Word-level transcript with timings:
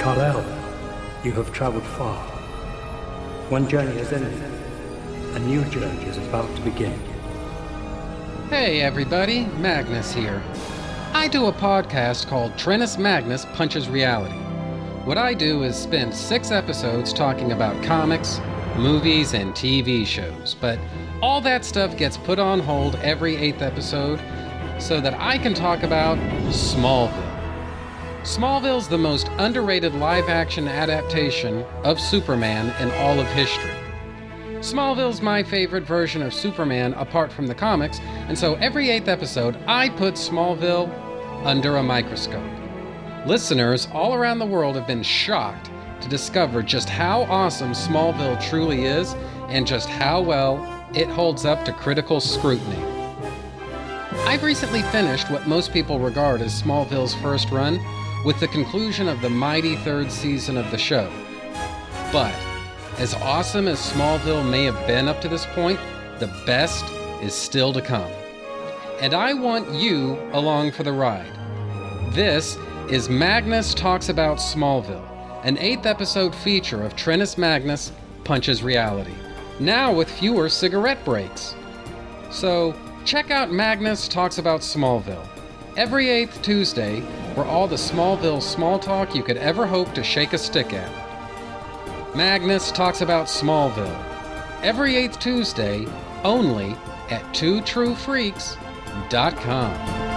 Kal-El, 0.00 0.42
you 1.22 1.32
have 1.32 1.52
traveled 1.52 1.84
far. 1.84 2.16
One 3.50 3.68
journey 3.68 3.98
has 3.98 4.10
ended. 4.14 4.32
A 5.34 5.38
new 5.40 5.62
journey 5.66 6.02
is 6.04 6.16
about 6.16 6.56
to 6.56 6.62
begin. 6.62 6.98
Hey 8.48 8.80
everybody, 8.80 9.44
Magnus 9.58 10.10
here. 10.10 10.42
I 11.12 11.28
do 11.28 11.48
a 11.48 11.52
podcast 11.52 12.28
called 12.28 12.52
Trennis 12.52 12.98
Magnus 12.98 13.44
Punches 13.52 13.90
Reality. 13.90 14.38
What 15.04 15.18
I 15.18 15.34
do 15.34 15.64
is 15.64 15.76
spend 15.76 16.14
six 16.14 16.50
episodes 16.50 17.12
talking 17.12 17.52
about 17.52 17.84
comics, 17.84 18.40
movies, 18.78 19.34
and 19.34 19.52
TV 19.52 20.06
shows, 20.06 20.56
but 20.62 20.78
all 21.20 21.42
that 21.42 21.62
stuff 21.62 21.98
gets 21.98 22.16
put 22.16 22.38
on 22.38 22.60
hold 22.60 22.94
every 23.02 23.36
eighth 23.36 23.60
episode 23.60 24.18
so 24.78 24.98
that 24.98 25.12
I 25.20 25.36
can 25.36 25.52
talk 25.52 25.82
about 25.82 26.16
Smallville. 26.48 27.29
Smallville's 28.22 28.86
the 28.86 28.98
most 28.98 29.28
underrated 29.38 29.94
live 29.94 30.28
action 30.28 30.68
adaptation 30.68 31.64
of 31.84 31.98
Superman 31.98 32.68
in 32.78 32.94
all 33.00 33.18
of 33.18 33.26
history. 33.28 33.74
Smallville's 34.58 35.22
my 35.22 35.42
favorite 35.42 35.84
version 35.84 36.20
of 36.20 36.34
Superman 36.34 36.92
apart 36.94 37.32
from 37.32 37.46
the 37.46 37.54
comics, 37.54 37.98
and 38.28 38.38
so 38.38 38.56
every 38.56 38.90
eighth 38.90 39.08
episode, 39.08 39.56
I 39.66 39.88
put 39.88 40.14
Smallville 40.14 40.92
under 41.46 41.78
a 41.78 41.82
microscope. 41.82 42.44
Listeners 43.24 43.88
all 43.94 44.12
around 44.12 44.38
the 44.38 44.44
world 44.44 44.76
have 44.76 44.86
been 44.86 45.02
shocked 45.02 45.70
to 46.02 46.08
discover 46.10 46.62
just 46.62 46.90
how 46.90 47.22
awesome 47.22 47.72
Smallville 47.72 48.38
truly 48.50 48.84
is 48.84 49.14
and 49.48 49.66
just 49.66 49.88
how 49.88 50.20
well 50.20 50.86
it 50.94 51.08
holds 51.08 51.46
up 51.46 51.64
to 51.64 51.72
critical 51.72 52.20
scrutiny. 52.20 52.84
I've 54.26 54.42
recently 54.42 54.82
finished 54.82 55.30
what 55.30 55.48
most 55.48 55.72
people 55.72 55.98
regard 55.98 56.42
as 56.42 56.62
Smallville's 56.62 57.14
first 57.14 57.50
run 57.50 57.80
with 58.24 58.38
the 58.38 58.48
conclusion 58.48 59.08
of 59.08 59.20
the 59.22 59.30
mighty 59.30 59.76
third 59.76 60.12
season 60.12 60.56
of 60.56 60.70
the 60.70 60.78
show. 60.78 61.10
But, 62.12 62.34
as 62.98 63.14
awesome 63.14 63.66
as 63.66 63.78
Smallville 63.78 64.48
may 64.48 64.64
have 64.64 64.86
been 64.86 65.08
up 65.08 65.20
to 65.22 65.28
this 65.28 65.46
point, 65.46 65.80
the 66.18 66.26
best 66.44 66.84
is 67.22 67.34
still 67.34 67.72
to 67.72 67.80
come. 67.80 68.10
And 69.00 69.14
I 69.14 69.32
want 69.32 69.72
you 69.72 70.18
along 70.32 70.72
for 70.72 70.82
the 70.82 70.92
ride. 70.92 71.32
This 72.12 72.58
is 72.90 73.08
Magnus 73.08 73.72
Talks 73.72 74.10
About 74.10 74.36
Smallville, 74.36 75.06
an 75.44 75.56
eighth 75.56 75.86
episode 75.86 76.34
feature 76.34 76.82
of 76.82 76.96
Trennis 76.96 77.38
Magnus 77.38 77.92
Punches 78.24 78.62
Reality, 78.62 79.14
now 79.60 79.92
with 79.92 80.10
fewer 80.10 80.50
cigarette 80.50 81.02
breaks. 81.06 81.54
So, 82.30 82.74
check 83.06 83.30
out 83.30 83.50
Magnus 83.50 84.08
Talks 84.08 84.36
About 84.36 84.60
Smallville 84.60 85.26
every 85.76 86.10
eighth 86.10 86.42
Tuesday 86.42 87.02
for 87.34 87.44
all 87.44 87.66
the 87.66 87.76
Smallville 87.76 88.42
small 88.42 88.78
talk 88.78 89.14
you 89.14 89.22
could 89.22 89.36
ever 89.36 89.66
hope 89.66 89.92
to 89.94 90.02
shake 90.02 90.32
a 90.32 90.38
stick 90.38 90.72
at. 90.72 90.90
Magnus 92.16 92.72
talks 92.72 93.00
about 93.00 93.26
Smallville 93.26 94.10
every 94.62 94.96
eighth 94.96 95.18
Tuesday 95.18 95.86
only 96.24 96.76
at 97.10 97.22
twotruefreaks.com. 97.34 100.09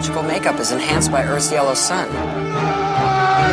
Kryptonian 0.00 0.14
biological 0.14 0.22
makeup 0.22 0.60
is 0.60 0.72
enhanced 0.72 1.10
by 1.10 1.24
Earth's 1.24 1.52
yellow 1.52 1.74
sun. 1.74 2.10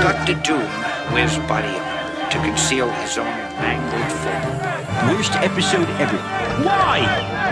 Dr. 0.02 0.34
Doom 0.44 0.64
wears 1.12 1.38
body 1.40 1.68
armor 1.68 2.30
to 2.30 2.38
conceal 2.40 2.90
his 2.90 3.18
own 3.18 3.26
mangled 3.60 4.12
form. 4.22 5.16
Worst 5.16 5.34
episode 5.36 5.90
ever. 6.00 6.18
Why? 6.64 7.02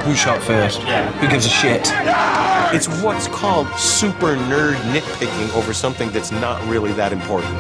Who 0.06 0.16
shot 0.16 0.42
first? 0.42 0.80
Who 0.80 1.28
gives 1.28 1.46
a 1.46 1.50
shit? 1.50 1.92
It's 2.74 2.88
what's 3.04 3.28
called 3.28 3.68
super 3.78 4.36
nerd 4.36 4.76
nitpicking 4.94 5.54
over 5.56 5.74
something 5.74 6.10
that's 6.12 6.32
not 6.32 6.66
really 6.68 6.94
that 6.94 7.12
important. 7.12 7.54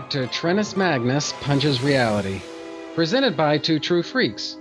Back 0.00 0.08
to 0.08 0.26
Trennis 0.28 0.78
Magnus 0.78 1.34
Punches 1.42 1.82
Reality, 1.82 2.40
presented 2.94 3.36
by 3.36 3.58
Two 3.58 3.78
True 3.78 4.02
Freaks. 4.02 4.56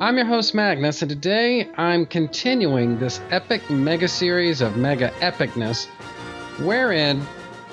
I'm 0.00 0.16
your 0.16 0.26
host, 0.26 0.52
Magnus, 0.52 1.00
and 1.00 1.08
today 1.08 1.70
I'm 1.76 2.06
continuing 2.06 2.98
this 2.98 3.20
epic 3.30 3.70
mega 3.70 4.08
series 4.08 4.60
of 4.60 4.76
mega 4.76 5.10
epicness, 5.20 5.86
wherein 6.64 7.24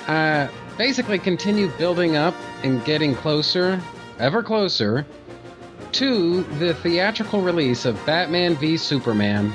I 0.07 0.47
basically 0.77 1.17
continue 1.17 1.69
building 1.69 2.17
up 2.17 2.35
and 2.61 2.85
getting 2.85 3.15
closer, 3.15 3.81
ever 4.19 4.43
closer, 4.43 5.03
to 5.93 6.43
the 6.59 6.75
theatrical 6.75 7.41
release 7.41 7.85
of 7.85 7.95
Batman 8.05 8.55
v 8.57 8.77
Superman 8.77 9.51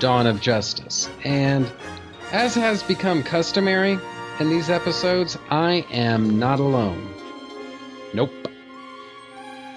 Dawn 0.00 0.26
of 0.26 0.40
Justice. 0.40 1.08
And 1.22 1.70
as 2.32 2.56
has 2.56 2.82
become 2.82 3.22
customary 3.22 4.00
in 4.40 4.48
these 4.50 4.70
episodes, 4.70 5.36
I 5.50 5.84
am 5.90 6.38
not 6.38 6.60
alone. 6.60 7.12
Nope. 8.14 8.30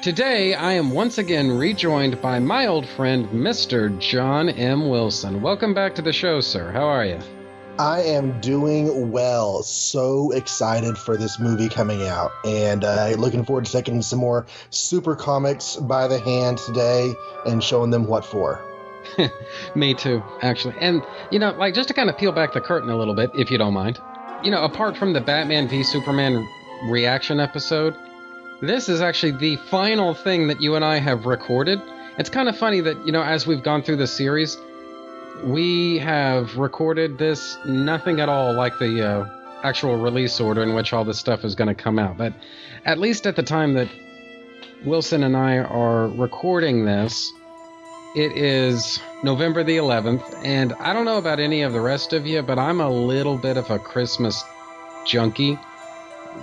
Today, 0.04 0.54
I 0.54 0.74
am 0.74 0.92
once 0.92 1.18
again 1.18 1.50
rejoined 1.52 2.22
by 2.22 2.40
my 2.40 2.68
old 2.68 2.88
friend, 2.88 3.28
Mr. 3.30 3.98
John 4.00 4.50
M. 4.50 4.90
Wilson. 4.90 5.42
Welcome 5.42 5.74
back 5.74 5.96
to 5.96 6.02
the 6.02 6.14
show, 6.14 6.42
sir. 6.42 6.72
How 6.72 6.84
are 6.84 7.06
you? 7.06 7.20
I 7.80 8.02
am 8.02 8.40
doing 8.42 9.12
well. 9.12 9.64
So 9.64 10.32
excited 10.32 10.98
for 10.98 11.18
this 11.18 11.40
movie 11.40 11.70
coming 11.70 12.08
out, 12.08 12.32
and 12.46 12.84
uh, 12.84 13.16
looking 13.18 13.46
forward 13.46 13.66
to 13.66 13.72
taking 13.72 14.02
some 14.02 14.20
more 14.20 14.46
super 14.70 15.16
comics 15.16 15.76
by 15.76 16.08
the 16.08 16.20
hand 16.20 16.60
today 16.60 17.14
and 17.46 17.64
showing 17.64 17.90
them 17.90 18.06
what 18.06 18.26
for. 18.26 18.64
Me 19.76 19.94
too, 19.96 20.22
actually. 20.42 20.76
And, 20.80 21.02
you 21.32 21.40
know, 21.40 21.52
like, 21.52 21.74
just 21.74 21.88
to 21.88 21.94
kind 21.96 22.10
of 22.10 22.18
peel 22.18 22.32
back 22.32 22.54
the 22.54 22.62
curtain 22.62 22.90
a 22.90 22.98
little 22.98 23.16
bit, 23.16 23.32
if 23.34 23.50
you 23.50 23.58
don't 23.58 23.74
mind. 23.74 24.00
You 24.44 24.50
know, 24.50 24.64
apart 24.64 24.98
from 24.98 25.14
the 25.14 25.22
Batman 25.22 25.68
v 25.68 25.84
Superman 25.84 26.48
reaction 26.86 27.40
episode, 27.40 27.96
this 28.60 28.90
is 28.90 29.00
actually 29.00 29.34
the 29.34 29.58
final 29.70 30.16
thing 30.16 30.48
that 30.48 30.60
you 30.60 30.76
and 30.76 30.84
I 30.84 30.98
have 30.98 31.28
recorded. 31.28 31.80
It's 32.18 32.30
kind 32.30 32.50
of 32.50 32.58
funny 32.58 32.82
that, 32.82 33.06
you 33.06 33.12
know, 33.12 33.22
as 33.22 33.46
we've 33.46 33.62
gone 33.62 33.84
through 33.84 33.98
the 33.98 34.08
series, 34.08 34.58
we 35.44 36.00
have 36.00 36.58
recorded 36.58 37.20
this 37.20 37.56
nothing 37.66 38.20
at 38.20 38.30
all 38.30 38.54
like 38.54 38.80
the 38.80 39.08
uh, 39.08 39.30
actual 39.64 39.98
release 39.98 40.40
order 40.40 40.64
in 40.64 40.74
which 40.74 40.92
all 40.92 41.06
this 41.06 41.20
stuff 41.20 41.46
is 41.46 41.54
going 41.54 41.68
to 41.68 41.76
come 41.76 42.00
out. 42.00 42.18
But 42.18 42.34
at 42.86 42.98
least 42.98 43.28
at 43.28 43.36
the 43.36 43.44
time 43.44 43.76
that 43.76 43.90
Wilson 44.84 45.24
and 45.24 45.38
I 45.38 45.60
are 45.60 46.08
recording 46.08 46.86
this, 46.86 47.32
it 48.14 48.38
is 48.38 49.00
November 49.24 49.64
the 49.64 49.78
11th, 49.78 50.44
and 50.44 50.74
I 50.74 50.94
don't 50.94 51.06
know 51.06 51.18
about 51.18 51.40
any 51.40 51.62
of 51.62 51.74
the 51.74 51.80
rest 51.80 52.12
of 52.14 52.28
you, 52.28 52.42
but 52.42 52.60
I'm 52.60 52.82
a 52.82 52.90
little 52.90 53.38
bit 53.38 53.58
of 53.58 53.70
a 53.70 53.80
Christmas 53.80 54.44
junkie. 55.06 55.58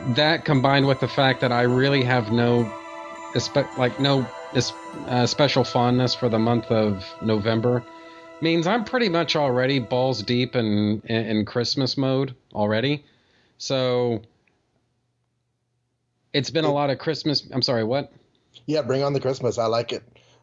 That 0.08 0.44
combined 0.44 0.86
with 0.86 1.00
the 1.00 1.08
fact 1.08 1.40
that 1.40 1.52
I 1.52 1.62
really 1.62 2.02
have 2.04 2.32
no, 2.32 2.70
like 3.76 4.00
no 4.00 4.26
uh, 5.06 5.26
special 5.26 5.64
fondness 5.64 6.14
for 6.14 6.28
the 6.28 6.38
month 6.38 6.66
of 6.66 7.04
November, 7.22 7.84
means 8.40 8.66
I'm 8.66 8.84
pretty 8.84 9.08
much 9.08 9.36
already 9.36 9.78
balls 9.78 10.22
deep 10.22 10.56
in 10.56 11.02
in, 11.04 11.26
in 11.26 11.44
Christmas 11.44 11.96
mode 11.96 12.34
already. 12.54 13.04
So 13.58 14.22
it's 16.32 16.50
been 16.50 16.64
a 16.64 16.72
lot 16.72 16.90
of 16.90 16.98
Christmas. 16.98 17.46
I'm 17.52 17.62
sorry, 17.62 17.84
what? 17.84 18.12
Yeah, 18.66 18.82
bring 18.82 19.02
on 19.02 19.12
the 19.12 19.20
Christmas. 19.20 19.58
I 19.58 19.66
like 19.66 19.92
it. 19.92 20.02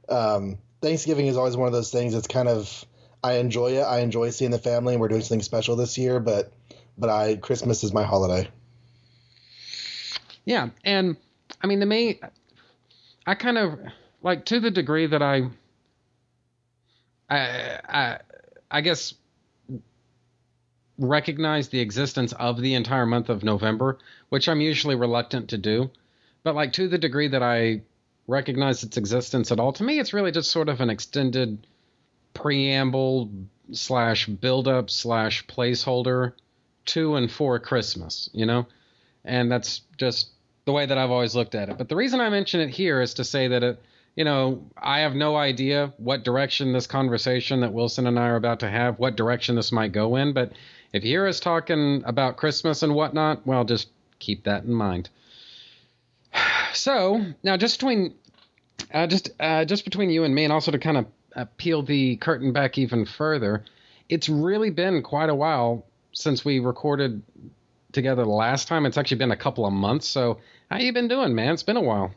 Um, 0.10 0.58
Thanksgiving 0.82 1.28
is 1.28 1.38
always 1.38 1.58
one 1.58 1.68
of 1.68 1.74
those 1.74 1.92
things. 1.92 2.14
It's 2.14 2.28
kind 2.28 2.48
of 2.48 2.86
I 3.24 3.34
enjoy 3.34 3.78
it. 3.78 3.84
I 3.84 4.00
enjoy 4.00 4.30
seeing 4.30 4.52
the 4.52 4.60
family, 4.60 4.94
and 4.94 5.02
we're 5.02 5.08
doing 5.08 5.22
something 5.22 5.42
special 5.42 5.76
this 5.76 5.98
year. 5.98 6.20
But 6.20 6.52
but 6.98 7.10
I 7.10 7.38
Christmas 7.38 7.84
is 7.84 7.94
my 7.94 8.04
holiday. 8.04 8.50
Yeah, 10.46 10.70
and 10.84 11.18
I 11.62 11.68
mean 11.68 11.80
the 11.80 11.86
main 11.86 12.20
I 13.26 13.36
kind 13.36 13.58
of 13.58 13.80
like 14.22 14.46
to 14.46 14.60
the 14.60 14.72
degree 14.72 15.08
that 15.08 15.22
I 15.22 15.50
I, 17.30 17.80
I, 17.88 18.20
I 18.70 18.82
guess 18.82 19.16
recognize 20.98 21.70
the 21.70 21.80
existence 21.80 22.34
of 22.34 22.62
the 22.62 22.76
entire 22.76 23.06
month 23.06 23.30
of 23.30 23.44
November, 23.44 23.98
which 24.30 24.48
I'm 24.48 24.62
usually 24.62 24.96
reluctant 24.96 25.50
to 25.50 25.58
do. 25.58 25.90
But 26.44 26.56
like 26.56 26.74
to 26.74 26.88
the 26.88 26.98
degree 26.98 27.28
that 27.30 27.42
I 27.42 27.82
recognize 28.28 28.84
its 28.84 28.98
existence 28.98 29.52
at 29.52 29.60
all, 29.60 29.74
to 29.74 29.84
me, 29.84 30.00
it's 30.00 30.14
really 30.14 30.32
just 30.32 30.52
sort 30.52 30.70
of 30.70 30.82
an 30.82 30.90
extended 30.90 31.66
preamble 32.34 33.30
slash 33.72 34.28
build 34.28 34.68
up 34.68 34.90
slash 34.90 35.46
placeholder 35.48 36.34
to 36.86 37.16
and 37.16 37.32
for 37.32 37.60
Christmas, 37.60 38.30
you 38.34 38.46
know? 38.46 38.68
And 39.24 39.52
that's 39.52 39.82
just 39.98 40.30
the 40.66 40.72
way 40.72 40.86
that 40.86 40.98
I've 40.98 41.12
always 41.12 41.36
looked 41.36 41.56
at 41.56 41.70
it. 41.70 41.78
But 41.78 41.90
the 41.90 41.96
reason 41.96 42.20
I 42.20 42.30
mention 42.30 42.60
it 42.60 42.70
here 42.70 43.02
is 43.02 43.16
to 43.16 43.24
say 43.24 43.48
that 43.48 43.64
it, 43.64 43.82
you 44.16 44.24
know, 44.24 44.64
I 44.78 45.00
have 45.00 45.16
no 45.16 45.36
idea 45.36 45.94
what 45.98 46.24
direction 46.24 46.74
this 46.74 46.88
conversation 46.88 47.62
that 47.62 47.74
Wilson 47.74 48.08
and 48.08 48.20
I 48.20 48.28
are 48.28 48.36
about 48.36 48.60
to 48.62 48.70
have, 48.70 49.00
what 49.00 49.16
direction 49.16 49.56
this 49.56 49.72
might 49.72 49.92
go 49.92 50.16
in. 50.16 50.34
But 50.34 50.54
if 50.94 51.04
you 51.04 51.10
hear 51.12 51.28
us 51.28 51.40
talking 51.40 52.04
about 52.06 52.38
Christmas 52.38 52.82
and 52.84 52.96
whatnot, 52.96 53.46
well, 53.46 53.66
just 53.66 53.90
keep 54.20 54.44
that 54.46 54.64
in 54.64 54.74
mind. 54.74 55.10
So 56.76 57.26
now, 57.44 57.58
just 57.58 57.80
between, 57.80 58.16
uh, 58.94 59.08
just 59.08 59.30
uh, 59.40 59.66
just 59.66 59.86
between 59.86 60.10
you 60.10 60.24
and 60.24 60.36
me, 60.36 60.44
and 60.44 60.54
also 60.54 60.72
to 60.72 60.80
kind 60.80 60.98
of 60.98 61.06
uh, 61.36 61.46
peel 61.58 61.82
the 61.82 62.18
curtain 62.18 62.54
back 62.54 62.78
even 62.78 63.06
further, 63.06 63.64
it's 64.10 64.30
really 64.30 64.70
been 64.70 65.02
quite 65.02 65.30
a 65.30 65.36
while 65.36 65.86
since 66.12 66.46
we 66.46 66.60
recorded 66.60 67.22
together 67.92 68.24
the 68.24 68.30
last 68.30 68.68
time. 68.68 68.86
It's 68.86 68.98
actually 68.98 69.18
been 69.18 69.32
a 69.32 69.38
couple 69.38 69.66
of 69.66 69.74
months. 69.74 70.08
So 70.08 70.40
how 70.70 70.78
you 70.78 70.94
been 70.94 71.08
doing, 71.08 71.34
man? 71.34 71.54
It's 71.54 71.64
been 71.64 71.78
a 71.78 71.82
while. 71.82 72.14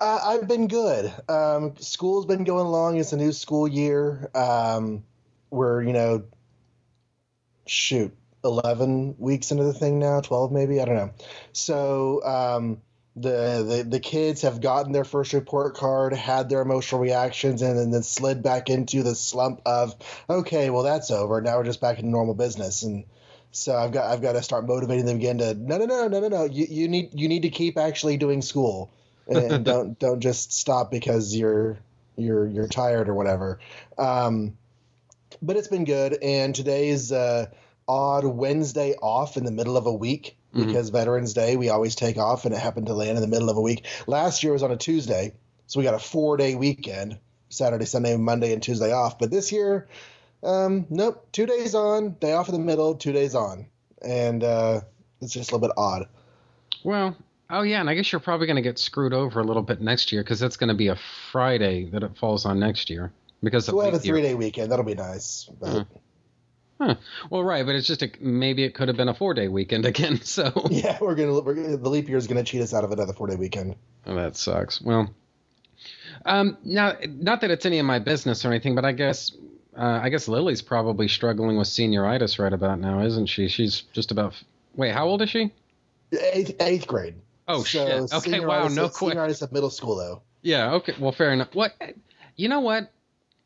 Uh, 0.00 0.20
I've 0.24 0.48
been 0.48 0.66
good. 0.66 1.12
Um, 1.28 1.74
school's 1.78 2.26
been 2.26 2.44
going 2.44 2.66
along. 2.66 2.98
It's 2.98 3.12
a 3.12 3.16
new 3.16 3.32
school 3.32 3.68
year. 3.68 4.30
Um, 4.34 5.04
we're 5.50 5.82
you 5.82 5.92
know, 5.92 6.24
shoot, 7.66 8.14
eleven 8.44 9.14
weeks 9.18 9.50
into 9.50 9.64
the 9.64 9.72
thing 9.72 9.98
now, 9.98 10.20
twelve 10.20 10.52
maybe. 10.52 10.80
I 10.80 10.84
don't 10.84 10.96
know. 10.96 11.10
So 11.52 12.24
um, 12.24 12.80
the, 13.14 13.62
the 13.62 13.86
the 13.88 14.00
kids 14.00 14.42
have 14.42 14.60
gotten 14.60 14.92
their 14.92 15.04
first 15.04 15.32
report 15.34 15.74
card, 15.74 16.14
had 16.14 16.48
their 16.48 16.62
emotional 16.62 17.00
reactions, 17.00 17.60
and 17.60 17.78
then, 17.78 17.90
then 17.90 18.02
slid 18.02 18.42
back 18.42 18.70
into 18.70 19.02
the 19.02 19.14
slump 19.14 19.60
of 19.66 19.94
okay, 20.30 20.70
well 20.70 20.82
that's 20.82 21.10
over. 21.10 21.40
Now 21.40 21.58
we're 21.58 21.64
just 21.64 21.80
back 21.80 21.98
in 21.98 22.10
normal 22.10 22.34
business, 22.34 22.82
and 22.82 23.04
so 23.50 23.76
I've 23.76 23.92
got 23.92 24.10
I've 24.10 24.22
got 24.22 24.32
to 24.32 24.42
start 24.42 24.66
motivating 24.66 25.04
them 25.04 25.16
again 25.16 25.38
to 25.38 25.52
no 25.54 25.76
no 25.76 25.84
no 25.84 26.08
no 26.08 26.20
no 26.20 26.28
no. 26.28 26.44
You, 26.44 26.66
you 26.68 26.88
need 26.88 27.10
you 27.12 27.28
need 27.28 27.42
to 27.42 27.50
keep 27.50 27.76
actually 27.76 28.16
doing 28.16 28.40
school. 28.40 28.90
And 29.28 29.64
don't 29.64 29.98
don't 29.98 30.20
just 30.20 30.52
stop 30.52 30.90
because 30.90 31.36
you're 31.36 31.78
you're 32.16 32.46
you're 32.46 32.68
tired 32.68 33.10
or 33.10 33.14
whatever. 33.14 33.60
Um, 33.98 34.56
but 35.42 35.56
it's 35.56 35.68
been 35.68 35.84
good, 35.84 36.16
and 36.22 36.54
today's 36.54 37.12
uh, 37.12 37.46
odd 37.86 38.24
Wednesday 38.24 38.94
off 39.02 39.36
in 39.36 39.44
the 39.44 39.52
middle 39.52 39.76
of 39.76 39.84
a 39.86 39.92
week 39.92 40.36
because 40.52 40.88
mm-hmm. 40.88 40.96
Veterans 40.96 41.32
Day 41.34 41.56
we 41.56 41.68
always 41.68 41.94
take 41.94 42.18
off, 42.18 42.44
and 42.44 42.54
it 42.54 42.60
happened 42.60 42.86
to 42.86 42.94
land 42.94 43.16
in 43.16 43.22
the 43.22 43.28
middle 43.28 43.50
of 43.50 43.56
a 43.56 43.60
week. 43.60 43.86
Last 44.06 44.42
year 44.42 44.52
was 44.52 44.62
on 44.62 44.70
a 44.70 44.76
Tuesday, 44.76 45.34
so 45.66 45.80
we 45.80 45.84
got 45.84 45.94
a 45.94 45.98
four 45.98 46.36
day 46.36 46.54
weekend: 46.54 47.18
Saturday, 47.48 47.84
Sunday, 47.84 48.16
Monday, 48.16 48.52
and 48.52 48.62
Tuesday 48.62 48.92
off. 48.92 49.18
But 49.18 49.30
this 49.30 49.52
year, 49.52 49.88
um, 50.42 50.86
nope, 50.90 51.26
two 51.32 51.46
days 51.46 51.74
on, 51.74 52.16
day 52.20 52.32
off 52.32 52.48
in 52.48 52.54
the 52.54 52.60
middle, 52.60 52.94
two 52.94 53.12
days 53.12 53.34
on, 53.34 53.66
and 54.02 54.44
uh, 54.44 54.80
it's 55.20 55.32
just 55.32 55.50
a 55.50 55.54
little 55.54 55.68
bit 55.68 55.74
odd. 55.76 56.06
Well, 56.84 57.16
oh 57.48 57.62
yeah, 57.62 57.80
and 57.80 57.88
I 57.88 57.94
guess 57.94 58.12
you're 58.12 58.20
probably 58.20 58.46
going 58.46 58.56
to 58.56 58.62
get 58.62 58.78
screwed 58.78 59.12
over 59.12 59.40
a 59.40 59.44
little 59.44 59.62
bit 59.62 59.80
next 59.80 60.12
year 60.12 60.22
because 60.22 60.40
that's 60.40 60.56
going 60.56 60.68
to 60.68 60.74
be 60.74 60.88
a 60.88 60.98
Friday 61.30 61.86
that 61.90 62.02
it 62.02 62.16
falls 62.18 62.44
on 62.44 62.58
next 62.58 62.90
year 62.90 63.12
because 63.42 63.66
so 63.66 63.74
we'll 63.74 63.84
have 63.84 63.94
a 63.94 63.98
three 63.98 64.22
day 64.22 64.34
weekend. 64.34 64.70
That'll 64.70 64.84
be 64.84 64.94
nice. 64.94 65.48
But... 65.60 65.68
Uh-huh. 65.68 65.84
Huh. 66.82 66.96
Well, 67.30 67.44
right, 67.44 67.64
but 67.64 67.76
it's 67.76 67.86
just 67.86 68.02
a, 68.02 68.10
maybe 68.20 68.64
it 68.64 68.74
could 68.74 68.88
have 68.88 68.96
been 68.96 69.08
a 69.08 69.14
four 69.14 69.34
day 69.34 69.46
weekend 69.46 69.86
again. 69.86 70.20
So 70.32 70.50
yeah, 70.70 70.98
we're 71.00 71.14
gonna, 71.14 71.40
we're 71.40 71.54
gonna 71.54 71.76
the 71.76 71.88
leap 71.88 72.08
year 72.08 72.18
is 72.18 72.26
gonna 72.26 72.42
cheat 72.42 72.60
us 72.62 72.74
out 72.74 72.84
of 72.84 72.90
another 72.90 73.12
four 73.12 73.28
day 73.28 73.36
weekend. 73.36 73.76
Oh, 74.06 74.14
that 74.16 74.36
sucks. 74.36 74.80
Well, 74.80 75.14
um, 76.24 76.56
now 76.64 76.96
not 77.04 77.42
that 77.42 77.50
it's 77.50 77.66
any 77.66 77.78
of 77.78 77.86
my 77.86 77.98
business 77.98 78.44
or 78.44 78.48
anything, 78.48 78.74
but 78.74 78.84
I 78.84 78.92
guess 78.92 79.32
uh, 79.76 80.00
I 80.02 80.08
guess 80.08 80.26
Lily's 80.26 80.62
probably 80.62 81.06
struggling 81.06 81.56
with 81.56 81.68
senioritis 81.68 82.38
right 82.38 82.52
about 82.52 82.80
now, 82.80 83.04
isn't 83.04 83.26
she? 83.26 83.48
She's 83.48 83.82
just 83.92 84.10
about. 84.10 84.34
Wait, 84.74 84.92
how 84.92 85.06
old 85.06 85.22
is 85.22 85.30
she? 85.30 85.52
Eighth, 86.12 86.56
eighth 86.60 86.86
grade. 86.88 87.14
Oh 87.46 87.62
so 87.62 88.08
shit! 88.08 88.12
Okay, 88.12 88.40
wow, 88.40 88.68
no 88.68 88.88
question. 88.88 89.18
Senioritis 89.18 89.42
of 89.42 89.52
middle 89.52 89.70
school 89.70 89.96
though. 89.96 90.22
Yeah. 90.42 90.74
Okay. 90.74 90.94
Well, 90.98 91.12
fair 91.12 91.32
enough. 91.32 91.54
What? 91.54 91.74
You 92.36 92.48
know 92.48 92.60
what? 92.60 92.90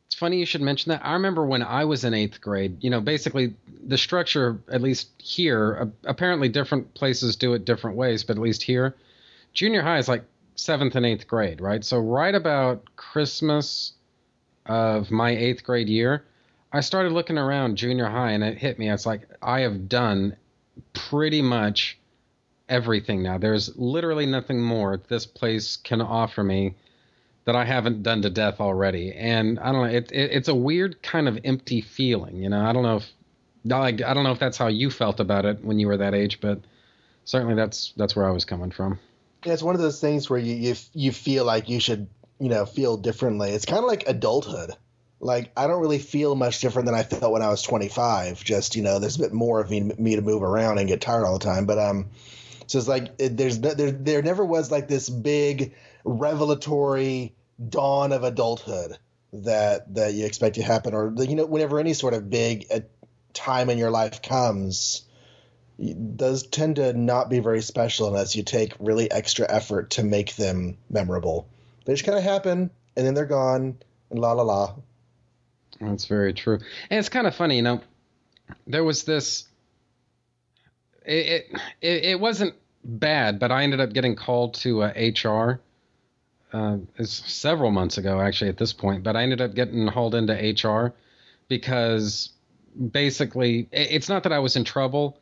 It's 0.07 0.15
funny 0.15 0.39
you 0.39 0.47
should 0.47 0.61
mention 0.61 0.91
that. 0.91 1.05
I 1.05 1.15
remember 1.15 1.45
when 1.45 1.63
I 1.63 1.85
was 1.85 2.05
in 2.05 2.15
eighth 2.15 2.41
grade, 2.41 2.79
you 2.81 2.91
know, 2.91 3.01
basically 3.01 3.55
the 3.87 3.99
structure, 3.99 4.61
at 4.71 4.81
least 4.81 5.11
here, 5.19 5.79
uh, 5.81 5.87
apparently 6.09 6.49
different 6.49 6.95
places 6.95 7.37
do 7.37 7.55
it 7.55 7.65
different 7.65 7.97
ways, 7.97 8.23
but 8.23 8.37
at 8.37 8.43
least 8.43 8.63
here, 8.63 8.95
junior 9.53 9.83
high 9.83 9.99
is 9.99 10.09
like 10.09 10.25
seventh 10.55 10.95
and 10.95 11.05
eighth 11.05 11.27
grade, 11.27 11.61
right? 11.61 11.85
So, 11.85 11.99
right 11.99 12.35
about 12.35 12.85
Christmas 12.97 13.95
of 14.65 15.11
my 15.11 15.31
eighth 15.31 15.65
grade 15.65 15.89
year, 15.89 16.25
I 16.73 16.81
started 16.81 17.13
looking 17.13 17.39
around 17.39 17.77
junior 17.77 18.07
high 18.07 18.33
and 18.33 18.45
it 18.45 18.59
hit 18.59 18.79
me. 18.79 18.91
It's 18.91 19.07
like, 19.07 19.29
I 19.43 19.61
have 19.61 19.89
done 19.89 20.37
pretty 20.93 21.43
much 21.43 21.99
everything 22.69 23.23
now. 23.23 23.39
There's 23.39 23.77
literally 23.77 24.27
nothing 24.27 24.61
more 24.63 25.01
this 25.09 25.27
place 25.27 25.77
can 25.77 26.01
offer 26.01 26.43
me 26.43 26.75
that 27.47 27.57
I 27.57 27.65
haven't 27.65 28.03
done 28.03 28.23
to 28.23 28.31
death 28.31 28.61
already. 28.61 29.13
And 29.13 29.59
I 29.61 29.73
don't 29.73 29.87
know, 29.87 29.97
it, 29.97 30.11
it, 30.13 30.33
it's 30.33 30.49
a 30.49 30.55
weird 30.55 31.03
kind 31.03 31.29
of 31.29 31.39
empty 31.45 31.81
feeling. 31.81 32.37
You 32.37 32.51
know, 32.51 32.61
I 32.61 32.73
don't 32.73 32.83
know 32.83 32.97
if 32.97 33.11
like 33.65 34.03
I 34.03 34.15
don't 34.15 34.25
know 34.25 34.33
if 34.33 34.39
that's 34.39 34.59
how 34.59 34.67
you 34.69 34.91
felt 34.91 35.21
about 35.21 35.45
it 35.45 35.65
when 35.65 35.79
you 35.79 35.87
were 35.87 35.97
that 35.97 36.15
age, 36.15 36.41
but 36.41 36.61
certainly 37.25 37.55
that's 37.55 37.93
that's 37.97 38.15
where 38.15 38.29
I 38.29 38.33
was 38.33 38.45
coming 38.45 38.71
from. 38.71 38.99
Yeah, 39.45 39.53
it's 39.53 39.63
one 39.63 39.75
of 39.75 39.81
those 39.81 40.01
things 40.01 40.29
where 40.29 40.39
you 40.39 40.55
you, 40.55 40.75
you 40.93 41.13
feel 41.13 41.45
like 41.45 41.69
you 41.69 41.81
should 41.81 42.09
you 42.39 42.49
know 42.49 42.67
feel 42.67 42.97
differently. 42.97 43.51
It's 43.51 43.65
kind 43.65 43.79
of 43.79 43.87
like 43.87 44.09
adulthood. 44.09 44.73
Like 45.21 45.53
I 45.57 45.67
don't 45.67 45.81
really 45.81 45.99
feel 45.99 46.35
much 46.35 46.61
different 46.61 46.87
than 46.87 46.95
I 46.95 47.05
felt 47.05 47.33
when 47.33 47.43
I 47.43 47.49
was 47.49 47.63
25. 47.63 48.43
Just 48.45 48.77
you 48.77 48.83
know, 48.83 48.99
there's 48.99 49.17
a 49.17 49.21
bit 49.21 49.33
more 49.33 49.61
of 49.61 49.71
me, 49.71 49.81
me 49.81 50.17
to 50.17 50.23
move 50.23 50.43
around 50.43 50.79
and 50.79 50.89
get 50.89 51.01
tired 51.01 51.25
all 51.25 51.39
the 51.39 51.45
time. 51.45 51.67
But 51.67 51.79
um, 51.79 52.11
so 52.67 52.79
it's 52.79 52.89
like 52.89 53.09
it, 53.19 53.37
there's 53.37 53.59
there 53.61 53.93
there 53.93 54.23
never 54.23 54.45
was 54.45 54.71
like 54.71 54.89
this 54.89 55.09
big 55.09 55.75
revelatory 56.05 57.36
dawn 57.69 58.13
of 58.13 58.25
adulthood 58.25 58.99
that 59.33 59.95
that 59.95 60.15
you 60.15 60.27
expect 60.27 60.57
to 60.57 60.63
happen, 60.63 60.95
or 60.95 61.13
you 61.19 61.37
know, 61.37 61.47
whenever 61.47 61.79
any 61.79 61.93
sort 61.93 62.15
of 62.15 62.31
big 62.31 62.67
uh, 62.71 62.81
time 63.33 63.71
in 63.71 63.79
your 63.79 63.91
life 63.91 64.23
comes, 64.23 65.03
does 66.17 66.47
tend 66.47 66.77
to 66.77 66.93
not 66.93 67.29
be 67.29 67.41
very 67.41 67.63
special 67.63 68.09
unless 68.09 68.37
you 68.37 68.43
take 68.43 68.73
really 68.79 69.11
extra 69.11 69.47
effort 69.49 69.91
to 69.91 70.05
make 70.05 70.37
them 70.37 70.79
memorable. 70.91 71.49
They 71.85 71.93
just 71.93 72.05
kind 72.05 72.19
of 72.19 72.25
happen, 72.25 72.71
and 72.97 73.07
then 73.07 73.15
they're 73.15 73.27
gone, 73.27 73.79
and 74.11 74.19
la 74.19 74.33
la 74.33 74.43
la. 74.43 74.75
That's 75.81 76.07
very 76.07 76.33
true, 76.33 76.59
and 76.91 76.99
it's 76.99 77.09
kind 77.09 77.27
of 77.27 77.35
funny, 77.35 77.57
you 77.57 77.63
know. 77.63 77.81
There 78.67 78.85
was 78.85 79.05
this. 79.05 79.45
It 81.05 81.47
it, 81.81 82.05
it 82.05 82.21
wasn't 82.21 82.55
bad, 82.85 83.39
but 83.39 83.51
I 83.51 83.63
ended 83.65 83.81
up 83.81 83.93
getting 83.93 84.17
called 84.17 84.55
to 84.55 84.83
uh, 84.83 84.93
HR 84.97 85.61
uh, 86.53 86.79
several 87.03 87.71
months 87.71 87.99
ago, 87.99 88.21
actually, 88.21 88.51
at 88.51 88.59
this 88.59 88.73
point. 88.73 89.03
But 89.03 89.17
I 89.17 89.23
ended 89.23 89.41
up 89.41 89.55
getting 89.55 89.87
hauled 89.87 90.15
into 90.15 90.33
HR 90.33 90.95
because 91.49 92.31
basically, 92.91 93.69
it's 93.73 94.09
not 94.09 94.23
that 94.25 94.33
I 94.33 94.39
was 94.39 94.57
in 94.57 94.65
trouble. 94.65 95.19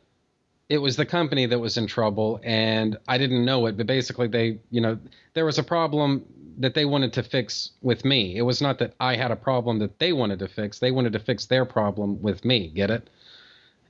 It 0.67 0.79
was 0.79 0.95
the 0.95 1.05
company 1.05 1.45
that 1.45 1.59
was 1.59 1.77
in 1.77 1.87
trouble, 1.87 2.39
and 2.43 2.97
I 3.07 3.17
didn't 3.17 3.45
know 3.45 3.65
it. 3.67 3.77
But 3.77 3.87
basically, 3.87 4.27
they, 4.27 4.59
you 4.71 4.81
know, 4.81 4.97
there 5.33 5.45
was 5.45 5.57
a 5.59 5.63
problem 5.63 6.25
that 6.57 6.73
they 6.73 6.85
wanted 6.85 7.13
to 7.13 7.23
fix 7.23 7.71
with 7.81 8.05
me. 8.05 8.35
It 8.37 8.41
was 8.41 8.61
not 8.61 8.79
that 8.79 8.93
I 8.99 9.15
had 9.15 9.31
a 9.31 9.35
problem 9.35 9.79
that 9.79 9.99
they 9.99 10.13
wanted 10.13 10.39
to 10.39 10.47
fix. 10.47 10.79
They 10.79 10.91
wanted 10.91 11.13
to 11.13 11.19
fix 11.19 11.45
their 11.45 11.65
problem 11.65 12.21
with 12.21 12.45
me. 12.45 12.69
Get 12.69 12.89
it? 12.89 13.09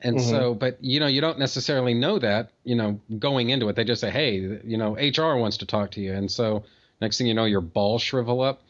And 0.01 0.17
mm-hmm. 0.17 0.29
so, 0.29 0.53
but 0.53 0.77
you 0.83 0.99
know, 0.99 1.07
you 1.07 1.21
don't 1.21 1.39
necessarily 1.39 1.93
know 1.93 2.19
that, 2.19 2.51
you 2.63 2.75
know, 2.75 2.99
going 3.19 3.49
into 3.49 3.69
it. 3.69 3.75
They 3.75 3.83
just 3.83 4.01
say, 4.01 4.09
"Hey, 4.09 4.59
you 4.63 4.77
know, 4.77 4.95
HR 4.95 5.37
wants 5.37 5.57
to 5.57 5.65
talk 5.65 5.91
to 5.91 6.01
you," 6.01 6.13
and 6.13 6.29
so 6.29 6.63
Next 7.01 7.17
thing 7.17 7.27
you 7.27 7.33
know, 7.33 7.45
your 7.45 7.61
balls 7.61 8.01
shrivel 8.01 8.41
up. 8.41 8.61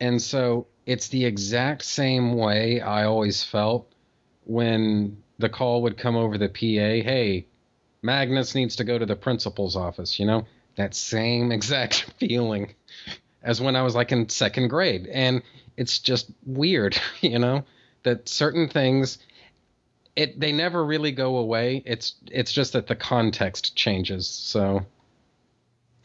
And 0.00 0.20
so 0.20 0.66
it's 0.86 1.08
the 1.08 1.24
exact 1.24 1.84
same 1.84 2.34
way 2.34 2.80
I 2.80 3.04
always 3.04 3.44
felt 3.44 3.92
when 4.44 5.22
the 5.38 5.48
call 5.48 5.82
would 5.82 5.96
come 5.96 6.16
over 6.16 6.38
the 6.38 6.48
PA. 6.48 6.58
Hey, 7.06 7.46
Magnus 8.02 8.54
needs 8.54 8.76
to 8.76 8.84
go 8.84 8.98
to 8.98 9.06
the 9.06 9.16
principal's 9.16 9.76
office. 9.76 10.18
You 10.18 10.26
know, 10.26 10.46
that 10.76 10.94
same 10.94 11.52
exact 11.52 12.12
feeling 12.18 12.74
as 13.42 13.60
when 13.60 13.76
I 13.76 13.82
was 13.82 13.94
like 13.94 14.12
in 14.12 14.28
second 14.28 14.68
grade. 14.68 15.06
And 15.06 15.42
it's 15.76 15.98
just 15.98 16.30
weird, 16.44 16.98
you 17.20 17.38
know, 17.38 17.64
that 18.02 18.28
certain 18.28 18.68
things 18.68 19.18
it 20.16 20.38
they 20.38 20.52
never 20.52 20.84
really 20.84 21.12
go 21.12 21.36
away. 21.36 21.82
It's 21.86 22.14
it's 22.30 22.52
just 22.52 22.72
that 22.72 22.86
the 22.86 22.96
context 22.96 23.76
changes. 23.76 24.28
So 24.28 24.84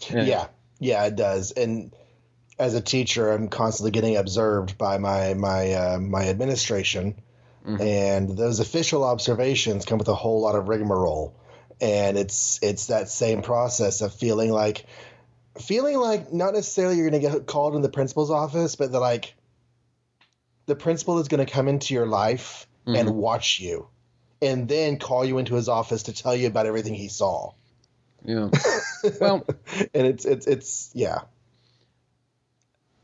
yeah. 0.09 0.23
yeah. 0.23 0.47
Yeah, 0.79 1.05
it 1.05 1.15
does. 1.15 1.51
And 1.51 1.93
as 2.57 2.73
a 2.73 2.81
teacher, 2.81 3.31
I'm 3.31 3.49
constantly 3.49 3.91
getting 3.91 4.17
observed 4.17 4.77
by 4.77 4.97
my 4.97 5.33
my 5.33 5.73
uh, 5.73 5.99
my 5.99 6.27
administration, 6.29 7.15
and 7.81 8.37
those 8.37 8.59
official 8.59 9.03
observations 9.03 9.85
come 9.85 9.97
with 9.97 10.07
a 10.07 10.15
whole 10.15 10.41
lot 10.41 10.55
of 10.55 10.67
rigmarole, 10.67 11.35
and 11.81 12.17
it's 12.17 12.59
it's 12.61 12.87
that 12.87 13.09
same 13.09 13.41
process 13.41 14.01
of 14.01 14.13
feeling 14.13 14.51
like 14.51 14.85
feeling 15.59 15.97
like 15.97 16.31
not 16.31 16.53
necessarily 16.53 16.97
you're 16.97 17.09
going 17.09 17.21
to 17.21 17.29
get 17.29 17.45
called 17.47 17.75
in 17.75 17.81
the 17.81 17.89
principal's 17.89 18.31
office, 18.31 18.75
but 18.75 18.91
that 18.91 18.99
like 18.99 19.33
the 20.65 20.75
principal 20.75 21.19
is 21.19 21.27
going 21.27 21.45
to 21.45 21.51
come 21.51 21.67
into 21.67 21.93
your 21.93 22.07
life 22.07 22.67
and 22.87 23.15
watch 23.15 23.59
you, 23.59 23.87
and 24.41 24.67
then 24.67 24.99
call 24.99 25.25
you 25.25 25.39
into 25.39 25.55
his 25.55 25.67
office 25.67 26.03
to 26.03 26.13
tell 26.13 26.35
you 26.35 26.47
about 26.47 26.67
everything 26.67 26.93
he 26.93 27.07
saw, 27.07 27.51
Yeah. 28.25 28.49
well, 29.21 29.45
and 29.93 30.07
it's 30.07 30.25
it's 30.25 30.47
it's 30.47 30.91
yeah. 30.93 31.21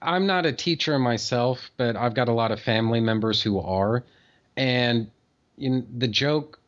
I'm 0.02 0.26
not 0.26 0.46
a 0.46 0.52
teacher 0.52 0.98
myself, 0.98 1.70
but 1.78 1.96
I've 1.96 2.16
got 2.16 2.28
a 2.28 2.34
lot 2.34 2.52
of 2.52 2.60
family 2.60 3.00
members 3.00 3.42
who 3.42 3.60
are, 3.60 4.04
and 4.58 5.12
in 5.60 5.88
the 5.96 6.08
joke, 6.08 6.60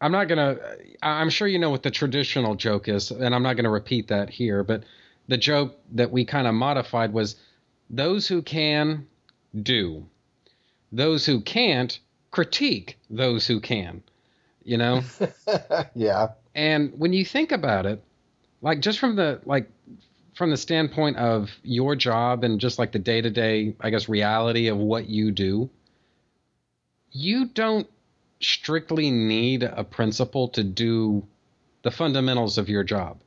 I'm 0.00 0.12
not 0.12 0.28
gonna. 0.28 0.58
I'm 1.02 1.30
sure 1.30 1.48
you 1.48 1.58
know 1.58 1.70
what 1.70 1.82
the 1.82 1.90
traditional 1.90 2.54
joke 2.54 2.88
is, 2.88 3.10
and 3.10 3.34
I'm 3.34 3.42
not 3.42 3.56
gonna 3.56 3.70
repeat 3.70 4.08
that 4.08 4.28
here. 4.28 4.62
But 4.62 4.84
the 5.28 5.38
joke 5.38 5.78
that 5.92 6.10
we 6.10 6.24
kind 6.24 6.46
of 6.46 6.54
modified 6.54 7.12
was, 7.12 7.36
those 7.88 8.28
who 8.28 8.42
can 8.42 9.06
do, 9.62 10.06
those 10.92 11.24
who 11.24 11.40
can't 11.40 11.98
critique 12.30 12.98
those 13.08 13.46
who 13.46 13.60
can. 13.60 14.02
You 14.64 14.76
know. 14.76 15.02
yeah. 15.94 16.28
And 16.56 16.98
when 16.98 17.12
you 17.12 17.24
think 17.24 17.52
about 17.52 17.84
it, 17.84 18.02
like 18.62 18.80
just 18.80 18.98
from 18.98 19.14
the 19.14 19.40
like 19.44 19.70
from 20.34 20.50
the 20.50 20.56
standpoint 20.56 21.18
of 21.18 21.50
your 21.62 21.94
job 21.94 22.44
and 22.44 22.58
just 22.58 22.78
like 22.78 22.92
the 22.92 22.98
day-to-day, 22.98 23.74
I 23.80 23.90
guess 23.90 24.08
reality 24.08 24.68
of 24.68 24.76
what 24.78 25.08
you 25.08 25.30
do, 25.30 25.70
you 27.12 27.46
don't 27.46 27.88
strictly 28.40 29.10
need 29.10 29.62
a 29.62 29.84
principal 29.84 30.48
to 30.48 30.64
do 30.64 31.26
the 31.82 31.90
fundamentals 31.90 32.58
of 32.58 32.68
your 32.68 32.84
job. 32.84 33.18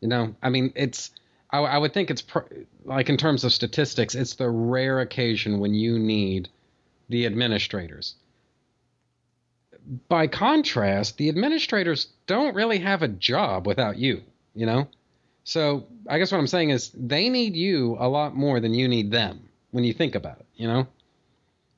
You 0.00 0.08
know, 0.08 0.34
I 0.42 0.48
mean, 0.48 0.72
it's 0.76 1.10
I, 1.50 1.58
I 1.58 1.78
would 1.78 1.92
think 1.92 2.10
it's 2.12 2.22
pr- 2.22 2.40
like 2.84 3.08
in 3.08 3.16
terms 3.16 3.42
of 3.42 3.52
statistics, 3.52 4.14
it's 4.14 4.36
the 4.36 4.48
rare 4.48 5.00
occasion 5.00 5.58
when 5.58 5.74
you 5.74 5.98
need 5.98 6.48
the 7.08 7.26
administrators 7.26 8.14
by 10.08 10.26
contrast, 10.26 11.16
the 11.16 11.28
administrators 11.28 12.08
don't 12.26 12.54
really 12.54 12.78
have 12.78 13.02
a 13.02 13.08
job 13.08 13.66
without 13.66 13.96
you, 13.96 14.22
you 14.54 14.66
know? 14.66 14.88
So 15.44 15.86
I 16.08 16.18
guess 16.18 16.30
what 16.30 16.38
I'm 16.38 16.46
saying 16.46 16.70
is 16.70 16.90
they 16.90 17.28
need 17.28 17.56
you 17.56 17.96
a 17.98 18.08
lot 18.08 18.34
more 18.34 18.60
than 18.60 18.74
you 18.74 18.88
need 18.88 19.10
them 19.10 19.48
when 19.70 19.84
you 19.84 19.92
think 19.92 20.14
about 20.14 20.38
it, 20.38 20.46
you 20.56 20.68
know? 20.68 20.86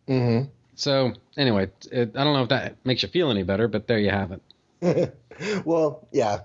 Mm-hmm. 0.08 0.50
So 0.74 1.12
anyway, 1.36 1.70
it, 1.90 2.16
I 2.16 2.24
don't 2.24 2.34
know 2.34 2.42
if 2.42 2.48
that 2.50 2.76
makes 2.84 3.02
you 3.02 3.08
feel 3.08 3.30
any 3.30 3.42
better, 3.42 3.68
but 3.68 3.86
there 3.86 3.98
you 3.98 4.10
have 4.10 4.32
it. 4.32 5.16
well, 5.64 6.06
yeah, 6.12 6.40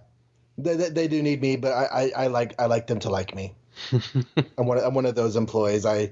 they, 0.57 0.75
they, 0.75 0.89
they 0.89 1.07
do 1.07 1.21
need 1.21 1.41
me, 1.41 1.55
but 1.55 1.71
I, 1.73 1.83
I, 1.83 2.23
I 2.23 2.27
like 2.27 2.59
I 2.59 2.67
like 2.67 2.87
them 2.87 2.99
to 2.99 3.09
like 3.09 3.35
me. 3.35 3.55
I'm 4.57 4.65
one 4.65 4.77
of, 4.77 4.83
I'm 4.83 4.93
one 4.93 5.05
of 5.05 5.15
those 5.15 5.35
employees. 5.35 5.85
I 5.85 6.11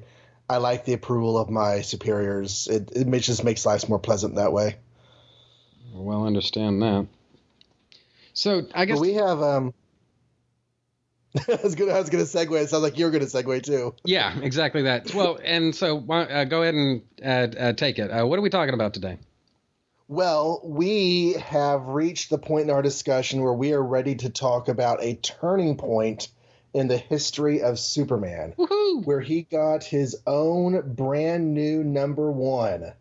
I 0.49 0.57
like 0.57 0.85
the 0.85 0.93
approval 0.93 1.37
of 1.37 1.49
my 1.49 1.81
superiors. 1.81 2.67
It 2.67 2.91
it 2.95 3.19
just 3.19 3.43
makes 3.43 3.65
life 3.65 3.87
more 3.87 3.99
pleasant 3.99 4.35
that 4.35 4.51
way. 4.51 4.77
Well, 5.97 6.25
understand 6.25 6.81
that. 6.81 7.07
So 8.33 8.67
I 8.73 8.85
guess 8.85 8.99
we 8.99 9.13
have 9.13 9.41
um. 9.41 9.73
I 11.47 11.59
was 11.63 11.75
gonna 11.75 11.93
I 11.93 11.99
was 11.99 12.09
gonna 12.09 12.23
segue. 12.23 12.61
It 12.61 12.69
sounds 12.69 12.83
like 12.83 12.97
you're 12.97 13.11
gonna 13.11 13.25
segue 13.25 13.63
too. 13.63 13.95
yeah, 14.05 14.37
exactly 14.39 14.83
that. 14.83 15.13
Well, 15.13 15.39
and 15.43 15.75
so 15.75 15.97
uh, 16.09 16.43
go 16.45 16.61
ahead 16.61 16.75
and 16.75 17.01
uh, 17.23 17.59
uh, 17.59 17.73
take 17.73 17.99
it. 17.99 18.09
Uh, 18.09 18.25
what 18.25 18.39
are 18.39 18.41
we 18.41 18.49
talking 18.49 18.73
about 18.73 18.93
today? 18.93 19.17
Well, 20.07 20.61
we 20.63 21.33
have 21.33 21.87
reached 21.87 22.29
the 22.29 22.37
point 22.37 22.65
in 22.65 22.69
our 22.69 22.81
discussion 22.81 23.41
where 23.41 23.53
we 23.53 23.73
are 23.73 23.83
ready 23.83 24.15
to 24.15 24.29
talk 24.29 24.69
about 24.69 25.03
a 25.03 25.15
turning 25.15 25.75
point 25.75 26.29
in 26.73 26.87
the 26.87 26.97
history 26.97 27.61
of 27.61 27.77
Superman, 27.79 28.53
Woohoo! 28.57 29.03
where 29.03 29.19
he 29.19 29.41
got 29.41 29.83
his 29.83 30.15
own 30.25 30.93
brand 30.93 31.53
new 31.53 31.83
number 31.83 32.31
one 32.31 32.93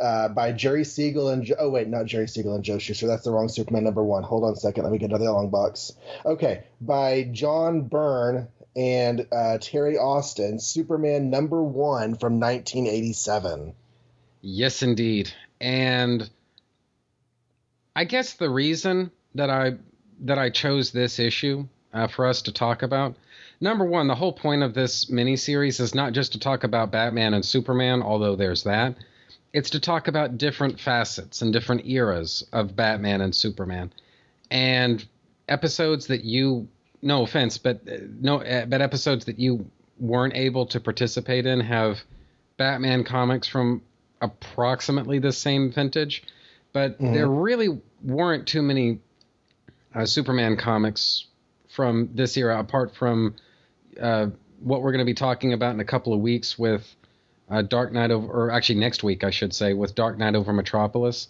uh, 0.00 0.28
by 0.28 0.52
Jerry 0.52 0.84
Siegel 0.84 1.28
and 1.28 1.44
Jo- 1.44 1.56
oh 1.58 1.70
wait, 1.70 1.88
not 1.88 2.06
Jerry 2.06 2.28
Siegel 2.28 2.54
and 2.54 2.64
Joe 2.64 2.78
Shuster. 2.78 3.06
That's 3.06 3.24
the 3.24 3.30
wrong 3.30 3.48
Superman 3.48 3.84
number 3.84 4.02
one. 4.02 4.22
Hold 4.22 4.44
on 4.44 4.52
a 4.52 4.56
second. 4.56 4.84
Let 4.84 4.92
me 4.92 4.98
get 4.98 5.10
another 5.10 5.30
long 5.30 5.50
box. 5.50 5.92
Okay, 6.24 6.64
by 6.80 7.24
John 7.32 7.82
Byrne 7.82 8.48
and 8.74 9.26
uh, 9.30 9.58
Terry 9.60 9.98
Austin, 9.98 10.58
Superman 10.58 11.30
number 11.30 11.62
one 11.62 12.16
from 12.16 12.40
1987. 12.40 13.74
Yes, 14.40 14.82
indeed. 14.82 15.32
And 15.60 16.28
I 17.94 18.04
guess 18.04 18.34
the 18.34 18.50
reason 18.50 19.10
that 19.34 19.50
I 19.50 19.76
that 20.20 20.38
I 20.38 20.50
chose 20.50 20.90
this 20.90 21.18
issue 21.18 21.66
uh, 21.92 22.06
for 22.06 22.26
us 22.26 22.42
to 22.42 22.52
talk 22.52 22.82
about, 22.82 23.16
number 23.60 23.84
one, 23.84 24.08
the 24.08 24.14
whole 24.14 24.32
point 24.32 24.62
of 24.62 24.72
this 24.72 25.06
miniseries 25.06 25.80
is 25.80 25.94
not 25.94 26.12
just 26.12 26.32
to 26.32 26.38
talk 26.38 26.64
about 26.64 26.90
Batman 26.90 27.34
and 27.34 27.44
Superman, 27.44 28.02
although 28.02 28.36
there's 28.36 28.64
that. 28.64 28.96
It's 29.52 29.70
to 29.70 29.80
talk 29.80 30.08
about 30.08 30.38
different 30.38 30.80
facets 30.80 31.42
and 31.42 31.52
different 31.52 31.86
eras 31.86 32.46
of 32.52 32.74
Batman 32.74 33.20
and 33.20 33.34
Superman, 33.34 33.92
and 34.50 35.04
episodes 35.48 36.06
that 36.06 36.24
you, 36.24 36.68
no 37.02 37.22
offense, 37.22 37.58
but 37.58 37.80
uh, 37.86 37.96
no, 38.20 38.42
uh, 38.42 38.66
but 38.66 38.80
episodes 38.80 39.26
that 39.26 39.38
you 39.38 39.70
weren't 39.98 40.34
able 40.34 40.66
to 40.66 40.80
participate 40.80 41.46
in 41.46 41.60
have 41.60 42.00
Batman 42.56 43.04
comics 43.04 43.46
from 43.46 43.82
approximately 44.20 45.18
the 45.18 45.32
same 45.32 45.70
vintage, 45.70 46.22
but 46.72 46.96
there 46.98 47.28
really 47.28 47.80
weren't 48.02 48.46
too 48.46 48.62
many 48.62 49.00
uh, 49.94 50.06
Superman 50.06 50.56
comics 50.56 51.26
from 51.68 52.10
this 52.14 52.36
era, 52.36 52.58
apart 52.58 52.94
from 52.94 53.34
uh, 54.00 54.26
what 54.60 54.82
we're 54.82 54.92
going 54.92 55.04
to 55.04 55.10
be 55.10 55.14
talking 55.14 55.52
about 55.52 55.74
in 55.74 55.80
a 55.80 55.84
couple 55.84 56.12
of 56.12 56.20
weeks 56.20 56.58
with 56.58 56.94
uh, 57.52 57.60
Dark 57.60 57.92
Knight 57.92 58.10
over, 58.10 58.26
or 58.26 58.50
actually 58.50 58.78
next 58.78 59.04
week, 59.04 59.24
I 59.24 59.30
should 59.30 59.52
say, 59.52 59.74
with 59.74 59.94
Dark 59.94 60.16
Knight 60.16 60.34
over 60.34 60.54
Metropolis. 60.54 61.28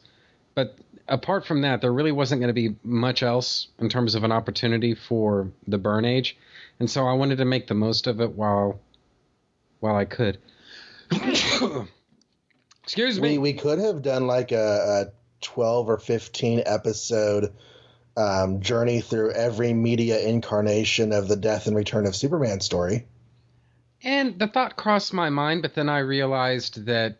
But 0.54 0.78
apart 1.08 1.44
from 1.44 1.62
that, 1.62 1.80
there 1.80 1.92
really 1.92 2.12
wasn't 2.12 2.40
going 2.40 2.54
to 2.54 2.54
be 2.54 2.76
much 2.84 3.24
else 3.24 3.66
in 3.80 3.88
terms 3.88 4.14
of 4.14 4.22
an 4.22 4.30
opportunity 4.30 4.94
for 4.94 5.50
the 5.66 5.78
Byrne 5.78 6.04
Age, 6.04 6.36
and 6.78 6.88
so 6.88 7.06
I 7.06 7.14
wanted 7.14 7.38
to 7.38 7.44
make 7.44 7.66
the 7.66 7.74
most 7.74 8.06
of 8.06 8.20
it 8.20 8.30
while 8.32 8.78
while 9.80 9.96
I 9.96 10.04
could. 10.04 10.38
Excuse 12.84 13.20
me. 13.20 13.38
We 13.38 13.38
we 13.38 13.52
could 13.54 13.80
have 13.80 14.02
done 14.02 14.28
like 14.28 14.52
a, 14.52 14.56
a 14.56 15.12
twelve 15.40 15.88
or 15.88 15.98
fifteen 15.98 16.62
episode 16.64 17.52
um, 18.16 18.60
journey 18.60 19.00
through 19.00 19.32
every 19.32 19.72
media 19.72 20.20
incarnation 20.20 21.12
of 21.12 21.26
the 21.26 21.36
death 21.36 21.66
and 21.66 21.74
return 21.74 22.06
of 22.06 22.14
Superman 22.14 22.60
story. 22.60 23.06
And 24.04 24.38
the 24.38 24.48
thought 24.48 24.76
crossed 24.76 25.12
my 25.12 25.30
mind, 25.30 25.62
but 25.62 25.74
then 25.74 25.88
I 25.88 25.98
realized 25.98 26.86
that 26.86 27.18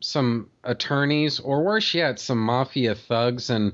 some 0.00 0.50
attorneys, 0.62 1.40
or 1.40 1.64
worse 1.64 1.94
yet, 1.94 2.20
some 2.20 2.38
mafia 2.38 2.94
thugs 2.94 3.50
in 3.50 3.72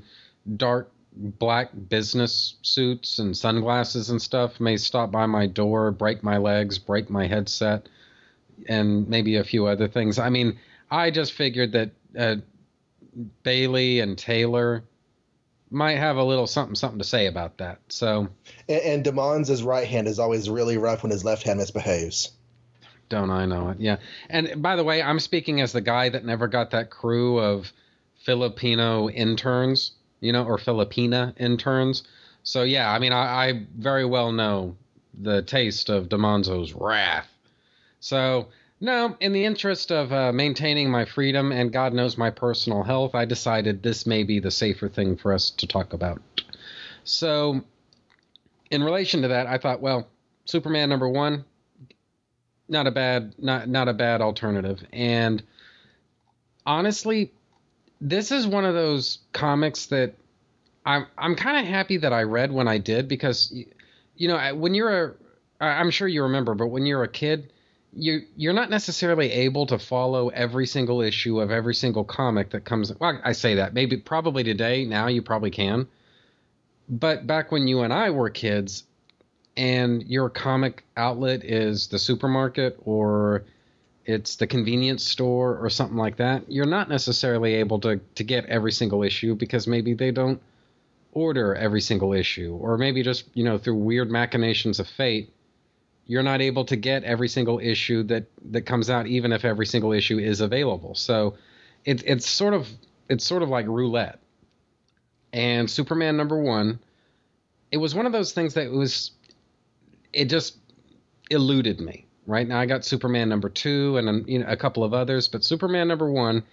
dark 0.56 0.90
black 1.14 1.70
business 1.88 2.56
suits 2.62 3.18
and 3.18 3.36
sunglasses 3.36 4.08
and 4.08 4.22
stuff 4.22 4.60
may 4.60 4.76
stop 4.76 5.10
by 5.10 5.26
my 5.26 5.46
door, 5.46 5.90
break 5.90 6.22
my 6.22 6.38
legs, 6.38 6.78
break 6.78 7.10
my 7.10 7.26
headset, 7.26 7.88
and 8.66 9.06
maybe 9.08 9.36
a 9.36 9.44
few 9.44 9.66
other 9.66 9.88
things. 9.88 10.18
I 10.18 10.30
mean, 10.30 10.58
I 10.90 11.10
just 11.10 11.32
figured 11.32 11.72
that 11.72 11.90
uh, 12.18 12.36
Bailey 13.42 14.00
and 14.00 14.16
Taylor 14.16 14.84
might 15.72 15.98
have 15.98 16.16
a 16.16 16.24
little 16.24 16.46
something 16.46 16.74
something 16.74 16.98
to 16.98 17.04
say 17.04 17.26
about 17.26 17.58
that. 17.58 17.80
So 17.88 18.28
And, 18.68 18.82
and 18.82 19.04
Demons' 19.04 19.62
right 19.62 19.86
hand 19.86 20.06
is 20.08 20.18
always 20.18 20.48
really 20.48 20.78
rough 20.78 21.02
when 21.02 21.10
his 21.10 21.24
left 21.24 21.42
hand 21.42 21.58
misbehaves. 21.58 22.32
Don't 23.08 23.30
I 23.30 23.44
know 23.44 23.70
it? 23.70 23.80
Yeah. 23.80 23.96
And 24.30 24.62
by 24.62 24.76
the 24.76 24.84
way, 24.84 25.02
I'm 25.02 25.20
speaking 25.20 25.60
as 25.60 25.72
the 25.72 25.80
guy 25.80 26.08
that 26.08 26.24
never 26.24 26.48
got 26.48 26.70
that 26.70 26.90
crew 26.90 27.38
of 27.38 27.72
Filipino 28.24 29.10
interns, 29.10 29.92
you 30.20 30.32
know, 30.32 30.44
or 30.44 30.56
Filipina 30.56 31.38
interns. 31.38 32.04
So 32.42 32.62
yeah, 32.62 32.90
I 32.90 32.98
mean, 32.98 33.12
I, 33.12 33.48
I 33.48 33.66
very 33.76 34.04
well 34.04 34.32
know 34.32 34.76
the 35.14 35.42
taste 35.42 35.90
of 35.90 36.08
Demonzo's 36.08 36.72
wrath. 36.72 37.28
So 38.00 38.48
no, 38.82 39.16
in 39.20 39.32
the 39.32 39.44
interest 39.44 39.90
of 39.90 40.12
uh, 40.12 40.32
maintaining 40.32 40.90
my 40.90 41.04
freedom 41.04 41.52
and 41.52 41.72
God 41.72 41.94
knows 41.94 42.18
my 42.18 42.30
personal 42.30 42.82
health, 42.82 43.14
I 43.14 43.24
decided 43.24 43.82
this 43.82 44.06
may 44.06 44.24
be 44.24 44.40
the 44.40 44.50
safer 44.50 44.88
thing 44.88 45.16
for 45.16 45.32
us 45.32 45.50
to 45.50 45.66
talk 45.66 45.92
about. 45.92 46.20
So, 47.04 47.62
in 48.70 48.82
relation 48.82 49.22
to 49.22 49.28
that, 49.28 49.46
I 49.46 49.58
thought, 49.58 49.80
well, 49.80 50.08
Superman 50.44 50.88
number 50.88 51.08
one, 51.08 51.44
not 52.68 52.86
a 52.86 52.90
bad 52.90 53.34
not 53.38 53.68
not 53.68 53.88
a 53.88 53.92
bad 53.92 54.22
alternative 54.22 54.82
and 54.92 55.42
honestly 56.64 57.30
this 58.00 58.30
is 58.32 58.46
one 58.46 58.64
of 58.64 58.72
those 58.72 59.18
comics 59.32 59.86
that 59.86 60.14
i'm 60.86 61.06
i'm 61.18 61.34
kind 61.34 61.58
of 61.58 61.66
happy 61.66 61.98
that 61.98 62.14
i 62.14 62.22
read 62.22 62.50
when 62.50 62.68
i 62.68 62.78
did 62.78 63.08
because 63.08 63.52
you 64.16 64.28
know 64.28 64.54
when 64.54 64.74
you're 64.74 65.04
a, 65.04 65.14
I'm 65.62 65.90
sure 65.90 66.08
you 66.08 66.24
remember, 66.24 66.54
but 66.54 66.66
when 66.68 66.86
you're 66.86 67.04
a 67.04 67.08
kid, 67.08 67.52
you 67.94 68.22
you're 68.36 68.52
not 68.52 68.70
necessarily 68.70 69.30
able 69.30 69.66
to 69.66 69.78
follow 69.78 70.28
every 70.28 70.66
single 70.66 71.02
issue 71.02 71.40
of 71.40 71.50
every 71.50 71.74
single 71.74 72.04
comic 72.04 72.50
that 72.50 72.64
comes. 72.64 72.92
Well, 72.98 73.20
I 73.22 73.32
say 73.32 73.56
that 73.56 73.74
maybe 73.74 73.96
probably 73.96 74.44
today 74.44 74.84
now 74.84 75.08
you 75.08 75.22
probably 75.22 75.50
can, 75.50 75.88
but 76.88 77.26
back 77.26 77.52
when 77.52 77.68
you 77.68 77.80
and 77.80 77.92
I 77.92 78.10
were 78.10 78.30
kids, 78.30 78.84
and 79.56 80.02
your 80.04 80.30
comic 80.30 80.84
outlet 80.96 81.44
is 81.44 81.88
the 81.88 81.98
supermarket 81.98 82.78
or 82.84 83.44
it's 84.04 84.36
the 84.36 84.46
convenience 84.46 85.04
store 85.04 85.58
or 85.58 85.70
something 85.70 85.96
like 85.96 86.16
that, 86.16 86.50
you're 86.50 86.66
not 86.66 86.88
necessarily 86.88 87.54
able 87.54 87.78
to 87.80 88.00
to 88.14 88.24
get 88.24 88.46
every 88.46 88.72
single 88.72 89.02
issue 89.02 89.34
because 89.34 89.66
maybe 89.66 89.94
they 89.94 90.10
don't 90.10 90.40
order 91.12 91.54
every 91.54 91.80
single 91.82 92.14
issue 92.14 92.56
or 92.58 92.78
maybe 92.78 93.02
just 93.02 93.24
you 93.34 93.44
know 93.44 93.58
through 93.58 93.74
weird 93.74 94.10
machinations 94.10 94.80
of 94.80 94.88
fate 94.88 95.30
you're 96.06 96.22
not 96.22 96.40
able 96.40 96.64
to 96.66 96.76
get 96.76 97.04
every 97.04 97.28
single 97.28 97.58
issue 97.58 98.02
that 98.04 98.24
that 98.50 98.62
comes 98.62 98.90
out 98.90 99.06
even 99.06 99.32
if 99.32 99.44
every 99.44 99.66
single 99.66 99.92
issue 99.92 100.18
is 100.18 100.40
available. 100.40 100.94
So 100.94 101.34
it, 101.84 102.02
it's 102.06 102.28
sort 102.28 102.54
of 102.54 102.68
it's 103.08 103.24
sort 103.24 103.42
of 103.42 103.48
like 103.48 103.66
roulette. 103.66 104.18
And 105.32 105.70
superman 105.70 106.16
number 106.16 106.38
one 106.38 106.80
it 107.70 107.78
was 107.78 107.94
one 107.94 108.04
of 108.04 108.12
those 108.12 108.32
things 108.32 108.54
that 108.54 108.70
was 108.70 109.12
it 110.12 110.26
just 110.26 110.56
eluded 111.30 111.80
me 111.80 112.06
right? 112.26 112.46
Now 112.46 112.60
i 112.60 112.66
got 112.66 112.84
superman 112.84 113.28
number 113.28 113.48
two 113.48 113.96
and 113.96 114.08
um, 114.08 114.24
you 114.28 114.38
know, 114.38 114.46
a 114.46 114.56
couple 114.56 114.84
of 114.84 114.94
others 114.94 115.26
but 115.26 115.42
superman 115.42 115.88
number 115.88 116.08
one 116.08 116.44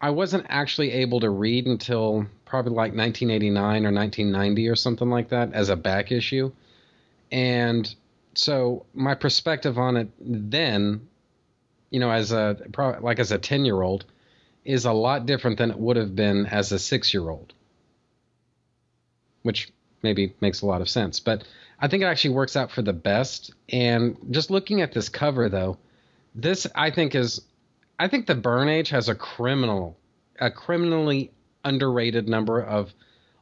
i 0.00 0.10
wasn't 0.10 0.46
actually 0.48 0.92
able 0.92 1.18
to 1.20 1.30
read 1.30 1.66
until 1.66 2.26
probably 2.46 2.70
like 2.70 2.94
1989 2.94 3.84
or 3.84 3.92
1990 3.92 4.68
or 4.68 4.76
something 4.76 5.10
like 5.10 5.28
that 5.28 5.52
as 5.52 5.68
a 5.68 5.76
back 5.76 6.10
issue. 6.10 6.50
And 7.30 7.92
so 8.38 8.86
my 8.94 9.14
perspective 9.14 9.78
on 9.78 9.96
it 9.96 10.08
then 10.20 11.08
you 11.90 12.00
know 12.00 12.10
as 12.10 12.32
a 12.32 12.56
like 13.00 13.18
as 13.18 13.32
a 13.32 13.38
10 13.38 13.64
year 13.64 13.80
old 13.82 14.04
is 14.64 14.84
a 14.84 14.92
lot 14.92 15.26
different 15.26 15.58
than 15.58 15.70
it 15.70 15.78
would 15.78 15.96
have 15.96 16.14
been 16.16 16.46
as 16.46 16.72
a 16.72 16.78
6 16.78 17.14
year 17.14 17.28
old 17.28 17.52
which 19.42 19.70
maybe 20.02 20.34
makes 20.40 20.62
a 20.62 20.66
lot 20.66 20.80
of 20.80 20.88
sense. 20.88 21.20
But 21.20 21.44
i 21.78 21.88
think 21.88 22.02
it 22.02 22.06
actually 22.06 22.34
works 22.34 22.56
out 22.56 22.70
for 22.70 22.82
the 22.82 22.92
best. 22.92 23.52
And 23.68 24.16
just 24.30 24.50
looking 24.50 24.82
at 24.82 24.92
this 24.92 25.08
cover 25.08 25.48
though 25.48 25.78
this 26.34 26.66
i 26.74 26.90
think 26.90 27.14
is 27.14 27.40
i 27.98 28.08
think 28.08 28.26
the 28.26 28.34
Byrne 28.34 28.68
age 28.68 28.90
has 28.90 29.08
a 29.08 29.14
criminal 29.14 29.96
a 30.38 30.50
criminally 30.50 31.30
underrated 31.64 32.28
number 32.28 32.60
of 32.60 32.92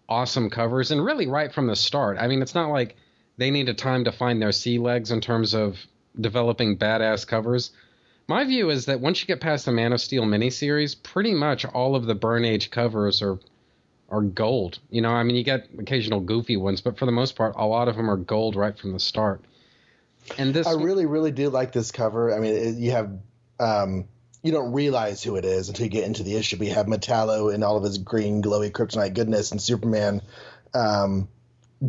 awesome 0.09 0.51
covers. 0.51 0.91
And 0.91 1.05
really 1.05 1.27
right 1.27 1.53
from 1.53 1.67
the 1.67 1.77
start. 1.77 2.19
I 2.21 2.29
mean 2.29 2.43
it's 2.43 2.55
not 2.55 2.71
like 2.71 2.97
they 3.37 3.51
needed 3.51 3.79
time 3.79 4.05
to 4.05 4.13
find 4.13 4.41
their 4.41 4.53
sea 4.53 4.79
legs 4.79 5.11
in 5.11 5.21
terms 5.21 5.55
of 5.55 5.79
developing 6.21 6.79
badass 6.79 7.27
covers. 7.27 7.73
My 8.27 8.45
view 8.45 8.71
is 8.71 8.87
that 8.87 9.01
once 9.01 9.21
you 9.21 9.27
get 9.27 9.41
past 9.41 9.67
the 9.67 9.73
Man 9.73 9.93
of 9.93 10.01
Steel 10.01 10.25
miniseries, 10.25 11.01
pretty 11.03 11.35
much 11.35 11.65
all 11.65 11.95
of 11.95 12.07
the 12.07 12.15
Byrne 12.15 12.45
Age 12.45 12.71
covers 12.71 13.21
are 13.23 13.39
are 14.11 14.23
gold. 14.23 14.79
You 14.91 15.01
know, 15.01 15.11
I 15.11 15.23
mean, 15.23 15.37
you 15.37 15.43
get 15.43 15.69
occasional 15.79 16.21
goofy 16.21 16.57
ones, 16.57 16.81
but 16.81 16.99
for 16.99 17.07
the 17.07 17.13
most 17.13 17.37
part, 17.37 17.55
a 17.57 17.67
lot 17.67 17.89
of 17.89 17.97
them 17.97 18.11
are 18.11 18.17
gold 18.17 18.55
right 18.55 18.79
from 18.79 18.93
the 18.93 19.01
start. 19.01 19.41
And 20.39 20.55
this, 20.55 20.67
I 20.67 20.73
really, 20.73 21.07
really 21.07 21.33
do 21.33 21.49
like 21.51 21.73
this 21.73 21.91
cover. 21.91 22.35
I 22.35 22.39
mean, 22.39 22.55
it, 22.55 22.77
you 22.77 22.93
have, 22.93 23.11
um, 23.59 24.07
you 24.43 24.53
don't 24.53 24.73
realize 24.73 25.23
who 25.23 25.37
it 25.37 25.45
is 25.45 25.69
until 25.69 25.85
you 25.85 25.91
get 25.91 26.05
into 26.05 26.23
the 26.23 26.37
issue. 26.37 26.57
But 26.57 26.67
you 26.67 26.75
have 26.75 26.87
Metallo 26.87 27.53
in 27.53 27.63
all 27.63 27.77
of 27.77 27.83
his 27.83 27.99
green, 27.99 28.43
glowy 28.43 28.71
kryptonite 28.71 29.15
goodness, 29.15 29.51
and 29.53 29.61
Superman, 29.61 30.23
um, 30.75 31.29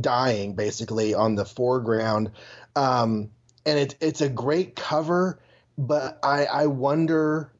dying 0.01 0.55
basically 0.55 1.13
on 1.13 1.35
the 1.35 1.45
foreground. 1.45 2.31
Um, 2.75 3.31
and 3.65 3.79
it, 3.79 3.95
it's 4.01 4.21
a 4.21 4.29
great 4.29 4.75
cover, 4.75 5.39
but 5.77 6.19
I, 6.23 6.45
I 6.45 6.67
wonder. 6.67 7.51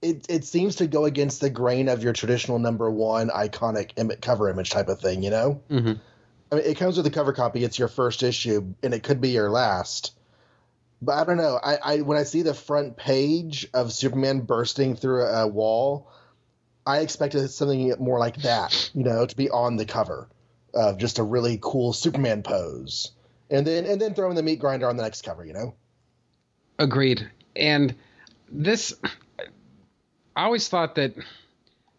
It, 0.00 0.26
it 0.28 0.44
seems 0.44 0.76
to 0.76 0.88
go 0.88 1.04
against 1.04 1.40
the 1.40 1.48
grain 1.48 1.88
of 1.88 2.02
your 2.02 2.12
traditional 2.12 2.58
number 2.58 2.90
one 2.90 3.28
iconic 3.28 3.92
Im- 3.96 4.10
cover 4.20 4.50
image 4.50 4.70
type 4.70 4.88
of 4.88 5.00
thing, 5.00 5.22
you 5.22 5.30
know? 5.30 5.60
Mhm. 5.70 6.00
I 6.50 6.54
mean, 6.56 6.64
it 6.66 6.76
comes 6.76 6.96
with 6.96 7.06
a 7.06 7.10
cover 7.10 7.32
copy. 7.32 7.62
It's 7.62 7.78
your 7.78 7.86
first 7.86 8.24
issue, 8.24 8.74
and 8.82 8.92
it 8.92 9.04
could 9.04 9.20
be 9.20 9.30
your 9.30 9.48
last. 9.48 10.12
But 11.00 11.18
I 11.18 11.24
don't 11.24 11.36
know. 11.36 11.58
I, 11.62 11.76
I 11.76 12.00
when 12.00 12.18
I 12.18 12.24
see 12.24 12.42
the 12.42 12.52
front 12.52 12.96
page 12.96 13.68
of 13.72 13.92
Superman 13.92 14.40
bursting 14.40 14.96
through 14.96 15.22
a, 15.22 15.44
a 15.44 15.46
wall, 15.46 16.10
I 16.84 16.98
expected 16.98 17.48
something 17.48 17.94
more 17.98 18.18
like 18.18 18.38
that, 18.42 18.90
you 18.94 19.04
know, 19.04 19.24
to 19.24 19.36
be 19.36 19.50
on 19.50 19.76
the 19.76 19.84
cover 19.86 20.28
of 20.74 20.98
just 20.98 21.18
a 21.18 21.22
really 21.22 21.58
cool 21.60 21.92
Superman 21.92 22.42
pose, 22.42 23.12
and 23.50 23.66
then 23.66 23.84
and 23.84 24.00
then 24.00 24.14
throwing 24.14 24.36
the 24.36 24.42
meat 24.42 24.58
grinder 24.58 24.88
on 24.88 24.96
the 24.96 25.02
next 25.02 25.22
cover, 25.22 25.44
you 25.44 25.52
know. 25.52 25.74
Agreed. 26.78 27.30
And 27.54 27.94
this, 28.50 28.94
I 30.34 30.44
always 30.44 30.68
thought 30.68 30.94
that 30.96 31.14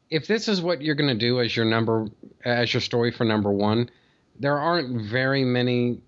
if 0.10 0.28
this 0.28 0.48
is 0.48 0.62
what 0.62 0.82
you're 0.82 0.96
going 0.96 1.10
to 1.10 1.16
do 1.16 1.40
as 1.40 1.56
your 1.56 1.66
number, 1.66 2.08
as 2.44 2.74
your 2.74 2.82
story 2.82 3.12
for 3.12 3.24
number 3.24 3.52
one, 3.52 3.90
there 4.40 4.58
aren't 4.58 5.10
very 5.10 5.44
many. 5.44 6.02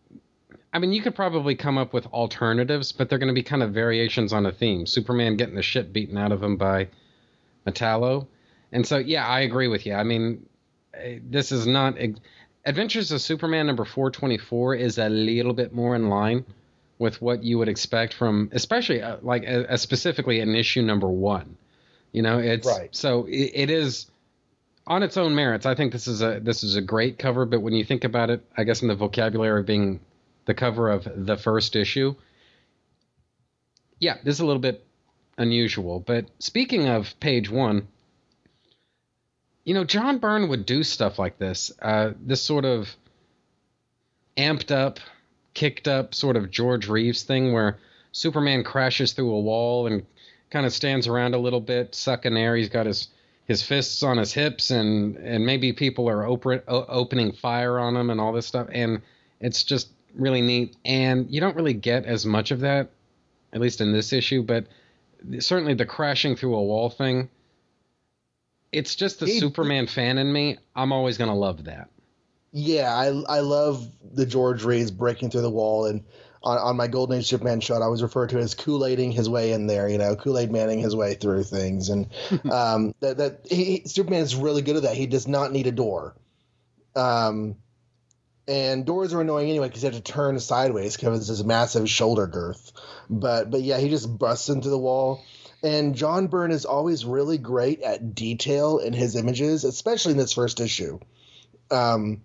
I 0.74 0.80
mean, 0.80 0.92
you 0.92 1.02
could 1.02 1.16
probably 1.16 1.56
come 1.56 1.78
up 1.78 1.94
with 1.94 2.06
alternatives, 2.08 2.92
but 2.92 3.10
they're 3.10 3.20
going 3.20 3.34
to 3.34 3.34
be 3.34 3.44
kind 3.44 3.64
of 3.64 3.72
variations 3.72 4.34
on 4.34 4.46
a 4.46 4.52
theme. 4.52 4.86
Superman 4.86 5.38
getting 5.38 5.56
the 5.56 5.64
shit 5.64 5.94
beaten 5.94 6.18
out 6.18 6.32
of 6.32 6.44
him 6.44 6.58
by 6.58 6.90
Metallo. 7.66 8.28
And 8.72 8.86
so, 8.86 8.98
yeah, 8.98 9.26
I 9.26 9.42
agree 9.42 9.68
with 9.68 9.86
you. 9.86 9.94
I 9.94 10.04
mean, 10.04 10.46
eh, 10.94 11.20
this 11.24 11.52
is 11.52 11.66
not. 11.66 11.98
Adventures 12.66 13.12
of 13.12 13.22
Superman 13.22 13.68
number 13.68 13.86
424 13.86 14.76
is 14.76 14.98
a 14.98 15.10
little 15.10 15.54
bit 15.54 15.74
more 15.74 15.96
in 15.96 16.10
line 16.10 16.46
with 16.98 17.22
what 17.22 17.44
you 17.44 17.58
would 17.58 17.68
expect 17.70 18.14
from, 18.14 18.50
especially 18.54 19.02
uh, 19.02 19.18
like 19.22 19.44
uh, 19.48 19.64
uh, 19.70 19.78
specifically 19.78 20.40
an 20.40 20.56
issue 20.56 20.82
number 20.82 21.08
one. 21.08 21.58
You 22.12 22.22
know, 22.22 22.40
it's 22.40 22.66
Right. 22.68 22.96
so 22.96 23.26
it, 23.26 23.52
it 23.54 23.70
is 23.70 24.08
on 24.88 25.04
its 25.04 25.18
own 25.18 25.36
merits. 25.36 25.66
I 25.66 25.76
think 25.76 25.92
this 25.92 26.08
is 26.08 26.22
a 26.22 26.40
this 26.42 26.64
is 26.64 26.76
a 26.76 26.82
great 26.82 27.20
cover, 27.20 27.46
but 27.46 27.62
when 27.62 27.74
you 27.74 27.84
think 27.84 28.04
about 28.04 28.30
it, 28.30 28.44
I 28.58 28.64
guess 28.64 28.82
in 28.82 28.88
the 28.88 28.96
vocabulary 28.96 29.60
of 29.60 29.66
being 29.66 30.00
the 30.46 30.54
cover 30.54 30.90
of 30.90 31.08
the 31.16 31.38
first 31.38 31.76
issue, 31.76 32.16
yeah, 34.00 34.18
this 34.24 34.36
is 34.36 34.40
a 34.40 34.46
little 34.46 34.62
bit 34.62 34.86
unusual. 35.38 36.00
But 36.00 36.28
speaking 36.40 36.88
of 36.88 37.20
page 37.20 37.50
one, 37.50 37.88
you 39.66 39.74
know, 39.74 39.84
John 39.84 40.20
Byrne 40.20 40.48
would 40.48 40.66
do 40.66 40.84
stuff 40.84 41.20
like 41.20 41.38
this. 41.40 41.72
Uh, 41.82 42.12
this 42.22 42.42
sort 42.42 42.66
of 42.66 42.96
amped 44.38 44.72
up, 44.72 45.00
kicked 45.56 45.88
up 45.88 46.14
sort 46.14 46.38
of 46.38 46.52
George 46.52 46.88
Reeves 46.88 47.24
thing 47.24 47.52
where 47.52 47.80
Superman 48.12 48.64
crashes 48.64 49.14
through 49.14 49.34
a 49.34 49.40
wall 49.40 49.88
and 49.88 50.06
kind 50.52 50.66
of 50.66 50.72
stands 50.72 51.08
around 51.08 51.34
a 51.34 51.40
little 51.40 51.60
bit, 51.60 51.96
sucking 51.96 52.38
air. 52.38 52.56
He's 52.56 52.70
got 52.70 52.86
his 52.86 53.10
his 53.46 53.62
fists 53.62 54.02
on 54.02 54.18
his 54.18 54.34
hips, 54.34 54.72
and 54.72 55.18
and 55.18 55.46
maybe 55.46 55.74
people 55.74 56.08
are 56.10 56.26
open, 56.26 56.62
opening 56.68 57.32
fire 57.32 57.80
on 57.80 57.96
him 57.98 58.10
and 58.10 58.22
all 58.22 58.34
this 58.34 58.46
stuff. 58.46 58.68
And 58.72 59.02
it's 59.40 59.64
just 59.64 59.90
really 60.16 60.42
neat. 60.42 60.76
And 60.86 61.30
you 61.30 61.42
don't 61.42 61.56
really 61.56 61.74
get 61.74 62.06
as 62.06 62.26
much 62.26 62.52
of 62.52 62.60
that, 62.62 62.90
at 63.52 63.62
least 63.62 63.82
in 63.82 63.92
this 63.92 64.14
issue, 64.14 64.44
but 64.44 64.66
certainly 65.40 65.74
the 65.74 65.86
crashing 65.86 66.36
through 66.36 66.56
a 66.56 66.64
wall 66.64 66.90
thing. 66.90 67.30
It's 68.76 68.96
just 68.96 69.20
the 69.20 69.26
He- 69.26 69.40
Superman 69.40 69.88
fan 69.88 70.18
in 70.18 70.32
me. 70.32 70.58
I'm 70.76 70.92
always 70.92 71.18
gonna 71.18 71.36
love 71.36 71.64
that. 71.66 71.90
Yeah, 72.52 72.94
I 72.94 73.08
I 73.08 73.40
love 73.40 73.88
the 74.14 74.26
George 74.26 74.64
Reeves 74.64 74.92
breaking 74.92 75.30
through 75.30 75.42
the 75.42 75.50
wall, 75.50 75.86
and 75.86 76.04
on, 76.44 76.58
on 76.58 76.78
my 76.78 76.88
Golden 76.88 77.18
Age 77.18 77.26
Superman 77.28 77.60
shot, 77.60 77.82
I 77.82 77.88
was 77.88 78.04
referred 78.04 78.30
to 78.30 78.40
as 78.40 78.54
Kool 78.54 78.86
Aiding 78.86 79.12
his 79.12 79.30
way 79.30 79.52
in 79.52 79.68
there. 79.68 79.90
You 79.90 79.98
know, 79.98 80.16
Kool 80.16 80.38
Aid 80.38 80.52
Manning 80.52 80.80
his 80.80 80.96
way 80.96 81.16
through 81.16 81.44
things, 81.44 81.90
and 81.90 82.08
um, 82.52 82.94
that 83.00 83.18
that 83.18 83.48
he, 83.50 83.84
Superman 83.86 84.22
is 84.22 84.36
really 84.36 84.62
good 84.62 84.76
at 84.78 84.84
that. 84.84 84.96
He 84.96 85.08
does 85.08 85.28
not 85.28 85.52
need 85.52 85.68
a 85.68 85.72
door. 85.72 86.16
Um, 86.96 87.56
and 88.48 88.86
doors 88.86 89.14
are 89.14 89.22
annoying 89.22 89.50
anyway 89.50 89.68
because 89.68 89.84
you 89.84 89.90
have 89.90 90.02
to 90.02 90.12
turn 90.12 90.40
sideways 90.40 90.96
because 90.96 91.18
it's 91.20 91.28
this 91.28 91.44
massive 91.44 91.90
shoulder 91.90 92.28
girth. 92.28 92.72
But 93.10 93.50
but 93.50 93.62
yeah, 93.62 93.80
he 93.80 93.90
just 93.90 94.18
busts 94.18 94.50
into 94.50 94.70
the 94.70 94.78
wall. 94.78 95.24
And 95.66 95.96
John 95.96 96.28
Byrne 96.28 96.52
is 96.52 96.64
always 96.66 97.06
really 97.06 97.40
great 97.40 97.82
at 97.82 98.14
detail 98.14 98.78
in 98.78 98.94
his 98.94 99.16
images, 99.16 99.64
especially 99.64 100.12
in 100.12 100.20
this 100.20 100.32
first 100.34 100.60
issue. 100.60 101.00
Um, 101.72 102.22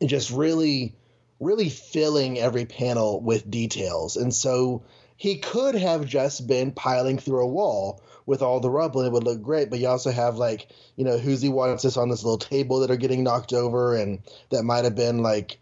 and 0.00 0.08
just 0.08 0.30
really, 0.30 0.94
really 1.40 1.68
filling 1.68 2.38
every 2.38 2.64
panel 2.64 3.20
with 3.20 3.50
details. 3.50 4.16
And 4.16 4.32
so 4.32 4.84
he 5.16 5.38
could 5.38 5.74
have 5.74 6.06
just 6.06 6.46
been 6.46 6.70
piling 6.70 7.18
through 7.18 7.42
a 7.42 7.48
wall 7.48 8.00
with 8.26 8.42
all 8.42 8.60
the 8.60 8.70
rubble 8.70 9.00
and 9.00 9.08
it 9.08 9.12
would 9.12 9.24
look 9.24 9.42
great. 9.42 9.68
But 9.68 9.80
you 9.80 9.88
also 9.88 10.12
have 10.12 10.36
like, 10.36 10.68
you 10.94 11.04
know, 11.04 11.18
who's 11.18 11.42
he 11.42 11.48
wants 11.48 11.82
this 11.82 11.96
on 11.96 12.10
this 12.10 12.22
little 12.22 12.38
table 12.38 12.78
that 12.80 12.92
are 12.92 12.96
getting 12.96 13.24
knocked 13.24 13.52
over 13.52 13.96
and 13.96 14.20
that 14.50 14.62
might 14.62 14.84
have 14.84 14.94
been 14.94 15.18
like, 15.18 15.58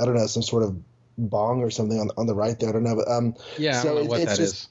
I 0.00 0.06
don't 0.06 0.16
know, 0.16 0.26
some 0.26 0.42
sort 0.42 0.64
of 0.64 0.76
bong 1.16 1.62
or 1.62 1.70
something 1.70 2.00
on, 2.00 2.10
on 2.16 2.26
the 2.26 2.34
right 2.34 2.58
there. 2.58 2.70
I 2.70 2.72
don't 2.72 2.82
know. 2.82 2.96
But 2.96 3.08
um 3.08 3.36
Yeah, 3.58 3.80
I 3.80 3.84
don't 3.84 3.94
know 3.94 4.00
it- 4.00 4.08
what 4.08 4.20
it's 4.20 4.38
that 4.38 4.42
is. 4.42 4.68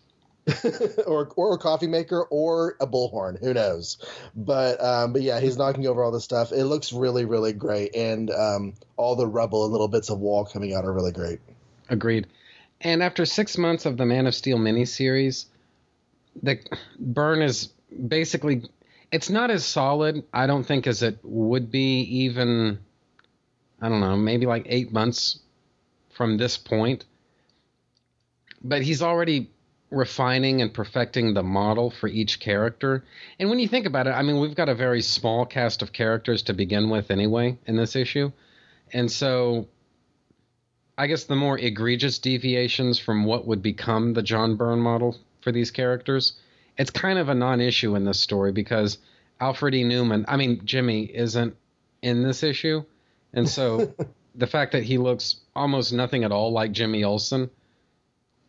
or 1.05 1.29
or 1.35 1.53
a 1.53 1.57
coffee 1.57 1.87
maker 1.87 2.23
or 2.23 2.75
a 2.79 2.87
bullhorn. 2.87 3.39
Who 3.41 3.53
knows? 3.53 3.97
But 4.35 4.83
um, 4.83 5.13
but 5.13 5.21
yeah, 5.21 5.39
he's 5.39 5.57
knocking 5.57 5.85
over 5.87 6.03
all 6.03 6.11
the 6.11 6.21
stuff. 6.21 6.51
It 6.51 6.65
looks 6.65 6.91
really 6.91 7.25
really 7.25 7.53
great, 7.53 7.95
and 7.95 8.31
um, 8.31 8.73
all 8.97 9.15
the 9.15 9.27
rubble 9.27 9.63
and 9.63 9.71
little 9.71 9.87
bits 9.87 10.09
of 10.09 10.19
wall 10.19 10.45
coming 10.45 10.73
out 10.73 10.85
are 10.85 10.93
really 10.93 11.11
great. 11.11 11.39
Agreed. 11.89 12.27
And 12.81 13.03
after 13.03 13.25
six 13.25 13.57
months 13.57 13.85
of 13.85 13.97
the 13.97 14.05
Man 14.05 14.25
of 14.25 14.33
Steel 14.33 14.57
miniseries, 14.57 15.45
the 16.41 16.59
burn 16.97 17.43
is 17.43 17.67
basically 18.07 18.63
it's 19.11 19.29
not 19.29 19.51
as 19.51 19.65
solid, 19.65 20.23
I 20.33 20.47
don't 20.47 20.63
think, 20.63 20.87
as 20.87 21.03
it 21.03 21.19
would 21.21 21.69
be 21.71 22.01
even 22.01 22.79
I 23.81 23.89
don't 23.89 23.99
know, 23.99 24.15
maybe 24.15 24.45
like 24.45 24.65
eight 24.67 24.91
months 24.91 25.39
from 26.09 26.37
this 26.37 26.57
point. 26.57 27.05
But 28.63 28.83
he's 28.83 29.01
already 29.01 29.49
refining 29.91 30.61
and 30.61 30.73
perfecting 30.73 31.33
the 31.33 31.43
model 31.43 31.91
for 31.91 32.07
each 32.07 32.39
character. 32.39 33.03
And 33.37 33.49
when 33.49 33.59
you 33.59 33.67
think 33.67 33.85
about 33.85 34.07
it, 34.07 34.11
I 34.11 34.21
mean, 34.23 34.39
we've 34.39 34.55
got 34.55 34.69
a 34.69 34.75
very 34.75 35.01
small 35.01 35.45
cast 35.45 35.81
of 35.81 35.91
characters 35.91 36.41
to 36.43 36.53
begin 36.53 36.89
with 36.89 37.11
anyway 37.11 37.57
in 37.67 37.75
this 37.75 37.95
issue. 37.95 38.31
And 38.93 39.11
so 39.11 39.67
I 40.97 41.07
guess 41.07 41.25
the 41.25 41.35
more 41.35 41.57
egregious 41.57 42.19
deviations 42.19 42.99
from 42.99 43.25
what 43.25 43.45
would 43.47 43.61
become 43.61 44.13
the 44.13 44.21
John 44.21 44.55
Byrne 44.55 44.79
model 44.79 45.17
for 45.41 45.51
these 45.51 45.71
characters, 45.71 46.33
it's 46.77 46.91
kind 46.91 47.19
of 47.19 47.29
a 47.29 47.35
non 47.35 47.59
issue 47.59 47.95
in 47.95 48.05
this 48.05 48.19
story 48.19 48.51
because 48.51 48.97
Alfred 49.39 49.73
E. 49.73 49.83
Neuman, 49.83 50.25
I 50.27 50.37
mean, 50.37 50.61
Jimmy 50.63 51.03
isn't 51.03 51.55
in 52.01 52.23
this 52.23 52.43
issue. 52.43 52.83
And 53.33 53.49
so 53.49 53.93
the 54.35 54.47
fact 54.47 54.71
that 54.71 54.83
he 54.83 54.97
looks 54.97 55.37
almost 55.55 55.91
nothing 55.91 56.23
at 56.23 56.31
all 56.31 56.51
like 56.51 56.71
Jimmy 56.71 57.03
Olsen, 57.03 57.49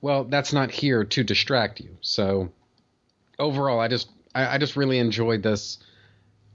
well, 0.03 0.25
that's 0.25 0.53
not 0.53 0.71
here 0.71 1.05
to 1.05 1.25
distract 1.25 1.81
you. 1.81 1.97
So 2.03 2.51
overall, 3.39 3.81
I 3.81 3.89
just 3.89 4.11
I, 4.35 4.57
I 4.57 4.59
just 4.59 4.77
really 4.77 4.99
enjoyed 4.99 5.43
this. 5.43 5.79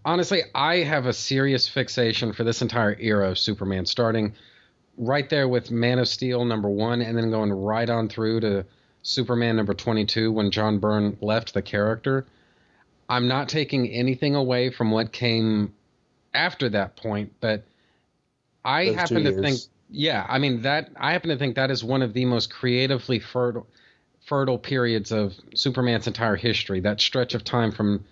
Honestly, 0.06 0.44
I 0.54 0.78
have 0.84 1.06
a 1.06 1.14
serious 1.14 1.68
fixation 1.68 2.34
for 2.34 2.44
this 2.44 2.62
entire 2.62 2.96
era 3.00 3.32
of 3.32 3.40
Superman, 3.40 3.86
starting 3.86 4.36
right 4.98 5.30
there 5.30 5.48
with 5.48 5.72
Man 5.72 5.98
of 6.00 6.08
Steel 6.08 6.46
number 6.46 6.70
one, 6.70 7.02
and 7.02 7.18
then 7.18 7.32
going 7.32 7.52
right 7.52 7.90
on 7.90 8.10
through 8.10 8.42
to 8.42 8.66
Superman 9.02 9.56
number 9.56 9.74
22 9.74 10.32
when 10.32 10.52
John 10.52 10.80
Byrne 10.80 11.18
left 11.22 11.54
the 11.54 11.62
character. 11.62 12.26
I'm 13.10 13.28
not 13.28 13.48
taking 13.48 13.88
anything 13.90 14.36
away 14.36 14.70
from 14.70 14.92
what 14.92 15.12
came 15.14 15.74
after 16.34 16.68
that 16.70 16.98
point, 16.98 17.34
but 17.40 17.64
I 18.66 18.88
Those 18.88 18.96
happen 18.96 19.24
to 19.24 19.32
years. 19.32 19.42
think, 19.42 19.60
yeah, 19.90 20.26
I 20.28 20.40
mean 20.40 20.62
that 20.64 20.92
I 20.98 21.12
happen 21.14 21.30
to 21.30 21.38
think 21.38 21.56
that 21.56 21.72
is 21.72 21.84
one 21.84 22.02
of 22.02 22.14
the 22.14 22.26
most 22.26 22.50
creatively 22.50 23.20
fertile, 23.20 23.68
fertile 24.26 24.58
periods 24.58 25.12
of 25.12 25.34
Superman's 25.56 26.08
entire 26.08 26.36
history. 26.36 26.82
That 26.82 27.00
stretch 27.00 27.34
of 27.34 27.44
time 27.44 27.72
from 27.72 28.06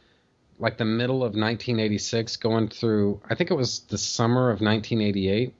like 0.58 0.78
the 0.78 0.86
middle 0.86 1.18
of 1.18 1.36
1986 1.36 2.38
going 2.38 2.70
through, 2.70 3.22
I 3.30 3.36
think 3.36 3.52
it 3.52 3.56
was 3.56 3.80
the 3.82 3.98
summer 3.98 4.50
of 4.52 4.62
1988, 4.62 5.54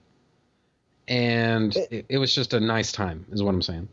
and 1.06 1.76
it, 1.76 2.06
it 2.08 2.18
was 2.18 2.34
just 2.34 2.54
a 2.54 2.60
nice 2.60 2.92
time, 2.92 3.26
is 3.30 3.42
what 3.42 3.54
I'm 3.54 3.62
saying. 3.62 3.88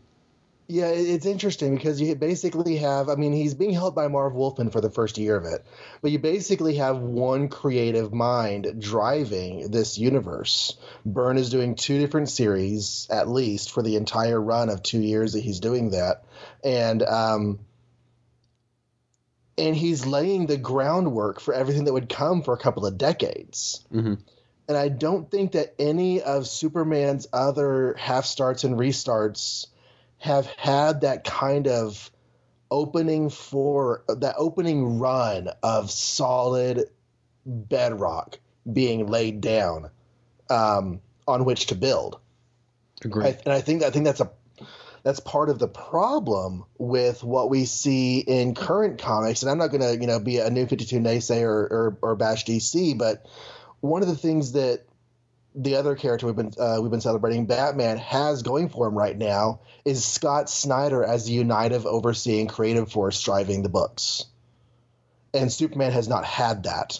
Yeah, 0.67 0.87
it's 0.87 1.25
interesting 1.25 1.75
because 1.75 1.99
you 1.99 2.15
basically 2.15 2.77
have, 2.77 3.09
I 3.09 3.15
mean, 3.15 3.33
he's 3.33 3.53
being 3.53 3.73
held 3.73 3.95
by 3.95 4.07
Marv 4.07 4.33
Wolfman 4.33 4.69
for 4.69 4.79
the 4.79 4.89
first 4.89 5.17
year 5.17 5.35
of 5.35 5.45
it, 5.45 5.65
but 6.01 6.11
you 6.11 6.19
basically 6.19 6.75
have 6.75 6.99
one 6.99 7.49
creative 7.49 8.13
mind 8.13 8.79
driving 8.79 9.71
this 9.71 9.97
universe. 9.97 10.77
Byrne 11.05 11.37
is 11.37 11.49
doing 11.49 11.75
two 11.75 11.99
different 11.99 12.29
series, 12.29 13.07
at 13.11 13.27
least, 13.27 13.71
for 13.71 13.83
the 13.83 13.97
entire 13.97 14.39
run 14.39 14.69
of 14.69 14.81
two 14.81 15.01
years 15.01 15.33
that 15.33 15.41
he's 15.41 15.59
doing 15.59 15.89
that. 15.91 16.23
And, 16.63 17.03
um, 17.03 17.59
and 19.57 19.75
he's 19.75 20.05
laying 20.05 20.45
the 20.45 20.57
groundwork 20.57 21.41
for 21.41 21.53
everything 21.53 21.83
that 21.85 21.93
would 21.93 22.09
come 22.09 22.41
for 22.41 22.53
a 22.53 22.59
couple 22.59 22.85
of 22.85 22.97
decades. 22.97 23.85
hmm 23.91 24.15
And 24.69 24.77
I 24.77 24.87
don't 24.87 25.29
think 25.29 25.51
that 25.51 25.75
any 25.77 26.21
of 26.21 26.47
Superman's 26.47 27.27
other 27.33 27.95
half 27.97 28.25
starts 28.25 28.63
and 28.63 28.77
restarts 28.77 29.67
have 30.23 30.45
had 30.45 31.01
that 31.01 31.25
kind 31.25 31.67
of 31.67 32.09
opening 32.71 33.29
for 33.29 34.05
that 34.07 34.35
opening 34.37 34.97
run 34.97 35.49
of 35.61 35.91
solid 35.91 36.85
bedrock 37.45 38.39
being 38.71 39.07
laid 39.07 39.41
down 39.41 39.89
um, 40.49 41.01
on 41.27 41.43
which 41.43 41.65
to 41.65 41.75
build. 41.75 42.21
Agreed. 43.03 43.25
I, 43.25 43.37
and 43.43 43.53
I 43.53 43.59
think 43.59 43.83
I 43.83 43.89
think 43.89 44.05
that's 44.05 44.21
a 44.21 44.31
that's 45.03 45.19
part 45.19 45.49
of 45.49 45.59
the 45.59 45.67
problem 45.67 46.63
with 46.77 47.21
what 47.21 47.49
we 47.49 47.65
see 47.65 48.19
in 48.19 48.55
current 48.55 48.99
comics. 48.99 49.41
And 49.41 49.51
I'm 49.51 49.57
not 49.57 49.71
going 49.71 49.81
to 49.81 49.99
you 49.99 50.07
know 50.07 50.21
be 50.21 50.37
a 50.37 50.49
new 50.49 50.67
52 50.67 50.99
naysayer 50.99 51.43
or, 51.43 51.65
or, 51.65 51.97
or 52.01 52.15
bash 52.15 52.45
DC, 52.45 52.97
but 52.97 53.25
one 53.81 54.01
of 54.01 54.07
the 54.07 54.15
things 54.15 54.53
that 54.53 54.85
the 55.55 55.75
other 55.75 55.95
character 55.95 56.25
we've 56.25 56.35
been 56.35 56.51
uh, 56.59 56.79
we've 56.81 56.91
been 56.91 57.01
celebrating, 57.01 57.45
Batman, 57.45 57.97
has 57.97 58.41
going 58.41 58.69
for 58.69 58.87
him 58.87 58.97
right 58.97 59.17
now 59.17 59.61
is 59.85 60.05
Scott 60.05 60.49
Snyder 60.49 61.03
as 61.03 61.25
the 61.25 61.33
unitive 61.33 61.85
overseeing 61.85 62.47
creative 62.47 62.91
force 62.91 63.21
driving 63.21 63.63
the 63.63 63.69
books, 63.69 64.25
and 65.33 65.51
Superman 65.51 65.91
has 65.91 66.07
not 66.07 66.25
had 66.25 66.63
that 66.63 66.99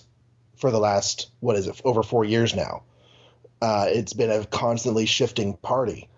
for 0.56 0.72
the 0.72 0.80
last 0.80 1.30
what 1.40 1.56
is 1.56 1.68
it 1.68 1.82
over 1.84 2.04
four 2.04 2.24
years 2.24 2.56
now. 2.56 2.84
Uh, 3.62 3.88
it's 3.90 4.14
been 4.14 4.32
a 4.32 4.46
constantly 4.46 5.06
shifting 5.06 5.56
party. 5.56 6.10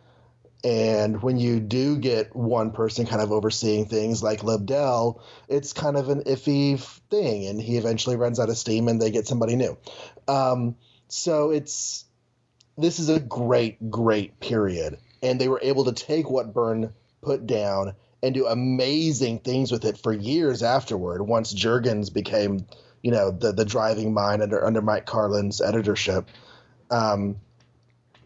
And 0.64 1.22
when 1.22 1.38
you 1.38 1.60
do 1.60 1.96
get 1.96 2.36
one 2.36 2.72
person 2.72 3.06
kind 3.06 3.22
of 3.22 3.32
overseeing 3.32 3.86
things 3.86 4.24
like 4.24 4.40
Lobdell, 4.40 5.22
it's 5.48 5.74
kind 5.74 5.96
of 5.96 6.10
an 6.10 6.24
iffy 6.24 6.80
thing, 7.12 7.46
and 7.46 7.62
he 7.62 7.78
eventually 7.78 8.16
runs 8.16 8.40
out 8.40 8.50
of 8.50 8.58
steam, 8.58 8.88
and 8.88 9.00
they 9.00 9.12
get 9.12 9.28
somebody 9.28 9.56
new. 9.56 9.78
Um, 10.28 10.76
so 11.08 11.52
it's 11.52 12.05
this 12.78 13.00
is 13.00 13.10
a 13.10 13.20
great, 13.20 13.90
great 13.90 14.40
period, 14.40 14.98
and 15.22 15.40
they 15.40 15.48
were 15.48 15.60
able 15.62 15.86
to 15.86 15.94
take 15.94 16.30
what 16.30 16.54
Byrne 16.54 16.94
put 17.22 17.48
down 17.48 17.94
and 18.22 18.34
do 18.34 18.48
amazing 18.48 19.40
things 19.40 19.72
with 19.72 19.86
it 19.86 19.98
for 19.98 20.12
years 20.12 20.64
afterward. 20.64 21.22
Once 21.22 21.54
Jurgens 21.54 22.12
became, 22.14 22.66
you 23.02 23.12
know, 23.12 23.32
the 23.32 23.52
the 23.52 23.66
driving 23.66 24.14
mind 24.14 24.42
under 24.42 24.66
under 24.66 24.82
Mike 24.82 25.06
Carlin's 25.06 25.62
editorship. 25.62 26.28
Um, 26.90 27.38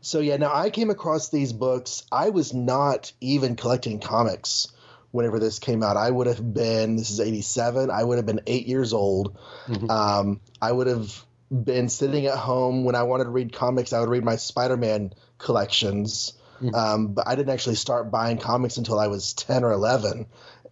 so 0.01 0.19
yeah, 0.19 0.37
now 0.37 0.53
I 0.53 0.69
came 0.69 0.89
across 0.89 1.29
these 1.29 1.53
books. 1.53 2.03
I 2.11 2.29
was 2.29 2.53
not 2.53 3.11
even 3.19 3.55
collecting 3.55 3.99
comics 3.99 4.71
whenever 5.11 5.39
this 5.39 5.59
came 5.59 5.83
out. 5.83 5.97
I 5.97 6.09
would 6.09 6.27
have 6.27 6.53
been 6.53 6.95
this 6.95 7.11
is 7.11 7.19
eighty 7.19 7.41
seven. 7.41 7.91
I 7.91 8.03
would 8.03 8.17
have 8.17 8.25
been 8.25 8.41
eight 8.47 8.67
years 8.67 8.93
old. 8.93 9.37
Mhm. 9.67 9.89
Um, 9.89 10.39
I 10.61 10.71
would 10.71 10.87
have 10.87 11.25
been 11.51 11.89
sitting 11.89 12.25
at 12.27 12.37
home 12.37 12.83
when 12.83 12.95
I 12.95 13.03
wanted 13.03 13.25
to 13.25 13.29
read 13.31 13.53
comics. 13.53 13.93
I 13.93 13.99
would 13.99 14.09
read 14.09 14.23
my 14.23 14.35
Spider 14.35 14.77
Man 14.77 15.13
collections. 15.37 16.33
Mhm. 16.61 16.75
Um, 16.75 17.07
but 17.07 17.27
I 17.27 17.35
didn't 17.35 17.51
actually 17.51 17.75
start 17.75 18.11
buying 18.11 18.37
comics 18.37 18.77
until 18.77 18.99
I 18.99 19.07
was 19.07 19.33
ten 19.33 19.63
or 19.63 19.71
eleven. 19.71 20.25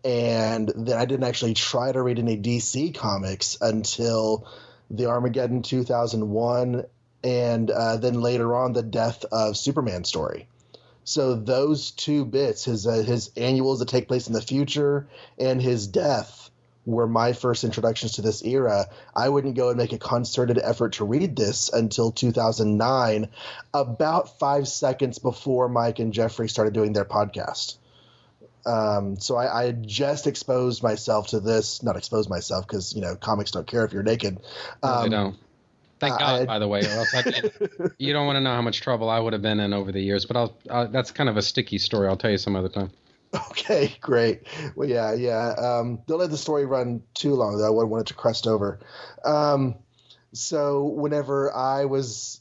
And 0.04 0.72
then 0.76 0.98
I 0.98 1.06
didn't 1.06 1.26
actually 1.26 1.54
try 1.54 1.92
to 1.92 2.02
read 2.02 2.20
any 2.20 2.38
DC 2.38 2.94
comics 2.94 3.58
until 3.60 4.48
the 4.90 5.08
Armageddon 5.08 5.63
2001 5.63 6.86
and 7.24 7.72
uh, 7.72 7.98
then 7.98 8.22
later 8.22 8.56
on 8.56 8.74
the 8.74 8.84
death 8.84 9.26
of 9.32 9.58
Superman 9.58 10.04
story. 10.04 10.48
So 11.04 11.36
those 11.36 11.92
two 11.92 12.26
bits, 12.26 12.66
his 12.66 12.86
uh, 12.86 13.04
his 13.06 13.32
annuals 13.38 13.80
that 13.80 13.88
take 13.88 14.08
place 14.08 14.28
in 14.28 14.34
the 14.34 14.42
future 14.42 15.08
and 15.40 15.62
his 15.62 15.88
death, 15.88 16.46
were 16.88 17.06
my 17.08 17.34
first 17.34 17.63
introductions 17.63 18.13
to 18.13 18.21
this 18.23 18.43
era. 18.43 18.86
I 19.15 19.28
wouldn't 19.30 19.56
go 19.56 19.67
and 19.69 19.78
make 19.78 19.91
a 19.93 20.00
concerted 20.00 20.58
effort 20.58 20.93
to 20.93 21.06
read 21.06 21.36
this 21.36 21.69
until 21.71 22.12
2009, 22.12 23.28
about 23.73 24.39
five 24.39 24.67
seconds 24.67 25.19
before 25.19 25.67
Mike 25.69 26.00
and 26.00 26.13
Jeffrey 26.13 26.47
started 26.50 26.73
doing 26.73 26.93
their 26.93 27.06
podcast. 27.06 27.76
Um, 28.65 29.17
so 29.19 29.36
I, 29.38 29.65
I 29.67 29.71
just 29.71 30.28
exposed 30.28 30.82
myself 30.84 31.28
to 31.28 31.39
this, 31.39 31.84
not 31.84 31.95
exposed 31.97 32.30
myself 32.30 32.65
because 32.67 32.93
you 32.95 33.02
know 33.02 33.15
comics 33.15 33.52
don't 33.52 33.67
care 33.67 33.86
if 33.86 33.93
you're 33.93 34.04
naked. 34.04 34.39
I 34.84 35.04
Um, 35.04 35.10
don't. 35.10 35.36
Thank 36.00 36.15
I- 36.15 36.19
God, 36.19 36.41
I- 36.41 36.45
by 36.45 36.60
the 36.60 36.67
way. 36.67 36.82
Or 36.82 36.89
else 36.89 37.13
I'd, 37.15 37.52
you 37.97 38.13
don't 38.13 38.26
want 38.28 38.36
to 38.38 38.41
know 38.41 38.54
how 38.54 38.62
much 38.62 38.82
trouble 38.82 39.10
I 39.10 39.19
would 39.19 39.34
have 39.34 39.41
been 39.41 39.60
in 39.60 39.73
over 39.73 39.91
the 39.91 40.02
years. 40.02 40.26
But 40.26 40.38
I'll, 40.38 40.58
uh, 40.69 40.86
that's 40.88 41.12
kind 41.12 41.30
of 41.30 41.38
a 41.38 41.41
sticky 41.41 41.78
story. 41.80 42.08
I'll 42.08 42.17
tell 42.17 42.32
you 42.32 42.38
some 42.38 42.56
other 42.56 42.69
time. 42.69 42.91
Okay, 43.52 43.94
great. 44.00 44.44
Well, 44.76 44.88
yeah, 44.88 45.13
yeah. 45.13 45.50
Um, 45.50 46.00
don't 46.08 46.20
let 46.20 46.30
the 46.30 46.38
story 46.38 46.66
run 46.66 47.04
too 47.13 47.34
long, 47.34 47.58
though. 47.58 47.68
I 47.68 47.70
wouldn't 47.70 47.92
want 47.92 48.02
it 48.02 48.08
to 48.08 48.13
crest 48.13 48.48
over. 48.48 48.80
Um, 49.26 49.76
so, 50.32 50.86
whenever 50.86 51.54
I 51.54 51.86
was. 51.86 52.40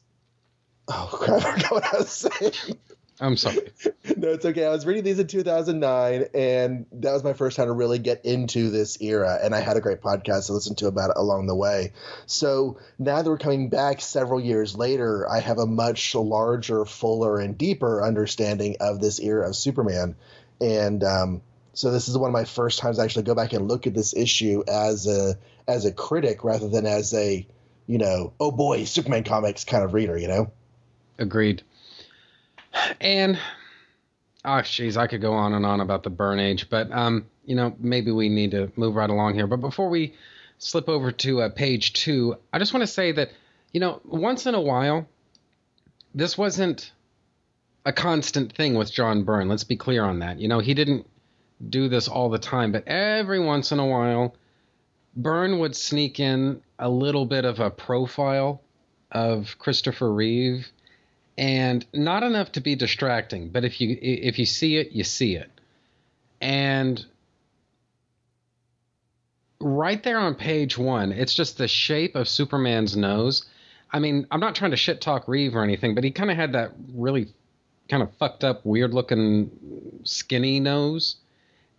Oh, 0.89 1.09
crap. 1.13 1.45
I 1.45 1.53
forgot 1.53 1.73
what 1.73 1.95
I 1.95 1.99
was 1.99 2.11
saying. 2.11 2.79
I'm 3.19 3.37
sorry. 3.37 3.57
no, 4.17 4.29
it's 4.29 4.45
okay. 4.45 4.67
I 4.67 4.71
was 4.71 4.85
reading 4.85 5.05
these 5.05 5.19
in 5.19 5.27
2009, 5.27 6.27
and 6.35 6.87
that 6.93 7.13
was 7.13 7.25
my 7.25 7.33
first 7.33 7.57
time 7.57 7.67
to 7.67 7.73
really 7.73 7.99
get 7.99 8.25
into 8.27 8.71
this 8.71 9.01
era. 9.01 9.39
And 9.43 9.55
I 9.55 9.61
had 9.61 9.77
a 9.77 9.81
great 9.81 10.03
podcast 10.03 10.47
to 10.47 10.53
listen 10.53 10.77
to 10.77 10.87
about 10.87 11.11
it 11.11 11.17
along 11.17 11.47
the 11.47 11.55
way. 11.55 11.93
So 12.27 12.79
now 12.99 13.23
that 13.23 13.29
we're 13.29 13.39
coming 13.39 13.71
back 13.71 14.03
several 14.03 14.41
years 14.41 14.77
later, 14.77 15.29
I 15.31 15.41
have 15.41 15.59
a 15.59 15.67
much 15.67 16.15
larger, 16.15 16.85
fuller, 16.85 17.39
and 17.39 17.57
deeper 17.57 18.05
understanding 18.05 18.77
of 18.81 19.01
this 19.01 19.19
era 19.19 19.49
of 19.49 19.57
Superman. 19.57 20.17
And 20.61 21.03
um, 21.05 21.43
so 21.73 21.91
this 21.91 22.09
is 22.09 22.17
one 22.17 22.31
of 22.31 22.33
my 22.33 22.45
first 22.45 22.79
times 22.79 22.99
I 22.99 23.05
actually 23.05 23.25
go 23.25 23.35
back 23.35 23.53
and 23.53 23.69
look 23.69 23.87
at 23.87 23.95
this 23.95 24.15
issue 24.15 24.65
as 24.67 25.07
a 25.07 25.37
as 25.69 25.85
a 25.85 25.93
critic 25.93 26.45
rather 26.45 26.69
than 26.69 26.87
as 26.87 27.13
a 27.13 27.47
you 27.87 27.99
know 27.99 28.33
oh 28.41 28.51
boy 28.51 28.85
Superman 28.85 29.25
comics 29.25 29.65
kind 29.65 29.85
of 29.85 29.95
reader. 29.95 30.17
You 30.17 30.29
know. 30.29 30.53
Agreed. 31.19 31.63
And 33.01 33.39
oh 34.45 34.49
jeez, 34.63 34.97
I 34.97 35.07
could 35.07 35.21
go 35.21 35.33
on 35.33 35.55
and 35.55 35.65
on 35.67 35.81
about 35.81 36.03
the 36.03 36.11
Byrne 36.11 36.41
Age, 36.41 36.69
but 36.71 36.91
um, 36.93 37.27
you 37.45 37.55
know, 37.57 37.75
maybe 37.79 38.11
we 38.11 38.29
need 38.29 38.53
to 38.53 38.71
move 38.77 38.95
right 38.97 39.11
along 39.11 39.35
here. 39.35 39.47
But 39.47 39.61
before 39.61 39.89
we 39.89 40.15
slip 40.59 40.89
over 40.89 41.13
to 41.13 41.43
uh, 41.43 41.49
page 41.51 41.93
two, 41.93 42.37
I 42.53 42.59
just 42.59 42.73
want 42.73 42.83
to 42.83 42.93
say 42.93 43.13
that 43.13 43.31
you 43.73 43.81
know, 43.81 44.01
once 44.05 44.47
in 44.47 44.55
a 44.55 44.61
while, 44.61 45.07
this 46.15 46.39
wasn't 46.39 46.93
a 47.87 47.93
constant 47.93 48.53
thing 48.53 48.75
with 48.75 48.93
John 48.93 49.23
Byrne. 49.23 49.49
Let's 49.49 49.65
be 49.65 49.77
clear 49.77 50.05
on 50.05 50.19
that. 50.19 50.41
You 50.41 50.49
know, 50.49 50.59
he 50.59 50.75
didn't 50.75 51.07
do 51.71 51.89
this 51.89 52.09
all 52.09 52.29
the 52.29 52.39
time, 52.39 52.73
but 52.73 52.87
every 52.89 53.39
once 53.39 53.71
in 53.71 53.79
a 53.79 53.87
while, 53.87 54.35
Byrne 55.15 55.61
would 55.61 55.77
sneak 55.77 56.19
in 56.19 56.61
a 56.81 56.91
little 56.91 57.25
bit 57.25 57.45
of 57.45 57.61
a 57.61 57.71
profile 57.71 58.61
of 59.13 59.57
Christopher 59.61 60.13
Reeve, 60.13 60.67
and 61.39 61.87
not 61.95 62.25
enough 62.25 62.53
to 62.53 62.61
be 62.61 62.75
distracting. 62.75 63.51
But 63.51 63.65
if 63.65 63.81
you 63.81 63.97
if 64.03 64.41
you 64.41 64.47
see 64.47 64.77
it, 64.77 64.91
you 64.91 65.05
see 65.05 65.37
it, 65.37 65.51
and 66.41 67.07
right 69.61 70.03
there 70.03 70.19
on 70.19 70.35
page 70.35 70.77
one, 70.77 71.13
it's 71.13 71.35
just 71.35 71.57
the 71.57 71.69
shape 71.69 72.17
of 72.17 72.29
Superman's 72.29 72.97
nose. 72.97 73.47
I 73.93 74.01
mean, 74.01 74.27
I'm 74.33 74.41
not 74.41 74.57
trying 74.57 74.73
to 74.73 74.77
shit 74.77 75.01
talk 75.01 75.29
Reeve 75.29 75.55
or 75.55 75.63
anything, 75.63 75.95
but 75.95 76.03
he 76.03 76.11
kind 76.11 76.33
of 76.33 76.37
had 76.37 76.53
that 76.55 76.73
really 76.93 77.29
kind 77.89 78.03
of 78.03 78.13
fucked 78.15 78.45
up, 78.45 78.65
weird 78.65 78.95
looking, 78.95 79.51
skinny 80.05 80.61
nose. 80.61 81.17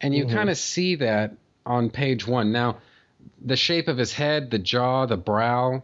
And 0.02 0.14
you 0.16 0.26
Mhm. 0.26 0.32
kind 0.32 0.50
of 0.50 0.58
see 0.58 0.96
that 0.96 1.36
on 1.66 1.90
page 1.90 2.28
one. 2.28 2.52
Now, 2.52 2.78
the 3.44 3.56
shape 3.56 3.88
of 3.88 3.98
his 3.98 4.14
head, 4.14 4.52
the 4.52 4.60
jaw, 4.60 5.06
the 5.06 5.18
brow, 5.18 5.84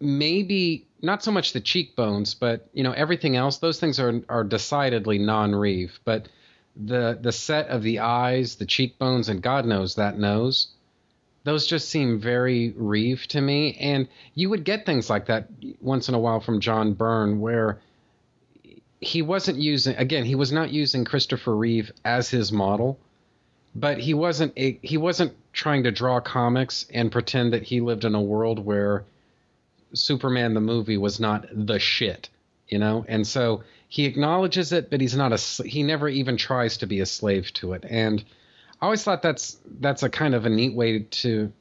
maybe 0.00 0.86
not 1.00 1.22
so 1.22 1.30
much 1.32 1.52
the 1.52 1.60
cheekbones, 1.60 2.34
but 2.34 2.68
you 2.72 2.82
know 2.82 2.92
everything 2.92 3.36
else. 3.36 3.58
Those 3.58 3.80
things 3.80 3.98
are 3.98 4.22
are 4.28 4.44
decidedly 4.44 5.18
non-Reeve. 5.18 5.98
But 6.04 6.28
the 6.76 7.18
the 7.20 7.32
set 7.32 7.68
of 7.68 7.82
the 7.82 7.98
eyes, 8.00 8.56
the 8.56 8.66
cheekbones, 8.66 9.28
and 9.28 9.42
God 9.42 9.66
knows 9.66 9.96
that 9.96 10.18
nose, 10.18 10.68
those 11.44 11.66
just 11.66 11.88
seem 11.88 12.20
very 12.20 12.72
Reeve 12.76 13.26
to 13.28 13.40
me. 13.40 13.74
And 13.80 14.08
you 14.34 14.48
would 14.50 14.64
get 14.64 14.86
things 14.86 15.10
like 15.10 15.26
that 15.26 15.48
once 15.80 16.08
in 16.08 16.14
a 16.14 16.18
while 16.18 16.40
from 16.40 16.60
John 16.60 16.92
Byrne, 16.94 17.40
where 17.40 17.80
he 19.02 19.20
wasn't 19.20 19.58
using 19.58 19.96
again 19.96 20.24
he 20.24 20.34
was 20.34 20.52
not 20.52 20.70
using 20.70 21.04
Christopher 21.04 21.54
Reeve 21.54 21.92
as 22.04 22.30
his 22.30 22.52
model 22.52 22.98
but 23.74 23.98
he 23.98 24.14
wasn't 24.14 24.52
a, 24.56 24.78
he 24.82 24.96
wasn't 24.96 25.34
trying 25.52 25.84
to 25.84 25.90
draw 25.90 26.20
comics 26.20 26.86
and 26.92 27.12
pretend 27.12 27.52
that 27.52 27.62
he 27.62 27.80
lived 27.80 28.04
in 28.04 28.14
a 28.14 28.20
world 28.20 28.58
where 28.58 29.04
Superman 29.94 30.54
the 30.54 30.60
movie 30.60 30.98
was 30.98 31.20
not 31.20 31.46
the 31.52 31.78
shit, 31.78 32.28
you 32.68 32.78
know? 32.78 33.04
And 33.08 33.26
so 33.26 33.62
he 33.88 34.04
acknowledges 34.04 34.72
it, 34.72 34.90
but 34.90 35.00
he's 35.00 35.16
not 35.16 35.32
a 35.32 35.62
he 35.64 35.82
never 35.82 36.08
even 36.08 36.36
tries 36.36 36.78
to 36.78 36.86
be 36.86 37.00
a 37.00 37.06
slave 37.06 37.52
to 37.54 37.72
it. 37.72 37.84
And 37.88 38.22
I 38.80 38.86
always 38.86 39.04
thought 39.04 39.22
that's 39.22 39.58
that's 39.80 40.02
a 40.02 40.10
kind 40.10 40.34
of 40.34 40.44
a 40.44 40.50
neat 40.50 40.74
way 40.74 41.00
to 41.00 41.52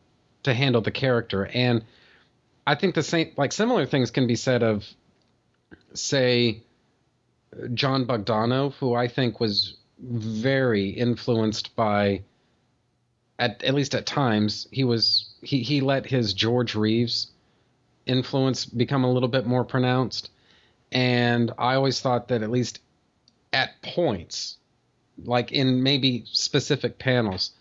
to 0.43 0.53
handle 0.53 0.81
the 0.81 0.91
character. 0.91 1.45
And 1.45 1.83
I 2.65 2.75
think 2.75 2.95
the 2.95 3.03
same 3.03 3.31
like 3.37 3.51
similar 3.53 3.85
things 3.85 4.11
can 4.11 4.27
be 4.27 4.35
said 4.35 4.63
of 4.63 4.85
say 5.93 6.63
Jon 7.73 8.05
Bogdanove, 8.05 8.73
who 8.75 8.93
I 8.93 9.07
think 9.07 9.39
was 9.39 9.77
very 9.99 10.89
influenced 10.89 11.75
by 11.75 12.23
at 13.39 13.63
at 13.63 13.73
least 13.73 13.95
at 13.95 14.05
times 14.05 14.67
he 14.71 14.83
was 14.83 15.33
he 15.41 15.61
he 15.61 15.81
let 15.81 16.05
his 16.05 16.33
George 16.33 16.75
Reeves 16.75 17.31
influence 18.05 18.65
become 18.65 19.03
a 19.03 19.11
little 19.11 19.29
bit 19.29 19.45
more 19.45 19.63
pronounced. 19.63 20.29
And 20.91 21.51
I 21.57 21.75
always 21.75 22.01
thought 22.01 22.27
that 22.29 22.41
at 22.43 22.51
least 22.51 22.79
at 23.53 23.81
points 23.81 24.57
like 25.23 25.51
in 25.51 25.83
maybe 25.83 26.23
specific 26.25 26.97
panels 26.97 27.51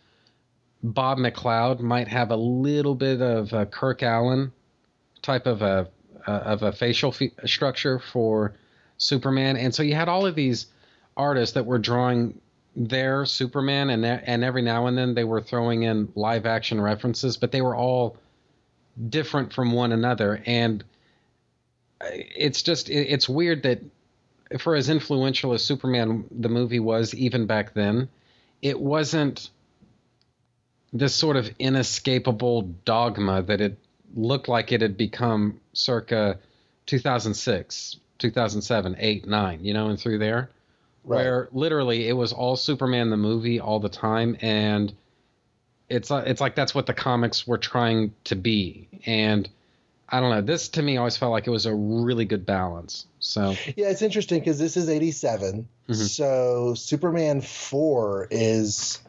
Bob 0.82 1.18
McLeod 1.18 1.80
might 1.80 2.08
have 2.08 2.30
a 2.30 2.36
little 2.36 2.94
bit 2.94 3.20
of 3.20 3.52
a 3.52 3.66
Kirk 3.66 4.00
Alyn 4.00 4.52
type 5.20 5.46
of 5.46 5.62
a 5.62 5.88
of 6.26 6.62
a 6.62 6.72
facial 6.72 7.12
fe- 7.12 7.32
structure 7.44 7.98
for 7.98 8.54
Superman. 9.00 9.56
And 9.56 9.74
so 9.74 9.82
you 9.82 9.94
had 9.94 10.08
all 10.08 10.26
of 10.26 10.34
these 10.36 10.66
artists 11.16 11.54
that 11.54 11.66
were 11.66 11.78
drawing 11.78 12.40
their 12.76 13.26
Superman, 13.26 13.90
and 13.90 14.06
and 14.06 14.44
every 14.44 14.62
now 14.62 14.86
and 14.86 14.96
then 14.96 15.14
they 15.14 15.24
were 15.24 15.40
throwing 15.40 15.82
in 15.82 16.12
live 16.14 16.46
action 16.46 16.80
references, 16.80 17.36
but 17.36 17.50
they 17.50 17.62
were 17.62 17.74
all 17.74 18.16
different 19.08 19.52
from 19.52 19.72
one 19.72 19.90
another, 19.90 20.40
and 20.46 20.84
it's 22.00 22.62
just 22.62 22.88
it's 22.88 23.28
weird 23.28 23.64
that 23.64 23.80
for 24.58 24.76
as 24.76 24.88
influential 24.88 25.52
as 25.52 25.64
Superman 25.64 26.24
the 26.30 26.48
movie 26.48 26.80
was 26.80 27.14
even 27.14 27.46
back 27.46 27.74
then, 27.74 28.08
it 28.62 28.78
wasn't 28.78 29.50
this 30.92 31.14
sort 31.14 31.36
of 31.36 31.50
inescapable 31.58 32.62
dogma 32.84 33.42
that 33.42 33.60
it 33.60 33.78
looked 34.14 34.48
like 34.48 34.72
it 34.72 34.80
had 34.80 34.96
become 34.96 35.60
circa 35.72 36.38
2006, 36.86 37.96
2007, 38.20 38.96
8, 38.98 39.26
9, 39.26 39.64
you 39.64 39.74
know, 39.74 39.88
and 39.88 39.98
through 39.98 40.18
there 40.18 40.50
where 41.02 41.48
literally 41.52 42.08
it 42.08 42.12
was 42.12 42.32
all 42.32 42.56
Superman 42.56 43.10
the 43.10 43.16
movie 43.16 43.60
all 43.60 43.80
the 43.80 43.88
time, 43.88 44.36
and 44.40 44.92
it's 45.88 46.10
uh, 46.10 46.22
it's 46.26 46.40
like 46.40 46.54
that's 46.54 46.74
what 46.74 46.86
the 46.86 46.94
comics 46.94 47.46
were 47.46 47.58
trying 47.58 48.14
to 48.24 48.36
be, 48.36 48.88
and 49.06 49.48
I 50.08 50.20
don't 50.20 50.30
know. 50.30 50.42
This 50.42 50.68
to 50.70 50.82
me 50.82 50.96
always 50.96 51.16
felt 51.16 51.32
like 51.32 51.46
it 51.46 51.50
was 51.50 51.66
a 51.66 51.74
really 51.74 52.24
good 52.24 52.44
balance. 52.44 53.06
So 53.18 53.56
Yeah, 53.76 53.88
it's 53.88 54.02
interesting 54.02 54.40
because 54.40 54.58
this 54.58 54.76
is 54.76 54.88
87. 54.88 55.68
Mhm. 55.88 55.94
So 55.94 56.74
Superman 56.74 57.40
4 57.40 58.28
is 58.30 59.00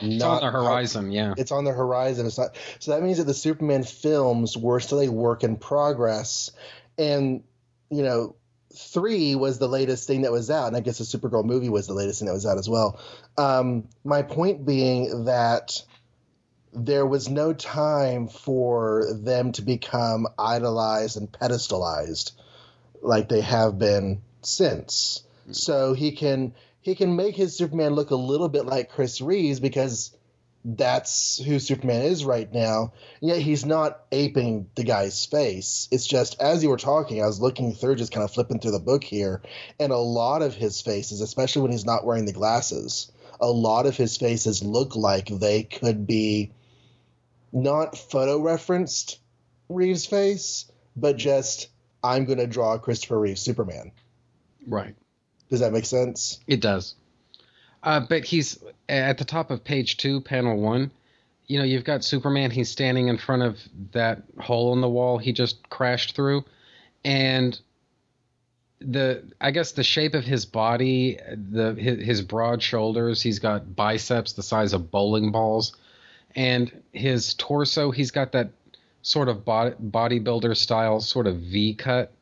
it's 0.00 0.22
not 0.22 0.42
on 0.42 0.52
the 0.52 0.58
horizon, 0.58 1.12
yeah. 1.12 1.34
It's 1.36 1.52
on 1.52 1.64
the 1.64 1.72
horizon. 1.72 2.26
It's 2.26 2.38
not. 2.38 2.56
So 2.78 2.90
that 2.92 3.02
means 3.02 3.18
that 3.18 3.24
the 3.24 3.34
Superman 3.34 3.84
films 3.84 4.56
were 4.56 4.80
still 4.80 5.00
a 5.00 5.08
work 5.08 5.44
in 5.44 5.56
progress, 5.56 6.50
and 6.98 7.42
you 7.90 8.02
know, 8.02 8.34
three 8.74 9.34
was 9.34 9.58
the 9.58 9.68
latest 9.68 10.06
thing 10.06 10.22
that 10.22 10.32
was 10.32 10.50
out, 10.50 10.68
and 10.68 10.76
I 10.76 10.80
guess 10.80 10.98
the 10.98 11.04
Supergirl 11.04 11.44
movie 11.44 11.68
was 11.68 11.86
the 11.86 11.94
latest 11.94 12.20
thing 12.20 12.26
that 12.26 12.34
was 12.34 12.46
out 12.46 12.58
as 12.58 12.68
well. 12.68 13.00
Um, 13.36 13.88
my 14.04 14.22
point 14.22 14.66
being 14.66 15.24
that 15.24 15.82
there 16.72 17.06
was 17.06 17.28
no 17.28 17.52
time 17.52 18.28
for 18.28 19.06
them 19.14 19.52
to 19.52 19.62
become 19.62 20.26
idolized 20.38 21.16
and 21.16 21.30
pedestalized 21.30 22.32
like 23.00 23.28
they 23.28 23.40
have 23.40 23.78
been 23.78 24.20
since. 24.42 25.22
So 25.50 25.94
he 25.94 26.12
can 26.12 26.54
he 26.80 26.94
can 26.94 27.16
make 27.16 27.36
his 27.36 27.56
Superman 27.56 27.94
look 27.94 28.10
a 28.10 28.16
little 28.16 28.48
bit 28.48 28.66
like 28.66 28.90
Chris 28.90 29.20
Reeves 29.20 29.60
because 29.60 30.16
that's 30.76 31.42
who 31.42 31.58
Superman 31.58 32.02
is 32.02 32.24
right 32.24 32.52
now. 32.52 32.92
Yet 33.20 33.40
he's 33.40 33.64
not 33.64 34.00
aping 34.12 34.68
the 34.74 34.84
guy's 34.84 35.24
face. 35.24 35.88
It's 35.90 36.06
just 36.06 36.40
as 36.40 36.62
you 36.62 36.68
were 36.68 36.76
talking, 36.76 37.22
I 37.22 37.26
was 37.26 37.40
looking 37.40 37.72
through, 37.72 37.96
just 37.96 38.12
kind 38.12 38.24
of 38.24 38.32
flipping 38.32 38.60
through 38.60 38.72
the 38.72 38.78
book 38.78 39.02
here, 39.02 39.40
and 39.80 39.92
a 39.92 39.98
lot 39.98 40.42
of 40.42 40.54
his 40.54 40.82
faces, 40.82 41.22
especially 41.22 41.62
when 41.62 41.72
he's 41.72 41.86
not 41.86 42.04
wearing 42.04 42.26
the 42.26 42.32
glasses, 42.32 43.10
a 43.40 43.50
lot 43.50 43.86
of 43.86 43.96
his 43.96 44.16
faces 44.18 44.62
look 44.62 44.94
like 44.94 45.28
they 45.28 45.62
could 45.62 46.06
be 46.06 46.52
not 47.50 47.96
photo 47.96 48.38
referenced 48.38 49.18
Reeves' 49.70 50.04
face, 50.04 50.70
but 50.96 51.16
just 51.16 51.68
I'm 52.04 52.26
going 52.26 52.38
to 52.38 52.46
draw 52.46 52.76
Christopher 52.78 53.18
Reeve 53.18 53.38
Superman. 53.38 53.92
Right. 54.66 54.94
Does 55.48 55.60
that 55.60 55.72
make 55.72 55.86
sense? 55.86 56.40
It 56.46 56.60
does. 56.60 56.94
Uh, 57.82 58.00
but 58.00 58.24
he's 58.24 58.58
at 58.88 59.18
the 59.18 59.24
top 59.24 59.50
of 59.50 59.64
page 59.64 59.96
two, 59.96 60.20
panel 60.20 60.58
one. 60.58 60.90
You 61.46 61.58
know, 61.58 61.64
you've 61.64 61.84
got 61.84 62.04
Superman. 62.04 62.50
He's 62.50 62.70
standing 62.70 63.08
in 63.08 63.16
front 63.16 63.42
of 63.42 63.58
that 63.92 64.22
hole 64.38 64.72
in 64.74 64.80
the 64.80 64.88
wall 64.88 65.18
he 65.18 65.32
just 65.32 65.68
crashed 65.70 66.14
through, 66.14 66.44
and 67.04 67.58
the 68.80 69.24
I 69.40 69.50
guess 69.50 69.72
the 69.72 69.82
shape 69.82 70.14
of 70.14 70.24
his 70.24 70.44
body, 70.44 71.18
the 71.50 71.74
his, 71.74 72.04
his 72.04 72.22
broad 72.22 72.62
shoulders. 72.62 73.22
He's 73.22 73.38
got 73.38 73.74
biceps 73.74 74.32
the 74.32 74.42
size 74.42 74.72
of 74.72 74.90
bowling 74.90 75.32
balls, 75.32 75.76
and 76.36 76.70
his 76.92 77.34
torso. 77.34 77.90
He's 77.90 78.10
got 78.10 78.32
that 78.32 78.50
sort 79.02 79.28
of 79.28 79.44
body, 79.44 79.74
bodybuilder 79.82 80.56
style 80.56 81.00
sort 81.00 81.26
of 81.26 81.36
V 81.38 81.74
cut, 81.74 82.12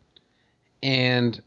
and 0.83 1.43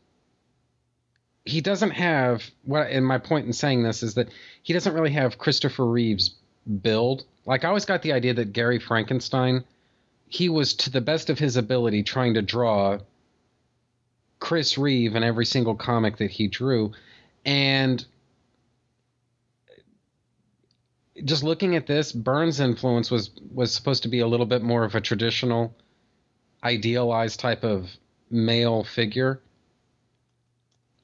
he 1.50 1.62
doesn't 1.62 1.92
have 1.92 2.44
what 2.64 2.88
and 2.88 3.06
my 3.06 3.18
point 3.18 3.46
in 3.46 3.54
saying 3.54 3.84
this 3.84 4.04
is 4.04 4.14
that 4.14 4.30
he 4.64 4.74
doesn't 4.74 4.94
really 4.94 5.12
have 5.12 5.38
Christopher 5.38 5.86
Reeve's 5.86 6.36
build. 6.82 7.24
Like 7.46 7.64
I 7.64 7.70
always 7.70 7.86
got 7.86 8.02
the 8.02 8.14
idea 8.14 8.34
that 8.36 8.54
Gary 8.54 8.80
Frankenstein, 8.80 9.64
he 10.28 10.48
was 10.50 10.74
to 10.76 10.90
the 10.90 11.02
best 11.02 11.30
of 11.30 11.40
his 11.40 11.58
ability 11.58 12.04
trying 12.04 12.36
to 12.36 12.42
draw 12.42 13.00
Chris 14.40 14.78
Reeve 14.78 15.16
in 15.16 15.24
every 15.24 15.46
single 15.46 15.76
comic 15.76 16.18
that 16.18 16.32
he 16.32 16.48
drew 16.48 16.94
and 17.46 18.06
just 21.26 21.44
looking 21.44 21.76
at 21.76 21.88
this 21.88 22.12
Byrne's 22.12 22.60
influence 22.60 23.12
was 23.12 23.32
was 23.54 23.74
supposed 23.74 24.04
to 24.04 24.10
be 24.10 24.20
a 24.20 24.28
little 24.28 24.46
bit 24.46 24.62
more 24.62 24.84
of 24.84 24.96
a 24.96 25.02
traditional 25.02 25.76
idealized 26.64 27.40
type 27.40 27.64
of 27.64 27.90
male 28.30 28.84
figure 28.84 29.42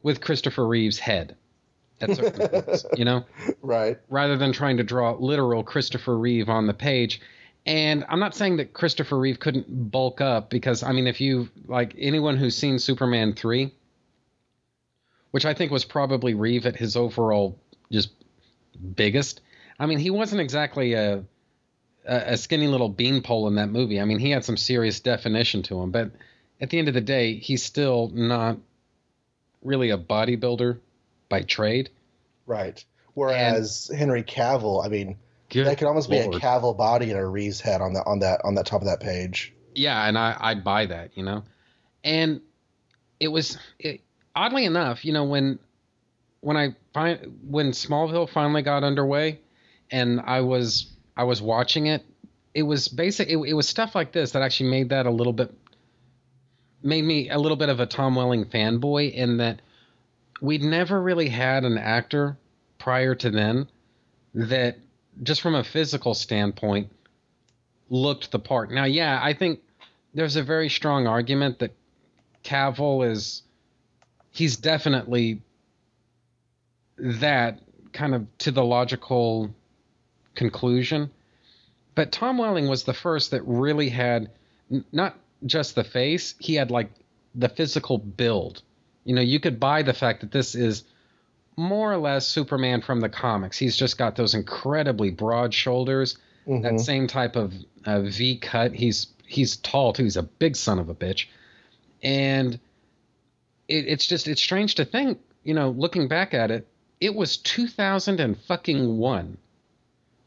with 0.05 0.21
Christopher 0.21 0.67
Reeve's 0.67 0.99
head. 0.99 1.35
at 1.99 2.15
certain 2.15 2.47
points, 2.47 2.85
you 2.95 3.05
know, 3.05 3.25
Right. 3.63 3.97
rather 4.07 4.37
than 4.37 4.53
trying 4.53 4.77
to 4.77 4.83
draw 4.83 5.15
literal 5.17 5.63
Christopher 5.63 6.15
Reeve 6.15 6.47
on 6.47 6.67
the 6.67 6.73
page. 6.75 7.21
And 7.65 8.05
I'm 8.07 8.19
not 8.19 8.35
saying 8.35 8.57
that 8.57 8.71
Christopher 8.73 9.17
Reeve 9.17 9.39
couldn't 9.39 9.65
bulk 9.89 10.21
up 10.21 10.51
because 10.51 10.83
I 10.83 10.91
mean, 10.91 11.07
if 11.07 11.19
you 11.19 11.49
like 11.65 11.95
anyone 11.97 12.37
who's 12.37 12.55
seen 12.55 12.77
Superman 12.77 13.33
three, 13.33 13.71
which 15.31 15.45
I 15.45 15.55
think 15.55 15.71
was 15.71 15.85
probably 15.85 16.35
Reeve 16.35 16.67
at 16.67 16.75
his 16.75 16.95
overall 16.95 17.57
just 17.91 18.11
biggest. 18.95 19.41
I 19.79 19.87
mean, 19.87 19.97
he 19.97 20.11
wasn't 20.11 20.41
exactly 20.41 20.93
a 20.93 21.23
a, 22.07 22.15
a 22.33 22.37
skinny 22.37 22.67
little 22.67 22.89
beanpole 22.89 23.47
in 23.47 23.55
that 23.55 23.69
movie. 23.69 23.99
I 23.99 24.05
mean, 24.05 24.19
he 24.19 24.29
had 24.29 24.45
some 24.45 24.57
serious 24.57 24.99
definition 24.99 25.63
to 25.63 25.81
him, 25.81 25.89
but 25.89 26.11
at 26.61 26.69
the 26.69 26.77
end 26.77 26.89
of 26.89 26.93
the 26.93 27.01
day, 27.01 27.37
he's 27.37 27.63
still 27.63 28.11
not 28.13 28.57
really 29.65 29.89
a 29.89 29.97
bodybuilder 29.97 30.79
by 31.29 31.41
trade. 31.41 31.89
Right. 32.45 32.83
Whereas 33.13 33.89
Henry 33.95 34.23
Cavill, 34.23 34.85
I 34.85 34.89
mean, 34.89 35.17
that 35.53 35.77
could 35.77 35.87
almost 35.87 36.09
be 36.09 36.19
a 36.19 36.27
Lord. 36.27 36.41
Cavill 36.41 36.77
body 36.77 37.11
in 37.11 37.17
a 37.17 37.27
Reeves 37.27 37.61
head 37.61 37.81
on 37.81 37.93
that 37.93 38.03
on 38.05 38.19
that 38.19 38.41
on 38.43 38.55
that 38.55 38.65
top 38.65 38.81
of 38.81 38.87
that 38.87 38.99
page. 38.99 39.53
Yeah, 39.73 40.07
and 40.07 40.17
I 40.17 40.35
I'd 40.39 40.63
buy 40.63 40.85
that, 40.87 41.17
you 41.17 41.23
know. 41.23 41.43
And 42.03 42.41
it 43.19 43.29
was 43.29 43.57
it, 43.79 44.01
oddly 44.35 44.65
enough, 44.65 45.05
you 45.05 45.13
know, 45.13 45.23
when 45.23 45.59
when 46.41 46.57
I 46.57 46.75
find 46.93 47.39
when 47.47 47.71
Smallville 47.71 48.29
finally 48.29 48.61
got 48.61 48.83
underway, 48.83 49.39
and 49.91 50.21
I 50.21 50.41
was 50.41 50.93
I 51.15 51.23
was 51.23 51.41
watching 51.41 51.87
it, 51.87 52.03
it 52.53 52.63
was 52.63 52.87
basic. 52.87 53.29
It, 53.29 53.37
it 53.37 53.53
was 53.53 53.67
stuff 53.67 53.95
like 53.95 54.11
this 54.11 54.31
that 54.31 54.41
actually 54.41 54.69
made 54.71 54.89
that 54.89 55.05
a 55.05 55.11
little 55.11 55.33
bit 55.33 55.53
made 56.85 57.03
me 57.03 57.29
a 57.29 57.37
little 57.37 57.57
bit 57.57 57.69
of 57.69 57.79
a 57.79 57.85
Tom 57.85 58.15
Welling 58.15 58.45
fanboy 58.45 59.11
in 59.11 59.37
that 59.37 59.61
we'd 60.39 60.61
never 60.61 61.01
really 61.01 61.29
had 61.29 61.63
an 61.63 61.77
actor 61.77 62.37
prior 62.77 63.15
to 63.15 63.29
then 63.31 63.67
that 64.33 64.77
just 65.23 65.41
from 65.41 65.55
a 65.55 65.63
physical 65.63 66.13
standpoint 66.13 66.91
looked 67.89 68.31
the 68.31 68.39
part. 68.39 68.71
Now, 68.71 68.85
yeah, 68.85 69.19
I 69.21 69.33
think 69.33 69.61
there's 70.13 70.35
a 70.35 70.43
very 70.43 70.69
strong 70.69 71.07
argument 71.07 71.59
that 71.59 71.73
Cavill 72.43 73.09
is 73.09 73.41
he's 74.31 74.57
definitely 74.57 75.41
that 76.97 77.59
kind 77.93 78.13
of 78.13 78.37
to 78.39 78.51
the 78.51 78.63
logical 78.63 79.53
conclusion. 80.35 81.09
But 81.95 82.11
Tom 82.11 82.37
Welling 82.37 82.67
was 82.67 82.83
the 82.83 82.93
first 82.93 83.31
that 83.31 83.41
really 83.43 83.89
had 83.89 84.29
not 84.91 85.17
just 85.45 85.75
the 85.75 85.83
face, 85.83 86.35
he 86.39 86.55
had 86.55 86.71
like 86.71 86.89
the 87.33 87.49
physical 87.49 87.97
build. 87.97 88.61
You 89.03 89.15
know, 89.15 89.21
you 89.21 89.39
could 89.39 89.59
buy 89.59 89.83
the 89.83 89.93
fact 89.93 90.21
that 90.21 90.31
this 90.31 90.55
is 90.55 90.83
more 91.57 91.91
or 91.91 91.97
less 91.97 92.27
Superman 92.27 92.81
from 92.81 93.01
the 93.01 93.09
comics. 93.09 93.57
He's 93.57 93.77
just 93.77 93.97
got 93.97 94.15
those 94.15 94.33
incredibly 94.33 95.11
broad 95.11 95.53
shoulders, 95.53 96.17
that 96.61 96.79
same 96.79 97.07
type 97.07 97.35
of 97.35 97.53
uh, 97.85 98.01
V 98.01 98.37
cut. 98.37 98.73
He's 98.73 99.07
he's 99.27 99.57
tall 99.57 99.93
too. 99.93 100.03
He's 100.03 100.17
a 100.17 100.23
big 100.23 100.55
son 100.55 100.79
of 100.79 100.89
a 100.89 100.95
bitch, 100.95 101.27
and 102.03 102.55
it, 103.67 103.87
it's 103.87 104.05
just 104.05 104.27
it's 104.27 104.41
strange 104.41 104.75
to 104.75 104.85
think. 104.85 105.19
You 105.43 105.53
know, 105.53 105.69
looking 105.69 106.07
back 106.07 106.33
at 106.33 106.49
it, 106.49 106.67
it 106.99 107.13
was 107.13 107.37
2000 107.37 108.19
and 108.19 108.35
fucking 108.35 108.97
one 108.97 109.37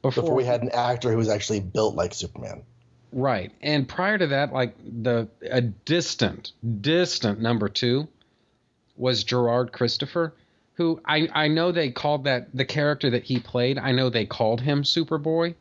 before, 0.03 0.23
Before 0.23 0.37
we 0.37 0.45
had 0.45 0.63
an 0.63 0.71
actor 0.71 1.11
who 1.11 1.17
was 1.17 1.29
actually 1.29 1.61
built 1.61 1.97
like 1.97 2.15
Superman. 2.15 2.63
Right. 3.13 3.53
And 3.63 3.89
prior 3.89 4.19
to 4.19 4.27
that, 4.29 4.53
like 4.53 4.77
the 4.85 5.29
a 5.43 5.61
distant, 5.61 6.53
distant 6.81 7.41
number 7.41 7.69
two 7.69 8.09
was 8.97 9.25
Gerard 9.25 9.73
Christopher, 9.73 10.35
who 10.75 11.01
I, 11.05 11.29
I 11.33 11.49
know 11.49 11.73
they 11.73 11.91
called 11.91 12.25
that 12.25 12.49
the 12.55 12.65
character 12.65 13.11
that 13.11 13.25
he 13.25 13.41
played, 13.41 13.79
I 13.79 13.93
know 13.93 14.11
they 14.11 14.27
called 14.27 14.61
him 14.61 14.83
Superboy. 14.83 15.55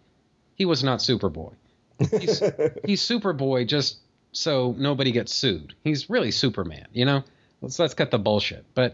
He 0.56 0.66
was 0.66 0.84
not 0.84 1.00
Superboy. 1.00 1.54
He's, 2.00 2.40
he's 2.86 3.02
Superboy 3.02 3.68
just 3.68 4.00
so 4.32 4.76
nobody 4.78 5.12
gets 5.12 5.34
sued. 5.34 5.74
He's 5.84 6.10
really 6.10 6.32
Superman, 6.32 6.88
you 6.92 7.06
know? 7.06 7.24
Let's 7.62 7.80
let's 7.80 7.94
cut 7.94 8.12
the 8.12 8.20
bullshit. 8.20 8.66
But 8.76 8.94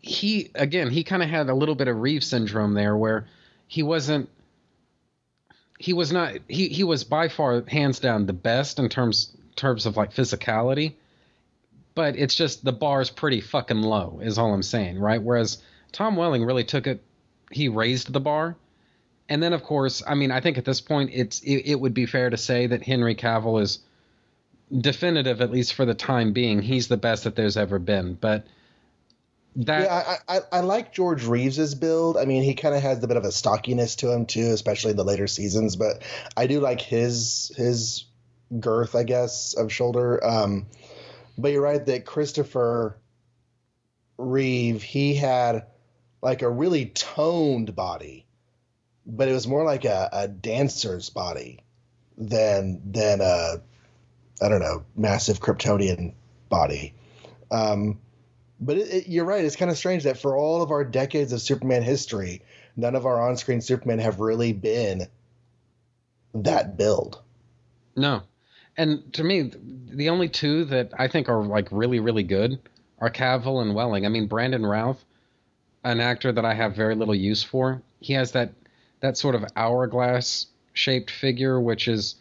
he 0.00 0.50
again, 0.54 0.90
he 0.90 1.04
kind 1.04 1.22
of 1.22 1.28
had 1.28 1.48
a 1.48 1.54
little 1.54 1.74
bit 1.74 1.88
of 1.88 1.96
Reeve 2.00 2.24
syndrome 2.24 2.74
there 2.74 2.96
where 2.96 3.26
he 3.66 3.82
wasn't 3.82 4.28
he 5.78 5.92
was 5.92 6.12
not 6.12 6.34
he 6.48 6.68
he 6.68 6.84
was 6.84 7.04
by 7.04 7.28
far 7.28 7.62
hands 7.66 8.00
down 8.00 8.26
the 8.26 8.32
best 8.32 8.78
in 8.78 8.88
terms 8.88 9.36
terms 9.56 9.86
of 9.86 9.96
like 9.96 10.14
physicality 10.14 10.94
but 11.94 12.16
it's 12.16 12.34
just 12.34 12.64
the 12.64 12.72
bar's 12.72 13.10
pretty 13.10 13.40
fucking 13.40 13.82
low 13.82 14.20
is 14.22 14.38
all 14.38 14.52
i'm 14.52 14.62
saying 14.62 14.98
right? 14.98 15.22
Whereas 15.22 15.58
tom 15.92 16.16
welling 16.16 16.44
really 16.44 16.64
took 16.64 16.86
it 16.86 17.02
he 17.50 17.68
raised 17.68 18.12
the 18.12 18.20
bar. 18.20 18.56
And 19.30 19.42
then 19.42 19.52
of 19.52 19.62
course 19.62 20.02
i 20.06 20.14
mean 20.14 20.30
i 20.30 20.40
think 20.40 20.58
at 20.58 20.64
this 20.64 20.80
point 20.80 21.10
it's 21.12 21.40
it, 21.40 21.62
it 21.64 21.80
would 21.80 21.94
be 21.94 22.06
fair 22.06 22.30
to 22.30 22.36
say 22.36 22.66
that 22.66 22.82
henry 22.82 23.14
cavill 23.14 23.60
is 23.60 23.80
definitive 24.76 25.40
at 25.40 25.50
least 25.50 25.74
for 25.74 25.84
the 25.84 25.94
time 25.94 26.32
being. 26.32 26.62
He's 26.62 26.88
the 26.88 26.96
best 26.96 27.24
that 27.24 27.36
there's 27.36 27.56
ever 27.56 27.78
been. 27.78 28.14
But 28.14 28.46
that 29.56 29.82
yeah, 29.82 30.16
I, 30.28 30.36
I 30.36 30.40
I 30.52 30.60
like 30.60 30.92
George 30.92 31.24
Reeves's 31.24 31.74
build. 31.74 32.16
I 32.16 32.24
mean, 32.24 32.42
he 32.42 32.54
kind 32.54 32.74
of 32.74 32.82
has 32.82 33.02
a 33.02 33.08
bit 33.08 33.16
of 33.16 33.24
a 33.24 33.32
stockiness 33.32 33.96
to 33.96 34.12
him 34.12 34.26
too, 34.26 34.52
especially 34.52 34.92
in 34.92 34.96
the 34.96 35.04
later 35.04 35.26
seasons. 35.26 35.76
But 35.76 36.02
I 36.36 36.46
do 36.46 36.60
like 36.60 36.80
his 36.80 37.50
his 37.56 38.04
girth, 38.60 38.94
I 38.94 39.02
guess, 39.02 39.54
of 39.54 39.72
shoulder. 39.72 40.24
Um, 40.24 40.66
but 41.36 41.52
you're 41.52 41.62
right 41.62 41.84
that 41.84 42.04
Christopher 42.04 42.98
Reeve 44.16 44.82
he 44.82 45.14
had 45.14 45.66
like 46.22 46.42
a 46.42 46.50
really 46.50 46.86
toned 46.86 47.74
body, 47.74 48.26
but 49.06 49.28
it 49.28 49.32
was 49.32 49.46
more 49.46 49.64
like 49.64 49.84
a, 49.84 50.08
a 50.12 50.28
dancer's 50.28 51.10
body 51.10 51.64
than 52.16 52.80
than 52.84 53.20
a 53.20 53.60
I 54.40 54.48
don't 54.48 54.60
know 54.60 54.84
massive 54.96 55.40
Kryptonian 55.40 56.14
body. 56.48 56.94
Um, 57.50 57.98
but 58.60 58.76
it, 58.76 58.88
it, 58.92 59.08
you're 59.08 59.24
right. 59.24 59.44
It's 59.44 59.56
kind 59.56 59.70
of 59.70 59.78
strange 59.78 60.04
that 60.04 60.18
for 60.18 60.36
all 60.36 60.62
of 60.62 60.70
our 60.70 60.84
decades 60.84 61.32
of 61.32 61.40
Superman 61.40 61.82
history, 61.82 62.42
none 62.76 62.94
of 62.94 63.06
our 63.06 63.20
on-screen 63.28 63.60
Supermen 63.60 63.98
have 63.98 64.20
really 64.20 64.52
been 64.52 65.06
that 66.34 66.76
build. 66.76 67.22
No. 67.96 68.22
And 68.76 69.12
to 69.14 69.24
me, 69.24 69.50
the 69.90 70.08
only 70.08 70.28
two 70.28 70.64
that 70.66 70.92
I 70.96 71.08
think 71.08 71.28
are 71.28 71.42
like 71.42 71.68
really, 71.72 71.98
really 72.00 72.22
good 72.22 72.58
are 73.00 73.10
Cavill 73.10 73.62
and 73.62 73.74
Welling. 73.74 74.06
I 74.06 74.08
mean, 74.08 74.26
Brandon 74.26 74.64
Routh, 74.64 75.04
an 75.84 76.00
actor 76.00 76.30
that 76.32 76.44
I 76.44 76.54
have 76.54 76.76
very 76.76 76.94
little 76.94 77.14
use 77.14 77.42
for, 77.42 77.82
he 78.00 78.12
has 78.12 78.32
that 78.32 78.52
that 79.00 79.16
sort 79.16 79.34
of 79.34 79.44
hourglass 79.56 80.46
shaped 80.72 81.10
figure, 81.10 81.60
which 81.60 81.88
is, 81.88 82.16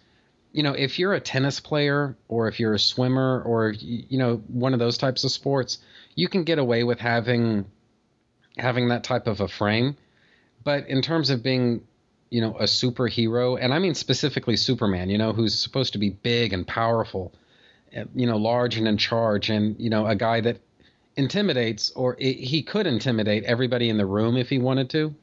you 0.58 0.64
know, 0.64 0.74
if 0.74 0.98
you're 0.98 1.14
a 1.14 1.20
tennis 1.20 1.60
player 1.60 2.18
or 2.28 2.48
if 2.48 2.60
you're 2.60 2.74
a 2.74 2.80
swimmer 2.80 3.44
or 3.46 3.70
you 3.70 4.18
know 4.18 4.38
one 4.48 4.74
of 4.74 4.80
those 4.80 4.98
types 4.98 5.24
of 5.24 5.32
sports, 5.32 5.78
you 6.16 6.28
can 6.28 6.44
get 6.44 6.58
away 6.58 6.84
with 6.84 7.00
having 7.00 7.66
having 8.58 8.90
that 8.90 9.04
type 9.04 9.28
of 9.28 9.40
a 9.40 9.48
frame. 9.48 9.96
But 10.64 10.88
in 10.88 11.04
terms 11.04 11.30
of 11.30 11.44
being 11.44 11.86
you 12.30 12.42
know, 12.42 12.56
a 12.58 12.64
superhero, 12.64 13.58
and 13.62 13.74
I 13.74 13.80
mean 13.80 13.94
specifically 13.94 14.58
Superman, 14.58 15.10
you 15.10 15.18
know, 15.18 15.32
who's 15.32 15.58
supposed 15.58 15.94
to 15.94 16.00
be 16.00 16.10
big 16.10 16.54
and 16.54 16.68
powerful, 16.68 17.34
uh, 17.96 18.06
you 18.16 18.26
know, 18.26 18.38
large 18.38 18.78
and 18.78 18.88
in 18.88 18.98
charge, 18.98 19.50
and 19.52 19.80
you 19.80 19.90
know, 19.92 20.08
a 20.08 20.16
guy 20.16 20.42
that 20.42 20.58
intimidates, 21.16 21.92
or 21.92 22.18
i 22.20 22.24
he 22.24 22.64
could 22.64 22.88
intimidate 22.88 23.44
everybody 23.44 23.90
in 23.90 23.98
the 23.98 24.06
room 24.06 24.36
if 24.36 24.50
he 24.50 24.58
wanted 24.58 24.90
to. 24.90 25.14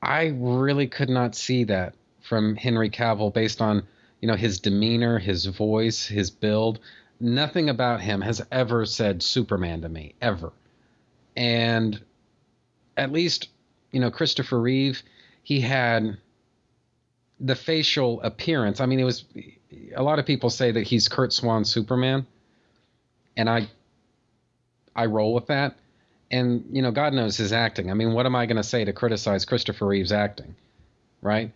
I 0.00 0.32
really 0.36 0.86
could 0.86 1.10
not 1.10 1.34
see 1.34 1.64
that 1.64 1.94
from 2.22 2.56
Henry 2.56 2.90
Cavill 2.90 3.34
based 3.34 3.60
on, 3.60 3.86
you 4.20 4.28
know, 4.28 4.36
his 4.36 4.60
demeanor, 4.60 5.18
his 5.18 5.46
voice, 5.46 6.06
his 6.06 6.30
build. 6.30 6.78
Nothing 7.20 7.68
about 7.68 8.00
him 8.00 8.20
has 8.20 8.42
ever 8.50 8.86
said 8.86 9.22
Superman 9.22 9.82
to 9.82 9.88
me, 9.88 10.14
ever. 10.20 10.52
And 11.36 12.00
at 12.96 13.12
least, 13.12 13.48
you 13.92 14.00
know, 14.00 14.10
Christopher 14.10 14.60
Reeve, 14.60 15.02
he 15.42 15.60
had 15.60 16.16
the 17.40 17.54
facial 17.54 18.20
appearance. 18.22 18.80
I 18.80 18.86
mean, 18.86 19.00
it 19.00 19.04
was 19.04 19.24
a 19.94 20.02
lot 20.02 20.18
of 20.18 20.26
people 20.26 20.50
say 20.50 20.70
that 20.70 20.82
he's 20.82 21.08
Curt 21.08 21.32
Swan 21.32 21.64
Superman, 21.64 22.26
and 23.36 23.48
I 23.48 23.68
I 24.94 25.06
roll 25.06 25.34
with 25.34 25.46
that. 25.46 25.76
And 26.30 26.64
you 26.70 26.82
know, 26.82 26.90
God 26.90 27.12
knows 27.12 27.36
his 27.36 27.52
acting. 27.52 27.90
I 27.90 27.94
mean, 27.94 28.12
what 28.12 28.26
am 28.26 28.36
I 28.36 28.46
going 28.46 28.56
to 28.56 28.62
say 28.62 28.84
to 28.84 28.92
criticize 28.92 29.44
Christopher 29.44 29.86
Reeve's 29.86 30.12
acting, 30.12 30.54
right? 31.22 31.52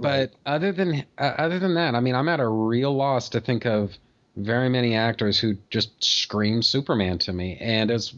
But 0.00 0.32
other 0.44 0.72
than 0.72 1.04
uh, 1.18 1.34
other 1.38 1.58
than 1.58 1.74
that, 1.74 1.94
I 1.94 2.00
mean, 2.00 2.14
I'm 2.14 2.28
at 2.28 2.40
a 2.40 2.48
real 2.48 2.94
loss 2.94 3.30
to 3.30 3.40
think 3.40 3.64
of 3.64 3.96
very 4.36 4.68
many 4.68 4.94
actors 4.94 5.38
who 5.38 5.56
just 5.70 6.04
scream 6.04 6.62
Superman 6.62 7.18
to 7.18 7.32
me, 7.32 7.56
and 7.60 7.90
it's 7.90 8.14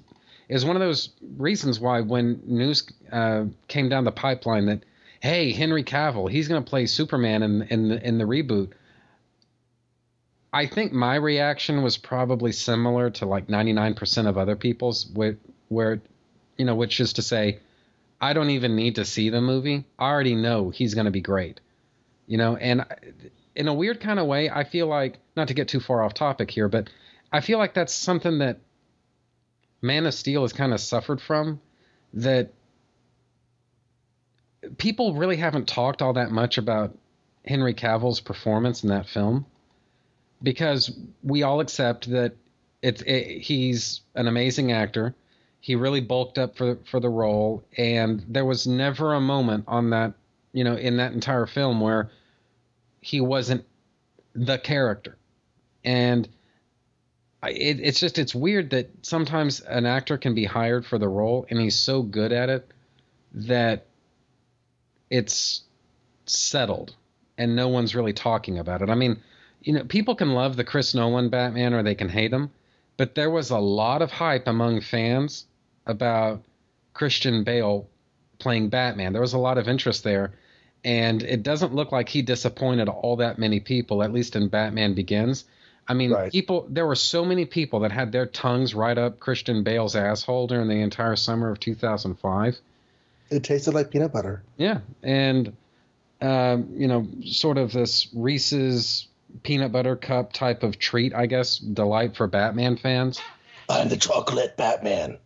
is 0.48 0.64
one 0.64 0.76
of 0.76 0.80
those 0.80 1.10
reasons 1.36 1.78
why 1.78 2.00
when 2.00 2.40
news 2.46 2.88
uh, 3.12 3.44
came 3.68 3.88
down 3.88 4.04
the 4.04 4.12
pipeline 4.12 4.66
that 4.66 4.82
hey 5.20 5.52
Henry 5.52 5.84
Cavill 5.84 6.30
he's 6.30 6.48
going 6.48 6.62
to 6.62 6.68
play 6.68 6.86
Superman 6.86 7.42
in 7.42 7.62
in 7.62 7.88
the, 7.88 8.06
in 8.06 8.18
the 8.18 8.24
reboot. 8.24 8.72
I 10.52 10.66
think 10.66 10.92
my 10.92 11.16
reaction 11.16 11.82
was 11.82 11.98
probably 11.98 12.52
similar 12.52 13.10
to 13.10 13.26
like 13.26 13.48
99% 13.48 14.26
of 14.26 14.38
other 14.38 14.56
people's, 14.56 15.06
where, 15.12 15.36
where 15.68 16.00
You 16.56 16.64
know, 16.64 16.74
which 16.74 17.00
is 17.00 17.12
to 17.14 17.22
say, 17.22 17.58
I 18.20 18.32
don't 18.32 18.50
even 18.50 18.74
need 18.74 18.94
to 18.96 19.04
see 19.04 19.28
the 19.28 19.40
movie. 19.40 19.84
I 19.98 20.08
already 20.08 20.34
know 20.34 20.70
he's 20.70 20.94
going 20.94 21.04
to 21.04 21.10
be 21.10 21.20
great. 21.20 21.60
You 22.28 22.36
know, 22.36 22.56
and 22.56 22.84
in 23.56 23.66
a 23.66 23.74
weird 23.74 24.00
kind 24.00 24.20
of 24.20 24.26
way, 24.26 24.48
I 24.48 24.62
feel 24.62 24.86
like 24.86 25.18
not 25.34 25.48
to 25.48 25.54
get 25.54 25.66
too 25.66 25.80
far 25.80 26.02
off 26.04 26.14
topic 26.14 26.50
here, 26.50 26.68
but 26.68 26.88
I 27.32 27.40
feel 27.40 27.58
like 27.58 27.74
that's 27.74 27.92
something 27.92 28.38
that 28.38 28.60
Man 29.82 30.06
of 30.06 30.14
Steel 30.14 30.42
has 30.42 30.52
kind 30.52 30.72
of 30.72 30.80
suffered 30.80 31.20
from. 31.20 31.60
That 32.14 32.52
people 34.76 35.14
really 35.14 35.36
haven't 35.36 35.66
talked 35.68 36.02
all 36.02 36.12
that 36.12 36.30
much 36.30 36.58
about 36.58 36.96
Henry 37.46 37.74
Cavill's 37.74 38.20
performance 38.20 38.82
in 38.82 38.90
that 38.90 39.08
film 39.08 39.46
because 40.42 40.96
we 41.22 41.42
all 41.42 41.60
accept 41.60 42.10
that 42.10 42.36
it's 42.82 43.02
it, 43.02 43.40
he's 43.40 44.02
an 44.14 44.28
amazing 44.28 44.72
actor. 44.72 45.14
He 45.60 45.74
really 45.74 46.00
bulked 46.00 46.38
up 46.38 46.56
for 46.56 46.78
for 46.90 47.00
the 47.00 47.08
role, 47.08 47.64
and 47.76 48.24
there 48.28 48.44
was 48.44 48.66
never 48.66 49.14
a 49.14 49.20
moment 49.20 49.64
on 49.66 49.90
that 49.90 50.12
you 50.52 50.64
know 50.64 50.76
in 50.76 50.98
that 50.98 51.12
entire 51.12 51.46
film 51.46 51.80
where 51.80 52.10
he 53.00 53.20
wasn't 53.20 53.64
the 54.34 54.58
character, 54.58 55.16
and 55.84 56.28
it, 57.46 57.80
it's 57.80 58.00
just 58.00 58.18
it's 58.18 58.34
weird 58.34 58.70
that 58.70 58.90
sometimes 59.02 59.60
an 59.60 59.86
actor 59.86 60.18
can 60.18 60.34
be 60.34 60.44
hired 60.44 60.84
for 60.84 60.98
the 60.98 61.08
role 61.08 61.46
and 61.48 61.60
he's 61.60 61.78
so 61.78 62.02
good 62.02 62.32
at 62.32 62.48
it 62.48 62.68
that 63.32 63.86
it's 65.10 65.62
settled 66.26 66.94
and 67.36 67.54
no 67.54 67.68
one's 67.68 67.94
really 67.94 68.12
talking 68.12 68.58
about 68.58 68.82
it. 68.82 68.90
I 68.90 68.94
mean, 68.94 69.22
you 69.62 69.72
know, 69.72 69.84
people 69.84 70.16
can 70.16 70.32
love 70.32 70.56
the 70.56 70.64
Chris 70.64 70.94
Nolan 70.94 71.28
Batman 71.28 71.74
or 71.74 71.82
they 71.82 71.94
can 71.94 72.08
hate 72.08 72.32
him, 72.32 72.50
but 72.96 73.14
there 73.14 73.30
was 73.30 73.50
a 73.50 73.58
lot 73.58 74.02
of 74.02 74.10
hype 74.10 74.48
among 74.48 74.80
fans 74.80 75.46
about 75.86 76.42
Christian 76.94 77.44
Bale 77.44 77.88
playing 78.38 78.68
Batman. 78.68 79.12
There 79.12 79.22
was 79.22 79.34
a 79.34 79.38
lot 79.38 79.58
of 79.58 79.68
interest 79.68 80.02
there, 80.02 80.32
and 80.84 81.22
it 81.22 81.42
doesn't 81.42 81.74
look 81.74 81.92
like 81.92 82.08
he 82.08 82.22
disappointed 82.22 82.88
all 82.88 83.16
that 83.16 83.38
many 83.38 83.60
people, 83.60 84.02
at 84.02 84.12
least 84.12 84.36
in 84.36 84.48
Batman 84.48 84.94
Begins. 84.94 85.44
I 85.86 85.94
mean, 85.94 86.12
Right. 86.12 86.30
people. 86.30 86.66
There 86.68 86.86
were 86.86 86.94
so 86.94 87.24
many 87.24 87.46
people 87.46 87.80
that 87.80 87.92
had 87.92 88.12
their 88.12 88.26
tongues 88.26 88.74
right 88.74 88.96
up 88.98 89.18
Christian 89.20 89.62
Bale's 89.62 89.96
asshole 89.96 90.46
during 90.46 90.68
the 90.68 90.80
entire 90.80 91.16
summer 91.16 91.50
of 91.50 91.58
2005. 91.60 92.58
It 93.30 93.42
tasted 93.42 93.72
like 93.74 93.90
peanut 93.90 94.12
butter. 94.12 94.42
Yeah, 94.56 94.80
and 95.02 95.54
um, 96.20 96.68
you 96.74 96.88
know, 96.88 97.06
sort 97.24 97.58
of 97.58 97.72
this 97.72 98.08
Reese's 98.14 99.06
peanut 99.42 99.72
butter 99.72 99.96
cup 99.96 100.32
type 100.32 100.62
of 100.62 100.78
treat, 100.78 101.14
I 101.14 101.26
guess, 101.26 101.58
delight 101.58 102.16
for 102.16 102.26
Batman 102.26 102.76
fans. 102.76 103.20
I'm 103.68 103.88
the 103.88 103.96
chocolate 103.96 104.56
Batman. 104.56 105.18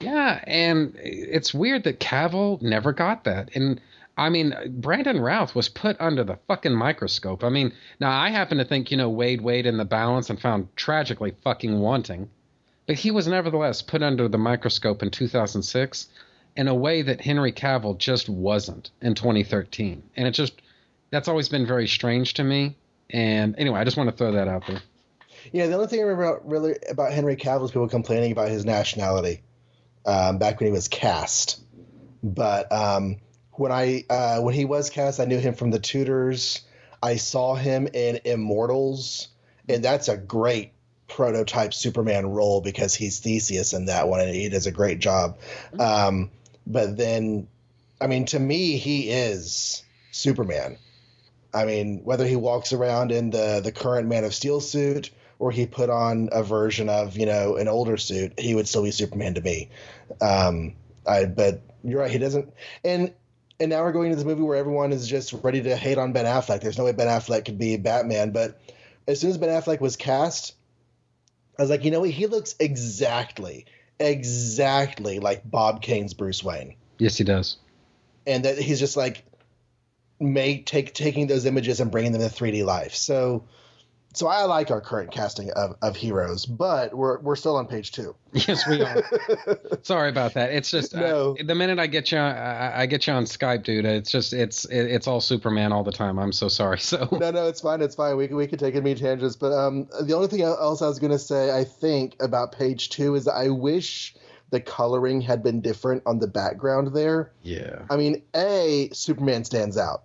Yeah, 0.00 0.42
and 0.46 0.94
it's 1.02 1.52
weird 1.52 1.84
that 1.84 1.98
Cavill 2.00 2.62
never 2.62 2.92
got 2.92 3.24
that. 3.24 3.50
And 3.54 3.80
I 4.18 4.30
mean, 4.30 4.52
Brandon 4.80 5.20
Routh 5.20 5.54
was 5.54 5.68
put 5.68 5.96
under 6.00 6.24
the 6.24 6.38
fucking 6.48 6.74
microscope. 6.74 7.44
I 7.44 7.50
mean, 7.50 7.72
now 8.00 8.10
I 8.10 8.30
happen 8.30 8.58
to 8.58 8.64
think, 8.64 8.90
you 8.90 8.96
know, 8.96 9.08
Wade 9.08 9.40
weighed 9.40 9.64
in 9.64 9.76
the 9.76 9.84
balance 9.84 10.28
and 10.28 10.40
found 10.40 10.74
tragically 10.76 11.34
fucking 11.44 11.78
wanting. 11.78 12.28
But 12.86 12.96
he 12.96 13.12
was 13.12 13.28
nevertheless 13.28 13.80
put 13.80 14.02
under 14.02 14.26
the 14.28 14.38
microscope 14.38 15.02
in 15.04 15.10
2006 15.10 16.08
in 16.56 16.66
a 16.66 16.74
way 16.74 17.02
that 17.02 17.20
Henry 17.20 17.52
Cavill 17.52 17.96
just 17.96 18.28
wasn't 18.28 18.90
in 19.00 19.14
2013. 19.14 20.02
And 20.16 20.26
it 20.26 20.32
just, 20.32 20.60
that's 21.10 21.28
always 21.28 21.48
been 21.48 21.66
very 21.66 21.86
strange 21.86 22.34
to 22.34 22.44
me. 22.44 22.76
And 23.10 23.54
anyway, 23.56 23.78
I 23.78 23.84
just 23.84 23.96
want 23.96 24.10
to 24.10 24.16
throw 24.16 24.32
that 24.32 24.48
out 24.48 24.66
there. 24.66 24.82
Yeah, 25.52 25.68
the 25.68 25.74
only 25.74 25.86
thing 25.86 26.00
I 26.00 26.02
remember 26.02 26.24
about, 26.24 26.48
really 26.48 26.74
about 26.90 27.12
Henry 27.12 27.36
Cavill 27.36 27.66
is 27.66 27.70
people 27.70 27.88
complaining 27.88 28.32
about 28.32 28.48
his 28.48 28.64
nationality 28.64 29.42
um, 30.04 30.38
back 30.38 30.58
when 30.58 30.66
he 30.66 30.72
was 30.72 30.88
cast. 30.88 31.60
But 32.22 32.72
um, 32.72 33.18
when 33.58 33.72
I 33.72 34.04
uh, 34.08 34.40
when 34.40 34.54
he 34.54 34.64
was 34.64 34.90
cast, 34.90 35.20
I 35.20 35.24
knew 35.24 35.38
him 35.38 35.54
from 35.54 35.70
The 35.70 35.78
Tudors. 35.78 36.62
I 37.02 37.16
saw 37.16 37.54
him 37.54 37.88
in 37.92 38.20
Immortals, 38.24 39.28
and 39.68 39.84
that's 39.84 40.08
a 40.08 40.16
great 40.16 40.72
prototype 41.08 41.72
Superman 41.72 42.26
role 42.26 42.60
because 42.60 42.94
he's 42.94 43.20
Theseus 43.20 43.72
in 43.72 43.86
that 43.86 44.08
one, 44.08 44.20
and 44.20 44.34
he 44.34 44.48
does 44.48 44.66
a 44.66 44.72
great 44.72 44.98
job. 44.98 45.38
Um, 45.78 46.30
but 46.66 46.96
then, 46.96 47.48
I 48.00 48.06
mean, 48.06 48.26
to 48.26 48.38
me, 48.38 48.76
he 48.76 49.10
is 49.10 49.82
Superman. 50.12 50.78
I 51.52 51.64
mean, 51.64 52.00
whether 52.04 52.26
he 52.26 52.36
walks 52.36 52.72
around 52.72 53.10
in 53.10 53.30
the 53.30 53.60
the 53.62 53.72
current 53.72 54.08
Man 54.08 54.24
of 54.24 54.34
Steel 54.34 54.60
suit 54.60 55.10
or 55.38 55.50
he 55.50 55.66
put 55.66 55.88
on 55.88 56.28
a 56.32 56.42
version 56.42 56.88
of 56.88 57.16
you 57.16 57.26
know 57.26 57.56
an 57.56 57.68
older 57.68 57.96
suit, 57.96 58.38
he 58.38 58.54
would 58.54 58.68
still 58.68 58.82
be 58.82 58.90
Superman 58.90 59.34
to 59.34 59.40
me. 59.40 59.70
Um, 60.20 60.74
I 61.06 61.24
but 61.24 61.62
you're 61.84 62.00
right, 62.00 62.10
he 62.10 62.18
doesn't. 62.18 62.52
And 62.84 63.12
and 63.60 63.70
now 63.70 63.82
we're 63.82 63.92
going 63.92 64.10
to 64.10 64.16
this 64.16 64.24
movie 64.24 64.42
where 64.42 64.56
everyone 64.56 64.92
is 64.92 65.06
just 65.08 65.32
ready 65.42 65.62
to 65.62 65.76
hate 65.76 65.98
on 65.98 66.12
Ben 66.12 66.24
Affleck. 66.24 66.60
There's 66.60 66.78
no 66.78 66.84
way 66.84 66.92
Ben 66.92 67.08
Affleck 67.08 67.44
could 67.44 67.58
be 67.58 67.76
Batman, 67.76 68.30
but 68.30 68.60
as 69.06 69.20
soon 69.20 69.30
as 69.30 69.38
Ben 69.38 69.48
Affleck 69.48 69.80
was 69.80 69.96
cast, 69.96 70.54
I 71.58 71.62
was 71.62 71.70
like, 71.70 71.84
you 71.84 71.90
know 71.90 72.00
what? 72.00 72.10
He 72.10 72.26
looks 72.26 72.54
exactly, 72.60 73.66
exactly 73.98 75.18
like 75.18 75.48
Bob 75.48 75.82
Kane's 75.82 76.14
Bruce 76.14 76.42
Wayne 76.44 76.74
Yes, 76.98 77.16
he 77.16 77.24
does. 77.24 77.56
and 78.26 78.44
that 78.44 78.58
he's 78.58 78.78
just 78.78 78.96
like 78.96 79.24
make 80.20 80.66
take 80.66 80.94
taking 80.94 81.26
those 81.26 81.46
images 81.46 81.80
and 81.80 81.90
bringing 81.90 82.12
them 82.12 82.20
to 82.20 82.28
3D 82.28 82.64
life. 82.64 82.94
So 82.94 83.44
so 84.14 84.26
I 84.26 84.44
like 84.44 84.70
our 84.70 84.80
current 84.80 85.10
casting 85.10 85.50
of, 85.52 85.76
of 85.82 85.94
heroes, 85.96 86.46
but 86.46 86.94
we're 86.94 87.18
we're 87.20 87.36
still 87.36 87.56
on 87.56 87.66
page 87.66 87.92
two. 87.92 88.14
Yes, 88.32 88.66
we 88.68 88.82
are. 88.82 89.02
Sorry 89.82 90.10
about 90.10 90.34
that. 90.34 90.52
It's 90.52 90.70
just 90.70 90.94
No. 90.94 91.36
uh, 91.38 91.42
the 91.44 91.54
minute 91.54 91.78
I 91.78 91.86
get 91.86 92.12
you, 92.12 92.18
I, 92.18 92.82
I 92.82 92.86
get 92.86 93.06
you 93.06 93.12
on 93.14 93.24
Skype, 93.24 93.62
dude. 93.64 93.84
It's 93.86 94.10
just 94.10 94.32
it's 94.32 94.64
it, 94.66 94.84
it's 94.84 95.06
all 95.06 95.20
Superman 95.20 95.72
all 95.72 95.82
the 95.84 95.92
time. 95.92 96.18
I'm 96.18 96.32
so 96.32 96.48
sorry. 96.48 96.78
So 96.78 97.08
No, 97.20 97.30
no, 97.30 97.46
it's 97.48 97.60
fine, 97.60 97.80
it's 97.82 97.94
fine. 97.94 98.16
We 98.16 98.28
can 98.28 98.36
we 98.36 98.46
can 98.46 98.58
take 98.58 98.74
it 98.74 98.82
many 98.82 98.94
tangents, 98.96 99.36
but 99.36 99.52
um, 99.52 99.88
the 100.02 100.14
only 100.14 100.28
thing 100.28 100.42
else 100.42 100.82
I 100.82 100.86
was 100.88 100.98
gonna 100.98 101.18
say, 101.18 101.56
I 101.58 101.64
think 101.64 102.16
about 102.20 102.52
page 102.52 102.90
two 102.90 103.14
is 103.14 103.26
I 103.28 103.48
wish 103.48 104.14
the 104.50 104.60
coloring 104.60 105.20
had 105.20 105.42
been 105.42 105.60
different 105.60 106.02
on 106.06 106.18
the 106.18 106.26
background 106.26 106.94
there. 106.94 107.30
yeah, 107.42 107.82
I 107.90 107.96
mean, 107.96 108.22
A, 108.34 108.88
Superman 108.92 109.44
stands 109.44 109.76
out, 109.76 110.04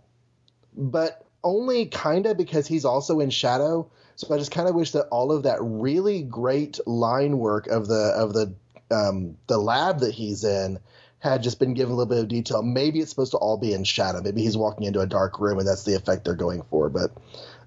but 0.76 1.23
only 1.44 1.86
kind 1.88 2.26
of 2.26 2.38
because 2.38 2.68
he's 2.68 2.86
also 2.86 3.20
in 3.20 3.30
shadow. 3.30 3.90
So 4.16 4.34
I 4.34 4.38
just 4.38 4.52
kind 4.52 4.70
of 4.70 4.76
wish 4.76 4.92
that 4.92 5.08
all 5.10 5.32
of 5.32 5.44
that 5.44 5.58
really 5.62 6.22
great 6.22 6.80
line 6.88 7.38
work 7.40 7.68
of 7.68 7.88
the 7.88 8.14
of 8.16 8.34
the 8.34 8.54
um, 8.92 9.38
the 9.48 9.58
lab 9.58 10.00
that 10.02 10.14
he's 10.14 10.44
in 10.44 10.80
had 11.20 11.42
just 11.42 11.58
been 11.58 11.74
given 11.74 11.94
a 11.94 11.96
little 11.96 12.10
bit 12.10 12.20
of 12.20 12.28
detail. 12.28 12.62
Maybe 12.62 13.00
it's 13.00 13.10
supposed 13.10 13.32
to 13.32 13.38
all 13.38 13.58
be 13.58 13.74
in 13.74 13.84
shadow. 13.86 14.22
Maybe 14.22 14.42
he's 14.44 14.58
walking 14.58 14.86
into 14.86 15.00
a 15.00 15.08
dark 15.08 15.40
room 15.40 15.58
and 15.58 15.68
that's 15.68 15.84
the 15.84 15.96
effect 15.96 16.26
they're 16.26 16.36
going 16.36 16.64
for. 16.70 16.90
But 16.90 17.12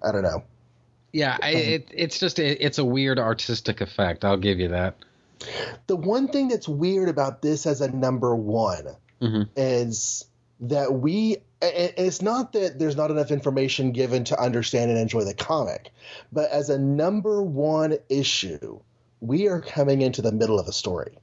I 0.03 0.13
don't 0.13 0.23
know. 0.23 0.45
yeah. 1.13 1.37
I, 1.43 1.51
it, 1.51 1.91
it's 1.93 2.19
just 2.21 2.39
it, 2.39 2.59
it's 2.61 2.79
a 2.79 2.85
weird 2.85 3.19
artistic 3.19 3.81
effect. 3.81 4.25
I'll 4.25 4.37
give 4.37 4.61
you 4.61 4.69
that. 4.69 4.95
The 5.87 5.97
one 5.97 6.29
thing 6.29 6.49
that's 6.49 6.69
weird 6.69 7.09
about 7.09 7.43
this 7.43 7.67
as 7.67 7.81
a 7.81 7.91
number 7.91 8.35
one 8.37 8.87
Mhm. 9.21 9.49
is 9.57 10.27
that 10.61 10.93
we 10.93 11.39
it's 11.63 12.23
not 12.23 12.53
that 12.53 12.79
there's 12.79 12.97
not 12.97 13.11
enough 13.11 13.31
information 13.31 13.93
given 13.93 14.25
to 14.25 14.41
understand 14.41 14.91
and 14.91 14.99
enjoy 14.99 15.25
the 15.25 15.35
comic, 15.35 15.91
but 16.33 16.51
as 16.51 16.71
a 16.71 16.79
number 16.79 17.43
one 17.43 17.97
issue, 18.09 18.81
we 19.21 19.49
are 19.49 19.61
coming 19.61 20.03
into 20.03 20.23
the 20.23 20.33
middle 20.33 20.59
of 20.59 20.69
a 20.69 20.73
story. 20.73 21.19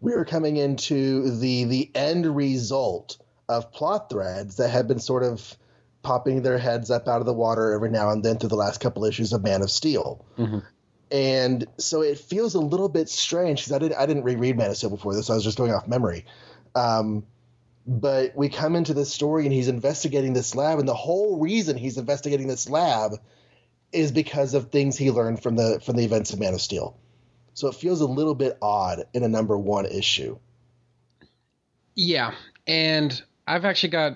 We 0.00 0.12
are 0.12 0.24
coming 0.24 0.56
into 0.56 1.30
the 1.38 1.64
the 1.64 1.90
end 1.94 2.26
result 2.26 3.18
of 3.48 3.72
plot 3.72 4.10
threads 4.10 4.56
that 4.56 4.68
have 4.68 4.88
been 4.88 5.00
sort 5.00 5.22
of 5.22 5.56
popping 6.02 6.42
their 6.42 6.58
heads 6.58 6.90
up 6.90 7.08
out 7.08 7.20
of 7.20 7.26
the 7.26 7.34
water 7.34 7.72
every 7.72 7.90
now 7.90 8.10
and 8.10 8.24
then 8.24 8.38
through 8.38 8.50
the 8.50 8.56
last 8.56 8.80
couple 8.80 9.04
issues 9.04 9.32
of 9.32 9.42
Man 9.42 9.62
of 9.62 9.70
Steel 9.70 10.24
and 11.10 11.66
so 11.78 12.02
it 12.02 12.18
feels 12.18 12.54
a 12.54 12.60
little 12.60 12.88
bit 12.88 13.08
strange 13.08 13.60
because 13.60 13.72
I 13.72 13.78
didn't 13.78 13.98
I 13.98 14.06
didn't 14.06 14.24
reread 14.24 14.56
Man 14.56 14.70
of 14.70 14.76
Steel 14.76 14.90
before 14.90 15.14
this. 15.14 15.26
So 15.26 15.32
I 15.32 15.36
was 15.36 15.44
just 15.44 15.58
going 15.58 15.72
off 15.72 15.88
memory. 15.88 16.26
Um, 16.74 17.24
but 17.88 18.36
we 18.36 18.50
come 18.50 18.76
into 18.76 18.92
this 18.92 19.10
story 19.12 19.44
and 19.44 19.52
he's 19.52 19.68
investigating 19.68 20.34
this 20.34 20.54
lab, 20.54 20.78
and 20.78 20.86
the 20.86 20.94
whole 20.94 21.40
reason 21.40 21.78
he's 21.78 21.96
investigating 21.96 22.46
this 22.46 22.68
lab 22.68 23.12
is 23.92 24.12
because 24.12 24.52
of 24.52 24.70
things 24.70 24.98
he 24.98 25.10
learned 25.10 25.42
from 25.42 25.56
the 25.56 25.80
from 25.84 25.96
the 25.96 26.04
events 26.04 26.34
of 26.34 26.38
Man 26.38 26.52
of 26.52 26.60
Steel. 26.60 26.98
So 27.54 27.66
it 27.68 27.74
feels 27.74 28.02
a 28.02 28.06
little 28.06 28.34
bit 28.34 28.58
odd 28.60 29.04
in 29.14 29.24
a 29.24 29.28
number 29.28 29.56
one 29.56 29.86
issue. 29.86 30.38
Yeah, 31.94 32.34
and 32.66 33.20
I've 33.46 33.64
actually 33.64 33.88
got 33.88 34.12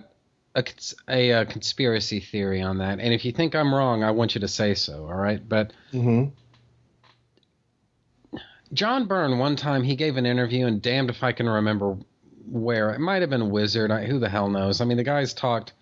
a, 0.55 0.62
cons- 0.62 0.95
a, 1.09 1.33
uh 1.33 1.45
conspiracy 1.47 2.20
theory 2.20 2.61
on 2.61 2.79
that. 2.79 3.01
And 3.01 3.14
if 3.14 3.25
you 3.25 3.33
think 3.33 3.55
I'm 3.55 3.75
wrong, 3.75 4.05
I 4.05 4.11
want 4.11 4.35
you 4.35 4.43
to 4.43 4.49
say 4.49 4.75
so. 4.75 5.07
All 5.07 5.14
right, 5.16 5.41
but 5.49 5.73
Mm-hmm. 5.95 6.29
John 8.75 9.07
Byrne, 9.07 9.39
one 9.39 9.57
time 9.57 9.83
he 9.83 9.97
gave 9.97 10.16
an 10.16 10.25
interview, 10.25 10.66
and 10.66 10.81
damned 10.81 11.11
if 11.11 11.23
I 11.23 11.33
can 11.33 11.49
remember 11.49 11.99
where. 12.51 12.90
It 12.90 13.01
might 13.01 13.22
have 13.22 13.30
been 13.30 13.51
Wizard. 13.51 13.90
I, 13.90 14.05
who 14.05 14.18
the 14.18 14.28
hell 14.28 14.49
knows? 14.49 14.80
I 14.80 14.84
mean, 14.84 14.97
the 14.97 15.05
guy's 15.05 15.34
talked 15.34 15.72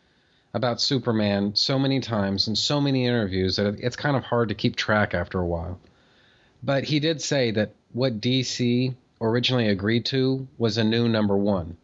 about 0.52 0.80
Superman 0.80 1.54
so 1.54 1.78
many 1.78 2.00
times 2.00 2.48
in 2.48 2.56
so 2.56 2.80
many 2.80 3.06
interviews 3.06 3.56
that 3.56 3.78
it's 3.78 3.96
kind 3.96 4.16
of 4.16 4.24
hard 4.24 4.48
to 4.48 4.54
keep 4.54 4.76
track 4.76 5.14
after 5.14 5.38
a 5.38 5.46
while. 5.46 5.78
But 6.62 6.84
he 6.84 7.00
did 7.00 7.22
say 7.22 7.52
that 7.52 7.72
what 7.92 8.20
DC 8.20 8.94
originally 9.20 9.68
agreed 9.68 10.06
to 10.06 10.46
was 10.58 10.78
a 10.78 10.84
new 10.84 11.08
number 11.08 11.36
one. 11.36 11.76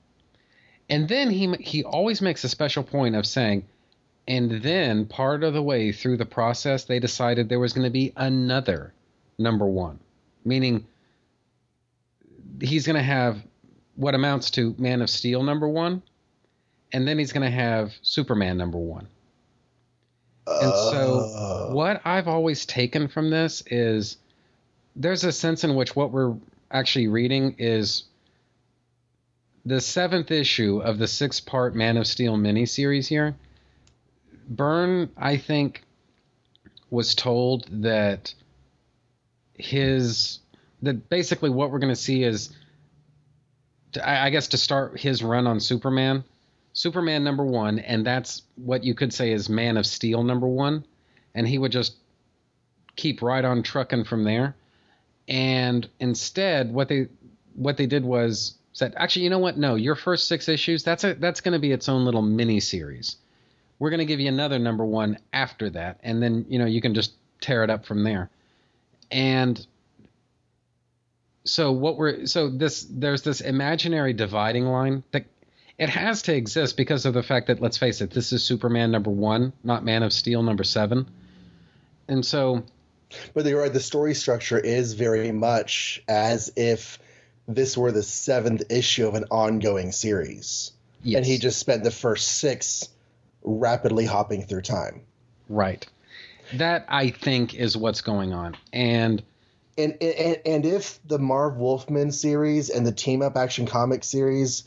And 0.88 1.08
then 1.08 1.30
he 1.30 1.52
he 1.60 1.84
always 1.84 2.20
makes 2.20 2.44
a 2.44 2.48
special 2.48 2.82
point 2.82 3.16
of 3.16 3.26
saying, 3.26 3.64
and 4.28 4.62
then 4.62 5.06
part 5.06 5.42
of 5.42 5.54
the 5.54 5.62
way 5.62 5.92
through 5.92 6.16
the 6.16 6.26
process, 6.26 6.84
they 6.84 6.98
decided 6.98 7.48
there 7.48 7.60
was 7.60 7.72
going 7.72 7.86
to 7.86 7.90
be 7.90 8.12
another 8.16 8.92
number 9.38 9.66
one, 9.66 9.98
meaning 10.44 10.86
he's 12.60 12.86
going 12.86 12.96
to 12.96 13.02
have 13.02 13.42
what 13.96 14.14
amounts 14.14 14.50
to 14.52 14.74
Man 14.78 15.02
of 15.02 15.10
Steel 15.10 15.42
number 15.42 15.68
one, 15.68 16.02
and 16.92 17.06
then 17.06 17.18
he's 17.18 17.32
going 17.32 17.50
to 17.50 17.56
have 17.56 17.92
Superman 18.02 18.56
number 18.56 18.78
one. 18.78 19.08
And 20.46 20.72
so, 20.72 21.30
oh. 21.34 21.70
what 21.72 22.02
I've 22.04 22.28
always 22.28 22.64
taken 22.66 23.08
from 23.08 23.30
this 23.30 23.64
is 23.66 24.18
there's 24.94 25.24
a 25.24 25.32
sense 25.32 25.64
in 25.64 25.74
which 25.74 25.96
what 25.96 26.12
we're 26.12 26.34
actually 26.70 27.08
reading 27.08 27.56
is 27.58 28.04
the 29.64 29.80
seventh 29.80 30.30
issue 30.30 30.78
of 30.78 30.98
the 30.98 31.08
six 31.08 31.40
part 31.40 31.74
Man 31.74 31.96
of 31.96 32.06
Steel 32.06 32.36
miniseries 32.36 33.08
here. 33.08 33.34
Byrne, 34.48 35.10
I 35.16 35.36
think, 35.38 35.82
was 36.90 37.16
told 37.16 37.66
that 37.82 38.32
his 39.54 40.38
that 40.82 41.08
basically 41.08 41.50
what 41.50 41.70
we're 41.72 41.80
going 41.80 41.92
to 41.92 42.00
see 42.00 42.22
is 42.22 42.50
I, 43.98 44.26
I 44.26 44.30
guess 44.30 44.48
to 44.48 44.58
start 44.58 44.98
his 44.98 45.22
run 45.22 45.46
on 45.46 45.60
Superman, 45.60 46.24
Superman 46.72 47.24
number 47.24 47.44
one, 47.44 47.78
and 47.78 48.06
that's 48.06 48.42
what 48.56 48.84
you 48.84 48.94
could 48.94 49.12
say 49.12 49.32
is 49.32 49.48
Man 49.48 49.76
of 49.76 49.86
Steel 49.86 50.22
number 50.22 50.46
one, 50.46 50.84
and 51.34 51.48
he 51.48 51.58
would 51.58 51.72
just 51.72 51.96
keep 52.96 53.22
right 53.22 53.44
on 53.44 53.62
trucking 53.62 54.04
from 54.04 54.24
there. 54.24 54.56
And 55.28 55.88
instead, 56.00 56.72
what 56.72 56.88
they 56.88 57.08
what 57.54 57.76
they 57.76 57.86
did 57.86 58.04
was 58.04 58.54
said, 58.72 58.94
actually, 58.96 59.24
you 59.24 59.30
know 59.30 59.38
what? 59.38 59.56
No, 59.56 59.74
your 59.74 59.94
first 59.94 60.28
six 60.28 60.48
issues 60.48 60.84
that's 60.84 61.04
a 61.04 61.14
that's 61.14 61.40
going 61.40 61.54
to 61.54 61.58
be 61.58 61.72
its 61.72 61.88
own 61.88 62.04
little 62.04 62.22
mini 62.22 62.60
series. 62.60 63.16
We're 63.78 63.90
going 63.90 63.98
to 63.98 64.06
give 64.06 64.20
you 64.20 64.28
another 64.28 64.58
number 64.58 64.84
one 64.84 65.18
after 65.32 65.70
that, 65.70 65.98
and 66.02 66.22
then 66.22 66.44
you 66.48 66.58
know 66.58 66.66
you 66.66 66.80
can 66.80 66.94
just 66.94 67.12
tear 67.40 67.64
it 67.64 67.70
up 67.70 67.86
from 67.86 68.04
there. 68.04 68.30
And 69.10 69.66
so 71.46 71.72
what 71.72 71.96
we're 71.96 72.26
so 72.26 72.48
this 72.48 72.86
there's 72.90 73.22
this 73.22 73.40
imaginary 73.40 74.12
dividing 74.12 74.66
line 74.66 75.02
that 75.12 75.24
it 75.78 75.88
has 75.88 76.22
to 76.22 76.34
exist 76.34 76.76
because 76.76 77.06
of 77.06 77.14
the 77.14 77.22
fact 77.22 77.46
that 77.46 77.60
let's 77.60 77.78
face 77.78 78.00
it 78.00 78.10
this 78.10 78.32
is 78.32 78.42
superman 78.42 78.90
number 78.90 79.10
one 79.10 79.52
not 79.64 79.84
man 79.84 80.02
of 80.02 80.12
steel 80.12 80.42
number 80.42 80.64
seven 80.64 81.06
and 82.08 82.24
so 82.24 82.62
But 83.34 83.46
you're 83.46 83.60
right. 83.60 83.72
The 83.72 83.80
story 83.80 84.14
structure 84.14 84.58
is 84.58 84.94
very 84.94 85.30
much 85.32 86.02
as 86.08 86.52
if 86.56 86.98
this 87.46 87.76
were 87.76 87.92
the 87.92 88.02
seventh 88.02 88.64
issue 88.70 89.06
of 89.06 89.14
an 89.14 89.26
ongoing 89.30 89.92
series, 89.92 90.72
yes, 91.04 91.18
and 91.18 91.26
he 91.26 91.38
just 91.38 91.60
spent 91.60 91.84
the 91.84 91.92
first 91.92 92.26
six 92.26 92.88
rapidly 93.44 94.06
hopping 94.06 94.42
through 94.44 94.62
time. 94.62 95.02
right 95.48 95.86
that 96.54 96.84
i 96.88 97.10
think 97.10 97.54
is 97.54 97.76
what's 97.76 98.00
going 98.02 98.32
on 98.32 98.56
and 98.72 99.22
And, 99.78 100.02
and 100.02 100.38
and 100.46 100.66
if 100.66 100.98
the 101.04 101.18
Marv 101.18 101.58
Wolfman 101.58 102.10
series 102.12 102.70
and 102.70 102.86
the 102.86 102.92
Team 102.92 103.20
Up 103.22 103.36
Action 103.36 103.66
Comic 103.66 104.04
series, 104.04 104.64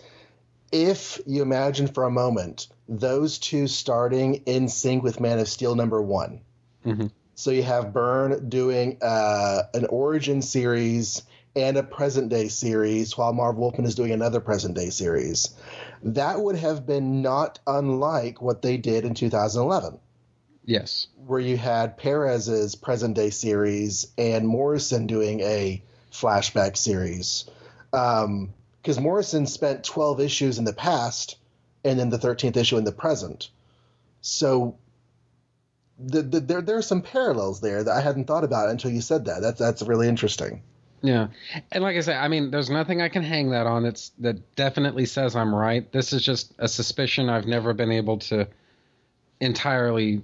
if 0.72 1.20
you 1.26 1.42
imagine 1.42 1.88
for 1.88 2.04
a 2.04 2.12
moment 2.12 2.68
those 2.88 3.40
two 3.40 3.68
starting 3.68 4.36
in 4.46 4.68
sync 4.68 5.02
with 5.04 5.20
Man 5.20 5.40
of 5.40 5.48
Steel 5.48 5.74
number 5.76 6.02
one, 6.02 6.42
Mhm. 6.86 7.12
so 7.34 7.50
you 7.50 7.64
have 7.64 7.92
Byrne 7.92 8.50
doing 8.50 8.98
uh, 9.02 9.64
an 9.74 9.86
origin 9.88 10.42
series 10.44 11.24
and 11.56 11.76
a 11.78 11.84
present 11.84 12.30
day 12.30 12.48
series, 12.48 13.18
while 13.18 13.34
Marv 13.34 13.58
Wolfman 13.58 13.88
is 13.88 13.96
doing 13.96 14.12
another 14.12 14.40
present 14.40 14.76
day 14.76 14.92
series, 14.92 15.50
that 16.04 16.40
would 16.40 16.56
have 16.56 16.86
been 16.86 17.24
not 17.24 17.58
unlike 17.66 18.42
what 18.44 18.62
they 18.62 18.78
did 18.78 19.06
in 19.06 19.16
2011 19.16 20.00
yes 20.70 21.08
where 21.30 21.40
you 21.40 21.58
had 21.58 21.98
Perez's 21.98 22.74
present 22.76 23.16
day 23.16 23.30
series 23.30 24.08
and 24.18 24.48
Morrison 24.48 25.06
doing 25.06 25.42
a 25.42 25.82
flashback 26.12 26.76
series. 26.76 27.48
Um, 27.94 28.54
because 28.82 29.00
Morrison 29.00 29.46
spent 29.46 29.84
12 29.84 30.22
issues 30.22 30.58
in 30.58 30.66
the 30.66 30.74
past 30.74 31.38
and 31.84 32.00
then 32.00 32.10
the 32.10 32.18
13th 32.18 32.58
issue 32.58 32.78
in 32.78 32.84
the 32.84 32.92
present. 32.92 33.50
So 34.22 34.78
the, 36.00 36.22
the, 36.22 36.40
there, 36.40 36.62
there 36.62 36.78
are 36.78 36.82
some 36.82 37.02
parallels 37.02 37.62
there 37.62 37.84
that 37.84 37.96
I 37.96 38.02
hadn't 38.02 38.26
thought 38.26 38.44
about 38.44 38.70
until 38.70 38.90
you 38.90 39.02
said 39.02 39.26
that. 39.26 39.42
That's, 39.42 39.60
that's 39.60 39.82
really 39.84 40.08
interesting. 40.08 40.64
Yeah, 41.02 41.28
and 41.72 41.84
like 41.84 41.96
I 41.96 42.02
say, 42.02 42.16
I 42.16 42.28
mean, 42.28 42.52
there's 42.52 42.70
nothing 42.70 43.02
I 43.02 43.10
can 43.10 43.24
hang 43.24 43.52
that 43.52 43.68
on. 43.68 43.84
That's 43.84 44.10
that 44.20 44.56
definitely 44.58 45.06
says 45.06 45.34
I'm 45.34 45.56
right. 45.56 45.90
This 45.94 46.12
is 46.12 46.26
just 46.26 46.54
a 46.60 46.68
suspicion 46.68 47.30
I've 47.30 47.46
never 47.46 47.74
been 47.74 47.92
able 47.92 48.18
to 48.18 48.50
entirely. 49.40 50.24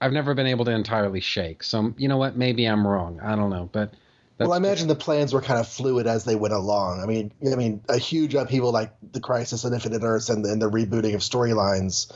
I've 0.00 0.12
never 0.12 0.34
been 0.34 0.46
able 0.46 0.64
to 0.66 0.70
entirely 0.70 1.20
shake. 1.20 1.62
So 1.62 1.94
you 1.96 2.08
know 2.08 2.16
what? 2.16 2.36
Maybe 2.36 2.66
I'm 2.66 2.86
wrong. 2.86 3.20
I 3.20 3.36
don't 3.36 3.50
know, 3.50 3.68
but 3.72 3.92
that's, 4.38 4.48
well, 4.48 4.52
I 4.52 4.58
imagine 4.58 4.88
the 4.88 4.94
plans 4.94 5.32
were 5.32 5.40
kind 5.40 5.58
of 5.58 5.66
fluid 5.66 6.06
as 6.06 6.24
they 6.24 6.34
went 6.34 6.52
along. 6.52 7.00
I 7.00 7.06
mean, 7.06 7.32
I 7.50 7.56
mean, 7.56 7.82
a 7.88 7.96
huge 7.96 8.34
upheaval 8.34 8.70
like 8.70 8.92
the 9.12 9.20
Crisis 9.20 9.64
on 9.64 9.72
Infinite 9.72 10.02
Earths 10.02 10.28
and 10.28 10.44
the, 10.44 10.52
and 10.52 10.60
the 10.60 10.70
rebooting 10.70 11.14
of 11.14 11.22
storylines 11.22 12.12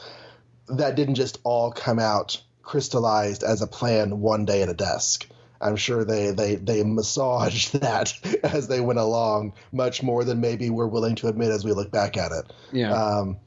that 0.68 0.96
didn't 0.96 1.14
just 1.14 1.38
all 1.44 1.72
come 1.72 1.98
out 1.98 2.40
crystallized 2.62 3.42
as 3.42 3.62
a 3.62 3.66
plan 3.66 4.20
one 4.20 4.44
day 4.44 4.62
at 4.62 4.68
a 4.68 4.74
desk. 4.74 5.26
I'm 5.62 5.76
sure 5.76 6.04
they 6.04 6.30
they 6.30 6.54
they 6.54 6.82
massaged 6.84 7.74
that 7.80 8.12
as 8.44 8.68
they 8.68 8.80
went 8.80 8.98
along 8.98 9.54
much 9.72 10.02
more 10.02 10.24
than 10.24 10.40
maybe 10.40 10.70
we're 10.70 10.86
willing 10.86 11.16
to 11.16 11.28
admit 11.28 11.50
as 11.50 11.64
we 11.64 11.72
look 11.72 11.90
back 11.90 12.16
at 12.16 12.32
it. 12.32 12.52
yeah, 12.72 12.92
Um, 12.92 13.38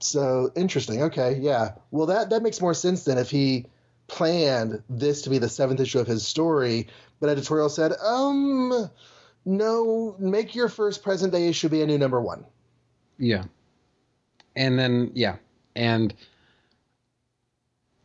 so 0.00 0.50
interesting. 0.56 1.02
Okay, 1.04 1.38
yeah. 1.40 1.72
Well, 1.90 2.06
that 2.06 2.30
that 2.30 2.42
makes 2.42 2.60
more 2.60 2.74
sense 2.74 3.04
than 3.04 3.18
if 3.18 3.30
he 3.30 3.66
planned 4.06 4.82
this 4.90 5.22
to 5.22 5.30
be 5.30 5.38
the 5.38 5.48
seventh 5.48 5.80
issue 5.80 5.98
of 5.98 6.06
his 6.06 6.26
story, 6.26 6.88
but 7.20 7.30
editorial 7.30 7.68
said, 7.68 7.92
um, 8.02 8.90
no, 9.44 10.14
make 10.18 10.54
your 10.54 10.68
first 10.68 11.02
present 11.02 11.32
day 11.32 11.48
issue 11.48 11.68
be 11.68 11.82
a 11.82 11.86
new 11.86 11.98
number 11.98 12.20
one. 12.20 12.44
yeah, 13.18 13.44
and 14.56 14.78
then 14.78 15.10
yeah, 15.14 15.36
and 15.74 16.14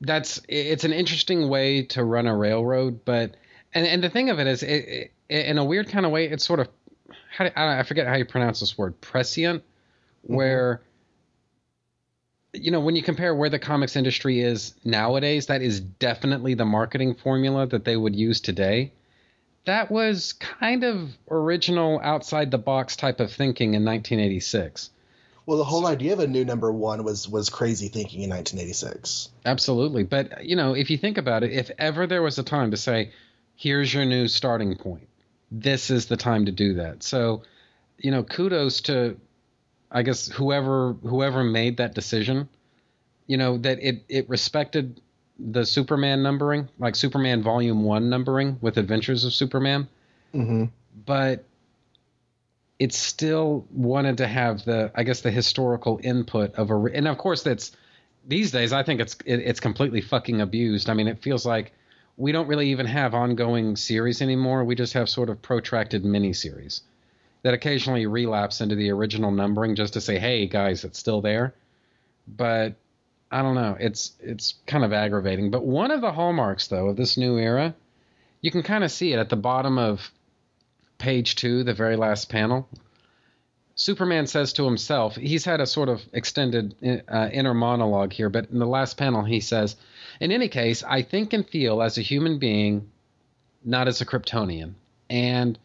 that's 0.01 0.41
it's 0.47 0.83
an 0.83 0.93
interesting 0.93 1.49
way 1.49 1.83
to 1.83 2.03
run 2.03 2.27
a 2.27 2.35
railroad, 2.35 3.03
but 3.05 3.35
and 3.73 3.85
and 3.85 4.03
the 4.03 4.09
thing 4.09 4.29
of 4.29 4.39
it 4.39 4.47
is, 4.47 4.63
it, 4.63 5.11
it, 5.29 5.45
in 5.45 5.57
a 5.57 5.65
weird 5.65 5.89
kind 5.89 6.05
of 6.05 6.11
way, 6.11 6.27
it's 6.27 6.45
sort 6.45 6.59
of 6.59 6.69
how 7.29 7.45
do, 7.45 7.51
I, 7.55 7.79
I 7.79 7.83
forget 7.83 8.07
how 8.07 8.15
you 8.15 8.25
pronounce 8.25 8.59
this 8.61 8.77
word 8.77 8.99
prescient, 9.01 9.63
where 10.23 10.81
you 12.53 12.71
know 12.71 12.79
when 12.79 12.95
you 12.95 13.03
compare 13.03 13.33
where 13.35 13.49
the 13.49 13.59
comics 13.59 13.95
industry 13.95 14.41
is 14.41 14.73
nowadays, 14.83 15.47
that 15.47 15.61
is 15.61 15.79
definitely 15.79 16.53
the 16.53 16.65
marketing 16.65 17.15
formula 17.15 17.67
that 17.67 17.85
they 17.85 17.95
would 17.95 18.15
use 18.15 18.41
today. 18.41 18.91
That 19.65 19.91
was 19.91 20.33
kind 20.33 20.83
of 20.83 21.11
original, 21.29 21.99
outside 22.01 22.49
the 22.49 22.57
box 22.57 22.95
type 22.95 23.19
of 23.19 23.31
thinking 23.31 23.73
in 23.73 23.85
1986. 23.85 24.89
Well, 25.45 25.57
the 25.57 25.63
whole 25.63 25.87
idea 25.87 26.13
of 26.13 26.19
a 26.19 26.27
new 26.27 26.45
number 26.45 26.71
one 26.71 27.03
was 27.03 27.27
was 27.27 27.49
crazy 27.49 27.87
thinking 27.87 28.21
in 28.21 28.29
1986. 28.29 29.29
Absolutely. 29.45 30.03
But, 30.03 30.45
you 30.45 30.55
know, 30.55 30.75
if 30.75 30.89
you 30.89 30.97
think 30.97 31.17
about 31.17 31.43
it, 31.43 31.51
if 31.51 31.71
ever 31.77 32.07
there 32.07 32.21
was 32.21 32.37
a 32.37 32.43
time 32.43 32.71
to 32.71 32.77
say, 32.77 33.11
here's 33.55 33.93
your 33.93 34.05
new 34.05 34.27
starting 34.27 34.75
point, 34.75 35.07
this 35.51 35.89
is 35.89 36.05
the 36.05 36.17
time 36.17 36.45
to 36.45 36.51
do 36.51 36.75
that. 36.75 37.03
So, 37.03 37.41
you 37.97 38.11
know, 38.11 38.23
kudos 38.23 38.81
to, 38.81 39.19
I 39.91 40.03
guess, 40.03 40.27
whoever 40.27 40.93
whoever 40.93 41.43
made 41.43 41.77
that 41.77 41.95
decision, 41.95 42.49
you 43.27 43.37
know, 43.37 43.57
that 43.59 43.79
it, 43.81 44.03
it 44.07 44.29
respected 44.29 45.01
the 45.39 45.65
Superman 45.65 46.21
numbering, 46.21 46.69
like 46.79 46.95
Superman 46.95 47.41
Volume 47.41 47.83
1 47.83 48.09
numbering 48.09 48.57
with 48.61 48.77
Adventures 48.77 49.23
of 49.23 49.33
Superman. 49.33 49.87
Mm-hmm. 50.33 50.65
But 51.05 51.45
it 52.79 52.93
still 52.93 53.67
wanted 53.71 54.17
to 54.17 54.27
have 54.27 54.63
the 54.65 54.91
i 54.95 55.03
guess 55.03 55.21
the 55.21 55.29
historical 55.29 55.99
input 56.01 56.55
of 56.55 56.71
a 56.71 56.83
and 56.93 57.07
of 57.07 57.17
course 57.17 57.43
that's 57.43 57.71
these 58.27 58.51
days 58.51 58.73
i 58.73 58.81
think 58.81 59.01
it's 59.01 59.17
it, 59.25 59.39
it's 59.39 59.59
completely 59.59 60.01
fucking 60.01 60.41
abused 60.41 60.89
i 60.89 60.93
mean 60.93 61.07
it 61.07 61.21
feels 61.21 61.45
like 61.45 61.73
we 62.17 62.31
don't 62.31 62.47
really 62.47 62.71
even 62.71 62.85
have 62.85 63.13
ongoing 63.13 63.75
series 63.75 64.21
anymore 64.21 64.63
we 64.63 64.75
just 64.75 64.93
have 64.93 65.09
sort 65.09 65.29
of 65.29 65.41
protracted 65.41 66.03
miniseries 66.03 66.81
that 67.41 67.53
occasionally 67.53 68.05
relapse 68.05 68.61
into 68.61 68.75
the 68.75 68.91
original 68.91 69.31
numbering 69.31 69.75
just 69.75 69.93
to 69.93 70.01
say 70.01 70.19
hey 70.19 70.45
guys 70.45 70.83
it's 70.83 70.99
still 70.99 71.21
there. 71.21 71.53
But 72.27 72.75
i 73.31 73.41
don't 73.41 73.55
know. 73.55 73.77
It's 73.79 74.13
it's 74.19 74.55
kind 74.65 74.83
of 74.83 74.93
aggravating. 74.93 75.51
But 75.51 75.65
one 75.65 75.91
of 75.91 76.01
the 76.01 76.11
hallmarks 76.11 76.67
though 76.67 76.89
of 76.89 76.97
this 76.97 77.17
new 77.17 77.37
era 77.37 77.75
you 78.41 78.51
can 78.51 78.63
kind 78.63 78.83
of 78.83 78.91
see 78.91 79.11
it 79.13 79.19
at 79.19 79.29
the 79.29 79.35
bottom 79.35 79.77
of 79.77 80.11
page 80.97 81.35
two, 81.35 81.63
the 81.63 81.73
very 81.73 81.95
last 81.95 82.29
panel, 82.29 82.67
Superman 83.75 84.27
says 84.27 84.53
to 84.53 84.65
himself, 84.65 85.15
he's 85.15 85.45
had 85.45 85.61
a 85.61 85.65
sort 85.65 85.87
of 85.87 86.01
extended 86.11 86.75
uh, 87.07 87.29
inner 87.31 87.53
monologue 87.53 88.11
here, 88.11 88.29
but 88.29 88.49
in 88.49 88.59
the 88.59 88.67
last 88.67 88.97
panel, 88.97 89.23
he 89.23 89.39
says, 89.39 89.77
In 90.19 90.33
any 90.33 90.49
case, 90.49 90.83
I 90.83 91.01
think 91.01 91.31
and 91.31 91.47
feel 91.47 91.81
as 91.81 91.97
a 91.97 92.01
human 92.01 92.39
being, 92.39 92.91
not 93.63 93.87
as 93.87 94.01
a 94.01 94.05
Kryptonian. 94.05 94.73
And 95.09 95.57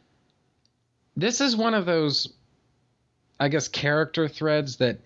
this 1.16 1.40
is 1.40 1.56
one 1.56 1.74
of 1.74 1.86
those, 1.86 2.32
I 3.38 3.48
guess, 3.48 3.68
character 3.68 4.28
threads 4.28 4.76
that 4.76 4.98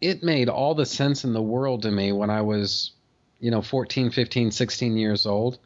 it 0.00 0.22
made 0.22 0.48
all 0.48 0.74
the 0.74 0.86
sense 0.86 1.24
in 1.24 1.32
the 1.32 1.42
world 1.42 1.82
to 1.82 1.90
me 1.90 2.12
when 2.12 2.30
I 2.30 2.42
was, 2.42 2.92
you 3.38 3.50
know, 3.50 3.62
14, 3.62 4.10
15, 4.10 4.50
16 4.50 4.96
years 4.96 5.26
old. 5.26 5.58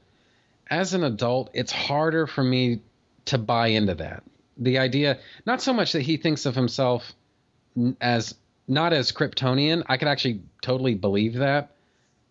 As 0.68 0.94
an 0.94 1.04
adult, 1.04 1.50
it's 1.54 1.72
harder 1.72 2.26
for 2.26 2.42
me 2.42 2.80
to 3.26 3.38
buy 3.38 3.68
into 3.68 3.94
that. 3.94 4.24
The 4.56 4.78
idea, 4.78 5.18
not 5.46 5.62
so 5.62 5.72
much 5.72 5.92
that 5.92 6.02
he 6.02 6.16
thinks 6.16 6.46
of 6.46 6.54
himself 6.54 7.12
as 8.00 8.34
not 8.66 8.92
as 8.92 9.12
Kryptonian, 9.12 9.82
I 9.86 9.96
could 9.96 10.08
actually 10.08 10.40
totally 10.62 10.94
believe 10.94 11.34
that 11.34 11.72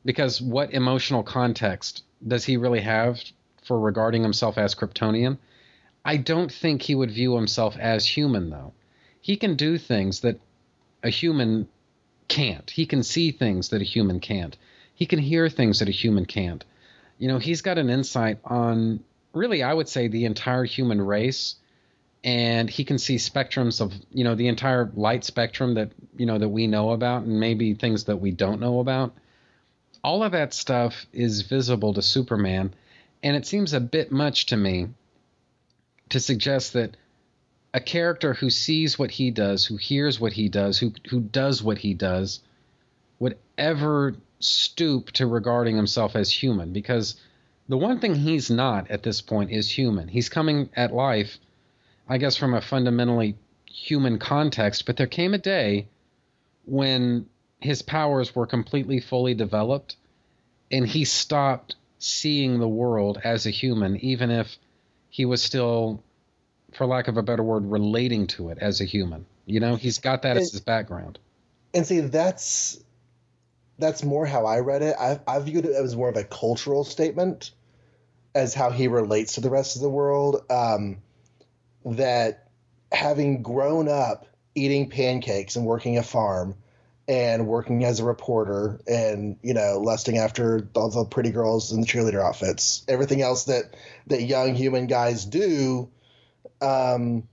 because 0.05 0.41
what 0.41 0.73
emotional 0.73 1.23
context 1.23 2.03
does 2.25 2.43
he 2.43 2.57
really 2.57 2.81
have 2.81 3.21
for 3.63 3.79
regarding 3.79 4.23
himself 4.23 4.57
as 4.57 4.75
Kryptonian? 4.75 5.37
I 6.05 6.17
don't 6.17 6.51
think 6.51 6.81
he 6.81 6.95
would 6.95 7.11
view 7.11 7.35
himself 7.35 7.77
as 7.77 8.05
human, 8.05 8.49
though. 8.49 8.73
He 9.21 9.37
can 9.37 9.55
do 9.55 9.77
things 9.77 10.19
that 10.21 10.39
a 11.01 11.09
human 11.09 11.67
can't. 12.27 12.69
He 12.69 12.85
can 12.85 13.03
see 13.03 13.31
things 13.31 13.69
that 13.69 13.81
a 13.81 13.85
human 13.85 14.19
can't. 14.19 14.57
He 14.95 15.05
can 15.05 15.19
hear 15.19 15.49
things 15.49 15.79
that 15.79 15.87
a 15.87 15.91
human 15.91 16.25
can't. 16.25 16.63
You 17.17 17.27
know, 17.27 17.39
he's 17.39 17.61
got 17.61 17.77
an 17.77 17.89
insight 17.89 18.39
on 18.43 19.03
really, 19.33 19.63
I 19.63 19.73
would 19.73 19.87
say, 19.87 20.07
the 20.07 20.25
entire 20.25 20.65
human 20.65 21.01
race. 21.01 21.55
And 22.23 22.69
he 22.69 22.85
can 22.85 22.97
see 22.97 23.15
spectrums 23.15 23.81
of, 23.81 23.93
you 24.11 24.23
know, 24.23 24.35
the 24.35 24.47
entire 24.47 24.91
light 24.95 25.23
spectrum 25.23 25.73
that, 25.75 25.91
you 26.17 26.25
know, 26.25 26.37
that 26.37 26.49
we 26.49 26.67
know 26.67 26.91
about 26.91 27.23
and 27.23 27.39
maybe 27.39 27.73
things 27.73 28.05
that 28.05 28.17
we 28.17 28.31
don't 28.31 28.61
know 28.61 28.79
about. 28.79 29.13
All 30.03 30.23
of 30.23 30.31
that 30.33 30.53
stuff 30.53 31.05
is 31.11 31.41
visible 31.41 31.93
to 31.93 32.01
Superman. 32.01 32.73
And 33.21 33.35
it 33.35 33.45
seems 33.45 33.73
a 33.73 33.79
bit 33.79 34.11
much 34.11 34.47
to 34.47 34.57
me 34.57 34.87
to 36.13 36.19
suggest 36.19 36.73
that 36.73 36.95
a 37.73 37.79
character 37.79 38.35
who 38.35 38.49
sees 38.49 38.97
what 38.97 39.11
he 39.11 39.31
does, 39.31 39.65
who 39.65 39.77
hears 39.77 40.19
what 40.19 40.33
he 40.33 40.47
does, 40.47 40.77
who 40.77 40.93
who 41.09 41.19
does 41.19 41.61
what 41.61 41.79
he 41.79 41.93
does, 41.93 42.39
would 43.19 43.37
ever 43.57 44.15
stoop 44.39 45.11
to 45.11 45.25
regarding 45.25 45.75
himself 45.75 46.15
as 46.15 46.31
human 46.31 46.71
because 46.71 47.15
the 47.67 47.77
one 47.77 47.99
thing 47.99 48.13
he's 48.15 48.51
not 48.51 48.91
at 48.91 49.03
this 49.03 49.21
point 49.21 49.51
is 49.51 49.69
human. 49.69 50.07
He's 50.07 50.29
coming 50.29 50.69
at 50.75 50.93
life, 50.93 51.39
I 52.07 52.17
guess, 52.17 52.35
from 52.35 52.53
a 52.53 52.61
fundamentally 52.61 53.35
human 53.65 54.19
context, 54.19 54.85
but 54.85 54.97
there 54.97 55.07
came 55.07 55.33
a 55.33 55.39
day 55.39 55.87
when 56.65 57.25
his 57.59 57.81
powers 57.81 58.35
were 58.35 58.45
completely 58.45 58.99
fully 58.99 59.33
developed 59.33 59.95
and 60.69 60.85
he 60.87 61.05
stopped 61.05 61.75
seeing 61.97 62.59
the 62.59 62.67
world 62.67 63.19
as 63.23 63.45
a 63.45 63.49
human, 63.49 63.95
even 63.97 64.29
if 64.29 64.57
he 65.13 65.25
was 65.25 65.43
still, 65.43 66.03
for 66.71 66.87
lack 66.87 67.07
of 67.07 67.17
a 67.17 67.21
better 67.21 67.43
word, 67.43 67.69
relating 67.69 68.25
to 68.25 68.49
it 68.49 68.57
as 68.59 68.81
a 68.81 68.83
human. 68.83 69.27
You 69.45 69.59
know, 69.59 69.75
he's 69.75 69.99
got 69.99 70.23
that 70.23 70.37
as 70.37 70.51
his 70.51 70.61
background. 70.61 71.19
And 71.71 71.85
see, 71.85 71.99
that's 71.99 72.83
that's 73.77 74.03
more 74.03 74.25
how 74.25 74.47
I 74.47 74.61
read 74.61 74.81
it. 74.81 74.95
I, 74.99 75.19
I 75.27 75.37
viewed 75.37 75.65
it 75.65 75.75
as 75.75 75.95
more 75.95 76.09
of 76.09 76.17
a 76.17 76.23
cultural 76.23 76.83
statement, 76.83 77.51
as 78.33 78.55
how 78.55 78.71
he 78.71 78.87
relates 78.87 79.35
to 79.35 79.41
the 79.41 79.51
rest 79.51 79.75
of 79.75 79.83
the 79.83 79.89
world. 79.89 80.41
Um, 80.49 80.97
that 81.85 82.47
having 82.91 83.43
grown 83.43 83.87
up 83.89 84.25
eating 84.55 84.89
pancakes 84.89 85.55
and 85.55 85.63
working 85.63 85.99
a 85.99 86.03
farm 86.03 86.55
and 87.07 87.47
working 87.47 87.83
as 87.83 87.99
a 87.99 88.05
reporter 88.05 88.79
and 88.87 89.37
you 89.41 89.53
know 89.53 89.79
lusting 89.83 90.17
after 90.17 90.67
all 90.73 90.89
the 90.89 91.05
pretty 91.05 91.31
girls 91.31 91.71
in 91.71 91.81
the 91.81 91.87
cheerleader 91.87 92.23
outfits. 92.23 92.83
Everything 92.87 93.21
else 93.21 93.45
that 93.45 93.75
that 94.07 94.23
young 94.23 94.55
human 94.55 94.87
guys 94.87 95.25
do 95.25 95.89
um 96.61 97.27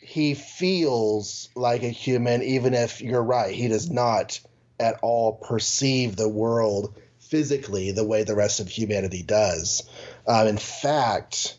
he 0.00 0.34
feels 0.34 1.48
like 1.54 1.82
a 1.82 1.88
human 1.88 2.42
even 2.42 2.74
if 2.74 3.00
you're 3.00 3.22
right 3.22 3.54
he 3.54 3.68
does 3.68 3.90
not 3.90 4.40
at 4.78 4.98
all 5.00 5.32
perceive 5.32 6.16
the 6.16 6.28
world 6.28 6.94
physically 7.20 7.92
the 7.92 8.04
way 8.04 8.24
the 8.24 8.34
rest 8.34 8.60
of 8.60 8.68
humanity 8.68 9.22
does. 9.22 9.88
Um, 10.26 10.48
in 10.48 10.58
fact 10.58 11.56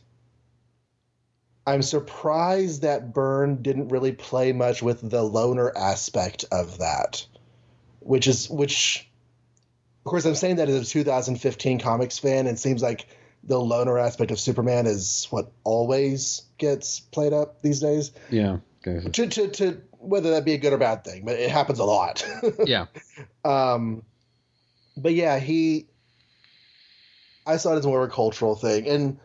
I'm 1.66 1.82
surprised 1.82 2.82
that 2.82 3.14
Byrne 3.14 3.61
didn't 3.61 3.89
really 3.89 4.11
play 4.11 4.51
much 4.51 4.84
with 4.84 5.09
the 5.09 5.24
loner 5.24 5.72
aspect 5.76 6.45
of 6.51 6.80
that, 6.80 7.26
which 7.99 8.28
is 8.28 8.49
which. 8.49 9.09
Of 10.05 10.09
course, 10.09 10.26
I'm 10.26 10.36
saying 10.36 10.57
that 10.57 10.68
as 10.68 10.88
a 10.88 10.91
2015 10.91 11.80
comics 11.80 12.20
fan, 12.20 12.39
and 12.39 12.57
it 12.57 12.59
seems 12.59 12.82
like 12.82 13.07
the 13.45 13.57
loner 13.57 13.97
aspect 13.97 14.32
of 14.32 14.39
Superman 14.39 14.86
is 14.86 15.28
what 15.30 15.51
always 15.64 16.43
gets 16.57 16.99
played 16.99 17.32
up 17.32 17.61
these 17.61 17.80
days. 17.80 18.11
Yeah. 18.30 18.57
To, 18.84 19.28
to, 19.28 19.47
to 19.47 19.82
whether 19.99 20.32
that 20.32 20.43
be 20.43 20.53
a 20.53 20.57
good 20.57 20.74
or 20.74 20.78
bad 20.78 21.05
thing, 21.05 21.24
but 21.24 21.39
it 21.39 21.49
happens 21.49 21.80
a 21.80 21.86
lot. 21.86 22.26
yeah. 22.66 22.88
Um, 23.45 24.03
but 24.97 25.14
yeah, 25.14 25.39
he. 25.39 25.88
I 27.45 27.57
saw 27.57 27.74
it 27.74 27.78
as 27.78 27.86
more 27.86 28.03
of 28.03 28.09
a 28.09 28.14
cultural 28.14 28.55
thing, 28.55 28.88
and 28.88 29.20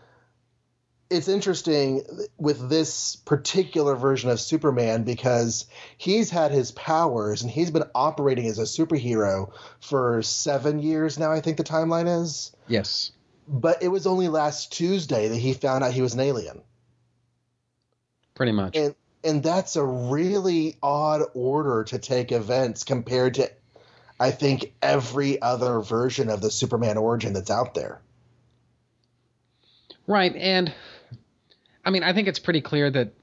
it's 1.11 1.28
interesting 1.28 2.02
with 2.36 2.68
this 2.68 3.16
particular 3.16 3.96
version 3.96 4.30
of 4.30 4.40
Superman 4.40 5.04
because 5.04 5.66
he's 5.96 6.30
had 6.30 6.50
his 6.50 6.70
powers 6.72 7.42
and 7.42 7.50
he's 7.50 7.70
been 7.70 7.84
operating 7.94 8.46
as 8.46 8.59
a 8.59 8.62
superhero 8.62 9.52
for 9.80 10.22
seven 10.22 10.80
years 10.80 11.18
now, 11.18 11.32
I 11.32 11.40
think 11.40 11.56
the 11.56 11.64
timeline 11.64 12.22
is. 12.22 12.54
Yes. 12.66 13.12
But 13.46 13.82
it 13.82 13.88
was 13.88 14.06
only 14.06 14.28
last 14.28 14.72
Tuesday 14.72 15.28
that 15.28 15.36
he 15.36 15.54
found 15.54 15.82
out 15.82 15.92
he 15.92 16.02
was 16.02 16.14
an 16.14 16.20
alien. 16.20 16.61
Pretty 18.34 18.52
much. 18.52 18.76
And 18.76 18.94
and 19.24 19.42
that's 19.42 19.76
a 19.76 19.84
really 19.84 20.76
odd 20.82 21.22
order 21.34 21.84
to 21.84 21.98
take 21.98 22.30
events 22.30 22.84
compared 22.84 23.34
to 23.34 23.50
I 24.20 24.30
think 24.30 24.72
every 24.82 25.40
other 25.40 25.80
version 25.80 26.28
of 26.28 26.40
the 26.40 26.50
Superman 26.50 26.98
origin 26.98 27.32
that's 27.32 27.50
out 27.50 27.74
there. 27.74 28.00
Right, 30.06 30.34
and 30.34 30.72
I 31.89 31.91
mean, 31.91 32.03
I 32.03 32.12
think 32.12 32.28
it's 32.28 32.39
pretty 32.39 32.61
clear 32.61 32.91
that 32.91 33.14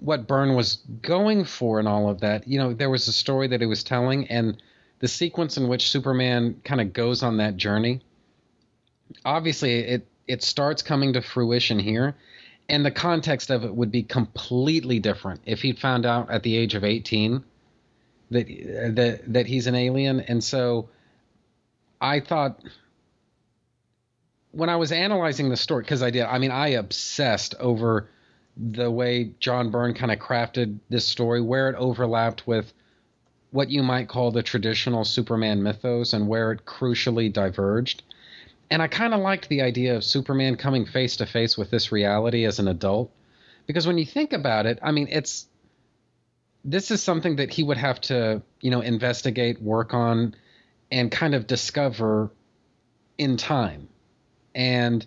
what 0.00 0.26
Byrne 0.26 0.56
was 0.56 0.80
going 1.02 1.44
for 1.44 1.78
in 1.78 1.86
all 1.86 2.10
of 2.10 2.18
that, 2.18 2.48
you 2.48 2.58
know, 2.58 2.74
there 2.74 2.90
was 2.90 3.06
a 3.06 3.12
story 3.12 3.46
that 3.46 3.60
he 3.60 3.66
was 3.68 3.84
telling, 3.84 4.26
and 4.26 4.60
the 4.98 5.06
sequence 5.06 5.56
in 5.56 5.68
which 5.68 5.88
Superman 5.88 6.60
kind 6.64 6.80
of 6.80 6.92
goes 6.92 7.22
on 7.22 7.36
that 7.36 7.56
journey. 7.56 8.00
Obviously, 9.24 9.74
it 9.74 10.08
it 10.26 10.42
starts 10.42 10.82
coming 10.82 11.12
to 11.12 11.22
fruition 11.22 11.78
here, 11.78 12.16
and 12.68 12.84
the 12.84 12.90
context 12.90 13.50
of 13.50 13.62
it 13.62 13.72
would 13.72 13.92
be 13.92 14.02
completely 14.02 14.98
different 14.98 15.40
if 15.46 15.62
he 15.62 15.72
found 15.72 16.04
out 16.04 16.28
at 16.28 16.42
the 16.42 16.56
age 16.56 16.74
of 16.74 16.82
eighteen 16.82 17.44
that 18.32 18.48
that 18.96 19.32
that 19.32 19.46
he's 19.46 19.68
an 19.68 19.76
alien, 19.76 20.18
and 20.18 20.42
so 20.42 20.88
I 22.00 22.18
thought 22.18 22.60
when 24.52 24.68
I 24.68 24.76
was 24.76 24.92
analyzing 24.92 25.48
the 25.48 25.56
story, 25.56 25.82
because 25.82 26.02
I 26.02 26.10
did, 26.10 26.22
I 26.22 26.38
mean, 26.38 26.50
I 26.50 26.68
obsessed 26.68 27.54
over 27.60 28.08
the 28.56 28.90
way 28.90 29.32
John 29.38 29.70
Byrne 29.70 29.94
kind 29.94 30.10
of 30.10 30.18
crafted 30.18 30.78
this 30.88 31.06
story, 31.06 31.40
where 31.40 31.70
it 31.70 31.76
overlapped 31.76 32.46
with 32.46 32.72
what 33.52 33.70
you 33.70 33.82
might 33.82 34.08
call 34.08 34.30
the 34.30 34.42
traditional 34.42 35.04
Superman 35.04 35.62
mythos 35.62 36.12
and 36.12 36.28
where 36.28 36.52
it 36.52 36.64
crucially 36.64 37.32
diverged. 37.32 38.02
And 38.70 38.80
I 38.80 38.88
kind 38.88 39.14
of 39.14 39.20
liked 39.20 39.48
the 39.48 39.62
idea 39.62 39.96
of 39.96 40.04
Superman 40.04 40.56
coming 40.56 40.86
face 40.86 41.16
to 41.16 41.26
face 41.26 41.58
with 41.58 41.70
this 41.70 41.90
reality 41.90 42.44
as 42.44 42.58
an 42.58 42.68
adult. 42.68 43.10
Because 43.66 43.86
when 43.86 43.98
you 43.98 44.06
think 44.06 44.32
about 44.32 44.66
it, 44.66 44.78
I 44.82 44.92
mean, 44.92 45.08
it's 45.10 45.46
this 46.64 46.90
is 46.90 47.02
something 47.02 47.36
that 47.36 47.52
he 47.52 47.62
would 47.62 47.78
have 47.78 48.00
to, 48.02 48.42
you 48.60 48.70
know, 48.70 48.80
investigate, 48.80 49.60
work 49.62 49.94
on, 49.94 50.34
and 50.92 51.10
kind 51.10 51.34
of 51.34 51.46
discover 51.46 52.30
in 53.18 53.36
time. 53.36 53.88
And 54.54 55.04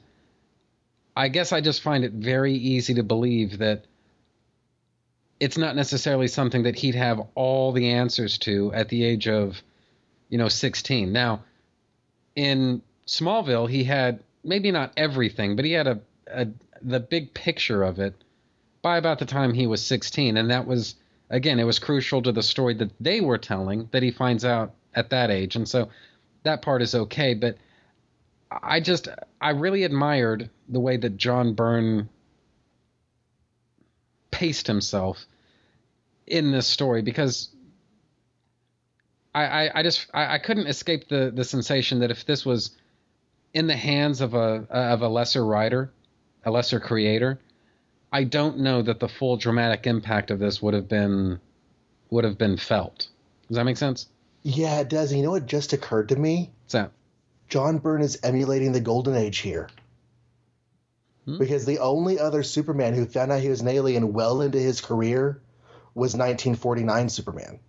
I 1.15 1.27
guess 1.27 1.51
I 1.51 1.61
just 1.61 1.81
find 1.81 2.03
it 2.03 2.13
very 2.13 2.53
easy 2.53 2.95
to 2.95 3.03
believe 3.03 3.59
that 3.59 3.85
it's 5.39 5.57
not 5.57 5.75
necessarily 5.75 6.27
something 6.27 6.63
that 6.63 6.75
he'd 6.75 6.95
have 6.95 7.21
all 7.35 7.71
the 7.71 7.91
answers 7.91 8.37
to 8.39 8.71
at 8.73 8.89
the 8.89 9.03
age 9.03 9.27
of, 9.27 9.61
you 10.29 10.37
know, 10.37 10.47
16. 10.47 11.11
Now, 11.11 11.43
in 12.35 12.81
Smallville, 13.05 13.69
he 13.69 13.83
had 13.83 14.23
maybe 14.43 14.71
not 14.71 14.93
everything, 14.97 15.55
but 15.55 15.65
he 15.65 15.73
had 15.73 15.87
a, 15.87 15.99
a 16.27 16.47
the 16.81 16.99
big 16.99 17.33
picture 17.33 17.83
of 17.83 17.99
it 17.99 18.13
by 18.81 18.97
about 18.97 19.19
the 19.19 19.25
time 19.25 19.53
he 19.53 19.67
was 19.67 19.85
16, 19.85 20.37
and 20.37 20.49
that 20.51 20.67
was 20.67 20.95
again, 21.29 21.59
it 21.59 21.63
was 21.63 21.79
crucial 21.79 22.21
to 22.21 22.31
the 22.31 22.43
story 22.43 22.73
that 22.75 22.91
they 22.99 23.21
were 23.21 23.37
telling 23.37 23.87
that 23.91 24.03
he 24.03 24.11
finds 24.11 24.45
out 24.45 24.73
at 24.93 25.09
that 25.09 25.31
age, 25.31 25.55
and 25.55 25.67
so 25.67 25.89
that 26.43 26.61
part 26.61 26.81
is 26.81 26.93
okay, 26.93 27.33
but 27.33 27.57
I 28.61 28.79
just 28.79 29.07
I 29.41 29.51
really 29.51 29.83
admired 29.83 30.49
the 30.69 30.79
way 30.79 30.97
that 30.97 31.17
John 31.17 31.53
Byrne 31.53 32.09
paced 34.31 34.67
himself 34.67 35.25
in 36.27 36.51
this 36.51 36.67
story 36.67 37.01
because 37.01 37.49
I, 39.33 39.45
I, 39.45 39.79
I 39.79 39.83
just 39.83 40.07
I, 40.13 40.35
I, 40.35 40.37
couldn't 40.37 40.67
escape 40.67 41.07
the 41.07 41.31
the 41.33 41.43
sensation 41.43 41.99
that 41.99 42.11
if 42.11 42.25
this 42.25 42.45
was 42.45 42.71
in 43.53 43.67
the 43.67 43.75
hands 43.75 44.21
of 44.21 44.33
a 44.33 44.67
of 44.69 45.01
a 45.01 45.07
lesser 45.07 45.45
writer, 45.45 45.91
a 46.45 46.51
lesser 46.51 46.79
creator, 46.79 47.39
I 48.11 48.23
don't 48.23 48.59
know 48.59 48.81
that 48.81 48.99
the 48.99 49.07
full 49.07 49.37
dramatic 49.37 49.87
impact 49.87 50.31
of 50.31 50.39
this 50.39 50.61
would 50.61 50.73
have 50.73 50.87
been 50.87 51.39
would 52.09 52.23
have 52.23 52.37
been 52.37 52.57
felt. 52.57 53.07
Does 53.47 53.57
that 53.57 53.65
make 53.65 53.77
sense? 53.77 54.07
Yeah, 54.43 54.79
it 54.81 54.89
does. 54.89 55.11
And 55.11 55.19
you 55.19 55.25
know 55.25 55.31
what 55.31 55.45
just 55.45 55.73
occurred 55.73 56.09
to 56.09 56.15
me? 56.15 56.51
What's 56.63 56.73
that? 56.73 56.91
John 57.49 57.77
Byrne 57.77 58.01
is 58.01 58.19
emulating 58.23 58.71
the 58.71 58.79
golden 58.79 59.15
age 59.15 59.39
here. 59.39 59.69
Hmm. 61.25 61.37
Because 61.37 61.65
the 61.65 61.79
only 61.79 62.19
other 62.19 62.43
Superman 62.43 62.93
who 62.93 63.05
found 63.05 63.31
out 63.31 63.41
he 63.41 63.49
was 63.49 63.61
an 63.61 63.67
alien 63.67 64.13
well 64.13 64.41
into 64.41 64.59
his 64.59 64.81
career 64.81 65.41
was 65.93 66.13
1949 66.13 67.09
Superman. 67.09 67.59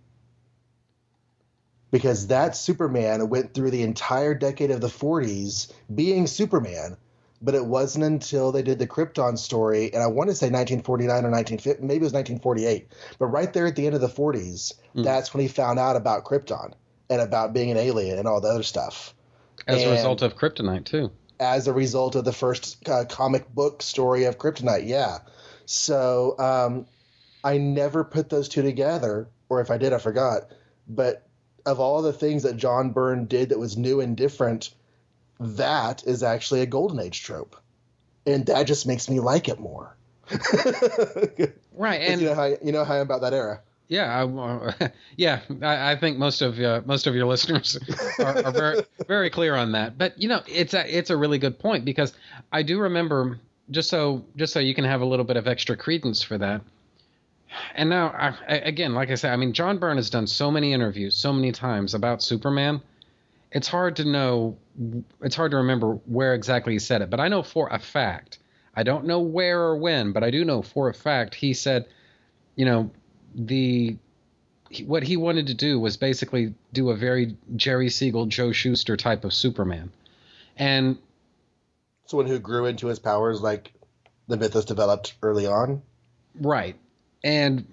Because 1.91 2.27
that 2.27 2.55
Superman 2.55 3.29
went 3.29 3.53
through 3.53 3.71
the 3.71 3.83
entire 3.83 4.33
decade 4.33 4.71
of 4.71 4.81
the 4.81 4.87
40s 4.87 5.71
being 5.93 6.27
Superman, 6.27 6.97
but 7.41 7.55
it 7.55 7.65
wasn't 7.65 8.03
until 8.03 8.51
they 8.51 8.63
did 8.63 8.79
the 8.79 8.87
Krypton 8.87 9.37
story, 9.37 9.93
and 9.93 10.01
I 10.01 10.07
want 10.07 10.29
to 10.29 10.35
say 10.35 10.47
1949 10.47 11.09
or 11.25 11.31
1950, 11.31 11.83
maybe 11.83 11.97
it 11.97 12.03
was 12.03 12.13
1948, 12.13 12.91
but 13.19 13.27
right 13.27 13.53
there 13.53 13.67
at 13.67 13.75
the 13.75 13.85
end 13.85 13.95
of 13.95 14.01
the 14.01 14.07
40s, 14.07 14.73
that's 14.95 15.33
when 15.33 15.41
he 15.41 15.47
found 15.47 15.77
out 15.79 15.95
about 15.95 16.25
Krypton 16.25 16.73
and 17.09 17.21
about 17.21 17.53
being 17.53 17.71
an 17.71 17.77
alien 17.77 18.17
and 18.17 18.27
all 18.27 18.41
the 18.41 18.49
other 18.49 18.63
stuff 18.63 19.13
As 19.67 19.83
a 19.83 19.91
result 19.91 20.21
of 20.21 20.35
Kryptonite 20.35 20.85
too. 20.85 21.11
as 21.39 21.67
a 21.67 21.73
result 21.73 22.15
of 22.15 22.23
the 22.25 22.31
first 22.33 22.87
uh, 22.87 23.05
comic 23.05 23.53
book 23.53 23.81
story 23.81 24.25
of 24.25 24.37
Kryptonite. 24.37 24.87
Yeah. 24.87 25.19
So 25.65 26.35
um, 26.39 26.85
I 27.43 27.57
never 27.57 28.03
put 28.03 28.29
those 28.29 28.47
two 28.49 28.61
together, 28.61 29.27
or 29.49 29.61
if 29.61 29.71
I 29.71 29.77
did, 29.77 29.93
I 29.93 29.97
forgot. 29.97 30.43
But 30.87 31.27
of 31.65 31.79
all 31.79 32.01
the 32.01 32.13
things 32.13 32.43
that 32.43 32.57
John 32.57 32.91
Byrne 32.91 33.25
did 33.25 33.49
that 33.49 33.59
was 33.59 33.75
new 33.75 33.99
and 34.01 34.15
different, 34.15 34.69
that 35.39 36.03
is 36.05 36.21
actually 36.23 36.61
a 36.61 36.65
golden 36.67 36.99
age 36.99 37.23
trope, 37.23 37.55
and 38.25 38.45
that 38.45 38.63
just 38.67 38.85
makes 38.87 39.09
me 39.09 39.19
like 39.19 39.49
it 39.49 39.59
more. 39.59 39.95
Right, 41.77 41.99
and 42.01 42.21
you 42.21 42.27
know 42.27 42.35
how 42.35 42.45
you 42.45 42.71
know 42.71 42.85
how 42.85 42.95
I'm 42.95 43.01
about 43.01 43.19
that 43.21 43.33
era. 43.33 43.59
Yeah, 43.87 44.23
I, 44.23 44.23
uh, 44.25 44.87
yeah. 45.17 45.41
I, 45.61 45.91
I 45.91 45.95
think 45.95 46.17
most 46.17 46.41
of 46.41 46.59
uh, 46.59 46.81
most 46.85 47.07
of 47.07 47.15
your 47.15 47.25
listeners 47.27 47.77
are, 48.19 48.45
are 48.45 48.51
very 48.51 48.83
very 49.07 49.29
clear 49.29 49.55
on 49.55 49.71
that. 49.73 49.97
But 49.97 50.19
you 50.19 50.27
know, 50.27 50.41
it's 50.47 50.73
a 50.73 50.97
it's 50.97 51.09
a 51.09 51.17
really 51.17 51.37
good 51.37 51.59
point 51.59 51.85
because 51.85 52.13
I 52.51 52.63
do 52.63 52.79
remember 52.79 53.39
just 53.71 53.89
so 53.89 54.25
just 54.35 54.53
so 54.53 54.59
you 54.59 54.73
can 54.75 54.85
have 54.85 55.01
a 55.01 55.05
little 55.05 55.25
bit 55.25 55.37
of 55.37 55.47
extra 55.47 55.77
credence 55.77 56.21
for 56.23 56.37
that. 56.37 56.61
And 57.75 57.89
now, 57.89 58.07
I, 58.09 58.35
I- 58.53 58.57
again, 58.59 58.93
like 58.95 59.11
I 59.11 59.15
said, 59.15 59.31
I 59.31 59.35
mean, 59.37 59.53
John 59.53 59.77
Byrne 59.77 59.97
has 59.97 60.09
done 60.09 60.27
so 60.27 60.51
many 60.51 60.73
interviews 60.73 61.15
so 61.15 61.31
many 61.31 61.51
times 61.51 61.93
about 61.93 62.21
Superman. 62.23 62.81
It's 63.51 63.67
hard 63.67 63.95
to 63.97 64.05
know. 64.05 64.57
It's 65.21 65.35
hard 65.35 65.51
to 65.51 65.57
remember 65.57 65.93
where 66.05 66.33
exactly 66.33 66.73
he 66.73 66.79
said 66.79 67.01
it, 67.01 67.09
but 67.09 67.19
I 67.19 67.27
know 67.27 67.43
for 67.43 67.69
a 67.69 67.79
fact. 67.79 68.39
I 68.75 68.83
don't 68.83 69.05
know 69.05 69.21
where 69.21 69.61
or 69.61 69.77
when, 69.77 70.11
but 70.11 70.21
I 70.23 70.31
do 70.31 70.43
know 70.43 70.61
for 70.61 70.89
a 70.89 70.93
fact 70.93 71.33
he 71.33 71.53
said, 71.53 71.85
you 72.57 72.65
know, 72.65 72.91
the 73.35 73.97
what 74.85 75.03
he 75.03 75.15
wanted 75.17 75.47
to 75.47 75.53
do 75.53 75.79
was 75.79 75.97
basically 75.97 76.53
do 76.73 76.89
a 76.89 76.95
very 76.95 77.37
Jerry 77.55 77.89
Siegel, 77.89 78.25
Joe 78.25 78.51
Shuster 78.51 78.97
type 78.97 79.23
of 79.23 79.33
Superman, 79.33 79.91
and 80.57 80.97
Someone 82.07 82.27
who 82.27 82.39
grew 82.39 82.65
into 82.65 82.87
his 82.87 82.99
powers 82.99 83.41
like 83.41 83.73
the 84.27 84.37
mythos 84.37 84.65
developed 84.65 85.15
early 85.21 85.47
on. 85.47 85.81
right, 86.39 86.75
and 87.23 87.65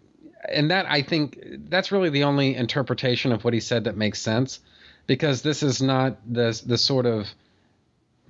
and 0.48 0.70
that 0.70 0.86
I 0.86 1.02
think 1.02 1.38
that's 1.68 1.92
really 1.92 2.10
the 2.10 2.24
only 2.24 2.56
interpretation 2.56 3.32
of 3.32 3.44
what 3.44 3.54
he 3.54 3.60
said 3.60 3.84
that 3.84 3.96
makes 3.96 4.20
sense, 4.20 4.60
because 5.06 5.42
this 5.42 5.62
is 5.62 5.80
not 5.82 6.18
the 6.30 6.60
the 6.66 6.78
sort 6.78 7.06
of 7.06 7.28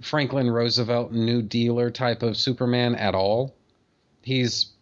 Franklin 0.00 0.50
Roosevelt 0.50 1.12
New 1.12 1.42
Dealer 1.42 1.90
type 1.90 2.22
of 2.22 2.36
Superman 2.36 2.94
at 2.94 3.14
all. 3.14 3.54
He's 4.22 4.72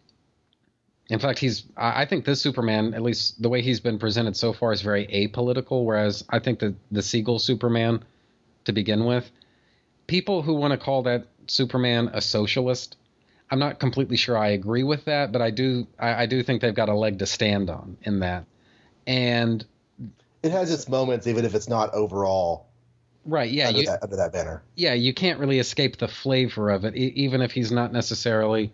in 1.11 1.19
fact, 1.19 1.39
he's. 1.39 1.65
I 1.75 2.05
think 2.05 2.23
this 2.23 2.39
Superman, 2.41 2.93
at 2.93 3.01
least 3.01 3.41
the 3.41 3.49
way 3.49 3.61
he's 3.61 3.81
been 3.81 3.99
presented 3.99 4.37
so 4.37 4.53
far, 4.53 4.71
is 4.71 4.81
very 4.81 5.05
apolitical. 5.07 5.83
Whereas 5.83 6.23
I 6.29 6.39
think 6.39 6.59
that 6.59 6.73
the 6.89 7.01
Siegel 7.03 7.37
Superman, 7.37 8.05
to 8.63 8.71
begin 8.71 9.03
with, 9.03 9.29
people 10.07 10.41
who 10.41 10.53
want 10.53 10.71
to 10.71 10.77
call 10.77 11.03
that 11.03 11.27
Superman 11.47 12.09
a 12.13 12.21
socialist, 12.21 12.95
I'm 13.49 13.59
not 13.59 13.77
completely 13.77 14.15
sure 14.15 14.37
I 14.37 14.51
agree 14.51 14.83
with 14.83 15.03
that, 15.03 15.33
but 15.33 15.41
I 15.41 15.49
do. 15.49 15.85
I, 15.99 16.23
I 16.23 16.25
do 16.27 16.43
think 16.43 16.61
they've 16.61 16.73
got 16.73 16.87
a 16.87 16.95
leg 16.95 17.19
to 17.19 17.25
stand 17.25 17.69
on 17.69 17.97
in 18.03 18.21
that. 18.21 18.45
And 19.05 19.65
It 20.43 20.53
has 20.53 20.71
its 20.71 20.87
moments, 20.87 21.27
even 21.27 21.43
if 21.43 21.53
it's 21.55 21.67
not 21.67 21.93
overall 21.93 22.67
right, 23.25 23.51
yeah, 23.51 23.67
under, 23.67 23.79
you, 23.81 23.85
that, 23.87 24.01
under 24.01 24.15
that 24.15 24.31
banner. 24.31 24.63
yeah, 24.77 24.93
you 24.93 25.13
can't 25.13 25.39
really 25.39 25.59
escape 25.59 25.97
the 25.97 26.07
flavor 26.07 26.69
of 26.69 26.85
it, 26.85 26.95
e- 26.95 27.11
even 27.17 27.41
if 27.41 27.51
he's 27.51 27.69
not 27.69 27.91
necessarily 27.91 28.71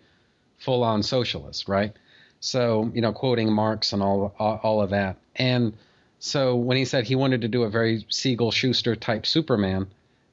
full 0.58 0.84
on 0.84 1.02
socialist, 1.02 1.68
right? 1.68 1.96
So, 2.40 2.90
you 2.94 3.00
know, 3.00 3.12
quoting 3.12 3.52
Marx 3.52 3.92
and 3.92 4.02
all, 4.02 4.34
all 4.38 4.82
of 4.82 4.90
that. 4.90 5.16
And 5.36 5.72
so 6.18 6.56
when 6.56 6.76
he 6.76 6.84
said 6.84 7.04
he 7.04 7.14
wanted 7.14 7.40
to 7.42 7.48
do 7.48 7.64
a 7.64 7.70
very 7.70 8.04
Siegel 8.08 8.50
Shuster 8.50 8.96
type 8.96 9.26
Superman, 9.26 9.88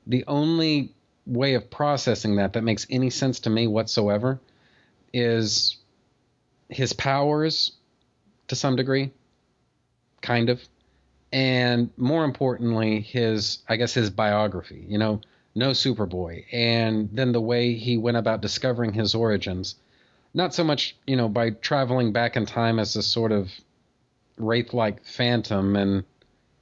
the 0.07 0.23
only 0.27 0.91
way 1.25 1.55
of 1.55 1.69
processing 1.71 2.35
that 2.35 2.53
that 2.53 2.63
makes 2.63 2.85
any 2.89 3.09
sense 3.09 3.39
to 3.41 3.49
me 3.49 3.67
whatsoever 3.67 4.39
is 5.13 5.77
his 6.69 6.93
powers 6.93 7.71
to 8.47 8.55
some 8.55 8.75
degree, 8.75 9.11
kind 10.21 10.49
of 10.49 10.61
and 11.31 11.89
more 11.97 12.23
importantly 12.23 13.01
his 13.01 13.59
i 13.67 13.75
guess 13.75 13.93
his 13.93 14.09
biography 14.09 14.85
you 14.87 14.97
know 14.97 15.19
no 15.53 15.71
superboy 15.71 16.45
and 16.51 17.09
then 17.11 17.31
the 17.31 17.41
way 17.41 17.73
he 17.73 17.97
went 17.97 18.15
about 18.15 18.41
discovering 18.41 18.93
his 18.93 19.13
origins 19.13 19.75
not 20.35 20.53
so 20.53 20.63
much 20.63 20.95
you 21.07 21.15
know 21.15 21.27
by 21.29 21.49
traveling 21.49 22.11
back 22.11 22.35
in 22.35 22.45
time 22.45 22.77
as 22.77 22.95
a 22.95 23.01
sort 23.01 23.31
of 23.31 23.49
wraith 24.37 24.73
like 24.73 25.03
phantom 25.05 25.75
and 25.75 26.03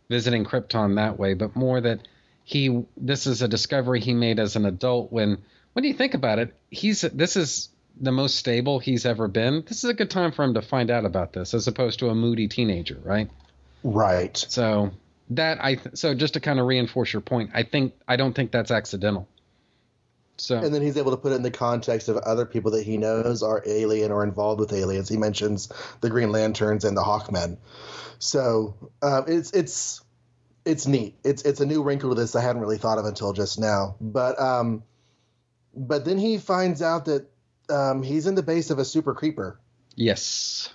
visiting 0.09 0.45
krypton 0.45 0.95
that 0.95 1.17
way 1.19 1.33
but 1.33 1.55
more 1.55 1.81
that 1.81 2.07
he 2.45 2.83
this 2.95 3.25
is 3.27 3.41
a 3.41 3.47
discovery 3.47 3.99
he 3.99 4.13
made 4.13 4.39
as 4.39 4.55
an 4.55 4.65
adult 4.65 5.11
when 5.11 5.37
when 5.73 5.83
you 5.83 5.93
think 5.93 6.13
about 6.13 6.39
it 6.39 6.53
he's 6.69 7.01
this 7.01 7.35
is 7.35 7.69
the 7.99 8.11
most 8.11 8.35
stable 8.35 8.79
he's 8.79 9.05
ever 9.05 9.27
been 9.27 9.63
this 9.67 9.83
is 9.83 9.89
a 9.89 9.93
good 9.93 10.09
time 10.09 10.31
for 10.31 10.43
him 10.43 10.53
to 10.53 10.61
find 10.61 10.89
out 10.91 11.05
about 11.05 11.33
this 11.33 11.53
as 11.53 11.67
opposed 11.67 11.99
to 11.99 12.09
a 12.09 12.15
moody 12.15 12.47
teenager 12.47 12.99
right 13.03 13.29
Right. 13.83 14.37
so 14.37 14.91
that 15.31 15.63
I 15.63 15.75
th- 15.75 15.95
so 15.97 16.13
just 16.13 16.35
to 16.35 16.39
kind 16.39 16.59
of 16.59 16.67
reinforce 16.67 17.11
your 17.11 17.21
point, 17.21 17.51
I 17.53 17.63
think 17.63 17.93
I 18.07 18.15
don't 18.15 18.33
think 18.33 18.51
that's 18.51 18.71
accidental. 18.71 19.27
So 20.37 20.57
And 20.57 20.73
then 20.73 20.81
he's 20.81 20.97
able 20.97 21.11
to 21.11 21.17
put 21.17 21.31
it 21.31 21.35
in 21.35 21.43
the 21.43 21.51
context 21.51 22.09
of 22.09 22.17
other 22.17 22.45
people 22.45 22.71
that 22.71 22.83
he 22.83 22.97
knows 22.97 23.43
are 23.43 23.63
alien 23.65 24.11
or 24.11 24.23
involved 24.23 24.59
with 24.59 24.73
aliens. 24.73 25.07
He 25.07 25.17
mentions 25.17 25.71
the 26.01 26.09
Green 26.09 26.31
Lanterns 26.31 26.83
and 26.85 26.97
the 26.97 27.03
Hawkmen. 27.03 27.57
So 28.19 28.75
um, 29.01 29.25
it's 29.27 29.51
it's 29.51 30.01
it's 30.65 30.87
neat. 30.87 31.15
It's 31.23 31.43
it's 31.43 31.59
a 31.59 31.65
new 31.65 31.83
wrinkle 31.83 32.09
to 32.09 32.15
this 32.15 32.35
I 32.35 32.41
hadn't 32.41 32.61
really 32.61 32.77
thought 32.77 32.97
of 32.97 33.05
until 33.05 33.33
just 33.33 33.59
now. 33.59 33.95
But 34.01 34.39
um, 34.39 34.83
but 35.75 36.05
then 36.05 36.17
he 36.17 36.37
finds 36.37 36.81
out 36.81 37.05
that 37.05 37.29
um, 37.69 38.01
he's 38.01 38.27
in 38.27 38.35
the 38.35 38.43
base 38.43 38.69
of 38.69 38.79
a 38.79 38.85
super 38.85 39.13
creeper. 39.13 39.59
yes, 39.95 40.69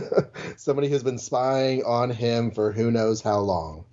Somebody 0.56 0.88
who's 0.88 1.02
been 1.02 1.18
spying 1.18 1.82
on 1.84 2.10
him 2.10 2.50
for 2.52 2.70
who 2.72 2.90
knows 2.90 3.20
how 3.20 3.40
long. 3.40 3.84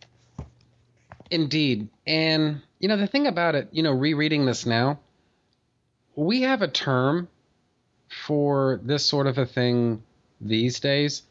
indeed. 1.32 1.90
And 2.06 2.62
you 2.80 2.88
know 2.88 2.98
the 2.98 3.08
thing 3.08 3.26
about 3.28 3.56
it, 3.56 3.70
you 3.72 3.84
know, 3.84 3.92
rereading 3.92 4.46
this 4.46 4.66
now, 4.66 5.00
we 6.18 6.42
have 6.42 6.64
a 6.64 6.68
term 6.68 7.30
for 8.10 8.82
this 8.84 9.06
sort 9.06 9.28
of 9.28 9.38
a 9.38 9.46
thing 9.46 10.02
these 10.42 10.80
days, 10.80 11.22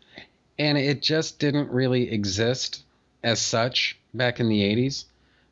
and 0.59 0.79
it 0.79 1.03
just 1.03 1.39
didn't 1.39 1.71
really 1.71 2.11
exist 2.11 2.85
as 3.23 3.41
such 3.41 3.99
back 4.15 4.41
in 4.41 4.49
the 4.49 4.63
80s. 4.63 5.05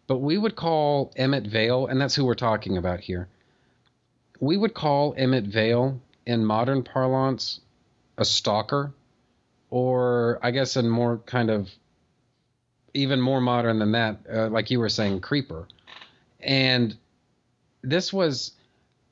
But 0.06 0.18
we 0.18 0.38
would 0.38 0.54
call 0.54 1.12
Emmett 1.16 1.46
Vale, 1.46 1.88
and 1.88 2.00
that's 2.00 2.14
who 2.14 2.24
we're 2.24 2.34
talking 2.34 2.78
about 2.78 3.00
here. 3.00 3.28
We 4.38 4.56
would 4.56 4.72
call 4.72 5.14
Emmett 5.16 5.44
Vale 5.44 6.00
in 6.26 6.44
modern 6.44 6.84
parlance 6.84 7.60
a 8.16 8.24
stalker, 8.24 8.92
or 9.70 10.38
I 10.42 10.52
guess 10.52 10.76
in 10.76 10.88
more 10.88 11.18
kind 11.26 11.50
of 11.50 11.70
even 12.92 13.20
more 13.20 13.40
modern 13.40 13.80
than 13.80 13.92
that, 13.92 14.18
uh, 14.32 14.48
like 14.48 14.70
you 14.70 14.78
were 14.78 14.88
saying, 14.88 15.20
creeper. 15.20 15.66
And 16.40 16.96
this 17.82 18.12
was, 18.12 18.52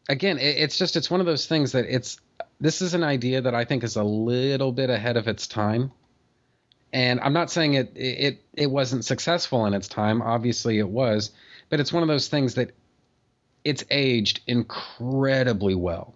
again, 0.08 0.38
it, 0.38 0.56
it's 0.58 0.78
just 0.78 0.96
it's 0.96 1.10
one 1.10 1.20
of 1.20 1.26
those 1.26 1.46
things 1.46 1.72
that 1.72 1.86
it's 1.86 2.18
this 2.60 2.82
is 2.82 2.94
an 2.94 3.02
idea 3.02 3.40
that 3.40 3.54
I 3.54 3.64
think 3.64 3.82
is 3.84 3.96
a 3.96 4.02
little 4.04 4.72
bit 4.72 4.90
ahead 4.90 5.16
of 5.16 5.28
its 5.28 5.46
time. 5.46 5.92
And 6.92 7.20
I'm 7.20 7.32
not 7.32 7.50
saying 7.50 7.74
it 7.74 7.92
it 7.96 8.42
it 8.54 8.70
wasn't 8.70 9.04
successful 9.04 9.66
in 9.66 9.74
its 9.74 9.88
time. 9.88 10.20
Obviously, 10.22 10.78
it 10.78 10.88
was, 10.88 11.30
but 11.70 11.80
it's 11.80 11.92
one 11.92 12.02
of 12.02 12.08
those 12.08 12.28
things 12.28 12.54
that 12.54 12.72
it's 13.64 13.84
aged 13.90 14.40
incredibly 14.46 15.74
well, 15.74 16.14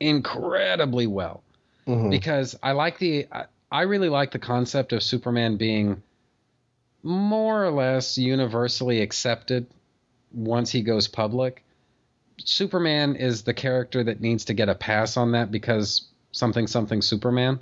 incredibly 0.00 1.06
well 1.06 1.42
Mhm. 1.86 2.10
because 2.10 2.58
I 2.62 2.72
like 2.72 2.98
the 2.98 3.26
I, 3.30 3.44
I 3.70 3.82
really 3.82 4.08
like 4.08 4.30
the 4.32 4.38
concept 4.38 4.92
of 4.92 5.02
Superman 5.02 5.56
being 5.56 6.02
more 7.02 7.64
or 7.64 7.70
less 7.70 8.18
universally 8.18 9.00
accepted 9.02 9.66
once 10.32 10.70
he 10.70 10.82
goes 10.82 11.06
public. 11.06 11.62
Superman 12.44 13.16
is 13.16 13.42
the 13.42 13.54
character 13.54 14.04
that 14.04 14.20
needs 14.20 14.46
to 14.46 14.54
get 14.54 14.68
a 14.68 14.74
pass 14.74 15.16
on 15.16 15.32
that 15.32 15.50
because 15.50 16.06
something 16.32 16.66
something 16.66 17.02
Superman. 17.02 17.60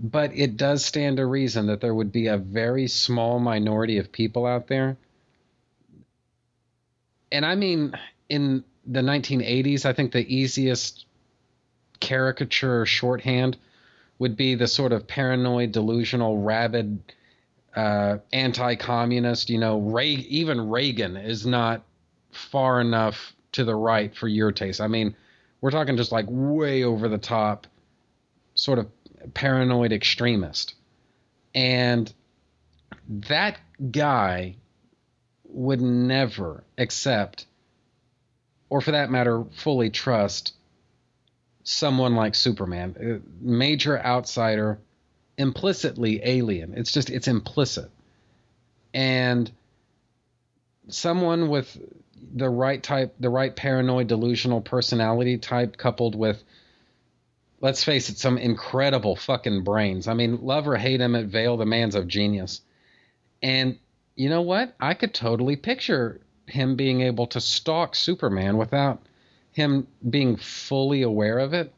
But 0.00 0.32
it 0.34 0.56
does 0.56 0.84
stand 0.84 1.16
to 1.16 1.26
reason 1.26 1.66
that 1.66 1.80
there 1.80 1.94
would 1.94 2.12
be 2.12 2.28
a 2.28 2.38
very 2.38 2.86
small 2.86 3.40
minority 3.40 3.98
of 3.98 4.12
people 4.12 4.46
out 4.46 4.68
there. 4.68 4.96
And 7.32 7.44
I 7.44 7.56
mean, 7.56 7.98
in 8.28 8.64
the 8.86 9.00
1980s, 9.00 9.84
I 9.84 9.92
think 9.92 10.12
the 10.12 10.34
easiest 10.34 11.04
caricature 12.00 12.86
shorthand 12.86 13.56
would 14.20 14.36
be 14.36 14.54
the 14.54 14.68
sort 14.68 14.92
of 14.92 15.06
paranoid, 15.06 15.72
delusional, 15.72 16.38
rabid, 16.38 17.00
uh, 17.74 18.18
anti-communist. 18.32 19.50
You 19.50 19.58
know, 19.58 19.98
even 20.00 20.70
Reagan 20.70 21.16
is 21.16 21.44
not 21.44 21.82
far 22.30 22.80
enough 22.80 23.34
to 23.52 23.64
the 23.64 23.74
right 23.74 24.14
for 24.14 24.28
your 24.28 24.52
taste. 24.52 24.80
I 24.80 24.88
mean, 24.88 25.14
we're 25.60 25.70
talking 25.70 25.96
just 25.96 26.12
like 26.12 26.26
way 26.28 26.84
over 26.84 27.08
the 27.08 27.18
top, 27.18 27.66
sort 28.54 28.78
of 28.78 28.86
paranoid 29.34 29.92
extremist, 29.92 30.74
and 31.54 32.12
that 33.08 33.58
guy 33.90 34.56
would 35.44 35.80
never 35.80 36.62
accept, 36.76 37.46
or 38.68 38.80
for 38.80 38.92
that 38.92 39.10
matter, 39.10 39.44
fully 39.56 39.90
trust 39.90 40.54
someone 41.64 42.14
like 42.14 42.34
Superman, 42.34 43.22
major 43.40 43.98
outsider, 43.98 44.78
implicitly 45.36 46.20
alien. 46.24 46.74
It's 46.76 46.92
just 46.92 47.10
it's 47.10 47.28
implicit. 47.28 47.90
And 48.94 49.50
someone 50.88 51.48
with 51.48 51.76
the 52.34 52.48
right 52.48 52.82
type, 52.82 53.14
the 53.20 53.30
right 53.30 53.54
paranoid 53.54 54.08
delusional 54.08 54.60
personality 54.60 55.38
type 55.38 55.76
coupled 55.76 56.14
with 56.14 56.42
let's 57.60 57.84
face 57.84 58.08
it, 58.08 58.18
some 58.18 58.38
incredible 58.38 59.16
fucking 59.16 59.64
brains. 59.64 60.08
I 60.08 60.14
mean, 60.14 60.44
love 60.44 60.68
or 60.68 60.76
hate 60.76 61.00
him 61.00 61.14
at 61.14 61.26
Vale, 61.26 61.56
the 61.56 61.66
man's 61.66 61.94
of 61.94 62.06
genius. 62.06 62.60
And 63.42 63.78
you 64.14 64.28
know 64.28 64.42
what? 64.42 64.74
I 64.80 64.94
could 64.94 65.14
totally 65.14 65.56
picture 65.56 66.20
him 66.46 66.76
being 66.76 67.02
able 67.02 67.26
to 67.28 67.40
stalk 67.40 67.94
Superman 67.94 68.56
without 68.56 69.02
him 69.52 69.86
being 70.08 70.36
fully 70.36 71.02
aware 71.02 71.38
of 71.38 71.52
it, 71.52 71.72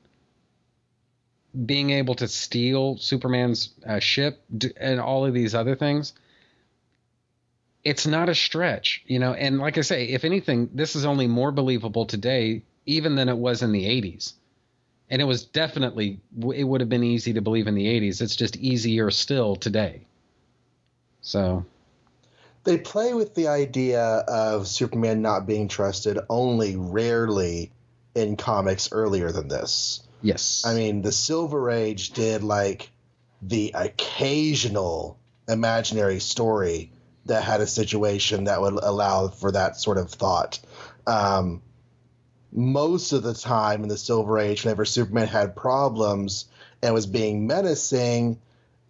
being 1.67 1.91
able 1.91 2.15
to 2.17 2.29
steal 2.29 2.97
Superman's 2.99 3.71
uh, 3.87 3.99
ship, 3.99 4.43
and 4.77 5.01
all 5.01 5.27
of 5.27 5.35
these 5.35 5.55
other 5.55 5.75
things, 5.75 6.13
it's 7.85 8.07
not 8.07 8.29
a 8.29 8.35
stretch, 8.35 9.03
you 9.07 9.19
know. 9.19 9.33
And 9.33 9.59
like 9.59 9.79
I 9.79 9.83
say, 9.83 10.09
if 10.09 10.25
anything, 10.25 10.71
this 10.75 10.97
is 10.97 11.05
only 11.05 11.27
more 11.27 11.53
believable 11.53 12.07
today, 12.07 12.63
even 12.87 13.15
than 13.15 13.29
it 13.29 13.37
was 13.37 13.63
in 13.63 13.73
the 13.73 13.85
80s. 13.85 14.35
And 15.09 15.21
it 15.21 15.25
was 15.25 15.45
definitely, 15.45 16.21
it 16.55 16.65
would 16.65 16.81
have 16.81 16.91
been 16.91 17.03
easy 17.03 17.33
to 17.33 17.41
believe 17.41 17.67
in 17.67 17.75
the 17.75 17.87
80s. 17.87 18.21
It's 18.21 18.37
just 18.37 18.57
easier 18.57 19.11
still 19.11 19.57
today. 19.57 20.03
So 21.23 21.65
they 22.65 22.79
play 22.79 23.15
with 23.15 23.35
the 23.35 23.49
idea 23.49 24.03
of 24.03 24.69
Superman 24.69 25.23
not 25.23 25.47
being 25.47 25.69
trusted 25.69 26.19
only 26.29 26.77
rarely 26.77 27.73
in 28.15 28.37
comics 28.37 28.93
earlier 28.93 29.33
than 29.33 29.49
this. 29.49 30.03
Yes. 30.23 30.65
I 30.65 30.75
mean, 30.75 31.03
the 31.03 31.13
Silver 31.13 31.71
Age 31.71 32.11
did 32.11 32.43
like 32.43 32.91
the 33.43 33.73
occasional 33.75 35.19
imaginary 35.49 36.21
story 36.21 36.93
that 37.27 37.45
had 37.45 37.61
a 37.61 37.67
situation 37.67 38.45
that 38.45 38.61
would 38.61 38.75
allow 38.75 39.29
for 39.29 39.53
that 39.53 39.77
sort 39.77 39.99
of 39.99 40.11
thought. 40.11 40.59
Um, 41.07 41.63
most 42.53 43.13
of 43.13 43.23
the 43.23 43.35
time 43.35 43.83
in 43.83 43.89
the 43.89 43.99
Silver 43.99 44.39
Age, 44.39 44.65
whenever 44.65 44.85
Superman 44.85 45.29
had 45.29 45.55
problems 45.55 46.47
and 46.83 46.95
was 46.95 47.07
being 47.07 47.47
menacing, 47.47 48.41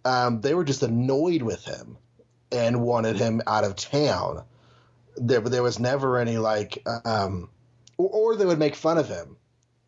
um, 0.05 0.41
they 0.41 0.53
were 0.53 0.63
just 0.63 0.83
annoyed 0.83 1.41
with 1.41 1.63
him 1.63 1.97
and 2.51 2.81
wanted 2.81 3.17
him 3.17 3.41
out 3.45 3.63
of 3.63 3.75
town. 3.75 4.43
There, 5.17 5.41
there 5.41 5.63
was 5.63 5.79
never 5.79 6.17
any 6.17 6.37
like, 6.37 6.83
um, 7.05 7.49
or, 7.97 8.09
or 8.09 8.35
they 8.35 8.45
would 8.45 8.59
make 8.59 8.75
fun 8.75 8.97
of 8.97 9.07
him. 9.07 9.37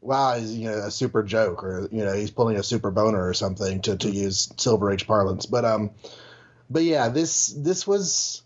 Wow, 0.02 0.38
he's 0.38 0.54
you 0.56 0.70
know 0.70 0.80
a 0.80 0.92
super 0.92 1.24
joke, 1.24 1.64
or 1.64 1.88
you 1.90 2.04
know 2.04 2.12
he's 2.14 2.30
pulling 2.30 2.58
a 2.58 2.64
super 2.64 2.92
boner 2.92 3.26
or 3.26 3.34
something 3.34 3.82
to, 3.84 3.96
to 3.96 4.10
use 4.10 4.52
Silver 4.58 4.92
Age 4.92 5.08
parlance. 5.08 5.46
But 5.46 5.64
um, 5.64 5.92
but 6.70 6.84
yeah, 6.84 7.10
this 7.10 7.48
this 7.48 7.86
was 7.88 8.44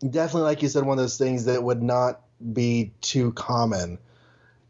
definitely 0.00 0.42
like 0.42 0.62
you 0.62 0.68
said 0.68 0.84
one 0.84 0.98
of 0.98 1.02
those 1.02 1.18
things 1.18 1.46
that 1.46 1.62
would 1.62 1.82
not 1.82 2.20
be 2.52 2.92
too 3.00 3.32
common, 3.32 3.98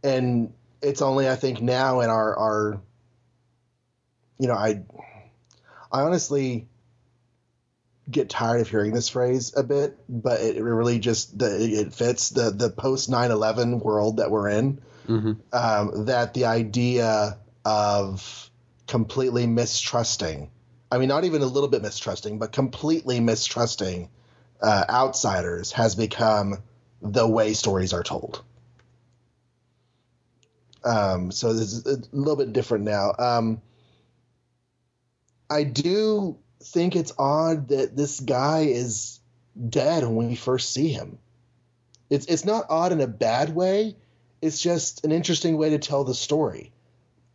and 0.02 0.52
it's 0.82 1.02
only 1.02 1.28
I 1.28 1.36
think 1.36 1.62
now 1.62 2.00
in 2.00 2.10
our 2.10 2.36
our 2.36 2.80
you 4.38 4.48
know 4.48 4.54
I 4.54 4.82
I 5.90 6.02
honestly 6.02 6.66
get 8.10 8.28
tired 8.28 8.60
of 8.60 8.68
hearing 8.68 8.92
this 8.92 9.08
phrase 9.08 9.54
a 9.56 9.62
bit, 9.62 9.98
but 10.08 10.40
it 10.40 10.62
really 10.62 10.98
just 10.98 11.38
the, 11.38 11.56
it 11.56 11.94
fits 11.94 12.30
the 12.30 12.50
the 12.50 12.70
post 12.70 13.10
9/11 13.10 13.82
world 13.82 14.18
that 14.18 14.30
we're 14.30 14.48
in. 14.48 14.80
Mm-hmm. 15.08 15.32
Um, 15.52 16.06
that 16.06 16.32
the 16.32 16.46
idea 16.46 17.38
of 17.64 18.50
completely 18.86 19.46
mistrusting, 19.46 20.50
I 20.94 20.98
mean, 20.98 21.08
not 21.08 21.24
even 21.24 21.42
a 21.42 21.46
little 21.46 21.68
bit 21.68 21.82
mistrusting, 21.82 22.38
but 22.38 22.52
completely 22.52 23.18
mistrusting 23.18 24.10
uh, 24.62 24.84
outsiders 24.88 25.72
has 25.72 25.96
become 25.96 26.58
the 27.02 27.26
way 27.26 27.52
stories 27.54 27.92
are 27.92 28.04
told. 28.04 28.44
Um, 30.84 31.32
so 31.32 31.52
this 31.52 31.72
is 31.72 31.84
a 31.84 32.00
little 32.12 32.36
bit 32.36 32.52
different 32.52 32.84
now. 32.84 33.12
Um, 33.18 33.60
I 35.50 35.64
do 35.64 36.38
think 36.62 36.94
it's 36.94 37.12
odd 37.18 37.68
that 37.70 37.96
this 37.96 38.20
guy 38.20 38.60
is 38.60 39.18
dead 39.68 40.04
when 40.04 40.28
we 40.28 40.36
first 40.36 40.72
see 40.72 40.90
him. 40.90 41.18
It's 42.08 42.26
it's 42.26 42.44
not 42.44 42.66
odd 42.68 42.92
in 42.92 43.00
a 43.00 43.08
bad 43.08 43.52
way. 43.52 43.96
It's 44.40 44.60
just 44.60 45.04
an 45.04 45.10
interesting 45.10 45.56
way 45.56 45.70
to 45.70 45.78
tell 45.78 46.04
the 46.04 46.14
story. 46.14 46.72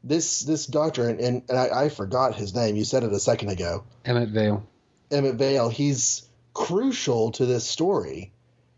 This 0.03 0.41
this 0.41 0.65
doctor 0.65 1.09
and, 1.09 1.19
and, 1.19 1.43
and 1.49 1.57
I, 1.57 1.85
I 1.85 1.89
forgot 1.89 2.35
his 2.35 2.55
name. 2.55 2.75
You 2.75 2.85
said 2.85 3.03
it 3.03 3.11
a 3.11 3.19
second 3.19 3.49
ago. 3.49 3.83
Emmett 4.05 4.29
Vale. 4.29 4.65
Emmett 5.11 5.35
Vale. 5.35 5.69
He's 5.69 6.27
crucial 6.53 7.31
to 7.31 7.45
this 7.45 7.65
story, 7.65 8.31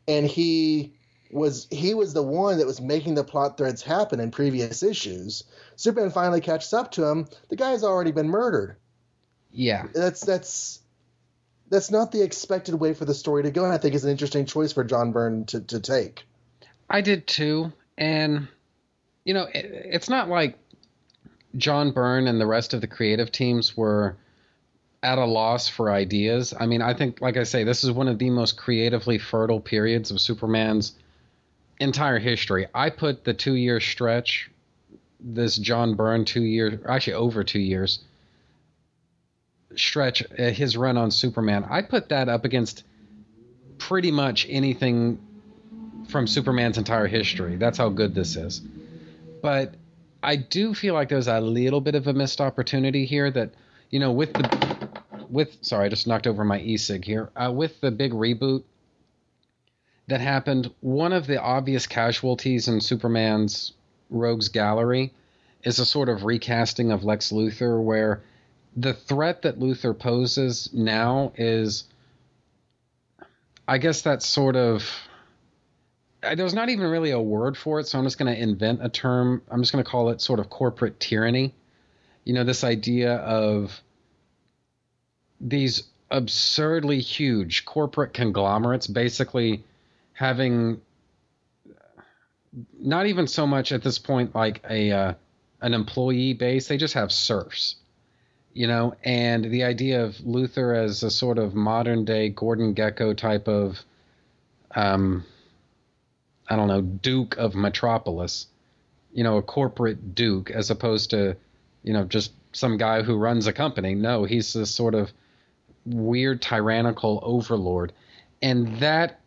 and 0.07 0.25
he 0.25 0.93
was 1.31 1.67
he 1.71 1.93
was 1.93 2.13
the 2.13 2.23
one 2.23 2.57
that 2.57 2.67
was 2.67 2.81
making 2.81 3.15
the 3.15 3.23
plot 3.23 3.57
threads 3.57 3.81
happen 3.81 4.19
in 4.19 4.31
previous 4.31 4.83
issues. 4.83 5.43
Superman 5.75 6.11
finally 6.11 6.41
catches 6.41 6.73
up 6.73 6.91
to 6.91 7.05
him. 7.05 7.27
The 7.49 7.55
guy's 7.55 7.83
already 7.83 8.11
been 8.11 8.29
murdered. 8.29 8.77
Yeah, 9.51 9.87
that's 9.93 10.21
that's 10.21 10.79
that's 11.69 11.91
not 11.91 12.11
the 12.11 12.21
expected 12.21 12.75
way 12.75 12.93
for 12.93 13.05
the 13.05 13.13
story 13.13 13.43
to 13.43 13.51
go, 13.51 13.63
and 13.63 13.73
I 13.73 13.77
think 13.77 13.95
it's 13.95 14.03
an 14.03 14.11
interesting 14.11 14.45
choice 14.45 14.73
for 14.73 14.83
John 14.83 15.11
Byrne 15.11 15.45
to 15.45 15.61
to 15.61 15.79
take. 15.79 16.23
I 16.89 17.01
did 17.01 17.27
too, 17.27 17.71
and 17.97 18.47
you 19.23 19.33
know, 19.33 19.43
it, 19.43 19.65
it's 19.65 20.09
not 20.09 20.29
like 20.29 20.57
John 21.55 21.91
Byrne 21.91 22.27
and 22.27 22.39
the 22.39 22.45
rest 22.45 22.73
of 22.73 22.81
the 22.81 22.87
creative 22.87 23.31
teams 23.31 23.75
were 23.75 24.15
at 25.03 25.17
a 25.17 25.25
loss 25.25 25.67
for 25.67 25.91
ideas. 25.91 26.53
I 26.57 26.65
mean, 26.65 26.81
I 26.81 26.93
think, 26.93 27.21
like 27.21 27.37
I 27.37 27.43
say, 27.43 27.63
this 27.63 27.83
is 27.83 27.91
one 27.91 28.07
of 28.07 28.19
the 28.19 28.29
most 28.29 28.57
creatively 28.57 29.17
fertile 29.17 29.59
periods 29.59 30.11
of 30.11 30.21
Superman's 30.21 30.93
entire 31.79 32.19
history. 32.19 32.67
I 32.73 32.89
put 32.89 33.23
the 33.23 33.33
two 33.33 33.55
year 33.55 33.79
stretch, 33.79 34.51
this 35.19 35.57
John 35.57 35.95
Byrne 35.95 36.25
two 36.25 36.43
years, 36.43 36.79
actually 36.87 37.13
over 37.13 37.43
two 37.43 37.59
years, 37.59 37.99
stretch, 39.75 40.23
uh, 40.37 40.49
his 40.49 40.77
run 40.77 40.97
on 40.97 41.11
Superman, 41.11 41.65
I 41.69 41.81
put 41.81 42.09
that 42.09 42.29
up 42.29 42.45
against 42.45 42.83
pretty 43.77 44.11
much 44.11 44.45
anything 44.49 45.19
from 46.09 46.27
Superman's 46.27 46.77
entire 46.77 47.07
history. 47.07 47.55
That's 47.55 47.77
how 47.77 47.89
good 47.89 48.13
this 48.13 48.35
is. 48.35 48.61
But 49.41 49.73
I 50.23 50.35
do 50.35 50.73
feel 50.73 50.93
like 50.93 51.09
there's 51.09 51.27
a 51.27 51.39
little 51.39 51.81
bit 51.81 51.95
of 51.95 52.07
a 52.07 52.13
missed 52.13 52.41
opportunity 52.41 53.05
here 53.05 53.31
that, 53.31 53.53
you 53.89 53.99
know, 53.99 54.11
with 54.11 54.33
the 54.33 54.89
with 55.29 55.57
sorry, 55.61 55.85
I 55.85 55.89
just 55.89 56.07
knocked 56.07 56.27
over 56.27 56.43
my 56.43 56.59
e-cig 56.59 57.05
here. 57.05 57.29
Uh, 57.35 57.51
with 57.51 57.79
the 57.81 57.91
big 57.91 58.11
reboot 58.11 58.63
that 60.07 60.21
happened, 60.21 60.71
one 60.81 61.13
of 61.13 61.25
the 61.25 61.41
obvious 61.41 61.87
casualties 61.87 62.67
in 62.67 62.81
Superman's 62.81 63.73
Rogues 64.09 64.49
Gallery 64.49 65.13
is 65.63 65.79
a 65.79 65.85
sort 65.85 66.09
of 66.09 66.25
recasting 66.25 66.91
of 66.91 67.03
Lex 67.03 67.31
Luthor 67.31 67.81
where 67.81 68.21
the 68.75 68.93
threat 68.93 69.43
that 69.43 69.59
Luthor 69.59 69.97
poses 69.97 70.69
now 70.73 71.31
is, 71.35 71.85
I 73.67 73.77
guess 73.77 74.01
that's 74.01 74.25
sort 74.25 74.55
of. 74.55 74.83
There's 76.21 76.53
not 76.53 76.69
even 76.69 76.87
really 76.87 77.11
a 77.11 77.19
word 77.19 77.57
for 77.57 77.79
it, 77.79 77.87
so 77.87 77.97
I'm 77.97 78.05
just 78.05 78.17
going 78.17 78.33
to 78.33 78.39
invent 78.39 78.79
a 78.83 78.89
term. 78.89 79.41
I'm 79.49 79.61
just 79.61 79.71
going 79.71 79.83
to 79.83 79.89
call 79.89 80.09
it 80.09 80.21
sort 80.21 80.39
of 80.39 80.49
corporate 80.49 80.99
tyranny. 80.99 81.53
You 82.25 82.33
know, 82.33 82.43
this 82.43 82.63
idea 82.63 83.15
of 83.15 83.81
these 85.39 85.83
absurdly 86.11 86.99
huge 86.99 87.65
corporate 87.65 88.13
conglomerates 88.13 88.85
basically 88.85 89.63
having 90.13 90.81
not 92.79 93.05
even 93.05 93.27
so 93.27 93.47
much 93.47 93.71
at 93.71 93.81
this 93.81 93.97
point 93.97 94.35
like 94.35 94.61
a 94.69 94.91
uh, 94.91 95.13
an 95.61 95.73
employee 95.73 96.33
base. 96.33 96.67
They 96.67 96.77
just 96.77 96.93
have 96.95 97.11
serfs, 97.11 97.75
you 98.53 98.67
know. 98.67 98.95
And 99.03 99.45
the 99.45 99.63
idea 99.63 100.03
of 100.03 100.15
Luthor 100.17 100.75
as 100.75 101.03
a 101.03 101.11
sort 101.11 101.37
of 101.37 101.55
modern 101.55 102.05
day 102.05 102.29
Gordon 102.29 102.75
Gekko 102.75 103.15
type 103.15 103.47
of, 103.47 103.79
um, 104.75 105.25
I 106.49 106.55
don't 106.55 106.67
know, 106.67 106.81
Duke 106.81 107.37
of 107.37 107.55
Metropolis, 107.55 108.47
you 109.13 109.23
know, 109.23 109.37
a 109.37 109.41
corporate 109.41 110.15
duke 110.15 110.51
as 110.51 110.69
opposed 110.69 111.11
to, 111.11 111.35
you 111.83 111.93
know, 111.93 112.03
just 112.03 112.33
some 112.53 112.77
guy 112.77 113.01
who 113.01 113.15
runs 113.15 113.47
a 113.47 113.53
company. 113.53 113.95
No, 113.95 114.25
he's 114.25 114.53
this 114.53 114.71
sort 114.71 114.95
of 114.95 115.11
weird 115.85 116.41
tyrannical 116.41 117.19
overlord, 117.23 117.93
and 118.41 118.79
that 118.79 119.19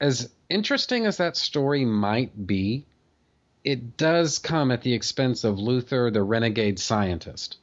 as 0.00 0.30
interesting 0.48 1.06
as 1.06 1.16
that 1.18 1.36
story 1.36 1.84
might 1.84 2.46
be, 2.46 2.84
it 3.64 3.96
does 3.96 4.38
come 4.38 4.70
at 4.70 4.82
the 4.82 4.94
expense 4.94 5.44
of 5.44 5.56
Luthor, 5.56 6.12
the 6.12 6.22
renegade 6.22 6.78
scientist. 6.78 7.58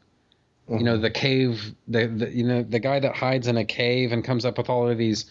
Mm-hmm. 0.69 0.77
You 0.79 0.83
know, 0.83 0.97
the 0.97 1.11
cave, 1.11 1.73
the, 1.87 2.07
the 2.07 2.29
you 2.31 2.43
know 2.43 2.63
the 2.63 2.79
guy 2.79 2.99
that 2.99 3.15
hides 3.15 3.47
in 3.47 3.57
a 3.57 3.65
cave 3.65 4.11
and 4.11 4.23
comes 4.23 4.45
up 4.45 4.57
with 4.57 4.69
all 4.69 4.89
of 4.89 4.97
these, 4.97 5.25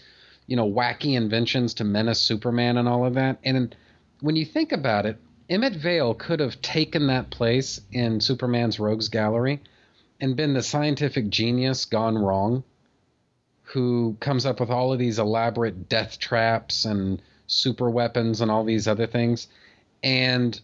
you 0.47 0.55
know, 0.55 0.69
wacky 0.69 1.15
inventions 1.15 1.73
to 1.75 1.83
menace 1.83 2.21
Superman 2.21 2.77
and 2.77 2.87
all 2.87 3.05
of 3.05 3.15
that. 3.15 3.39
And 3.43 3.75
when 4.21 4.35
you 4.35 4.45
think 4.45 4.71
about 4.71 5.05
it, 5.05 5.17
Emmet 5.49 5.73
Vale 5.73 6.13
could 6.13 6.39
have 6.39 6.61
taken 6.61 7.07
that 7.07 7.29
place 7.29 7.81
in 7.91 8.19
Superman's 8.19 8.79
Rogues 8.79 9.09
Gallery 9.09 9.61
and 10.19 10.35
been 10.35 10.53
the 10.53 10.63
scientific 10.63 11.29
genius 11.29 11.85
gone 11.85 12.17
wrong 12.17 12.63
who 13.63 14.15
comes 14.19 14.45
up 14.45 14.59
with 14.59 14.69
all 14.69 14.93
of 14.93 14.99
these 14.99 15.19
elaborate 15.19 15.89
death 15.89 16.19
traps 16.19 16.85
and 16.85 17.21
super 17.47 17.89
weapons 17.89 18.41
and 18.41 18.49
all 18.49 18.63
these 18.63 18.87
other 18.87 19.07
things. 19.07 19.47
And 20.03 20.59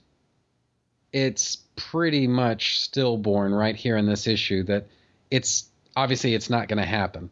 it's 1.12 1.58
pretty 1.76 2.28
much 2.28 2.80
stillborn 2.80 3.54
right 3.54 3.76
here 3.76 3.98
in 3.98 4.06
this 4.06 4.28
issue 4.28 4.64
that 4.64 4.88
it's 5.30 5.68
obviously 5.96 6.34
it's 6.34 6.50
not 6.50 6.68
going 6.68 6.80
to 6.80 6.86
happen. 6.86 7.30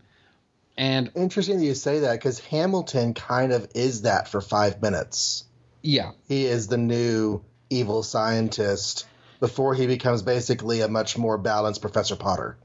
And 0.80 1.11
interesting 1.13 1.59
that 1.59 1.65
you 1.65 1.75
say 1.75 1.99
that 1.99 2.13
because 2.13 2.39
Hamilton 2.39 3.13
kind 3.13 3.51
of 3.51 3.67
is 3.75 4.03
that 4.03 4.30
for 4.30 4.39
five 4.39 4.82
minutes. 4.82 5.43
Yeah. 5.82 6.11
He 6.30 6.45
is 6.45 6.67
the 6.67 6.77
new 6.77 7.43
evil 7.69 8.01
scientist 8.01 9.05
before 9.41 9.75
he 9.75 9.88
becomes 9.88 10.21
basically 10.21 10.80
a 10.80 10.88
much 10.88 11.17
more 11.17 11.38
balanced 11.38 11.82
Professor 11.82 12.15
Potter. 12.15 12.57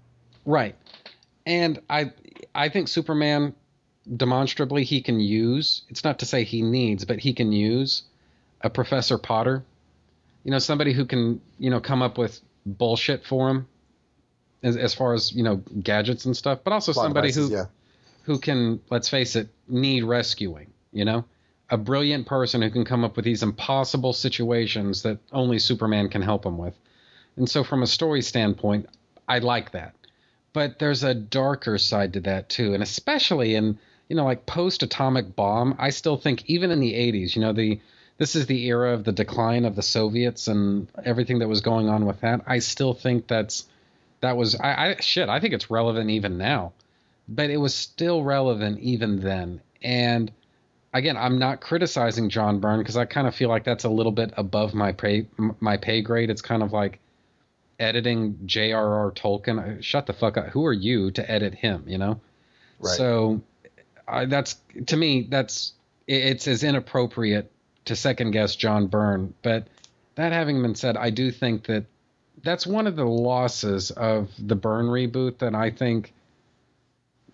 Right. 0.47 0.77
And 1.45 1.81
I 1.91 2.13
I 2.55 2.69
think 2.69 2.87
Superman 2.87 3.53
demonstrably 4.17 4.85
he 4.85 5.03
can 5.03 5.19
use, 5.19 5.83
it's 5.89 6.05
not 6.05 6.21
to 6.21 6.27
say 6.27 6.45
he 6.45 6.63
needs, 6.63 7.05
but 7.05 7.19
he 7.19 7.33
can 7.33 7.51
use 7.51 8.05
a 8.61 8.71
Professor 8.71 9.19
Potter. 9.19 9.65
You 10.45 10.53
know, 10.53 10.61
somebody 10.61 10.93
who 10.93 11.05
can, 11.05 11.41
you 11.59 11.71
know, 11.71 11.81
come 11.81 12.01
up 12.01 12.17
with 12.17 12.41
bullshit 12.65 13.25
for 13.25 13.51
him 13.51 13.67
as, 14.63 14.77
as 14.77 14.95
far 14.95 15.15
as, 15.15 15.33
you 15.33 15.43
know, 15.43 15.57
gadgets 15.83 16.27
and 16.27 16.37
stuff, 16.37 16.61
but 16.63 16.73
also 16.73 16.93
Plot 16.93 17.07
somebody 17.07 17.29
devices, 17.29 17.49
who 17.51 17.57
yeah. 17.57 17.65
Who 18.25 18.39
can, 18.39 18.81
let's 18.91 19.09
face 19.09 19.37
it, 19.37 19.49
need 19.69 20.05
rescuing, 20.05 20.73
you 20.93 21.05
know? 21.05 21.25
A 21.71 21.79
brilliant 21.79 22.27
person 22.27 22.61
who 22.63 22.71
can 22.71 22.85
come 22.85 23.05
up 23.05 23.17
with 23.17 23.25
these 23.25 23.43
impossible 23.43 24.13
situations 24.13 25.03
that 25.03 25.19
only 25.33 25.59
Superman 25.59 26.09
can 26.09 26.23
help 26.23 26.45
him 26.45 26.59
with. 26.59 26.75
And 27.37 27.49
so 27.49 27.65
from 27.65 27.83
a 27.83 27.87
story 27.87 28.23
standpoint, 28.23 28.89
I 29.27 29.39
like 29.39 29.73
that. 29.73 29.95
But 30.53 30.79
there's 30.79 31.03
a 31.03 31.15
darker 31.15 31.79
side 31.79 32.13
to 32.13 32.21
that 32.21 32.49
too, 32.49 32.75
and 32.75 32.83
especially 32.83 33.55
in 33.55 33.79
you 34.09 34.17
know, 34.17 34.25
like 34.25 34.47
post 34.47 34.83
atomic 34.83 35.35
bomb, 35.35 35.75
I 35.79 35.91
still 35.91 36.17
think 36.17 36.45
even 36.47 36.71
in 36.71 36.81
the 36.81 36.93
80s, 36.93 37.35
you 37.35 37.43
know, 37.43 37.53
the 37.53 37.81
this 38.17 38.37
is 38.37 38.47
the 38.47 38.67
era 38.67 38.93
of 38.93 39.03
the 39.03 39.13
decline 39.13 39.65
of 39.65 39.75
the 39.75 39.83
Soviets 39.83 40.47
and 40.47 40.87
everything 41.05 41.41
that 41.41 41.49
was 41.49 41.61
going 41.61 41.89
on 41.89 42.07
with 42.07 42.21
that. 42.21 42.43
I 42.47 42.61
still 42.61 42.95
think 42.95 43.27
that's 43.27 43.65
that 44.21 44.37
was 44.37 44.55
I, 44.55 44.91
I 44.91 44.97
shit. 45.01 45.29
I 45.29 45.41
think 45.41 45.55
it's 45.55 45.71
relevant 45.71 46.11
even 46.11 46.39
now, 46.39 46.73
but 47.29 47.51
it 47.51 47.57
was 47.57 47.75
still 47.75 48.23
relevant 48.23 48.81
even 48.81 49.21
then. 49.21 49.61
And 49.83 50.33
again, 50.93 51.17
I'm 51.17 51.39
not 51.39 51.61
criticizing 51.61 52.31
John 52.31 52.61
Byrne 52.61 52.79
because 52.79 52.97
I 52.97 53.05
kind 53.05 53.27
of 53.27 53.35
feel 53.35 53.49
like 53.49 53.65
that's 53.65 53.85
a 53.85 53.89
little 53.91 54.13
bit 54.13 54.33
above 54.37 54.75
my 54.75 54.93
pay 54.93 55.27
my 55.61 55.77
pay 55.77 56.01
grade. 56.01 56.31
It's 56.31 56.43
kind 56.43 56.63
of 56.63 56.73
like 56.73 57.01
editing 57.79 58.39
J.R.R. 58.47 59.11
Tolkien. 59.13 59.79
Uh, 59.79 59.83
shut 59.83 60.07
the 60.07 60.13
fuck 60.13 60.37
up. 60.37 60.47
Who 60.49 60.65
are 60.65 60.73
you 60.73 61.11
to 61.13 61.31
edit 61.31 61.55
him? 61.55 61.85
You 61.87 61.99
know. 61.99 62.21
Right. 62.79 62.97
So 62.97 63.43
I, 64.09 64.25
that's 64.27 64.57
to 64.87 64.97
me 64.97 65.27
that's 65.29 65.75
it's 66.07 66.47
as 66.49 66.65
inappropriate 66.65 67.51
to 67.87 67.97
second 67.97 68.31
guess 68.31 68.57
John 68.57 68.87
Byrne. 68.87 69.35
But 69.43 69.67
that 70.15 70.33
having 70.33 70.63
been 70.63 70.75
said, 70.75 70.97
I 70.97 71.11
do 71.11 71.31
think 71.31 71.67
that 71.67 71.85
that's 72.43 72.67
one 72.67 72.87
of 72.87 72.97
the 72.97 73.05
losses 73.05 73.91
of 73.91 74.31
the 74.39 74.55
Byrne 74.55 74.87
reboot 74.87 75.39
that 75.39 75.55
I 75.55 75.71
think 75.71 76.14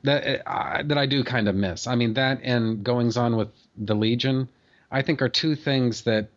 that 0.04 0.42
uh, 0.46 0.82
that 0.84 0.98
I 0.98 1.06
do 1.06 1.24
kind 1.24 1.48
of 1.48 1.54
miss. 1.54 1.86
I 1.86 1.94
mean 1.94 2.14
that 2.14 2.40
and 2.42 2.82
goings 2.82 3.16
on 3.16 3.36
with 3.36 3.48
the 3.76 3.94
Legion, 3.94 4.48
I 4.90 5.02
think 5.02 5.22
are 5.22 5.28
two 5.28 5.54
things 5.54 6.02
that 6.02 6.28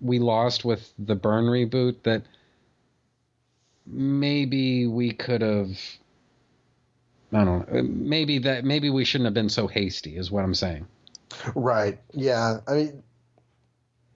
we 0.00 0.18
lost 0.18 0.64
with 0.64 0.92
the 0.98 1.14
Byrne 1.14 1.46
reboot 1.46 2.02
that 2.02 2.22
maybe 3.86 4.86
we 4.86 5.12
could 5.12 5.42
have 5.42 5.78
I 7.32 7.44
don't 7.44 7.72
know. 7.72 7.82
Maybe 7.82 8.38
that 8.38 8.64
maybe 8.64 8.90
we 8.90 9.04
shouldn't 9.04 9.26
have 9.26 9.34
been 9.34 9.48
so 9.48 9.66
hasty, 9.66 10.16
is 10.16 10.30
what 10.30 10.44
I'm 10.44 10.54
saying. 10.54 10.86
Right. 11.54 11.98
Yeah. 12.12 12.58
I 12.68 12.72
mean, 12.72 13.02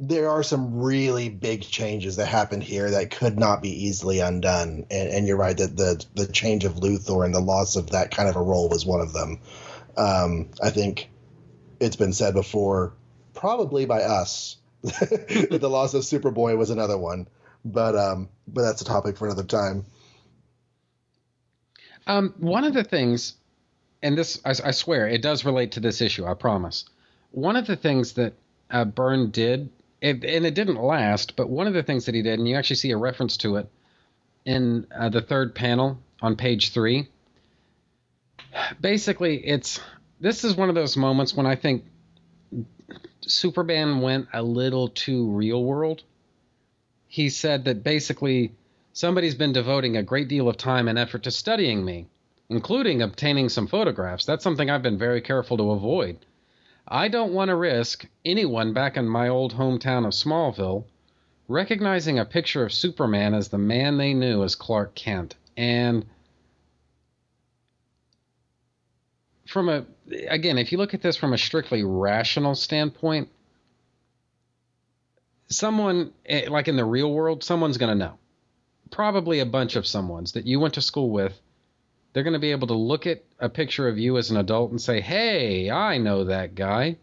there 0.01 0.31
are 0.31 0.43
some 0.43 0.81
really 0.81 1.29
big 1.29 1.63
changes 1.63 2.17
that 2.17 2.27
happened 2.27 2.63
here 2.63 2.91
that 2.91 3.11
could 3.11 3.37
not 3.37 3.63
be 3.63 3.87
easily 3.87 4.21
undone. 4.21 4.87
And, 4.91 5.09
and 5.09 5.27
you're 5.27 5.37
right 5.37 5.57
that 5.57 5.77
the 5.77 6.05
the 6.15 6.31
change 6.31 6.65
of 6.65 6.75
Luthor 6.75 7.25
and 7.25 7.35
the 7.35 7.41
loss 7.41 7.77
of 7.77 7.91
that 7.91 8.11
kind 8.11 8.29
of 8.29 8.37
a 8.37 8.43
role 8.43 8.69
was 8.69 8.87
one 8.87 9.01
of 9.01 9.13
them. 9.13 9.41
Um, 9.97 10.51
I 10.63 10.71
think 10.71 11.11
it's 11.81 11.97
been 11.97 12.13
said 12.13 12.35
before, 12.35 12.93
probably 13.35 13.87
by 13.87 14.03
us, 14.03 14.57
that 14.83 15.59
the 15.61 15.71
loss 15.71 15.95
of 15.95 16.03
Superboy 16.03 16.57
was 16.57 16.71
another 16.71 16.97
one. 16.97 17.27
But 17.65 17.97
um, 17.97 18.29
but 18.47 18.63
that's 18.63 18.83
a 18.83 18.85
topic 18.85 19.17
for 19.17 19.27
another 19.27 19.43
time. 19.43 19.85
Um, 22.07 22.35
one 22.39 22.65
of 22.65 22.73
the 22.73 22.85
things, 22.85 23.35
and 24.03 24.17
this, 24.17 24.41
I, 24.43 24.51
I, 24.51 24.71
swear, 24.71 25.07
it 25.07 25.21
does 25.21 25.45
relate 25.45 25.73
to 25.73 25.81
this 25.81 26.01
issue, 26.01 26.25
I 26.25 26.33
promise. 26.33 26.87
One 27.33 27.55
of 27.55 27.67
the 27.67 27.77
things 27.77 28.15
that 28.15 28.33
uh, 28.71 28.87
Byrne 28.87 29.31
did, 29.31 29.69
it, 30.01 30.25
and 30.25 30.47
it 30.47 30.55
didn't 30.55 30.83
last, 30.83 31.37
but 31.37 31.49
one 31.49 31.67
of 31.67 31.75
the 31.75 31.83
things 31.83 32.07
that 32.07 32.15
he 32.15 32.23
did, 32.23 32.39
and 32.39 32.49
you 32.49 32.57
actually 32.57 32.77
see 32.77 32.91
a 32.91 32.97
reference 32.97 33.37
to 33.39 33.57
it 33.57 33.69
in 34.45 34.87
uh, 34.95 35.09
the 35.09 35.21
third 35.21 35.55
panel 35.55 35.99
on 36.21 36.37
page 36.37 36.73
three. 36.73 37.09
Basically, 38.81 39.37
it's 39.37 39.81
this 40.21 40.45
is 40.45 40.57
one 40.57 40.69
of 40.69 40.75
those 40.75 40.97
moments 40.97 41.35
when 41.35 41.47
I 41.47 41.55
think 41.57 41.85
Superman 43.21 44.01
went 44.01 44.29
a 44.33 44.43
little 44.43 44.89
too 44.89 45.29
real 45.31 45.63
world. 45.63 46.03
He 47.07 47.29
said 47.29 47.65
that 47.65 47.83
basically 47.83 48.53
Somebody's 48.99 49.37
been 49.37 49.53
devoting 49.53 49.97
a 49.97 50.03
great 50.03 50.27
deal 50.27 50.49
of 50.49 50.57
time 50.57 50.89
and 50.89 50.99
effort 50.99 51.23
to 51.23 51.31
studying 51.31 51.85
me, 51.85 52.09
including 52.49 53.01
obtaining 53.01 53.49
some 53.49 53.69
photographs. 53.69 54.25
That's 54.25 54.43
something 54.43 54.69
I've 54.69 54.83
been 54.83 54.99
very 54.99 55.21
careful 55.21 55.57
to 55.57 55.71
avoid. 55.71 56.27
I 56.91 57.09
don't 57.09 57.35
want 57.35 57.51
to 57.51 57.55
risk 57.55 58.07
anyone 58.25 58.73
back 58.73 58.97
in 58.97 59.07
my 59.07 59.29
old 59.29 59.55
hometown 59.55 60.07
of 60.07 60.15
Smallville 60.15 60.85
recognizing 61.49 62.19
a 62.19 62.25
picture 62.25 62.65
of 62.65 62.73
Superman 62.73 63.35
as 63.35 63.49
the 63.49 63.59
man 63.59 63.99
they 63.99 64.15
knew 64.15 64.43
as 64.43 64.55
Clark 64.55 64.95
Kent. 64.95 65.35
And 65.57 66.07
from 69.47 69.69
a 69.69 69.85
again, 70.29 70.59
if 70.59 70.73
you 70.73 70.79
look 70.79 70.95
at 70.95 71.03
this 71.03 71.17
from 71.17 71.33
a 71.33 71.39
strictly 71.39 71.83
rational 71.83 72.55
standpoint, 72.55 73.29
someone 75.49 76.13
eh, 76.27 76.49
like 76.49 76.69
in 76.69 76.77
the 76.77 76.85
real 76.85 77.13
world, 77.13 77.43
someone's 77.43 77.79
going 77.79 77.91
to 77.91 78.05
know 78.05 78.19
probably 78.91 79.41
a 79.41 79.47
bunch 79.47 79.77
of 79.77 79.87
someone's 79.87 80.33
that 80.33 80.47
you 80.47 80.61
went 80.61 80.75
to 80.75 80.81
school 80.81 81.11
with. 81.11 81.39
They're 82.19 82.25
going 82.25 82.33
to 82.33 82.41
be 82.41 82.51
able 82.51 82.67
to 82.67 82.75
look 82.75 83.07
at 83.07 83.23
a 83.39 83.49
picture 83.49 83.87
of 83.87 83.97
you 83.97 84.19
as 84.19 84.33
an 84.33 84.39
adult 84.39 84.73
and 84.73 84.83
say, 84.83 85.01
"Hey, 85.01 85.71
I 85.71 85.99
know 85.99 86.25
that 86.25 86.57
guy." 86.57 86.97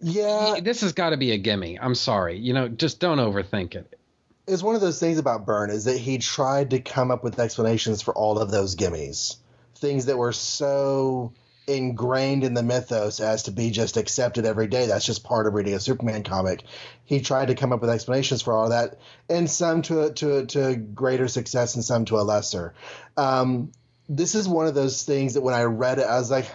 Yeah, 0.00 0.60
this 0.62 0.82
has 0.82 0.92
got 0.92 1.10
to 1.10 1.16
be 1.16 1.32
a 1.32 1.36
gimme. 1.36 1.80
I'm 1.80 1.96
sorry, 1.96 2.38
you 2.38 2.54
know, 2.54 2.68
just 2.68 3.00
don't 3.00 3.18
overthink 3.18 3.74
it. 3.74 3.98
It's 4.46 4.62
one 4.62 4.76
of 4.76 4.80
those 4.80 5.00
things 5.00 5.18
about 5.18 5.46
Byrne 5.46 5.70
is 5.70 5.86
that 5.86 5.98
he 5.98 6.18
tried 6.18 6.70
to 6.70 6.80
come 6.80 7.10
up 7.10 7.24
with 7.24 7.40
explanations 7.40 8.02
for 8.02 8.14
all 8.14 8.38
of 8.38 8.52
those 8.52 8.76
gimmies, 8.76 9.38
things 9.74 10.06
that 10.06 10.16
were 10.16 10.32
so 10.32 11.32
ingrained 11.76 12.44
in 12.44 12.54
the 12.54 12.62
mythos 12.62 13.20
as 13.20 13.44
to 13.44 13.50
be 13.50 13.70
just 13.70 13.96
accepted 13.96 14.44
every 14.44 14.66
day. 14.66 14.86
That's 14.86 15.04
just 15.04 15.24
part 15.24 15.46
of 15.46 15.54
reading 15.54 15.74
a 15.74 15.80
Superman 15.80 16.22
comic. 16.22 16.64
He 17.04 17.20
tried 17.20 17.48
to 17.48 17.54
come 17.54 17.72
up 17.72 17.80
with 17.80 17.90
explanations 17.90 18.42
for 18.42 18.52
all 18.52 18.70
that, 18.70 18.98
and 19.28 19.50
some 19.50 19.82
to 19.82 20.02
a, 20.02 20.12
to 20.14 20.38
a, 20.38 20.46
to 20.46 20.66
a 20.68 20.76
greater 20.76 21.28
success 21.28 21.74
and 21.74 21.84
some 21.84 22.04
to 22.06 22.16
a 22.16 22.22
lesser. 22.22 22.74
Um, 23.16 23.72
this 24.08 24.34
is 24.34 24.48
one 24.48 24.66
of 24.66 24.74
those 24.74 25.04
things 25.04 25.34
that 25.34 25.42
when 25.42 25.54
I 25.54 25.62
read 25.62 25.98
it, 25.98 26.06
I 26.06 26.18
was 26.18 26.30
like, 26.30 26.50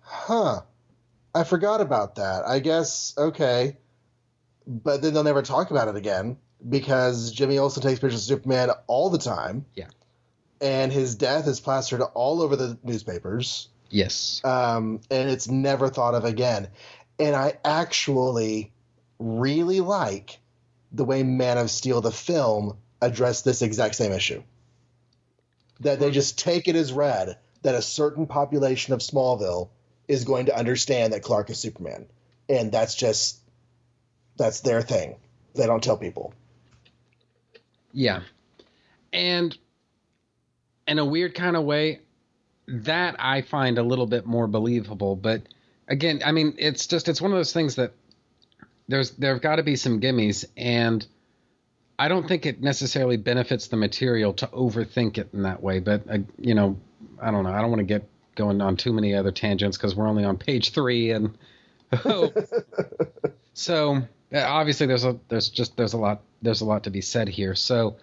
"Huh, 0.00 0.60
I 1.34 1.44
forgot 1.44 1.80
about 1.80 2.16
that. 2.16 2.46
I 2.46 2.60
guess 2.60 3.14
okay, 3.18 3.76
but 4.66 5.02
then 5.02 5.14
they'll 5.14 5.24
never 5.24 5.42
talk 5.42 5.70
about 5.70 5.88
it 5.88 5.96
again 5.96 6.36
because 6.66 7.32
Jimmy 7.32 7.58
Olsen 7.58 7.82
takes 7.82 8.00
pictures 8.00 8.20
of 8.20 8.36
Superman 8.36 8.70
all 8.86 9.10
the 9.10 9.18
time. 9.18 9.66
Yeah. 9.74 9.88
And 10.60 10.92
his 10.92 11.16
death 11.16 11.46
is 11.46 11.60
plastered 11.60 12.00
all 12.00 12.40
over 12.40 12.56
the 12.56 12.78
newspapers. 12.82 13.68
Yes. 13.90 14.40
um, 14.44 15.00
and 15.10 15.30
it's 15.30 15.48
never 15.48 15.88
thought 15.88 16.14
of 16.14 16.24
again. 16.24 16.68
And 17.18 17.36
I 17.36 17.58
actually 17.64 18.72
really 19.18 19.80
like 19.80 20.40
the 20.92 21.04
way 21.04 21.22
Man 21.22 21.58
of 21.58 21.70
Steel, 21.70 22.00
the 22.00 22.10
film, 22.10 22.76
addressed 23.00 23.44
this 23.44 23.62
exact 23.62 23.94
same 23.94 24.12
issue. 24.12 24.42
That 25.80 26.00
they 26.00 26.10
just 26.10 26.38
take 26.38 26.68
it 26.68 26.76
as 26.76 26.92
read 26.92 27.38
that 27.62 27.74
a 27.74 27.82
certain 27.82 28.26
population 28.26 28.94
of 28.94 29.00
Smallville 29.00 29.68
is 30.06 30.24
going 30.24 30.46
to 30.46 30.56
understand 30.56 31.12
that 31.12 31.22
Clark 31.22 31.50
is 31.50 31.58
Superman, 31.58 32.06
and 32.48 32.70
that's 32.70 32.94
just 32.94 33.38
that's 34.36 34.60
their 34.60 34.82
thing. 34.82 35.16
They 35.54 35.66
don't 35.66 35.82
tell 35.82 35.96
people. 35.96 36.34
Yeah. 37.92 38.22
And 39.12 39.56
in 40.88 40.98
a 40.98 41.04
weird 41.04 41.34
kind 41.34 41.56
of 41.56 41.64
way, 41.64 42.00
that 42.66 43.16
I 43.18 43.42
find 43.42 43.78
a 43.78 43.82
little 43.82 44.06
bit 44.06 44.26
more 44.26 44.46
believable. 44.46 45.16
But 45.16 45.42
again, 45.88 46.22
I 46.24 46.32
mean, 46.32 46.54
it's 46.58 46.86
just 46.86 47.08
it's 47.08 47.20
one 47.20 47.30
of 47.32 47.38
those 47.38 47.52
things 47.52 47.76
that 47.76 47.92
there's 48.88 49.12
there've 49.12 49.40
got 49.40 49.56
to 49.56 49.62
be 49.62 49.76
some 49.76 50.00
gimmies, 50.00 50.44
and 50.56 51.06
I 51.98 52.08
don't 52.08 52.26
think 52.26 52.46
it 52.46 52.62
necessarily 52.62 53.16
benefits 53.16 53.68
the 53.68 53.76
material 53.76 54.32
to 54.34 54.46
overthink 54.48 55.18
it 55.18 55.28
in 55.32 55.42
that 55.42 55.62
way. 55.62 55.80
But 55.80 56.02
uh, 56.10 56.18
you 56.38 56.54
know, 56.54 56.78
I 57.20 57.30
don't 57.30 57.44
know. 57.44 57.52
I 57.52 57.60
don't 57.60 57.70
want 57.70 57.80
to 57.80 57.84
get 57.84 58.08
going 58.34 58.60
on 58.60 58.76
too 58.76 58.92
many 58.92 59.14
other 59.14 59.32
tangents 59.32 59.76
because 59.76 59.94
we're 59.94 60.08
only 60.08 60.24
on 60.24 60.36
page 60.36 60.72
three, 60.72 61.10
and 61.10 61.36
so 63.54 63.96
uh, 64.32 64.38
obviously 64.38 64.86
there's 64.86 65.04
a 65.04 65.18
there's 65.28 65.48
just 65.48 65.76
there's 65.76 65.92
a 65.92 65.98
lot 65.98 66.22
there's 66.42 66.60
a 66.60 66.64
lot 66.64 66.84
to 66.84 66.90
be 66.90 67.00
said 67.00 67.28
here. 67.28 67.54
So 67.54 67.96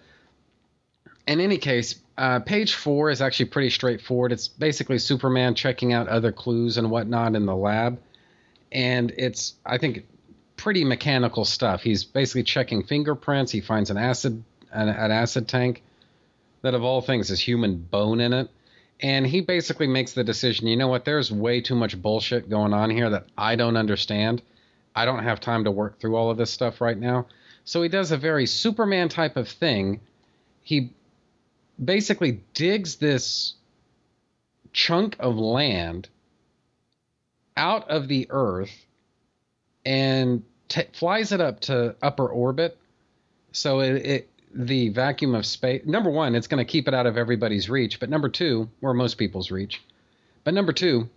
in 1.26 1.40
any 1.40 1.58
case, 1.58 2.00
uh, 2.18 2.40
page 2.40 2.74
four 2.74 3.10
is 3.10 3.22
actually 3.22 3.46
pretty 3.46 3.70
straightforward. 3.70 4.32
It's 4.32 4.48
basically 4.48 4.98
Superman 4.98 5.54
checking 5.54 5.92
out 5.92 6.08
other 6.08 6.32
clues 6.32 6.76
and 6.76 6.90
whatnot 6.90 7.34
in 7.34 7.46
the 7.46 7.56
lab, 7.56 7.98
and 8.70 9.12
it's 9.16 9.54
I 9.64 9.78
think 9.78 10.06
pretty 10.56 10.84
mechanical 10.84 11.44
stuff. 11.44 11.82
He's 11.82 12.04
basically 12.04 12.44
checking 12.44 12.82
fingerprints. 12.82 13.50
He 13.50 13.60
finds 13.60 13.90
an 13.90 13.96
acid 13.96 14.44
an, 14.72 14.88
an 14.88 15.10
acid 15.10 15.48
tank 15.48 15.82
that 16.62 16.74
of 16.74 16.82
all 16.82 17.00
things 17.00 17.28
has 17.28 17.40
human 17.40 17.76
bone 17.76 18.20
in 18.20 18.32
it. 18.32 18.48
And 19.00 19.26
he 19.26 19.40
basically 19.40 19.88
makes 19.88 20.12
the 20.12 20.22
decision, 20.22 20.68
you 20.68 20.76
know 20.76 20.86
what, 20.86 21.04
there's 21.04 21.32
way 21.32 21.60
too 21.60 21.74
much 21.74 22.00
bullshit 22.00 22.48
going 22.48 22.72
on 22.72 22.88
here 22.88 23.10
that 23.10 23.26
I 23.36 23.56
don't 23.56 23.76
understand. 23.76 24.42
I 24.94 25.04
don't 25.04 25.24
have 25.24 25.40
time 25.40 25.64
to 25.64 25.70
work 25.72 25.98
through 25.98 26.14
all 26.14 26.30
of 26.30 26.36
this 26.36 26.52
stuff 26.52 26.80
right 26.80 26.96
now. 26.96 27.26
So 27.64 27.82
he 27.82 27.88
does 27.88 28.12
a 28.12 28.16
very 28.16 28.46
Superman 28.46 29.08
type 29.08 29.36
of 29.36 29.48
thing. 29.48 30.00
He 30.62 30.92
basically 31.82 32.40
digs 32.54 32.96
this 32.96 33.54
chunk 34.72 35.16
of 35.20 35.36
land 35.36 36.08
out 37.56 37.90
of 37.90 38.08
the 38.08 38.26
earth 38.30 38.72
and 39.84 40.42
t- 40.68 40.82
flies 40.92 41.32
it 41.32 41.40
up 41.40 41.60
to 41.60 41.94
upper 42.02 42.26
orbit. 42.26 42.78
So 43.52 43.80
it, 43.80 44.06
it 44.06 44.28
the 44.54 44.90
vacuum 44.90 45.34
of 45.34 45.46
space. 45.46 45.82
Number 45.84 46.10
one, 46.10 46.34
it's 46.34 46.46
going 46.46 46.64
to 46.64 46.70
keep 46.70 46.88
it 46.88 46.94
out 46.94 47.06
of 47.06 47.16
everybody's 47.16 47.70
reach. 47.70 48.00
But 48.00 48.10
number 48.10 48.28
two, 48.28 48.68
or 48.80 48.94
most 48.94 49.14
people's 49.14 49.50
reach. 49.50 49.82
But 50.44 50.54
number 50.54 50.72
two, 50.72 51.08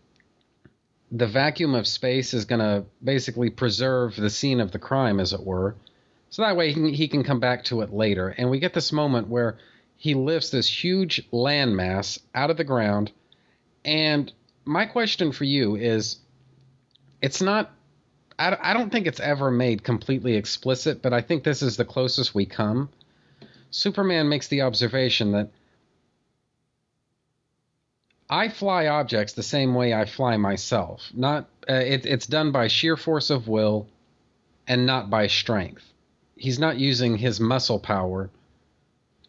the 1.12 1.28
vacuum 1.28 1.76
of 1.76 1.88
space 1.88 2.34
is 2.34 2.45
going 2.45 2.60
to 2.60 2.86
basically 3.03 3.49
preserve 3.49 4.16
the 4.16 4.30
scene 4.30 4.60
of 4.60 4.72
the 4.72 4.80
crime, 4.80 5.20
as 5.20 5.34
it 5.34 5.43
were. 5.43 5.76
So 6.30 6.41
that 6.41 6.58
way 6.58 6.70
he 6.70 6.74
can, 6.74 6.93
he 6.93 7.08
can 7.08 7.24
come 7.24 7.39
back 7.39 7.66
to 7.66 7.82
it 7.82 7.93
later. 7.93 8.30
And 8.30 8.49
we 8.49 8.60
get 8.60 8.74
this 8.74 8.91
moment 8.91 9.28
where 9.28 9.58
he 9.98 10.14
lifts 10.14 10.50
this 10.50 10.68
huge 10.68 11.28
landmass 11.32 12.20
out 12.34 12.50
of 12.50 12.58
the 12.58 12.64
ground. 12.64 13.12
And 13.84 14.32
my 14.66 14.86
question 14.86 15.32
for 15.32 15.43
you 15.43 15.76
is 15.76 16.18
it's 17.22 17.41
not, 17.41 17.72
I, 18.38 18.58
I 18.62 18.74
don't 18.74 18.91
think 18.91 19.08
it's 19.08 19.20
ever 19.20 19.52
made 19.52 19.84
completely 19.84 20.36
explicit, 20.36 21.02
but 21.02 21.14
I 21.14 21.22
think 21.22 21.43
this 21.43 21.62
is 21.62 21.78
the 21.78 21.86
closest 21.86 22.36
we 22.36 22.46
come. 22.46 22.89
Superman 23.72 24.30
makes 24.30 24.48
the 24.48 24.62
observation 24.62 25.32
that 25.34 25.50
I 28.30 28.50
fly 28.50 28.88
objects 28.88 29.34
the 29.34 29.43
same 29.43 29.76
way 29.76 29.93
I 29.93 30.06
fly 30.06 30.38
myself. 30.38 31.12
Not 31.14 31.48
uh, 31.70 31.74
it, 31.74 32.06
it's 32.06 32.26
done 32.26 32.52
by 32.52 32.68
sheer 32.68 32.98
force 32.98 33.30
of 33.30 33.48
will 33.48 33.88
and 34.68 34.86
not 34.86 35.10
by 35.10 35.28
strength. 35.28 35.84
He's 36.36 36.60
not 36.60 36.78
using 36.78 37.18
his 37.18 37.39
muscle 37.39 37.80
power 37.80 38.30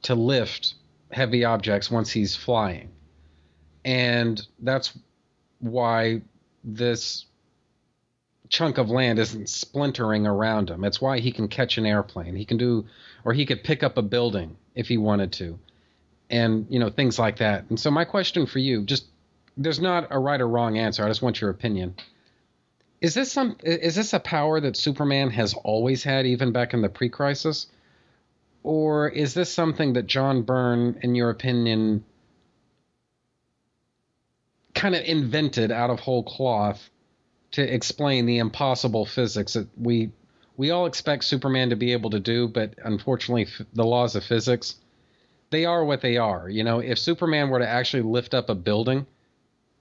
to 0.06 0.14
lift 0.14 0.74
heavy 1.10 1.44
objects 1.44 1.90
once 1.90 2.12
he's 2.12 2.36
flying. 2.36 2.90
And 3.84 4.40
that's 4.60 4.96
why 5.58 6.22
this 6.62 7.26
chunk 8.48 8.78
of 8.78 8.88
land 8.88 9.18
isn't 9.18 9.48
splintering 9.48 10.24
around 10.24 10.70
him. 10.70 10.84
It's 10.84 11.00
why 11.00 11.18
he 11.18 11.32
can 11.32 11.48
catch 11.48 11.76
an 11.76 11.86
airplane. 11.86 12.36
He 12.36 12.44
can 12.44 12.56
do 12.56 12.86
or 13.24 13.32
he 13.32 13.46
could 13.46 13.64
pick 13.64 13.82
up 13.82 13.98
a 13.98 14.02
building 14.02 14.56
if 14.76 14.86
he 14.86 14.96
wanted 14.96 15.32
to. 15.32 15.58
And, 16.30 16.66
you 16.70 16.78
know, 16.78 16.90
things 16.90 17.18
like 17.18 17.38
that. 17.38 17.64
And 17.68 17.78
so 17.78 17.90
my 17.90 18.04
question 18.04 18.46
for 18.46 18.60
you, 18.60 18.82
just 18.82 19.06
there's 19.56 19.80
not 19.80 20.06
a 20.10 20.18
right 20.20 20.40
or 20.40 20.46
wrong 20.46 20.78
answer. 20.78 21.04
I 21.04 21.08
just 21.08 21.22
want 21.22 21.40
your 21.40 21.50
opinion. 21.50 21.96
Is 23.00 23.14
this 23.14 23.32
some 23.32 23.56
is 23.64 23.96
this 23.96 24.12
a 24.12 24.20
power 24.20 24.60
that 24.60 24.76
Superman 24.76 25.30
has 25.30 25.52
always 25.54 26.04
had 26.04 26.26
even 26.26 26.52
back 26.52 26.74
in 26.74 26.82
the 26.82 26.88
pre-crisis? 26.88 27.66
Or 28.66 29.08
is 29.08 29.32
this 29.32 29.54
something 29.54 29.92
that 29.92 30.08
John 30.08 30.42
Byrne 30.42 30.98
in 31.00 31.14
your 31.14 31.30
opinion 31.30 32.04
kind 34.74 34.96
of 34.96 35.04
invented 35.04 35.70
out 35.70 35.88
of 35.88 36.00
whole 36.00 36.24
cloth 36.24 36.90
to 37.52 37.62
explain 37.62 38.26
the 38.26 38.38
impossible 38.38 39.06
physics 39.06 39.52
that 39.52 39.68
we 39.78 40.10
we 40.56 40.72
all 40.72 40.86
expect 40.86 41.22
Superman 41.22 41.70
to 41.70 41.76
be 41.76 41.92
able 41.92 42.10
to 42.10 42.18
do, 42.18 42.48
but 42.48 42.74
unfortunately, 42.82 43.44
f- 43.44 43.64
the 43.72 43.84
laws 43.84 44.16
of 44.16 44.24
physics 44.24 44.74
they 45.50 45.64
are 45.64 45.84
what 45.84 46.00
they 46.00 46.16
are. 46.16 46.48
You 46.48 46.64
know, 46.64 46.80
if 46.80 46.98
Superman 46.98 47.50
were 47.50 47.60
to 47.60 47.68
actually 47.68 48.02
lift 48.02 48.34
up 48.34 48.50
a 48.50 48.56
building, 48.56 49.06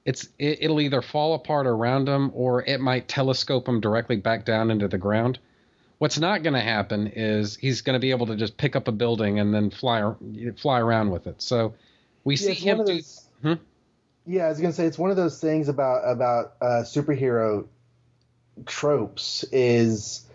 it's 0.05 0.29
it, 0.37 0.59
it'll 0.61 0.79
either 0.79 1.01
fall 1.01 1.33
apart 1.33 1.65
around 1.65 2.07
him 2.07 2.29
or 2.35 2.61
it 2.61 2.79
might 2.79 3.07
telescope 3.07 3.67
him 3.67 3.81
directly 3.81 4.17
back 4.17 4.45
down 4.45 4.69
into 4.69 4.87
the 4.87 4.99
ground. 4.99 5.39
What's 5.97 6.19
not 6.19 6.43
going 6.43 6.53
to 6.53 6.61
happen 6.61 7.07
is 7.07 7.55
he's 7.55 7.81
going 7.81 7.93
to 7.95 7.99
be 7.99 8.11
able 8.11 8.27
to 8.27 8.35
just 8.35 8.57
pick 8.57 8.75
up 8.75 8.87
a 8.87 8.91
building 8.91 9.39
and 9.39 9.53
then 9.53 9.69
fly 9.69 10.13
fly 10.57 10.79
around 10.79 11.11
with 11.11 11.27
it. 11.27 11.41
So 11.41 11.73
we 12.23 12.35
Yeah, 12.35 12.37
see 12.37 12.53
him 12.53 12.79
of 12.81 12.87
do. 12.87 13.01
Hmm? 13.41 13.53
Yeah, 14.25 14.45
I 14.45 14.49
was 14.49 14.59
gonna 14.59 14.73
say 14.73 14.85
it's 14.85 14.97
one 14.97 15.11
of 15.11 15.17
those 15.17 15.39
things 15.39 15.69
about 15.69 16.01
about 16.03 16.53
uh, 16.59 16.83
superhero 16.83 17.67
tropes 18.65 19.45
is 19.51 20.25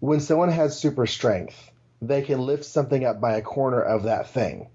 when 0.00 0.20
someone 0.20 0.50
has 0.50 0.78
super 0.78 1.06
strength, 1.06 1.70
they 2.00 2.22
can 2.22 2.40
lift 2.40 2.64
something 2.64 3.04
up 3.04 3.20
by 3.20 3.36
a 3.36 3.42
corner 3.42 3.80
of 3.80 4.04
that 4.04 4.30
thing. 4.30 4.68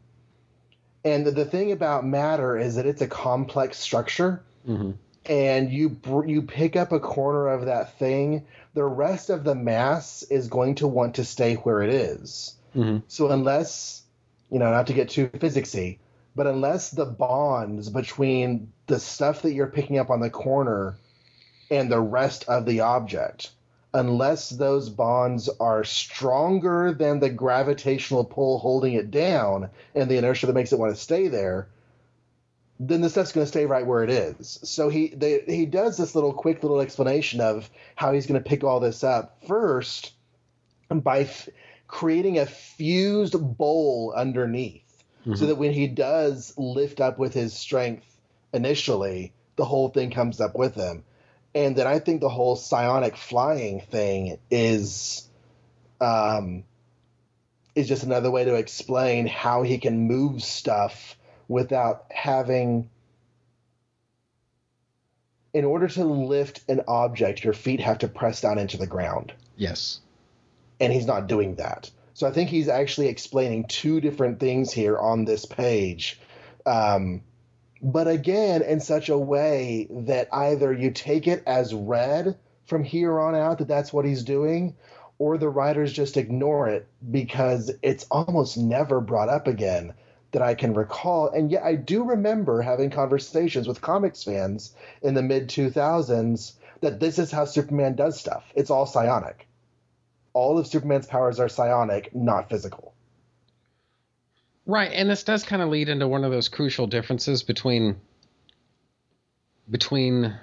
And 1.05 1.25
the, 1.25 1.31
the 1.31 1.45
thing 1.45 1.71
about 1.71 2.05
matter 2.05 2.57
is 2.57 2.75
that 2.75 2.85
it's 2.85 3.01
a 3.01 3.07
complex 3.07 3.77
structure, 3.77 4.41
Mhm. 4.67 4.95
And 5.29 5.71
you 5.71 5.89
br- 5.89 6.25
you 6.25 6.41
pick 6.41 6.75
up 6.75 6.91
a 6.91 6.99
corner 6.99 7.47
of 7.47 7.65
that 7.65 7.97
thing, 7.99 8.45
the 8.73 8.83
rest 8.83 9.29
of 9.29 9.43
the 9.43 9.55
mass 9.55 10.23
is 10.23 10.47
going 10.47 10.75
to 10.75 10.87
want 10.87 11.15
to 11.15 11.23
stay 11.23 11.53
where 11.55 11.83
it 11.83 11.93
is. 11.93 12.55
Mhm. 12.75 13.03
So 13.07 13.29
unless, 13.29 14.01
you 14.49 14.57
know, 14.59 14.71
not 14.71 14.87
to 14.87 14.93
get 14.93 15.09
too 15.09 15.29
physicsy, 15.29 15.99
but 16.35 16.47
unless 16.47 16.89
the 16.89 17.05
bonds 17.05 17.89
between 17.89 18.71
the 18.87 18.99
stuff 18.99 19.43
that 19.43 19.53
you're 19.53 19.67
picking 19.67 19.99
up 19.99 20.09
on 20.09 20.19
the 20.19 20.29
corner 20.31 20.97
and 21.69 21.91
the 21.91 22.01
rest 22.01 22.45
of 22.47 22.65
the 22.65 22.79
object, 22.79 23.51
unless 23.93 24.49
those 24.49 24.89
bonds 24.89 25.49
are 25.59 25.83
stronger 25.83 26.91
than 26.91 27.19
the 27.19 27.29
gravitational 27.29 28.23
pull 28.23 28.57
holding 28.59 28.93
it 28.93 29.11
down 29.11 29.69
and 29.93 30.09
the 30.09 30.17
inertia 30.17 30.47
that 30.47 30.53
makes 30.53 30.73
it 30.73 30.79
want 30.79 30.95
to 30.95 30.99
stay 31.01 31.27
there, 31.27 31.67
then 32.79 33.01
the 33.01 33.09
stuff's 33.09 33.33
going 33.33 33.45
to 33.45 33.49
stay 33.49 33.65
right 33.65 33.85
where 33.85 34.03
it 34.03 34.09
is. 34.09 34.59
So 34.63 34.89
he 34.89 35.09
they, 35.09 35.41
he 35.45 35.65
does 35.65 35.97
this 35.97 36.15
little 36.15 36.33
quick 36.33 36.63
little 36.63 36.79
explanation 36.79 37.41
of 37.41 37.69
how 37.95 38.13
he's 38.13 38.25
going 38.25 38.41
to 38.41 38.49
pick 38.49 38.63
all 38.63 38.79
this 38.79 39.03
up 39.03 39.43
first 39.47 40.13
by 40.89 41.21
f- 41.21 41.49
creating 41.87 42.39
a 42.39 42.45
fused 42.45 43.35
bowl 43.57 44.13
underneath 44.15 44.83
so 45.35 45.45
that 45.45 45.57
when 45.57 45.73
he 45.73 45.87
does 45.87 46.53
lift 46.57 47.01
up 47.01 47.19
with 47.19 47.33
his 47.33 47.53
strength 47.53 48.05
initially, 48.53 49.33
the 49.57 49.65
whole 49.65 49.89
thing 49.89 50.09
comes 50.09 50.41
up 50.41 50.55
with 50.55 50.73
him. 50.73 51.03
And 51.53 51.75
then 51.75 51.85
I 51.85 51.99
think 51.99 52.21
the 52.21 52.29
whole 52.29 52.55
psionic 52.55 53.17
flying 53.17 53.81
thing 53.81 54.39
is 54.49 55.27
um, 55.99 56.63
is 57.75 57.87
just 57.87 58.03
another 58.03 58.31
way 58.31 58.45
to 58.45 58.55
explain 58.55 59.27
how 59.27 59.63
he 59.63 59.77
can 59.77 60.07
move 60.07 60.41
stuff 60.41 61.17
without 61.49 62.05
having 62.11 62.89
in 65.51 65.65
order 65.65 65.87
to 65.87 66.05
lift 66.05 66.61
an 66.69 66.81
object, 66.87 67.43
your 67.43 67.53
feet 67.53 67.81
have 67.81 67.97
to 67.97 68.07
press 68.07 68.41
down 68.41 68.59
into 68.59 68.77
the 68.77 68.87
ground. 68.87 69.33
Yes. 69.57 69.99
And 70.79 70.93
he's 70.93 71.07
not 71.07 71.27
doing 71.27 71.55
that. 71.55 71.89
So 72.13 72.27
I 72.27 72.31
think 72.31 72.49
he's 72.49 72.69
actually 72.69 73.07
explaining 73.07 73.65
two 73.65 73.99
different 73.99 74.39
things 74.39 74.71
here 74.71 74.97
on 74.97 75.25
this 75.25 75.45
page. 75.45 76.19
Um, 76.67 77.23
but 77.81 78.07
again, 78.07 78.61
in 78.61 78.79
such 78.79 79.09
a 79.09 79.17
way 79.17 79.87
that 79.89 80.27
either 80.31 80.71
you 80.71 80.91
take 80.91 81.27
it 81.27 81.41
as 81.47 81.73
read 81.73 82.37
from 82.65 82.83
here 82.83 83.19
on 83.19 83.33
out 83.33 83.57
that 83.57 83.67
that's 83.67 83.91
what 83.91 84.05
he's 84.05 84.23
doing, 84.23 84.75
or 85.17 85.37
the 85.37 85.49
writers 85.49 85.91
just 85.91 86.15
ignore 86.15 86.69
it 86.69 86.87
because 87.09 87.71
it's 87.81 88.05
almost 88.11 88.57
never 88.57 89.01
brought 89.01 89.29
up 89.29 89.47
again 89.47 89.93
that 90.31 90.41
I 90.41 90.53
can 90.53 90.73
recall. 90.73 91.29
And 91.29 91.51
yet 91.51 91.63
I 91.63 91.75
do 91.75 92.03
remember 92.03 92.61
having 92.61 92.89
conversations 92.89 93.67
with 93.67 93.81
comics 93.81 94.23
fans 94.23 94.75
in 95.01 95.13
the 95.13 95.21
mid 95.21 95.49
2000s 95.49 96.53
that 96.81 96.99
this 96.99 97.19
is 97.19 97.31
how 97.31 97.45
Superman 97.45 97.95
does 97.95 98.19
stuff. 98.19 98.45
It's 98.55 98.69
all 98.69 98.85
psionic. 98.85 99.47
All 100.33 100.57
of 100.57 100.67
Superman's 100.67 101.07
powers 101.07 101.39
are 101.39 101.49
psionic, 101.49 102.15
not 102.15 102.49
physical. 102.49 102.93
Right, 104.65 104.91
and 104.93 105.09
this 105.09 105.23
does 105.23 105.43
kind 105.43 105.63
of 105.63 105.69
lead 105.69 105.89
into 105.89 106.07
one 106.07 106.23
of 106.23 106.31
those 106.31 106.47
crucial 106.47 106.85
differences 106.85 107.41
between 107.41 107.99
between 109.69 110.35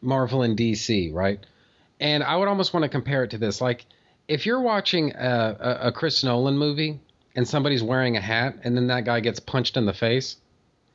Marvel 0.00 0.42
and 0.42 0.56
DC, 0.56 1.12
right? 1.12 1.40
And 2.00 2.22
I 2.22 2.36
would 2.36 2.48
almost 2.48 2.72
want 2.72 2.84
to 2.84 2.88
compare 2.88 3.24
it 3.24 3.30
to 3.30 3.38
this. 3.38 3.60
Like, 3.60 3.86
if 4.26 4.46
you're 4.46 4.60
watching 4.60 5.12
a, 5.14 5.56
a, 5.82 5.88
a 5.88 5.92
Chris 5.92 6.24
Nolan 6.24 6.56
movie 6.56 7.00
and 7.34 7.46
somebody's 7.46 7.82
wearing 7.82 8.16
a 8.16 8.20
hat 8.20 8.58
and 8.64 8.76
then 8.76 8.88
that 8.88 9.04
guy 9.04 9.20
gets 9.20 9.40
punched 9.40 9.76
in 9.76 9.86
the 9.86 9.92
face, 9.92 10.36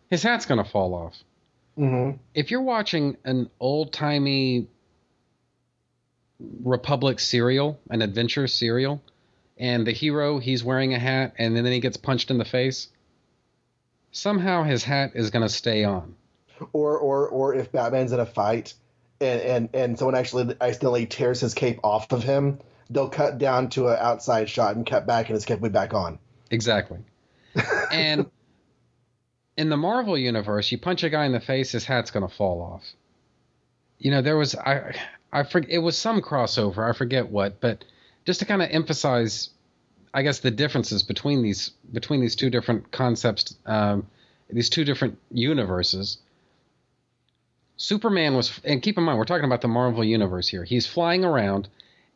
his 0.10 0.24
hat's 0.24 0.46
going 0.46 0.64
to 0.64 0.70
fall 0.70 0.94
off. 0.94 1.16
Mm-hmm. 1.78 2.18
If 2.34 2.52
you're 2.52 2.62
watching 2.62 3.18
an 3.24 3.50
old 3.60 3.94
timey 3.94 4.68
Republic 6.40 7.20
serial, 7.20 7.80
an 7.90 8.02
adventure 8.02 8.48
serial, 8.48 9.02
and 9.58 9.86
the 9.88 9.92
hero 9.92 10.40
he's 10.40 10.64
wearing 10.64 10.94
a 10.94 11.00
hat 11.00 11.34
and 11.38 11.56
then 11.56 11.66
he 11.66 11.80
gets 11.80 11.98
punched 11.98 12.30
in 12.30 12.38
the 12.38 12.46
face, 12.46 12.90
somehow 14.12 14.64
his 14.64 14.84
hat 14.84 15.12
is 15.16 15.30
going 15.30 15.44
to 15.44 15.50
stay 15.50 15.84
on. 15.84 16.16
Or, 16.74 16.98
or, 16.98 17.28
or 17.28 17.56
if 17.56 17.72
Batman's 17.72 18.12
in 18.12 18.20
a 18.20 18.26
fight 18.26 18.74
and, 19.20 19.42
and, 19.42 19.70
and 19.74 20.00
someone 20.00 20.16
actually 20.16 20.56
accidentally 20.60 21.06
tears 21.06 21.40
his 21.40 21.54
cape 21.54 21.80
off 21.84 22.12
of 22.12 22.24
him, 22.24 22.60
they'll 22.90 23.10
cut 23.10 23.38
down 23.38 23.70
to 23.70 23.88
an 23.88 23.98
outside 24.00 24.50
shot 24.50 24.76
and 24.76 24.86
cut 24.86 25.06
back 25.06 25.28
and 25.28 25.36
his 25.36 25.46
cape 25.46 25.60
will 25.60 25.70
be 25.70 25.74
back 25.74 25.94
on. 25.94 26.20
Exactly. 26.52 27.00
and 27.92 28.30
in 29.58 29.70
the 29.70 29.78
Marvel 29.78 30.18
universe, 30.18 30.72
you 30.72 30.78
punch 30.78 31.04
a 31.04 31.10
guy 31.10 31.26
in 31.26 31.32
the 31.32 31.40
face, 31.40 31.72
his 31.72 31.86
hat's 31.86 32.12
going 32.12 32.28
to 32.28 32.34
fall 32.34 32.62
off. 32.62 32.84
You 34.00 34.12
know, 34.12 34.22
there 34.22 34.38
was 34.38 34.56
I 34.56 34.96
I 35.32 35.44
forget 35.44 35.72
it 35.72 35.80
was 35.80 35.98
some 35.98 36.22
crossover, 36.22 36.88
I 36.88 36.96
forget 36.96 37.30
what, 37.30 37.60
but 37.60 37.84
just 38.26 38.40
to 38.40 38.46
kind 38.46 38.62
of 38.62 38.70
emphasize 38.72 39.50
I 40.14 40.22
guess 40.22 40.40
the 40.40 40.52
differences 40.52 41.04
between 41.04 41.42
these 41.42 41.72
between 41.92 42.22
these 42.22 42.36
two 42.36 42.50
different 42.50 42.92
concepts 42.92 43.56
um, 43.66 44.08
these 44.50 44.70
two 44.70 44.86
different 44.86 45.18
universes. 45.32 46.20
Superman 47.76 48.36
was 48.36 48.60
and 48.64 48.82
keep 48.82 48.98
in 48.98 49.04
mind 49.04 49.18
we're 49.18 49.26
talking 49.26 49.46
about 49.46 49.62
the 49.62 49.68
Marvel 49.68 50.04
universe 50.04 50.48
here. 50.48 50.64
He's 50.64 50.88
flying 50.88 51.26
around 51.26 51.68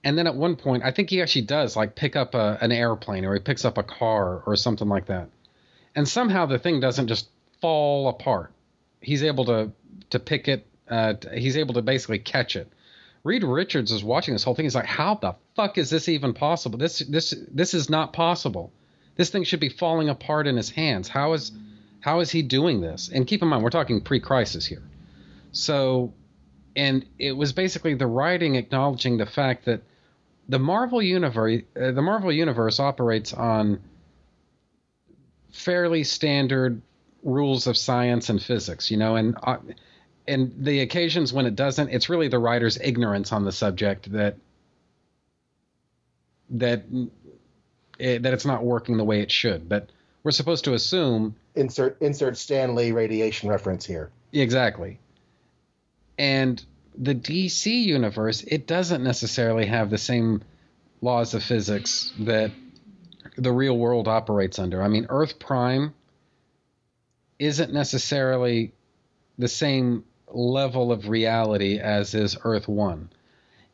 and 0.04 0.18
then 0.18 0.28
at 0.28 0.36
one 0.36 0.56
point 0.56 0.84
I 0.84 0.92
think 0.92 1.10
he 1.10 1.22
actually 1.22 1.44
does 1.44 1.76
like 1.76 1.96
pick 1.96 2.16
up 2.16 2.36
a, 2.36 2.58
an 2.62 2.72
airplane 2.72 3.26
or 3.26 3.34
he 3.34 3.40
picks 3.40 3.66
up 3.66 3.78
a 3.78 3.84
car 3.84 4.44
or 4.46 4.56
something 4.56 4.88
like 4.88 5.06
that. 5.08 5.30
And 5.96 6.08
somehow 6.08 6.46
the 6.46 6.60
thing 6.60 6.80
doesn't 6.80 7.08
just 7.08 7.30
fall 7.62 8.08
apart. 8.10 8.52
He's 9.02 9.24
able 9.24 9.46
to 9.46 9.72
to 10.10 10.20
pick 10.20 10.48
it 10.48 10.66
uh, 10.90 11.14
he's 11.34 11.58
able 11.58 11.74
to 11.76 11.82
basically 11.82 12.20
catch 12.20 12.56
it. 12.56 12.72
Reed 13.24 13.44
Richards 13.44 13.92
is 13.92 14.04
watching 14.04 14.34
this 14.34 14.44
whole 14.44 14.56
thing. 14.56 14.66
He's 14.66 14.76
like, 14.76 14.86
"How 14.86 15.16
the 15.16 15.36
fuck 15.56 15.78
is 15.78 15.90
this 15.90 16.10
even 16.10 16.34
possible? 16.34 16.78
This 16.78 17.00
this 17.00 17.34
this 17.52 17.74
is 17.74 17.90
not 17.90 18.14
possible. 18.14 18.74
This 19.16 19.30
thing 19.30 19.44
should 19.44 19.60
be 19.60 19.70
falling 19.70 20.10
apart 20.10 20.48
in 20.48 20.58
his 20.58 20.70
hands. 20.70 21.08
How 21.08 21.34
is 21.34 21.52
how 22.02 22.20
is 22.20 22.32
he 22.32 22.42
doing 22.42 22.82
this?" 22.82 23.10
And 23.14 23.28
keep 23.28 23.42
in 23.42 23.48
mind, 23.48 23.64
we're 23.64 23.70
talking 23.70 24.02
pre-crisis 24.02 24.66
here. 24.66 24.82
So, 25.52 26.14
and 26.76 27.06
it 27.20 27.34
was 27.34 27.54
basically 27.54 27.94
the 27.94 28.08
writing 28.08 28.56
acknowledging 28.56 29.18
the 29.18 29.26
fact 29.26 29.66
that 29.66 29.84
the 30.50 30.60
Marvel 30.60 31.02
universe 31.02 31.62
uh, 31.80 31.92
the 31.92 32.02
Marvel 32.02 32.32
universe 32.32 32.80
operates 32.80 33.34
on 33.34 33.80
fairly 35.52 36.04
standard 36.04 36.82
rules 37.24 37.68
of 37.68 37.78
science 37.78 38.30
and 38.30 38.42
physics, 38.42 38.90
you 38.90 38.98
know, 38.98 39.16
and 39.16 39.36
uh, 39.44 39.58
and 40.28 40.54
the 40.58 40.82
occasions 40.82 41.34
when 41.34 41.46
it 41.46 41.56
doesn't, 41.56 41.90
it's 41.90 42.10
really 42.10 42.28
the 42.28 42.40
writer's 42.40 42.80
ignorance 42.82 43.32
on 43.32 43.44
the 43.44 43.52
subject 43.52 44.12
that 44.12 44.38
that 46.50 46.84
it, 48.00 48.24
that 48.24 48.34
it's 48.34 48.46
not 48.46 48.64
working 48.64 48.98
the 48.98 49.04
way 49.04 49.22
it 49.22 49.32
should. 49.32 49.68
But 49.68 49.90
we're 50.24 50.32
supposed 50.32 50.64
to 50.66 50.74
assume 50.74 51.36
insert 51.56 52.02
insert 52.02 52.38
Stan 52.38 52.76
Lee 52.76 52.92
radiation 52.92 53.50
reference 53.50 53.86
here. 53.86 54.12
Exactly. 54.32 55.00
And 56.18 56.64
the 56.98 57.16
DC 57.16 57.84
universe, 57.84 58.44
it 58.44 58.68
doesn't 58.68 59.04
necessarily 59.04 59.66
have 59.66 59.90
the 59.90 59.98
same 59.98 60.44
laws 61.02 61.34
of 61.34 61.44
physics 61.44 62.14
that 62.20 62.52
the 63.38 63.52
real 63.52 63.78
world 63.78 64.08
operates 64.08 64.60
under. 64.60 64.82
I 64.82 64.88
mean, 64.88 65.08
Earth 65.10 65.40
Prime 65.40 65.94
isn't 67.40 67.74
necessarily 67.74 68.74
the 69.38 69.48
same 69.48 70.04
level 70.28 70.92
of 70.92 71.10
reality 71.10 71.80
as 71.80 72.14
is 72.14 72.38
Earth 72.44 72.68
One. 72.68 73.10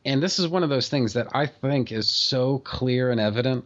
And 0.06 0.24
this 0.24 0.40
is 0.40 0.48
one 0.48 0.64
of 0.64 0.70
those 0.70 0.88
things 0.88 1.14
that 1.14 1.28
I 1.36 1.48
think 1.48 1.92
is 1.92 2.10
so 2.10 2.60
clear 2.60 3.12
and 3.12 3.20
evident 3.20 3.66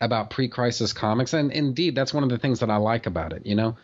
about 0.00 0.30
pre 0.30 0.48
crisis 0.48 0.92
comics. 0.92 1.34
And 1.34 1.52
indeed, 1.52 1.94
that's 1.94 2.14
one 2.14 2.22
of 2.22 2.30
the 2.30 2.38
things 2.38 2.60
that 2.60 2.70
I 2.70 2.76
like 2.76 3.06
about 3.06 3.32
it. 3.32 3.44
You 3.44 3.56
know, 3.56 3.76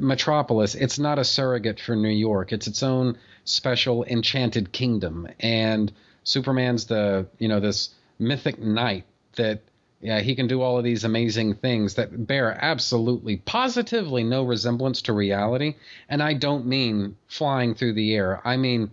Metropolis, 0.00 0.74
it's 0.74 0.98
not 0.98 1.18
a 1.18 1.24
surrogate 1.24 1.80
for 1.80 1.96
New 1.96 2.08
York, 2.08 2.52
it's 2.52 2.66
its 2.66 2.82
own 2.82 3.18
special 3.44 4.04
enchanted 4.04 4.72
kingdom. 4.72 5.28
And 5.40 5.92
Superman's 6.24 6.86
the, 6.86 7.26
you 7.38 7.48
know, 7.48 7.60
this 7.60 7.90
mythic 8.18 8.58
knight 8.58 9.04
that 9.36 9.62
yeah, 10.00 10.20
he 10.20 10.34
can 10.34 10.46
do 10.46 10.60
all 10.62 10.76
of 10.78 10.84
these 10.84 11.04
amazing 11.04 11.54
things 11.54 11.94
that 11.94 12.26
bear 12.26 12.56
absolutely, 12.62 13.38
positively 13.38 14.24
no 14.24 14.42
resemblance 14.42 15.02
to 15.02 15.12
reality. 15.12 15.76
And 16.08 16.22
I 16.22 16.34
don't 16.34 16.66
mean 16.66 17.16
flying 17.28 17.74
through 17.74 17.94
the 17.94 18.14
air. 18.14 18.40
I 18.46 18.56
mean 18.56 18.90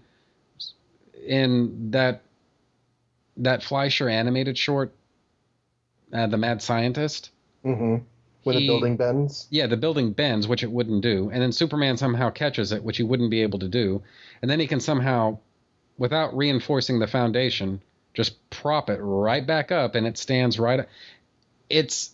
in 1.26 1.92
that 1.92 2.22
that 3.38 3.64
Fleischer 3.64 4.08
animated 4.08 4.58
short, 4.58 4.94
uh, 6.14 6.28
the 6.28 6.38
Mad 6.38 6.62
Scientist. 6.62 7.32
Mm-hmm. 7.66 8.04
When 8.44 8.58
the 8.58 8.68
building 8.68 8.98
bends. 8.98 9.48
Yeah, 9.50 9.68
the 9.68 9.78
building 9.78 10.12
bends, 10.12 10.48
which 10.48 10.64
it 10.64 10.72
wouldn't 10.72 11.02
do, 11.02 11.30
and 11.32 11.42
then 11.42 11.52
Superman 11.52 11.98
somehow 11.98 12.30
catches 12.30 12.72
it, 12.72 12.84
which 12.84 12.98
he 12.98 13.04
wouldn't 13.04 13.32
be 13.32 13.42
able 13.42 13.60
to 13.60 13.70
do, 13.70 14.04
and 14.42 14.52
then 14.52 14.60
he 14.60 14.68
can 14.68 14.80
somehow, 14.80 15.38
without 15.98 16.36
reinforcing 16.36 17.00
the 17.00 17.08
foundation, 17.08 17.82
just 18.14 18.50
prop 18.50 18.90
it 18.90 19.00
right 19.00 19.46
back 19.46 19.72
up 19.72 19.96
and 19.96 20.06
it 20.06 20.18
stands 20.18 20.60
right 20.60 20.88
it's 21.70 22.12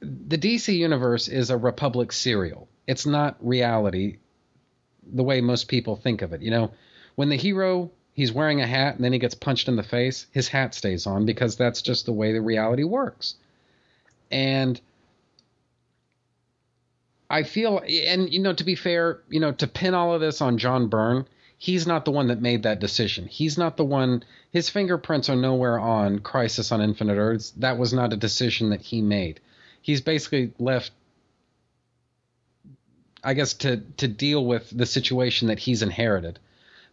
the 0.00 0.38
DC 0.38 0.74
universe 0.74 1.28
is 1.28 1.50
a 1.50 1.56
republic 1.56 2.10
serial. 2.12 2.66
It's 2.86 3.06
not 3.06 3.36
reality 3.40 4.18
the 5.12 5.22
way 5.22 5.40
most 5.40 5.68
people 5.68 5.96
think 5.96 6.22
of 6.22 6.32
it 6.32 6.42
you 6.42 6.50
know? 6.50 6.72
When 7.14 7.28
the 7.28 7.36
hero 7.36 7.90
he's 8.14 8.32
wearing 8.32 8.60
a 8.60 8.66
hat 8.66 8.96
and 8.96 9.04
then 9.04 9.12
he 9.12 9.18
gets 9.18 9.34
punched 9.34 9.68
in 9.68 9.76
the 9.76 9.82
face 9.82 10.26
his 10.32 10.48
hat 10.48 10.74
stays 10.74 11.06
on 11.06 11.26
because 11.26 11.56
that's 11.56 11.82
just 11.82 12.06
the 12.06 12.12
way 12.12 12.32
the 12.32 12.40
reality 12.40 12.84
works. 12.84 13.36
And 14.30 14.80
I 17.32 17.44
feel, 17.44 17.78
and 17.78 18.30
you 18.30 18.40
know, 18.40 18.52
to 18.52 18.62
be 18.62 18.74
fair, 18.74 19.20
you 19.30 19.40
know, 19.40 19.52
to 19.52 19.66
pin 19.66 19.94
all 19.94 20.14
of 20.14 20.20
this 20.20 20.42
on 20.42 20.58
John 20.58 20.88
Byrne, 20.88 21.24
he's 21.56 21.86
not 21.86 22.04
the 22.04 22.10
one 22.10 22.26
that 22.26 22.42
made 22.42 22.64
that 22.64 22.78
decision. 22.78 23.26
He's 23.26 23.56
not 23.56 23.78
the 23.78 23.86
one. 23.86 24.22
His 24.50 24.68
fingerprints 24.68 25.30
are 25.30 25.34
nowhere 25.36 25.78
on 25.78 26.18
Crisis 26.18 26.70
on 26.72 26.82
Infinite 26.82 27.16
Earths. 27.16 27.52
That 27.52 27.78
was 27.78 27.94
not 27.94 28.12
a 28.12 28.18
decision 28.18 28.68
that 28.68 28.82
he 28.82 29.00
made. 29.00 29.40
He's 29.80 30.02
basically 30.02 30.52
left, 30.58 30.92
I 33.24 33.32
guess, 33.32 33.54
to 33.54 33.78
to 33.96 34.08
deal 34.08 34.44
with 34.44 34.68
the 34.70 34.84
situation 34.84 35.48
that 35.48 35.58
he's 35.58 35.82
inherited. 35.82 36.38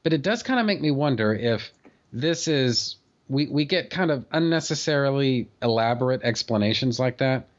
But 0.03 0.13
it 0.13 0.21
does 0.21 0.41
kind 0.41 0.61
of 0.61 0.65
make 0.65 0.79
me 0.79 0.91
wonder 0.91 1.33
if 1.33 1.69
this 2.13 2.47
is 2.47 2.95
we 3.27 3.47
we 3.47 3.65
get 3.65 3.89
kind 3.89 4.09
of 4.09 4.23
unnecessarily 4.31 5.49
elaborate 5.61 6.23
explanations 6.23 6.97
like 6.97 7.17
that 7.17 7.49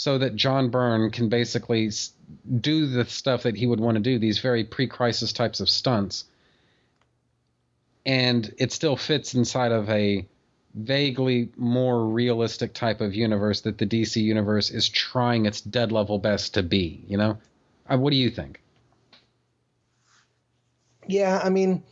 so 0.00 0.16
that 0.16 0.34
John 0.34 0.70
Byrne 0.70 1.10
can 1.10 1.28
basically 1.28 1.90
do 2.58 2.86
the 2.86 3.04
stuff 3.04 3.42
that 3.42 3.54
he 3.54 3.66
would 3.66 3.80
want 3.80 3.96
to 3.96 4.00
do, 4.00 4.18
these 4.18 4.38
very 4.38 4.64
pre-crisis 4.64 5.34
types 5.34 5.60
of 5.60 5.68
stunts, 5.68 6.24
and 8.06 8.50
it 8.56 8.72
still 8.72 8.96
fits 8.96 9.34
inside 9.34 9.72
of 9.72 9.90
a 9.90 10.26
vaguely 10.74 11.50
more 11.54 12.06
realistic 12.06 12.72
type 12.72 13.02
of 13.02 13.14
universe 13.14 13.60
that 13.60 13.76
the 13.76 13.84
DC 13.84 14.16
universe 14.16 14.70
is 14.70 14.88
trying 14.88 15.44
its 15.44 15.60
dead 15.60 15.92
level 15.92 16.18
best 16.18 16.54
to 16.54 16.62
be. 16.62 17.04
You 17.06 17.18
know, 17.18 17.38
uh, 17.86 17.98
what 17.98 18.10
do 18.10 18.16
you 18.16 18.30
think? 18.30 18.62
Yeah, 21.06 21.38
I 21.44 21.50
mean, 21.50 21.82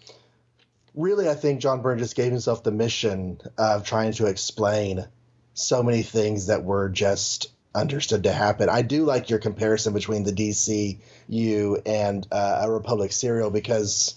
really, 0.94 1.28
I 1.28 1.34
think 1.34 1.60
John 1.60 1.82
Byrne 1.82 1.98
just 1.98 2.16
gave 2.16 2.32
himself 2.32 2.62
the 2.62 2.72
mission 2.72 3.38
of 3.58 3.84
trying 3.84 4.12
to 4.12 4.28
explain 4.28 5.06
so 5.52 5.82
many 5.82 6.00
things 6.00 6.46
that 6.46 6.64
were 6.64 6.88
just 6.88 7.52
understood 7.80 8.24
to 8.24 8.32
happen. 8.32 8.68
I 8.68 8.82
do 8.82 9.04
like 9.04 9.30
your 9.30 9.38
comparison 9.38 9.92
between 9.92 10.24
the 10.24 10.32
DCU 10.32 11.82
and 11.86 12.26
uh, 12.30 12.60
a 12.62 12.70
Republic 12.70 13.12
serial 13.12 13.50
because. 13.50 14.14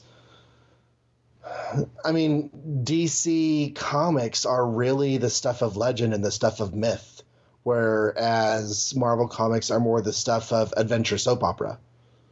I 2.04 2.12
mean, 2.12 2.50
DC 2.84 3.76
comics 3.76 4.46
are 4.46 4.66
really 4.66 5.18
the 5.18 5.30
stuff 5.30 5.62
of 5.62 5.76
legend 5.78 6.14
and 6.14 6.24
the 6.24 6.32
stuff 6.32 6.60
of 6.60 6.76
myth, 6.76 7.24
whereas 7.64 8.94
Marvel 8.96 9.28
comics 9.28 9.72
are 9.72 9.80
more 9.80 10.02
the 10.02 10.14
stuff 10.14 10.52
of 10.52 10.74
adventure 10.78 11.18
soap 11.18 11.44
opera. 11.44 11.80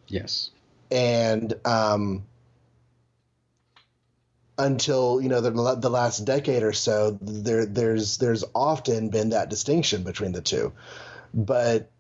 Yes. 0.08 0.52
And 0.92 1.54
um, 1.66 2.26
until 4.60 5.22
you 5.22 5.30
know 5.30 5.42
the, 5.42 5.76
the 5.76 5.90
last 5.90 6.26
decade 6.26 6.64
or 6.64 6.74
so, 6.74 7.18
there 7.22 7.66
there's 7.66 8.18
there's 8.18 8.44
often 8.54 9.10
been 9.10 9.30
that 9.30 9.50
distinction 9.50 10.04
between 10.04 10.34
the 10.34 10.42
two. 10.42 10.74
But 11.34 11.92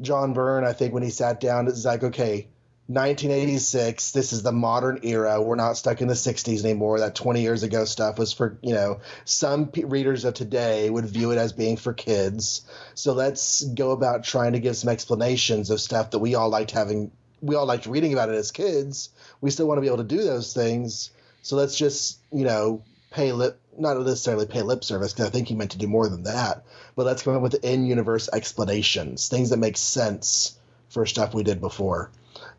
John 0.00 0.32
Byrne, 0.32 0.64
I 0.64 0.72
think 0.72 0.92
when 0.92 1.02
he 1.02 1.10
sat 1.10 1.40
down, 1.40 1.68
it's 1.68 1.84
like, 1.84 2.02
okay, 2.02 2.48
1986, 2.86 4.10
this 4.10 4.34
is 4.34 4.42
the 4.42 4.52
modern 4.52 5.00
era. 5.04 5.40
We're 5.40 5.54
not 5.54 5.78
stuck 5.78 6.02
in 6.02 6.08
the 6.08 6.14
60s 6.14 6.64
anymore. 6.64 7.00
That 7.00 7.14
20 7.14 7.40
years 7.40 7.62
ago 7.62 7.86
stuff 7.86 8.18
was 8.18 8.34
for, 8.34 8.58
you 8.60 8.74
know, 8.74 9.00
some 9.24 9.68
p- 9.68 9.84
readers 9.84 10.26
of 10.26 10.34
today 10.34 10.90
would 10.90 11.06
view 11.06 11.30
it 11.30 11.38
as 11.38 11.54
being 11.54 11.78
for 11.78 11.94
kids. 11.94 12.60
So 12.94 13.14
let's 13.14 13.64
go 13.64 13.92
about 13.92 14.24
trying 14.24 14.52
to 14.52 14.60
give 14.60 14.76
some 14.76 14.90
explanations 14.90 15.70
of 15.70 15.80
stuff 15.80 16.10
that 16.10 16.18
we 16.18 16.34
all 16.34 16.50
liked 16.50 16.72
having, 16.72 17.10
we 17.40 17.54
all 17.54 17.64
liked 17.64 17.86
reading 17.86 18.12
about 18.12 18.28
it 18.28 18.34
as 18.34 18.50
kids. 18.50 19.08
We 19.40 19.50
still 19.50 19.66
want 19.66 19.78
to 19.78 19.82
be 19.82 19.86
able 19.86 19.98
to 19.98 20.04
do 20.04 20.22
those 20.22 20.52
things. 20.52 21.10
So 21.40 21.56
let's 21.56 21.78
just, 21.78 22.18
you 22.32 22.44
know, 22.44 22.82
pay 23.10 23.32
lip, 23.32 23.58
not 23.78 23.98
necessarily 23.98 24.46
pay 24.46 24.62
lip 24.62 24.84
service, 24.84 25.12
because 25.12 25.26
I 25.26 25.30
think 25.30 25.48
he 25.48 25.54
meant 25.54 25.72
to 25.72 25.78
do 25.78 25.86
more 25.86 26.08
than 26.08 26.24
that. 26.24 26.64
But 26.96 27.06
let's 27.06 27.22
come 27.22 27.34
up 27.34 27.42
with 27.42 27.64
in 27.64 27.86
universe 27.86 28.28
explanations, 28.32 29.28
things 29.28 29.50
that 29.50 29.58
make 29.58 29.76
sense 29.76 30.58
for 30.88 31.06
stuff 31.06 31.34
we 31.34 31.42
did 31.42 31.60
before. 31.60 32.10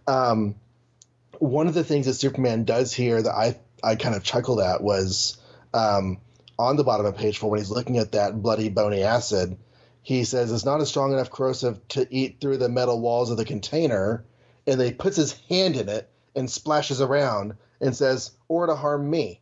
Um, 0.08 0.56
one 1.40 1.68
of 1.68 1.74
the 1.74 1.84
things 1.84 2.06
that 2.06 2.14
Superman 2.14 2.64
does 2.64 2.94
here 2.94 3.22
that 3.22 3.34
I 3.34 3.58
I 3.84 3.96
kind 3.96 4.16
of 4.16 4.24
chuckled 4.24 4.60
at 4.60 4.82
was 4.82 5.38
um, 5.74 6.20
on 6.58 6.76
the 6.76 6.84
bottom 6.84 7.06
of 7.06 7.18
page 7.18 7.38
four 7.38 7.52
when 7.52 7.60
he's 7.60 7.72
looking 7.72 7.98
at 7.98 8.14
that 8.14 8.42
bloody 8.42 8.70
bony 8.70 9.04
acid. 9.04 9.58
He 10.02 10.24
says 10.24 10.52
it's 10.52 10.66
not 10.66 10.82
a 10.82 10.86
strong 10.86 11.14
enough 11.14 11.32
corrosive 11.32 11.86
to 11.90 12.08
eat 12.10 12.38
through 12.40 12.58
the 12.58 12.70
metal 12.70 13.00
walls 13.00 13.32
of 13.32 13.38
the 13.38 13.46
container, 13.46 14.24
and 14.68 14.80
then 14.80 14.88
he 14.88 14.94
puts 14.94 15.18
his 15.18 15.34
hand 15.50 15.76
in 15.76 15.90
it 15.90 16.10
and 16.36 16.50
splashes 16.50 17.02
around 17.02 17.56
and 17.82 17.96
says, 17.96 18.32
"Or 18.48 18.68
to 18.68 18.76
harm 18.76 19.10
me." 19.10 19.42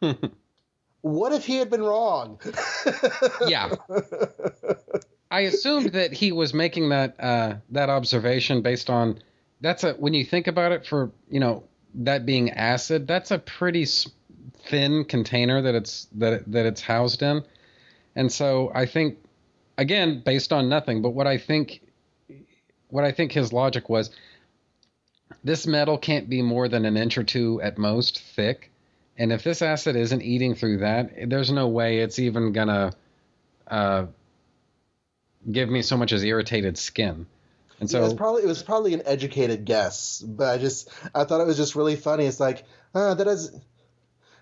what 1.02 1.32
if 1.32 1.44
he 1.44 1.56
had 1.56 1.70
been 1.70 1.82
wrong? 1.82 2.40
yeah. 3.46 3.74
I 5.30 5.40
assumed 5.40 5.92
that 5.92 6.12
he 6.12 6.32
was 6.32 6.52
making 6.52 6.88
that 6.90 7.16
uh, 7.20 7.54
that 7.70 7.88
observation 7.88 8.62
based 8.62 8.90
on 8.90 9.20
that's 9.60 9.84
a 9.84 9.92
when 9.94 10.14
you 10.14 10.24
think 10.24 10.46
about 10.46 10.72
it 10.72 10.86
for 10.86 11.12
you 11.30 11.40
know 11.40 11.64
that 11.94 12.26
being 12.26 12.50
acid 12.50 13.06
that's 13.06 13.30
a 13.30 13.38
pretty 13.38 13.86
thin 14.68 15.04
container 15.04 15.62
that 15.62 15.74
it's 15.74 16.08
that 16.16 16.50
that 16.50 16.66
it's 16.66 16.80
housed 16.80 17.22
in, 17.22 17.44
and 18.16 18.30
so 18.32 18.72
I 18.74 18.86
think 18.86 19.18
again 19.78 20.22
based 20.24 20.52
on 20.52 20.68
nothing, 20.68 21.00
but 21.00 21.10
what 21.10 21.26
I 21.26 21.38
think 21.38 21.80
what 22.88 23.04
I 23.04 23.12
think 23.12 23.30
his 23.32 23.52
logic 23.52 23.88
was 23.88 24.10
this 25.44 25.66
metal 25.66 25.96
can't 25.96 26.28
be 26.28 26.42
more 26.42 26.68
than 26.68 26.84
an 26.84 26.96
inch 26.96 27.16
or 27.16 27.24
two 27.24 27.62
at 27.62 27.78
most 27.78 28.20
thick 28.20 28.69
and 29.20 29.32
if 29.32 29.44
this 29.44 29.60
acid 29.60 29.96
isn't 29.96 30.22
eating 30.22 30.54
through 30.54 30.78
that, 30.78 31.28
there's 31.28 31.52
no 31.52 31.68
way 31.68 31.98
it's 31.98 32.18
even 32.18 32.52
gonna 32.52 32.94
uh, 33.66 34.06
give 35.52 35.68
me 35.68 35.82
so 35.82 35.98
much 35.98 36.12
as 36.12 36.24
irritated 36.24 36.78
skin. 36.78 37.26
And 37.80 37.90
so 37.90 37.98
yeah, 37.98 38.04
it 38.04 38.06
was 38.06 38.14
probably 38.14 38.42
it 38.44 38.46
was 38.46 38.62
probably 38.62 38.94
an 38.94 39.02
educated 39.04 39.66
guess, 39.66 40.20
but 40.20 40.48
I 40.48 40.56
just 40.56 40.88
I 41.14 41.24
thought 41.24 41.42
it 41.42 41.46
was 41.46 41.58
just 41.58 41.76
really 41.76 41.96
funny. 41.96 42.24
It's 42.24 42.40
like 42.40 42.64
uh, 42.94 43.12
that 43.12 43.26
is 43.26 43.54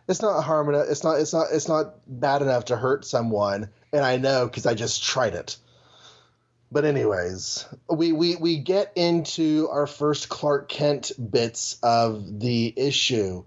it's 0.07 0.23
not 0.23 0.43
harming 0.43 0.81
it's 0.89 1.03
not 1.03 1.19
it's 1.19 1.33
not 1.33 1.49
it's 1.53 1.67
not 1.67 1.97
bad 2.07 2.43
enough 2.43 2.67
to 2.67 2.77
hurt 2.77 3.05
someone, 3.05 3.71
and 3.93 4.05
I 4.05 4.17
know 4.17 4.47
because 4.47 4.65
I 4.65 4.75
just 4.75 5.03
tried 5.03 5.35
it. 5.35 5.57
But 6.71 6.85
anyways, 6.85 7.67
we, 7.91 8.13
we 8.13 8.37
we 8.37 8.59
get 8.59 8.93
into 8.95 9.69
our 9.73 9.89
first 9.89 10.29
Clark 10.29 10.69
Kent 10.69 11.11
bits 11.19 11.79
of 11.83 12.39
the 12.39 12.73
issue 12.77 13.43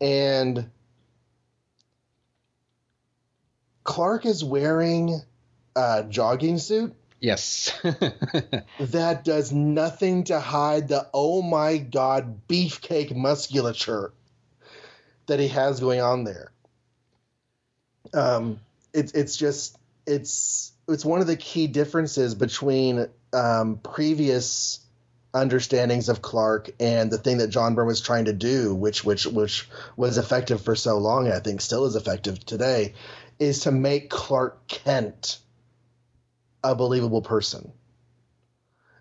and 0.00 0.70
Clark 3.84 4.26
is 4.26 4.44
wearing 4.44 5.20
a 5.76 6.04
jogging 6.08 6.58
suit. 6.58 6.94
Yes. 7.20 7.78
that 8.80 9.24
does 9.24 9.52
nothing 9.52 10.24
to 10.24 10.40
hide 10.40 10.88
the 10.88 11.08
oh 11.12 11.42
my 11.42 11.76
god 11.76 12.48
beefcake 12.48 13.14
musculature 13.14 14.12
that 15.26 15.38
he 15.38 15.48
has 15.48 15.80
going 15.80 16.00
on 16.00 16.24
there. 16.24 16.50
Um, 18.14 18.60
it's 18.92 19.12
it's 19.12 19.36
just 19.36 19.78
it's 20.06 20.72
it's 20.88 21.04
one 21.04 21.20
of 21.20 21.26
the 21.26 21.36
key 21.36 21.66
differences 21.66 22.34
between 22.34 23.06
um, 23.32 23.78
previous 23.78 24.80
understandings 25.32 26.08
of 26.08 26.22
Clark 26.22 26.70
and 26.80 27.10
the 27.10 27.18
thing 27.18 27.38
that 27.38 27.48
John 27.48 27.74
Byrne 27.74 27.86
was 27.86 28.00
trying 28.00 28.24
to 28.26 28.32
do, 28.32 28.74
which 28.74 29.04
which 29.04 29.26
which 29.26 29.68
was 29.96 30.18
effective 30.18 30.62
for 30.62 30.74
so 30.74 30.98
long, 30.98 31.26
and 31.26 31.34
I 31.34 31.40
think 31.40 31.60
still 31.60 31.86
is 31.86 31.96
effective 31.96 32.44
today, 32.44 32.94
is 33.38 33.60
to 33.60 33.72
make 33.72 34.10
Clark 34.10 34.66
Kent 34.66 35.38
a 36.62 36.74
believable 36.74 37.22
person. 37.22 37.72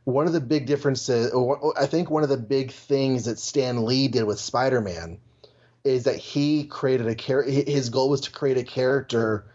One 0.04 0.28
of 0.28 0.34
the 0.34 0.42
big 0.42 0.66
differences, 0.66 1.32
I 1.78 1.86
think, 1.86 2.10
one 2.10 2.24
of 2.24 2.30
the 2.30 2.38
big 2.38 2.72
things 2.72 3.26
that 3.26 3.38
Stan 3.38 3.86
Lee 3.86 4.08
did 4.08 4.24
with 4.24 4.40
Spider 4.40 4.82
Man 4.82 5.20
is 5.84 6.06
that 6.06 6.16
he 6.16 6.66
created 6.66 7.08
a 7.08 7.16
character. 7.16 7.52
His 7.52 7.90
goal 7.90 8.10
was 8.10 8.22
to 8.22 8.32
create 8.32 8.58
a 8.58 8.64
character 8.64 9.46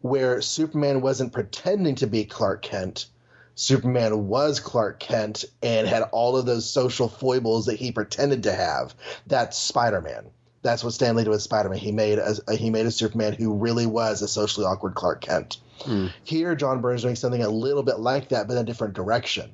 where 0.00 0.42
Superman 0.42 1.00
wasn't 1.00 1.32
pretending 1.32 1.94
to 1.96 2.06
be 2.06 2.24
Clark 2.24 2.62
Kent 2.62 3.06
Superman 3.54 4.26
was 4.26 4.60
Clark 4.60 4.98
Kent 4.98 5.44
and 5.62 5.86
had 5.86 6.02
all 6.12 6.36
of 6.36 6.46
those 6.46 6.68
social 6.68 7.08
foibles 7.08 7.66
that 7.66 7.78
he 7.78 7.92
pretended 7.92 8.44
to 8.44 8.52
have. 8.52 8.94
That's 9.26 9.56
Spider 9.56 10.00
Man. 10.00 10.26
That's 10.62 10.82
what 10.82 10.94
Stan 10.94 11.14
Lee 11.14 11.24
did 11.24 11.30
with 11.30 11.42
Spider 11.42 11.68
Man. 11.68 11.78
He 11.78 11.92
made 11.92 12.18
a 12.18 12.56
he 12.56 12.70
made 12.70 12.86
a 12.86 12.90
Superman 12.90 13.34
who 13.34 13.54
really 13.54 13.86
was 13.86 14.22
a 14.22 14.28
socially 14.28 14.66
awkward 14.66 14.94
Clark 14.94 15.20
Kent. 15.20 15.58
Hmm. 15.82 16.08
Here, 16.24 16.54
John 16.54 16.80
Byrne's 16.80 17.02
doing 17.02 17.16
something 17.16 17.42
a 17.42 17.48
little 17.48 17.82
bit 17.82 17.98
like 17.98 18.30
that, 18.30 18.48
but 18.48 18.54
in 18.54 18.60
a 18.60 18.64
different 18.64 18.94
direction, 18.94 19.52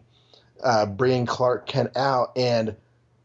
uh, 0.63 0.87
bringing 0.87 1.27
Clark 1.27 1.67
Kent 1.67 1.97
out. 1.97 2.33
And 2.37 2.77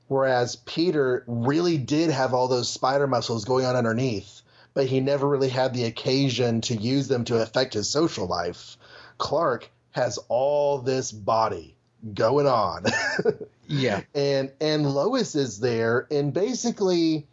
whereas 0.08 0.56
Peter 0.56 1.24
really 1.28 1.78
did 1.78 2.10
have 2.10 2.34
all 2.34 2.48
those 2.48 2.70
spider 2.70 3.08
muscles 3.08 3.46
going 3.46 3.66
on 3.66 3.76
underneath, 3.76 4.42
but 4.74 4.88
he 4.88 5.00
never 5.00 5.28
really 5.28 5.50
had 5.50 5.74
the 5.74 5.86
occasion 5.86 6.62
to 6.62 6.76
use 6.76 7.08
them 7.08 7.24
to 7.26 7.42
affect 7.42 7.76
his 7.76 7.90
social 7.90 8.28
life. 8.28 8.78
Clark 9.18 9.70
has 9.96 10.20
all 10.28 10.80
this 10.80 11.14
body 11.14 11.78
going 12.14 12.48
on. 12.48 12.84
yeah. 13.68 14.02
And 14.14 14.52
and 14.60 14.94
Lois 14.94 15.36
is 15.36 15.62
there 15.62 16.06
in 16.10 16.32
basically 16.32 17.28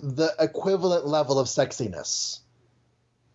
the 0.00 0.34
equivalent 0.40 1.06
level 1.06 1.38
of 1.38 1.46
sexiness. 1.46 2.40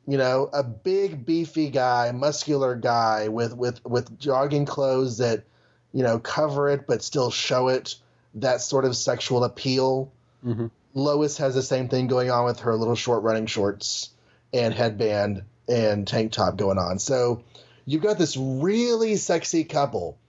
You 0.06 0.18
know, 0.18 0.50
a 0.52 0.62
big 0.62 1.26
beefy 1.26 1.70
guy, 1.70 2.12
muscular 2.12 2.76
guy 2.76 3.30
with 3.30 3.56
with 3.56 3.84
with 3.86 4.20
jogging 4.20 4.66
clothes 4.66 5.20
that, 5.20 5.46
you 5.94 6.04
know, 6.04 6.20
cover 6.20 6.68
it 6.68 6.86
but 6.86 7.04
still 7.04 7.32
show 7.32 7.70
it. 7.70 7.96
That 8.36 8.60
sort 8.60 8.84
of 8.84 8.98
sexual 8.98 9.46
appeal. 9.46 10.12
Mm-hmm. 10.46 10.68
Lois 10.94 11.38
has 11.38 11.56
the 11.56 11.62
same 11.62 11.88
thing 11.88 12.08
going 12.08 12.30
on 12.30 12.44
with 12.44 12.60
her 12.60 12.76
little 12.76 12.96
short 12.96 13.24
running 13.24 13.46
shorts 13.46 14.10
and 14.52 14.74
headband 14.74 15.44
and 15.70 16.06
tank 16.06 16.34
top 16.34 16.58
going 16.58 16.78
on. 16.78 17.00
So 17.00 17.44
you've 17.88 18.04
got 18.04 18.20
this 18.20 18.38
really 18.38 19.16
sexy 19.16 19.64
couple 19.64 20.20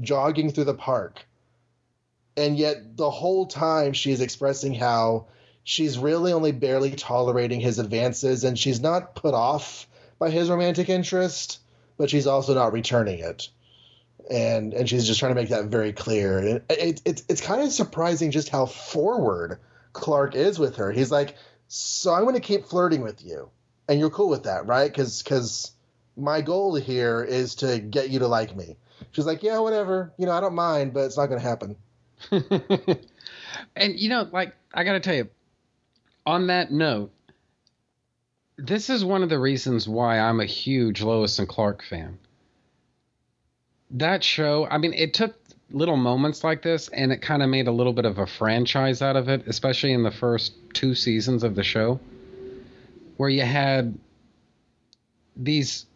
jogging 0.00 0.50
through 0.50 0.64
the 0.64 0.74
park. 0.74 1.24
And 2.36 2.56
yet 2.56 2.96
the 2.96 3.10
whole 3.10 3.46
time 3.46 3.92
she's 3.92 4.22
expressing 4.22 4.74
how 4.74 5.26
she's 5.62 5.98
really 5.98 6.32
only 6.32 6.50
barely 6.50 6.92
tolerating 6.92 7.60
his 7.60 7.78
advances 7.78 8.42
and 8.42 8.58
she's 8.58 8.80
not 8.80 9.14
put 9.14 9.34
off 9.34 9.86
by 10.18 10.30
his 10.30 10.48
romantic 10.48 10.88
interest, 10.88 11.60
but 11.98 12.08
she's 12.08 12.26
also 12.26 12.54
not 12.54 12.72
returning 12.72 13.18
it. 13.18 13.50
And 14.30 14.72
and 14.72 14.88
she's 14.88 15.06
just 15.06 15.20
trying 15.20 15.34
to 15.34 15.40
make 15.40 15.50
that 15.50 15.66
very 15.66 15.92
clear. 15.92 16.38
It, 16.38 16.64
it, 16.70 17.02
it's 17.04 17.24
it's 17.28 17.40
kind 17.42 17.60
of 17.60 17.72
surprising 17.72 18.30
just 18.30 18.48
how 18.48 18.66
forward 18.66 19.58
Clark 19.92 20.34
is 20.34 20.58
with 20.58 20.76
her. 20.76 20.92
He's 20.92 21.10
like, 21.10 21.36
"So 21.66 22.14
I'm 22.14 22.22
going 22.22 22.36
to 22.36 22.40
keep 22.40 22.66
flirting 22.66 23.02
with 23.02 23.22
you, 23.22 23.50
and 23.88 23.98
you're 23.98 24.10
cool 24.10 24.28
with 24.28 24.44
that, 24.44 24.66
right? 24.66 24.90
Because 24.90 25.22
because 25.22 25.72
my 26.16 26.40
goal 26.40 26.74
here 26.74 27.22
is 27.22 27.54
to 27.56 27.78
get 27.78 28.10
you 28.10 28.18
to 28.20 28.28
like 28.28 28.56
me. 28.56 28.76
She's 29.12 29.26
like, 29.26 29.42
yeah, 29.42 29.58
whatever. 29.58 30.12
You 30.18 30.26
know, 30.26 30.32
I 30.32 30.40
don't 30.40 30.54
mind, 30.54 30.92
but 30.92 31.04
it's 31.04 31.16
not 31.16 31.26
going 31.26 31.40
to 31.40 31.46
happen. 31.46 31.76
and 33.76 33.98
you 33.98 34.08
know, 34.08 34.28
like 34.32 34.54
I 34.72 34.84
got 34.84 34.92
to 34.92 35.00
tell 35.00 35.14
you, 35.14 35.28
on 36.24 36.46
that 36.48 36.70
note, 36.70 37.12
this 38.56 38.90
is 38.90 39.04
one 39.04 39.22
of 39.22 39.28
the 39.28 39.38
reasons 39.38 39.88
why 39.88 40.18
I'm 40.18 40.40
a 40.40 40.44
huge 40.44 41.02
Lois 41.02 41.38
and 41.38 41.48
Clark 41.48 41.82
fan. 41.82 42.18
That 43.90 44.22
show, 44.22 44.66
I 44.70 44.78
mean, 44.78 44.94
it 44.94 45.14
took 45.14 45.34
little 45.70 45.96
moments 45.96 46.44
like 46.44 46.62
this 46.62 46.88
and 46.88 47.12
it 47.12 47.22
kind 47.22 47.42
of 47.42 47.48
made 47.48 47.66
a 47.66 47.72
little 47.72 47.92
bit 47.92 48.04
of 48.04 48.18
a 48.18 48.26
franchise 48.26 49.02
out 49.02 49.16
of 49.16 49.28
it, 49.28 49.46
especially 49.46 49.92
in 49.92 50.02
the 50.02 50.10
first 50.10 50.54
two 50.74 50.94
seasons 50.94 51.42
of 51.42 51.54
the 51.54 51.64
show, 51.64 51.98
where 53.16 53.30
you 53.30 53.42
had 53.42 53.98
these 55.36 55.86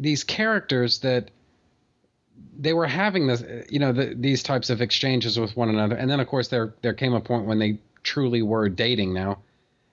these 0.00 0.24
characters 0.24 1.00
that 1.00 1.30
they 2.58 2.72
were 2.72 2.86
having 2.86 3.26
this, 3.26 3.44
you 3.68 3.78
know, 3.78 3.92
the, 3.92 4.14
these 4.18 4.42
types 4.42 4.70
of 4.70 4.80
exchanges 4.80 5.38
with 5.38 5.56
one 5.56 5.68
another, 5.68 5.94
and 5.94 6.10
then 6.10 6.20
of 6.20 6.26
course 6.26 6.48
there 6.48 6.74
there 6.82 6.94
came 6.94 7.12
a 7.12 7.20
point 7.20 7.46
when 7.46 7.58
they 7.58 7.78
truly 8.02 8.42
were 8.42 8.68
dating. 8.68 9.12
Now, 9.12 9.38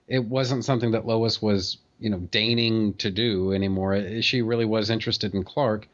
it 0.07 0.23
wasn't 0.23 0.65
something 0.65 0.91
that 0.91 1.05
Lois 1.05 1.41
was, 1.41 1.77
you 1.99 2.09
know, 2.09 2.19
deigning 2.19 2.93
to 2.95 3.11
do 3.11 3.51
anymore. 3.51 4.21
She 4.21 4.41
really 4.41 4.65
was 4.65 4.89
interested 4.89 5.33
in 5.33 5.43
Clark, 5.43 5.87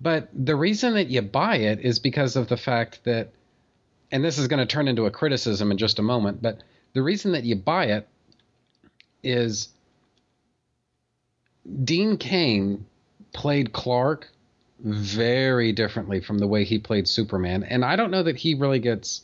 but 0.00 0.28
the 0.32 0.56
reason 0.56 0.94
that 0.94 1.08
you 1.08 1.22
buy 1.22 1.56
it 1.56 1.80
is 1.80 1.98
because 1.98 2.36
of 2.36 2.48
the 2.48 2.56
fact 2.56 3.00
that, 3.04 3.32
and 4.12 4.24
this 4.24 4.38
is 4.38 4.46
going 4.46 4.60
to 4.60 4.72
turn 4.72 4.88
into 4.88 5.06
a 5.06 5.10
criticism 5.10 5.72
in 5.72 5.78
just 5.78 5.98
a 5.98 6.02
moment, 6.02 6.40
but 6.40 6.62
the 6.92 7.02
reason 7.02 7.32
that 7.32 7.44
you 7.44 7.56
buy 7.56 7.86
it 7.86 8.08
is 9.22 9.68
Dean 11.84 12.16
Cain 12.16 12.86
played 13.32 13.72
Clark 13.72 14.28
very 14.82 15.72
differently 15.72 16.20
from 16.20 16.38
the 16.38 16.46
way 16.46 16.64
he 16.64 16.78
played 16.78 17.06
Superman. 17.06 17.64
And 17.64 17.84
I 17.84 17.96
don't 17.96 18.10
know 18.10 18.22
that 18.22 18.36
he 18.36 18.54
really 18.54 18.78
gets 18.78 19.22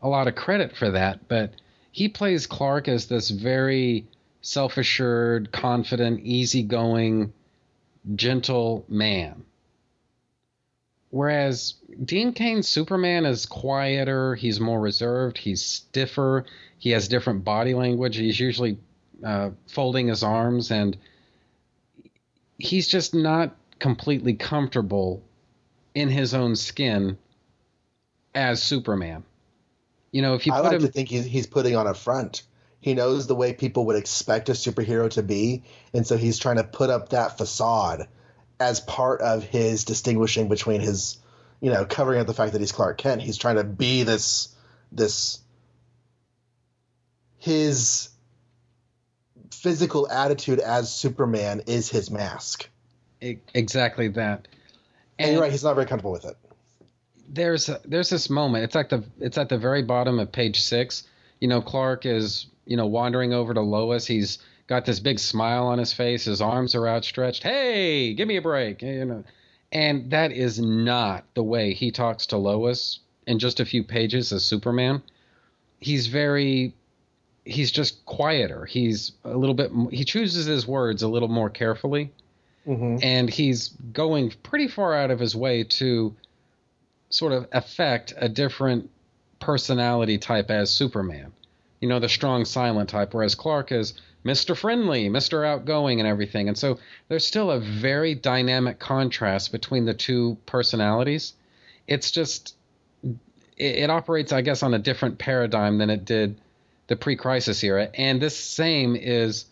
a 0.00 0.08
lot 0.08 0.28
of 0.28 0.34
credit 0.34 0.76
for 0.76 0.90
that, 0.90 1.28
but 1.28 1.54
he 1.90 2.08
plays 2.08 2.46
Clark 2.46 2.88
as 2.88 3.06
this 3.06 3.30
very 3.30 4.06
self 4.40 4.76
assured, 4.76 5.50
confident, 5.50 6.20
easygoing, 6.20 7.32
gentle 8.14 8.84
man. 8.88 9.44
Whereas 11.10 11.74
Dean 12.04 12.32
Cain's 12.32 12.68
Superman 12.68 13.24
is 13.24 13.46
quieter, 13.46 14.34
he's 14.34 14.60
more 14.60 14.80
reserved, 14.80 15.38
he's 15.38 15.64
stiffer, 15.64 16.44
he 16.78 16.90
has 16.90 17.08
different 17.08 17.44
body 17.44 17.74
language, 17.74 18.16
he's 18.16 18.38
usually 18.38 18.78
uh, 19.24 19.50
folding 19.66 20.08
his 20.08 20.22
arms, 20.22 20.70
and 20.70 20.96
he's 22.58 22.88
just 22.88 23.14
not 23.14 23.56
completely 23.78 24.34
comfortable 24.34 25.22
in 25.94 26.08
his 26.08 26.34
own 26.34 26.56
skin 26.56 27.16
as 28.34 28.62
Superman. 28.62 29.24
You 30.10 30.22
know, 30.22 30.34
if 30.34 30.46
you 30.46 30.52
I 30.52 30.60
like 30.60 30.72
him, 30.72 30.80
to 30.82 30.88
think 30.88 31.08
he's, 31.08 31.24
he's 31.24 31.46
putting 31.46 31.76
on 31.76 31.86
a 31.86 31.94
front. 31.94 32.42
He 32.80 32.94
knows 32.94 33.26
the 33.26 33.34
way 33.34 33.52
people 33.52 33.86
would 33.86 33.96
expect 33.96 34.48
a 34.48 34.52
superhero 34.52 35.10
to 35.10 35.22
be, 35.22 35.64
and 35.92 36.06
so 36.06 36.16
he's 36.16 36.38
trying 36.38 36.56
to 36.56 36.64
put 36.64 36.90
up 36.90 37.10
that 37.10 37.38
facade 37.38 38.08
as 38.60 38.80
part 38.80 39.20
of 39.20 39.44
his 39.44 39.84
distinguishing 39.84 40.48
between 40.48 40.80
his, 40.80 41.18
you 41.60 41.70
know, 41.70 41.84
covering 41.84 42.20
up 42.20 42.26
the 42.26 42.34
fact 42.34 42.52
that 42.52 42.60
he's 42.60 42.72
Clark 42.72 42.98
Kent. 42.98 43.22
He's 43.22 43.36
trying 43.36 43.56
to 43.56 43.64
be 43.64 44.04
this 44.04 44.54
this 44.90 45.40
his 47.38 48.08
physical 49.60 50.08
attitude 50.10 50.60
as 50.60 50.92
Superman 50.94 51.62
is 51.66 51.88
his 51.90 52.10
mask. 52.10 52.68
exactly 53.20 54.08
that. 54.08 54.48
And 55.18 55.32
you're 55.32 55.42
right, 55.42 55.50
he's 55.52 55.64
not 55.64 55.74
very 55.74 55.86
comfortable 55.86 56.12
with 56.12 56.24
it. 56.24 56.36
there's 57.28 57.68
there's 57.84 58.10
this 58.10 58.30
moment. 58.30 58.64
It's 58.64 58.74
like 58.74 58.88
the 58.88 59.04
it's 59.20 59.38
at 59.38 59.48
the 59.48 59.58
very 59.58 59.82
bottom 59.82 60.18
of 60.18 60.30
page 60.32 60.60
six. 60.60 61.02
You 61.40 61.48
know, 61.48 61.60
Clark 61.60 62.06
is 62.06 62.46
you 62.66 62.76
know 62.76 62.86
wandering 62.86 63.32
over 63.32 63.52
to 63.54 63.60
Lois. 63.60 64.06
He's 64.06 64.38
got 64.66 64.84
this 64.84 65.00
big 65.00 65.18
smile 65.18 65.66
on 65.66 65.78
his 65.78 65.92
face. 65.92 66.24
His 66.26 66.40
arms 66.40 66.74
are 66.74 66.86
outstretched. 66.86 67.42
Hey, 67.42 68.14
give 68.14 68.28
me 68.28 68.36
a 68.36 68.42
break. 68.42 68.82
You 68.82 69.04
know, 69.04 69.24
and 69.72 70.10
that 70.10 70.32
is 70.32 70.60
not 70.60 71.24
the 71.34 71.42
way 71.42 71.74
he 71.74 71.90
talks 71.90 72.26
to 72.26 72.36
Lois 72.36 73.00
in 73.26 73.38
just 73.38 73.60
a 73.60 73.64
few 73.64 73.82
pages 73.82 74.32
as 74.32 74.44
Superman. 74.44 75.02
He's 75.80 76.06
very 76.06 76.74
he's 77.48 77.70
just 77.70 78.04
quieter. 78.04 78.66
He's 78.66 79.12
a 79.24 79.36
little 79.36 79.54
bit 79.54 79.72
he 79.90 80.04
chooses 80.04 80.46
his 80.46 80.66
words 80.66 81.02
a 81.02 81.08
little 81.08 81.28
more 81.28 81.50
carefully. 81.50 82.12
Mm-hmm. 82.66 82.98
And 83.02 83.30
he's 83.30 83.68
going 83.68 84.34
pretty 84.42 84.68
far 84.68 84.94
out 84.94 85.10
of 85.10 85.18
his 85.18 85.34
way 85.34 85.64
to 85.64 86.14
sort 87.08 87.32
of 87.32 87.48
affect 87.50 88.12
a 88.16 88.28
different 88.28 88.90
personality 89.40 90.18
type 90.18 90.50
as 90.50 90.70
Superman. 90.70 91.32
You 91.80 91.88
know, 91.88 91.98
the 91.98 92.08
strong 92.08 92.44
silent 92.44 92.90
type, 92.90 93.14
whereas 93.14 93.34
Clark 93.34 93.72
is 93.72 93.94
Mr. 94.24 94.54
Friendly, 94.54 95.08
Mr. 95.08 95.46
Outgoing, 95.46 96.00
and 96.00 96.08
everything. 96.08 96.48
And 96.48 96.58
so 96.58 96.78
there's 97.08 97.26
still 97.26 97.50
a 97.50 97.60
very 97.60 98.14
dynamic 98.14 98.78
contrast 98.78 99.52
between 99.52 99.86
the 99.86 99.94
two 99.94 100.36
personalities. 100.44 101.32
It's 101.86 102.10
just, 102.10 102.54
it, 103.02 103.16
it 103.56 103.90
operates, 103.90 104.32
I 104.32 104.42
guess, 104.42 104.62
on 104.62 104.74
a 104.74 104.78
different 104.78 105.18
paradigm 105.18 105.78
than 105.78 105.88
it 105.88 106.04
did 106.04 106.36
the 106.88 106.96
pre 106.96 107.16
crisis 107.16 107.62
era. 107.62 107.88
And 107.94 108.20
this 108.20 108.36
same 108.36 108.96
is 108.96 109.46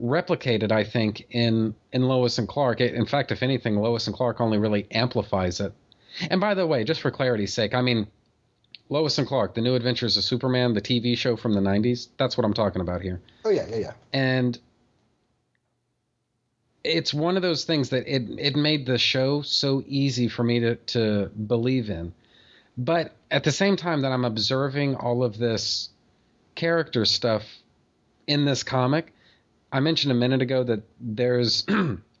replicated, 0.00 0.70
I 0.70 0.84
think, 0.84 1.26
in 1.30 1.74
in 1.92 2.02
Lois 2.02 2.38
and 2.38 2.48
Clark. 2.48 2.80
In 2.80 3.06
fact, 3.06 3.32
if 3.32 3.42
anything, 3.42 3.76
Lois 3.76 4.06
and 4.06 4.14
Clark 4.14 4.40
only 4.40 4.58
really 4.58 4.86
amplifies 4.90 5.60
it. 5.60 5.72
And 6.30 6.40
by 6.40 6.54
the 6.54 6.66
way, 6.66 6.84
just 6.84 7.00
for 7.00 7.10
clarity's 7.10 7.52
sake, 7.52 7.74
I 7.74 7.82
mean 7.82 8.06
Lois 8.88 9.18
and 9.18 9.26
Clark, 9.26 9.54
The 9.54 9.60
New 9.60 9.74
Adventures 9.74 10.16
of 10.16 10.24
Superman, 10.24 10.74
the 10.74 10.80
TV 10.80 11.16
show 11.16 11.36
from 11.36 11.54
the 11.54 11.60
90s. 11.60 12.08
That's 12.18 12.36
what 12.36 12.44
I'm 12.44 12.54
talking 12.54 12.82
about 12.82 13.02
here. 13.02 13.20
Oh 13.44 13.50
yeah, 13.50 13.66
yeah, 13.68 13.76
yeah. 13.76 13.92
And 14.12 14.58
it's 16.84 17.14
one 17.14 17.36
of 17.36 17.42
those 17.42 17.64
things 17.64 17.88
that 17.88 18.06
it 18.06 18.28
it 18.38 18.56
made 18.56 18.84
the 18.86 18.98
show 18.98 19.40
so 19.42 19.82
easy 19.86 20.28
for 20.28 20.44
me 20.44 20.60
to 20.60 20.76
to 20.76 21.26
believe 21.28 21.88
in. 21.88 22.12
But 22.76 23.12
at 23.30 23.44
the 23.44 23.52
same 23.52 23.76
time 23.76 24.02
that 24.02 24.12
I'm 24.12 24.24
observing 24.24 24.96
all 24.96 25.22
of 25.22 25.38
this 25.38 25.88
character 26.54 27.04
stuff 27.04 27.42
in 28.26 28.44
this 28.44 28.62
comic, 28.62 29.12
I 29.72 29.80
mentioned 29.80 30.12
a 30.12 30.14
minute 30.14 30.42
ago 30.42 30.62
that 30.64 30.82
there's 31.00 31.66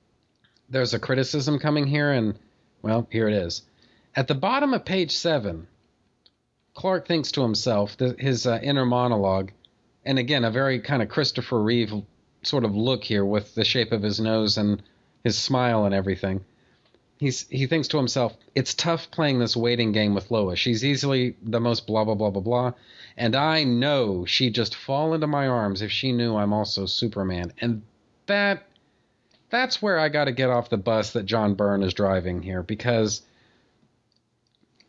there's 0.68 0.94
a 0.94 0.98
criticism 0.98 1.58
coming 1.58 1.86
here, 1.86 2.10
and 2.10 2.38
well, 2.82 3.06
here 3.10 3.28
it 3.28 3.34
is. 3.34 3.62
At 4.16 4.28
the 4.28 4.34
bottom 4.34 4.74
of 4.74 4.84
page 4.84 5.12
seven, 5.12 5.66
Clark 6.74 7.06
thinks 7.06 7.32
to 7.32 7.42
himself, 7.42 7.96
his 8.18 8.46
uh, 8.46 8.58
inner 8.62 8.84
monologue, 8.84 9.52
and 10.04 10.18
again, 10.18 10.44
a 10.44 10.50
very 10.50 10.80
kind 10.80 11.02
of 11.02 11.08
Christopher 11.08 11.62
Reeve 11.62 11.92
sort 12.42 12.64
of 12.64 12.74
look 12.74 13.04
here 13.04 13.24
with 13.24 13.54
the 13.54 13.64
shape 13.64 13.92
of 13.92 14.02
his 14.02 14.20
nose 14.20 14.58
and 14.58 14.82
his 15.22 15.38
smile 15.38 15.84
and 15.84 15.94
everything. 15.94 16.44
He's 17.24 17.48
he 17.48 17.66
thinks 17.66 17.88
to 17.88 17.96
himself, 17.96 18.36
it's 18.54 18.74
tough 18.74 19.10
playing 19.10 19.38
this 19.38 19.56
waiting 19.56 19.92
game 19.92 20.12
with 20.12 20.30
Lois. 20.30 20.58
She's 20.58 20.84
easily 20.84 21.34
the 21.42 21.58
most 21.58 21.86
blah 21.86 22.04
blah 22.04 22.16
blah 22.16 22.28
blah 22.28 22.42
blah, 22.42 22.72
and 23.16 23.34
I 23.34 23.64
know 23.64 24.26
she'd 24.26 24.54
just 24.54 24.74
fall 24.74 25.14
into 25.14 25.26
my 25.26 25.48
arms 25.48 25.80
if 25.80 25.90
she 25.90 26.12
knew 26.12 26.36
I'm 26.36 26.52
also 26.52 26.84
Superman. 26.84 27.54
And 27.62 27.80
that 28.26 28.66
that's 29.48 29.80
where 29.80 29.98
I 29.98 30.10
got 30.10 30.26
to 30.26 30.32
get 30.32 30.50
off 30.50 30.68
the 30.68 30.76
bus 30.76 31.14
that 31.14 31.24
John 31.24 31.54
Byrne 31.54 31.82
is 31.82 31.94
driving 31.94 32.42
here 32.42 32.62
because 32.62 33.22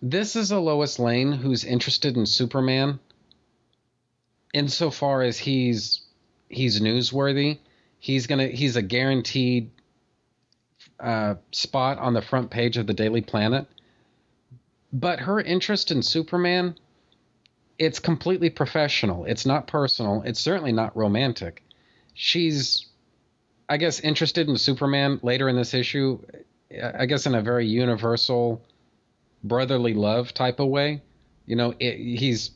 this 0.01 0.35
is 0.35 0.51
a 0.51 0.59
Lois 0.59 0.99
Lane 0.99 1.31
who's 1.31 1.63
interested 1.63 2.17
in 2.17 2.25
Superman 2.25 2.99
insofar 4.53 5.21
as 5.21 5.37
he's 5.37 6.01
he's 6.49 6.81
newsworthy. 6.81 7.59
He's 7.97 8.27
gonna 8.27 8.47
he's 8.47 8.75
a 8.75 8.81
guaranteed 8.81 9.71
uh, 10.99 11.35
spot 11.51 11.97
on 11.99 12.13
the 12.13 12.21
front 12.21 12.49
page 12.49 12.77
of 12.77 12.87
the 12.87 12.93
Daily 12.93 13.21
Planet. 13.21 13.67
But 14.93 15.19
her 15.19 15.41
interest 15.41 15.91
in 15.91 16.01
Superman, 16.01 16.75
it's 17.77 17.99
completely 17.99 18.49
professional. 18.49 19.25
It's 19.25 19.45
not 19.45 19.67
personal. 19.67 20.23
It's 20.25 20.39
certainly 20.39 20.71
not 20.71 20.95
romantic. 20.95 21.63
She's, 22.13 22.85
I 23.67 23.77
guess, 23.77 23.99
interested 23.99 24.47
in 24.47 24.57
Superman 24.57 25.19
later 25.21 25.49
in 25.49 25.55
this 25.55 25.73
issue. 25.73 26.19
I 26.81 27.05
guess 27.05 27.25
in 27.25 27.35
a 27.35 27.41
very 27.41 27.67
universal, 27.67 28.61
brotherly 29.43 29.93
love 29.93 30.33
type 30.33 30.59
of 30.59 30.67
way. 30.69 31.01
You 31.45 31.55
know, 31.55 31.73
it, 31.79 31.97
he's 31.97 32.51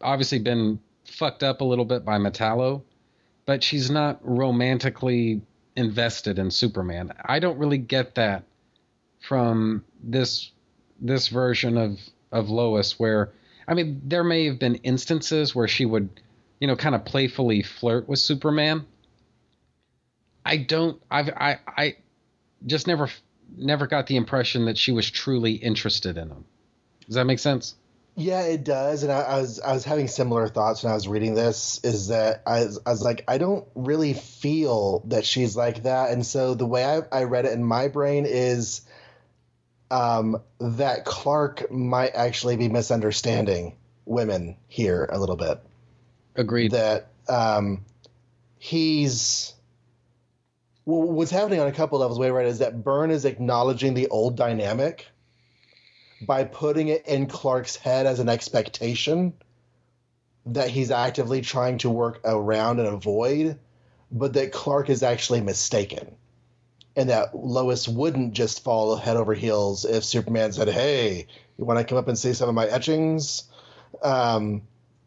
obviously 0.00 0.38
been 0.38 0.80
fucked 1.04 1.42
up 1.42 1.60
a 1.60 1.64
little 1.64 1.84
bit 1.84 2.04
by 2.04 2.18
Metallo, 2.18 2.82
but 3.46 3.62
she's 3.62 3.90
not 3.90 4.18
romantically 4.22 5.42
invested 5.76 6.38
in 6.38 6.50
Superman. 6.50 7.12
I 7.24 7.38
don't 7.38 7.58
really 7.58 7.78
get 7.78 8.14
that 8.16 8.44
from 9.20 9.84
this 10.02 10.50
this 11.00 11.28
version 11.28 11.76
of 11.76 11.98
of 12.30 12.50
Lois 12.50 12.98
where 12.98 13.32
I 13.66 13.74
mean 13.74 14.00
there 14.04 14.24
may 14.24 14.46
have 14.46 14.58
been 14.58 14.76
instances 14.76 15.54
where 15.54 15.68
she 15.68 15.84
would 15.84 16.08
you 16.60 16.66
know 16.66 16.76
kind 16.76 16.94
of 16.94 17.04
playfully 17.04 17.62
flirt 17.62 18.08
with 18.08 18.18
Superman. 18.18 18.86
I 20.44 20.56
don't 20.58 21.00
I've 21.10 21.28
I 21.30 21.58
I 21.66 21.96
just 22.66 22.86
never 22.86 23.08
never 23.56 23.86
got 23.86 24.06
the 24.06 24.16
impression 24.16 24.66
that 24.66 24.78
she 24.78 24.92
was 24.92 25.10
truly 25.10 25.52
interested 25.52 26.16
in 26.16 26.28
him. 26.28 26.44
Does 27.06 27.16
that 27.16 27.24
make 27.24 27.38
sense? 27.38 27.74
Yeah, 28.14 28.42
it 28.42 28.62
does, 28.62 29.04
and 29.04 29.12
I, 29.12 29.20
I, 29.20 29.40
was 29.40 29.58
I 29.58 29.72
was 29.72 29.84
having 29.84 30.06
similar 30.06 30.46
thoughts 30.46 30.82
when 30.82 30.92
I 30.92 30.94
was 30.94 31.08
reading 31.08 31.34
this. 31.34 31.80
Is 31.82 32.08
that 32.08 32.42
I 32.46 32.64
was, 32.64 32.78
I 32.84 32.90
was 32.90 33.02
like, 33.02 33.24
I 33.26 33.38
don't 33.38 33.66
really 33.74 34.12
feel 34.12 35.02
that 35.06 35.24
she's 35.24 35.56
like 35.56 35.84
that, 35.84 36.10
and 36.10 36.24
so 36.24 36.54
the 36.54 36.66
way 36.66 36.84
I, 36.84 37.00
I 37.10 37.24
read 37.24 37.46
it 37.46 37.52
in 37.52 37.64
my 37.64 37.88
brain 37.88 38.26
is, 38.26 38.82
um, 39.90 40.42
that 40.58 41.06
Clark 41.06 41.70
might 41.70 42.14
actually 42.14 42.56
be 42.56 42.68
misunderstanding 42.68 43.76
women 44.04 44.56
here 44.68 45.08
a 45.10 45.18
little 45.18 45.36
bit. 45.36 45.62
Agreed. 46.36 46.72
That 46.72 47.12
um, 47.30 47.82
he's 48.58 49.54
well, 50.84 51.02
what's 51.02 51.30
happening 51.30 51.60
on 51.60 51.66
a 51.66 51.72
couple 51.72 51.98
levels. 51.98 52.18
Way 52.18 52.30
right 52.30 52.46
is 52.46 52.58
that 52.58 52.84
Byrne 52.84 53.10
is 53.10 53.24
acknowledging 53.24 53.94
the 53.94 54.08
old 54.08 54.36
dynamic 54.36 55.06
by 56.26 56.44
putting 56.44 56.88
it 56.88 57.06
in 57.06 57.26
Clark's 57.26 57.76
head 57.76 58.06
as 58.06 58.20
an 58.20 58.28
expectation 58.28 59.34
that 60.46 60.68
he's 60.68 60.90
actively 60.90 61.40
trying 61.40 61.78
to 61.78 61.90
work 61.90 62.20
around 62.24 62.80
and 62.80 62.88
avoid, 62.88 63.58
but 64.10 64.32
that 64.34 64.52
Clark 64.52 64.90
is 64.90 65.02
actually 65.02 65.40
mistaken. 65.40 66.16
And 66.94 67.08
that 67.08 67.34
Lois 67.34 67.88
wouldn't 67.88 68.34
just 68.34 68.62
fall 68.62 68.96
head 68.96 69.16
over 69.16 69.32
heels 69.32 69.84
if 69.86 70.04
Superman 70.04 70.52
said, 70.52 70.68
Hey, 70.68 71.26
you 71.56 71.64
want 71.64 71.78
to 71.78 71.84
come 71.84 71.96
up 71.96 72.08
and 72.08 72.18
see 72.18 72.34
some 72.34 72.48
of 72.48 72.54
my 72.54 72.66
etchings? 72.66 73.44
Um, 74.02 74.62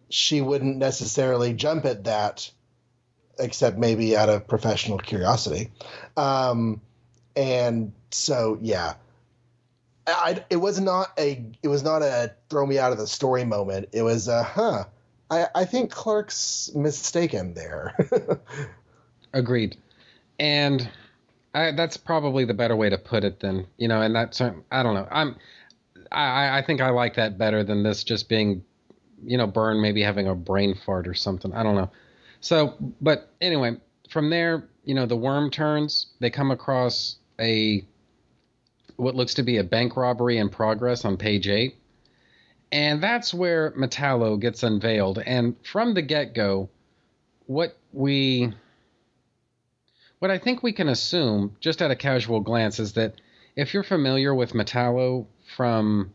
she 0.09 0.41
wouldn't 0.41 0.77
necessarily 0.77 1.53
jump 1.53 1.85
at 1.85 2.05
that, 2.05 2.49
except 3.37 3.77
maybe 3.77 4.17
out 4.17 4.29
of 4.29 4.47
professional 4.47 4.97
curiosity. 4.97 5.69
Um, 6.17 6.81
and 7.35 7.91
so, 8.09 8.57
yeah, 8.61 8.95
I, 10.07 10.43
it 10.49 10.57
was 10.57 10.79
not 10.79 11.11
a 11.17 11.45
it 11.63 11.67
was 11.67 11.83
not 11.83 12.01
a 12.01 12.33
throw 12.49 12.65
me 12.65 12.77
out 12.77 12.91
of 12.91 12.97
the 12.97 13.07
story 13.07 13.43
moment. 13.43 13.89
It 13.91 14.03
was 14.03 14.27
a 14.27 14.43
huh. 14.43 14.85
I, 15.31 15.47
I 15.55 15.65
think 15.65 15.91
Clark's 15.91 16.71
mistaken 16.75 17.55
there. 17.55 17.95
Agreed, 19.33 19.77
and 20.39 20.87
I, 21.53 21.71
that's 21.71 21.97
probably 21.97 22.45
the 22.45 22.53
better 22.53 22.75
way 22.75 22.89
to 22.89 22.97
put 22.97 23.23
it. 23.23 23.39
Then 23.39 23.65
you 23.77 23.87
know, 23.87 24.01
and 24.01 24.15
that's 24.15 24.41
I 24.41 24.83
don't 24.83 24.93
know. 24.93 25.07
I'm 25.09 25.35
I 26.11 26.59
I 26.59 26.61
think 26.61 26.81
I 26.81 26.89
like 26.91 27.15
that 27.15 27.37
better 27.37 27.63
than 27.63 27.81
this 27.81 28.03
just 28.03 28.29
being, 28.29 28.63
you 29.23 29.37
know, 29.37 29.47
Byrne 29.47 29.81
maybe 29.81 30.01
having 30.01 30.27
a 30.27 30.35
brain 30.35 30.75
fart 30.85 31.07
or 31.07 31.15
something. 31.15 31.53
I 31.53 31.63
don't 31.63 31.75
know. 31.75 31.89
So, 32.41 32.75
but 33.01 33.33
anyway, 33.41 33.77
from 34.11 34.29
there, 34.29 34.69
you 34.83 34.93
know, 34.93 35.07
the 35.07 35.15
worm 35.15 35.49
turns. 35.49 36.07
They 36.19 36.29
come 36.29 36.51
across 36.51 37.15
a 37.39 37.83
what 38.95 39.15
looks 39.15 39.35
to 39.35 39.43
be 39.43 39.57
a 39.57 39.63
bank 39.63 39.95
robbery 39.97 40.37
in 40.37 40.49
progress 40.49 41.05
on 41.05 41.17
page 41.17 41.47
eight. 41.47 41.75
And 42.71 43.01
that's 43.01 43.33
where 43.33 43.71
Metallo 43.71 44.39
gets 44.39 44.63
unveiled. 44.63 45.19
And 45.19 45.55
from 45.63 45.93
the 45.93 46.01
get 46.01 46.33
go, 46.33 46.69
what 47.45 47.77
we. 47.93 48.53
What 50.19 50.31
I 50.31 50.37
think 50.37 50.63
we 50.63 50.71
can 50.71 50.87
assume, 50.87 51.57
just 51.59 51.81
at 51.81 51.91
a 51.91 51.95
casual 51.95 52.39
glance, 52.39 52.79
is 52.79 52.93
that 52.93 53.15
if 53.55 53.73
you're 53.73 53.83
familiar 53.83 54.33
with 54.33 54.53
Metallo 54.53 55.27
from 55.55 56.13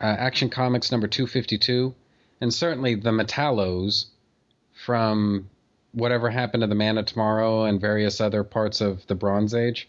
uh, 0.00 0.04
Action 0.04 0.50
Comics 0.50 0.90
number 0.90 1.06
252, 1.06 1.94
and 2.40 2.52
certainly 2.52 2.96
the 2.96 3.10
Metallos 3.10 4.06
from 4.84 5.48
whatever 5.92 6.28
happened 6.28 6.62
to 6.62 6.66
the 6.66 6.74
Man 6.74 6.98
of 6.98 7.06
Tomorrow 7.06 7.64
and 7.64 7.80
various 7.80 8.20
other 8.20 8.44
parts 8.44 8.80
of 8.80 9.06
the 9.06 9.14
Bronze 9.14 9.54
Age, 9.54 9.88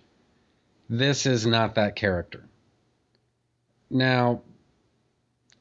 this 0.89 1.25
is 1.25 1.45
not 1.45 1.75
that 1.75 1.95
character. 1.95 2.43
Now, 3.89 4.41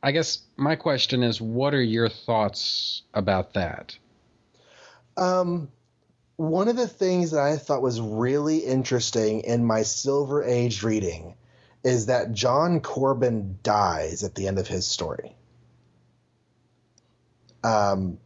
I 0.03 0.13
guess 0.13 0.43
my 0.57 0.77
question 0.77 1.23
is 1.23 1.41
what 1.41 1.75
are 1.75 1.83
your 1.83 2.09
thoughts 2.09 3.03
about 3.15 3.55
that? 3.55 3.97
Um, 5.17 5.69
one 6.37 6.69
of 6.69 6.77
the 6.77 6.89
things 6.89 7.31
that 7.31 7.41
I 7.41 7.57
thought 7.57 7.83
was 7.83 8.01
really 8.01 8.59
interesting 8.59 9.41
in 9.41 9.65
my 9.65 9.83
Silver 9.83 10.43
Age 10.43 10.83
reading 10.83 11.37
is 11.85 12.07
that 12.07 12.33
John 12.33 12.81
Corben 12.81 13.59
dies 13.63 14.25
at 14.25 14.35
the 14.35 14.49
end 14.49 14.59
of 14.59 14.67
his 14.67 14.87
story. 14.87 15.37
Um, 17.63 18.19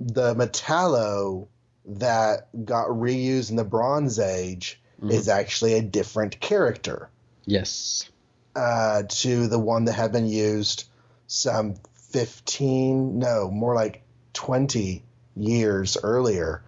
the 0.00 0.34
Metallo 0.34 1.48
that 1.86 2.48
got 2.64 2.88
reused 2.88 3.50
in 3.50 3.56
the 3.56 3.64
Bronze 3.64 4.18
Age 4.18 4.80
mm-hmm. 5.00 5.10
is 5.10 5.28
actually 5.28 5.74
a 5.74 5.82
different 5.82 6.40
character. 6.40 7.08
Yes. 7.44 8.08
Uh, 8.54 9.02
to 9.08 9.48
the 9.48 9.58
one 9.58 9.84
that 9.84 9.92
had 9.92 10.12
been 10.12 10.26
used 10.26 10.84
some 11.26 11.74
15, 12.10 13.18
no, 13.18 13.50
more 13.50 13.74
like 13.74 14.02
20 14.32 15.02
years 15.36 15.96
earlier. 16.02 16.62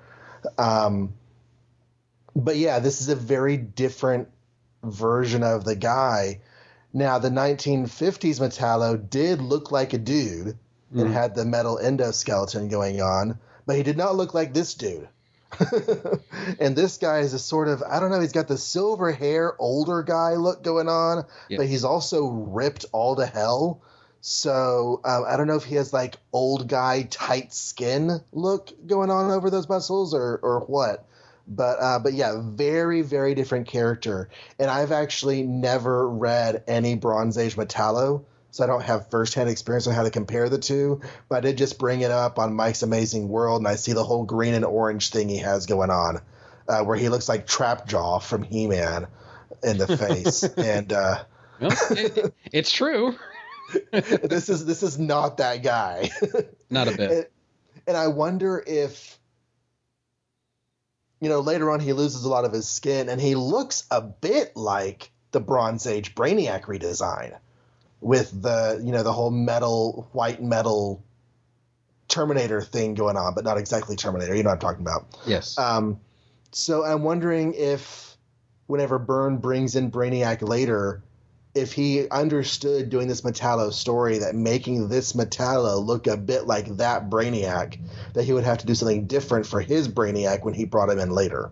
Um, 0.59 1.15
but 2.37 2.57
yeah, 2.57 2.79
this 2.79 3.01
is 3.01 3.09
a 3.09 3.17
very 3.17 3.57
different 3.57 4.29
version 4.83 5.43
of 5.43 5.65
the 5.65 5.77
guy. 5.77 6.41
Now, 6.93 7.19
the 7.19 7.31
1950s 7.31 8.41
Metallo 8.41 8.97
did 9.09 9.41
look 9.41 9.71
like 9.71 9.93
a 9.93 9.99
dude 9.99 10.57
mm. 10.95 11.01
and 11.01 11.13
had 11.13 11.35
the 11.35 11.45
metal 11.45 11.79
endoskeleton 11.83 12.71
going 12.71 13.01
on, 13.01 13.39
but 13.67 13.77
he 13.77 13.83
did 13.83 13.97
not 13.97 14.17
look 14.17 14.35
like 14.35 14.55
this 14.55 14.75
dude. 14.75 15.09
and 16.61 16.77
this 16.77 16.99
guy 16.99 17.19
is 17.21 17.35
a 17.35 17.39
sort 17.39 17.69
of 17.69 17.83
I 17.83 18.01
don't 18.01 18.11
know. 18.11 18.21
He's 18.21 18.33
got 18.33 18.49
the 18.49 18.59
silver 18.59 19.13
hair, 19.13 19.55
older 19.59 20.03
guy 20.03 20.35
look 20.35 20.63
going 20.63 20.89
on, 20.89 21.25
but 21.59 21.67
he's 21.67 21.85
also 21.85 22.27
ripped 22.29 22.87
all 22.93 23.17
to 23.17 23.27
hell. 23.27 23.81
So 24.21 25.01
um, 25.05 25.25
I 25.27 25.37
don't 25.37 25.47
know 25.47 25.57
if 25.57 25.65
he 25.65 25.77
has 25.77 25.93
like 25.93 26.17
old 26.33 26.69
guy 26.69 27.03
tight 27.03 27.53
skin 27.53 28.21
look 28.33 28.71
going 28.87 29.11
on 29.11 29.31
over 29.31 29.51
those 29.51 29.69
muscles 29.69 30.15
or 30.15 30.41
or 30.43 30.61
what. 30.61 31.05
But 31.47 31.79
uh, 31.81 31.99
but 32.01 32.13
yeah, 32.15 32.41
very 32.43 33.03
very 33.03 33.35
different 33.35 33.69
character. 33.69 34.29
And 34.59 34.71
I've 34.71 34.93
actually 34.93 35.43
never 35.43 36.09
read 36.09 36.63
any 36.67 36.95
Bronze 36.95 37.39
Age 37.39 37.57
Metallo 37.57 38.25
so 38.51 38.65
I 38.65 38.67
don't 38.67 38.83
have 38.83 39.11
firsthand 39.11 39.51
experience 39.51 39.87
on 39.87 39.95
how 39.95 40.05
to 40.05 40.11
compare 40.11 40.49
the 40.49 40.59
two. 40.59 41.01
But 41.29 41.37
I 41.37 41.41
did 41.41 41.59
just 41.59 41.79
bring 41.79 42.01
it 42.01 42.11
up 42.11 42.39
on 42.39 42.55
Mike's 42.55 42.83
Amazing 42.83 43.29
World, 43.29 43.61
and 43.61 43.69
I 43.69 43.77
see 43.77 43.93
the 43.93 44.05
whole 44.05 44.25
green 44.25 44.55
and 44.55 44.65
orange 44.65 45.11
thing 45.11 45.29
he 45.29 45.39
has 45.39 45.67
going 45.67 45.91
on, 45.91 46.21
uh, 46.69 46.83
where 46.85 46.97
he 46.97 47.09
looks 47.09 47.29
like 47.29 47.47
Trapjaw 47.47 48.23
from 48.23 48.43
He-Man 48.43 49.07
in 49.63 49.79
the 49.79 49.97
face, 49.97 50.43
and 50.57 50.93
uh, 50.93 51.25
well, 51.61 51.77
it, 51.91 52.35
it's 52.53 52.73
true. 52.73 53.17
this 53.93 54.49
is 54.49 54.65
this 54.65 54.83
is 54.83 54.99
not 54.99 55.39
that 55.39 55.63
guy. 55.63 56.11
not 56.71 56.89
a 56.89 56.97
bit. 56.97 57.11
And, 57.11 57.27
and 57.89 57.97
I 57.97 58.09
wonder 58.09 58.63
if 58.67 59.19
you 61.21 61.29
know 61.29 61.41
later 61.41 61.71
on 61.71 61.81
he 61.81 61.93
loses 61.93 62.25
a 62.25 62.29
lot 62.31 62.47
of 62.47 62.53
his 62.53 62.67
skin, 62.67 63.11
and 63.11 63.21
he 63.21 63.35
looks 63.35 63.85
a 63.91 64.01
bit 64.01 64.57
like 64.57 65.11
the 65.33 65.41
Bronze 65.41 65.87
Age 65.87 66.15
Brainiac 66.15 66.63
redesign 66.63 67.37
with 68.01 68.43
the 68.43 68.81
you 68.85 68.93
know 68.93 69.03
the 69.03 69.13
whole 69.13 69.31
metal 69.31 70.09
white 70.13 70.43
metal 70.43 71.03
Terminator 72.09 72.63
thing 72.63 72.95
going 72.95 73.17
on, 73.17 73.35
but 73.35 73.45
not 73.45 73.59
exactly 73.59 73.97
Terminator. 73.97 74.35
You 74.35 74.43
know 74.43 74.51
what 74.51 74.55
I'm 74.55 74.61
talking 74.61 74.81
about? 74.81 75.19
Yes. 75.27 75.59
Um, 75.59 76.01
so 76.53 76.85
I'm 76.85 77.03
wondering 77.03 77.55
if 77.55 78.17
whenever 78.67 78.99
Byrne 78.99 79.37
brings 79.37 79.77
in 79.77 79.91
Brainiac 79.91 80.47
later, 80.47 81.03
if 81.55 81.73
he 81.73 82.09
understood 82.09 82.89
doing 82.89 83.09
this 83.09 83.23
Metallo 83.23 83.73
story 83.73 84.19
that 84.19 84.35
making 84.35 84.89
this 84.89 85.13
Metallo 85.13 85.85
look 85.85 86.07
a 86.07 86.17
bit 86.17 86.47
like 86.47 86.77
that 86.77 87.11
Brainiac, 87.11 87.79
that 88.15 88.25
he 88.25 88.33
would 88.33 88.45
have 88.45 88.59
to 88.59 88.67
do 88.67 88.75
something 88.75 89.07
different 89.07 89.47
for 89.47 89.61
his 89.61 89.89
Brainiac 89.89 90.45
when 90.45 90.55
he 90.55 90.65
brought 90.65 90.89
him 90.89 90.99
in 90.99 91.11
later. 91.11 91.51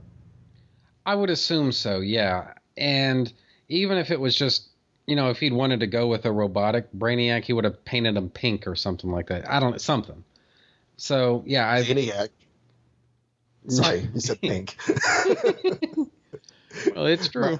I 1.04 1.14
would 1.14 1.30
assume 1.30 1.72
so, 1.72 2.00
yeah. 2.00 2.54
And 2.76 3.32
even 3.68 3.98
if 3.98 4.10
it 4.10 4.20
was 4.20 4.34
just 4.36 4.68
you 5.06 5.16
know, 5.16 5.30
if 5.30 5.38
he'd 5.38 5.52
wanted 5.52 5.80
to 5.80 5.86
go 5.86 6.08
with 6.08 6.24
a 6.24 6.32
robotic 6.32 6.92
Brainiac, 6.92 7.44
he 7.44 7.52
would 7.52 7.64
have 7.64 7.84
painted 7.84 8.16
him 8.16 8.28
pink 8.28 8.66
or 8.66 8.74
something 8.74 9.10
like 9.10 9.28
that. 9.28 9.48
I 9.48 9.60
don't 9.60 9.72
know, 9.72 9.78
something. 9.78 10.24
So 10.96 11.42
yeah, 11.46 11.70
I 11.70 11.82
Brainiac. 11.82 12.28
Sorry, 13.68 14.08
you 14.14 14.20
said 14.20 14.40
pink. 14.40 14.76
well, 16.94 17.06
it's 17.06 17.28
true. 17.28 17.58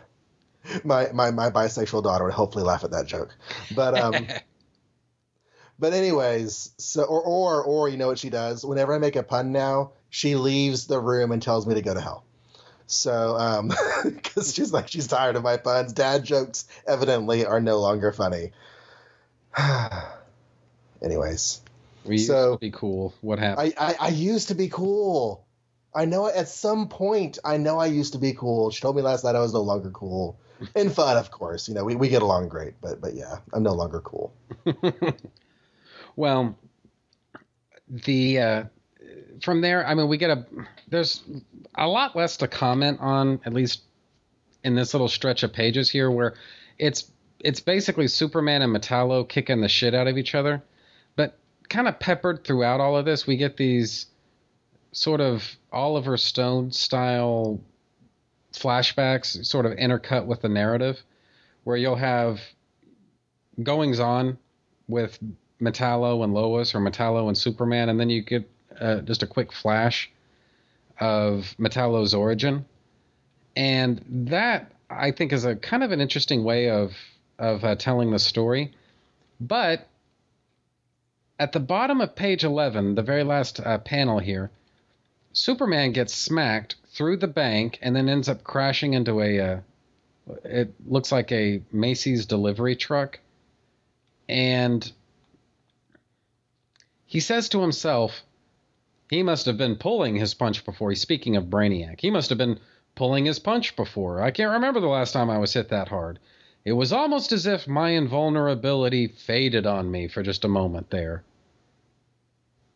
My, 0.85 1.11
my 1.13 1.31
my 1.31 1.51
bisexual 1.51 2.03
daughter 2.03 2.25
would 2.25 2.35
hopefully 2.35 2.65
laugh 2.65 2.85
at 2.85 2.91
that 2.91 3.07
joke, 3.07 3.35
but 3.75 3.97
um. 3.97 4.27
but 5.79 5.93
anyways, 5.93 6.73
so 6.79 7.05
or 7.05 7.23
or 7.23 7.63
or 7.63 7.89
you 7.89 7.97
know 7.97 8.09
what 8.09 8.19
she 8.19 8.31
does? 8.31 8.65
Whenever 8.65 8.95
I 8.95 8.99
make 8.99 9.17
a 9.17 9.23
pun 9.23 9.53
now, 9.53 9.93
she 10.11 10.35
leaves 10.35 10.87
the 10.87 11.01
room 11.01 11.31
and 11.31 11.41
tells 11.41 11.67
me 11.67 11.75
to 11.75 11.83
go 11.83 11.95
to 11.95 12.01
hell. 12.01 12.26
So, 12.87 13.37
um, 13.37 13.73
because 14.05 14.55
she's 14.55 14.73
like 14.73 14.89
she's 14.89 15.07
tired 15.07 15.37
of 15.37 15.43
my 15.43 15.57
puns. 15.57 15.93
Dad 15.93 16.25
jokes 16.25 16.67
evidently 16.87 17.45
are 17.45 17.61
no 17.61 17.81
longer 17.81 18.13
funny. 18.13 18.53
Anyways, 21.03 21.61
we 22.05 22.15
used 22.15 22.27
so, 22.29 22.55
to 22.55 22.59
be 22.59 22.71
cool. 22.71 23.15
What 23.21 23.39
happened? 23.39 23.75
I, 23.79 23.91
I 23.91 23.97
I 24.01 24.09
used 24.09 24.49
to 24.49 24.55
be 24.55 24.69
cool. 24.69 25.45
I 25.95 26.05
know 26.05 26.27
at 26.27 26.49
some 26.49 26.89
point 26.89 27.39
I 27.45 27.57
know 27.57 27.79
I 27.79 27.87
used 27.87 28.13
to 28.13 28.19
be 28.19 28.35
cool. 28.35 28.71
She 28.71 28.81
told 28.83 28.97
me 28.97 29.03
last 29.03 29.25
night 29.25 29.35
I 29.35 29.41
was 29.41 29.55
no 29.55 29.63
longer 29.63 29.91
cool. 29.91 30.39
In 30.75 30.91
fun, 30.91 31.17
of 31.17 31.31
course. 31.31 31.69
You 31.69 31.75
know, 31.75 31.85
we, 31.85 31.97
we 31.97 32.09
get 32.09 32.23
along 32.23 32.49
great, 32.49 32.75
but 32.81 33.01
but 33.01 33.15
yeah, 33.15 33.39
I'm 33.53 33.63
no 33.63 33.73
longer 33.73 34.01
cool. 34.01 34.33
Well, 36.17 36.57
the 37.89 38.39
uh, 38.41 38.65
from 39.43 39.61
there, 39.61 39.87
I 39.87 39.95
mean, 39.95 40.09
we 40.09 40.17
get 40.17 40.31
a 40.31 40.47
there's 40.89 41.23
a 41.75 41.87
lot 41.87 42.17
less 42.17 42.37
to 42.39 42.49
comment 42.49 42.99
on, 43.01 43.41
at 43.45 43.53
least 43.53 43.83
in 44.65 44.75
this 44.75 44.95
little 44.95 45.09
stretch 45.09 45.43
of 45.43 45.53
pages 45.53 45.91
here, 45.91 46.11
where 46.11 46.35
it's 46.79 47.11
it's 47.41 47.61
basically 47.61 48.09
Superman 48.09 48.63
and 48.63 48.75
Metallo 48.75 49.29
kicking 49.29 49.61
the 49.61 49.69
shit 49.69 49.95
out 49.95 50.07
of 50.07 50.19
each 50.19 50.35
other, 50.35 50.63
but 51.17 51.39
kind 51.69 51.89
of 51.89 51.99
peppered 51.99 52.45
throughout 52.45 52.81
all 52.81 52.97
of 52.97 53.05
this, 53.05 53.27
we 53.27 53.37
get 53.37 53.57
these 53.57 54.07
sort 54.93 55.21
of 55.21 55.57
Oliver 55.73 56.17
Stone 56.17 56.73
style 56.73 57.61
flashbacks, 58.53 59.45
sort 59.45 59.67
of 59.67 59.73
intercut 59.73 60.27
with 60.27 60.41
the 60.41 60.49
narrative, 60.49 61.03
where 61.65 61.77
you'll 61.77 61.97
have 61.97 62.41
goings 63.63 64.01
on 64.01 64.39
with 64.89 65.19
Metallo 65.61 66.25
and 66.25 66.33
Lois 66.33 66.75
or 66.75 66.81
Metallo 66.81 67.29
and 67.29 67.37
Superman, 67.37 67.89
and 67.89 68.01
then 68.01 68.09
you 68.11 68.23
get 68.23 68.49
uh, 68.81 69.01
just 69.01 69.23
a 69.23 69.27
quick 69.27 69.53
flash 69.53 70.11
of 70.99 71.55
Metallo's 71.59 72.15
origin, 72.15 72.65
and 73.55 74.03
that 74.09 74.73
I 74.89 75.11
think 75.11 75.33
is 75.33 75.45
a 75.45 75.57
kind 75.57 75.83
of 75.83 75.93
an 75.93 76.01
interesting 76.01 76.45
way 76.45 76.71
of 76.71 76.93
of 77.39 77.65
uh, 77.65 77.77
telling 77.77 78.11
the 78.11 78.19
story. 78.19 78.73
But 79.41 79.87
at 81.39 81.53
the 81.53 81.61
bottom 81.61 82.01
of 82.01 82.17
page 82.17 82.45
eleven, 82.45 82.95
the 82.95 83.03
very 83.03 83.25
last 83.25 83.61
uh, 83.61 83.79
panel 83.79 84.19
here, 84.19 84.51
Superman 85.33 85.93
gets 85.93 86.15
smacked 86.15 86.77
through 86.95 87.19
the 87.19 87.29
bank 87.29 87.79
and 87.83 87.95
then 87.95 88.09
ends 88.09 88.29
up 88.29 88.43
crashing 88.43 88.95
into 88.95 89.21
a. 89.21 89.41
Uh, 89.41 89.61
it 90.45 90.75
looks 90.87 91.13
like 91.13 91.31
a 91.31 91.63
Macy's 91.71 92.27
delivery 92.27 92.75
truck, 92.75 93.21
and 94.29 94.91
he 97.07 97.21
says 97.21 97.49
to 97.51 97.61
himself, 97.61 98.23
he 99.09 99.23
must 99.23 99.47
have 99.47 99.57
been 99.57 99.77
pulling 99.77 100.17
his 100.17 100.35
punch 100.35 100.65
before. 100.65 100.95
Speaking 100.95 101.37
of 101.37 101.45
Brainiac. 101.45 102.01
He 102.01 102.11
must 102.11 102.29
have 102.31 102.39
been 102.39 102.59
pulling 102.95 103.27
his 103.27 103.39
punch 103.39 103.77
before. 103.77 104.21
I 104.23 104.31
can't 104.31 104.53
remember 104.53 104.81
the 104.81 104.89
last 104.89 105.13
time 105.13 105.31
I 105.31 105.39
was 105.39 105.53
hit 105.53 105.69
that 105.69 105.89
hard. 105.89 106.19
It 106.65 106.73
was 106.73 106.93
almost 106.93 107.31
as 107.31 107.47
if 107.47 107.69
my 107.69 107.91
invulnerability 107.91 109.07
faded 109.07 109.67
on 109.67 109.91
me 109.91 110.09
for 110.09 110.23
just 110.23 110.45
a 110.45 110.49
moment 110.49 110.91
there. 110.91 111.23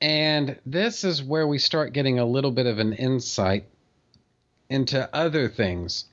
And 0.01 0.59
this 0.65 1.03
is 1.03 1.23
where 1.23 1.47
we 1.47 1.59
start 1.59 1.93
getting 1.93 2.19
a 2.19 2.25
little 2.25 2.53
bit 2.53 2.67
of 2.67 2.79
an 2.79 2.93
insight 2.93 3.65
into 4.69 5.13
other 5.15 5.49
things 5.49 6.05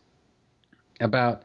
about 0.99 1.43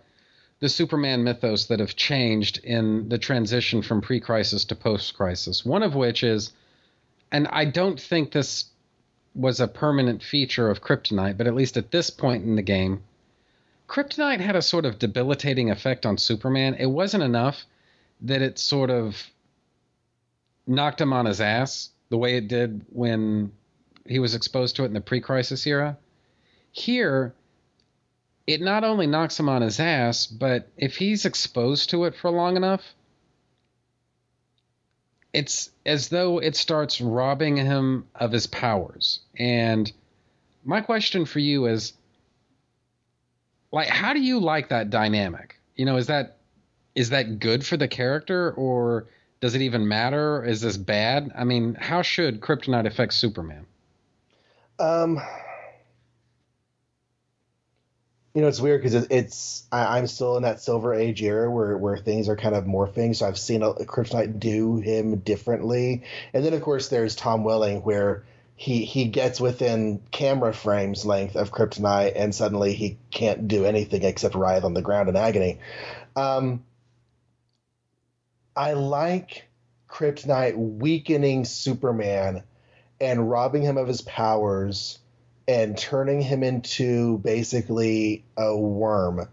the 0.61 0.69
Superman 0.69 1.23
mythos 1.23 1.67
that 1.67 1.81
have 1.81 1.97
changed 1.97 2.59
in 2.65 3.09
the 3.09 3.19
transition 3.19 3.83
from 3.83 4.01
pre 4.01 4.19
crisis 4.19 4.65
to 4.67 4.75
post 4.75 5.15
crisis. 5.15 5.65
One 5.65 5.83
of 5.83 5.95
which 5.95 6.25
is 6.25 6.53
and 7.33 7.49
I 7.49 7.65
don't 7.65 7.99
think 7.99 8.31
this 8.31 8.67
was 9.35 9.59
a 9.59 9.67
permanent 9.67 10.23
feature 10.23 10.71
of 10.71 10.83
Kryptonite, 10.83 11.39
but 11.39 11.47
at 11.47 11.55
least 11.55 11.79
at 11.79 11.91
this 11.91 12.11
point 12.11 12.45
in 12.45 12.57
the 12.57 12.63
game, 12.63 13.03
Kryptonite 13.89 14.41
had 14.41 14.55
a 14.55 14.63
sort 14.63 14.85
of 14.85 14.99
debilitating 14.99 15.71
effect 15.71 16.05
on 16.05 16.19
Superman. 16.19 16.77
It 16.79 16.87
wasn't 16.87 17.25
enough 17.25 17.65
that 18.21 18.43
it 18.43 18.59
sort 18.59 18.91
of 18.91 19.31
knocked 20.67 21.01
him 21.01 21.13
on 21.13 21.25
his 21.27 21.41
ass 21.41 21.91
the 22.11 22.19
way 22.19 22.37
it 22.37 22.49
did 22.49 22.85
when 22.91 23.53
he 24.07 24.19
was 24.19 24.35
exposed 24.35 24.77
to 24.77 24.83
it 24.83 24.87
in 24.87 24.93
the 24.93 25.01
pre 25.01 25.21
crisis 25.21 25.67
era. 25.67 25.97
Here, 26.71 27.35
it 28.47 28.61
not 28.61 28.85
only 28.85 29.07
knocks 29.07 29.41
him 29.41 29.49
on 29.49 29.63
his 29.63 29.81
ass, 29.81 30.27
but 30.27 30.69
if 30.77 30.97
he's 30.97 31.25
exposed 31.25 31.91
to 31.91 32.05
it 32.05 32.15
for 32.15 32.31
long 32.31 32.57
enough, 32.57 32.95
it's 35.33 35.71
as 35.87 36.09
though 36.09 36.39
it 36.39 36.57
starts 36.57 37.01
robbing 37.01 37.57
him 37.57 38.07
of 38.15 38.33
his 38.33 38.47
powers. 38.47 39.21
And 39.39 39.91
my 40.65 40.81
question 40.81 41.25
for 41.25 41.39
you 41.39 41.67
is 41.67 41.95
like 43.71 43.89
how 43.89 44.13
do 44.13 44.21
you 44.21 44.39
like 44.39 44.69
that 44.69 44.91
dynamic? 44.91 45.57
You 45.75 45.87
know, 45.87 45.97
is 45.97 46.09
that 46.09 46.37
is 46.95 47.11
that 47.11 47.39
good 47.39 47.65
for 47.65 47.77
the 47.77 47.89
character 47.89 48.53
or 48.53 49.07
does 49.41 49.55
it 49.55 49.63
even 49.63 49.89
matter? 49.89 50.45
Is 50.45 50.61
this 50.61 50.77
bad? 50.77 51.33
I 51.37 51.45
mean, 51.45 51.75
how 51.75 52.03
should 52.03 52.41
kryptonite 52.41 52.87
affect 52.87 53.15
Superman? 53.15 53.67
Um 54.79 55.21
you 58.35 58.41
know, 58.41 58.49
it's 58.49 58.61
weird 58.61 58.83
because 58.83 58.95
it's 59.11 59.65
I, 59.71 59.99
am 59.99 60.07
still 60.07 60.37
in 60.37 60.45
that 60.45 60.61
Silver 60.61 60.95
Age 60.95 61.23
era 61.23 61.51
where 61.51 61.77
where 61.77 61.99
things 61.99 62.29
are 62.29 62.37
kind 62.37 62.55
of 62.55 62.65
morphing. 62.65 63.15
So 63.15 63.27
I've 63.27 63.39
seen 63.39 63.63
a, 63.63 63.71
a 63.71 63.85
Kryptonite 63.85 64.39
do 64.39 64.79
him 64.79 65.19
differently, 65.19 66.05
and 66.33 66.45
then 66.45 66.55
of 66.55 66.63
course 66.63 66.89
there's 66.89 67.15
Tom 67.15 67.45
Welling 67.45 67.83
where 67.83 68.25
he 68.57 68.87
he 68.87 69.07
gets 69.07 69.39
within 69.39 70.01
camera 70.11 70.55
frames 70.55 71.05
length 71.05 71.37
of 71.37 71.53
Kryptonite, 71.53 72.13
and 72.17 72.35
suddenly 72.35 72.73
he 72.73 72.99
can't 73.11 73.49
do 73.49 73.67
anything 73.67 74.03
except 74.03 74.35
writhe 74.35 74.65
on 74.65 74.73
the 74.73 74.83
ground 74.83 75.11
in 75.11 75.17
agony. 75.17 75.59
Um, 76.17 76.65
I 78.57 78.73
like 78.73 79.47
Kryptonite 79.91 80.57
weakening 80.57 81.45
Superman 81.45 82.45
and 82.99 83.29
robbing 83.29 83.63
him 83.63 83.77
of 83.77 83.89
his 83.89 84.01
powers 84.01 84.99
and 85.49 85.77
turning 85.77 86.21
him 86.21 86.43
into 86.43 87.19
basically 87.19 88.25
a 88.37 88.57
worm. 88.57 89.29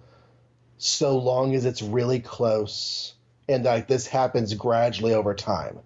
So 0.77 1.17
long 1.17 1.55
as 1.55 1.65
it's 1.65 1.81
really 1.81 2.19
close 2.19 3.13
and 3.47 3.63
like 3.63 3.87
this 3.87 4.07
happens 4.07 4.53
gradually 4.53 5.13
over 5.13 5.33
time. 5.33 5.79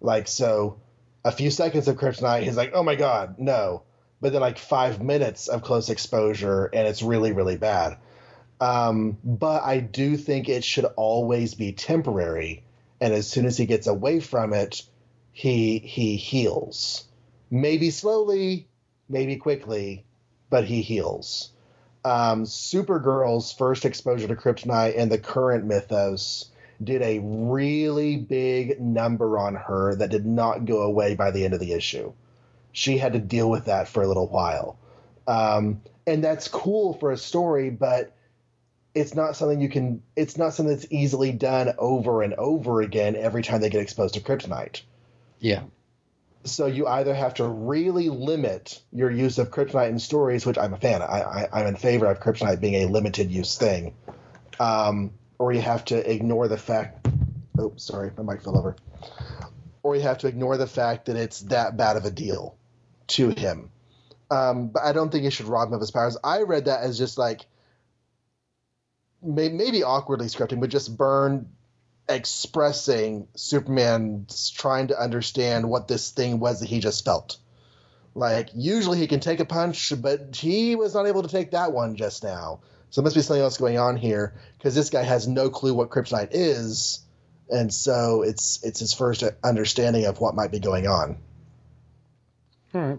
Like 0.00 0.28
so 0.28 0.80
a 1.24 1.32
few 1.32 1.50
seconds 1.50 1.88
of 1.88 1.96
kryptonite 1.96 2.42
he's 2.42 2.56
like 2.56 2.72
oh 2.74 2.82
my 2.82 2.94
god 2.94 3.36
no. 3.38 3.82
But 4.20 4.32
then 4.32 4.40
like 4.40 4.58
five 4.58 5.02
minutes 5.02 5.48
of 5.48 5.62
close 5.62 5.90
exposure 5.90 6.66
and 6.66 6.86
it's 6.86 7.02
really 7.02 7.32
really 7.32 7.56
bad. 7.56 7.98
Um, 8.60 9.18
but 9.24 9.62
i 9.64 9.80
do 9.80 10.16
think 10.16 10.48
it 10.48 10.64
should 10.64 10.84
always 10.96 11.54
be 11.54 11.72
temporary 11.72 12.62
and 13.00 13.12
as 13.12 13.26
soon 13.26 13.46
as 13.46 13.56
he 13.56 13.66
gets 13.66 13.88
away 13.88 14.20
from 14.20 14.52
it 14.52 14.82
he 15.32 15.78
he 15.78 16.16
heals. 16.16 17.04
Maybe 17.50 17.90
slowly 17.90 18.68
maybe 19.08 19.36
quickly, 19.36 20.04
but 20.50 20.64
he 20.64 20.82
heals. 20.82 21.50
Um, 22.04 22.44
Supergirl's 22.44 23.52
first 23.52 23.84
exposure 23.84 24.28
to 24.28 24.36
kryptonite 24.36 24.94
in 24.94 25.08
the 25.08 25.18
current 25.18 25.64
mythos 25.64 26.50
did 26.82 27.02
a 27.02 27.20
really 27.20 28.16
big 28.16 28.80
number 28.80 29.38
on 29.38 29.54
her 29.54 29.94
that 29.94 30.10
did 30.10 30.26
not 30.26 30.66
go 30.66 30.82
away 30.82 31.14
by 31.14 31.30
the 31.30 31.44
end 31.44 31.54
of 31.54 31.60
the 31.60 31.72
issue. 31.72 32.12
She 32.72 32.98
had 32.98 33.14
to 33.14 33.20
deal 33.20 33.48
with 33.48 33.66
that 33.66 33.88
for 33.88 34.02
a 34.02 34.08
little 34.08 34.28
while. 34.28 34.76
Um, 35.26 35.80
and 36.06 36.22
that's 36.22 36.48
cool 36.48 36.94
for 36.94 37.12
a 37.12 37.16
story, 37.16 37.70
but 37.70 38.14
it's 38.94 39.14
not 39.14 39.36
something 39.36 39.60
you 39.60 39.70
can, 39.70 40.02
it's 40.14 40.36
not 40.36 40.52
something 40.52 40.74
that's 40.74 40.90
easily 40.90 41.32
done 41.32 41.72
over 41.78 42.22
and 42.22 42.34
over 42.34 42.82
again 42.82 43.16
every 43.16 43.42
time 43.42 43.60
they 43.60 43.70
get 43.70 43.80
exposed 43.80 44.14
to 44.14 44.20
kryptonite. 44.20 44.82
Yeah 45.38 45.62
so 46.44 46.66
you 46.66 46.86
either 46.86 47.14
have 47.14 47.34
to 47.34 47.48
really 47.48 48.10
limit 48.10 48.82
your 48.92 49.10
use 49.10 49.38
of 49.38 49.50
kryptonite 49.50 49.88
in 49.88 49.98
stories, 49.98 50.44
which 50.44 50.58
I'm 50.58 50.74
a 50.74 50.76
fan. 50.76 51.02
I, 51.02 51.48
I 51.52 51.60
am 51.62 51.68
in 51.68 51.76
favor 51.76 52.06
of 52.06 52.20
kryptonite 52.20 52.60
being 52.60 52.74
a 52.74 52.86
limited 52.86 53.30
use 53.30 53.56
thing, 53.56 53.94
um, 54.60 55.12
or 55.38 55.52
you 55.52 55.62
have 55.62 55.84
to 55.86 56.10
ignore 56.10 56.48
the 56.48 56.58
fact. 56.58 57.08
Oh, 57.58 57.72
sorry, 57.76 58.10
my 58.16 58.34
mic 58.34 58.42
fell 58.42 58.58
over. 58.58 58.76
Or 59.82 59.96
you 59.96 60.02
have 60.02 60.18
to 60.18 60.28
ignore 60.28 60.56
the 60.56 60.66
fact 60.66 61.06
that 61.06 61.16
it's 61.16 61.40
that 61.40 61.76
bad 61.76 61.96
of 61.96 62.04
a 62.04 62.10
deal 62.10 62.56
to 63.08 63.30
him. 63.30 63.70
Um, 64.30 64.68
but 64.68 64.82
I 64.82 64.92
don't 64.92 65.10
think 65.10 65.24
you 65.24 65.30
should 65.30 65.46
rob 65.46 65.68
him 65.68 65.74
of 65.74 65.80
his 65.80 65.90
powers. 65.90 66.16
I 66.22 66.42
read 66.42 66.66
that 66.66 66.82
as 66.82 66.98
just 66.98 67.18
like 67.18 67.46
maybe 69.22 69.82
awkwardly 69.82 70.26
scripting, 70.26 70.60
but 70.60 70.70
just 70.70 70.96
Byrne 70.96 71.48
expressing 72.08 73.28
Superman 73.34 74.26
trying 74.54 74.88
to 74.88 75.00
understand 75.00 75.68
what 75.68 75.88
this 75.88 76.10
thing 76.10 76.38
was 76.38 76.60
that 76.60 76.68
he 76.68 76.80
just 76.80 77.04
felt. 77.04 77.38
Like 78.14 78.50
usually 78.54 78.98
he 78.98 79.06
can 79.06 79.20
take 79.20 79.40
a 79.40 79.44
punch, 79.44 79.92
but 80.00 80.36
he 80.36 80.76
was 80.76 80.94
not 80.94 81.06
able 81.06 81.22
to 81.22 81.28
take 81.28 81.52
that 81.52 81.72
one 81.72 81.96
just 81.96 82.22
now. 82.22 82.60
So 82.90 83.00
there 83.00 83.06
must 83.06 83.16
be 83.16 83.22
something 83.22 83.42
else 83.42 83.56
going 83.56 83.78
on 83.78 83.96
here 83.96 84.34
because 84.56 84.74
this 84.74 84.90
guy 84.90 85.02
has 85.02 85.26
no 85.26 85.50
clue 85.50 85.74
what 85.74 85.90
kryptonite 85.90 86.28
is, 86.30 87.00
and 87.50 87.74
so 87.74 88.22
it's 88.22 88.62
it's 88.62 88.78
his 88.78 88.94
first 88.94 89.24
understanding 89.42 90.04
of 90.04 90.20
what 90.20 90.36
might 90.36 90.52
be 90.52 90.60
going 90.60 90.86
on. 90.86 91.16
All 92.72 92.80
right. 92.80 92.98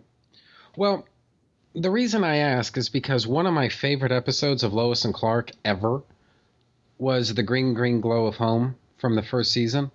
Well, 0.75 1.07
the 1.73 1.91
reason 1.91 2.25
I 2.25 2.37
ask 2.37 2.75
is 2.75 2.89
because 2.89 3.25
one 3.25 3.45
of 3.45 3.53
my 3.53 3.69
favorite 3.69 4.11
episodes 4.11 4.63
of 4.63 4.73
Lois 4.73 5.05
and 5.05 5.13
Clark 5.13 5.51
ever 5.63 6.03
was 6.97 7.33
the 7.33 7.43
Green 7.43 7.73
Green 7.73 8.01
Glow 8.01 8.25
of 8.25 8.35
Home 8.35 8.75
from 8.97 9.15
the 9.15 9.23
first 9.23 9.51
season. 9.51 9.91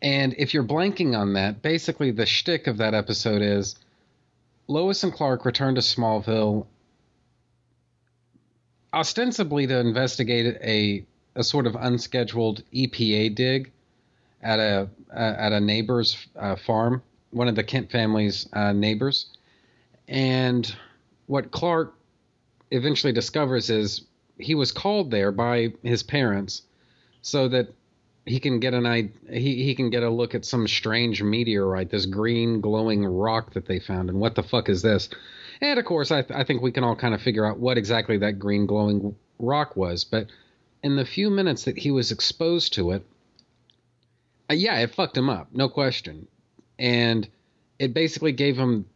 And 0.00 0.34
if 0.38 0.54
you're 0.54 0.64
blanking 0.64 1.18
on 1.18 1.32
that, 1.34 1.60
basically 1.62 2.10
the 2.12 2.26
shtick 2.26 2.66
of 2.66 2.78
that 2.78 2.94
episode 2.94 3.42
is 3.42 3.76
Lois 4.68 5.02
and 5.02 5.12
Clark 5.12 5.44
return 5.44 5.74
to 5.74 5.80
Smallville 5.80 6.66
ostensibly 8.94 9.66
to 9.66 9.78
investigate 9.78 10.56
a, 10.62 11.04
a 11.34 11.42
sort 11.42 11.66
of 11.66 11.74
unscheduled 11.74 12.62
EPA 12.72 13.34
dig. 13.34 13.72
at 14.42 14.58
a 14.60 14.88
at 15.12 15.52
a 15.52 15.60
neighbor's 15.60 16.16
uh, 16.36 16.54
farm, 16.56 17.02
one 17.30 17.48
of 17.48 17.56
the 17.56 17.64
Kent 17.64 17.90
family's 17.90 18.48
uh, 18.52 18.72
neighbors, 18.72 19.26
and 20.06 20.74
what 21.26 21.50
Clark 21.50 21.94
eventually 22.70 23.12
discovers 23.12 23.70
is 23.70 24.02
he 24.38 24.54
was 24.54 24.70
called 24.70 25.10
there 25.10 25.32
by 25.32 25.72
his 25.82 26.02
parents 26.02 26.62
so 27.22 27.48
that 27.48 27.68
he 28.26 28.40
can 28.40 28.60
get 28.60 28.74
an 28.74 29.12
he 29.30 29.64
he 29.64 29.74
can 29.74 29.90
get 29.90 30.02
a 30.02 30.10
look 30.10 30.34
at 30.34 30.44
some 30.44 30.68
strange 30.68 31.22
meteorite, 31.22 31.90
this 31.90 32.06
green 32.06 32.60
glowing 32.60 33.04
rock 33.04 33.54
that 33.54 33.66
they 33.66 33.78
found, 33.78 34.10
and 34.10 34.20
what 34.20 34.34
the 34.34 34.42
fuck 34.42 34.68
is 34.68 34.82
this? 34.82 35.08
And 35.60 35.78
of 35.78 35.84
course, 35.84 36.10
I, 36.10 36.22
th- 36.22 36.38
I 36.38 36.44
think 36.44 36.62
we 36.62 36.72
can 36.72 36.84
all 36.84 36.94
kind 36.94 37.14
of 37.14 37.22
figure 37.22 37.44
out 37.44 37.58
what 37.58 37.78
exactly 37.78 38.18
that 38.18 38.38
green 38.38 38.66
glowing 38.66 39.16
rock 39.38 39.76
was. 39.76 40.04
But 40.04 40.28
in 40.82 40.96
the 40.96 41.04
few 41.04 41.30
minutes 41.30 41.64
that 41.64 41.78
he 41.78 41.90
was 41.90 42.12
exposed 42.12 42.74
to 42.74 42.92
it, 42.92 43.04
uh, 44.50 44.54
yeah, 44.54 44.78
it 44.78 44.94
fucked 44.94 45.16
him 45.16 45.28
up, 45.28 45.48
no 45.52 45.68
question. 45.68 46.28
And 46.78 47.28
it 47.78 47.92
basically 47.92 48.32
gave 48.32 48.56
him 48.56 48.86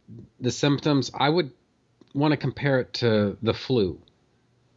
the 0.40 0.52
symptoms. 0.52 1.10
I 1.14 1.28
would 1.28 1.50
want 2.14 2.32
to 2.32 2.36
compare 2.36 2.80
it 2.80 2.92
to 2.94 3.36
the 3.42 3.54
flu. 3.54 4.00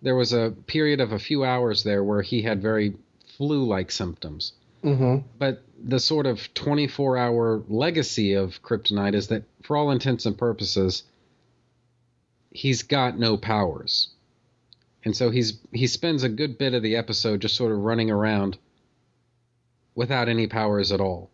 There 0.02 0.16
was 0.16 0.34
a 0.34 0.54
period 0.66 1.02
of 1.02 1.12
a 1.12 1.20
few 1.20 1.44
hours 1.44 1.84
there 1.84 2.04
where 2.04 2.22
he 2.22 2.42
had 2.42 2.62
very 2.62 2.96
flu 3.38 3.66
like 3.66 3.92
symptoms. 3.92 4.54
Mm-hmm. 4.84 5.28
But 5.40 5.64
the 5.84 6.00
sort 6.00 6.26
of 6.28 6.54
24 6.54 7.18
hour 7.18 7.64
legacy 7.68 8.34
of 8.34 8.62
kryptonite 8.62 9.16
is 9.16 9.28
that, 9.30 9.44
for 9.64 9.76
all 9.76 9.92
intents 9.92 10.26
and 10.26 10.38
purposes, 10.38 11.04
he's 12.52 12.84
got 12.84 13.18
no 13.18 13.36
powers. 13.36 14.10
And 15.04 15.16
so 15.16 15.30
he's 15.30 15.60
he 15.72 15.88
spends 15.88 16.24
a 16.24 16.30
good 16.30 16.58
bit 16.58 16.74
of 16.74 16.82
the 16.82 16.96
episode 16.96 17.42
just 17.42 17.56
sort 17.56 17.72
of 17.72 17.80
running 17.80 18.10
around 18.10 18.58
without 19.94 20.30
any 20.30 20.48
powers 20.48 20.92
at 20.92 21.02
all. 21.02 21.30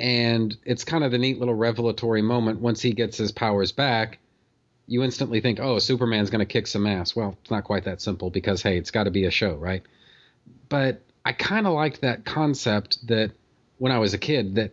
And 0.00 0.56
it's 0.64 0.84
kind 0.84 1.02
of 1.02 1.10
the 1.10 1.18
neat 1.18 1.38
little 1.38 1.54
revelatory 1.54 2.22
moment 2.22 2.60
once 2.60 2.80
he 2.80 2.92
gets 2.92 3.16
his 3.16 3.32
powers 3.32 3.72
back. 3.72 4.18
You 4.86 5.02
instantly 5.02 5.40
think, 5.40 5.58
"Oh, 5.60 5.78
Superman's 5.80 6.30
going 6.30 6.46
to 6.46 6.52
kick 6.52 6.66
some 6.68 6.86
ass." 6.86 7.16
Well, 7.16 7.36
it's 7.42 7.50
not 7.50 7.64
quite 7.64 7.84
that 7.84 8.00
simple 8.00 8.30
because 8.30 8.62
hey, 8.62 8.78
it's 8.78 8.92
got 8.92 9.04
to 9.04 9.10
be 9.10 9.24
a 9.24 9.30
show, 9.30 9.54
right? 9.56 9.82
But 10.68 11.02
I 11.24 11.32
kind 11.32 11.66
of 11.66 11.72
liked 11.74 12.00
that 12.02 12.24
concept 12.24 13.06
that 13.08 13.32
when 13.78 13.92
I 13.92 13.98
was 13.98 14.14
a 14.14 14.18
kid 14.18 14.54
that 14.56 14.72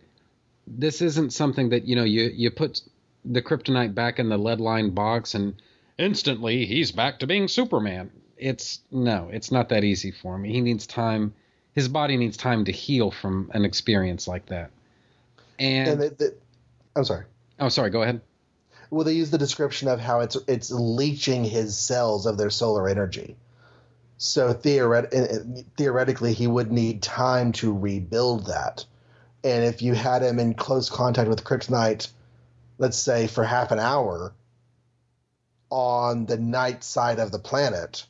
this 0.67 1.01
isn't 1.01 1.31
something 1.31 1.69
that 1.69 1.85
you 1.85 1.95
know 1.95 2.03
you 2.03 2.31
you 2.33 2.51
put 2.51 2.81
the 3.23 3.41
kryptonite 3.41 3.93
back 3.95 4.19
in 4.19 4.29
the 4.29 4.37
lead 4.37 4.59
line 4.59 4.91
box 4.91 5.33
and 5.35 5.55
instantly 5.97 6.65
he's 6.65 6.91
back 6.91 7.19
to 7.19 7.27
being 7.27 7.47
Superman. 7.47 8.11
It's 8.37 8.79
no, 8.91 9.29
it's 9.31 9.51
not 9.51 9.69
that 9.69 9.83
easy 9.83 10.11
for 10.11 10.35
him. 10.35 10.43
He 10.43 10.61
needs 10.61 10.85
time. 10.87 11.33
His 11.73 11.87
body 11.87 12.17
needs 12.17 12.37
time 12.37 12.65
to 12.65 12.71
heal 12.71 13.11
from 13.11 13.51
an 13.53 13.65
experience 13.65 14.27
like 14.27 14.45
that. 14.47 14.71
And, 15.59 15.89
And 15.89 16.01
they, 16.01 16.09
they, 16.09 16.29
I'm 16.95 17.03
sorry. 17.03 17.25
oh, 17.59 17.69
sorry, 17.69 17.89
go 17.89 18.01
ahead. 18.01 18.21
Well, 18.89 19.03
they 19.03 19.13
use 19.13 19.31
the 19.31 19.37
description 19.37 19.87
of 19.87 19.99
how 19.99 20.21
it's 20.21 20.37
it's 20.47 20.71
leaching 20.71 21.43
his 21.43 21.77
cells 21.77 22.25
of 22.25 22.37
their 22.37 22.49
solar 22.49 22.87
energy. 22.87 23.35
So 24.17 24.53
theoret- 24.53 25.65
theoretically, 25.77 26.33
he 26.33 26.47
would 26.47 26.71
need 26.71 27.01
time 27.01 27.51
to 27.53 27.77
rebuild 27.77 28.47
that. 28.47 28.85
And 29.43 29.63
if 29.63 29.81
you 29.81 29.93
had 29.93 30.23
him 30.23 30.39
in 30.39 30.53
close 30.53 30.89
contact 30.89 31.29
with 31.29 31.43
kryptonite, 31.43 32.07
let's 32.77 32.97
say 32.97 33.27
for 33.27 33.43
half 33.43 33.71
an 33.71 33.79
hour 33.79 34.33
on 35.69 36.25
the 36.25 36.37
night 36.37 36.83
side 36.83 37.19
of 37.19 37.31
the 37.31 37.39
planet, 37.39 38.05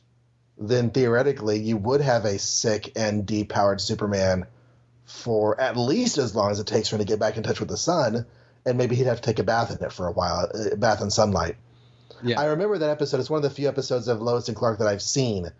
then 0.58 0.90
theoretically 0.90 1.58
you 1.58 1.76
would 1.76 2.00
have 2.00 2.24
a 2.24 2.38
sick 2.38 2.92
and 2.96 3.26
depowered 3.26 3.80
Superman 3.80 4.46
for 5.04 5.60
at 5.60 5.76
least 5.76 6.18
as 6.18 6.34
long 6.34 6.50
as 6.50 6.58
it 6.58 6.66
takes 6.66 6.88
for 6.88 6.96
him 6.96 7.00
to 7.00 7.04
get 7.04 7.20
back 7.20 7.36
in 7.36 7.42
touch 7.42 7.60
with 7.60 7.68
the 7.68 7.76
sun, 7.76 8.26
and 8.64 8.78
maybe 8.78 8.96
he'd 8.96 9.06
have 9.06 9.20
to 9.20 9.26
take 9.26 9.38
a 9.38 9.44
bath 9.44 9.70
in 9.70 9.84
it 9.84 9.92
for 9.92 10.06
a 10.06 10.12
while, 10.12 10.50
a 10.72 10.76
bath 10.76 11.00
in 11.00 11.10
sunlight. 11.10 11.56
Yeah. 12.22 12.40
I 12.40 12.46
remember 12.46 12.78
that 12.78 12.90
episode. 12.90 13.20
It's 13.20 13.30
one 13.30 13.38
of 13.38 13.42
the 13.42 13.50
few 13.50 13.68
episodes 13.68 14.08
of 14.08 14.22
Lois 14.22 14.48
and 14.48 14.56
Clark 14.56 14.78
that 14.78 14.88
I've 14.88 15.02
seen 15.02 15.50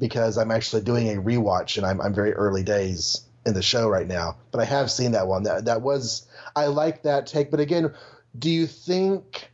because 0.00 0.38
I'm 0.38 0.50
actually 0.50 0.82
doing 0.82 1.08
a 1.10 1.20
rewatch, 1.20 1.76
and 1.76 1.86
I'm, 1.86 2.00
I'm 2.00 2.14
very 2.14 2.32
early 2.32 2.64
days 2.64 3.24
in 3.46 3.54
the 3.54 3.62
show 3.62 3.88
right 3.88 4.06
now. 4.06 4.38
But 4.50 4.60
I 4.60 4.64
have 4.64 4.90
seen 4.90 5.12
that 5.12 5.28
one. 5.28 5.44
That 5.44 5.66
that 5.66 5.82
was 5.82 6.26
I 6.56 6.66
like 6.66 7.04
that 7.04 7.26
take. 7.26 7.50
But 7.50 7.60
again, 7.60 7.94
do 8.36 8.50
you 8.50 8.66
think 8.66 9.50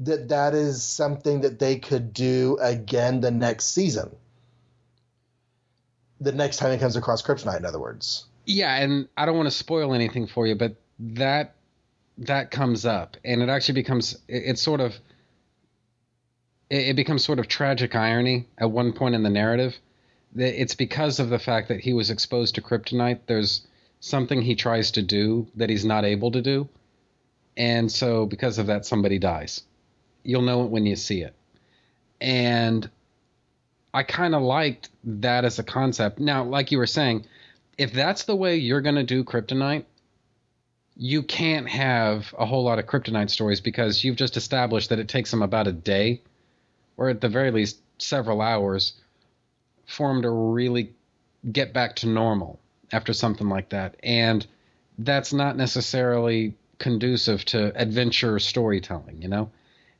that 0.00 0.28
that 0.28 0.54
is 0.54 0.82
something 0.82 1.40
that 1.40 1.58
they 1.58 1.78
could 1.78 2.12
do 2.12 2.58
again 2.60 3.20
the 3.20 3.30
next 3.30 3.66
season? 3.66 4.14
The 6.20 6.32
next 6.32 6.58
time 6.58 6.70
it 6.72 6.80
comes 6.80 6.96
across 6.96 7.22
kryptonite, 7.22 7.58
in 7.58 7.64
other 7.64 7.80
words. 7.80 8.26
Yeah, 8.44 8.74
and 8.76 9.08
I 9.16 9.26
don't 9.26 9.36
want 9.36 9.46
to 9.46 9.54
spoil 9.54 9.94
anything 9.94 10.26
for 10.26 10.46
you, 10.46 10.54
but 10.54 10.76
that 10.98 11.54
that 12.18 12.50
comes 12.50 12.84
up, 12.84 13.16
and 13.24 13.42
it 13.42 13.48
actually 13.48 13.74
becomes 13.74 14.14
it, 14.28 14.42
it's 14.44 14.62
sort 14.62 14.80
of 14.80 14.94
it, 16.70 16.90
it 16.90 16.96
becomes 16.96 17.24
sort 17.24 17.38
of 17.38 17.48
tragic 17.48 17.94
irony 17.94 18.46
at 18.56 18.70
one 18.70 18.92
point 18.92 19.14
in 19.14 19.22
the 19.22 19.30
narrative. 19.30 19.76
That 20.34 20.60
it's 20.60 20.74
because 20.74 21.18
of 21.18 21.28
the 21.28 21.38
fact 21.38 21.68
that 21.68 21.80
he 21.80 21.92
was 21.92 22.10
exposed 22.10 22.54
to 22.54 22.62
kryptonite. 22.62 23.20
There's 23.26 23.66
something 23.98 24.40
he 24.40 24.54
tries 24.54 24.92
to 24.92 25.02
do 25.02 25.48
that 25.56 25.68
he's 25.68 25.84
not 25.84 26.04
able 26.04 26.30
to 26.30 26.40
do, 26.40 26.68
and 27.56 27.90
so 27.90 28.26
because 28.26 28.58
of 28.58 28.68
that, 28.68 28.86
somebody 28.86 29.18
dies. 29.18 29.62
You'll 30.22 30.42
know 30.42 30.64
it 30.64 30.70
when 30.70 30.86
you 30.86 30.96
see 30.96 31.22
it, 31.22 31.34
and 32.20 32.88
I 33.92 34.04
kind 34.04 34.34
of 34.34 34.42
liked 34.42 34.88
that 35.04 35.44
as 35.44 35.58
a 35.58 35.64
concept. 35.64 36.20
Now, 36.20 36.44
like 36.44 36.70
you 36.70 36.78
were 36.78 36.86
saying, 36.86 37.26
if 37.76 37.92
that's 37.92 38.24
the 38.24 38.36
way 38.36 38.56
you're 38.56 38.82
going 38.82 38.94
to 38.94 39.02
do 39.02 39.24
kryptonite, 39.24 39.84
you 40.96 41.22
can't 41.22 41.68
have 41.68 42.32
a 42.38 42.46
whole 42.46 42.62
lot 42.62 42.78
of 42.78 42.86
kryptonite 42.86 43.30
stories 43.30 43.60
because 43.60 44.04
you've 44.04 44.16
just 44.16 44.36
established 44.36 44.90
that 44.90 44.98
it 44.98 45.08
takes 45.08 45.30
them 45.30 45.42
about 45.42 45.66
a 45.66 45.72
day, 45.72 46.20
or 47.00 47.08
at 47.08 47.20
the 47.20 47.28
very 47.28 47.50
least 47.50 47.80
several 47.98 48.40
hours, 48.40 48.92
for 49.86 50.12
them 50.12 50.22
to 50.22 50.30
really 50.30 50.92
get 51.50 51.72
back 51.72 51.96
to 51.96 52.06
normal 52.06 52.60
after 52.92 53.12
something 53.12 53.48
like 53.48 53.70
that. 53.70 53.96
And 54.02 54.46
that's 54.98 55.32
not 55.32 55.56
necessarily 55.56 56.54
conducive 56.78 57.44
to 57.46 57.72
adventure 57.74 58.38
storytelling, 58.38 59.22
you 59.22 59.28
know? 59.28 59.50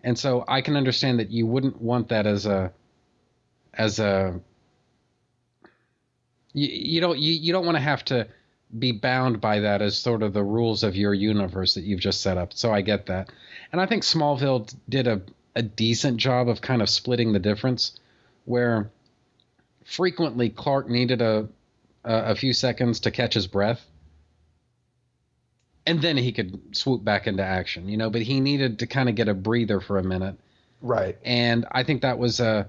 And 0.04 0.18
so 0.18 0.44
I 0.46 0.60
can 0.60 0.76
understand 0.76 1.18
that 1.18 1.30
you 1.30 1.46
wouldn't 1.46 1.80
want 1.80 2.08
that 2.08 2.26
as 2.26 2.46
a 2.46 2.72
as 3.74 3.98
a 3.98 4.40
you, 6.52 6.68
you 6.68 7.00
don't 7.00 7.18
you, 7.18 7.32
you 7.32 7.52
don't 7.52 7.64
want 7.64 7.76
to 7.76 7.82
have 7.82 8.04
to 8.06 8.28
be 8.78 8.92
bound 8.92 9.40
by 9.40 9.60
that 9.60 9.82
as 9.82 9.98
sort 9.98 10.22
of 10.22 10.32
the 10.32 10.44
rules 10.44 10.82
of 10.82 10.96
your 10.96 11.14
universe 11.14 11.74
that 11.74 11.84
you've 11.84 12.00
just 12.00 12.20
set 12.20 12.36
up. 12.36 12.52
So 12.52 12.72
I 12.72 12.82
get 12.82 13.06
that. 13.06 13.30
And 13.72 13.80
I 13.80 13.86
think 13.86 14.02
Smallville 14.02 14.74
did 14.88 15.06
a, 15.06 15.22
a 15.54 15.62
decent 15.62 16.16
job 16.18 16.48
of 16.48 16.60
kind 16.60 16.82
of 16.82 16.88
splitting 16.88 17.32
the 17.32 17.38
difference 17.38 17.98
where 18.44 18.90
frequently 19.84 20.48
Clark 20.50 20.88
needed 20.88 21.20
a, 21.22 21.48
a 22.04 22.14
a 22.32 22.34
few 22.34 22.52
seconds 22.52 23.00
to 23.00 23.10
catch 23.10 23.34
his 23.34 23.46
breath 23.46 23.84
and 25.86 26.00
then 26.02 26.16
he 26.16 26.32
could 26.32 26.76
swoop 26.76 27.02
back 27.02 27.26
into 27.26 27.42
action, 27.42 27.88
you 27.88 27.96
know, 27.96 28.10
but 28.10 28.22
he 28.22 28.40
needed 28.40 28.78
to 28.80 28.86
kind 28.86 29.08
of 29.08 29.14
get 29.14 29.28
a 29.28 29.34
breather 29.34 29.80
for 29.80 29.98
a 29.98 30.04
minute 30.04 30.36
Right. 30.82 31.16
and 31.24 31.66
I 31.70 31.82
think 31.84 32.02
that 32.02 32.18
was 32.18 32.40
a 32.40 32.68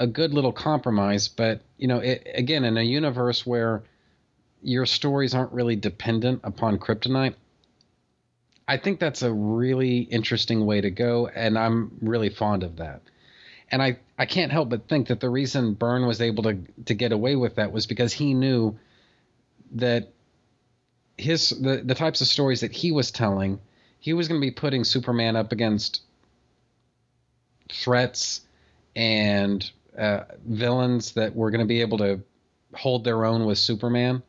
a 0.00 0.06
good 0.06 0.32
little 0.32 0.52
compromise. 0.52 1.28
But 1.28 1.62
you 1.76 1.88
know, 1.88 1.98
it, 1.98 2.26
again, 2.34 2.64
in 2.64 2.76
a 2.76 2.82
universe 2.82 3.44
where 3.46 3.82
your 4.62 4.86
stories 4.86 5.34
aren't 5.34 5.52
really 5.52 5.76
dependent 5.76 6.40
upon 6.44 6.78
kryptonite, 6.78 7.34
I 8.68 8.76
think 8.76 9.00
that's 9.00 9.22
a 9.22 9.32
really 9.32 10.00
interesting 10.00 10.66
way 10.66 10.82
to 10.82 10.90
go, 10.90 11.26
and 11.26 11.58
I'm 11.58 11.96
really 12.02 12.28
fond 12.28 12.62
of 12.62 12.76
that. 12.76 13.00
And 13.70 13.82
I, 13.82 13.98
I 14.18 14.26
can't 14.26 14.52
help 14.52 14.68
but 14.68 14.88
think 14.88 15.08
that 15.08 15.20
the 15.20 15.30
reason 15.30 15.72
Byrne 15.72 16.06
was 16.06 16.20
able 16.20 16.42
to 16.44 16.58
to 16.84 16.94
get 16.94 17.12
away 17.12 17.34
with 17.34 17.56
that 17.56 17.72
was 17.72 17.86
because 17.86 18.12
he 18.12 18.34
knew 18.34 18.78
that 19.72 20.12
his 21.16 21.48
the, 21.48 21.82
the 21.84 21.94
types 21.94 22.20
of 22.20 22.28
stories 22.28 22.60
that 22.60 22.72
he 22.72 22.92
was 22.92 23.10
telling, 23.10 23.58
he 24.00 24.12
was 24.12 24.28
going 24.28 24.40
to 24.40 24.46
be 24.46 24.50
putting 24.50 24.84
Superman 24.84 25.34
up 25.34 25.50
against 25.50 26.02
threats 27.70 28.42
and 28.94 29.70
uh, 29.98 30.24
villains 30.46 31.12
that 31.12 31.34
were 31.34 31.50
going 31.50 31.60
to 31.60 31.66
be 31.66 31.80
able 31.80 31.98
to 31.98 32.20
hold 32.74 33.04
their 33.04 33.24
own 33.24 33.46
with 33.46 33.58
Superman 33.58 34.22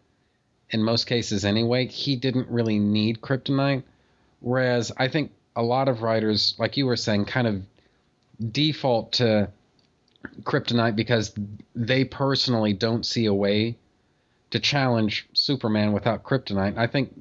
in 0.69 0.83
most 0.83 1.05
cases 1.05 1.43
anyway. 1.45 1.87
He 1.87 2.15
didn't 2.15 2.49
really 2.49 2.79
need 2.79 3.21
kryptonite. 3.21 3.83
Whereas 4.39 4.91
I 4.97 5.07
think 5.07 5.31
a 5.55 5.63
lot 5.63 5.87
of 5.87 6.01
writers, 6.01 6.55
like 6.57 6.77
you 6.77 6.85
were 6.85 6.95
saying, 6.95 7.25
kind 7.25 7.47
of 7.47 7.63
default 8.51 9.13
to 9.13 9.49
kryptonite 10.43 10.95
because 10.95 11.33
they 11.75 12.03
personally 12.05 12.73
don't 12.73 13.05
see 13.05 13.25
a 13.25 13.33
way 13.33 13.77
to 14.51 14.59
challenge 14.59 15.27
Superman 15.33 15.93
without 15.93 16.23
kryptonite. 16.23 16.77
I 16.77 16.87
think 16.87 17.13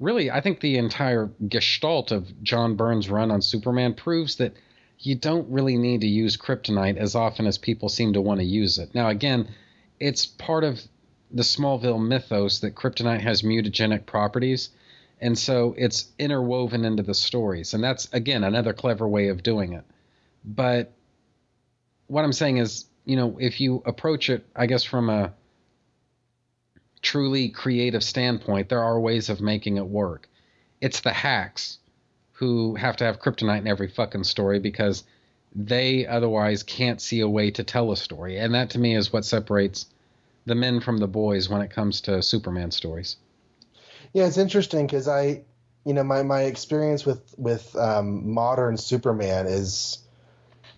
really 0.00 0.30
I 0.30 0.40
think 0.40 0.60
the 0.60 0.76
entire 0.76 1.30
gestalt 1.48 2.10
of 2.10 2.42
John 2.42 2.76
Byrne's 2.76 3.10
run 3.10 3.30
on 3.30 3.42
Superman 3.42 3.94
proves 3.94 4.36
that 4.36 4.54
you 4.98 5.14
don't 5.14 5.48
really 5.50 5.76
need 5.76 6.00
to 6.00 6.06
use 6.06 6.36
kryptonite 6.36 6.96
as 6.96 7.14
often 7.14 7.46
as 7.46 7.58
people 7.58 7.88
seem 7.88 8.12
to 8.14 8.20
want 8.20 8.40
to 8.40 8.46
use 8.46 8.78
it. 8.78 8.94
Now 8.94 9.08
again, 9.08 9.48
it's 10.00 10.26
part 10.26 10.64
of 10.64 10.80
the 11.30 11.42
Smallville 11.42 12.04
mythos 12.04 12.60
that 12.60 12.74
kryptonite 12.74 13.20
has 13.20 13.42
mutagenic 13.42 14.06
properties. 14.06 14.70
And 15.24 15.38
so 15.38 15.74
it's 15.78 16.12
interwoven 16.18 16.84
into 16.84 17.02
the 17.02 17.14
stories. 17.14 17.72
And 17.72 17.82
that's, 17.82 18.12
again, 18.12 18.44
another 18.44 18.74
clever 18.74 19.08
way 19.08 19.28
of 19.28 19.42
doing 19.42 19.72
it. 19.72 19.84
But 20.44 20.92
what 22.08 22.26
I'm 22.26 22.32
saying 22.34 22.58
is, 22.58 22.84
you 23.06 23.16
know, 23.16 23.38
if 23.40 23.58
you 23.58 23.82
approach 23.86 24.28
it, 24.28 24.44
I 24.54 24.66
guess, 24.66 24.84
from 24.84 25.08
a 25.08 25.32
truly 27.00 27.48
creative 27.48 28.04
standpoint, 28.04 28.68
there 28.68 28.82
are 28.82 29.00
ways 29.00 29.30
of 29.30 29.40
making 29.40 29.78
it 29.78 29.86
work. 29.86 30.28
It's 30.82 31.00
the 31.00 31.14
hacks 31.14 31.78
who 32.32 32.74
have 32.74 32.98
to 32.98 33.04
have 33.04 33.18
kryptonite 33.18 33.60
in 33.60 33.66
every 33.66 33.88
fucking 33.88 34.24
story 34.24 34.60
because 34.60 35.04
they 35.54 36.06
otherwise 36.06 36.62
can't 36.62 37.00
see 37.00 37.20
a 37.20 37.28
way 37.28 37.50
to 37.52 37.64
tell 37.64 37.92
a 37.92 37.96
story. 37.96 38.36
And 38.36 38.54
that 38.54 38.68
to 38.70 38.78
me 38.78 38.94
is 38.94 39.10
what 39.10 39.24
separates 39.24 39.86
the 40.44 40.54
men 40.54 40.80
from 40.80 40.98
the 40.98 41.08
boys 41.08 41.48
when 41.48 41.62
it 41.62 41.70
comes 41.70 42.02
to 42.02 42.22
Superman 42.22 42.70
stories. 42.70 43.16
Yeah, 44.14 44.26
it's 44.26 44.38
interesting 44.38 44.86
because 44.86 45.08
I, 45.08 45.42
you 45.84 45.92
know, 45.92 46.04
my, 46.04 46.22
my 46.22 46.42
experience 46.42 47.04
with 47.04 47.34
with 47.36 47.76
um, 47.76 48.32
modern 48.32 48.78
Superman 48.78 49.46
is 49.46 49.98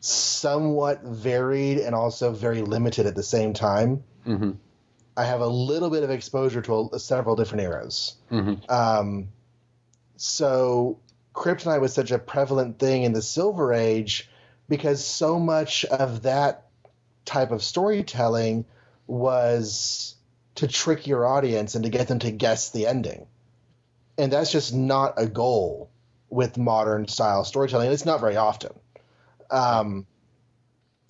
somewhat 0.00 1.02
varied 1.04 1.78
and 1.78 1.94
also 1.94 2.32
very 2.32 2.62
limited 2.62 3.06
at 3.06 3.14
the 3.14 3.22
same 3.22 3.52
time. 3.52 4.02
Mm-hmm. 4.26 4.52
I 5.16 5.24
have 5.24 5.40
a 5.40 5.46
little 5.46 5.90
bit 5.90 6.02
of 6.02 6.10
exposure 6.10 6.62
to 6.62 6.90
a, 6.92 6.98
several 6.98 7.36
different 7.36 7.64
eras. 7.64 8.16
Mm-hmm. 8.30 8.70
Um, 8.70 9.28
so 10.16 10.98
kryptonite 11.34 11.80
was 11.80 11.92
such 11.92 12.10
a 12.10 12.18
prevalent 12.18 12.78
thing 12.78 13.02
in 13.02 13.12
the 13.12 13.22
Silver 13.22 13.72
Age 13.72 14.28
because 14.68 15.04
so 15.04 15.38
much 15.38 15.84
of 15.84 16.22
that 16.22 16.66
type 17.24 17.50
of 17.50 17.62
storytelling 17.62 18.64
was 19.06 20.15
to 20.56 20.66
trick 20.66 21.06
your 21.06 21.26
audience 21.26 21.74
and 21.74 21.84
to 21.84 21.90
get 21.90 22.08
them 22.08 22.18
to 22.20 22.30
guess 22.30 22.70
the 22.70 22.86
ending. 22.86 23.26
And 24.18 24.32
that's 24.32 24.52
just 24.52 24.74
not 24.74 25.14
a 25.16 25.26
goal 25.26 25.90
with 26.28 26.58
modern 26.58 27.08
style 27.08 27.44
storytelling. 27.44 27.90
It's 27.92 28.06
not 28.06 28.20
very 28.20 28.36
often. 28.36 28.72
Um, 29.50 30.06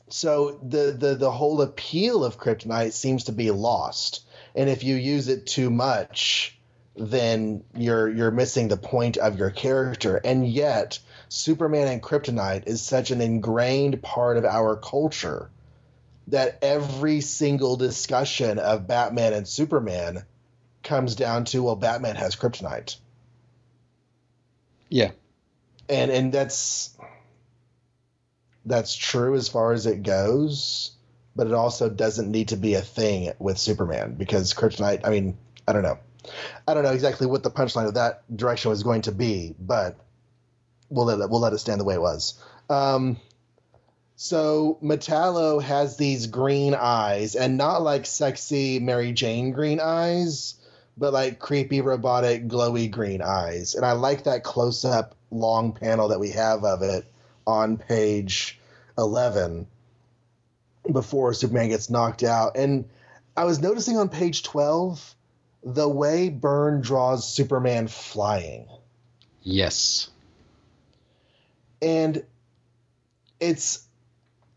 so 0.08 0.60
the, 0.62 0.92
the 0.92 1.14
the 1.14 1.30
whole 1.30 1.62
appeal 1.62 2.24
of 2.24 2.38
kryptonite 2.38 2.92
seems 2.92 3.24
to 3.24 3.32
be 3.32 3.50
lost. 3.50 4.24
And 4.54 4.68
if 4.70 4.84
you 4.84 4.94
use 4.94 5.28
it 5.28 5.46
too 5.46 5.70
much, 5.70 6.58
then 6.96 7.64
you're 7.74 8.08
you're 8.08 8.30
missing 8.30 8.68
the 8.68 8.76
point 8.76 9.16
of 9.16 9.38
your 9.38 9.50
character. 9.50 10.16
And 10.16 10.46
yet, 10.46 10.98
Superman 11.28 11.88
and 11.88 12.02
kryptonite 12.02 12.66
is 12.66 12.82
such 12.82 13.10
an 13.10 13.20
ingrained 13.20 14.02
part 14.02 14.36
of 14.36 14.44
our 14.44 14.76
culture 14.76 15.50
that 16.28 16.58
every 16.62 17.20
single 17.20 17.76
discussion 17.76 18.58
of 18.58 18.86
Batman 18.86 19.32
and 19.32 19.46
Superman 19.46 20.24
comes 20.82 21.14
down 21.14 21.44
to 21.46 21.62
well 21.62 21.76
Batman 21.76 22.16
has 22.16 22.36
kryptonite. 22.36 22.96
Yeah. 24.88 25.10
And 25.88 26.10
and 26.10 26.32
that's 26.32 26.96
that's 28.64 28.94
true 28.96 29.36
as 29.36 29.48
far 29.48 29.72
as 29.72 29.86
it 29.86 30.02
goes, 30.02 30.92
but 31.36 31.46
it 31.46 31.52
also 31.52 31.88
doesn't 31.88 32.30
need 32.30 32.48
to 32.48 32.56
be 32.56 32.74
a 32.74 32.82
thing 32.82 33.32
with 33.38 33.58
Superman 33.58 34.14
because 34.14 34.52
kryptonite, 34.54 35.02
I 35.04 35.10
mean, 35.10 35.36
I 35.66 35.72
don't 35.72 35.82
know. 35.82 35.98
I 36.66 36.74
don't 36.74 36.82
know 36.82 36.92
exactly 36.92 37.28
what 37.28 37.44
the 37.44 37.50
punchline 37.50 37.86
of 37.86 37.94
that 37.94 38.24
direction 38.34 38.70
was 38.70 38.82
going 38.82 39.02
to 39.02 39.12
be, 39.12 39.54
but 39.58 39.96
we'll 40.88 41.06
let 41.06 41.20
it, 41.20 41.30
we'll 41.30 41.40
let 41.40 41.52
it 41.52 41.58
stand 41.58 41.80
the 41.80 41.84
way 41.84 41.94
it 41.94 42.00
was. 42.00 42.42
Um, 42.68 43.18
so 44.16 44.78
Metallo 44.82 45.62
has 45.62 45.98
these 45.98 46.26
green 46.26 46.74
eyes, 46.74 47.36
and 47.36 47.58
not 47.58 47.82
like 47.82 48.06
sexy 48.06 48.78
Mary 48.78 49.12
Jane 49.12 49.52
green 49.52 49.78
eyes, 49.78 50.54
but 50.96 51.12
like 51.12 51.38
creepy, 51.38 51.82
robotic, 51.82 52.48
glowy 52.48 52.90
green 52.90 53.20
eyes. 53.20 53.74
And 53.74 53.84
I 53.84 53.92
like 53.92 54.24
that 54.24 54.42
close 54.42 54.86
up 54.86 55.14
long 55.30 55.72
panel 55.72 56.08
that 56.08 56.20
we 56.20 56.30
have 56.30 56.64
of 56.64 56.82
it 56.82 57.04
on 57.46 57.76
page 57.76 58.58
11 58.96 59.66
before 60.90 61.34
Superman 61.34 61.68
gets 61.68 61.90
knocked 61.90 62.22
out. 62.22 62.56
And 62.56 62.88
I 63.36 63.44
was 63.44 63.60
noticing 63.60 63.98
on 63.98 64.08
page 64.08 64.42
12 64.44 65.14
the 65.62 65.88
way 65.88 66.30
Byrne 66.30 66.80
draws 66.80 67.30
Superman 67.30 67.88
flying. 67.88 68.66
Yes. 69.42 70.08
And 71.82 72.24
it's 73.40 73.85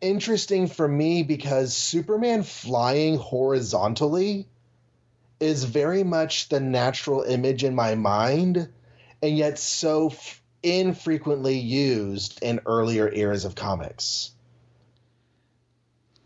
interesting 0.01 0.67
for 0.67 0.87
me 0.87 1.23
because 1.23 1.75
Superman 1.75 2.43
flying 2.43 3.17
horizontally 3.17 4.47
is 5.39 5.63
very 5.63 6.03
much 6.03 6.49
the 6.49 6.59
natural 6.59 7.23
image 7.23 7.63
in 7.63 7.75
my 7.75 7.95
mind, 7.95 8.69
and 9.21 9.37
yet 9.37 9.57
so 9.57 10.07
f- 10.07 10.41
infrequently 10.63 11.57
used 11.57 12.39
in 12.41 12.59
earlier 12.65 13.09
eras 13.11 13.45
of 13.45 13.55
comics. 13.55 14.31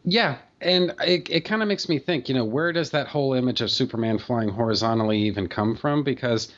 Yeah, 0.04 0.38
and 0.60 0.94
it, 1.02 1.30
it 1.30 1.41
kind 1.41 1.62
of 1.62 1.68
makes 1.68 1.88
me 1.88 2.00
think, 2.00 2.28
you 2.28 2.36
know, 2.36 2.44
where 2.44 2.74
does 2.74 2.91
that 2.91 3.08
whole 3.08 3.34
image 3.34 3.62
of 3.62 3.72
Superman 3.72 4.18
flying 4.18 4.50
horizontally 4.50 5.22
even 5.24 5.48
come 5.48 5.76
from? 5.76 6.04
Because 6.04 6.52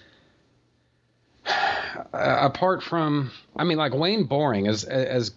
apart 2.14 2.84
from, 2.84 3.32
I 3.56 3.64
mean, 3.64 3.78
like 3.78 3.94
Wayne 3.94 4.24
Boring, 4.24 4.68
as 4.68 4.84
as 4.84 5.32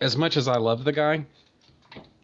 as 0.00 0.16
much 0.16 0.36
as 0.36 0.48
I 0.48 0.56
love 0.56 0.84
the 0.84 0.92
guy, 0.92 1.24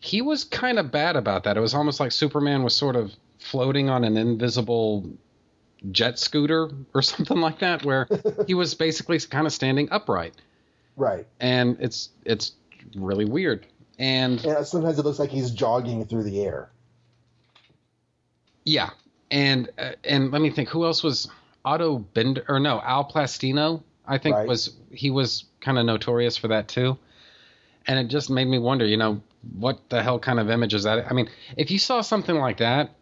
he 0.00 0.22
was 0.22 0.44
kind 0.44 0.78
of 0.78 0.90
bad 0.90 1.16
about 1.16 1.44
that. 1.44 1.56
It 1.56 1.60
was 1.60 1.74
almost 1.74 2.00
like 2.00 2.12
Superman 2.12 2.62
was 2.62 2.76
sort 2.76 2.96
of 2.96 3.12
floating 3.38 3.88
on 3.88 4.04
an 4.04 4.16
invisible 4.16 5.08
jet 5.90 6.18
scooter 6.18 6.70
or 6.94 7.02
something 7.02 7.38
like 7.38 7.58
that, 7.60 7.84
where 7.84 8.08
he 8.46 8.54
was 8.54 8.74
basically 8.74 9.18
kind 9.18 9.46
of 9.46 9.52
standing 9.52 9.88
upright. 9.90 10.34
Right. 10.96 11.26
And 11.40 11.76
it's 11.80 12.10
it's 12.24 12.52
really 12.94 13.24
weird. 13.24 13.66
And 13.98 14.42
yeah, 14.42 14.62
sometimes 14.62 14.98
it 14.98 15.04
looks 15.04 15.18
like 15.18 15.30
he's 15.30 15.50
jogging 15.50 16.04
through 16.06 16.24
the 16.24 16.42
air. 16.42 16.70
Yeah, 18.64 18.90
and 19.30 19.68
uh, 19.78 19.92
and 20.04 20.30
let 20.30 20.40
me 20.40 20.50
think, 20.50 20.68
who 20.68 20.84
else 20.84 21.02
was 21.02 21.28
Otto 21.64 21.98
Binder 21.98 22.44
or 22.48 22.58
no 22.58 22.80
Al 22.82 23.04
Plastino? 23.04 23.82
I 24.06 24.18
think 24.18 24.36
right. 24.36 24.48
was 24.48 24.74
he 24.90 25.10
was 25.10 25.44
kind 25.60 25.78
of 25.78 25.86
notorious 25.86 26.36
for 26.36 26.48
that 26.48 26.68
too. 26.68 26.98
And 27.86 27.98
it 27.98 28.08
just 28.08 28.30
made 28.30 28.46
me 28.46 28.58
wonder, 28.58 28.86
you 28.86 28.96
know, 28.96 29.22
what 29.58 29.88
the 29.90 30.02
hell 30.02 30.18
kind 30.18 30.40
of 30.40 30.50
image 30.50 30.74
is 30.74 30.84
that? 30.84 31.10
I 31.10 31.12
mean, 31.12 31.28
if 31.56 31.70
you 31.70 31.78
saw 31.78 32.00
something 32.00 32.34
like 32.34 32.58
that, 32.58 32.94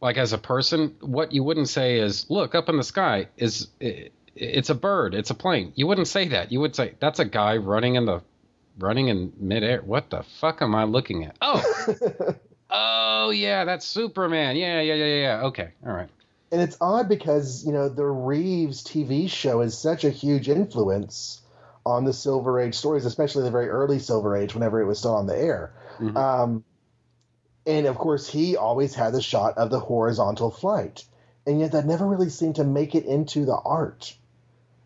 like 0.00 0.16
as 0.16 0.32
a 0.32 0.38
person, 0.38 0.96
what 1.00 1.32
you 1.32 1.44
wouldn't 1.44 1.68
say 1.68 1.98
is, 1.98 2.28
"Look 2.28 2.54
up 2.54 2.68
in 2.68 2.76
the 2.76 2.84
sky 2.84 3.28
is." 3.36 3.68
It, 3.80 4.12
it's 4.34 4.70
a 4.70 4.74
bird. 4.74 5.14
It's 5.14 5.30
a 5.30 5.34
plane. 5.34 5.72
You 5.76 5.86
wouldn't 5.86 6.08
say 6.08 6.28
that. 6.28 6.50
You 6.52 6.60
would 6.60 6.74
say 6.74 6.94
that's 7.00 7.18
a 7.18 7.24
guy 7.24 7.56
running 7.56 7.96
in 7.96 8.06
the 8.06 8.22
running 8.78 9.08
in 9.08 9.32
midair. 9.38 9.82
What 9.82 10.10
the 10.10 10.22
fuck 10.22 10.62
am 10.62 10.74
I 10.74 10.84
looking 10.84 11.24
at? 11.24 11.36
Oh, 11.40 12.34
oh 12.70 13.30
yeah, 13.30 13.64
that's 13.64 13.86
Superman. 13.86 14.56
Yeah, 14.56 14.80
yeah, 14.80 14.94
yeah, 14.94 15.20
yeah. 15.20 15.40
Okay, 15.46 15.70
all 15.86 15.92
right. 15.92 16.08
And 16.50 16.60
it's 16.60 16.76
odd 16.80 17.08
because 17.08 17.64
you 17.64 17.72
know 17.72 17.88
the 17.88 18.06
Reeves 18.06 18.82
TV 18.82 19.30
show 19.30 19.60
is 19.60 19.76
such 19.76 20.04
a 20.04 20.10
huge 20.10 20.48
influence 20.48 21.41
on 21.84 22.04
the 22.04 22.12
Silver 22.12 22.60
Age 22.60 22.74
stories, 22.74 23.04
especially 23.04 23.44
the 23.44 23.50
very 23.50 23.68
early 23.68 23.98
Silver 23.98 24.36
Age, 24.36 24.54
whenever 24.54 24.80
it 24.80 24.86
was 24.86 24.98
still 24.98 25.14
on 25.14 25.26
the 25.26 25.36
air. 25.36 25.74
Mm-hmm. 25.98 26.16
Um, 26.16 26.64
and 27.66 27.86
of 27.86 27.96
course, 27.96 28.28
he 28.28 28.56
always 28.56 28.94
had 28.94 29.12
the 29.12 29.22
shot 29.22 29.58
of 29.58 29.70
the 29.70 29.80
horizontal 29.80 30.50
flight, 30.50 31.04
and 31.46 31.60
yet 31.60 31.72
that 31.72 31.86
never 31.86 32.06
really 32.06 32.28
seemed 32.28 32.56
to 32.56 32.64
make 32.64 32.94
it 32.94 33.04
into 33.04 33.44
the 33.44 33.56
art 33.56 34.14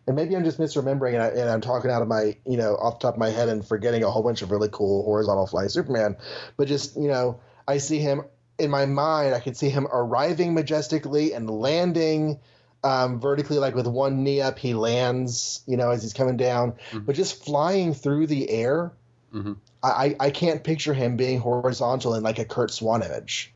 and 0.07 0.15
maybe 0.15 0.35
I'm 0.35 0.45
just 0.45 0.57
misremembering 0.57 1.13
and, 1.13 1.49
I, 1.49 1.53
am 1.53 1.61
talking 1.61 1.91
out 1.91 2.01
of 2.01 2.07
my, 2.07 2.37
you 2.45 2.55
know, 2.55 2.75
off 2.75 2.99
the 2.99 3.07
top 3.07 3.15
of 3.15 3.19
my 3.19 3.29
head 3.29 3.49
and 3.49 3.67
forgetting 3.67 4.03
a 4.03 4.09
whole 4.09 4.23
bunch 4.23 4.41
of 4.41 4.51
really 4.51 4.69
cool 4.71 5.03
horizontal 5.03 5.45
fly 5.45 5.67
Superman. 5.67 6.15
But 6.55 6.69
just, 6.69 6.95
you 6.95 7.09
know, 7.09 7.41
I 7.67 7.77
see 7.79 7.99
him 7.99 8.23
in 8.57 8.71
my 8.71 8.85
mind, 8.85 9.35
I 9.35 9.41
can 9.41 9.53
see 9.53 9.69
him 9.69 9.85
arriving 9.91 10.53
majestically 10.53 11.33
and 11.33 11.49
landing 11.49 12.39
um, 12.83 13.19
vertically, 13.19 13.57
like 13.57 13.75
with 13.75 13.87
one 13.87 14.23
knee 14.23 14.41
up, 14.41 14.59
he 14.59 14.73
lands, 14.73 15.63
you 15.67 15.77
know, 15.77 15.89
as 15.91 16.03
he's 16.03 16.13
coming 16.13 16.37
down, 16.37 16.73
mm-hmm. 16.73 16.99
but 16.99 17.15
just 17.15 17.43
flying 17.43 17.93
through 17.93 18.27
the 18.27 18.49
air. 18.49 18.93
Mm-hmm. 19.33 19.53
I, 19.83 20.15
I 20.19 20.29
can't 20.31 20.63
picture 20.63 20.93
him 20.93 21.17
being 21.17 21.39
horizontal 21.39 22.15
in 22.15 22.23
like 22.23 22.39
a 22.39 22.45
Curt 22.45 22.71
Swan 22.71 23.03
image. 23.03 23.53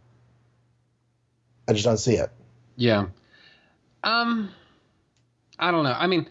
I 1.68 1.74
just 1.74 1.86
don't 1.86 1.98
see 1.98 2.16
it. 2.16 2.30
Yeah. 2.76 3.08
Um, 4.04 4.52
I 5.60 5.72
don't 5.72 5.84
know. 5.84 5.96
I 5.98 6.08
mean, 6.08 6.28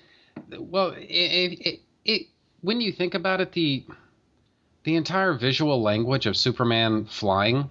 well, 0.59 0.91
it, 0.91 1.03
it, 1.03 1.81
it, 2.05 2.27
when 2.61 2.81
you 2.81 2.93
think 2.93 3.15
about 3.15 3.41
it, 3.41 3.53
the 3.53 3.85
the 4.85 4.97
entire 4.97 5.35
visual 5.35 5.83
language 5.83 6.27
of 6.27 6.37
Superman 6.37 7.05
flying, 7.05 7.69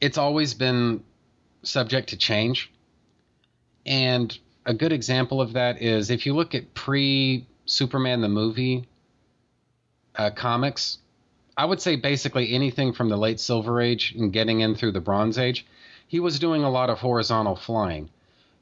it's 0.00 0.18
always 0.18 0.54
been 0.54 1.04
subject 1.62 2.10
to 2.10 2.16
change. 2.16 2.72
And 3.86 4.36
a 4.66 4.74
good 4.74 4.92
example 4.92 5.40
of 5.40 5.54
that 5.54 5.82
is 5.82 6.10
if 6.10 6.26
you 6.26 6.34
look 6.34 6.54
at 6.54 6.74
pre 6.74 7.46
Superman 7.66 8.20
the 8.20 8.28
movie 8.28 8.86
uh, 10.16 10.30
comics, 10.30 10.98
I 11.56 11.64
would 11.64 11.80
say 11.80 11.96
basically 11.96 12.54
anything 12.54 12.92
from 12.92 13.08
the 13.08 13.16
late 13.16 13.40
Silver 13.40 13.80
Age 13.80 14.14
and 14.16 14.32
getting 14.32 14.60
in 14.60 14.74
through 14.74 14.92
the 14.92 15.00
Bronze 15.00 15.38
Age, 15.38 15.66
he 16.06 16.20
was 16.20 16.38
doing 16.38 16.64
a 16.64 16.70
lot 16.70 16.90
of 16.90 16.98
horizontal 16.98 17.56
flying. 17.56 18.10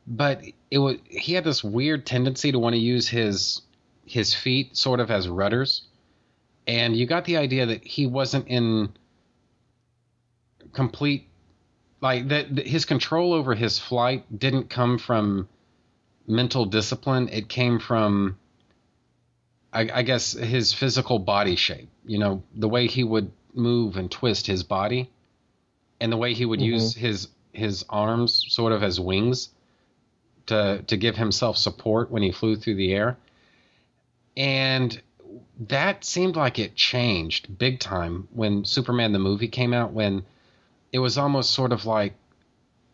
But 0.07 0.43
it 0.71 0.79
was 0.79 0.97
he 1.09 1.35
had 1.35 1.45
this 1.45 1.63
weird 1.63 2.07
tendency 2.07 2.53
to 2.53 2.59
want 2.59 2.75
to 2.75 2.81
use 2.81 3.09
his 3.09 3.63
his 4.05 4.35
feet 4.35 4.77
sort 4.77 5.01
of 5.01 5.11
as 5.11 5.29
rudders. 5.29 5.83
And 6.67 6.97
you 6.97 7.07
got 7.07 7.25
the 7.25 7.37
idea 7.37 7.67
that 7.67 7.85
he 7.85 8.07
wasn't 8.07 8.47
in 8.49 8.91
complete 10.73 11.28
like 12.01 12.29
that 12.29 12.55
that 12.57 12.67
his 12.67 12.85
control 12.85 13.33
over 13.33 13.55
his 13.55 13.79
flight 13.79 14.25
didn't 14.37 14.71
come 14.71 14.99
from 14.99 15.49
mental 16.27 16.65
discipline. 16.65 17.29
It 17.29 17.49
came 17.49 17.79
from 17.79 18.39
I, 19.73 19.89
I 19.93 20.03
guess 20.03 20.33
his 20.33 20.73
physical 20.73 21.19
body 21.19 21.57
shape. 21.57 21.89
You 22.07 22.19
know, 22.19 22.43
the 22.55 22.69
way 22.69 22.87
he 22.87 23.05
would 23.05 23.31
move 23.55 23.97
and 23.97 24.11
twist 24.11 24.47
his 24.47 24.63
body, 24.63 25.11
and 26.01 26.13
the 26.13 26.17
way 26.17 26.35
he 26.35 26.45
would 26.45 26.61
use 26.61 26.95
mm-hmm. 26.95 27.07
his 27.07 27.29
his 27.53 27.85
arms 27.89 28.45
sort 28.49 28.73
of 28.73 28.83
as 28.83 29.01
wings 29.01 29.51
to 30.47 30.83
to 30.87 30.97
give 30.97 31.17
himself 31.17 31.57
support 31.57 32.11
when 32.11 32.23
he 32.23 32.33
flew 32.33 32.57
through 32.57 32.77
the 32.77 32.93
air. 32.93 33.17
And 34.37 35.01
that 35.67 36.05
seemed 36.05 36.37
like 36.37 36.59
it 36.59 36.77
changed 36.77 37.59
big 37.59 37.81
time 37.81 38.29
when 38.33 38.65
Superman 38.65 39.13
the 39.13 39.19
movie 39.19 39.49
came 39.49 39.75
out 39.75 39.93
when 39.93 40.25
it 40.93 40.99
was 40.99 41.19
almost 41.19 41.51
sort 41.51 41.73
of 41.73 41.85
like 41.85 42.15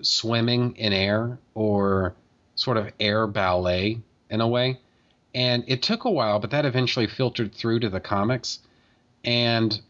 swimming 0.03 0.77
in 0.77 0.93
air 0.93 1.39
or 1.55 2.15
sort 2.55 2.77
of 2.77 2.91
air 3.01 3.27
ballet 3.27 4.01
in 4.31 4.41
a 4.41 4.49
way 4.49 4.79
and 5.35 5.65
it 5.67 5.83
took 5.83 6.05
a 6.05 6.11
while, 6.11 6.39
but 6.39 6.51
that 6.51 6.65
eventually 6.65 7.07
filtered 7.07 7.55
through 7.55 7.81
to 7.81 7.91
the 7.91 8.01
comics. 8.01 8.61
And 9.25 9.81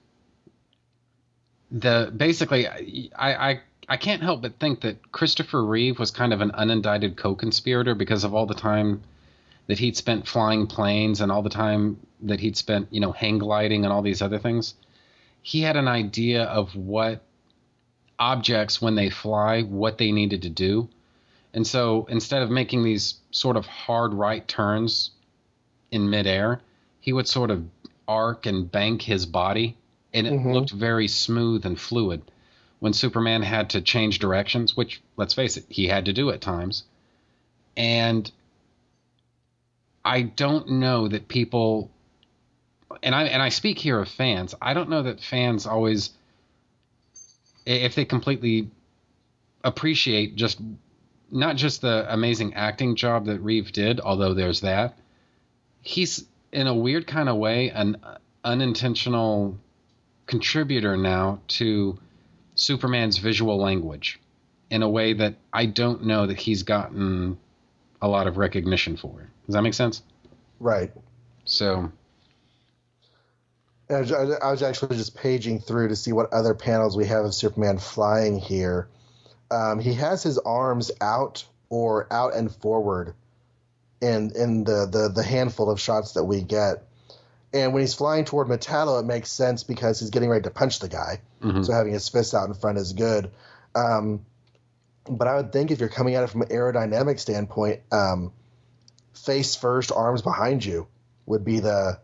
the 1.70 2.12
basically, 2.16 2.66
I, 2.66 3.50
I 3.50 3.60
I 3.86 3.96
can't 3.98 4.22
help 4.22 4.40
but 4.40 4.58
think 4.58 4.80
that 4.80 5.12
Christopher 5.12 5.62
Reeve 5.62 5.98
was 5.98 6.10
kind 6.10 6.32
of 6.32 6.40
an 6.40 6.52
unindicted 6.52 7.16
co-conspirator 7.16 7.94
because 7.94 8.24
of 8.24 8.34
all 8.34 8.46
the 8.46 8.54
time 8.54 9.02
that 9.66 9.78
he'd 9.78 9.96
spent 9.96 10.26
flying 10.26 10.66
planes 10.66 11.20
and 11.20 11.30
all 11.30 11.42
the 11.42 11.50
time 11.50 11.98
that 12.22 12.40
he'd 12.40 12.56
spent, 12.56 12.88
you 12.90 13.00
know, 13.00 13.12
hang 13.12 13.38
gliding 13.38 13.84
and 13.84 13.92
all 13.92 14.00
these 14.00 14.22
other 14.22 14.38
things. 14.38 14.74
He 15.42 15.60
had 15.60 15.76
an 15.76 15.88
idea 15.88 16.44
of 16.44 16.74
what 16.74 17.22
objects 18.18 18.80
when 18.80 18.94
they 18.94 19.10
fly, 19.10 19.62
what 19.62 19.98
they 19.98 20.12
needed 20.12 20.42
to 20.42 20.50
do. 20.50 20.88
And 21.52 21.66
so 21.66 22.06
instead 22.08 22.42
of 22.42 22.50
making 22.50 22.82
these 22.82 23.14
sort 23.30 23.56
of 23.56 23.66
hard 23.66 24.12
right 24.14 24.46
turns 24.46 25.10
in 25.90 26.10
midair, 26.10 26.60
he 27.00 27.12
would 27.12 27.28
sort 27.28 27.50
of 27.50 27.64
arc 28.08 28.46
and 28.46 28.70
bank 28.70 29.02
his 29.02 29.26
body, 29.26 29.76
and 30.12 30.26
it 30.26 30.32
mm-hmm. 30.32 30.52
looked 30.52 30.70
very 30.70 31.08
smooth 31.08 31.64
and 31.64 31.78
fluid. 31.78 32.22
When 32.80 32.92
Superman 32.92 33.42
had 33.42 33.70
to 33.70 33.80
change 33.80 34.18
directions, 34.18 34.76
which, 34.76 35.00
let's 35.16 35.34
face 35.34 35.56
it, 35.56 35.64
he 35.68 35.86
had 35.86 36.04
to 36.06 36.12
do 36.12 36.30
at 36.30 36.40
times. 36.40 36.84
And 37.76 38.30
I 40.04 40.22
don't 40.22 40.68
know 40.68 41.08
that 41.08 41.28
people, 41.28 41.90
and 43.02 43.14
I 43.14 43.24
and 43.24 43.42
I 43.42 43.48
speak 43.48 43.78
here 43.78 43.98
of 43.98 44.08
fans. 44.08 44.54
I 44.60 44.74
don't 44.74 44.90
know 44.90 45.02
that 45.04 45.20
fans 45.20 45.66
always, 45.66 46.10
if 47.66 47.94
they 47.94 48.04
completely 48.04 48.70
appreciate 49.62 50.36
just 50.36 50.60
not 51.30 51.56
just 51.56 51.80
the 51.80 52.06
amazing 52.12 52.54
acting 52.54 52.96
job 52.96 53.26
that 53.26 53.40
Reeve 53.40 53.72
did, 53.72 54.00
although 54.00 54.34
there's 54.34 54.60
that, 54.60 54.98
he's 55.82 56.24
in 56.52 56.66
a 56.66 56.74
weird 56.74 57.06
kind 57.06 57.28
of 57.28 57.36
way 57.36 57.70
an 57.70 57.96
unintentional 58.44 59.58
contributor 60.26 60.96
now 60.96 61.40
to 61.48 61.98
Superman's 62.54 63.18
visual 63.18 63.58
language 63.58 64.20
in 64.70 64.82
a 64.82 64.88
way 64.88 65.12
that 65.12 65.34
I 65.52 65.66
don't 65.66 66.04
know 66.04 66.26
that 66.26 66.38
he's 66.38 66.62
gotten 66.62 67.38
a 68.00 68.08
lot 68.08 68.26
of 68.26 68.36
recognition 68.36 68.96
for. 68.96 69.28
Does 69.46 69.54
that 69.54 69.62
make 69.62 69.74
sense? 69.74 70.02
Right. 70.60 70.92
So, 71.44 71.90
I 73.90 74.00
was, 74.00 74.12
I 74.12 74.50
was 74.50 74.62
actually 74.62 74.96
just 74.96 75.16
paging 75.16 75.60
through 75.60 75.88
to 75.88 75.96
see 75.96 76.12
what 76.12 76.32
other 76.32 76.54
panels 76.54 76.96
we 76.96 77.06
have 77.06 77.24
of 77.24 77.34
Superman 77.34 77.78
flying 77.78 78.38
here. 78.38 78.88
Um, 79.50 79.78
he 79.78 79.94
has 79.94 80.22
his 80.22 80.38
arms 80.38 80.90
out 81.00 81.44
or 81.68 82.06
out 82.10 82.34
and 82.34 82.50
forward 82.50 83.14
in 84.00 84.32
in 84.34 84.64
the, 84.64 84.86
the 84.90 85.10
the 85.14 85.22
handful 85.22 85.70
of 85.70 85.80
shots 85.80 86.12
that 86.14 86.24
we 86.24 86.42
get. 86.42 86.84
And 87.52 87.72
when 87.72 87.82
he's 87.82 87.94
flying 87.94 88.24
toward 88.24 88.48
Metallo, 88.48 89.00
it 89.00 89.06
makes 89.06 89.30
sense 89.30 89.62
because 89.62 90.00
he's 90.00 90.10
getting 90.10 90.28
ready 90.28 90.42
to 90.42 90.50
punch 90.50 90.80
the 90.80 90.88
guy. 90.88 91.20
So 91.62 91.72
having 91.72 91.92
his 91.92 92.08
fists 92.08 92.34
out 92.34 92.48
in 92.48 92.54
front 92.54 92.78
is 92.78 92.94
good. 92.94 93.30
Um, 93.74 94.24
but 95.08 95.28
I 95.28 95.36
would 95.36 95.52
think 95.52 95.70
if 95.70 95.78
you're 95.78 95.88
coming 95.88 96.14
at 96.14 96.24
it 96.24 96.30
from 96.30 96.42
an 96.42 96.48
aerodynamic 96.48 97.20
standpoint, 97.20 97.80
um, 97.92 98.32
face 99.12 99.54
first, 99.54 99.92
arms 99.92 100.22
behind 100.22 100.64
you 100.64 100.88
would 101.26 101.44
be 101.44 101.60
the 101.60 102.00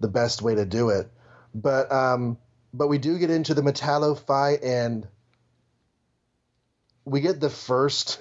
the 0.00 0.08
best 0.08 0.42
way 0.42 0.54
to 0.54 0.64
do 0.64 0.90
it. 0.90 1.10
But 1.54 1.90
um, 1.92 2.38
but 2.72 2.88
we 2.88 2.98
do 2.98 3.18
get 3.18 3.30
into 3.30 3.54
the 3.54 3.62
Metallo 3.62 4.18
fight, 4.18 4.62
and 4.62 5.06
we 7.04 7.20
get 7.20 7.40
the 7.40 7.50
first 7.50 8.20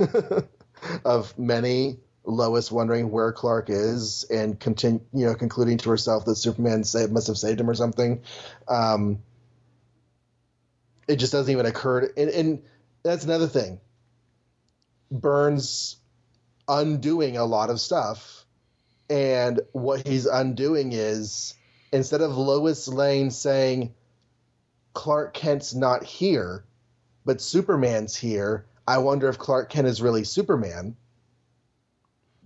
of 1.06 1.38
many 1.38 1.98
Lois 2.28 2.72
wondering 2.72 3.10
where 3.10 3.32
Clark 3.32 3.70
is 3.70 4.26
and 4.30 4.60
continue, 4.60 5.02
you 5.14 5.26
know, 5.26 5.36
concluding 5.36 5.78
to 5.80 5.90
herself 5.90 6.26
that 6.26 6.36
Superman 6.36 6.84
saved, 6.84 7.12
must 7.12 7.28
have 7.28 7.38
saved 7.38 7.60
him 7.60 7.70
or 7.70 7.74
something. 7.74 8.22
Um, 8.68 9.20
it 11.08 11.18
just 11.18 11.32
doesn't 11.32 11.52
even 11.52 11.66
occur. 11.66 12.02
To, 12.02 12.22
and, 12.22 12.30
and 12.30 12.64
that's 13.04 13.24
another 13.24 13.48
thing. 13.48 13.80
Byrne's 15.10 15.96
undoing 16.68 17.38
a 17.38 17.46
lot 17.46 17.70
of 17.70 17.80
stuff, 17.80 18.46
and 19.10 19.62
what 19.72 20.06
he's 20.06 20.26
undoing 20.26 20.92
is 20.92 21.54
instead 21.92 22.22
of 22.22 22.38
Lois 22.38 22.88
Lane 22.88 23.32
saying 23.32 23.94
Clark 24.94 25.34
Kent's 25.34 25.74
not 25.74 26.04
here, 26.04 26.64
but 27.26 27.42
Superman's 27.42 28.16
here. 28.16 28.66
I 28.88 29.00
wonder 29.00 29.28
if 29.30 29.38
Clark 29.38 29.70
Kent 29.70 29.88
is 29.88 30.02
really 30.02 30.24
Superman 30.24 30.96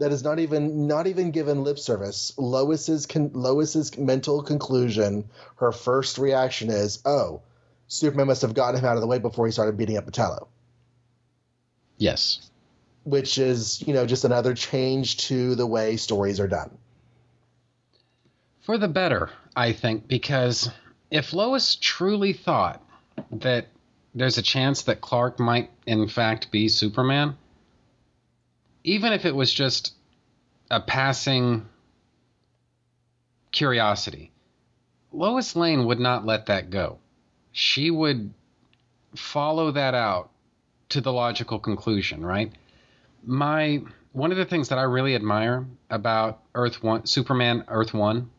that 0.02 0.12
is 0.12 0.24
not 0.24 0.40
even 0.40 0.88
not 0.88 1.06
even 1.06 1.30
given 1.30 1.64
lip 1.64 1.78
service. 1.78 2.34
Lois's 2.38 3.06
con, 3.06 3.30
Lois's 3.34 3.96
mental 3.98 4.42
conclusion, 4.42 5.30
her 5.58 5.72
first 5.72 6.18
reaction 6.18 6.72
is, 6.72 7.00
"Oh, 7.06 7.42
Superman 7.88 8.28
must 8.28 8.42
have 8.42 8.56
gotten 8.56 8.80
him 8.80 8.86
out 8.86 8.98
of 8.98 9.02
the 9.02 9.08
way 9.08 9.20
before 9.20 9.46
he 9.46 9.52
started 9.52 9.78
beating 9.78 9.98
up 9.98 10.08
Metallo," 10.08 10.48
yes. 11.98 12.50
which 13.04 13.38
is 13.38 13.84
you 13.88 13.94
know 13.94 14.08
just 14.08 14.26
another 14.26 14.56
change 14.56 15.18
to 15.28 15.54
the 15.54 15.68
way 15.68 15.98
stories 15.98 16.40
are 16.40 16.48
done. 16.48 16.76
For 18.62 18.78
the 18.78 18.88
better, 18.88 19.32
I 19.56 19.74
think, 19.74 20.08
because 20.08 20.70
if 21.10 21.34
Lois 21.34 21.76
truly 21.76 22.32
thought 22.32 22.82
that 23.32 23.68
there's 24.14 24.38
a 24.38 24.44
chance 24.44 24.84
that 24.84 25.02
Clark 25.02 25.40
might, 25.40 25.72
in 25.88 26.08
fact, 26.08 26.52
be 26.52 26.70
Superman, 26.70 27.38
even 28.84 29.14
if 29.14 29.26
it 29.26 29.36
was 29.36 29.52
just 29.52 29.94
a 30.70 30.80
passing 30.80 31.68
curiosity, 33.52 34.32
Lois 35.12 35.56
Lane 35.56 35.86
would 35.86 36.00
not 36.00 36.26
let 36.26 36.46
that 36.46 36.70
go. 36.70 37.00
She 37.52 37.90
would 37.90 38.32
follow 39.16 39.72
that 39.72 39.96
out 39.96 40.30
to 40.90 41.02
the 41.02 41.12
logical 41.12 41.60
conclusion, 41.60 42.24
right? 42.24 42.52
My 43.26 43.82
one 44.14 44.32
of 44.32 44.38
the 44.38 44.46
things 44.46 44.70
that 44.70 44.78
I 44.78 44.84
really 44.84 45.16
admire 45.16 45.66
about 45.90 46.42
Earth 46.54 46.84
One, 46.84 47.06
Superman 47.06 47.64
Earth 47.68 47.94
One, 47.94 48.30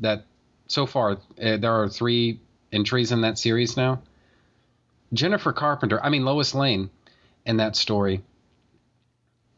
that 0.00 0.24
so 0.66 0.86
far 0.86 1.12
uh, 1.12 1.56
there 1.56 1.72
are 1.72 1.88
three 1.88 2.40
entries 2.72 3.12
in 3.12 3.22
that 3.22 3.38
series 3.38 3.76
now. 3.76 4.02
Jennifer 5.12 5.52
Carpenter, 5.52 6.02
I 6.02 6.10
mean 6.10 6.24
Lois 6.24 6.54
Lane, 6.54 6.90
in 7.46 7.56
that 7.56 7.76
story. 7.76 8.22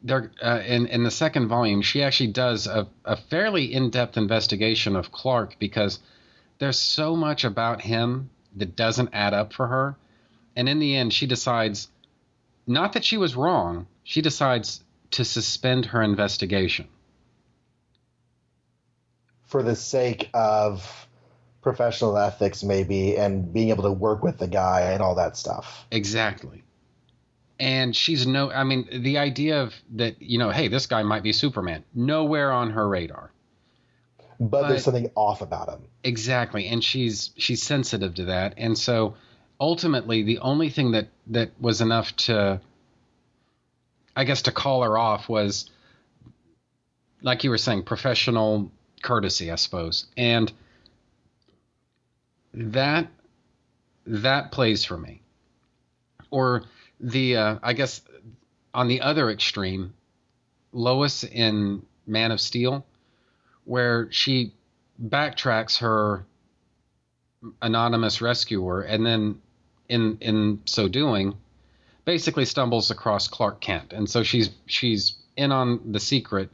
There, 0.03 0.31
uh, 0.43 0.63
in 0.67 0.87
in 0.87 1.03
the 1.03 1.11
second 1.11 1.49
volume, 1.49 1.83
she 1.83 2.03
actually 2.03 2.33
does 2.33 2.67
a, 2.67 2.87
a 3.05 3.17
fairly 3.17 3.73
in 3.73 3.91
depth 3.91 4.17
investigation 4.17 4.97
of 4.97 5.13
Clark 5.13 5.57
because 5.59 5.99
there's 6.59 6.79
so 6.79 7.17
much 7.17 7.45
about 7.45 7.83
him 7.83 8.31
that 8.57 8.77
doesn't 8.77 9.11
add 9.13 9.35
up 9.35 9.53
for 9.53 9.67
her, 9.67 9.97
and 10.57 10.69
in 10.69 10.79
the 10.79 10.97
end, 10.97 11.13
she 11.13 11.27
decides 11.27 11.89
not 12.67 12.93
that 12.93 13.05
she 13.05 13.17
was 13.17 13.37
wrong. 13.37 13.87
She 14.05 14.23
decides 14.23 14.83
to 15.13 15.25
suspend 15.25 15.87
her 15.87 16.03
investigation. 16.03 16.89
For 19.51 19.63
the 19.63 19.77
sake 19.77 20.31
of 20.33 21.07
professional 21.61 22.17
ethics, 22.17 22.63
maybe, 22.63 23.17
and 23.17 23.53
being 23.53 23.69
able 23.69 23.83
to 23.83 23.93
work 23.93 24.23
with 24.23 24.39
the 24.39 24.47
guy 24.47 24.93
and 24.93 25.03
all 25.03 25.17
that 25.17 25.37
stuff. 25.37 25.85
Exactly. 25.91 26.63
And 27.59 27.95
she's 27.95 28.27
no, 28.27 28.51
I 28.51 28.65
mean, 28.65 28.89
the 29.03 29.19
idea 29.19 29.63
of 29.63 29.75
that, 29.97 30.23
you 30.23 30.39
know, 30.39 30.51
hey, 30.51 30.69
this 30.69 30.87
guy 30.87 31.03
might 31.03 31.23
be 31.23 31.33
Superman, 31.33 31.85
nowhere 31.95 32.53
on 32.53 32.71
her 32.71 32.89
radar. 32.89 33.33
but, 34.41 34.69
there's 34.69 34.85
something 34.85 35.11
off 35.15 35.43
about 35.43 35.69
him. 35.69 35.83
Exactly, 36.03 36.67
and 36.69 36.83
she's 36.83 37.31
she's 37.37 37.63
sensitive 37.63 38.15
to 38.15 38.25
that, 38.27 38.55
and 38.57 38.77
so 38.77 39.15
ultimately, 39.61 40.23
the 40.23 40.39
only 40.39 40.71
thing 40.71 40.93
that 40.93 41.09
that 41.27 41.51
was 41.61 41.83
enough 41.83 42.17
to, 42.17 42.61
I 44.17 44.25
guess, 44.25 44.43
to 44.43 44.53
call 44.53 44.83
her 44.83 44.97
off 44.97 45.29
was, 45.29 45.69
like 47.21 47.45
you 47.45 47.51
were 47.51 47.59
saying, 47.59 47.83
professional 47.83 48.73
courtesy, 49.03 49.51
I 49.51 49.57
suppose, 49.57 50.07
and 50.17 50.53
that 52.55 53.09
that 54.07 54.53
plays 54.53 54.85
for 54.85 54.97
me. 54.97 55.23
Or 56.31 56.65
the, 57.01 57.37
uh, 57.37 57.59
I 57.63 57.73
guess, 57.73 58.03
on 58.73 58.89
the 58.89 59.01
other 59.01 59.31
extreme, 59.31 59.95
Lois 60.73 61.25
in 61.25 61.85
Man 62.07 62.31
of 62.31 62.41
Steel, 62.41 62.87
where 63.65 64.09
she 64.11 64.53
backtracks 65.03 65.79
her 65.79 66.25
anonymous 67.63 68.21
rescuer 68.21 68.83
and 68.83 69.05
then 69.07 69.41
in 69.89 70.19
in 70.21 70.61
so 70.67 70.89
doing 70.89 71.35
basically 72.05 72.45
stumbles 72.45 72.91
across 72.91 73.29
Clark 73.29 73.63
Kent 73.63 73.95
and 73.95 74.11
so 74.11 74.23
she's 74.23 74.51
she's 74.67 75.15
in 75.37 75.51
on 75.51 75.93
the 75.93 76.01
secret 76.01 76.51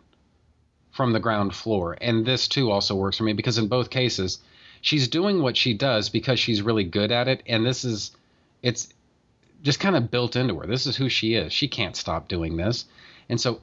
from 0.97 1.13
the 1.13 1.21
ground 1.21 1.55
floor. 1.55 1.97
And 2.01 2.25
this 2.25 2.49
too 2.49 2.71
also 2.71 2.95
works 2.95 3.19
for 3.19 3.25
me 3.25 3.35
because 3.35 3.59
in 3.59 3.69
both 3.69 3.91
cases 3.91 4.39
she's 4.81 5.09
doing 5.09 5.43
what 5.43 5.57
she 5.57 5.75
does 5.75 6.09
because 6.09 6.41
she's 6.41 6.63
really 6.63 6.85
good 6.85 7.13
at 7.13 7.29
it. 7.29 7.43
And 7.47 7.67
this 7.67 7.85
is 7.85 8.13
it's 8.63 8.89
just 9.63 9.79
kind 9.79 9.95
of 9.95 10.11
built 10.11 10.37
into 10.37 10.59
her. 10.59 10.67
This 10.67 10.87
is 10.87 10.97
who 10.97 11.11
she 11.11 11.35
is. 11.35 11.53
She 11.53 11.69
can't 11.69 11.95
stop 11.95 12.29
doing 12.29 12.57
this. 12.57 12.87
And 13.29 13.39
so 13.39 13.61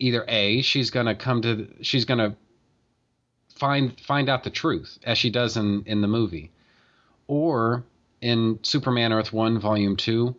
either 0.00 0.24
a 0.26 0.62
she's 0.62 0.90
going 0.90 1.06
to 1.06 1.14
come 1.14 1.42
to 1.42 1.68
she's 1.82 2.04
going 2.04 2.18
to 2.18 2.34
find 3.54 3.98
find 4.00 4.28
out 4.28 4.42
the 4.42 4.50
truth 4.50 4.98
as 5.04 5.16
she 5.16 5.30
does 5.30 5.56
in 5.56 5.84
in 5.86 6.00
the 6.00 6.08
movie. 6.08 6.50
Or 7.28 7.84
in 8.20 8.58
superman 8.62 9.12
earth 9.12 9.32
1 9.32 9.60
volume 9.60 9.96
2 9.96 10.34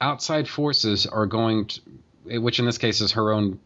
outside 0.00 0.48
forces 0.48 1.06
are 1.06 1.26
going 1.26 1.66
to 1.66 1.80
which 2.40 2.58
in 2.58 2.66
this 2.66 2.78
case 2.78 3.00
is 3.00 3.12
her 3.12 3.32
own 3.32 3.60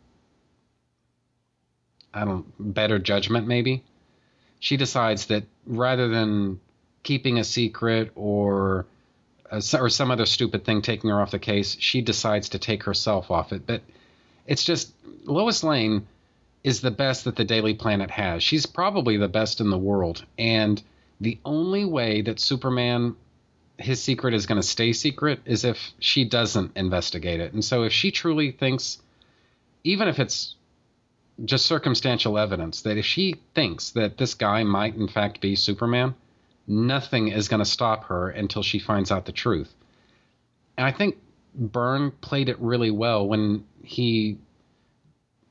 i 2.15 2.25
don't 2.25 2.47
better 2.59 2.99
judgment 2.99 3.47
maybe 3.47 3.85
she 4.59 4.77
decides 4.77 5.27
that 5.27 5.45
rather 5.67 6.09
than 6.09 6.61
keeping 7.03 7.39
a 7.39 7.45
secret 7.45 8.11
or 8.15 8.87
uh, 9.51 9.61
or 9.75 9.89
some 9.89 10.11
other 10.11 10.27
stupid 10.27 10.65
thing 10.65 10.83
taking 10.83 11.11
her 11.11 11.21
off 11.21 11.31
the 11.31 11.39
case 11.39 11.77
she 11.81 12.01
decides 12.01 12.51
to 12.51 12.59
take 12.59 12.85
herself 12.85 13.31
off 13.31 13.53
it 13.53 13.67
but 13.67 13.83
it's 14.47 14.65
just 14.65 14.93
lois 15.25 15.63
lane 15.63 16.07
is 16.63 16.81
the 16.81 16.91
best 16.91 17.25
that 17.25 17.37
the 17.37 17.45
Daily 17.45 17.75
Planet 17.75 18.11
has. 18.11 18.43
She's 18.43 18.67
probably 18.67 19.17
the 19.17 19.29
best 19.29 19.61
in 19.61 19.71
the 19.71 19.79
world. 19.79 20.25
And 20.39 20.83
the 21.21 21.39
only 21.45 21.85
way 21.85 22.23
that 22.23 22.39
Superman, 22.39 23.17
his 23.79 24.03
secret 24.03 24.35
is 24.35 24.47
going 24.47 24.61
to 24.61 24.67
stay 24.67 24.93
secret 24.93 25.41
is 25.47 25.65
if 25.65 25.93
she 25.99 26.25
doesn't 26.25 26.77
investigate 26.77 27.41
it. 27.41 27.53
And 27.53 27.65
so 27.65 27.85
if 27.85 27.93
she 27.93 28.11
truly 28.11 28.53
thinks, 28.53 29.01
even 29.85 30.09
if 30.09 30.19
it's 30.19 30.55
just 31.45 31.67
circumstantial 31.67 32.39
evidence, 32.39 32.83
that 32.83 32.97
if 32.97 33.05
she 33.05 33.37
thinks 33.55 33.91
that 33.91 34.19
this 34.19 34.35
guy 34.35 34.63
might 34.65 34.95
in 34.95 35.09
fact 35.09 35.41
be 35.41 35.57
Superman, 35.57 36.15
nothing 36.67 37.29
is 37.29 37.49
going 37.49 37.61
to 37.61 37.65
stop 37.65 38.05
her 38.05 38.29
until 38.29 38.63
she 38.63 38.79
finds 38.79 39.11
out 39.11 39.25
the 39.25 39.33
truth. 39.33 39.73
And 40.77 40.87
I 40.87 40.93
think 40.93 41.17
Byrne 41.55 42.11
played 42.11 42.49
it 42.49 42.59
really 42.61 42.91
well 42.91 43.27
when 43.27 43.65
he 43.83 44.39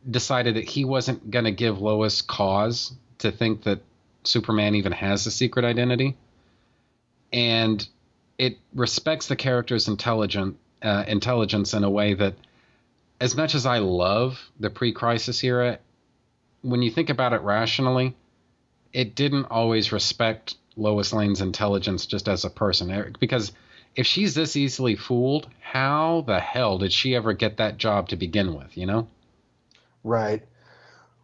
decided 0.10 0.56
that 0.56 0.64
he 0.64 0.86
wasn't 0.86 1.30
going 1.30 1.46
to 1.46 1.52
give 1.52 1.82
Lois 1.82 2.22
cause 2.22 2.94
to 3.20 3.32
think 3.32 3.64
that 3.64 3.82
Superman 4.24 4.76
even 4.76 4.92
has 4.92 5.26
a 5.26 5.32
secret 5.32 5.66
identity, 5.66 6.18
and 7.34 7.88
it 8.38 8.58
respects 8.74 9.28
the 9.28 9.36
character's 9.36 9.88
intelligent 9.88 10.58
uh, 10.82 11.04
intelligence 11.08 11.74
in 11.74 11.84
a 11.84 11.90
way 11.90 12.14
that, 12.14 12.36
as 13.20 13.36
much 13.36 13.56
as 13.56 13.66
I 13.66 13.80
love 13.80 14.40
the 14.60 14.70
pre-crisis 14.70 15.44
era, 15.44 15.80
when 16.62 16.82
you 16.82 16.92
think 16.92 17.10
about 17.10 17.34
it 17.34 17.42
rationally, 17.42 18.16
it 18.94 19.16
didn't 19.16 19.46
always 19.46 19.92
respect 19.92 20.56
Lois 20.76 21.14
Lane's 21.14 21.42
intelligence 21.42 22.06
just 22.06 22.28
as 22.28 22.46
a 22.46 22.50
person 22.50 23.16
because 23.20 23.52
if 23.96 24.08
she's 24.08 24.36
this 24.36 24.56
easily 24.56 24.96
fooled, 24.96 25.48
how 25.60 26.24
the 26.26 26.40
hell 26.40 26.78
did 26.78 26.94
she 26.94 27.16
ever 27.16 27.34
get 27.34 27.58
that 27.58 27.78
job 27.78 28.10
to 28.10 28.16
begin 28.16 28.56
with? 28.56 28.78
You 28.78 28.86
know. 28.86 29.08
Right. 30.04 30.44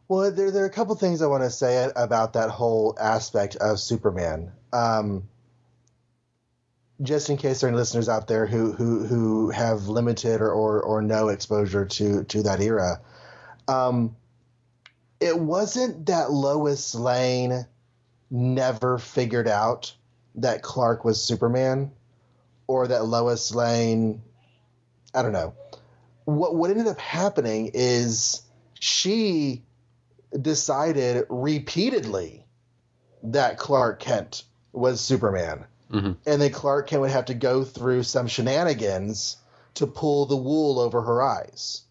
Well, 0.07 0.31
there, 0.31 0.51
there 0.51 0.63
are 0.63 0.67
a 0.67 0.71
couple 0.71 0.95
things 0.95 1.21
I 1.21 1.27
want 1.27 1.43
to 1.43 1.49
say 1.49 1.89
about 1.95 2.33
that 2.33 2.49
whole 2.49 2.95
aspect 2.99 3.55
of 3.55 3.79
Superman. 3.79 4.51
Um, 4.71 5.23
just 7.01 7.29
in 7.29 7.37
case 7.37 7.59
there 7.59 7.67
are 7.67 7.71
any 7.71 7.77
listeners 7.77 8.09
out 8.09 8.27
there 8.27 8.45
who 8.45 8.71
who, 8.71 9.05
who 9.05 9.49
have 9.49 9.87
limited 9.87 10.41
or, 10.41 10.51
or, 10.51 10.81
or 10.81 11.01
no 11.01 11.29
exposure 11.29 11.85
to 11.85 12.23
to 12.25 12.43
that 12.43 12.61
era, 12.61 13.01
um, 13.67 14.15
it 15.19 15.37
wasn't 15.37 16.05
that 16.07 16.31
Lois 16.31 16.95
Lane 16.95 17.65
never 18.29 18.97
figured 18.97 19.47
out 19.47 19.93
that 20.35 20.61
Clark 20.61 21.05
was 21.05 21.21
Superman, 21.21 21.91
or 22.67 22.87
that 22.87 23.05
Lois 23.05 23.53
Lane, 23.53 24.21
I 25.13 25.21
don't 25.21 25.33
know. 25.33 25.53
What 26.25 26.55
what 26.55 26.71
ended 26.71 26.87
up 26.87 26.99
happening 26.99 27.71
is 27.73 28.41
she 28.79 29.63
decided 30.39 31.25
repeatedly 31.29 32.45
that 33.23 33.57
Clark 33.57 33.99
Kent 33.99 34.43
was 34.71 34.99
Superman. 35.01 35.65
Mm-hmm. 35.91 36.13
And 36.25 36.41
then 36.41 36.51
Clark 36.51 36.87
Kent 36.87 37.01
would 37.01 37.11
have 37.11 37.25
to 37.25 37.33
go 37.33 37.63
through 37.63 38.03
some 38.03 38.27
shenanigans 38.27 39.37
to 39.75 39.87
pull 39.87 40.25
the 40.25 40.35
wool 40.35 40.79
over 40.79 41.01
her 41.01 41.21
eyes 41.21 41.81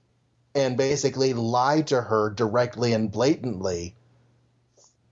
and 0.54 0.76
basically 0.76 1.32
lie 1.32 1.82
to 1.82 2.00
her 2.00 2.30
directly 2.30 2.92
and 2.92 3.10
blatantly 3.10 3.94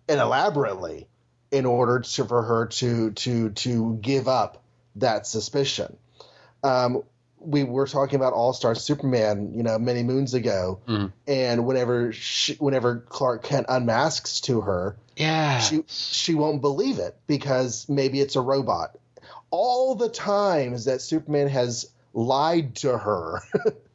and 0.09 0.21
elaborately 0.21 1.09
in 1.51 1.67
order 1.67 2.01
to, 2.01 2.25
for 2.25 2.43
her 2.43 2.67
to 2.67 3.13
to 3.13 3.51
to 3.51 3.99
give 4.01 4.27
up 4.29 4.63
that 4.97 5.27
suspicion. 5.27 5.97
Um, 6.65 7.03
we 7.45 7.65
were 7.65 7.87
talking 7.87 8.17
about 8.17 8.33
All 8.33 8.53
Star 8.53 8.75
Superman, 8.75 9.53
you 9.55 9.63
know, 9.63 9.79
many 9.79 10.03
moons 10.03 10.35
ago, 10.35 10.81
Mhm. 10.89 11.13
and 11.27 11.67
whenever 11.67 12.13
she, 12.13 12.55
whenever 12.55 13.05
Clark 13.09 13.43
Kent 13.43 13.67
unmasks 13.69 14.41
to 14.43 14.61
her, 14.63 14.97
Yeah. 15.17 15.59
she 15.59 15.85
she 15.89 16.35
won't 16.35 16.61
believe 16.61 16.99
it 16.99 17.17
because 17.27 17.89
maybe 17.89 18.21
it's 18.21 18.37
a 18.37 18.41
robot. 18.41 18.97
All 19.51 19.95
the 19.95 20.09
times 20.09 20.87
that 20.87 21.03
Superman 21.03 21.49
has 21.49 21.91
lied 22.15 22.77
to 22.77 22.97
her 22.99 23.43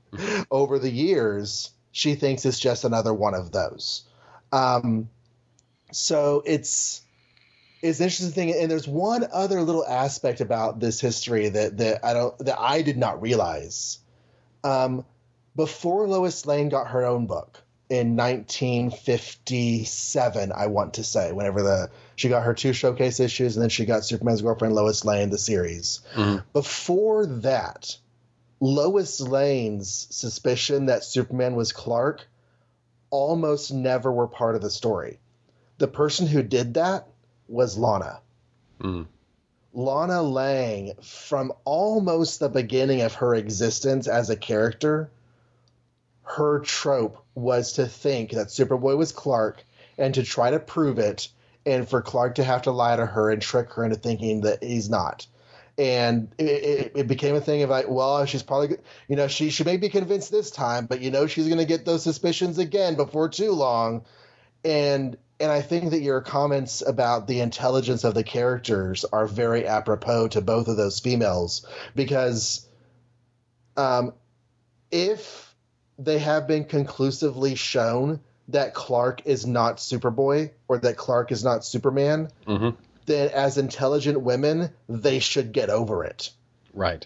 over 0.51 0.79
the 0.79 0.91
years, 0.91 1.71
she 1.91 2.15
thinks 2.15 2.45
it's 2.45 2.59
just 2.59 2.83
another 2.83 3.13
one 3.13 3.33
of 3.33 3.51
those. 3.51 4.03
Um, 4.51 5.09
so 5.91 6.43
it's 6.45 7.01
it's 7.81 7.99
an 7.99 8.05
interesting 8.05 8.31
thing, 8.31 8.53
and 8.53 8.71
there's 8.71 8.87
one 8.87 9.27
other 9.31 9.61
little 9.61 9.85
aspect 9.85 10.41
about 10.41 10.79
this 10.79 10.99
history 10.99 11.49
that 11.49 11.77
that 11.77 12.05
I 12.05 12.13
don't 12.13 12.37
that 12.39 12.59
I 12.59 12.81
did 12.81 12.97
not 12.97 13.21
realize. 13.21 13.99
Um, 14.63 15.05
before 15.55 16.07
Lois 16.07 16.45
Lane 16.45 16.69
got 16.69 16.89
her 16.89 17.05
own 17.05 17.27
book 17.27 17.61
in 17.89 18.15
1957, 18.15 20.51
I 20.53 20.67
want 20.67 20.95
to 20.95 21.03
say, 21.03 21.31
whenever 21.31 21.63
the 21.63 21.89
she 22.15 22.29
got 22.29 22.43
her 22.43 22.53
two 22.53 22.73
showcase 22.73 23.19
issues, 23.19 23.55
and 23.55 23.63
then 23.63 23.69
she 23.69 23.85
got 23.85 24.05
Superman's 24.05 24.41
girlfriend 24.41 24.75
Lois 24.75 25.05
Lane 25.05 25.29
the 25.29 25.37
series. 25.37 26.01
Mhm. 26.15 26.43
Before 26.53 27.25
that, 27.27 27.95
Lois 28.59 29.21
Lane's 29.21 30.07
suspicion 30.09 30.87
that 30.87 31.03
Superman 31.03 31.55
was 31.55 31.71
Clark 31.71 32.27
almost 33.09 33.71
never 33.71 34.11
were 34.11 34.27
part 34.27 34.55
of 34.55 34.61
the 34.61 34.69
story. 34.69 35.19
The 35.77 35.87
person 35.87 36.27
who 36.27 36.43
did 36.43 36.73
that 36.73 37.07
was 37.47 37.77
Lana. 37.77 38.21
Mm. 38.79 39.07
Lana 39.73 40.21
Lang, 40.23 40.93
from 41.03 41.53
almost 41.63 42.39
the 42.39 42.49
beginning 42.49 43.01
of 43.01 43.13
her 43.15 43.35
existence 43.35 44.07
as 44.07 44.29
a 44.29 44.35
character, 44.35 45.11
her 46.23 46.59
trope 46.59 47.23
was 47.35 47.73
to 47.73 47.85
think 47.85 48.31
that 48.31 48.47
Superboy 48.47 48.97
was 48.97 49.11
Clark 49.11 49.63
and 49.97 50.13
to 50.15 50.23
try 50.23 50.51
to 50.51 50.59
prove 50.59 50.99
it, 50.99 51.29
and 51.65 51.87
for 51.87 52.01
Clark 52.01 52.35
to 52.35 52.43
have 52.43 52.63
to 52.63 52.71
lie 52.71 52.95
to 52.95 53.05
her 53.05 53.29
and 53.29 53.41
trick 53.41 53.73
her 53.73 53.83
into 53.83 53.97
thinking 53.97 54.41
that 54.41 54.63
he's 54.63 54.89
not. 54.89 55.27
And 55.77 56.33
it, 56.37 56.43
it, 56.43 56.91
it 56.95 57.07
became 57.07 57.35
a 57.35 57.41
thing 57.41 57.61
of 57.61 57.69
like, 57.69 57.87
well, 57.87 58.25
she's 58.25 58.41
probably, 58.41 58.77
you 59.07 59.15
know, 59.15 59.27
she, 59.27 59.51
she 59.51 59.63
may 59.63 59.77
be 59.77 59.89
convinced 59.89 60.31
this 60.31 60.49
time, 60.49 60.87
but 60.87 61.01
you 61.01 61.11
know, 61.11 61.27
she's 61.27 61.45
going 61.45 61.59
to 61.59 61.65
get 61.65 61.85
those 61.85 62.03
suspicions 62.03 62.57
again 62.57 62.95
before 62.95 63.29
too 63.29 63.51
long. 63.51 64.05
And 64.65 65.17
and 65.39 65.51
I 65.51 65.61
think 65.61 65.91
that 65.91 66.01
your 66.01 66.21
comments 66.21 66.81
about 66.85 67.27
the 67.27 67.41
intelligence 67.41 68.03
of 68.03 68.13
the 68.13 68.23
characters 68.23 69.05
are 69.05 69.27
very 69.27 69.67
apropos 69.67 70.29
to 70.29 70.41
both 70.41 70.67
of 70.67 70.77
those 70.77 70.99
females 70.99 71.65
because 71.95 72.67
um, 73.75 74.13
if 74.91 75.55
they 75.99 76.19
have 76.19 76.47
been 76.47 76.65
conclusively 76.65 77.55
shown 77.55 78.19
that 78.49 78.73
Clark 78.73 79.23
is 79.25 79.45
not 79.45 79.77
Superboy 79.77 80.51
or 80.67 80.77
that 80.79 80.97
Clark 80.97 81.31
is 81.31 81.43
not 81.43 81.65
Superman, 81.65 82.29
Mhm. 82.47 82.75
then 83.05 83.29
as 83.29 83.57
intelligent 83.57 84.21
women, 84.21 84.71
they 84.87 85.19
should 85.19 85.51
get 85.51 85.69
over 85.69 86.03
it. 86.05 86.31
Right. 86.73 87.05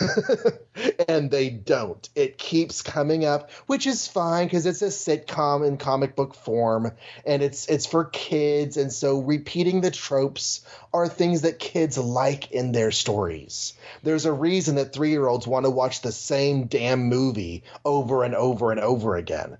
and 1.08 1.30
they 1.30 1.50
don't. 1.50 2.08
It 2.14 2.38
keeps 2.38 2.82
coming 2.82 3.24
up, 3.24 3.50
which 3.66 3.86
is 3.86 4.06
fine 4.08 4.46
because 4.46 4.66
it's 4.66 4.82
a 4.82 4.86
sitcom 4.86 5.66
in 5.66 5.76
comic 5.76 6.16
book 6.16 6.34
form, 6.34 6.92
and 7.26 7.42
it's 7.42 7.66
it's 7.68 7.86
for 7.86 8.04
kids, 8.04 8.76
and 8.76 8.92
so 8.92 9.20
repeating 9.20 9.80
the 9.80 9.90
tropes 9.90 10.64
are 10.92 11.08
things 11.08 11.42
that 11.42 11.58
kids 11.58 11.98
like 11.98 12.52
in 12.52 12.72
their 12.72 12.90
stories. 12.90 13.74
There's 14.02 14.26
a 14.26 14.32
reason 14.32 14.76
that 14.76 14.92
three 14.92 15.10
year 15.10 15.26
olds 15.26 15.46
want 15.46 15.66
to 15.66 15.70
watch 15.70 16.02
the 16.02 16.12
same 16.12 16.66
damn 16.66 17.04
movie 17.04 17.64
over 17.84 18.24
and 18.24 18.34
over 18.34 18.70
and 18.70 18.80
over 18.80 19.16
again. 19.16 19.58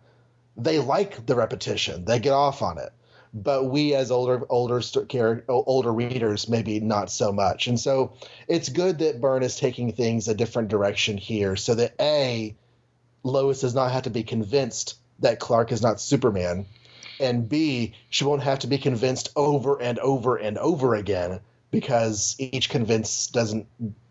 They 0.57 0.79
like 0.79 1.27
the 1.27 1.35
repetition. 1.35 2.05
They 2.05 2.19
get 2.19 2.33
off 2.33 2.63
on 2.63 2.79
it 2.79 2.93
but 3.35 3.65
we 3.65 3.95
as 3.95 4.11
older 4.11 4.45
older 4.51 4.81
older 5.49 5.93
readers 5.93 6.49
maybe 6.49 6.81
not 6.81 7.11
so 7.11 7.33
much. 7.33 7.67
And 7.67 7.79
so 7.81 8.15
it's 8.47 8.69
good 8.69 8.99
that 8.99 9.21
byrne 9.21 9.43
is 9.43 9.57
taking 9.57 9.93
things 9.93 10.29
a 10.29 10.35
different 10.35 10.69
direction 10.69 11.17
here 11.17 11.57
so 11.57 11.75
that 11.75 11.95
a 12.01 12.55
lois 13.23 13.61
does 13.61 13.75
not 13.75 13.93
have 13.93 14.03
to 14.03 14.11
be 14.11 14.23
convinced 14.23 14.97
that 15.21 15.39
clark 15.39 15.71
is 15.73 15.81
not 15.81 16.01
superman 16.01 16.67
and 17.21 17.49
b 17.49 17.95
she 18.11 18.25
won't 18.25 18.43
have 18.43 18.59
to 18.59 18.67
be 18.67 18.79
convinced 18.79 19.31
over 19.37 19.81
and 19.81 19.99
over 20.01 20.37
and 20.37 20.59
over 20.59 20.95
again 20.95 21.41
because 21.71 22.35
each 22.39 22.69
convince 22.69 23.29
doesn't 23.29 23.67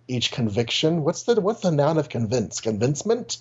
each 0.07 0.31
conviction 0.31 1.03
what's 1.03 1.23
the 1.23 1.39
what's 1.39 1.61
the 1.61 1.71
noun 1.71 1.97
of 1.97 2.09
convince 2.09 2.59
convincement? 2.59 3.37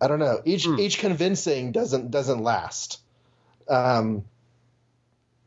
I 0.00 0.06
don't 0.08 0.18
know. 0.18 0.40
Each 0.44 0.66
each 0.66 0.98
convincing 0.98 1.72
doesn't 1.72 2.10
doesn't 2.10 2.42
last. 2.42 3.00
Um 3.68 4.24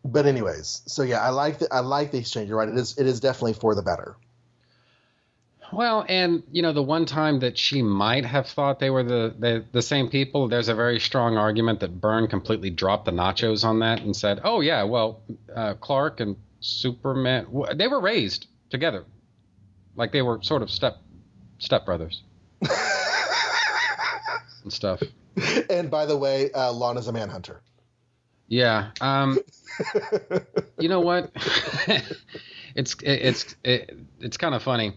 but 0.06 0.26
anyways, 0.26 0.82
so 0.86 1.04
yeah, 1.04 1.22
I 1.22 1.30
like 1.30 1.60
the 1.60 1.74
I 1.74 1.80
like 1.80 2.12
the 2.12 2.18
exchange. 2.18 2.50
You're 2.50 2.58
right. 2.58 2.70
It 2.70 2.78
is 2.78 2.98
it 2.98 3.08
is 3.08 3.20
definitely 3.20 3.54
for 3.54 3.74
the 3.76 3.82
better. 3.82 4.18
Well, 5.72 6.06
and 6.08 6.44
you 6.52 6.62
know, 6.62 6.74
the 6.74 6.84
one 6.84 7.06
time 7.06 7.40
that 7.40 7.58
she 7.58 7.82
might 7.82 8.26
have 8.26 8.48
thought 8.48 8.80
they 8.80 8.90
were 8.90 9.04
the 9.04 9.34
the, 9.38 9.66
the 9.72 9.82
same 9.82 10.10
people, 10.10 10.48
there's 10.48 10.68
a 10.68 10.76
very 10.76 11.00
strong 11.00 11.38
argument 11.38 11.80
that 11.80 12.00
Byrne 12.00 12.28
completely 12.28 12.70
dropped 12.70 13.06
the 13.06 13.12
nachos 13.12 13.64
on 13.64 13.80
that 13.80 14.02
and 14.02 14.16
said, 14.16 14.42
"Oh 14.44 14.60
yeah, 14.60 14.84
well, 14.84 15.22
uh, 15.56 15.76
Clark 15.76 16.20
and 16.20 16.36
Superman, 16.60 17.48
they 17.76 17.88
were 17.88 18.02
raised 18.02 18.48
together, 18.70 19.06
like 19.96 20.12
they 20.12 20.22
were 20.22 20.40
sort 20.44 20.62
of 20.62 20.70
step 20.70 20.98
step 21.60 21.86
brothers 21.86 22.22
and 24.64 24.72
stuff." 24.72 25.02
And 25.70 25.90
by 25.90 26.06
the 26.06 26.16
way, 26.16 26.52
uh, 26.52 26.72
Lana's 26.72 27.08
a 27.08 27.12
manhunter. 27.12 27.62
Yeah. 28.54 28.92
Um, 29.02 29.40
you 30.80 30.88
know 30.88 31.00
what? 31.00 31.32
it's 32.76 32.96
it's 33.04 33.56
it, 33.64 33.98
it's 34.20 34.38
kind 34.38 34.54
of 34.54 34.62
funny. 34.62 34.94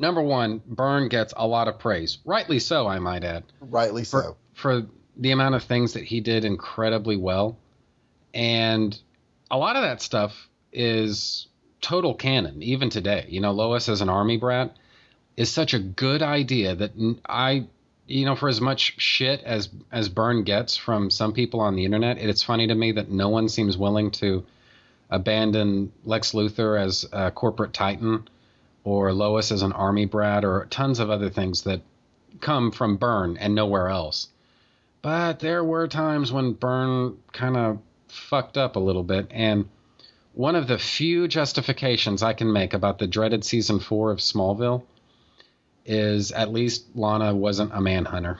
Number 0.00 0.20
one, 0.20 0.60
Byrne 0.66 1.08
gets 1.08 1.32
a 1.36 1.46
lot 1.46 1.68
of 1.68 1.78
praise, 1.78 2.18
rightly 2.24 2.58
so, 2.58 2.86
I 2.88 2.98
might 2.98 3.22
add, 3.22 3.44
Rightly 3.60 4.02
for 4.02 4.22
so. 4.22 4.36
for 4.54 4.82
the 5.16 5.30
amount 5.30 5.54
of 5.54 5.62
things 5.62 5.92
that 5.92 6.02
he 6.02 6.20
did 6.20 6.44
incredibly 6.44 7.16
well, 7.16 7.56
and 8.34 8.98
a 9.48 9.56
lot 9.56 9.76
of 9.76 9.82
that 9.82 10.02
stuff 10.02 10.48
is 10.72 11.46
total 11.80 12.14
canon, 12.14 12.62
even 12.64 12.90
today. 12.90 13.26
You 13.28 13.40
know, 13.40 13.52
Lois 13.52 13.88
as 13.88 14.00
an 14.00 14.08
army 14.10 14.36
brat 14.38 14.76
is 15.36 15.50
such 15.52 15.72
a 15.72 15.78
good 15.78 16.20
idea 16.20 16.74
that 16.74 16.92
I, 17.26 17.68
you 18.06 18.24
know, 18.24 18.36
for 18.36 18.48
as 18.48 18.60
much 18.60 19.00
shit 19.00 19.42
as 19.42 19.68
as 19.90 20.08
Byrne 20.08 20.44
gets 20.44 20.76
from 20.76 21.10
some 21.10 21.32
people 21.32 21.60
on 21.60 21.74
the 21.74 21.84
internet, 21.84 22.18
it's 22.18 22.42
funny 22.42 22.66
to 22.68 22.74
me 22.74 22.92
that 22.92 23.10
no 23.10 23.28
one 23.28 23.48
seems 23.48 23.76
willing 23.76 24.10
to 24.12 24.44
abandon 25.10 25.92
Lex 26.04 26.32
Luthor 26.32 26.80
as 26.80 27.06
a 27.12 27.30
corporate 27.30 27.72
titan 27.72 28.28
or 28.84 29.12
Lois 29.12 29.50
as 29.50 29.62
an 29.62 29.72
army 29.72 30.04
brat 30.04 30.44
or 30.44 30.66
tons 30.70 31.00
of 31.00 31.10
other 31.10 31.30
things 31.30 31.62
that 31.62 31.80
come 32.40 32.70
from 32.70 32.96
Byrne 32.96 33.36
and 33.38 33.54
nowhere 33.54 33.88
else. 33.88 34.28
But 35.02 35.40
there 35.40 35.64
were 35.64 35.88
times 35.88 36.32
when 36.32 36.52
Byrne 36.52 37.18
kind 37.32 37.56
of 37.56 37.78
fucked 38.08 38.56
up 38.56 38.76
a 38.76 38.80
little 38.80 39.02
bit 39.02 39.26
and 39.30 39.68
one 40.34 40.54
of 40.54 40.68
the 40.68 40.78
few 40.78 41.28
justifications 41.28 42.22
I 42.22 42.34
can 42.34 42.52
make 42.52 42.74
about 42.74 42.98
the 42.98 43.06
dreaded 43.06 43.44
season 43.44 43.80
4 43.80 44.10
of 44.10 44.18
Smallville 44.18 44.82
is 45.86 46.32
at 46.32 46.52
least 46.52 46.84
Lana 46.94 47.34
wasn't 47.34 47.72
a 47.72 47.80
manhunter. 47.80 48.38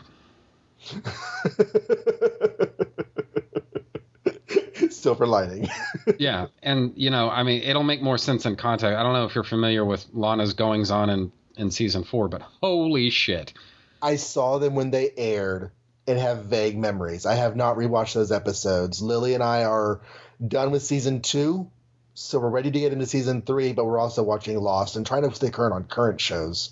Silver 4.90 5.26
lining. 5.26 5.68
yeah, 6.18 6.46
and 6.62 6.92
you 6.96 7.10
know, 7.10 7.30
I 7.30 7.42
mean, 7.42 7.62
it'll 7.62 7.82
make 7.82 8.02
more 8.02 8.18
sense 8.18 8.46
in 8.46 8.56
context. 8.56 8.96
I 8.96 9.02
don't 9.02 9.12
know 9.12 9.26
if 9.26 9.34
you're 9.34 9.44
familiar 9.44 9.84
with 9.84 10.04
Lana's 10.12 10.52
goings 10.52 10.90
on 10.90 11.10
in 11.10 11.32
in 11.56 11.70
season 11.70 12.04
four, 12.04 12.28
but 12.28 12.42
holy 12.42 13.10
shit! 13.10 13.52
I 14.02 14.16
saw 14.16 14.58
them 14.58 14.74
when 14.74 14.90
they 14.90 15.10
aired 15.16 15.70
and 16.06 16.18
have 16.18 16.44
vague 16.44 16.76
memories. 16.76 17.26
I 17.26 17.34
have 17.34 17.56
not 17.56 17.76
rewatched 17.76 18.14
those 18.14 18.32
episodes. 18.32 19.02
Lily 19.02 19.34
and 19.34 19.42
I 19.42 19.64
are 19.64 20.00
done 20.46 20.70
with 20.70 20.82
season 20.82 21.20
two, 21.20 21.70
so 22.14 22.38
we're 22.38 22.48
ready 22.48 22.70
to 22.70 22.80
get 22.80 22.92
into 22.92 23.06
season 23.06 23.42
three, 23.42 23.72
but 23.72 23.84
we're 23.84 23.98
also 23.98 24.22
watching 24.22 24.56
Lost 24.58 24.96
and 24.96 25.06
trying 25.06 25.28
to 25.28 25.34
stay 25.34 25.50
current 25.50 25.74
on 25.74 25.84
current 25.84 26.20
shows. 26.20 26.70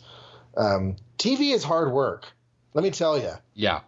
Um, 0.57 0.97
TV 1.19 1.53
is 1.53 1.65
hard 1.65 1.93
work. 1.93 2.27
Let 2.75 2.83
me 2.83 2.91
tell 2.91 3.19
you. 3.19 3.33
Yeah. 3.55 3.81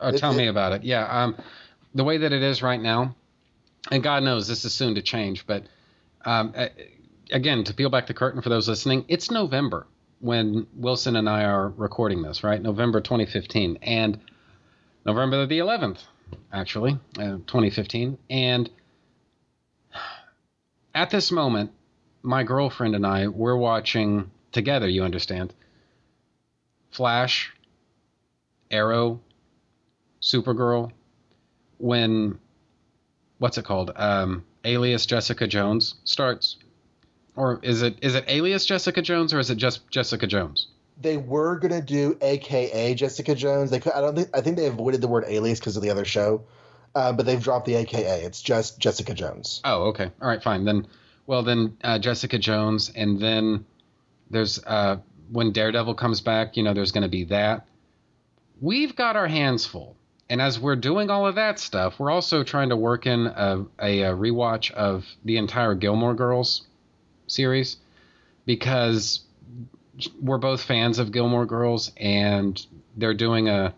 Oh, 0.00 0.08
It- 0.08 0.18
tell 0.18 0.32
it- 0.32 0.36
me 0.36 0.46
about 0.48 0.72
it. 0.72 0.84
Yeah. 0.84 1.04
Um, 1.06 1.36
the 1.94 2.04
way 2.04 2.18
that 2.18 2.32
it 2.32 2.42
is 2.42 2.62
right 2.62 2.80
now, 2.80 3.14
and 3.90 4.02
God 4.02 4.22
knows 4.22 4.46
this 4.48 4.64
is 4.64 4.72
soon 4.74 4.94
to 4.96 5.02
change, 5.02 5.46
but 5.46 5.64
um, 6.24 6.52
again, 7.30 7.64
to 7.64 7.72
peel 7.74 7.88
back 7.88 8.06
the 8.08 8.14
curtain 8.14 8.42
for 8.42 8.48
those 8.48 8.68
listening, 8.68 9.04
it's 9.08 9.30
November 9.30 9.86
when 10.18 10.66
Wilson 10.74 11.14
and 11.16 11.28
I 11.28 11.44
are 11.44 11.68
recording 11.68 12.22
this, 12.22 12.42
right? 12.42 12.60
November 12.60 13.00
2015. 13.00 13.78
And 13.82 14.18
November 15.04 15.46
the 15.46 15.58
11th, 15.58 16.00
actually, 16.52 16.98
uh, 17.18 17.38
2015. 17.46 18.18
And 18.28 18.68
at 20.94 21.10
this 21.10 21.30
moment, 21.30 21.70
my 22.22 22.42
girlfriend 22.42 22.94
and 22.96 23.06
I, 23.06 23.28
we're 23.28 23.56
watching 23.56 24.30
together, 24.56 24.88
you 24.88 25.04
understand, 25.04 25.54
Flash, 26.90 27.52
Arrow, 28.70 29.20
Supergirl, 30.20 30.90
when 31.78 32.38
what's 33.38 33.58
it 33.58 33.66
called? 33.66 33.92
Um, 33.94 34.44
Alias 34.64 35.04
Jessica 35.04 35.46
Jones 35.46 35.96
starts, 36.04 36.56
or 37.36 37.60
is 37.62 37.82
it 37.82 37.98
is 38.00 38.14
it 38.14 38.24
Alias 38.28 38.64
Jessica 38.64 39.02
Jones 39.02 39.34
or 39.34 39.38
is 39.38 39.50
it 39.50 39.56
just 39.56 39.88
Jessica 39.90 40.26
Jones? 40.26 40.68
They 40.98 41.18
were 41.18 41.58
gonna 41.58 41.82
do 41.82 42.16
AKA 42.22 42.94
Jessica 42.94 43.34
Jones. 43.34 43.70
They 43.70 43.78
could, 43.78 43.92
I 43.92 44.00
don't 44.00 44.16
think 44.16 44.30
I 44.34 44.40
think 44.40 44.56
they 44.56 44.66
avoided 44.66 45.02
the 45.02 45.08
word 45.08 45.24
alias 45.28 45.60
because 45.60 45.76
of 45.76 45.82
the 45.82 45.90
other 45.90 46.06
show, 46.06 46.44
uh, 46.94 47.12
but 47.12 47.26
they've 47.26 47.42
dropped 47.42 47.66
the 47.66 47.74
AKA. 47.74 48.22
It's 48.22 48.40
just 48.40 48.78
Jessica 48.78 49.12
Jones. 49.12 49.60
Oh, 49.64 49.88
okay, 49.88 50.10
all 50.20 50.28
right, 50.28 50.42
fine 50.42 50.64
then. 50.64 50.86
Well, 51.26 51.42
then 51.42 51.76
uh, 51.84 51.98
Jessica 51.98 52.38
Jones, 52.38 52.90
and 52.96 53.20
then 53.20 53.66
there's 54.30 54.62
uh, 54.64 54.96
when 55.30 55.52
Daredevil 55.52 55.94
comes 55.94 56.20
back. 56.20 56.56
You 56.56 56.62
know, 56.62 56.74
there's 56.74 56.92
going 56.92 57.02
to 57.02 57.08
be 57.08 57.24
that. 57.24 57.66
We've 58.60 58.94
got 58.96 59.16
our 59.16 59.26
hands 59.28 59.66
full, 59.66 59.96
and 60.30 60.40
as 60.40 60.58
we're 60.58 60.76
doing 60.76 61.10
all 61.10 61.26
of 61.26 61.34
that 61.34 61.58
stuff, 61.58 61.98
we're 61.98 62.10
also 62.10 62.42
trying 62.42 62.70
to 62.70 62.76
work 62.76 63.06
in 63.06 63.26
a, 63.26 63.64
a, 63.80 64.00
a 64.02 64.14
rewatch 64.16 64.70
of 64.72 65.04
the 65.24 65.36
entire 65.36 65.74
Gilmore 65.74 66.14
Girls 66.14 66.62
series 67.26 67.76
because 68.46 69.20
we're 70.20 70.38
both 70.38 70.62
fans 70.62 70.98
of 70.98 71.12
Gilmore 71.12 71.46
Girls, 71.46 71.92
and 71.98 72.64
they're 72.96 73.14
doing 73.14 73.48
a 73.48 73.74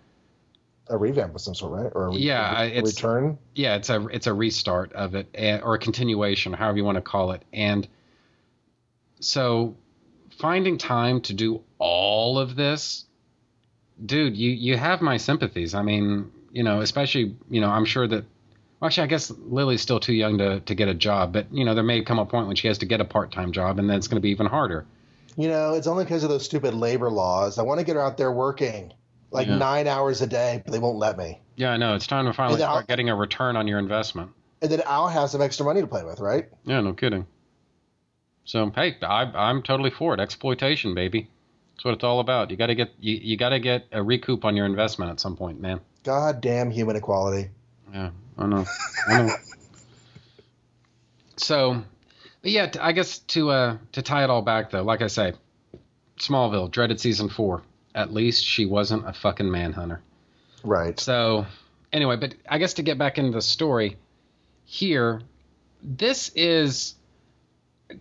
A 0.90 0.96
revamp 0.96 1.34
of 1.34 1.40
some 1.40 1.54
sort, 1.54 1.72
right? 1.72 1.92
Or 1.94 2.06
a 2.06 2.10
re- 2.10 2.18
Yeah, 2.18 2.60
a 2.62 2.64
re- 2.66 2.72
it's- 2.72 2.94
return. 2.94 3.38
yeah, 3.54 3.74
it's 3.76 3.90
a 3.90 4.06
it's 4.08 4.26
a 4.28 4.32
restart 4.32 4.92
of 4.92 5.14
it 5.16 5.26
eh, 5.34 5.58
or 5.62 5.74
a 5.74 5.78
continuation, 5.78 6.52
however 6.52 6.78
you 6.78 6.84
want 6.84 6.96
to 6.96 7.02
call 7.02 7.32
it. 7.32 7.42
And 7.52 7.86
so 9.20 9.74
finding 10.38 10.78
time 10.78 11.20
to 11.22 11.34
do 11.34 11.62
all 11.78 12.38
of 12.38 12.56
this, 12.56 13.04
dude, 14.04 14.36
you 14.36 14.50
you 14.50 14.76
have 14.76 15.00
my 15.00 15.16
sympathies. 15.16 15.74
I 15.74 15.82
mean, 15.82 16.30
you 16.52 16.62
know, 16.62 16.80
especially, 16.80 17.36
you 17.50 17.60
know, 17.60 17.68
I'm 17.70 17.84
sure 17.84 18.06
that 18.06 18.24
well, 18.80 18.86
actually 18.86 19.04
I 19.04 19.08
guess 19.08 19.30
Lily's 19.30 19.80
still 19.82 20.00
too 20.00 20.14
young 20.14 20.38
to 20.38 20.60
to 20.60 20.74
get 20.74 20.88
a 20.88 20.94
job, 20.94 21.32
but 21.32 21.52
you 21.52 21.64
know, 21.64 21.74
there 21.74 21.84
may 21.84 22.02
come 22.02 22.18
a 22.18 22.26
point 22.26 22.46
when 22.46 22.56
she 22.56 22.68
has 22.68 22.78
to 22.78 22.86
get 22.86 23.00
a 23.00 23.04
part-time 23.04 23.52
job 23.52 23.78
and 23.78 23.88
then 23.90 23.96
it's 23.96 24.08
going 24.08 24.16
to 24.16 24.22
be 24.22 24.30
even 24.30 24.46
harder. 24.46 24.86
You 25.36 25.48
know, 25.48 25.74
it's 25.74 25.86
only 25.86 26.04
because 26.04 26.24
of 26.24 26.30
those 26.30 26.44
stupid 26.44 26.74
labor 26.74 27.10
laws. 27.10 27.58
I 27.58 27.62
want 27.62 27.78
to 27.80 27.86
get 27.86 27.94
her 27.96 28.02
out 28.02 28.16
there 28.16 28.32
working 28.32 28.92
like 29.30 29.46
Yeah. 29.46 29.56
nine 29.58 29.86
hours 29.86 30.20
a 30.22 30.26
day, 30.26 30.62
but 30.64 30.72
they 30.72 30.78
won't 30.78 30.98
let 30.98 31.16
me. 31.18 31.40
Yeah, 31.56 31.70
I 31.70 31.76
know. 31.76 31.94
It's 31.94 32.06
time 32.06 32.24
to 32.26 32.32
finally 32.32 32.54
And 32.54 32.62
I'll- 32.64 32.76
start 32.76 32.88
getting 32.88 33.08
a 33.10 33.14
return 33.14 33.56
on 33.56 33.68
your 33.68 33.78
investment. 33.78 34.30
And 34.62 34.70
then 34.72 34.82
I'll 34.86 35.06
have 35.08 35.30
some 35.30 35.40
extra 35.40 35.64
money 35.64 35.80
to 35.80 35.86
play 35.86 36.02
with, 36.02 36.18
right? 36.18 36.48
Yeah, 36.64 36.80
no 36.80 36.92
kidding. 36.92 37.26
So 38.48 38.72
hey, 38.74 38.96
I, 39.02 39.30
I'm 39.34 39.62
totally 39.62 39.90
for 39.90 40.14
it. 40.14 40.20
Exploitation, 40.20 40.94
baby. 40.94 41.28
That's 41.74 41.84
what 41.84 41.92
it's 41.92 42.02
all 42.02 42.18
about. 42.18 42.50
You 42.50 42.56
got 42.56 42.68
to 42.68 42.74
get 42.74 42.94
you, 42.98 43.14
you 43.16 43.36
got 43.36 43.50
to 43.50 43.60
get 43.60 43.86
a 43.92 44.02
recoup 44.02 44.46
on 44.46 44.56
your 44.56 44.64
investment 44.64 45.10
at 45.10 45.20
some 45.20 45.36
point, 45.36 45.60
man. 45.60 45.80
God 46.02 46.40
damn 46.40 46.70
human 46.70 46.96
equality. 46.96 47.50
Yeah, 47.92 48.08
I 48.38 48.46
know. 48.46 48.64
I 49.06 49.22
know. 49.22 49.34
so, 51.36 51.84
but 52.40 52.50
yeah, 52.50 52.72
I 52.80 52.92
guess 52.92 53.18
to 53.18 53.50
uh 53.50 53.76
to 53.92 54.00
tie 54.00 54.24
it 54.24 54.30
all 54.30 54.40
back 54.40 54.70
though, 54.70 54.82
like 54.82 55.02
I 55.02 55.08
say, 55.08 55.34
Smallville, 56.18 56.70
dreaded 56.70 56.98
season 56.98 57.28
four. 57.28 57.62
At 57.94 58.14
least 58.14 58.42
she 58.46 58.64
wasn't 58.64 59.06
a 59.06 59.12
fucking 59.12 59.50
manhunter. 59.50 60.00
Right. 60.64 60.98
So, 60.98 61.44
anyway, 61.92 62.16
but 62.16 62.34
I 62.48 62.56
guess 62.56 62.72
to 62.74 62.82
get 62.82 62.96
back 62.96 63.18
into 63.18 63.32
the 63.32 63.42
story 63.42 63.98
here, 64.64 65.20
this 65.82 66.30
is 66.34 66.94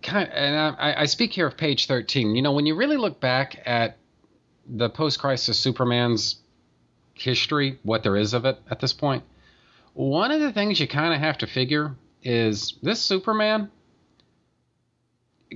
kind 0.02 0.28
and 0.30 0.76
I, 0.78 0.94
I 0.98 1.04
speak 1.06 1.32
here 1.32 1.46
of 1.46 1.56
page 1.56 1.86
13. 1.86 2.34
You 2.34 2.42
know, 2.42 2.52
when 2.52 2.66
you 2.66 2.74
really 2.74 2.96
look 2.96 3.20
back 3.20 3.60
at 3.64 3.96
the 4.66 4.90
post 4.90 5.18
crisis 5.18 5.58
Superman's 5.58 6.36
history, 7.14 7.78
what 7.82 8.02
there 8.02 8.16
is 8.16 8.34
of 8.34 8.44
it 8.44 8.58
at 8.70 8.80
this 8.80 8.92
point, 8.92 9.24
one 9.94 10.30
of 10.30 10.40
the 10.40 10.52
things 10.52 10.78
you 10.78 10.86
kind 10.86 11.14
of 11.14 11.20
have 11.20 11.38
to 11.38 11.46
figure 11.46 11.96
is 12.22 12.74
this 12.82 13.00
Superman 13.00 13.70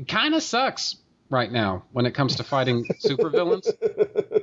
kind 0.08 0.34
of 0.34 0.42
sucks 0.42 0.96
right 1.28 1.50
now 1.50 1.84
when 1.92 2.06
it 2.06 2.12
comes 2.12 2.36
to 2.36 2.42
fighting 2.42 2.84
supervillains 3.04 3.70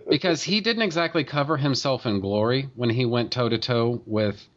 because 0.10 0.44
he 0.44 0.62
didn't 0.62 0.82
exactly 0.82 1.24
cover 1.24 1.58
himself 1.58 2.06
in 2.06 2.20
glory 2.20 2.70
when 2.76 2.90
he 2.90 3.06
went 3.06 3.32
toe 3.32 3.50
to 3.50 3.58
toe 3.58 4.02
with 4.06 4.48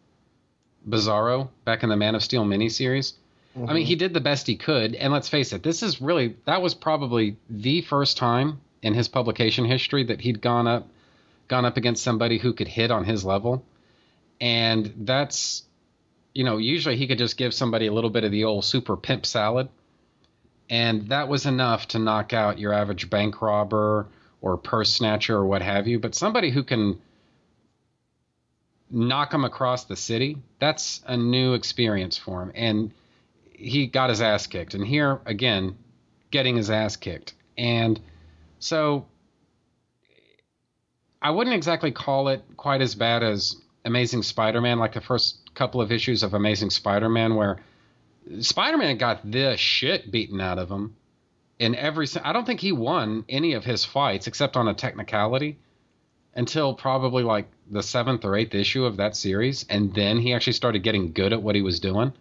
Bizarro 0.88 1.50
back 1.64 1.82
in 1.82 1.88
the 1.88 1.96
Man 1.96 2.14
of 2.14 2.22
Steel 2.22 2.44
miniseries. 2.44 3.14
I 3.54 3.74
mean, 3.74 3.84
he 3.84 3.94
mm-hmm. 3.94 3.98
did 3.98 4.14
the 4.14 4.20
best 4.20 4.46
he 4.46 4.56
could, 4.56 4.94
and 4.94 5.12
let's 5.12 5.28
face 5.28 5.52
it, 5.52 5.62
this 5.62 5.82
is 5.82 6.00
really 6.00 6.36
that 6.46 6.62
was 6.62 6.74
probably 6.74 7.36
the 7.50 7.82
first 7.82 8.16
time 8.16 8.60
in 8.82 8.94
his 8.94 9.08
publication 9.08 9.64
history 9.64 10.04
that 10.04 10.20
he'd 10.20 10.40
gone 10.40 10.66
up 10.66 10.88
gone 11.48 11.64
up 11.64 11.76
against 11.76 12.02
somebody 12.02 12.38
who 12.38 12.52
could 12.52 12.68
hit 12.68 12.90
on 12.90 13.04
his 13.04 13.24
level. 13.24 13.64
And 14.40 14.92
that's 14.96 15.64
you 16.34 16.44
know, 16.44 16.56
usually 16.56 16.96
he 16.96 17.06
could 17.06 17.18
just 17.18 17.36
give 17.36 17.52
somebody 17.52 17.86
a 17.86 17.92
little 17.92 18.10
bit 18.10 18.24
of 18.24 18.30
the 18.30 18.44
old 18.44 18.64
super 18.64 18.96
pimp 18.96 19.26
salad. 19.26 19.68
And 20.70 21.08
that 21.08 21.28
was 21.28 21.44
enough 21.44 21.88
to 21.88 21.98
knock 21.98 22.32
out 22.32 22.58
your 22.58 22.72
average 22.72 23.10
bank 23.10 23.42
robber 23.42 24.06
or 24.40 24.56
purse 24.56 24.94
snatcher 24.94 25.36
or 25.36 25.44
what 25.44 25.60
have 25.60 25.86
you. 25.86 25.98
But 25.98 26.14
somebody 26.14 26.50
who 26.50 26.62
can 26.62 27.00
knock 28.90 29.34
him 29.34 29.44
across 29.44 29.84
the 29.84 29.96
city, 29.96 30.38
that's 30.58 31.02
a 31.06 31.16
new 31.16 31.52
experience 31.52 32.16
for 32.16 32.42
him. 32.42 32.52
And 32.54 32.92
he 33.54 33.86
got 33.86 34.10
his 34.10 34.20
ass 34.20 34.46
kicked. 34.46 34.74
And 34.74 34.86
here, 34.86 35.20
again, 35.26 35.76
getting 36.30 36.56
his 36.56 36.70
ass 36.70 36.96
kicked. 36.96 37.34
And 37.56 38.00
so 38.58 39.06
I 41.20 41.30
wouldn't 41.30 41.54
exactly 41.54 41.92
call 41.92 42.28
it 42.28 42.42
quite 42.56 42.80
as 42.80 42.94
bad 42.94 43.22
as 43.22 43.56
Amazing 43.84 44.22
Spider 44.22 44.60
Man, 44.60 44.78
like 44.78 44.94
the 44.94 45.00
first 45.00 45.54
couple 45.54 45.80
of 45.80 45.92
issues 45.92 46.22
of 46.22 46.34
Amazing 46.34 46.70
Spider 46.70 47.08
Man, 47.08 47.34
where 47.34 47.58
Spider 48.40 48.78
Man 48.78 48.96
got 48.96 49.28
the 49.28 49.56
shit 49.56 50.10
beaten 50.10 50.40
out 50.40 50.58
of 50.58 50.70
him 50.70 50.96
in 51.58 51.74
every. 51.74 52.06
I 52.22 52.32
don't 52.32 52.46
think 52.46 52.60
he 52.60 52.72
won 52.72 53.24
any 53.28 53.52
of 53.54 53.64
his 53.64 53.84
fights 53.84 54.26
except 54.26 54.56
on 54.56 54.68
a 54.68 54.74
technicality 54.74 55.58
until 56.34 56.74
probably 56.74 57.22
like 57.22 57.48
the 57.70 57.82
seventh 57.82 58.24
or 58.24 58.36
eighth 58.36 58.54
issue 58.54 58.84
of 58.84 58.96
that 58.96 59.16
series, 59.16 59.66
and 59.68 59.94
then 59.94 60.18
he 60.18 60.32
actually 60.32 60.54
started 60.54 60.82
getting 60.82 61.12
good 61.12 61.32
at 61.32 61.42
what 61.42 61.54
he 61.54 61.62
was 61.62 61.80
doing. 61.80 62.12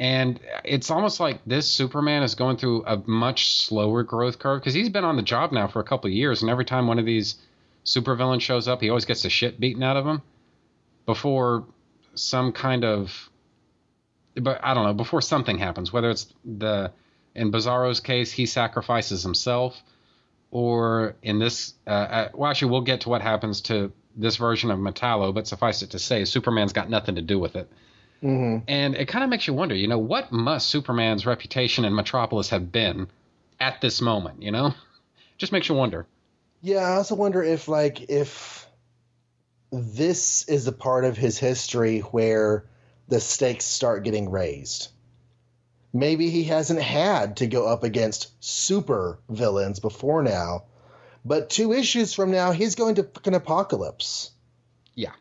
And 0.00 0.40
it's 0.64 0.90
almost 0.90 1.20
like 1.20 1.44
this 1.44 1.68
Superman 1.68 2.22
is 2.22 2.34
going 2.34 2.56
through 2.56 2.84
a 2.86 2.96
much 3.06 3.58
slower 3.66 4.02
growth 4.02 4.38
curve 4.38 4.60
because 4.60 4.74
he's 4.74 4.88
been 4.88 5.04
on 5.04 5.16
the 5.16 5.22
job 5.22 5.52
now 5.52 5.68
for 5.68 5.80
a 5.80 5.84
couple 5.84 6.08
of 6.08 6.14
years, 6.14 6.40
and 6.40 6.50
every 6.50 6.64
time 6.64 6.86
one 6.86 6.98
of 6.98 7.04
these 7.04 7.36
supervillain 7.84 8.40
shows 8.40 8.66
up, 8.66 8.80
he 8.80 8.88
always 8.88 9.04
gets 9.04 9.22
the 9.22 9.30
shit 9.30 9.60
beaten 9.60 9.82
out 9.82 9.98
of 9.98 10.06
him 10.06 10.22
before 11.06 11.66
some 12.14 12.50
kind 12.52 12.82
of 12.84 13.30
but 14.34 14.60
I 14.62 14.74
don't 14.74 14.84
know, 14.84 14.94
before 14.94 15.20
something 15.20 15.58
happens, 15.58 15.92
whether 15.92 16.10
it's 16.10 16.32
the 16.44 16.92
in 17.34 17.52
Bizarro's 17.52 18.00
case, 18.00 18.32
he 18.32 18.46
sacrifices 18.46 19.22
himself, 19.22 19.80
or 20.50 21.14
in 21.22 21.38
this, 21.38 21.74
uh, 21.86 21.90
uh, 21.90 22.28
well, 22.34 22.50
actually, 22.50 22.70
we'll 22.70 22.80
get 22.80 23.02
to 23.02 23.08
what 23.08 23.22
happens 23.22 23.60
to 23.62 23.92
this 24.16 24.36
version 24.36 24.70
of 24.70 24.78
Metallo, 24.78 25.32
but 25.32 25.46
suffice 25.46 25.82
it 25.82 25.90
to 25.90 25.98
say, 25.98 26.24
Superman's 26.24 26.72
got 26.72 26.90
nothing 26.90 27.14
to 27.14 27.22
do 27.22 27.38
with 27.38 27.54
it. 27.54 27.70
Mm-hmm. 28.22 28.64
And 28.68 28.94
it 28.94 29.08
kind 29.08 29.24
of 29.24 29.30
makes 29.30 29.46
you 29.46 29.54
wonder, 29.54 29.74
you 29.74 29.88
know, 29.88 29.98
what 29.98 30.30
must 30.30 30.68
Superman's 30.68 31.26
reputation 31.26 31.84
in 31.84 31.94
Metropolis 31.94 32.50
have 32.50 32.70
been 32.70 33.08
at 33.58 33.80
this 33.80 34.00
moment, 34.00 34.42
you 34.42 34.50
know? 34.50 34.74
Just 35.38 35.52
makes 35.52 35.68
you 35.68 35.74
wonder. 35.74 36.06
Yeah, 36.60 36.80
I 36.80 36.96
also 36.96 37.14
wonder 37.14 37.42
if 37.42 37.66
like 37.66 38.10
if 38.10 38.66
this 39.72 40.46
is 40.48 40.66
a 40.66 40.72
part 40.72 41.04
of 41.04 41.16
his 41.16 41.38
history 41.38 42.00
where 42.00 42.66
the 43.08 43.20
stakes 43.20 43.64
start 43.64 44.04
getting 44.04 44.30
raised. 44.30 44.88
Maybe 45.92 46.30
he 46.30 46.44
hasn't 46.44 46.80
had 46.80 47.38
to 47.38 47.46
go 47.46 47.66
up 47.66 47.82
against 47.82 48.30
super 48.40 49.18
villains 49.28 49.80
before 49.80 50.22
now, 50.22 50.64
but 51.24 51.50
two 51.50 51.72
issues 51.72 52.14
from 52.14 52.30
now 52.30 52.52
he's 52.52 52.74
going 52.74 52.96
to 52.96 53.02
fucking 53.02 53.34
apocalypse. 53.34 54.30
Yeah. 54.94 55.12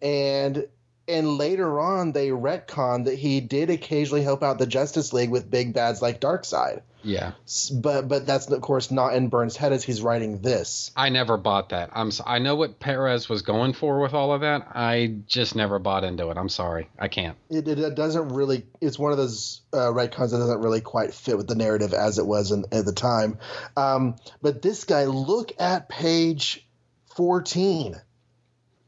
And 0.00 0.68
and 1.08 1.36
later 1.38 1.80
on 1.80 2.12
they 2.12 2.28
retcon 2.28 3.04
that 3.06 3.18
he 3.18 3.40
did 3.40 3.70
occasionally 3.70 4.22
help 4.22 4.42
out 4.42 4.58
the 4.58 4.66
Justice 4.66 5.12
League 5.12 5.30
with 5.30 5.50
big 5.50 5.74
bads 5.74 6.00
like 6.02 6.20
Darkseid. 6.20 6.82
Yeah. 7.04 7.32
But 7.72 8.06
but 8.06 8.26
that's 8.26 8.48
of 8.48 8.60
course 8.60 8.92
not 8.92 9.14
in 9.16 9.26
Byrne's 9.28 9.56
head 9.56 9.72
as 9.72 9.82
he's 9.82 10.02
writing 10.02 10.38
this. 10.40 10.92
I 10.96 11.08
never 11.08 11.36
bought 11.36 11.70
that. 11.70 11.90
I'm 11.94 12.08
s- 12.08 12.20
I 12.24 12.38
know 12.38 12.54
what 12.54 12.78
Perez 12.78 13.28
was 13.28 13.42
going 13.42 13.72
for 13.72 13.98
with 14.00 14.14
all 14.14 14.32
of 14.32 14.42
that. 14.42 14.68
I 14.72 15.16
just 15.26 15.56
never 15.56 15.80
bought 15.80 16.04
into 16.04 16.30
it. 16.30 16.36
I'm 16.36 16.48
sorry. 16.48 16.88
I 17.00 17.08
can't. 17.08 17.36
It, 17.50 17.66
it, 17.66 17.80
it 17.80 17.96
doesn't 17.96 18.28
really. 18.28 18.66
It's 18.80 19.00
one 19.00 19.10
of 19.10 19.18
those 19.18 19.62
uh, 19.72 19.78
retcons 19.90 20.30
that 20.30 20.38
doesn't 20.38 20.60
really 20.60 20.80
quite 20.80 21.12
fit 21.12 21.36
with 21.36 21.48
the 21.48 21.56
narrative 21.56 21.92
as 21.92 22.18
it 22.18 22.26
was 22.26 22.52
in, 22.52 22.66
at 22.70 22.84
the 22.84 22.92
time. 22.92 23.38
Um, 23.76 24.14
but 24.40 24.62
this 24.62 24.84
guy, 24.84 25.06
look 25.06 25.50
at 25.58 25.88
page 25.88 26.64
fourteen. 27.16 27.96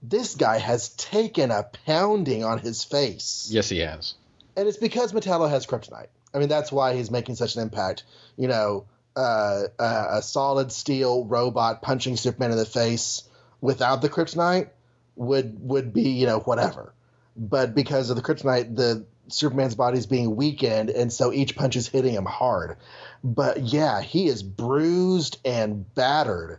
This 0.07 0.35
guy 0.35 0.59
has 0.59 0.91
taken 0.91 1.51
a 1.51 1.65
pounding 1.87 2.45
on 2.45 2.59
his 2.59 2.85
face, 2.85 3.49
Yes, 3.51 3.69
he 3.69 3.79
has. 3.79 4.15
and 4.57 4.69
it's 4.69 4.77
because 4.77 5.13
Metallo 5.13 5.49
has 5.49 5.67
kryptonite. 5.67 6.09
I 6.35 6.39
mean, 6.39 6.49
that's 6.49 6.71
why 6.73 6.95
he's 6.95 7.11
making 7.11 7.37
such 7.37 7.57
an 7.57 7.63
impact. 7.63 8.05
You 8.37 8.49
know, 8.49 8.85
uh, 9.17 9.63
uh, 9.79 10.07
a 10.11 10.23
solid 10.23 10.73
steel 10.73 11.25
robot 11.25 11.81
punching 11.81 12.17
Superman 12.17 12.51
in 12.51 12.59
the 12.59 12.67
face 12.67 13.23
without 13.61 14.03
the 14.03 14.09
kryptonite 14.11 14.69
would 15.17 15.57
would 15.61 15.93
be 15.93 16.11
you 16.11 16.27
know 16.27 16.41
whatever, 16.41 16.93
but 17.37 17.75
because 17.75 18.11
of 18.11 18.17
the 18.17 18.23
kryptonite, 18.23 18.75
the 18.77 19.07
Superman's 19.29 19.75
body 19.77 19.97
is 19.97 20.07
being 20.07 20.37
weakened, 20.37 20.91
and 20.91 21.11
so 21.13 21.33
each 21.33 21.57
punch 21.57 21.77
is 21.77 21.87
hitting 21.89 22.13
him 22.15 22.27
hard. 22.27 22.77
But 23.23 23.61
yeah, 23.63 24.03
he 24.03 24.27
is 24.27 24.43
bruised 24.43 25.39
and 25.47 25.95
battered 25.95 26.59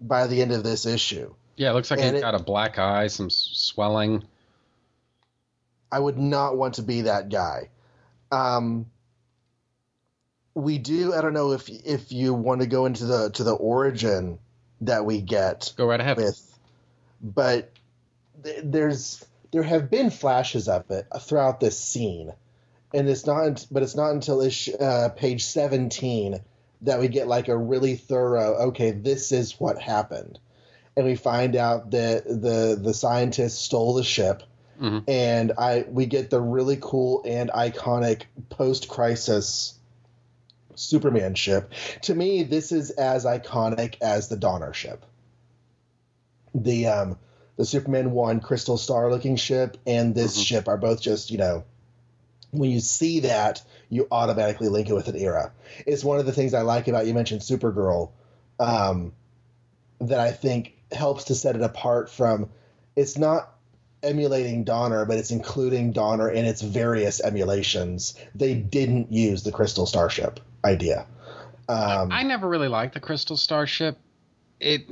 by 0.00 0.26
the 0.26 0.42
end 0.42 0.50
of 0.52 0.64
this 0.64 0.86
issue. 0.86 1.34
Yeah, 1.60 1.72
it 1.72 1.74
looks 1.74 1.90
like 1.90 2.00
And 2.00 2.14
he's 2.14 2.20
it- 2.20 2.22
got 2.22 2.34
a 2.34 2.42
black 2.42 2.78
eye, 2.78 3.08
some 3.08 3.28
swelling. 3.28 4.24
I 5.92 5.98
would 5.98 6.16
not 6.16 6.56
want 6.56 6.74
to 6.76 6.82
be 6.82 7.02
that 7.02 7.28
guy. 7.28 7.68
Um, 8.32 8.86
we 10.54 10.78
do. 10.78 11.12
I 11.12 11.20
don't 11.20 11.34
know 11.34 11.52
if 11.52 11.68
if 11.68 12.12
you 12.12 12.32
want 12.32 12.62
to 12.62 12.66
go 12.66 12.86
into 12.86 13.04
the 13.04 13.28
to 13.32 13.44
the 13.44 13.52
origin 13.52 14.38
that 14.80 15.04
we 15.04 15.20
get 15.20 15.74
Go 15.76 15.84
right 15.84 16.00
ahead. 16.00 16.16
with, 16.16 16.58
but 17.20 17.70
th- 18.42 18.62
there's 18.64 19.22
there 19.50 19.62
have 19.62 19.90
been 19.90 20.08
flashes 20.08 20.66
of 20.66 20.90
it 20.90 21.08
throughout 21.20 21.60
this 21.60 21.78
scene, 21.78 22.32
and 22.94 23.06
it's 23.06 23.26
not. 23.26 23.66
But 23.70 23.82
it's 23.82 23.96
not 23.96 24.12
until 24.12 24.40
issue, 24.40 24.76
uh, 24.76 25.10
page 25.10 25.44
seventeen 25.44 26.40
that 26.82 27.00
we 27.00 27.08
get 27.08 27.28
like 27.28 27.48
a 27.48 27.56
really 27.56 27.96
thorough. 27.96 28.54
Okay, 28.68 28.92
this 28.92 29.30
is 29.32 29.60
what 29.60 29.78
happened, 29.78 30.38
and 31.00 31.08
we 31.08 31.16
find 31.16 31.56
out 31.56 31.92
that 31.92 32.26
the 32.26 32.78
the 32.80 32.92
scientists 32.92 33.58
stole 33.58 33.94
the 33.94 34.04
ship 34.04 34.42
Mhm. 34.78 35.04
and 35.08 35.52
I 35.56 35.86
we 35.90 36.04
get 36.04 36.28
the 36.28 36.40
really 36.40 36.76
cool 36.80 37.22
and 37.24 37.50
iconic 37.50 38.24
post 38.50 38.88
crisis 38.88 39.74
Superman 40.74 41.34
ship. 41.34 41.72
To 42.02 42.14
me, 42.14 42.42
this 42.42 42.70
is 42.72 42.90
as 42.90 43.24
iconic 43.24 43.96
as 44.00 44.28
the 44.28 44.36
Donner 44.36 44.72
ship. 44.72 45.04
The 46.54 46.86
um 46.86 47.18
the 47.56 47.64
Superman 47.64 48.12
one 48.12 48.40
Crystal 48.40 48.76
Star 48.78 49.10
looking 49.10 49.36
ship 49.36 49.78
and 49.86 50.14
this 50.14 50.38
Mhm. 50.38 50.44
ship 50.46 50.68
are 50.68 50.78
both 50.78 51.00
just, 51.00 51.30
you 51.30 51.38
know, 51.38 51.64
when 52.50 52.70
you 52.70 52.80
see 52.80 53.20
that, 53.20 53.62
you 53.88 54.06
automatically 54.10 54.68
link 54.68 54.88
it 54.88 54.94
with 54.94 55.08
an 55.08 55.16
era. 55.16 55.52
It's 55.86 56.04
one 56.04 56.18
of 56.18 56.26
the 56.26 56.32
things 56.32 56.52
I 56.54 56.62
like 56.62 56.88
about 56.88 57.06
you 57.06 57.14
mentioned 57.14 57.40
Supergirl, 57.42 58.10
um, 58.58 59.12
that 60.00 60.20
I 60.20 60.32
think 60.32 60.72
helps 60.92 61.24
to 61.24 61.34
set 61.34 61.56
it 61.56 61.62
apart 61.62 62.10
from 62.10 62.48
it's 62.96 63.16
not 63.16 63.54
emulating 64.02 64.64
Donner, 64.64 65.04
but 65.04 65.18
it's 65.18 65.30
including 65.30 65.92
Donner 65.92 66.30
in 66.30 66.44
its 66.44 66.62
various 66.62 67.20
emulations. 67.22 68.14
They 68.34 68.54
didn't 68.54 69.12
use 69.12 69.42
the 69.42 69.52
Crystal 69.52 69.86
Starship 69.86 70.40
idea. 70.64 71.06
Um, 71.68 72.10
I 72.10 72.22
never 72.22 72.48
really 72.48 72.68
liked 72.68 72.94
the 72.94 73.00
Crystal 73.00 73.36
Starship. 73.36 73.98
It, 74.58 74.86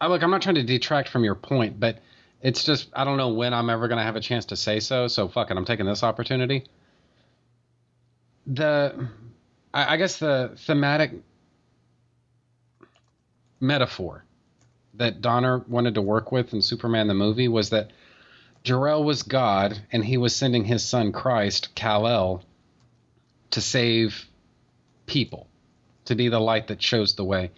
I 0.00 0.08
look, 0.08 0.22
I'm 0.22 0.30
not 0.30 0.42
trying 0.42 0.56
to 0.56 0.62
detract 0.64 1.08
from 1.08 1.24
your 1.24 1.34
point, 1.34 1.78
but 1.80 1.98
It's 2.42 2.64
just 2.64 2.88
I 2.92 3.04
don't 3.04 3.16
know 3.16 3.28
when 3.28 3.54
I'm 3.54 3.70
ever 3.70 3.86
gonna 3.88 4.02
have 4.02 4.16
a 4.16 4.20
chance 4.20 4.46
to 4.46 4.56
say 4.56 4.80
so. 4.80 5.06
So 5.06 5.28
fuck 5.28 5.50
it, 5.50 5.56
I'm 5.56 5.64
taking 5.64 5.86
this 5.86 6.02
opportunity. 6.02 6.64
The, 8.48 9.08
I, 9.72 9.94
I 9.94 9.96
guess 9.96 10.18
the 10.18 10.52
thematic 10.66 11.12
metaphor 13.60 14.24
that 14.94 15.20
Donner 15.20 15.58
wanted 15.68 15.94
to 15.94 16.02
work 16.02 16.32
with 16.32 16.52
in 16.52 16.62
Superman 16.62 17.08
the 17.08 17.14
movie 17.14 17.48
was 17.48 17.70
that 17.70 17.90
Jor-El 18.64 19.04
was 19.04 19.22
God 19.22 19.80
and 19.90 20.04
he 20.04 20.16
was 20.16 20.36
sending 20.36 20.64
his 20.64 20.84
son 20.84 21.12
Christ, 21.12 21.74
Kal-El, 21.74 22.42
to 23.50 23.60
save 23.60 24.26
people, 25.06 25.48
to 26.04 26.14
be 26.14 26.28
the 26.28 26.40
light 26.40 26.68
that 26.68 26.82
shows 26.82 27.14
the 27.14 27.24
way. 27.24 27.50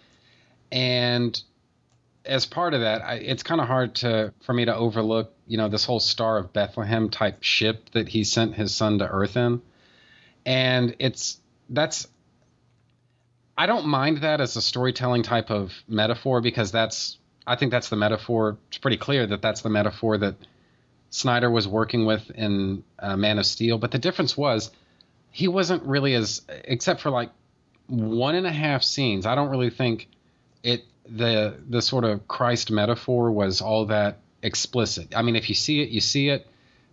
And 0.71 1.39
as 2.25 2.45
part 2.45 2.73
of 2.73 2.81
that, 2.81 3.01
I, 3.03 3.15
it's 3.15 3.43
kind 3.43 3.61
of 3.61 3.67
hard 3.67 3.95
to 3.95 4.33
for 4.41 4.53
me 4.53 4.65
to 4.65 4.75
overlook, 4.75 5.33
you 5.45 5.57
know, 5.57 5.69
this 5.69 5.85
whole 5.85 5.99
Star 5.99 6.37
of 6.37 6.53
Bethlehem 6.53 7.09
type 7.09 7.43
ship 7.43 7.91
that 7.91 8.09
he 8.09 8.23
sent 8.23 8.55
his 8.55 8.73
son 8.73 8.99
to 8.99 9.07
Earth 9.07 9.37
in. 9.37 9.61
And 10.45 10.95
it's 10.99 11.39
that's 11.69 12.07
I 13.57 13.67
don't 13.67 13.87
mind 13.87 14.17
that 14.17 14.41
as 14.41 14.55
a 14.55 14.61
storytelling 14.61 15.23
type 15.23 15.49
of 15.49 15.73
metaphor 15.87 16.41
because 16.41 16.71
that's 16.71 17.17
I 17.47 17.55
think 17.55 17.71
that's 17.71 17.89
the 17.89 17.95
metaphor. 17.95 18.57
It's 18.69 18.77
pretty 18.77 18.97
clear 18.97 19.27
that 19.27 19.41
that's 19.41 19.61
the 19.61 19.69
metaphor 19.69 20.17
that 20.17 20.35
Snyder 21.09 21.49
was 21.49 21.67
working 21.67 22.05
with 22.05 22.29
in 22.31 22.83
uh, 22.99 23.15
Man 23.15 23.39
of 23.39 23.45
Steel. 23.45 23.77
But 23.77 23.91
the 23.91 23.99
difference 23.99 24.35
was 24.35 24.71
he 25.31 25.47
wasn't 25.47 25.83
really 25.83 26.13
as 26.13 26.41
except 26.47 27.01
for 27.01 27.09
like 27.09 27.29
one 27.87 28.35
and 28.35 28.47
a 28.47 28.51
half 28.51 28.83
scenes. 28.83 29.25
I 29.25 29.35
don't 29.35 29.49
really 29.49 29.69
think 29.69 30.07
it 30.63 30.83
the 31.07 31.55
the 31.69 31.81
sort 31.81 32.03
of 32.03 32.27
Christ 32.27 32.71
metaphor 32.71 33.31
was 33.31 33.61
all 33.61 33.85
that 33.87 34.19
explicit. 34.41 35.15
I 35.15 35.21
mean, 35.21 35.35
if 35.35 35.49
you 35.49 35.55
see 35.55 35.81
it, 35.81 35.89
you 35.89 36.01
see 36.01 36.29
it, 36.29 36.47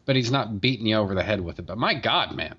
but 0.05 0.17
he's 0.17 0.31
not 0.31 0.61
beating 0.61 0.87
you 0.87 0.97
over 0.97 1.15
the 1.15 1.23
head 1.23 1.41
with 1.41 1.59
it. 1.59 1.67
But 1.67 1.79
my 1.79 1.95
God, 1.95 2.35
man, 2.35 2.57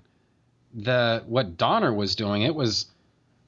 the 0.74 1.22
what 1.26 1.56
Donner 1.56 1.92
was 1.92 2.16
doing, 2.16 2.42
it 2.42 2.54
was, 2.54 2.86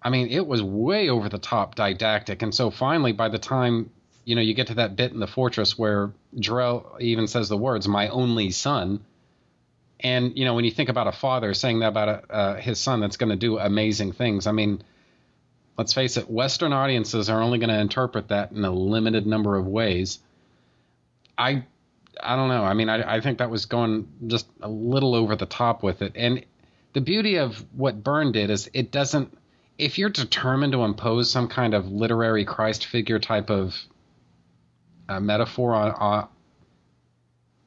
I 0.03 0.11
mean, 0.11 0.29
it 0.29 0.47
was 0.47 0.63
way 0.63 1.09
over 1.09 1.29
the 1.29 1.39
top 1.39 1.75
didactic. 1.75 2.43
And 2.43 2.55
so 2.55 2.71
finally, 2.71 3.13
by 3.13 3.29
the 3.29 3.39
time 3.39 3.91
you 4.27 4.35
know 4.35 4.43
you 4.43 4.53
get 4.53 4.67
to 4.67 4.75
that 4.75 4.95
bit 4.95 5.13
in 5.13 5.21
the 5.21 5.27
fortress 5.27 5.79
where 5.79 6.13
Jor-El 6.39 6.99
even 7.01 7.27
says 7.27 7.49
the 7.49 7.57
words 7.57 7.89
"my 7.89 8.09
only 8.09 8.51
son," 8.51 9.01
and 10.01 10.37
you 10.37 10.45
know 10.45 10.53
when 10.53 10.67
you 10.67 10.71
think 10.71 10.91
about 10.91 11.07
a 11.07 11.13
father 11.13 11.55
saying 11.55 11.79
that 11.79 11.89
about 11.89 12.09
a, 12.09 12.33
uh, 12.33 12.57
his 12.57 12.79
son, 12.79 13.01
that's 13.01 13.17
going 13.17 13.31
to 13.31 13.37
do 13.37 13.59
amazing 13.59 14.13
things. 14.13 14.47
I 14.47 14.53
mean 14.53 14.83
let's 15.79 15.93
face 15.93 16.17
it, 16.17 16.31
Western 16.31 16.73
audiences 16.73 17.29
are 17.29 17.43
only 17.43 17.59
going 17.59 17.69
to 17.69 17.79
interpret 17.79 18.29
that 18.29 18.53
in 18.53 18.65
a 18.65 18.71
limited 18.71 19.27
number 19.27 19.57
of 19.57 19.67
ways. 19.67 20.19
I, 21.37 21.65
I 22.23 22.37
don't 22.37 22.49
know. 22.49 22.65
I 22.65 22.75
mean, 22.75 22.89
I, 22.89 23.17
I 23.17 23.21
think 23.21 23.39
that 23.39 23.51
was 23.51 23.67
going 23.67 24.09
just 24.27 24.47
a 24.63 24.69
little 24.69 25.15
over 25.15 25.37
the 25.37 25.47
top 25.47 25.83
with 25.83 26.03
it. 26.03 26.13
And 26.15 26.45
the 26.95 27.01
beauty 27.01 27.37
of 27.37 27.65
what 27.73 28.03
Byrne 28.03 28.33
did 28.33 28.51
is 28.51 28.71
it 28.73 28.91
doesn't. 28.91 29.37
If 29.79 29.99
you're 29.99 30.09
determined 30.09 30.73
to 30.73 30.85
impose 30.85 31.31
some 31.31 31.49
kind 31.49 31.75
of 31.75 31.87
literary 31.93 32.47
Christ 32.47 32.87
figure 32.87 33.19
type 33.19 33.51
of 33.51 33.77
uh, 35.09 35.21
metaphor 35.21 35.75
on, 35.75 35.91
on 35.93 36.29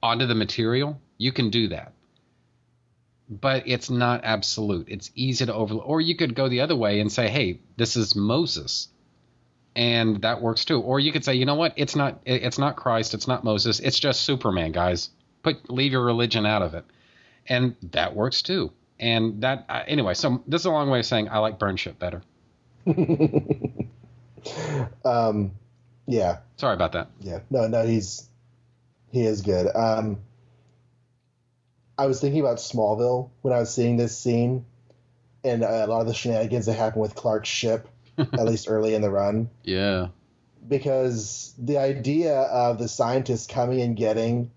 onto 0.02 0.26
the 0.26 0.36
material, 0.36 1.00
you 1.18 1.32
can 1.32 1.50
do 1.50 1.68
that 1.70 1.94
but 3.30 3.64
it's 3.68 3.90
not 3.90 4.22
absolute. 4.24 4.88
It's 4.90 5.12
easy 5.14 5.46
to 5.46 5.54
overlook. 5.54 5.88
Or 5.88 6.02
you 6.02 6.16
could 6.16 6.34
go 6.34 6.50
the 6.50 6.62
other 6.62 6.76
way 6.76 7.00
and 7.00 7.12
say, 7.12 7.30
hey, 7.30 7.60
this 7.78 7.96
is 7.96 8.16
Moses. 8.16 8.88
And 9.76 10.24
that 10.24 10.42
works 10.42 10.66
too. 10.66 10.82
Or 10.82 11.00
you 11.00 11.12
could 11.12 11.24
say, 11.24 11.36
you 11.36 11.46
know 11.46 11.54
what? 11.56 11.74
It's 11.76 11.96
not 11.96 12.22
it's 12.26 12.58
not 12.58 12.76
Christ, 12.76 13.14
it's 13.14 13.28
not 13.28 13.44
Moses, 13.44 13.80
it's 13.80 14.00
just 14.00 14.22
Superman, 14.22 14.72
guys. 14.72 15.12
Put 15.44 15.70
leave 15.70 15.92
your 15.92 16.04
religion 16.04 16.46
out 16.46 16.64
of 16.64 16.74
it. 16.74 16.86
And 17.48 17.76
that 17.92 18.16
works 18.16 18.42
too. 18.42 18.74
And 19.00 19.44
that 19.44 19.66
uh, 19.70 19.84
anyway, 19.88 20.16
so 20.16 20.44
this 20.48 20.62
is 20.62 20.66
a 20.66 20.72
long 20.72 20.90
way 20.90 21.00
of 21.00 21.06
saying 21.06 21.30
I 21.30 21.38
like 21.38 21.60
Byrne 21.60 21.78
ship 21.78 22.00
better. 22.00 22.24
um 25.06 25.52
yeah. 26.10 26.40
Sorry 26.58 26.74
about 26.74 26.94
that. 26.94 27.10
Yeah. 27.22 27.40
No, 27.50 27.68
no, 27.68 27.86
he's 27.86 28.28
he 29.12 29.22
is 29.22 29.42
good. 29.42 29.68
Um 29.76 30.20
I 31.98 32.08
was 32.08 32.20
thinking 32.22 32.40
about 32.40 32.58
Smallville 32.58 33.30
when 33.42 33.54
I 33.54 33.60
was 33.60 33.74
seeing 33.74 33.98
this 33.98 34.18
scene, 34.18 34.66
and 35.44 35.64
a 35.64 35.86
lot 35.86 36.02
of 36.02 36.08
the 36.08 36.14
shenanigans 36.14 36.66
that 36.66 36.74
happen 36.74 37.02
with 37.02 37.14
Clark's 37.14 37.50
ship, 37.50 37.90
at 38.18 38.46
least 38.46 38.70
early 38.70 38.96
in 38.96 39.02
the 39.02 39.10
run. 39.10 39.50
Yeah. 39.64 40.08
Because 40.66 41.54
the 41.58 41.78
idea 41.78 42.36
of 42.40 42.80
the 42.80 42.88
scientists 42.88 43.48
coming 43.48 43.82
and 43.82 43.98
getting 43.98 44.52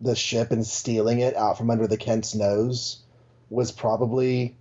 the 0.00 0.16
ship 0.16 0.50
and 0.50 0.66
stealing 0.66 1.20
it 1.20 1.36
out 1.36 1.58
from 1.58 1.70
under 1.70 1.86
the 1.86 1.96
Kent's 1.96 2.34
nose 2.34 3.02
was 3.50 3.72
probably 3.72 4.56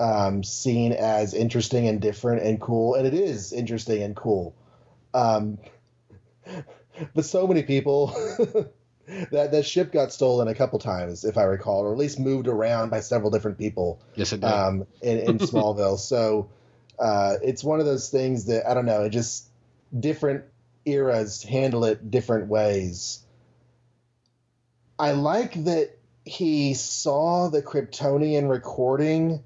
um, 0.00 0.42
seen 0.42 0.92
as 0.92 1.34
interesting 1.34 1.86
and 1.88 2.00
different 2.00 2.42
and 2.42 2.60
cool, 2.60 2.94
and 2.94 3.06
it 3.06 3.14
is 3.14 3.52
interesting 3.52 4.02
and 4.02 4.16
cool. 4.16 4.54
Um, 5.14 5.58
but 7.14 7.24
so 7.24 7.46
many 7.46 7.62
people 7.62 8.08
that 9.30 9.52
that 9.52 9.66
ship 9.66 9.92
got 9.92 10.12
stolen 10.12 10.48
a 10.48 10.54
couple 10.54 10.78
times, 10.78 11.24
if 11.24 11.36
I 11.38 11.42
recall, 11.44 11.80
or 11.80 11.92
at 11.92 11.98
least 11.98 12.18
moved 12.18 12.48
around 12.48 12.90
by 12.90 13.00
several 13.00 13.30
different 13.30 13.58
people. 13.58 14.00
Yes, 14.14 14.32
it 14.32 14.40
did. 14.40 14.50
Um, 14.50 14.86
in, 15.02 15.18
in 15.18 15.38
Smallville, 15.38 15.98
so 15.98 16.50
uh, 16.98 17.34
it's 17.42 17.62
one 17.62 17.80
of 17.80 17.86
those 17.86 18.10
things 18.10 18.46
that 18.46 18.68
I 18.68 18.74
don't 18.74 18.86
know. 18.86 19.02
It 19.02 19.10
just 19.10 19.48
different 19.98 20.44
eras 20.84 21.42
handle 21.42 21.84
it 21.84 22.10
different 22.10 22.48
ways. 22.48 23.20
I 24.98 25.12
like 25.12 25.64
that 25.64 25.90
he 26.24 26.74
saw 26.74 27.48
the 27.48 27.62
Kryptonian 27.62 28.48
recording, 28.48 29.44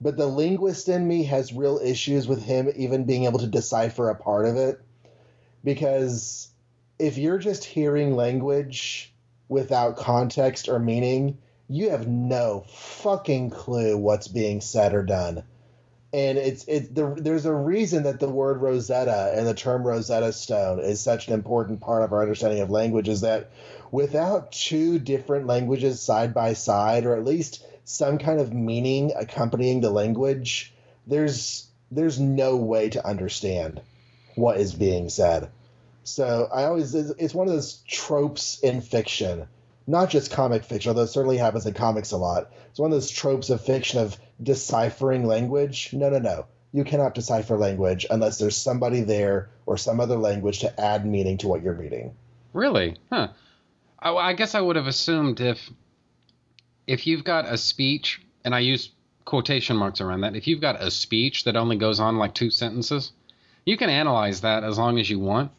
but 0.00 0.16
the 0.16 0.26
linguist 0.26 0.88
in 0.88 1.06
me 1.06 1.24
has 1.24 1.52
real 1.52 1.80
issues 1.82 2.28
with 2.28 2.42
him 2.42 2.70
even 2.76 3.04
being 3.04 3.24
able 3.24 3.40
to 3.40 3.46
decipher 3.46 4.08
a 4.08 4.14
part 4.14 4.46
of 4.46 4.56
it 4.56 4.80
because 5.66 6.48
if 6.96 7.18
you're 7.18 7.38
just 7.38 7.64
hearing 7.64 8.14
language 8.14 9.12
without 9.48 9.96
context 9.96 10.68
or 10.68 10.78
meaning, 10.78 11.38
you 11.68 11.90
have 11.90 12.06
no 12.06 12.64
fucking 12.68 13.50
clue 13.50 13.98
what's 13.98 14.28
being 14.28 14.60
said 14.60 14.94
or 14.94 15.02
done. 15.02 15.42
And 16.12 16.38
it's 16.38 16.64
it 16.68 16.94
the, 16.94 17.16
there's 17.18 17.46
a 17.46 17.52
reason 17.52 18.04
that 18.04 18.20
the 18.20 18.28
word 18.28 18.62
Rosetta 18.62 19.32
and 19.36 19.44
the 19.44 19.54
term 19.54 19.82
Rosetta 19.82 20.32
Stone 20.32 20.78
is 20.78 21.00
such 21.00 21.26
an 21.26 21.34
important 21.34 21.80
part 21.80 22.04
of 22.04 22.12
our 22.12 22.22
understanding 22.22 22.60
of 22.60 22.70
language 22.70 23.08
is 23.08 23.22
that 23.22 23.50
without 23.90 24.52
two 24.52 25.00
different 25.00 25.48
languages 25.48 26.00
side 26.00 26.32
by 26.32 26.52
side 26.52 27.06
or 27.06 27.16
at 27.16 27.24
least 27.24 27.66
some 27.84 28.18
kind 28.18 28.38
of 28.38 28.54
meaning 28.54 29.12
accompanying 29.16 29.80
the 29.80 29.90
language, 29.90 30.72
there's 31.08 31.66
there's 31.90 32.20
no 32.20 32.54
way 32.54 32.88
to 32.90 33.04
understand 33.04 33.80
what 34.36 34.58
is 34.58 34.74
being 34.74 35.08
said. 35.08 35.50
So 36.04 36.48
I 36.52 36.64
always 36.64 36.94
it's 36.94 37.34
one 37.34 37.48
of 37.48 37.54
those 37.54 37.82
tropes 37.88 38.60
in 38.60 38.80
fiction, 38.80 39.48
not 39.86 40.10
just 40.10 40.30
comic 40.30 40.62
fiction, 40.64 40.90
although 40.90 41.02
it 41.02 41.08
certainly 41.08 41.38
happens 41.38 41.66
in 41.66 41.74
comics 41.74 42.12
a 42.12 42.16
lot. 42.16 42.52
It's 42.70 42.78
one 42.78 42.92
of 42.92 42.96
those 42.96 43.10
tropes 43.10 43.50
of 43.50 43.60
fiction 43.60 44.00
of 44.00 44.16
deciphering 44.40 45.26
language. 45.26 45.90
No, 45.92 46.08
no, 46.10 46.18
no. 46.18 46.46
You 46.72 46.84
cannot 46.84 47.14
decipher 47.14 47.56
language 47.56 48.06
unless 48.08 48.38
there's 48.38 48.56
somebody 48.56 49.00
there 49.00 49.48
or 49.64 49.76
some 49.76 49.98
other 49.98 50.16
language 50.16 50.60
to 50.60 50.80
add 50.80 51.06
meaning 51.06 51.38
to 51.38 51.48
what 51.48 51.62
you're 51.62 51.74
reading. 51.74 52.14
Really? 52.52 52.96
Huh. 53.10 53.28
I, 53.98 54.12
I 54.12 54.32
guess 54.34 54.54
I 54.54 54.60
would 54.60 54.76
have 54.76 54.86
assumed 54.86 55.40
if 55.40 55.70
if 56.86 57.06
you've 57.06 57.24
got 57.24 57.52
a 57.52 57.58
speech, 57.58 58.22
and 58.44 58.54
I 58.54 58.60
use 58.60 58.90
quotation 59.24 59.76
marks 59.76 60.00
around 60.00 60.20
that, 60.20 60.36
if 60.36 60.46
you've 60.46 60.60
got 60.60 60.80
a 60.80 60.90
speech 60.90 61.44
that 61.44 61.56
only 61.56 61.76
goes 61.76 61.98
on 61.98 62.16
like 62.16 62.32
two 62.32 62.50
sentences, 62.50 63.12
you 63.66 63.76
can 63.76 63.90
analyze 63.90 64.40
that 64.40 64.64
as 64.64 64.78
long 64.78 64.98
as 64.98 65.10
you 65.10 65.18
want 65.18 65.50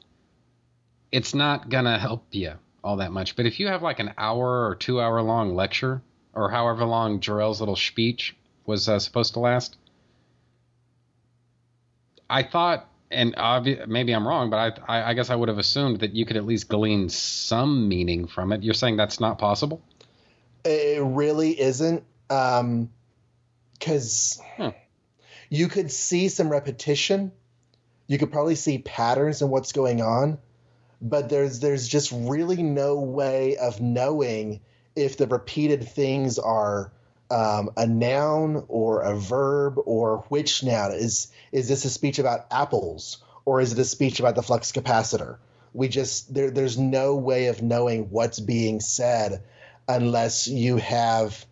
it's 1.11 1.33
not 1.33 1.69
gonna 1.69 1.97
help 1.97 2.25
you 2.31 2.53
all 2.83 2.97
that 2.97 3.11
much. 3.11 3.35
But 3.35 3.45
if 3.45 3.59
you 3.59 3.67
have 3.67 3.81
like 3.81 3.99
an 3.99 4.13
hour 4.17 4.67
or 4.67 4.75
two 4.75 5.01
hour 5.01 5.21
long 5.21 5.55
lecture, 5.55 6.01
or 6.33 6.49
however 6.49 6.85
long 6.85 7.19
Jor-El's 7.19 7.59
little 7.59 7.75
speech 7.75 8.35
was 8.65 8.87
uh, 8.87 8.99
supposed 8.99 9.33
to 9.33 9.39
last, 9.39 9.77
I 12.29 12.43
thought, 12.43 12.89
and 13.09 13.35
obvi- 13.35 13.87
maybe 13.87 14.13
I'm 14.13 14.27
wrong, 14.27 14.49
but 14.49 14.81
I, 14.87 14.99
I, 14.99 15.09
I 15.09 15.13
guess 15.13 15.29
I 15.29 15.35
would 15.35 15.49
have 15.49 15.57
assumed 15.57 16.01
that 16.01 16.13
you 16.13 16.25
could 16.25 16.37
at 16.37 16.45
least 16.45 16.67
glean 16.67 17.09
some 17.09 17.87
meaning 17.87 18.27
from 18.27 18.51
it. 18.51 18.63
You're 18.63 18.73
saying 18.73 18.97
that's 18.97 19.19
not 19.19 19.37
possible? 19.37 19.81
It 20.65 21.01
really 21.01 21.59
isn't, 21.59 22.03
because 22.27 24.41
um, 24.59 24.71
hmm. 24.71 24.77
you 25.49 25.69
could 25.69 25.89
see 25.89 26.27
some 26.27 26.49
repetition. 26.49 27.31
You 28.07 28.17
could 28.17 28.31
probably 28.31 28.55
see 28.55 28.77
patterns 28.79 29.41
in 29.41 29.49
what's 29.49 29.71
going 29.71 30.01
on 30.01 30.39
but 31.01 31.29
there's 31.29 31.59
there's 31.59 31.87
just 31.87 32.11
really 32.11 32.63
no 32.63 32.99
way 32.99 33.57
of 33.57 33.79
knowing 33.79 34.61
if 34.95 35.17
the 35.17 35.27
repeated 35.27 35.87
things 35.87 36.39
are 36.39 36.91
um, 37.29 37.69
a 37.77 37.85
noun 37.85 38.65
or 38.67 39.01
a 39.01 39.15
verb 39.15 39.77
or 39.85 40.25
which 40.29 40.63
noun 40.63 40.93
is 40.93 41.27
is 41.51 41.67
this 41.67 41.85
a 41.85 41.89
speech 41.89 42.19
about 42.19 42.47
apples 42.49 43.17
or 43.45 43.61
is 43.61 43.73
it 43.73 43.79
a 43.79 43.85
speech 43.85 44.19
about 44.19 44.35
the 44.35 44.41
flux 44.41 44.71
capacitor 44.71 45.37
We 45.73 45.87
just 45.87 46.33
there 46.33 46.49
there's 46.49 46.77
no 46.77 47.15
way 47.15 47.47
of 47.47 47.61
knowing 47.61 48.09
what's 48.09 48.39
being 48.39 48.79
said 48.79 49.43
unless 49.87 50.47
you 50.47 50.77
have 50.77 51.45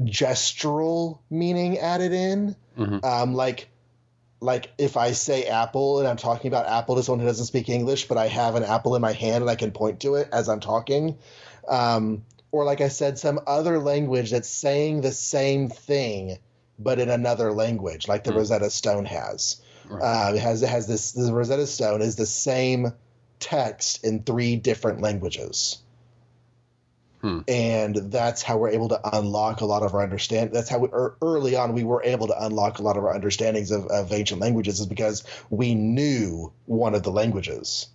gestural 0.00 1.18
meaning 1.30 1.78
added 1.78 2.12
in. 2.12 2.56
Mhm. 2.78 3.04
Um, 3.04 3.34
like 3.34 3.68
like 4.44 4.70
if 4.78 4.96
I 4.96 5.12
say 5.12 5.44
apple 5.44 5.98
and 5.98 6.08
I'm 6.08 6.16
talking 6.16 6.48
about 6.48 6.66
apple 6.66 6.96
to 6.96 7.02
someone 7.02 7.20
who 7.20 7.26
doesn't 7.26 7.46
speak 7.46 7.68
English, 7.68 8.08
but 8.08 8.18
I 8.18 8.28
have 8.28 8.54
an 8.54 8.62
apple 8.64 8.94
in 8.94 9.02
my 9.02 9.12
hand 9.12 9.42
and 9.42 9.50
I 9.50 9.56
can 9.56 9.72
point 9.72 10.00
to 10.00 10.14
it 10.16 10.28
as 10.32 10.48
I'm 10.48 10.60
talking. 10.60 11.16
Um, 11.66 12.24
or 12.52 12.64
like 12.64 12.80
I 12.80 12.88
said, 12.88 13.18
some 13.18 13.40
other 13.46 13.78
language 13.78 14.30
that's 14.30 14.48
saying 14.48 15.00
the 15.00 15.12
same 15.12 15.68
thing 15.68 16.38
but 16.78 16.98
in 16.98 17.08
another 17.08 17.52
language, 17.52 18.08
like 18.08 18.24
the 18.24 18.32
Rosetta 18.32 18.70
Stone 18.70 19.06
has. 19.06 19.60
Uh, 20.02 20.32
it 20.34 20.40
has 20.40 20.62
it 20.62 20.68
has 20.68 20.86
this 20.86 21.12
the 21.12 21.32
Rosetta 21.32 21.66
Stone 21.66 22.02
is 22.02 22.16
the 22.16 22.26
same 22.26 22.92
text 23.38 24.04
in 24.04 24.22
three 24.22 24.56
different 24.56 25.00
languages. 25.00 25.78
Hmm. 27.24 27.38
And 27.48 27.96
that's 28.12 28.42
how 28.42 28.58
we're 28.58 28.68
able 28.68 28.90
to 28.90 29.00
unlock 29.16 29.62
a 29.62 29.64
lot 29.64 29.82
of 29.82 29.94
our 29.94 30.02
understand. 30.02 30.52
That's 30.52 30.68
how 30.68 30.80
we, 30.80 30.88
er, 30.88 31.16
early 31.22 31.56
on 31.56 31.72
we 31.72 31.82
were 31.82 32.02
able 32.04 32.26
to 32.26 32.44
unlock 32.44 32.80
a 32.80 32.82
lot 32.82 32.98
of 32.98 33.04
our 33.04 33.14
understandings 33.14 33.70
of, 33.70 33.86
of 33.86 34.12
ancient 34.12 34.42
languages 34.42 34.78
is 34.78 34.84
because 34.84 35.24
we 35.48 35.74
knew 35.74 36.52
one 36.66 36.94
of 36.94 37.02
the 37.02 37.10
languages, 37.10 37.86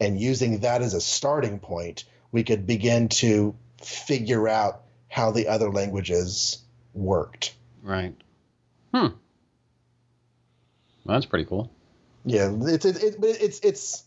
and 0.00 0.20
using 0.20 0.58
that 0.60 0.82
as 0.82 0.94
a 0.94 1.00
starting 1.00 1.60
point, 1.60 2.02
we 2.32 2.42
could 2.42 2.66
begin 2.66 3.08
to 3.08 3.54
figure 3.80 4.48
out 4.48 4.82
how 5.06 5.30
the 5.30 5.46
other 5.46 5.70
languages 5.70 6.58
worked. 6.92 7.54
Right. 7.84 8.16
Hmm. 8.92 8.98
Well, 11.04 11.14
that's 11.14 11.26
pretty 11.26 11.44
cool. 11.44 11.70
Yeah, 12.24 12.52
it's 12.62 12.84
it, 12.84 12.96
it, 12.96 13.14
it's 13.22 13.60
it's 13.60 14.02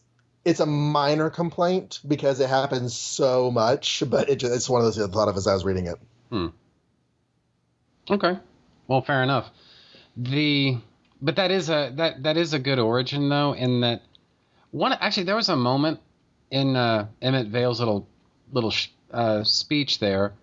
it's 0.46 0.60
a 0.60 0.66
minor 0.66 1.30
complaint 1.32 2.00
because 2.08 2.40
it 2.40 2.48
happens 2.48 2.96
so 2.96 3.50
much, 3.52 4.04
but 4.08 4.30
it 4.30 4.38
just, 4.38 4.54
it's 4.54 4.70
one 4.70 4.80
of 4.80 4.86
those 4.86 5.00
I 5.00 5.08
thought 5.12 5.28
of 5.28 5.36
as 5.36 5.48
I 5.48 5.54
was 5.54 5.66
reading 5.66 5.88
it. 5.88 6.00
Okay. 8.10 8.40
Well, 8.88 9.02
fair 9.02 9.24
enough. 9.24 9.50
The 10.16 10.78
but 11.22 11.38
that 11.38 11.50
is 11.52 11.70
a 11.70 11.92
that 11.96 12.24
that 12.24 12.38
is 12.38 12.54
a 12.54 12.60
good 12.60 12.80
origin 12.80 13.28
though 13.30 13.54
in 13.54 13.82
that 13.82 14.04
one 14.72 14.94
actually 14.94 15.24
there 15.24 15.36
was 15.36 15.50
a 15.50 15.56
moment 15.56 16.00
in 16.52 16.76
uh, 16.76 17.08
Emmet 17.22 17.48
Vale's 17.48 17.80
little 17.80 18.08
little 18.52 18.72
sh- 18.72 18.90
uh, 19.12 19.44
speech 19.44 20.00
there 20.00 20.34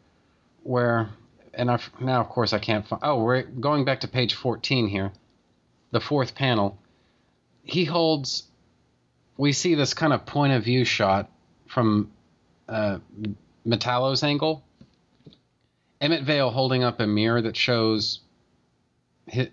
where 0.65 1.11
and 1.55 1.71
I 1.71 1.79
now 2.01 2.21
of 2.21 2.29
course 2.29 2.53
I 2.53 2.59
can't 2.59 2.87
find 2.87 3.01
oh 3.05 3.23
we're 3.23 3.43
going 3.43 3.85
back 3.85 4.01
to 4.01 4.09
page 4.09 4.35
14 4.35 4.89
here 4.89 5.13
the 5.91 6.01
fourth 6.01 6.35
panel 6.35 6.79
he 7.63 7.85
holds 7.85 8.45
we 9.37 9.53
see 9.53 9.75
this 9.75 9.95
kind 9.95 10.13
of 10.13 10.27
point 10.27 10.53
of 10.53 10.65
view 10.65 10.85
shot 10.85 11.31
from 11.67 12.11
uh, 12.69 12.99
Metallo's 13.67 14.23
angle 14.23 14.63
Emmet 16.03 16.25
Vale 16.25 16.51
holding 16.51 16.83
up 16.83 16.99
a 16.99 17.07
mirror 17.07 17.41
that 17.41 17.57
shows 17.57 18.19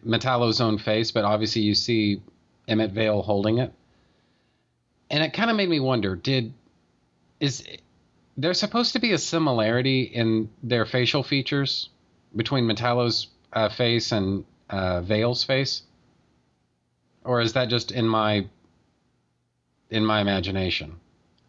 Metallo's 0.03 0.60
own 0.60 0.80
face, 0.80 1.11
but 1.11 1.23
obviously 1.23 1.61
you 1.61 1.76
see 1.76 2.23
Emmet 2.68 2.89
Vale 2.89 3.22
holding 3.22 3.60
it. 3.60 3.72
And 5.11 5.23
it 5.23 5.31
kind 5.31 5.51
of 5.51 5.56
made 5.56 5.69
me 5.69 5.80
wonder, 5.80 6.15
did 6.15 6.51
is 7.39 7.64
there 8.35 8.56
supposed 8.56 8.93
to 8.93 8.99
be 8.99 9.11
a 9.11 9.19
similarity 9.19 10.01
in 10.01 10.49
their 10.64 10.88
facial 10.88 11.22
features 11.22 11.89
between 12.35 12.65
Metallo's 12.65 13.27
uh, 13.53 13.69
face 13.69 14.11
and 14.11 14.43
uh, 14.72 15.01
Vale's 15.01 15.43
face? 15.43 15.84
Or 17.23 17.41
is 17.41 17.53
that 17.53 17.69
just 17.69 17.91
in 17.91 18.07
my 18.07 18.47
in 19.89 20.05
my 20.05 20.21
imagination? 20.21 20.95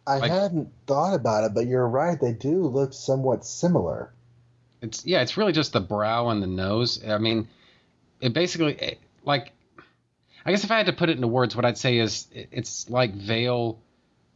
I 0.07 0.17
Like- 0.17 0.31
hadn't 0.31 0.69
thought 0.87 1.13
about 1.13 1.43
it, 1.45 1.53
but 1.53 1.67
you're 1.67 1.87
right; 1.87 2.19
they 2.19 2.33
do 2.33 2.65
look 2.65 2.93
somewhat 2.93 3.45
similar. 3.45 4.11
It's 4.81 5.05
yeah, 5.05 5.21
it's 5.21 5.37
really 5.37 5.51
just 5.53 5.73
the 5.73 5.79
brow 5.79 6.29
and 6.29 6.41
the 6.41 6.47
nose. 6.47 7.03
I 7.07 7.17
mean, 7.19 7.47
it 8.19 8.33
basically 8.33 8.73
it- 8.73 8.99
like 9.23 9.51
I 10.43 10.49
guess 10.49 10.63
if 10.63 10.71
I 10.71 10.77
had 10.77 10.87
to 10.87 10.93
put 10.93 11.09
it 11.09 11.15
into 11.17 11.27
words, 11.27 11.55
what 11.55 11.65
I'd 11.65 11.77
say 11.77 11.99
is 11.99 12.27
it- 12.33 12.49
it's 12.51 12.89
like 12.89 13.13
Vale 13.13 13.77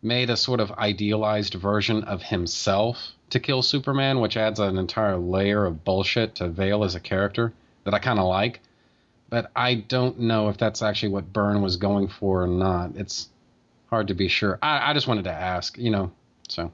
made 0.03 0.29
a 0.29 0.37
sort 0.37 0.59
of 0.59 0.71
idealized 0.73 1.55
version 1.55 2.03
of 2.03 2.21
himself 2.21 3.13
to 3.31 3.39
kill 3.39 3.63
Superman, 3.63 4.19
which 4.19 4.37
adds 4.37 4.59
an 4.59 4.77
entire 4.77 5.17
layer 5.17 5.65
of 5.65 5.83
bullshit 5.83 6.35
to 6.35 6.47
Vale 6.47 6.83
as 6.83 6.93
a 6.93 6.99
character 6.99 7.53
that 7.85 7.95
I 7.95 7.99
kind 7.99 8.19
of 8.19 8.27
like. 8.27 8.59
But 9.31 9.49
I 9.55 9.73
don't 9.73 10.19
know 10.19 10.49
if 10.49 10.57
that's 10.59 10.83
actually 10.83 11.09
what 11.09 11.33
Byrne 11.33 11.63
was 11.63 11.77
going 11.77 12.07
for 12.07 12.43
or 12.43 12.47
not. 12.47 12.91
It's 12.95 13.29
hard 13.89 14.07
to 14.09 14.13
be 14.13 14.27
sure. 14.27 14.59
I, 14.61 14.91
I 14.91 14.93
just 14.93 15.07
wanted 15.07 15.25
to 15.25 15.31
ask, 15.31 15.77
you 15.77 15.91
know. 15.91 16.11
So 16.47 16.71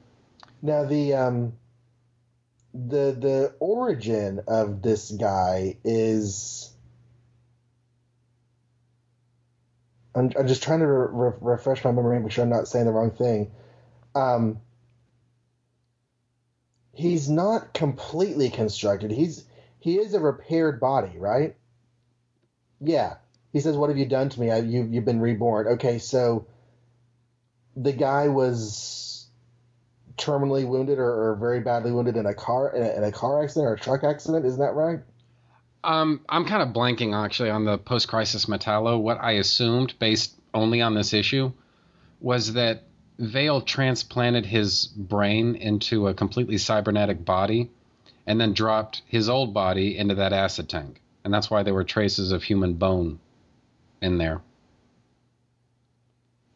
Now 0.60 0.84
the 0.84 1.14
um 1.14 1.52
the 2.74 3.16
the 3.18 3.54
origin 3.60 4.40
of 4.48 4.82
this 4.82 5.10
guy 5.10 5.76
is 5.84 6.72
I'm, 10.14 10.30
I'm 10.38 10.46
just 10.46 10.62
trying 10.62 10.80
to 10.80 10.86
re- 10.86 11.30
re- 11.30 11.38
refresh 11.40 11.84
my 11.84 11.92
memory 11.92 12.20
make 12.20 12.32
sure 12.32 12.44
I'm 12.44 12.50
not 12.50 12.68
saying 12.68 12.86
the 12.86 12.92
wrong 12.92 13.10
thing. 13.10 13.50
Um, 14.14 14.60
he's 16.92 17.30
not 17.30 17.72
completely 17.72 18.50
constructed. 18.50 19.10
He's 19.10 19.44
he 19.78 19.98
is 19.98 20.14
a 20.14 20.20
repaired 20.20 20.80
body, 20.80 21.16
right? 21.16 21.56
Yeah. 22.80 23.16
He 23.52 23.60
says, 23.60 23.76
"What 23.76 23.90
have 23.90 23.98
you 23.98 24.06
done 24.06 24.28
to 24.30 24.40
me? 24.40 24.50
I, 24.50 24.58
you 24.58 24.88
you've 24.90 25.04
been 25.04 25.20
reborn." 25.20 25.66
Okay, 25.74 25.98
so 25.98 26.46
the 27.76 27.92
guy 27.92 28.28
was 28.28 29.26
terminally 30.18 30.66
wounded 30.66 30.98
or, 30.98 31.30
or 31.30 31.36
very 31.36 31.60
badly 31.60 31.90
wounded 31.90 32.16
in 32.16 32.26
a 32.26 32.34
car 32.34 32.74
in 32.76 32.82
a, 32.82 32.96
in 32.96 33.04
a 33.04 33.12
car 33.12 33.42
accident 33.42 33.66
or 33.70 33.74
a 33.74 33.78
truck 33.78 34.04
accident. 34.04 34.44
Isn't 34.44 34.60
that 34.60 34.74
right? 34.74 35.00
Um, 35.84 36.20
I'm 36.28 36.44
kind 36.44 36.62
of 36.62 36.68
blanking 36.68 37.14
actually 37.14 37.50
on 37.50 37.64
the 37.64 37.76
post-crisis 37.76 38.46
Metallo. 38.46 39.00
What 39.00 39.18
I 39.20 39.32
assumed, 39.32 39.94
based 39.98 40.34
only 40.54 40.80
on 40.80 40.94
this 40.94 41.12
issue, 41.12 41.52
was 42.20 42.52
that 42.52 42.84
Vale 43.18 43.60
transplanted 43.60 44.46
his 44.46 44.86
brain 44.86 45.56
into 45.56 46.06
a 46.08 46.14
completely 46.14 46.58
cybernetic 46.58 47.24
body, 47.24 47.70
and 48.26 48.40
then 48.40 48.52
dropped 48.52 49.02
his 49.06 49.28
old 49.28 49.52
body 49.52 49.98
into 49.98 50.14
that 50.14 50.32
acid 50.32 50.68
tank, 50.68 51.00
and 51.24 51.34
that's 51.34 51.50
why 51.50 51.62
there 51.64 51.74
were 51.74 51.84
traces 51.84 52.30
of 52.30 52.42
human 52.44 52.74
bone 52.74 53.18
in 54.00 54.18
there. 54.18 54.40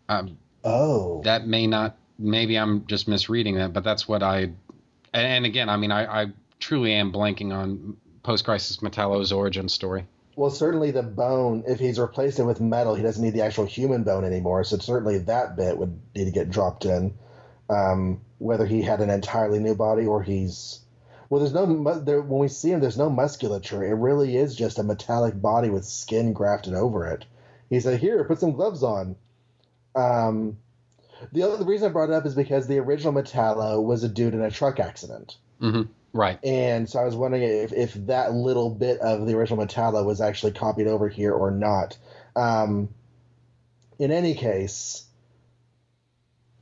Um, 0.09 0.39
Oh, 0.67 1.23
that 1.25 1.47
may 1.47 1.67
not. 1.67 1.97
Maybe 2.19 2.59
I'm 2.59 2.87
just 2.87 3.09
misreading 3.09 3.55
that, 3.57 3.73
but 3.73 3.85
that's 3.85 4.09
what 4.09 4.23
I. 4.23 4.51
And, 5.15 5.47
again, 5.47 5.69
I 5.69 5.77
mean, 5.77 5.93
I, 5.93 6.23
I 6.23 6.27
truly 6.61 6.93
am 6.93 7.13
blanking 7.13 7.53
on 7.55 7.97
post-crisis 8.23 8.79
Metallo's 8.79 9.33
origin 9.33 9.69
story. 9.69 10.07
well, 10.35 10.51
certainly 10.51 10.91
the 10.91 11.03
bone. 11.03 11.63
If 11.67 11.79
he's 11.79 11.99
replaced 11.99 12.39
it 12.39 12.45
with 12.45 12.61
metal, 12.61 12.95
he 12.95 13.03
doesn't 13.03 13.23
need 13.23 13.33
the 13.35 13.43
actual 13.43 13.65
human 13.65 14.03
bone 14.03 14.25
anymore. 14.25 14.65
So 14.65 14.77
certainly 14.79 15.19
that 15.19 15.57
bit 15.57 15.79
would 15.79 15.99
need 16.15 16.25
to 16.25 16.31
get 16.33 16.51
dropped 16.51 16.85
in. 16.85 17.15
Um, 17.71 18.21
whether 18.39 18.67
he 18.67 18.83
had 18.83 19.01
an 19.01 19.11
entirely 19.11 19.59
new 19.59 19.75
body 19.75 20.05
or 20.07 20.23
he's 20.23 20.81
well, 21.29 21.41
there's 21.41 21.55
no 21.55 22.01
there, 22.01 22.21
when 22.21 22.41
we 22.41 22.49
see 22.49 22.71
him, 22.71 22.81
there's 22.81 22.99
no 22.99 23.11
musculature. 23.11 23.85
It 23.85 23.95
really 23.95 24.37
is 24.37 24.55
just 24.55 24.79
a 24.79 24.85
metallic 24.85 25.41
body 25.41 25.71
with 25.71 25.85
skin 25.85 26.33
grafted 26.33 26.75
over 26.75 27.07
it. 27.07 27.25
He 27.71 27.81
said, 27.81 27.99
"Here, 28.01 28.23
put 28.25 28.39
some 28.39 28.53
gloves 28.53 28.83
on." 28.83 29.17
Um, 29.97 30.59
the 31.33 31.43
other 31.43 31.57
the 31.57 31.65
reason 31.65 31.89
I 31.89 31.93
brought 31.93 32.11
it 32.11 32.15
up 32.15 32.27
is 32.27 32.35
because 32.35 32.67
the 32.67 32.79
original 32.79 33.13
Metallo 33.13 33.83
was 33.83 34.05
a 34.05 34.09
dude 34.09 34.35
in 34.35 34.43
a 34.43 34.51
truck 34.51 34.79
accident. 34.79 35.37
hmm 35.61 35.83
Right. 36.13 36.43
And 36.43 36.89
so 36.89 36.99
I 36.99 37.05
was 37.05 37.15
wondering 37.15 37.43
if, 37.43 37.75
if 37.75 37.93
that 38.07 38.33
little 38.33 38.71
bit 38.71 39.01
of 39.01 39.27
the 39.27 39.35
original 39.35 39.65
Metallo 39.65 40.03
was 40.05 40.23
actually 40.23 40.53
copied 40.53 40.87
over 40.87 41.11
here 41.11 41.33
or 41.33 41.51
not. 41.51 41.99
Um, 42.35 42.89
in 43.99 44.11
any 44.11 44.35
case, 44.35 45.05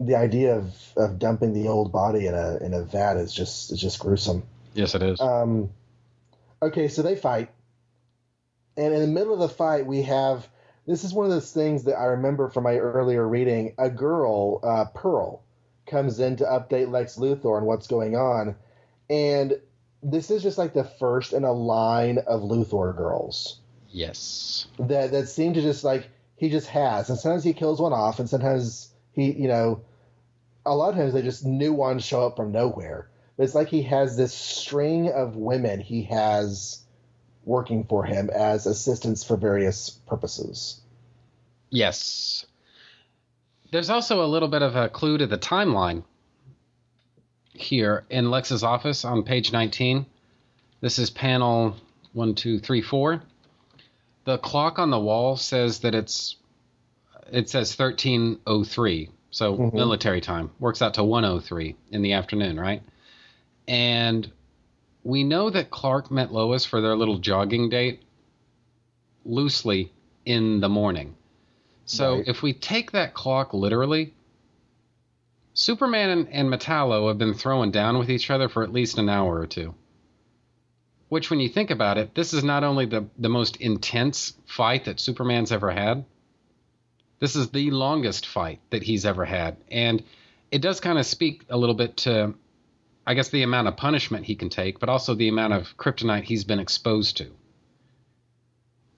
the 0.01 0.17
idea 0.17 0.57
of, 0.57 0.75
of 0.97 1.21
dumping 1.21 1.53
the 1.53 1.69
old 1.69 1.93
body 1.93 2.27
in 2.27 2.35
a 2.35 2.57
in 2.57 2.75
a 2.75 2.83
vat 2.83 3.17
is 3.17 3.33
just 3.33 3.73
is 3.73 3.81
just 3.81 4.01
gruesome. 4.01 4.43
Yes, 4.75 4.95
it 4.95 5.03
is. 5.03 5.21
Um, 5.21 5.71
okay, 6.61 6.89
so 6.89 7.03
they 7.03 7.15
fight, 7.15 7.51
and 8.77 8.93
in 8.93 9.01
the 9.01 9.07
middle 9.07 9.35
of 9.35 9.39
the 9.39 9.49
fight, 9.49 9.87
we 9.87 10.03
have 10.03 10.49
this 10.87 11.05
is 11.05 11.13
one 11.13 11.27
of 11.27 11.33
those 11.33 11.53
things 11.53 11.85
that 11.85 11.99
I 11.99 12.05
remember 12.05 12.49
from 12.49 12.65
my 12.65 12.77
earlier 12.77 13.27
reading. 13.27 13.75
A 13.79 13.89
girl, 13.89 14.61
uh, 14.63 14.87
Pearl, 14.95 15.43
comes 15.87 16.21
in 16.21 16.37
to 16.37 16.45
update 16.45 16.91
Lex 16.91 17.17
Luthor 17.17 17.57
on 17.57 17.65
what's 17.65 17.87
going 17.87 18.17
on, 18.17 18.57
and 19.09 19.59
this 20.03 20.31
is 20.31 20.43
just 20.43 20.59
like 20.59 20.75
the 20.75 20.85
first 20.85 21.33
in 21.33 21.45
a 21.45 21.53
line 21.53 22.19
of 22.19 22.43
Luthor 22.43 22.95
girls 22.97 23.61
yes. 23.89 24.67
that 24.79 25.13
that 25.13 25.29
seem 25.29 25.55
to 25.55 25.63
just 25.63 25.85
like 25.85 26.09
he 26.37 26.51
just 26.51 26.67
has, 26.69 27.09
and 27.09 27.19
sometimes 27.19 27.45
he 27.45 27.55
kills 27.55 27.81
one 27.81 27.93
off, 27.93 28.19
and 28.19 28.29
sometimes 28.29 28.93
he, 29.13 29.33
you 29.33 29.49
know, 29.49 29.83
a 30.67 30.75
lot 30.75 30.91
of 30.91 30.97
times 30.97 31.15
they 31.15 31.23
just 31.23 31.45
new 31.45 31.73
ones 31.73 32.05
show 32.05 32.27
up 32.27 32.37
from 32.37 32.53
nowhere. 32.53 33.09
But 33.37 33.45
it's 33.45 33.55
like 33.55 33.69
he 33.69 33.83
has 33.83 34.17
this 34.17 34.33
string 34.33 35.11
of 35.11 35.37
women 35.37 35.81
he 35.81 36.05
has 36.05 36.84
working 37.45 37.85
for 37.85 38.05
him 38.05 38.31
as 38.31 38.67
assistants 38.67 39.23
for 39.25 39.37
various 39.37 39.91
purposes. 39.91 40.81
Yes. 41.71 42.47
There's 43.71 43.91
also 43.91 44.25
a 44.25 44.27
little 44.29 44.49
bit 44.49 44.63
of 44.63 44.77
a 44.77 44.89
clue 44.89 45.19
to 45.19 45.27
the 45.27 45.39
timeline 45.39 46.05
here 47.53 48.05
in 48.11 48.31
Lex's 48.31 48.63
office 48.65 49.05
on 49.05 49.23
page 49.23 49.53
19. 49.53 50.07
This 50.81 50.99
is 50.99 51.11
panel 51.11 51.77
one, 52.13 52.35
two, 52.35 52.59
three, 52.59 52.83
four. 52.83 53.23
The 54.25 54.39
clock 54.39 54.79
on 54.79 54.91
the 54.91 54.99
wall 55.01 55.37
says 55.37 55.81
that 55.81 55.95
it's 55.95 56.37
it 57.33 57.49
says 57.49 57.75
1303, 57.77 59.09
so 59.31 59.57
Mhm. 59.57 59.73
military 59.73 60.21
time 60.21 60.51
works 60.61 60.83
out 60.83 60.95
to 60.95 61.03
103 61.03 61.75
in 61.91 62.03
the 62.03 62.13
afternoon, 62.13 62.61
right? 62.61 62.83
And 63.67 64.31
we 65.05 65.23
know 65.23 65.51
that 65.51 65.71
Clark 65.71 66.11
met 66.11 66.33
Lois 66.33 66.65
for 66.65 66.81
their 66.81 66.97
little 66.97 67.19
jogging 67.19 67.69
date 67.69 68.03
loosely 69.25 69.93
in 70.25 70.61
the 70.61 70.69
morning. 70.69 71.15
So 71.85 72.17
Right. 72.17 72.29
if 72.29 72.43
we 72.43 72.55
take 72.55 72.93
that 72.93 73.13
clock 73.15 73.53
literally, 73.53 74.15
Superman 75.53 76.11
and, 76.11 76.29
and 76.31 76.49
Metallo 76.49 77.09
have 77.09 77.19
been 77.19 77.35
throwing 77.35 77.71
down 77.71 77.99
with 77.99 78.11
each 78.11 78.31
other 78.31 78.49
for 78.49 78.65
at 78.65 78.73
least 78.73 78.99
an 78.99 79.09
hour 79.09 79.39
or 79.39 79.47
two. 79.47 79.75
Which, 81.11 81.31
when 81.31 81.39
you 81.39 81.49
think 81.49 81.71
about 81.71 81.99
it, 81.99 82.15
this 82.15 82.33
is 82.33 82.43
not 82.43 82.65
only 82.65 82.87
the, 82.87 83.07
the 83.19 83.29
most 83.29 83.57
intense 83.57 84.33
fight 84.47 84.87
that 84.87 84.99
Superman's 84.99 85.53
ever 85.53 85.71
had, 85.71 86.05
this 87.21 87.37
is 87.37 87.51
the 87.51 87.71
longest 87.71 88.27
fight 88.27 88.61
that 88.71 88.83
he's 88.83 89.05
ever 89.07 89.25
had. 89.25 89.57
And 89.71 90.03
it 90.51 90.61
does 90.61 90.81
kind 90.81 90.99
of 90.99 91.07
speak 91.07 91.45
a 91.51 91.57
little 91.57 91.75
bit 91.75 91.99
to, 91.99 92.35
I 93.07 93.15
guess, 93.15 93.29
the 93.29 93.43
amount 93.43 93.69
of 93.69 93.77
punishment 93.77 94.25
he 94.25 94.35
can 94.35 94.49
take, 94.49 94.79
but 94.79 94.89
also 94.89 95.15
the 95.15 95.29
amount 95.29 95.53
of 95.53 95.77
kryptonite 95.77 96.25
he's 96.25 96.45
been 96.45 96.59
exposed 96.59 97.19
to. 97.19 97.31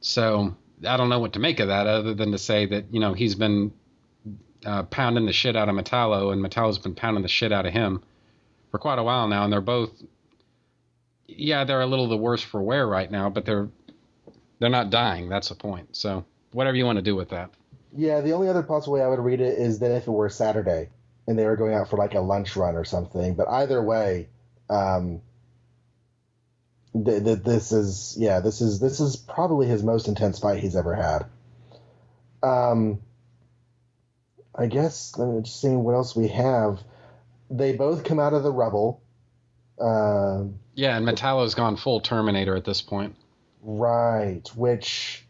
So 0.01 0.55
I 0.87 0.97
don't 0.97 1.09
know 1.09 1.19
what 1.19 1.33
to 1.33 1.39
make 1.41 1.59
of 1.61 1.69
that 1.69 1.87
other 1.87 2.15
than 2.15 2.33
to 2.33 2.39
say 2.39 2.67
that, 2.67 2.93
you 2.93 3.01
know, 3.01 3.15
he's 3.15 3.35
been 3.35 3.73
uh, 4.65 4.85
pounding 4.85 5.27
the 5.27 5.33
shit 5.33 5.57
out 5.57 5.69
of 5.69 5.75
Metallo, 5.75 6.33
and 6.33 6.45
Metallo's 6.45 6.79
been 6.79 6.95
pounding 6.95 7.23
the 7.23 7.29
shit 7.29 7.53
out 7.53 7.67
of 7.67 7.73
him 7.73 8.03
for 8.71 8.79
quite 8.79 8.99
a 8.99 9.03
while 9.03 9.29
now, 9.29 9.45
and 9.45 9.53
they're 9.53 9.61
both, 9.61 9.91
yeah, 11.27 11.65
they're 11.65 11.81
a 11.81 11.87
little 11.87 12.09
the 12.09 12.17
worse 12.17 12.43
for 12.43 12.63
wear 12.63 12.87
right 12.87 13.11
now, 13.11 13.31
but 13.31 13.45
they're 13.45 13.69
they're 14.59 14.71
not 14.71 14.91
dying. 14.91 15.29
That's 15.29 15.51
the 15.51 15.55
point. 15.55 15.95
So 15.97 16.25
whatever 16.53 16.77
you 16.77 16.87
want 16.87 16.97
to 16.97 17.03
do 17.03 17.15
with 17.15 17.31
that. 17.31 17.51
Yeah, 17.95 18.21
the 18.21 18.33
only 18.33 18.49
other 18.49 18.63
possible 18.63 18.95
way 18.95 19.03
I 19.03 19.09
would 19.09 19.19
read 19.19 19.41
it 19.41 19.59
is 19.59 19.81
that 19.81 19.91
if 19.91 20.07
it 20.07 20.11
were 20.11 20.29
Saturday 20.29 20.89
and 21.27 21.39
they 21.39 21.45
were 21.45 21.57
going 21.57 21.75
out 21.75 21.89
for 21.91 21.97
like 21.97 22.15
a 22.15 22.21
lunch 22.21 22.57
run 22.57 22.77
or 22.77 22.85
something. 22.85 23.35
But 23.35 23.49
either 23.49 23.83
way, 23.83 24.29
um, 24.71 25.21
th- 26.93 27.25
th- 27.25 27.39
this 27.41 27.73
is 27.73 28.15
yeah, 28.19 28.41
this 28.41 28.61
is 28.61 28.79
this 28.81 29.01
is 29.01 29.17
probably 29.17 29.67
his 29.67 29.83
most 29.83 30.09
intense 30.09 30.39
fight 30.39 30.61
he's 30.61 30.77
ever 30.77 30.95
had. 30.95 31.27
Um, 32.43 33.01
I 34.55 34.67
guess 34.67 35.15
let 35.19 35.29
me 35.29 35.43
just 35.43 35.61
see 35.61 35.69
what 35.69 35.95
else 35.95 36.15
we 36.17 36.29
have. 36.29 36.81
They 37.51 37.73
both 37.75 38.05
come 38.05 38.19
out 38.19 38.33
of 38.35 38.43
the 38.43 38.53
rubble. 38.53 39.01
Um, 39.81 40.59
Yeah, 40.75 40.97
and 40.97 41.07
Metallo's 41.07 41.55
gone 41.55 41.77
full 41.77 42.01
Terminator 42.01 42.57
at 42.57 42.65
this 42.65 42.81
point. 42.83 43.15
right, 43.63 44.43
which 44.55 45.25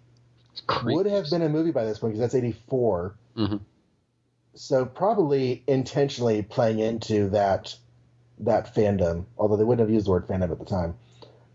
would 0.95 1.07
have 1.07 1.29
been 1.31 1.43
a 1.43 1.49
movie 1.49 1.71
by 1.73 1.85
this 1.85 1.99
point 1.99 2.13
because 2.15 2.21
that's 2.21 2.35
84. 2.35 3.15
Mhm. 3.37 3.61
So 4.57 4.85
probably 4.85 5.63
intentionally 5.67 6.43
playing 6.43 6.79
into 6.79 7.29
that 7.31 7.77
that 8.39 8.75
fandom, 8.75 9.25
although 9.39 9.57
they 9.57 9.65
wouldn't 9.65 9.87
have 9.87 9.95
used 9.95 10.07
the 10.07 10.11
word 10.11 10.27
fandom 10.27 10.51
at 10.51 10.59
the 10.59 10.65
time. 10.65 10.95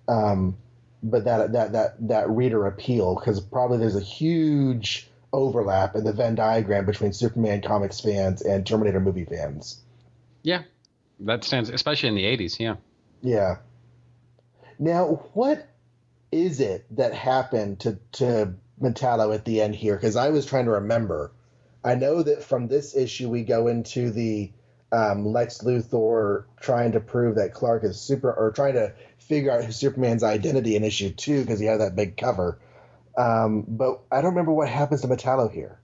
Um, 0.07 0.57
but 1.03 1.26
that 1.26 1.52
that 1.53 1.72
that 1.73 2.07
that 2.07 2.30
reader 2.30 2.65
appeal 2.68 3.15
because 3.15 3.40
probably 3.40 3.78
there's 3.78 3.95
a 3.95 4.02
huge 4.02 5.10
overlap 5.34 5.95
in 5.95 6.03
the 6.03 6.14
Venn 6.14 6.36
diagram 6.36 6.86
between 6.86 7.14
Superman 7.14 7.61
comics 7.61 7.99
fans 7.99 8.41
and 8.41 8.65
Terminator 8.65 8.99
movie 8.99 9.26
fans. 9.26 9.80
Yeah, 10.44 10.64
that 11.22 11.44
stands, 11.44 11.69
especially 11.69 12.10
in 12.10 12.15
the 12.15 12.26
'80s. 12.26 12.60
Yeah. 12.60 12.76
Yeah. 13.21 13.57
Now, 14.80 15.28
what 15.34 15.68
is 16.31 16.60
it 16.60 16.86
that 16.96 17.13
happened 17.13 17.80
to 17.81 17.97
to 18.13 18.54
Metallo 18.81 19.34
at 19.34 19.46
the 19.46 19.62
end 19.62 19.76
here? 19.76 19.96
Because 19.96 20.15
I 20.15 20.30
was 20.30 20.46
trying 20.46 20.65
to 20.65 20.71
remember. 20.71 21.31
I 21.84 21.95
know 21.95 22.21
that 22.21 22.43
from 22.43 22.68
this 22.68 22.95
issue 22.95 23.29
we 23.29 23.43
go 23.43 23.68
into 23.68 24.11
the 24.11 24.51
um, 24.91 25.26
Lex 25.26 25.60
Luthor 25.60 26.45
trying 26.60 26.91
to 26.91 26.99
prove 26.99 27.35
that 27.35 27.53
Clark 27.53 27.84
is 27.84 27.99
super, 27.99 28.31
or 28.31 28.51
trying 28.51 28.73
to 28.73 28.93
figure 29.18 29.51
out 29.51 29.73
Superman's 29.73 30.23
identity 30.23 30.76
in 30.76 30.84
issue 30.84 31.11
two 31.11 31.41
because 31.41 31.60
he 31.60 31.65
had 31.65 31.79
that 31.79 31.95
big 31.95 32.18
cover. 32.18 32.60
Um, 33.18 33.65
but 33.68 34.01
I 34.11 34.18
don't 34.18 34.31
remember 34.31 34.51
what 34.51 34.69
happens 34.69 35.01
to 35.01 35.07
Metallo 35.07 35.51
here. 35.51 35.79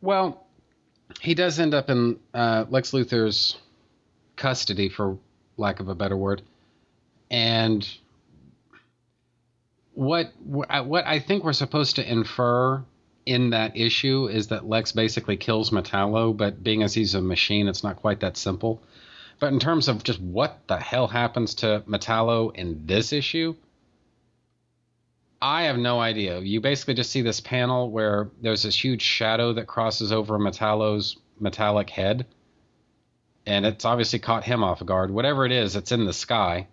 Well, 0.00 0.46
he 1.20 1.34
does 1.34 1.58
end 1.58 1.74
up 1.74 1.90
in 1.90 2.18
uh, 2.34 2.64
Lex 2.68 2.92
Luthor's 2.92 3.56
custody, 4.36 4.88
for 4.88 5.18
lack 5.56 5.80
of 5.80 5.88
a 5.88 5.94
better 5.94 6.16
word, 6.16 6.42
and 7.30 7.86
what 9.94 10.32
what 10.42 11.06
I 11.06 11.18
think 11.20 11.44
we're 11.44 11.52
supposed 11.52 11.96
to 11.96 12.10
infer 12.10 12.82
in 13.26 13.50
that 13.50 13.76
issue 13.76 14.28
is 14.28 14.48
that 14.48 14.68
Lex 14.68 14.92
basically 14.92 15.36
kills 15.36 15.70
Metallo, 15.70 16.36
but 16.36 16.62
being 16.62 16.82
as 16.82 16.94
he's 16.94 17.14
a 17.14 17.20
machine, 17.20 17.68
it's 17.68 17.84
not 17.84 17.96
quite 17.96 18.20
that 18.20 18.36
simple. 18.36 18.82
But 19.38 19.52
in 19.52 19.58
terms 19.58 19.88
of 19.88 20.04
just 20.04 20.20
what 20.20 20.60
the 20.66 20.78
hell 20.78 21.08
happens 21.08 21.54
to 21.56 21.82
Metallo 21.88 22.54
in 22.54 22.86
this 22.86 23.12
issue, 23.12 23.56
I 25.40 25.64
have 25.64 25.76
no 25.76 25.98
idea. 26.00 26.38
You 26.38 26.60
basically 26.60 26.94
just 26.94 27.10
see 27.10 27.22
this 27.22 27.40
panel 27.40 27.90
where 27.90 28.30
there's 28.40 28.62
this 28.62 28.76
huge 28.76 29.02
shadow 29.02 29.52
that 29.54 29.66
crosses 29.66 30.12
over 30.12 30.38
Metallo's 30.38 31.16
metallic 31.40 31.90
head. 31.90 32.26
And 33.44 33.66
it's 33.66 33.84
obviously 33.84 34.20
caught 34.20 34.44
him 34.44 34.62
off 34.62 34.86
guard. 34.86 35.10
Whatever 35.10 35.44
it 35.44 35.50
is, 35.50 35.74
it's 35.74 35.90
in 35.90 36.04
the 36.04 36.12
sky. 36.12 36.68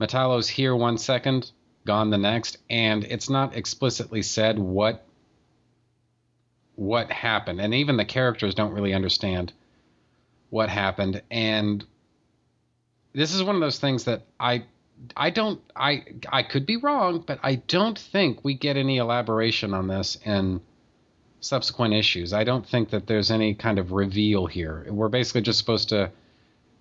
Metallo's 0.00 0.48
here 0.48 0.76
one 0.76 0.96
second, 0.96 1.50
gone 1.84 2.10
the 2.10 2.18
next, 2.18 2.58
and 2.70 3.02
it's 3.02 3.28
not 3.28 3.56
explicitly 3.56 4.22
said 4.22 4.58
what 4.58 5.04
what 6.76 7.10
happened. 7.10 7.60
And 7.60 7.74
even 7.74 7.96
the 7.96 8.04
characters 8.04 8.54
don't 8.54 8.72
really 8.72 8.94
understand 8.94 9.52
what 10.50 10.68
happened. 10.68 11.22
And 11.30 11.84
this 13.12 13.34
is 13.34 13.42
one 13.42 13.54
of 13.54 13.60
those 13.60 13.78
things 13.78 14.04
that 14.04 14.22
I 14.38 14.64
I 15.16 15.30
don't 15.30 15.60
I 15.74 16.04
I 16.30 16.42
could 16.42 16.66
be 16.66 16.76
wrong, 16.76 17.24
but 17.26 17.40
I 17.42 17.56
don't 17.56 17.98
think 17.98 18.44
we 18.44 18.54
get 18.54 18.76
any 18.76 18.98
elaboration 18.98 19.74
on 19.74 19.88
this 19.88 20.16
in 20.24 20.60
subsequent 21.40 21.94
issues. 21.94 22.32
I 22.32 22.44
don't 22.44 22.66
think 22.66 22.90
that 22.90 23.06
there's 23.06 23.30
any 23.30 23.54
kind 23.54 23.78
of 23.78 23.92
reveal 23.92 24.46
here. 24.46 24.86
We're 24.88 25.08
basically 25.08 25.42
just 25.42 25.58
supposed 25.58 25.88
to 25.90 26.10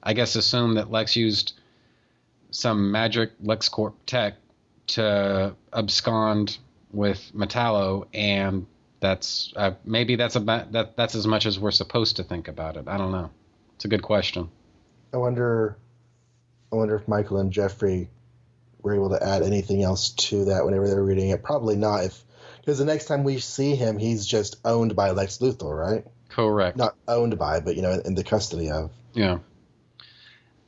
I 0.04 0.14
guess 0.14 0.36
assume 0.36 0.76
that 0.76 0.92
Lex 0.92 1.16
used 1.16 1.54
some 2.52 2.92
magic 2.92 3.32
LexCorp 3.44 3.94
tech 4.06 4.36
to 4.88 5.56
abscond 5.74 6.58
with 6.92 7.32
Metallo 7.34 8.06
and 8.14 8.66
that's 9.02 9.52
uh, 9.56 9.72
maybe 9.84 10.16
that's 10.16 10.38
about 10.38 10.72
that 10.72 10.96
that's 10.96 11.16
as 11.16 11.28
much 11.28 11.46
as 11.46 11.60
we're 11.60 11.72
supposed 11.72 12.16
to 12.18 12.24
think 12.24 12.48
about 12.48 12.78
it. 12.78 12.88
I 12.88 12.98
don't 12.98 13.12
know. 13.12 13.32
It's 13.76 13.86
a 13.86 13.90
good 13.90 14.04
question. 14.04 14.50
I 15.14 15.18
wonder, 15.18 15.76
I 16.72 16.76
wonder 16.78 16.96
if 16.96 17.08
Michael 17.08 17.38
and 17.40 17.52
Jeffrey 17.52 18.10
were 18.82 18.96
able 18.96 19.10
to 19.10 19.22
add 19.22 19.42
anything 19.42 19.84
else 19.84 20.12
to 20.12 20.46
that 20.46 20.64
whenever 20.64 20.88
they 20.88 20.96
were 20.96 21.04
reading 21.04 21.30
it. 21.30 21.44
Probably 21.44 21.76
not, 21.76 22.06
if 22.06 22.24
because 22.62 22.78
the 22.78 22.86
next 22.86 23.06
time 23.06 23.24
we 23.24 23.40
see 23.40 23.76
him, 23.76 23.98
he's 23.98 24.26
just 24.26 24.58
owned 24.64 24.96
by 24.96 25.12
Lex 25.12 25.40
Luthor, 25.40 25.78
right? 25.78 26.06
Correct. 26.30 26.78
Not 26.78 26.96
owned 27.08 27.38
by, 27.38 27.60
but 27.60 27.76
you 27.76 27.82
know, 27.82 28.00
in 28.06 28.16
the 28.16 28.24
custody 28.24 28.70
of. 28.70 28.92
Yeah. 29.14 29.40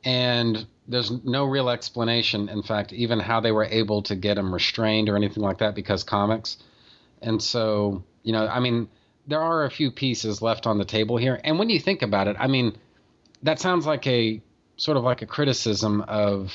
And 0.04 0.66
there's 0.86 1.10
no 1.24 1.44
real 1.44 1.70
explanation, 1.70 2.48
in 2.48 2.62
fact, 2.62 2.92
even 2.92 3.20
how 3.20 3.40
they 3.40 3.52
were 3.52 3.64
able 3.64 4.02
to 4.02 4.16
get 4.16 4.36
him 4.36 4.52
restrained 4.52 5.08
or 5.08 5.16
anything 5.16 5.42
like 5.42 5.58
that 5.58 5.74
because 5.74 6.04
comics. 6.04 6.58
And 7.22 7.42
so, 7.42 8.04
you 8.24 8.32
know, 8.32 8.48
I 8.48 8.58
mean, 8.58 8.88
there 9.28 9.40
are 9.40 9.64
a 9.64 9.70
few 9.70 9.90
pieces 9.90 10.42
left 10.42 10.66
on 10.66 10.78
the 10.78 10.84
table 10.84 11.16
here. 11.16 11.40
And 11.44 11.58
when 11.58 11.70
you 11.70 11.78
think 11.78 12.02
about 12.02 12.26
it, 12.26 12.36
I 12.38 12.48
mean, 12.48 12.76
that 13.42 13.60
sounds 13.60 13.86
like 13.86 14.06
a 14.06 14.42
sort 14.76 14.96
of 14.96 15.04
like 15.04 15.22
a 15.22 15.26
criticism 15.26 16.00
of 16.02 16.52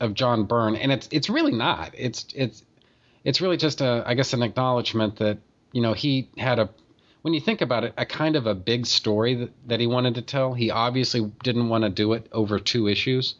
of 0.00 0.12
John 0.12 0.44
Byrne, 0.44 0.76
and 0.76 0.92
it's 0.92 1.08
it's 1.10 1.30
really 1.30 1.52
not. 1.52 1.92
It's 1.96 2.26
it's 2.34 2.62
it's 3.24 3.40
really 3.40 3.56
just 3.56 3.80
a 3.80 4.02
I 4.06 4.14
guess 4.14 4.32
an 4.32 4.42
acknowledgement 4.42 5.16
that 5.16 5.38
you 5.72 5.82
know 5.82 5.92
he 5.92 6.28
had 6.36 6.58
a 6.58 6.68
when 7.22 7.34
you 7.34 7.40
think 7.40 7.60
about 7.60 7.84
it 7.84 7.94
a 7.96 8.04
kind 8.04 8.36
of 8.36 8.46
a 8.46 8.54
big 8.54 8.86
story 8.86 9.34
that, 9.34 9.50
that 9.68 9.80
he 9.80 9.86
wanted 9.86 10.16
to 10.16 10.22
tell. 10.22 10.54
He 10.54 10.70
obviously 10.70 11.30
didn't 11.42 11.68
want 11.68 11.84
to 11.84 11.90
do 11.90 12.12
it 12.12 12.26
over 12.32 12.58
two 12.58 12.88
issues 12.88 13.34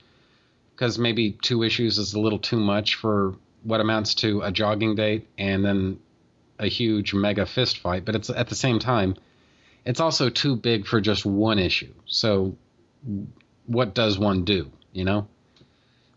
because 0.74 0.98
maybe 0.98 1.32
two 1.32 1.62
issues 1.62 1.98
is 1.98 2.15
a 2.15 2.20
little 2.20 2.39
too 2.39 2.58
much 2.58 2.94
for 2.94 3.34
what 3.62 3.81
amounts 3.81 4.15
to 4.15 4.42
a 4.42 4.52
jogging 4.52 4.94
date 4.94 5.26
and 5.39 5.65
then 5.65 5.98
a 6.59 6.68
huge 6.68 7.15
mega 7.15 7.47
fist 7.47 7.78
fight. 7.78 8.05
But 8.05 8.15
it's 8.15 8.31
at 8.31 8.49
the 8.49 8.55
same 8.55 8.78
time, 8.78 9.17
it's 9.85 10.01
also 10.01 10.28
too 10.28 10.57
big 10.57 10.86
for 10.86 11.01
just 11.01 11.25
one 11.25 11.59
issue. 11.59 11.93
So 12.07 12.57
what 13.67 13.94
does 13.94 14.18
one 14.18 14.44
do? 14.44 14.70
You 14.93 15.05
know. 15.05 15.28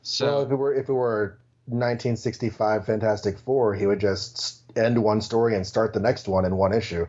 So 0.01 0.26
well, 0.26 0.42
if 0.43 0.51
it 0.51 0.56
were 0.56 0.74
if 0.74 0.90
it 0.90 0.93
were 0.93 1.38
1965 1.66 2.85
Fantastic 2.85 3.38
Four, 3.40 3.76
he 3.76 3.85
would 3.85 4.00
just 4.00 4.61
end 4.76 5.01
one 5.03 5.22
story 5.22 5.56
and 5.56 5.66
start 5.66 5.93
the 5.93 6.00
next 6.00 6.27
one 6.27 6.45
in 6.45 6.56
one 6.56 6.74
issue. 6.74 7.08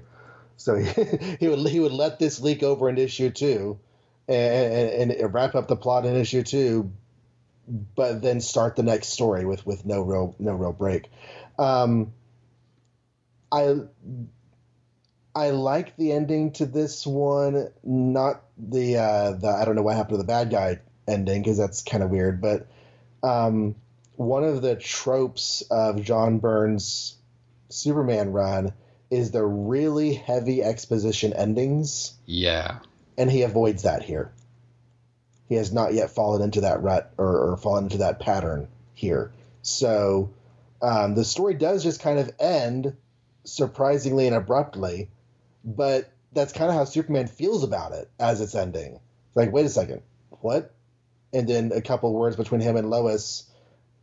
So 0.56 0.76
he, 0.76 1.16
he 1.40 1.48
would 1.48 1.66
he 1.68 1.80
would 1.80 1.92
let 1.92 2.18
this 2.18 2.40
leak 2.40 2.62
over 2.62 2.88
in 2.88 2.98
issue 2.98 3.30
two, 3.30 3.78
and, 4.28 4.74
and, 4.74 5.12
and 5.12 5.34
wrap 5.34 5.54
up 5.54 5.68
the 5.68 5.76
plot 5.76 6.04
in 6.04 6.16
issue 6.16 6.42
two, 6.42 6.92
but 7.94 8.20
then 8.20 8.40
start 8.40 8.76
the 8.76 8.82
next 8.82 9.08
story 9.08 9.44
with 9.44 9.64
with 9.64 9.86
no 9.86 10.02
real 10.02 10.34
no 10.38 10.52
real 10.52 10.72
break. 10.72 11.10
Um, 11.58 12.12
I 13.52 13.76
I 15.34 15.50
like 15.50 15.96
the 15.96 16.12
ending 16.12 16.52
to 16.52 16.66
this 16.66 17.06
one, 17.06 17.68
not 17.84 18.42
the 18.58 18.96
uh, 18.98 19.32
the 19.32 19.48
I 19.48 19.64
don't 19.64 19.76
know 19.76 19.82
what 19.82 19.96
happened 19.96 20.14
to 20.14 20.18
the 20.18 20.24
bad 20.24 20.50
guy 20.50 20.80
ending 21.06 21.42
because 21.42 21.58
that's 21.58 21.82
kind 21.82 22.02
of 22.02 22.10
weird, 22.10 22.40
but 22.40 22.66
um, 23.22 23.74
one 24.16 24.44
of 24.44 24.62
the 24.62 24.76
tropes 24.76 25.62
of 25.70 26.02
John 26.02 26.38
Byrne's 26.38 27.16
Superman 27.68 28.32
run 28.32 28.72
is 29.10 29.30
the 29.30 29.44
really 29.44 30.14
heavy 30.14 30.62
exposition 30.62 31.32
endings, 31.32 32.14
Yeah. 32.26 32.78
and 33.18 33.30
he 33.30 33.42
avoids 33.42 33.82
that 33.82 34.02
here. 34.02 34.32
He 35.48 35.56
has 35.56 35.72
not 35.72 35.94
yet 35.94 36.10
fallen 36.10 36.42
into 36.42 36.60
that 36.62 36.82
rut 36.82 37.12
or, 37.18 37.50
or 37.52 37.56
fallen 37.56 37.84
into 37.84 37.98
that 37.98 38.20
pattern 38.20 38.68
here. 38.94 39.32
So 39.62 40.30
um, 40.80 41.14
the 41.16 41.24
story 41.24 41.54
does 41.54 41.82
just 41.82 42.00
kind 42.00 42.20
of 42.20 42.30
end 42.38 42.96
surprisingly 43.44 44.26
and 44.26 44.36
abruptly, 44.36 45.10
but 45.64 46.12
that's 46.32 46.52
kind 46.52 46.70
of 46.70 46.76
how 46.76 46.84
Superman 46.84 47.26
feels 47.26 47.64
about 47.64 47.92
it 47.92 48.10
as 48.18 48.40
it's 48.40 48.54
ending. 48.54 48.94
It's 48.94 49.36
like, 49.36 49.52
wait 49.52 49.66
a 49.66 49.70
second, 49.70 50.02
what? 50.30 50.74
And 51.32 51.48
then 51.48 51.72
a 51.72 51.80
couple 51.80 52.12
words 52.12 52.36
between 52.36 52.60
him 52.60 52.76
and 52.76 52.90
Lois, 52.90 53.48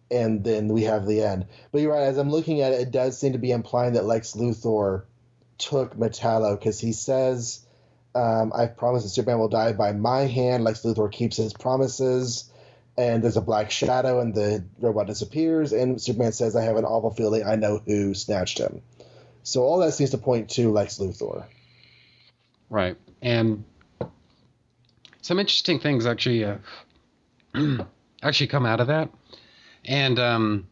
and 0.09 0.43
then 0.43 0.69
we 0.69 0.83
have 0.83 1.05
the 1.05 1.23
end. 1.23 1.47
But 1.71 1.81
you're 1.81 1.93
right, 1.93 2.03
as 2.03 2.17
I'm 2.17 2.31
looking 2.31 2.61
at 2.61 2.73
it, 2.73 2.81
it 2.81 2.91
does 2.91 3.17
seem 3.17 3.33
to 3.33 3.39
be 3.39 3.51
implying 3.51 3.93
that 3.93 4.05
Lex 4.05 4.33
Luthor 4.33 5.03
took 5.57 5.95
Metallo 5.97 6.57
because 6.57 6.79
he 6.79 6.93
says, 6.93 7.65
um, 8.15 8.51
I've 8.55 8.77
promised 8.77 9.05
that 9.05 9.09
Superman 9.09 9.39
will 9.39 9.49
die 9.49 9.73
by 9.73 9.91
my 9.91 10.21
hand. 10.21 10.63
Lex 10.63 10.81
Luthor 10.81 11.11
keeps 11.11 11.37
his 11.37 11.53
promises. 11.53 12.49
And 12.97 13.23
there's 13.23 13.37
a 13.37 13.41
black 13.41 13.69
shadow, 13.69 14.19
and 14.21 14.33
the 14.33 14.65
robot 14.79 15.05
disappears. 15.05 15.71
And 15.71 16.01
Superman 16.01 16.31
says, 16.31 16.55
I 16.55 16.63
have 16.63 16.77
an 16.77 16.85
awful 16.85 17.11
feeling 17.11 17.43
I 17.43 17.55
know 17.55 17.79
who 17.85 18.15
snatched 18.15 18.57
him. 18.57 18.81
So 19.47 19.63
all 19.63 19.79
that 19.79 19.93
seems 19.93 20.09
to 20.09 20.17
point 20.17 20.49
to 20.51 20.69
Lex 20.69 20.99
Luthor. 20.99 21.45
Right. 22.69 22.97
And 23.21 23.63
some 25.21 25.39
interesting 25.39 25.79
things 25.79 26.05
actually 26.05 26.43
uh, 26.43 26.57
actually 28.21 28.47
come 28.47 28.65
out 28.65 28.81
of 28.81 28.87
that. 28.87 29.09
And 29.85 30.19
um, 30.19 30.67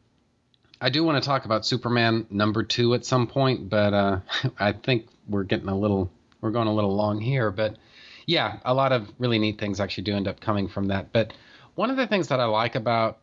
I 0.81 0.89
do 0.89 1.05
want 1.05 1.23
to 1.23 1.25
talk 1.25 1.45
about 1.45 1.65
Superman 1.65 2.27
number 2.29 2.63
two 2.63 2.93
at 2.95 3.05
some 3.05 3.27
point, 3.27 3.69
but 3.69 3.93
uh, 3.93 4.19
I 4.59 4.73
think 4.73 5.07
we're 5.25 5.43
getting 5.43 5.69
a 5.69 5.77
little 5.77 6.11
we're 6.41 6.51
going 6.51 6.67
a 6.67 6.73
little 6.73 6.95
long 6.95 7.21
here. 7.21 7.51
But 7.51 7.77
yeah, 8.25 8.59
a 8.65 8.73
lot 8.73 8.91
of 8.91 9.09
really 9.19 9.39
neat 9.39 9.57
things 9.57 9.79
actually 9.79 10.03
do 10.03 10.15
end 10.15 10.27
up 10.27 10.41
coming 10.41 10.67
from 10.67 10.89
that. 10.89 11.13
But 11.13 11.31
one 11.75 11.91
of 11.91 11.97
the 11.97 12.07
things 12.07 12.27
that 12.27 12.41
I 12.41 12.45
like 12.45 12.75
about 12.75 13.19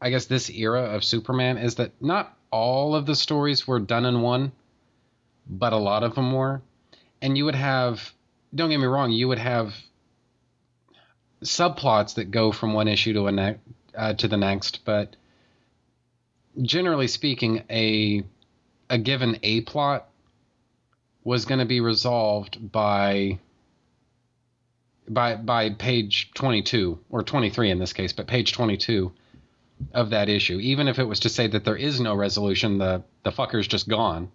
I 0.00 0.10
guess 0.10 0.24
this 0.24 0.50
era 0.50 0.82
of 0.82 1.04
Superman 1.04 1.58
is 1.58 1.76
that 1.76 1.92
not 2.02 2.36
all 2.50 2.94
of 2.94 3.06
the 3.06 3.14
stories 3.14 3.66
were 3.66 3.80
done 3.80 4.04
in 4.04 4.22
one, 4.22 4.52
but 5.46 5.72
a 5.72 5.76
lot 5.76 6.02
of 6.02 6.14
them 6.14 6.32
were. 6.32 6.62
And 7.22 7.36
you 7.36 7.44
would 7.44 7.54
have, 7.54 8.12
don't 8.54 8.70
get 8.70 8.78
me 8.78 8.86
wrong, 8.86 9.10
you 9.10 9.28
would 9.28 9.38
have 9.38 9.74
subplots 11.44 12.14
that 12.14 12.30
go 12.30 12.52
from 12.52 12.72
one 12.72 12.88
issue 12.88 13.12
to 13.14 13.26
a 13.26 13.32
ne- 13.32 13.58
uh, 13.96 14.14
to 14.14 14.28
the 14.28 14.36
next, 14.36 14.84
but 14.84 15.16
generally 16.60 17.06
speaking, 17.06 17.64
a 17.70 18.22
a 18.88 18.98
given 18.98 19.38
A 19.42 19.60
plot 19.62 20.08
was 21.22 21.44
going 21.44 21.60
to 21.60 21.64
be 21.64 21.80
resolved 21.80 22.72
by 22.72 23.38
by 25.08 25.36
by 25.36 25.70
page 25.70 26.30
22 26.34 26.98
or 27.10 27.22
23 27.22 27.70
in 27.70 27.78
this 27.78 27.92
case, 27.92 28.12
but 28.12 28.26
page 28.26 28.52
22 28.52 29.12
of 29.92 30.10
that 30.10 30.28
issue. 30.28 30.58
Even 30.58 30.88
if 30.88 30.98
it 30.98 31.04
was 31.04 31.20
to 31.20 31.28
say 31.28 31.46
that 31.46 31.64
there 31.64 31.76
is 31.76 32.00
no 32.00 32.14
resolution, 32.14 32.78
the 32.78 33.02
the 33.22 33.30
fucker's 33.30 33.66
just 33.66 33.88
gone. 33.88 34.30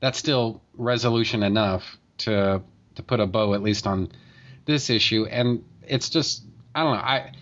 That's 0.00 0.18
still 0.18 0.62
resolution 0.74 1.42
enough 1.42 1.98
to 2.18 2.62
to 2.94 3.02
put 3.02 3.20
a 3.20 3.26
bow 3.26 3.54
at 3.54 3.62
least 3.62 3.86
on 3.86 4.10
this 4.64 4.90
issue. 4.90 5.26
And 5.26 5.64
it's 5.82 6.10
just 6.10 6.44
I 6.74 6.84
don't 6.84 6.94
know. 6.94 7.02
I 7.02 7.32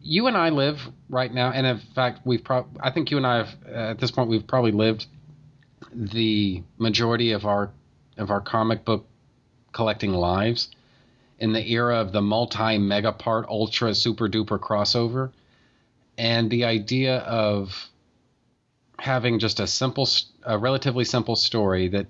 you 0.00 0.26
and 0.26 0.36
I 0.36 0.50
live 0.50 0.80
right 1.08 1.32
now, 1.32 1.52
and 1.52 1.66
in 1.66 1.78
fact, 1.94 2.20
we've 2.24 2.42
pro- 2.42 2.66
I 2.80 2.90
think 2.90 3.10
you 3.10 3.16
and 3.16 3.26
I 3.26 3.36
have 3.38 3.54
uh, 3.66 3.90
at 3.90 3.98
this 3.98 4.10
point 4.10 4.28
we've 4.28 4.46
probably 4.46 4.72
lived 4.72 5.06
the 5.92 6.62
majority 6.78 7.32
of 7.32 7.44
our 7.46 7.70
of 8.16 8.30
our 8.30 8.40
comic 8.40 8.84
book 8.84 9.06
collecting 9.72 10.12
lives 10.12 10.68
in 11.38 11.52
the 11.52 11.72
era 11.72 11.96
of 11.96 12.12
the 12.12 12.20
multi 12.20 12.78
mega 12.78 13.12
part 13.12 13.46
ultra 13.48 13.94
super 13.94 14.28
duper 14.28 14.58
crossover 14.58 15.32
and 16.22 16.48
the 16.50 16.64
idea 16.64 17.18
of 17.18 17.90
having 18.96 19.40
just 19.40 19.58
a 19.58 19.66
simple 19.66 20.08
a 20.44 20.56
relatively 20.56 21.04
simple 21.04 21.34
story 21.34 21.88
that 21.88 22.06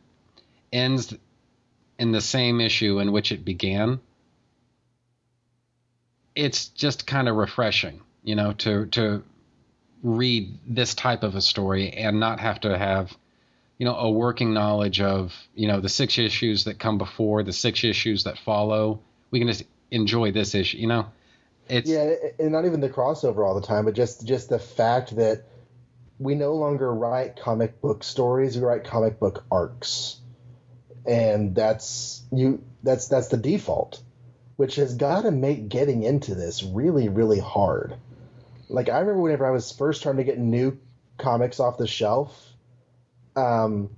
ends 0.70 1.14
in 1.98 2.12
the 2.12 2.20
same 2.20 2.60
issue 2.60 3.00
in 3.00 3.10
which 3.10 3.32
it 3.32 3.42
began 3.42 3.98
it's 6.34 6.68
just 6.68 7.06
kind 7.06 7.26
of 7.26 7.36
refreshing 7.36 8.02
you 8.22 8.34
know 8.34 8.52
to 8.52 8.84
to 8.86 9.22
read 10.02 10.58
this 10.66 10.94
type 10.94 11.22
of 11.22 11.34
a 11.34 11.40
story 11.40 11.90
and 11.90 12.20
not 12.20 12.38
have 12.38 12.60
to 12.60 12.76
have 12.76 13.16
you 13.78 13.86
know 13.86 13.96
a 13.96 14.10
working 14.10 14.52
knowledge 14.52 15.00
of 15.00 15.34
you 15.54 15.68
know 15.68 15.80
the 15.80 15.88
six 15.88 16.18
issues 16.18 16.64
that 16.64 16.78
come 16.78 16.98
before 16.98 17.42
the 17.42 17.52
six 17.52 17.82
issues 17.82 18.24
that 18.24 18.38
follow. 18.38 19.00
We 19.30 19.38
can 19.38 19.48
just 19.48 19.64
enjoy 19.90 20.32
this 20.32 20.54
issue 20.54 20.78
you 20.78 20.86
know 20.86 21.06
it's 21.68 21.88
yeah, 21.88 22.14
and 22.38 22.52
not 22.52 22.66
even 22.66 22.80
the 22.80 22.90
crossover 22.90 23.46
all 23.46 23.54
the 23.54 23.66
time, 23.66 23.84
but 23.84 23.94
just 23.94 24.26
just 24.26 24.48
the 24.48 24.58
fact 24.58 25.16
that 25.16 25.44
we 26.18 26.34
no 26.34 26.54
longer 26.54 26.92
write 26.92 27.36
comic 27.36 27.80
book 27.80 28.04
stories; 28.04 28.56
we 28.56 28.64
write 28.64 28.84
comic 28.84 29.18
book 29.18 29.44
arcs, 29.50 30.18
and 31.06 31.54
that's 31.54 32.22
you. 32.32 32.62
That's 32.82 33.08
that's 33.08 33.28
the 33.28 33.36
default, 33.36 34.00
which 34.56 34.76
has 34.76 34.94
got 34.94 35.22
to 35.22 35.30
make 35.30 35.68
getting 35.68 36.02
into 36.02 36.34
this 36.34 36.62
really 36.62 37.08
really 37.08 37.38
hard. 37.38 37.96
Like 38.68 38.88
I 38.88 39.00
remember 39.00 39.20
whenever 39.20 39.46
I 39.46 39.50
was 39.50 39.70
first 39.72 40.02
trying 40.02 40.16
to 40.16 40.24
get 40.24 40.38
new 40.38 40.78
comics 41.18 41.60
off 41.60 41.78
the 41.78 41.86
shelf, 41.86 42.52
um, 43.36 43.90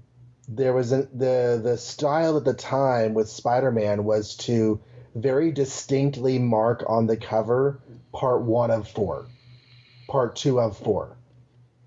there 0.49 0.73
was 0.73 0.93
a, 0.93 1.03
the 1.13 1.61
the 1.63 1.77
style 1.79 2.37
at 2.37 2.45
the 2.45 2.55
time 2.55 3.15
with 3.15 3.29
Spider-Man 3.29 4.05
was 4.05 4.37
to 4.37 4.81
very 5.15 5.53
distinctly 5.53 6.39
mark 6.39 6.85
on 6.89 7.07
the 7.07 7.17
cover 7.17 7.81
part 8.13 8.43
one 8.43 8.71
of 8.71 8.89
four, 8.89 9.27
part 10.09 10.37
two 10.37 10.61
of 10.61 10.77
four. 10.77 11.17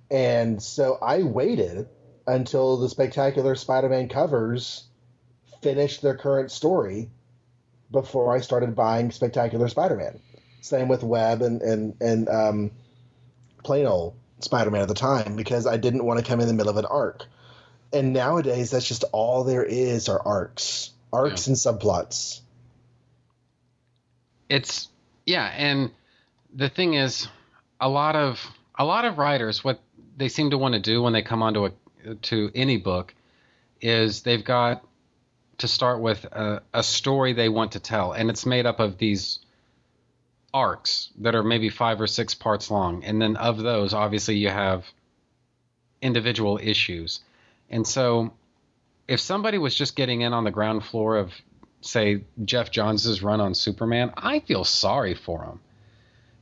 And 0.09 0.61
so 0.61 0.97
I 1.01 1.23
waited 1.23 1.87
until 2.25 2.77
the 2.77 2.89
Spectacular 2.89 3.55
Spider 3.55 3.89
Man 3.89 4.07
covers 4.09 4.85
finished 5.61 6.01
their 6.01 6.15
current 6.15 6.51
story 6.51 7.09
before 7.91 8.35
I 8.35 8.41
started 8.41 8.75
buying 8.75 9.11
Spectacular 9.11 9.67
Spider 9.67 9.95
Man. 9.95 10.19
Same 10.61 10.87
with 10.87 11.03
Web 11.03 11.41
and, 11.41 11.61
and, 11.61 11.95
and 12.01 12.29
um, 12.29 12.71
plain 13.63 13.85
old 13.85 14.15
Spider 14.39 14.71
Man 14.71 14.81
at 14.81 14.87
the 14.87 14.93
time 14.93 15.35
because 15.35 15.65
I 15.65 15.77
didn't 15.77 16.05
want 16.05 16.19
to 16.19 16.25
come 16.25 16.39
in 16.39 16.47
the 16.47 16.53
middle 16.53 16.71
of 16.71 16.77
an 16.77 16.85
arc. 16.85 17.25
And 17.93 18.11
nowadays, 18.11 18.71
that's 18.71 18.87
just 18.87 19.05
all 19.13 19.45
there 19.45 19.63
is 19.63 20.09
are 20.09 20.21
arcs, 20.21 20.91
arcs 21.13 21.47
Yeah. 21.47 21.51
and 21.51 21.57
subplots. 21.57 22.41
It's 24.49 24.89
yeah 25.25 25.51
and 25.55 25.91
the 26.53 26.69
thing 26.69 26.93
is 26.93 27.27
a 27.79 27.89
lot 27.89 28.15
of 28.15 28.39
a 28.77 28.85
lot 28.85 29.05
of 29.05 29.17
writers 29.17 29.63
what 29.63 29.79
they 30.17 30.29
seem 30.29 30.49
to 30.49 30.57
want 30.57 30.73
to 30.73 30.79
do 30.79 31.01
when 31.01 31.13
they 31.13 31.21
come 31.21 31.43
onto 31.43 31.65
a 31.65 31.71
to 32.21 32.51
any 32.55 32.77
book 32.77 33.13
is 33.81 34.23
they've 34.23 34.43
got 34.43 34.83
to 35.59 35.67
start 35.67 35.99
with 36.01 36.23
a, 36.25 36.61
a 36.73 36.83
story 36.83 37.33
they 37.33 37.49
want 37.49 37.73
to 37.73 37.79
tell. 37.79 38.13
And 38.13 38.29
it's 38.29 38.45
made 38.45 38.65
up 38.65 38.79
of 38.79 38.97
these 38.97 39.39
arcs 40.53 41.09
that 41.19 41.35
are 41.35 41.43
maybe 41.43 41.69
five 41.69 41.99
or 41.99 42.07
six 42.07 42.33
parts 42.33 42.71
long. 42.71 43.03
And 43.03 43.21
then 43.21 43.35
of 43.37 43.57
those 43.57 43.93
obviously 43.93 44.37
you 44.37 44.49
have 44.49 44.85
individual 46.01 46.59
issues. 46.61 47.21
And 47.69 47.85
so 47.85 48.33
if 49.07 49.19
somebody 49.19 49.57
was 49.57 49.75
just 49.75 49.95
getting 49.95 50.21
in 50.21 50.33
on 50.33 50.43
the 50.43 50.51
ground 50.51 50.85
floor 50.85 51.17
of 51.17 51.33
say 51.87 52.23
Geoff 52.43 52.71
Johns' 52.71 53.21
run 53.23 53.41
on 53.41 53.53
Superman, 53.53 54.11
I 54.17 54.39
feel 54.41 54.63
sorry 54.63 55.15
for 55.15 55.43
him 55.43 55.59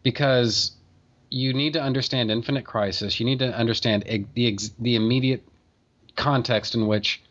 because 0.04 0.72
you 1.30 1.54
need 1.54 1.74
to 1.74 1.82
understand 1.82 2.32
Infinite 2.32 2.66
Crisis. 2.66 3.20
You 3.20 3.26
need 3.26 3.40
to 3.40 3.54
understand 3.54 4.04
the 4.34 4.58
the 4.80 4.96
immediate 4.96 5.44
context 6.16 6.76
in 6.76 6.88
which 6.88 7.22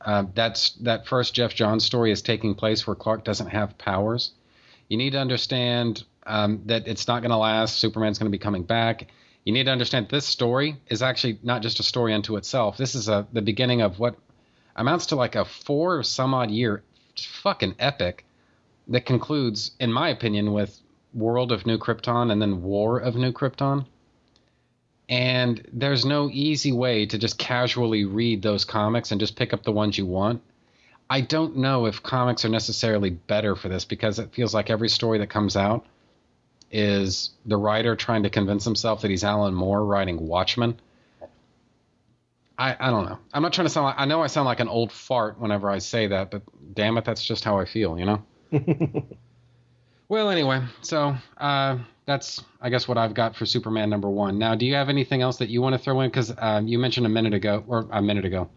uh, 0.00 0.24
that's 0.34 0.70
that 0.82 1.06
first 1.06 1.34
Geoff 1.34 1.54
Johns 1.54 1.84
story 1.84 2.10
is 2.10 2.22
taking 2.22 2.54
place, 2.54 2.86
where 2.86 2.94
Clark 2.94 3.24
doesn't 3.24 3.48
have 3.48 3.76
powers. 3.78 4.32
You 4.88 4.96
need 4.96 5.10
to 5.10 5.18
understand 5.18 6.04
um, 6.26 6.62
that 6.66 6.86
it's 6.86 7.08
not 7.08 7.20
going 7.20 7.30
to 7.30 7.36
last. 7.36 7.78
Superman's 7.78 8.18
going 8.18 8.30
to 8.30 8.36
be 8.36 8.42
coming 8.42 8.62
back. 8.62 9.08
You 9.44 9.52
need 9.52 9.64
to 9.64 9.72
understand 9.72 10.08
this 10.08 10.24
story 10.24 10.76
is 10.88 11.02
actually 11.02 11.38
not 11.42 11.62
just 11.62 11.80
a 11.80 11.82
story 11.82 12.14
unto 12.14 12.36
itself. 12.36 12.76
This 12.76 12.94
is 12.94 13.08
a, 13.08 13.26
the 13.32 13.42
beginning 13.42 13.82
of 13.82 13.98
what 13.98 14.16
amounts 14.76 15.06
to 15.06 15.16
like 15.16 15.34
a 15.34 15.44
four 15.44 15.98
or 15.98 16.02
some 16.02 16.32
odd 16.34 16.50
year 16.50 16.82
fucking 17.18 17.76
epic 17.78 18.24
that 18.88 19.06
concludes, 19.06 19.72
in 19.80 19.92
my 19.92 20.08
opinion, 20.08 20.52
with 20.52 20.80
World 21.12 21.52
of 21.52 21.66
New 21.66 21.78
Krypton 21.78 22.30
and 22.30 22.40
then 22.42 22.62
War 22.62 22.98
of 22.98 23.16
New 23.16 23.32
Krypton. 23.32 23.86
And 25.08 25.66
there's 25.72 26.04
no 26.04 26.30
easy 26.30 26.72
way 26.72 27.06
to 27.06 27.18
just 27.18 27.38
casually 27.38 28.04
read 28.04 28.42
those 28.42 28.64
comics 28.64 29.10
and 29.10 29.20
just 29.20 29.36
pick 29.36 29.52
up 29.52 29.62
the 29.62 29.72
ones 29.72 29.98
you 29.98 30.06
want. 30.06 30.42
I 31.08 31.20
don't 31.20 31.58
know 31.58 31.86
if 31.86 32.02
comics 32.02 32.44
are 32.44 32.50
necessarily 32.50 33.10
better 33.10 33.54
for 33.54 33.68
this 33.68 33.84
because 33.84 34.18
it 34.18 34.32
feels 34.32 34.54
like 34.54 34.70
every 34.70 34.88
story 34.88 35.18
that 35.18 35.28
comes 35.28 35.56
out 35.56 35.84
is 36.70 37.30
the 37.44 37.56
writer 37.56 37.94
trying 37.94 38.22
to 38.22 38.30
convince 38.30 38.64
himself 38.64 39.02
that 39.02 39.10
he's 39.10 39.22
Alan 39.22 39.54
Moore 39.54 39.84
writing 39.84 40.26
Watchmen. 40.26 40.80
I, 42.58 42.76
I 42.78 42.90
don't 42.90 43.06
know. 43.06 43.18
I'm 43.32 43.42
not 43.42 43.52
trying 43.52 43.66
to 43.66 43.70
sound 43.70 43.86
like 43.86 43.96
I 43.98 44.04
know 44.04 44.22
I 44.22 44.28
sound 44.28 44.46
like 44.46 44.60
an 44.60 44.68
old 44.68 44.92
fart 44.92 45.40
whenever 45.40 45.68
I 45.68 45.78
say 45.78 46.06
that, 46.08 46.30
but 46.30 46.42
damn 46.74 46.96
it, 46.96 47.04
that's 47.04 47.24
just 47.24 47.44
how 47.44 47.58
I 47.58 47.64
feel, 47.64 47.98
you 47.98 48.04
know? 48.04 48.22
well, 50.08 50.30
anyway, 50.30 50.62
so 50.80 51.16
uh, 51.38 51.78
that's 52.06 52.44
I 52.60 52.70
guess 52.70 52.86
what 52.86 52.96
I've 52.96 53.14
got 53.14 53.34
for 53.34 53.46
Superman 53.46 53.90
number 53.90 54.08
one. 54.08 54.38
Now, 54.38 54.54
do 54.54 54.66
you 54.66 54.74
have 54.74 54.88
anything 54.88 55.20
else 55.22 55.38
that 55.38 55.48
you 55.48 55.62
want 55.62 55.74
to 55.74 55.78
throw 55.78 56.00
in? 56.00 56.10
Because 56.10 56.32
um, 56.38 56.68
you 56.68 56.78
mentioned 56.78 57.06
a 57.06 57.10
minute 57.10 57.34
ago, 57.34 57.64
or 57.66 57.88
a 57.90 58.00
minute 58.00 58.24
ago, 58.24 58.48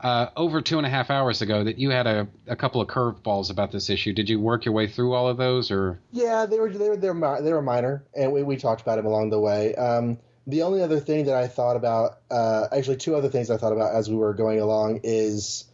uh, 0.00 0.28
over 0.36 0.62
two 0.62 0.78
and 0.78 0.86
a 0.86 0.90
half 0.90 1.10
hours 1.10 1.42
ago, 1.42 1.64
that 1.64 1.78
you 1.78 1.90
had 1.90 2.06
a, 2.06 2.26
a 2.46 2.56
couple 2.56 2.80
of 2.80 2.88
curveballs 2.88 3.50
about 3.50 3.72
this 3.72 3.90
issue. 3.90 4.12
Did 4.14 4.28
you 4.28 4.40
work 4.40 4.64
your 4.64 4.74
way 4.74 4.86
through 4.86 5.12
all 5.12 5.28
of 5.28 5.36
those, 5.36 5.70
or? 5.70 6.00
Yeah, 6.12 6.46
they 6.46 6.58
were 6.58 6.70
they 6.70 6.88
were 6.88 6.96
they 6.96 7.10
were, 7.10 7.42
they 7.42 7.52
were 7.52 7.62
minor, 7.62 8.04
and 8.14 8.32
we, 8.32 8.42
we 8.42 8.56
talked 8.56 8.80
about 8.80 8.96
them 8.96 9.06
along 9.06 9.30
the 9.30 9.40
way. 9.40 9.74
Um, 9.74 10.18
the 10.46 10.62
only 10.62 10.82
other 10.82 11.00
thing 11.00 11.26
that 11.26 11.34
I 11.34 11.46
thought 11.48 11.76
about, 11.76 12.18
uh, 12.30 12.66
actually, 12.72 12.96
two 12.96 13.16
other 13.16 13.28
things 13.28 13.50
I 13.50 13.56
thought 13.56 13.72
about 13.72 13.94
as 13.94 14.10
we 14.10 14.16
were 14.16 14.34
going 14.34 14.60
along 14.60 15.00
is 15.04 15.64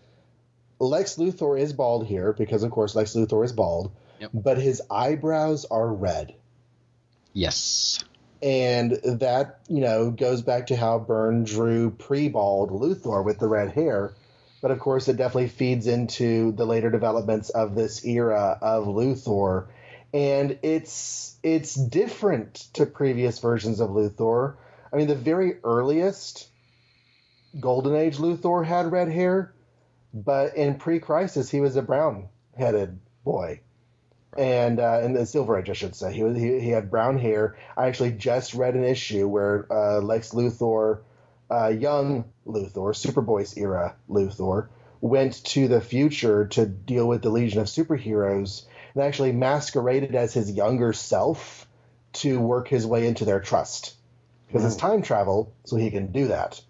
Lex 0.78 1.16
Luthor 1.16 1.58
is 1.58 1.72
bald 1.72 2.06
here 2.06 2.32
because, 2.32 2.62
of 2.62 2.70
course, 2.70 2.94
Lex 2.94 3.14
Luthor 3.14 3.44
is 3.44 3.52
bald, 3.52 3.90
Yep. 4.20 4.30
but 4.34 4.58
his 4.58 4.82
eyebrows 4.90 5.66
are 5.70 5.88
red. 5.88 6.34
Yes. 7.32 7.98
And 8.42 8.92
that, 9.04 9.60
you 9.68 9.80
know, 9.80 10.10
goes 10.10 10.40
back 10.42 10.68
to 10.68 10.76
how 10.76 10.98
Byrne 10.98 11.44
drew 11.44 11.90
pre 11.90 12.28
bald 12.28 12.70
Luthor 12.70 13.24
with 13.24 13.38
the 13.38 13.48
red 13.48 13.72
hair. 13.72 14.14
But 14.62 14.70
of 14.70 14.78
course, 14.78 15.08
it 15.08 15.16
definitely 15.16 15.48
feeds 15.48 15.86
into 15.86 16.52
the 16.52 16.66
later 16.66 16.90
developments 16.90 17.50
of 17.50 17.74
this 17.74 18.04
era 18.04 18.58
of 18.60 18.86
Luthor. 18.86 19.66
And 20.12 20.58
it's 20.62 21.36
it's 21.42 21.74
different 21.74 22.54
to 22.74 22.86
previous 22.86 23.38
versions 23.38 23.80
of 23.80 23.90
Luthor. 23.90 24.56
I 24.92 24.96
mean, 24.96 25.06
the 25.06 25.14
very 25.14 25.58
earliest 25.62 26.48
Golden 27.58 27.94
Age 27.94 28.18
Luthor 28.18 28.64
had 28.64 28.90
red 28.90 29.08
hair, 29.08 29.52
but 30.12 30.56
in 30.56 30.76
pre-crisis 30.76 31.50
he 31.50 31.60
was 31.60 31.76
a 31.76 31.82
brown-headed 31.82 32.98
boy 33.24 33.60
and 34.38 34.78
uh, 34.78 35.00
in 35.02 35.12
the 35.12 35.26
Silver 35.26 35.58
Age, 35.58 35.70
I 35.70 35.72
should 35.72 35.94
say, 35.94 36.12
he 36.12 36.22
was 36.22 36.36
he, 36.36 36.60
he 36.60 36.70
had 36.70 36.90
brown 36.90 37.18
hair. 37.18 37.56
I 37.76 37.88
actually 37.88 38.12
just 38.12 38.54
read 38.54 38.74
an 38.74 38.84
issue 38.84 39.26
where 39.26 39.66
uh, 39.70 40.00
Lex 40.00 40.30
Luthor, 40.30 41.00
uh, 41.50 41.68
young 41.68 42.24
Luthor, 42.46 42.94
Superboy's 42.94 43.56
era 43.56 43.96
Luthor, 44.08 44.68
went 45.00 45.44
to 45.44 45.66
the 45.66 45.80
future 45.80 46.46
to 46.48 46.66
deal 46.66 47.08
with 47.08 47.22
the 47.22 47.30
Legion 47.30 47.60
of 47.60 47.66
Superheroes 47.66 48.66
and 48.94 49.02
actually 49.02 49.32
masqueraded 49.32 50.14
as 50.14 50.34
his 50.34 50.50
younger 50.50 50.92
self 50.92 51.66
to 52.12 52.40
work 52.40 52.68
his 52.68 52.86
way 52.86 53.06
into 53.06 53.24
their 53.24 53.40
trust 53.40 53.94
because 54.46 54.64
it's 54.64 54.76
time 54.76 55.02
travel, 55.02 55.52
so 55.64 55.76
he 55.76 55.90
can 55.90 56.10
do 56.10 56.28
that. 56.28 56.60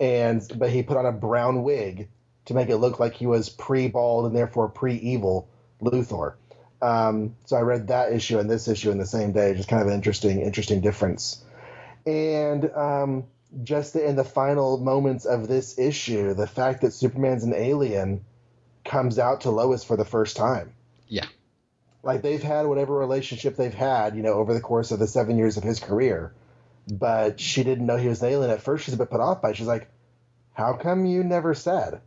And 0.00 0.42
but 0.56 0.70
he 0.70 0.82
put 0.82 0.96
on 0.96 1.06
a 1.06 1.12
brown 1.12 1.62
wig 1.62 2.08
to 2.46 2.54
make 2.54 2.68
it 2.68 2.78
look 2.78 2.98
like 2.98 3.14
he 3.14 3.26
was 3.26 3.48
pre-bald 3.48 4.26
and 4.26 4.34
therefore 4.34 4.68
pre-evil 4.68 5.48
Luthor. 5.80 6.34
Um, 6.82 7.36
so 7.44 7.56
I 7.56 7.60
read 7.60 7.88
that 7.88 8.12
issue 8.12 8.38
and 8.38 8.50
this 8.50 8.66
issue 8.66 8.90
in 8.90 8.98
the 8.98 9.06
same 9.06 9.32
day, 9.32 9.54
just 9.54 9.68
kind 9.68 9.82
of 9.82 9.88
an 9.88 9.94
interesting, 9.94 10.40
interesting 10.40 10.80
difference. 10.80 11.44
And 12.06 12.70
um, 12.74 13.24
just 13.62 13.94
in 13.94 14.16
the 14.16 14.24
final 14.24 14.78
moments 14.78 15.26
of 15.26 15.46
this 15.46 15.78
issue, 15.78 16.34
the 16.34 16.46
fact 16.46 16.80
that 16.80 16.92
Superman's 16.92 17.44
an 17.44 17.54
alien 17.54 18.24
comes 18.84 19.18
out 19.18 19.42
to 19.42 19.50
Lois 19.50 19.84
for 19.84 19.96
the 19.96 20.04
first 20.04 20.36
time. 20.36 20.72
Yeah. 21.08 21.26
Like 22.02 22.22
they've 22.22 22.42
had 22.42 22.66
whatever 22.66 22.96
relationship 22.96 23.56
they've 23.56 23.74
had, 23.74 24.16
you 24.16 24.22
know, 24.22 24.34
over 24.34 24.54
the 24.54 24.60
course 24.60 24.90
of 24.90 24.98
the 24.98 25.06
seven 25.06 25.36
years 25.36 25.56
of 25.56 25.62
his 25.62 25.80
career, 25.80 26.32
but 26.90 27.38
she 27.38 27.62
didn't 27.62 27.86
know 27.86 27.96
he 27.96 28.08
was 28.08 28.22
an 28.22 28.30
alien 28.30 28.50
at 28.50 28.62
first. 28.62 28.84
She's 28.84 28.94
a 28.94 28.96
bit 28.96 29.10
put 29.10 29.20
off 29.20 29.42
by. 29.42 29.50
it. 29.50 29.56
She's 29.56 29.66
like, 29.66 29.88
"How 30.54 30.74
come 30.74 31.04
you 31.04 31.22
never 31.22 31.54
said?" 31.54 32.00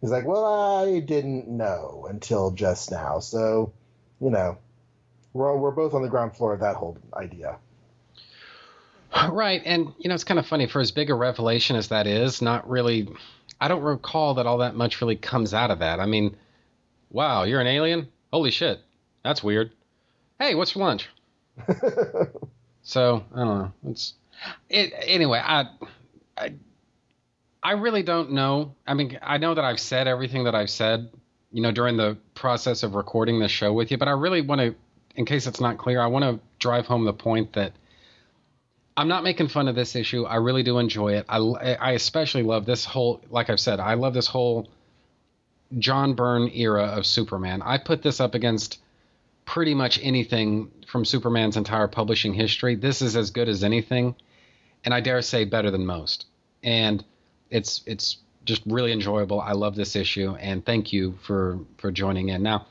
He's 0.00 0.10
like, 0.10 0.26
"Well, 0.26 0.44
I 0.44 1.00
didn't 1.00 1.48
know 1.48 2.06
until 2.10 2.50
just 2.50 2.90
now." 2.90 3.20
So 3.20 3.72
you 4.20 4.30
know, 4.30 4.58
we're 5.32 5.56
we're 5.56 5.70
both 5.70 5.94
on 5.94 6.02
the 6.02 6.08
ground 6.08 6.36
floor 6.36 6.52
of 6.52 6.60
that 6.60 6.76
whole 6.76 6.98
idea. 7.14 7.58
Right, 9.30 9.62
and 9.64 9.94
you 9.98 10.08
know 10.08 10.14
it's 10.14 10.24
kind 10.24 10.38
of 10.38 10.46
funny 10.46 10.66
for 10.66 10.80
as 10.80 10.90
big 10.90 11.10
a 11.10 11.14
revelation 11.14 11.76
as 11.76 11.88
that 11.88 12.06
is. 12.06 12.42
Not 12.42 12.68
really. 12.68 13.08
I 13.60 13.68
don't 13.68 13.82
recall 13.82 14.34
that 14.34 14.46
all 14.46 14.58
that 14.58 14.76
much 14.76 15.00
really 15.00 15.16
comes 15.16 15.54
out 15.54 15.70
of 15.70 15.78
that. 15.80 15.98
I 15.98 16.06
mean, 16.06 16.36
wow, 17.10 17.44
you're 17.44 17.60
an 17.60 17.66
alien? 17.66 18.08
Holy 18.32 18.50
shit, 18.50 18.80
that's 19.22 19.42
weird. 19.42 19.72
Hey, 20.38 20.54
what's 20.54 20.72
for 20.72 20.80
lunch? 20.80 21.08
so 22.82 23.24
I 23.34 23.38
don't 23.38 23.58
know. 23.58 23.72
It's 23.88 24.14
it 24.68 24.92
anyway. 24.96 25.42
I, 25.44 25.66
I 26.36 26.54
I 27.62 27.72
really 27.72 28.02
don't 28.02 28.32
know. 28.32 28.74
I 28.86 28.94
mean, 28.94 29.18
I 29.22 29.38
know 29.38 29.54
that 29.54 29.64
I've 29.64 29.80
said 29.80 30.06
everything 30.06 30.44
that 30.44 30.54
I've 30.54 30.70
said, 30.70 31.10
you 31.52 31.62
know, 31.62 31.72
during 31.72 31.96
the 31.96 32.16
process 32.34 32.82
of 32.82 32.94
recording 32.94 33.40
the 33.40 33.48
show 33.48 33.72
with 33.72 33.90
you, 33.90 33.98
but 33.98 34.08
I 34.08 34.12
really 34.12 34.40
want 34.42 34.60
to, 34.60 34.74
in 35.16 35.24
case 35.24 35.46
it's 35.46 35.60
not 35.60 35.76
clear, 35.78 36.00
I 36.00 36.06
want 36.06 36.24
to 36.24 36.40
drive 36.60 36.86
home 36.86 37.04
the 37.04 37.12
point 37.12 37.54
that 37.54 37.72
I'm 38.96 39.08
not 39.08 39.24
making 39.24 39.48
fun 39.48 39.68
of 39.68 39.74
this 39.74 39.96
issue. 39.96 40.24
I 40.24 40.36
really 40.36 40.62
do 40.62 40.78
enjoy 40.78 41.14
it. 41.14 41.26
I, 41.28 41.38
I 41.38 41.90
especially 41.92 42.42
love 42.42 42.64
this 42.64 42.84
whole, 42.84 43.20
like 43.28 43.50
I've 43.50 43.60
said, 43.60 43.80
I 43.80 43.94
love 43.94 44.14
this 44.14 44.26
whole 44.26 44.68
John 45.78 46.14
Byrne 46.14 46.50
era 46.54 46.84
of 46.84 47.06
Superman. 47.06 47.62
I 47.62 47.78
put 47.78 48.02
this 48.02 48.20
up 48.20 48.34
against 48.34 48.80
pretty 49.48 49.74
much 49.74 49.98
anything 50.02 50.70
from 50.86 51.06
Superman's 51.06 51.56
entire 51.56 51.88
publishing 51.88 52.34
history. 52.34 52.74
This 52.74 53.00
is 53.00 53.16
as 53.16 53.30
good 53.30 53.48
as 53.48 53.64
anything, 53.64 54.14
and 54.84 54.92
I 54.92 55.00
dare 55.00 55.22
say 55.22 55.46
better 55.46 55.70
than 55.70 55.86
most. 55.86 56.26
And 56.62 57.02
it's 57.48 57.82
it's 57.86 58.18
just 58.44 58.60
really 58.66 58.92
enjoyable. 58.92 59.40
I 59.40 59.52
love 59.52 59.74
this 59.74 59.96
issue, 59.96 60.36
and 60.38 60.64
thank 60.64 60.92
you 60.92 61.18
for 61.22 61.60
for 61.78 61.90
joining 61.90 62.28
in. 62.28 62.42
Now, 62.42 62.66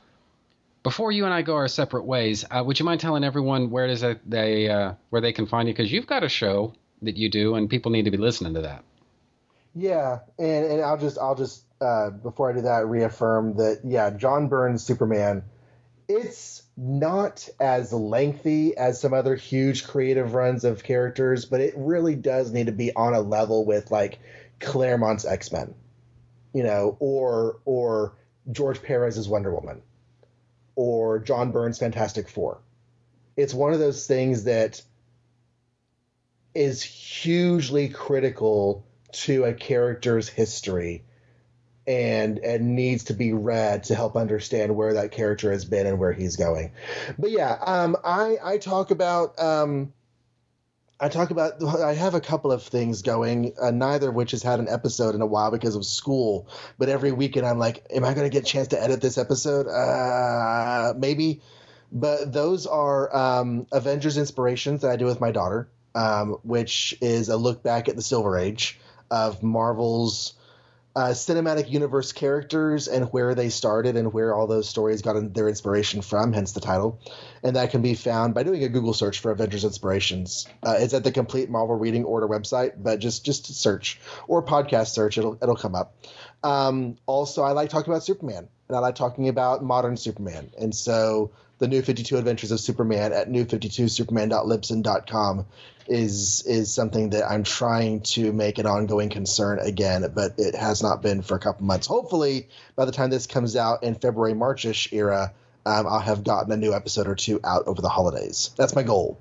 before 0.83 1.11
you 1.11 1.25
and 1.25 1.33
I 1.33 1.41
go 1.41 1.55
our 1.55 1.67
separate 1.67 2.05
ways, 2.05 2.45
uh, 2.51 2.63
would 2.63 2.77
you 2.77 2.85
mind 2.85 3.01
telling 3.01 3.23
everyone 3.23 3.71
where 3.71 3.93
that 3.95 4.19
they 4.27 4.69
uh, 4.69 4.93
where 5.09 5.21
they 5.21 5.33
can 5.33 5.47
find 5.47 5.67
you? 5.67 5.73
Because 5.73 5.91
you've 5.91 6.07
got 6.07 6.23
a 6.23 6.29
show 6.29 6.73
that 7.01 7.17
you 7.17 7.27
do, 7.31 7.55
and 7.55 7.71
people 7.71 7.89
need 7.89 8.05
to 8.05 8.11
be 8.11 8.17
listening 8.17 8.53
to 8.53 8.61
that. 8.61 8.83
Yeah, 9.73 10.19
and 10.37 10.65
and 10.65 10.81
I'll 10.83 10.99
just 10.99 11.17
I'll 11.17 11.35
just 11.35 11.63
uh, 11.81 12.11
before 12.11 12.51
I 12.51 12.53
do 12.53 12.61
that 12.61 12.85
reaffirm 12.85 13.55
that 13.57 13.81
yeah, 13.83 14.11
John 14.11 14.47
Byrne's 14.47 14.83
Superman, 14.83 15.41
it's 16.07 16.61
not 16.77 17.49
as 17.59 17.91
lengthy 17.91 18.77
as 18.77 19.01
some 19.01 19.13
other 19.13 19.35
huge 19.35 19.87
creative 19.87 20.35
runs 20.35 20.63
of 20.63 20.83
characters, 20.83 21.45
but 21.45 21.59
it 21.59 21.73
really 21.75 22.15
does 22.15 22.51
need 22.51 22.67
to 22.67 22.71
be 22.71 22.95
on 22.95 23.15
a 23.15 23.19
level 23.19 23.65
with 23.65 23.89
like 23.89 24.19
Claremont's 24.59 25.25
X 25.25 25.51
Men, 25.51 25.73
you 26.53 26.61
know, 26.61 26.95
or 26.99 27.59
or 27.65 28.13
George 28.51 28.83
Perez's 28.83 29.27
Wonder 29.27 29.51
Woman, 29.51 29.81
or 30.75 31.17
John 31.17 31.51
Byrne's 31.51 31.79
Fantastic 31.79 32.29
Four. 32.29 32.59
It's 33.35 33.55
one 33.55 33.73
of 33.73 33.79
those 33.79 34.05
things 34.05 34.43
that 34.43 34.81
is 36.53 36.83
hugely 36.83 37.89
critical 37.89 38.85
to 39.11 39.45
a 39.45 39.53
character's 39.53 40.29
history 40.29 41.03
and 41.87 42.39
and 42.39 42.75
needs 42.75 43.05
to 43.05 43.13
be 43.13 43.31
read 43.31 43.85
to 43.85 43.95
help 43.95 44.17
understand 44.17 44.75
where 44.75 44.93
that 44.95 45.11
character 45.11 45.51
has 45.51 45.63
been 45.63 45.87
and 45.87 45.97
where 45.97 46.11
he's 46.11 46.35
going. 46.35 46.73
But 47.17 47.31
yeah, 47.31 47.57
um, 47.61 47.95
I 48.03 48.37
I 48.43 48.57
talk 48.57 48.91
about 48.91 49.39
um, 49.39 49.93
I 50.99 51.09
talk 51.09 51.31
about 51.31 51.63
I 51.63 51.93
have 51.93 52.13
a 52.13 52.21
couple 52.21 52.51
of 52.51 52.63
things 52.63 53.01
going, 53.01 53.53
uh, 53.61 53.71
neither 53.71 54.09
of 54.09 54.15
which 54.15 54.31
has 54.31 54.43
had 54.43 54.59
an 54.59 54.67
episode 54.67 55.15
in 55.15 55.21
a 55.21 55.25
while 55.25 55.49
because 55.49 55.75
of 55.75 55.85
school. 55.85 56.49
But 56.77 56.89
every 56.89 57.13
weekend 57.13 57.45
I'm 57.45 57.59
like, 57.59 57.85
am 57.89 58.03
I 58.03 58.13
going 58.13 58.29
to 58.29 58.33
get 58.33 58.43
a 58.43 58.51
chance 58.51 58.69
to 58.69 58.81
edit 58.81 59.01
this 59.01 59.17
episode? 59.17 59.67
Uh, 59.67 60.93
maybe. 60.97 61.41
But 61.89 62.33
those 62.33 62.67
are 62.67 63.15
um, 63.15 63.65
Avengers 63.71 64.17
inspirations 64.17 64.81
that 64.81 64.91
I 64.91 64.97
do 64.97 65.05
with 65.05 65.21
my 65.21 65.31
daughter, 65.31 65.69
um, 65.95 66.31
which 66.43 66.97
is 66.99 67.29
a 67.29 67.37
look 67.37 67.63
back 67.63 67.87
at 67.87 67.95
the 67.95 68.01
Silver 68.01 68.37
Age 68.37 68.77
of 69.09 69.41
Marvel's 69.41 70.33
uh, 70.97 71.11
cinematic 71.11 71.69
universe 71.69 72.11
characters 72.11 72.87
and 72.87 73.05
where 73.13 73.35
they 73.35 73.49
started 73.49 73.95
and 73.95 74.11
where 74.13 74.33
all 74.33 74.47
those 74.47 74.67
stories 74.67 75.03
got 75.03 75.15
their 75.35 75.47
inspiration 75.47 76.01
from, 76.01 76.33
hence 76.33 76.53
the 76.53 76.59
title. 76.59 76.99
And 77.43 77.55
that 77.55 77.69
can 77.69 77.83
be 77.83 77.93
found 77.93 78.33
by 78.33 78.41
doing 78.41 78.63
a 78.63 78.67
Google 78.67 78.95
search 78.95 79.19
for 79.19 79.29
Avengers 79.29 79.63
Inspirations. 79.63 80.47
Uh, 80.63 80.77
it's 80.79 80.95
at 80.95 81.03
the 81.03 81.11
Complete 81.11 81.51
Marvel 81.51 81.75
Reading 81.75 82.03
Order 82.03 82.27
website, 82.27 82.71
but 82.77 82.97
just 82.97 83.23
just 83.23 83.45
search 83.45 83.99
or 84.27 84.41
podcast 84.41 84.87
search, 84.87 85.19
it'll 85.19 85.37
it'll 85.39 85.55
come 85.55 85.75
up. 85.75 85.93
Um, 86.43 86.97
also, 87.05 87.43
I 87.43 87.51
like 87.51 87.69
talking 87.69 87.93
about 87.93 88.01
Superman, 88.01 88.47
and 88.67 88.75
I 88.75 88.79
like 88.79 88.95
talking 88.95 89.29
about 89.29 89.63
modern 89.63 89.97
Superman, 89.97 90.49
and 90.59 90.73
so 90.73 91.29
the 91.59 91.67
New 91.67 91.81
52 91.81 92.17
Adventures 92.17 92.51
of 92.51 92.59
Superman 92.59 93.13
at 93.13 93.29
new52superman.libsyn.com 93.29 95.45
is 95.87 96.43
is 96.45 96.73
something 96.73 97.11
that 97.11 97.29
I'm 97.29 97.43
trying 97.43 98.01
to 98.01 98.33
make 98.33 98.57
an 98.57 98.65
ongoing 98.65 99.09
concern 99.09 99.59
again, 99.59 100.05
but 100.13 100.33
it 100.37 100.55
has 100.55 100.83
not 100.83 101.01
been 101.01 101.21
for 101.21 101.35
a 101.35 101.39
couple 101.39 101.65
months. 101.65 101.87
Hopefully, 101.87 102.49
by 102.75 102.85
the 102.85 102.91
time 102.91 103.09
this 103.09 103.25
comes 103.25 103.55
out 103.55 103.83
in 103.83 103.95
February 103.95 104.33
Marchish 104.33 104.91
era, 104.91 105.33
um, 105.65 105.87
I'll 105.87 105.99
have 105.99 106.23
gotten 106.23 106.51
a 106.51 106.57
new 106.57 106.73
episode 106.73 107.07
or 107.07 107.15
two 107.15 107.39
out 107.43 107.67
over 107.67 107.81
the 107.81 107.89
holidays. 107.89 108.51
That's 108.57 108.75
my 108.75 108.83
goal. 108.83 109.19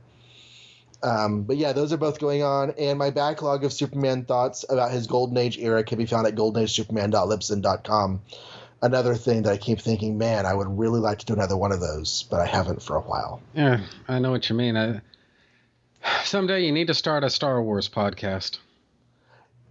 Um, 1.02 1.42
but 1.42 1.56
yeah, 1.56 1.72
those 1.72 1.92
are 1.92 1.98
both 1.98 2.18
going 2.18 2.42
on, 2.42 2.74
and 2.78 2.98
my 2.98 3.10
backlog 3.10 3.64
of 3.64 3.72
Superman 3.72 4.24
thoughts 4.24 4.64
about 4.68 4.90
his 4.90 5.06
Golden 5.06 5.36
Age 5.36 5.58
era 5.58 5.84
can 5.84 5.98
be 5.98 6.06
found 6.06 6.26
at 6.26 6.34
goldenagesuperman.libsyn.com. 6.34 8.20
Another 8.82 9.14
thing 9.14 9.42
that 9.42 9.52
I 9.52 9.56
keep 9.56 9.80
thinking, 9.80 10.18
man, 10.18 10.44
I 10.44 10.54
would 10.54 10.78
really 10.78 11.00
like 11.00 11.18
to 11.20 11.26
do 11.26 11.32
another 11.32 11.56
one 11.56 11.72
of 11.72 11.80
those, 11.80 12.24
but 12.30 12.40
I 12.40 12.46
haven't 12.46 12.82
for 12.82 12.96
a 12.96 13.00
while. 13.00 13.40
Yeah, 13.54 13.80
I 14.06 14.18
know 14.18 14.30
what 14.30 14.48
you 14.50 14.56
mean. 14.56 14.76
I, 14.76 15.00
someday 16.24 16.64
you 16.64 16.72
need 16.72 16.88
to 16.88 16.94
start 16.94 17.24
a 17.24 17.30
Star 17.30 17.62
Wars 17.62 17.88
podcast. 17.88 18.58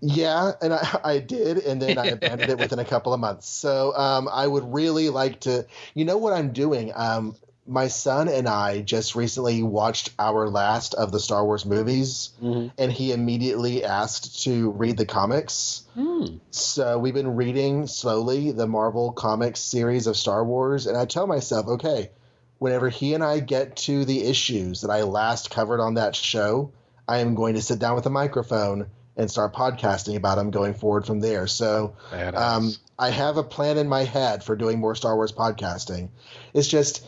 Yeah, 0.02 0.52
and 0.62 0.74
I, 0.74 1.00
I 1.04 1.20
did, 1.20 1.60
and 1.60 1.82
then 1.82 1.98
I 1.98 2.08
abandoned 2.08 2.50
it 2.50 2.58
within 2.58 2.80
a 2.80 2.86
couple 2.86 3.14
of 3.14 3.20
months. 3.20 3.48
So 3.48 3.96
um, 3.96 4.28
I 4.32 4.46
would 4.46 4.74
really 4.74 5.10
like 5.10 5.42
to. 5.42 5.66
You 5.94 6.06
know 6.06 6.18
what 6.18 6.34
I'm 6.34 6.52
doing? 6.52 6.92
Um, 6.96 7.36
my 7.68 7.88
son 7.88 8.28
and 8.28 8.48
I 8.48 8.82
just 8.82 9.16
recently 9.16 9.64
watched 9.64 10.12
our 10.20 10.48
last 10.50 10.94
of 10.94 11.12
the 11.12 11.20
Star 11.20 11.44
Wars 11.44 11.66
movies, 11.66 12.30
Mm-hmm. 12.42 12.68
and 12.78 12.92
he 12.92 13.12
immediately 13.12 13.84
asked 13.84 14.44
to 14.44 14.72
read 14.72 14.98
the 14.98 15.06
comics. 15.06 15.84
Hmm. 15.96 16.26
So 16.52 17.00
we've 17.00 17.14
been 17.14 17.36
reading 17.36 17.88
slowly 17.88 18.52
the 18.52 18.68
Marvel 18.68 19.12
Comics 19.14 19.60
series 19.62 20.06
of 20.08 20.16
Star 20.18 20.44
Wars, 20.46 20.86
and 20.86 20.96
I 20.98 21.06
tell 21.06 21.26
myself, 21.28 21.68
okay, 21.68 22.12
whenever 22.60 22.90
he 22.90 23.14
and 23.14 23.24
I 23.24 23.40
get 23.40 23.78
to 23.78 24.06
the 24.06 24.24
issues 24.26 24.82
that 24.82 24.92
I 24.92 25.02
last 25.04 25.50
covered 25.50 25.82
on 25.82 25.96
that 25.96 26.16
show, 26.16 26.72
I 27.08 27.20
am 27.20 27.36
going 27.36 27.56
to 27.56 27.62
sit 27.62 27.80
down 27.80 27.96
with 27.96 28.06
a 28.06 28.10
microphone 28.12 28.88
and 29.18 29.32
start 29.32 29.54
podcasting 29.54 30.16
about 30.18 30.36
them 30.36 30.52
going 30.52 30.74
forward 30.74 31.06
from 31.06 31.20
there. 31.22 31.48
So 31.48 31.96
um, 32.36 32.74
I 33.00 33.10
have 33.12 33.38
a 33.38 33.44
plan 33.44 33.78
in 33.78 33.88
my 33.88 34.04
head 34.04 34.44
for 34.44 34.56
doing 34.56 34.80
more 34.80 34.94
Star 34.96 35.16
Wars 35.16 35.32
podcasting. 35.32 36.10
It's 36.54 36.68
just 36.68 37.06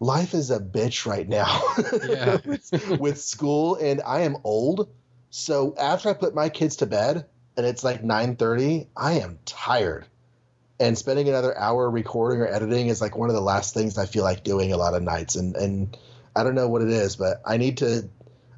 life 0.00 0.34
is 0.34 0.50
a 0.50 0.60
bitch 0.60 1.06
right 1.06 1.28
now 1.28 1.62
Yeah. 2.08 2.38
with, 2.44 3.00
with 3.00 3.20
school, 3.20 3.76
and 3.76 4.00
I 4.04 4.22
am 4.22 4.36
old. 4.44 4.88
So 5.30 5.74
after 5.78 6.08
I 6.10 6.12
put 6.12 6.34
my 6.34 6.48
kids 6.48 6.76
to 6.76 6.86
bed 6.86 7.26
and 7.56 7.66
it's 7.66 7.82
like 7.84 8.02
9:30, 8.02 8.86
I 8.96 9.14
am 9.20 9.38
tired. 9.44 10.06
And 10.80 10.98
spending 10.98 11.28
another 11.28 11.56
hour 11.56 11.88
recording 11.88 12.40
or 12.40 12.46
editing 12.48 12.88
is 12.88 13.00
like 13.00 13.16
one 13.16 13.30
of 13.30 13.34
the 13.34 13.40
last 13.40 13.74
things 13.74 13.96
I 13.96 14.06
feel 14.06 14.24
like 14.24 14.42
doing 14.44 14.72
a 14.72 14.76
lot 14.76 14.94
of 14.94 15.02
nights. 15.02 15.36
And 15.36 15.56
and 15.56 15.96
I 16.34 16.42
don't 16.42 16.54
know 16.54 16.68
what 16.68 16.82
it 16.82 16.90
is, 16.90 17.16
but 17.16 17.40
I 17.44 17.56
need 17.56 17.78
to 17.78 18.08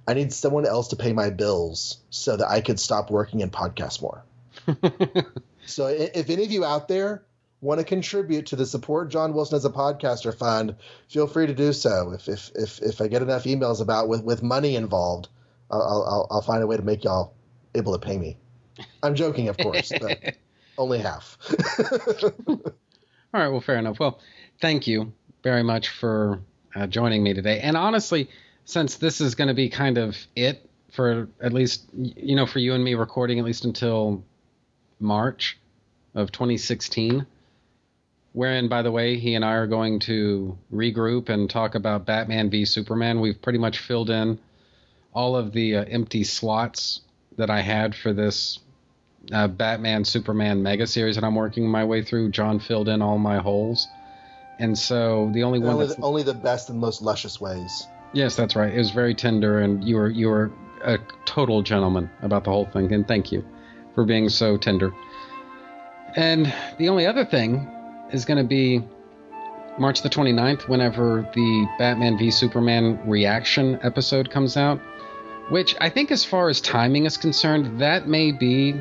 I 0.08 0.14
need 0.14 0.32
someone 0.32 0.66
else 0.66 0.88
to 0.88 0.96
pay 0.96 1.12
my 1.12 1.30
bills 1.30 1.98
so 2.10 2.36
that 2.36 2.48
I 2.48 2.60
could 2.60 2.80
stop 2.80 3.10
working 3.10 3.42
and 3.42 3.52
podcast 3.52 4.00
more. 4.02 4.24
So 5.68 5.88
if 5.88 6.30
any 6.30 6.44
of 6.44 6.52
you 6.52 6.64
out 6.64 6.86
there 6.86 7.24
want 7.66 7.80
to 7.80 7.84
contribute 7.84 8.46
to 8.46 8.56
the 8.56 8.64
support 8.64 9.10
John 9.10 9.34
Wilson 9.34 9.56
as 9.56 9.64
a 9.64 9.70
podcaster 9.70 10.32
fund, 10.32 10.76
feel 11.08 11.26
free 11.26 11.48
to 11.48 11.54
do 11.54 11.72
so. 11.72 12.12
If 12.12 12.28
if 12.28 12.50
if, 12.54 12.80
if 12.80 13.00
I 13.00 13.08
get 13.08 13.22
enough 13.22 13.44
emails 13.44 13.82
about 13.82 14.08
with 14.08 14.22
with 14.22 14.42
money 14.42 14.76
involved, 14.76 15.28
I'll, 15.70 15.82
I'll 15.82 16.28
I'll 16.30 16.42
find 16.42 16.62
a 16.62 16.66
way 16.66 16.76
to 16.76 16.82
make 16.82 17.02
y'all 17.02 17.34
able 17.74 17.92
to 17.92 17.98
pay 17.98 18.16
me. 18.16 18.36
I'm 19.02 19.16
joking, 19.16 19.48
of 19.48 19.58
course, 19.58 19.92
but 20.00 20.36
only 20.78 21.00
half. 21.00 21.36
All 22.46 22.60
right, 23.32 23.48
well, 23.48 23.60
fair 23.60 23.78
enough. 23.78 23.98
Well, 23.98 24.20
thank 24.60 24.86
you 24.86 25.12
very 25.42 25.64
much 25.64 25.88
for 25.88 26.40
uh, 26.74 26.86
joining 26.86 27.22
me 27.22 27.34
today. 27.34 27.60
And 27.60 27.76
honestly, 27.76 28.30
since 28.64 28.96
this 28.96 29.20
is 29.20 29.34
going 29.34 29.48
to 29.48 29.54
be 29.54 29.68
kind 29.68 29.98
of 29.98 30.16
it 30.36 30.70
for 30.92 31.28
at 31.40 31.52
least, 31.52 31.84
you 31.92 32.36
know, 32.36 32.46
for 32.46 32.60
you 32.60 32.74
and 32.74 32.84
me 32.84 32.94
recording 32.94 33.38
at 33.38 33.44
least 33.44 33.64
until 33.64 34.24
March 35.00 35.58
of 36.14 36.32
2016, 36.32 37.26
wherein, 38.36 38.68
by 38.68 38.82
the 38.82 38.92
way, 38.92 39.16
he 39.16 39.34
and 39.34 39.42
I 39.42 39.52
are 39.52 39.66
going 39.66 39.98
to 40.00 40.58
regroup 40.70 41.30
and 41.30 41.48
talk 41.48 41.74
about 41.74 42.04
Batman 42.04 42.50
v 42.50 42.66
Superman. 42.66 43.22
We've 43.22 43.40
pretty 43.40 43.58
much 43.58 43.78
filled 43.78 44.10
in 44.10 44.38
all 45.14 45.36
of 45.36 45.52
the 45.52 45.76
uh, 45.76 45.84
empty 45.84 46.22
slots 46.22 47.00
that 47.38 47.48
I 47.48 47.62
had 47.62 47.94
for 47.94 48.12
this 48.12 48.58
uh, 49.32 49.48
Batman 49.48 50.04
Superman 50.04 50.62
mega 50.62 50.86
series 50.86 51.14
that 51.14 51.24
I'm 51.24 51.34
working 51.34 51.66
my 51.66 51.86
way 51.86 52.02
through. 52.02 52.30
John 52.30 52.60
filled 52.60 52.90
in 52.90 53.00
all 53.00 53.16
my 53.16 53.38
holes, 53.38 53.88
and 54.58 54.78
so 54.78 55.30
the 55.32 55.42
only 55.42 55.58
one 55.58 55.72
only, 55.72 55.86
the, 55.86 56.02
only 56.02 56.22
the 56.22 56.34
best 56.34 56.68
and 56.68 56.78
most 56.78 57.00
luscious 57.00 57.40
ways. 57.40 57.86
yes, 58.12 58.36
that's 58.36 58.54
right. 58.54 58.72
It 58.72 58.78
was 58.78 58.90
very 58.90 59.14
tender, 59.14 59.60
and 59.60 59.82
you 59.82 59.96
were 59.96 60.10
you 60.10 60.28
were 60.28 60.52
a 60.84 60.98
total 61.24 61.62
gentleman 61.62 62.10
about 62.20 62.44
the 62.44 62.50
whole 62.50 62.66
thing, 62.66 62.92
and 62.92 63.08
thank 63.08 63.32
you 63.32 63.42
for 63.94 64.04
being 64.04 64.28
so 64.28 64.58
tender. 64.58 64.92
And 66.16 66.52
the 66.78 66.90
only 66.90 67.06
other 67.06 67.24
thing 67.24 67.70
is 68.12 68.24
going 68.24 68.38
to 68.38 68.48
be 68.48 68.82
March 69.78 70.02
the 70.02 70.08
29th, 70.08 70.68
whenever 70.68 71.28
the 71.34 71.68
Batman 71.78 72.16
v 72.16 72.30
Superman 72.30 72.98
reaction 73.08 73.78
episode 73.82 74.30
comes 74.30 74.56
out. 74.56 74.80
Which 75.48 75.76
I 75.80 75.90
think, 75.90 76.10
as 76.10 76.24
far 76.24 76.48
as 76.48 76.60
timing 76.60 77.06
is 77.06 77.16
concerned, 77.16 77.80
that 77.80 78.08
may 78.08 78.32
be 78.32 78.74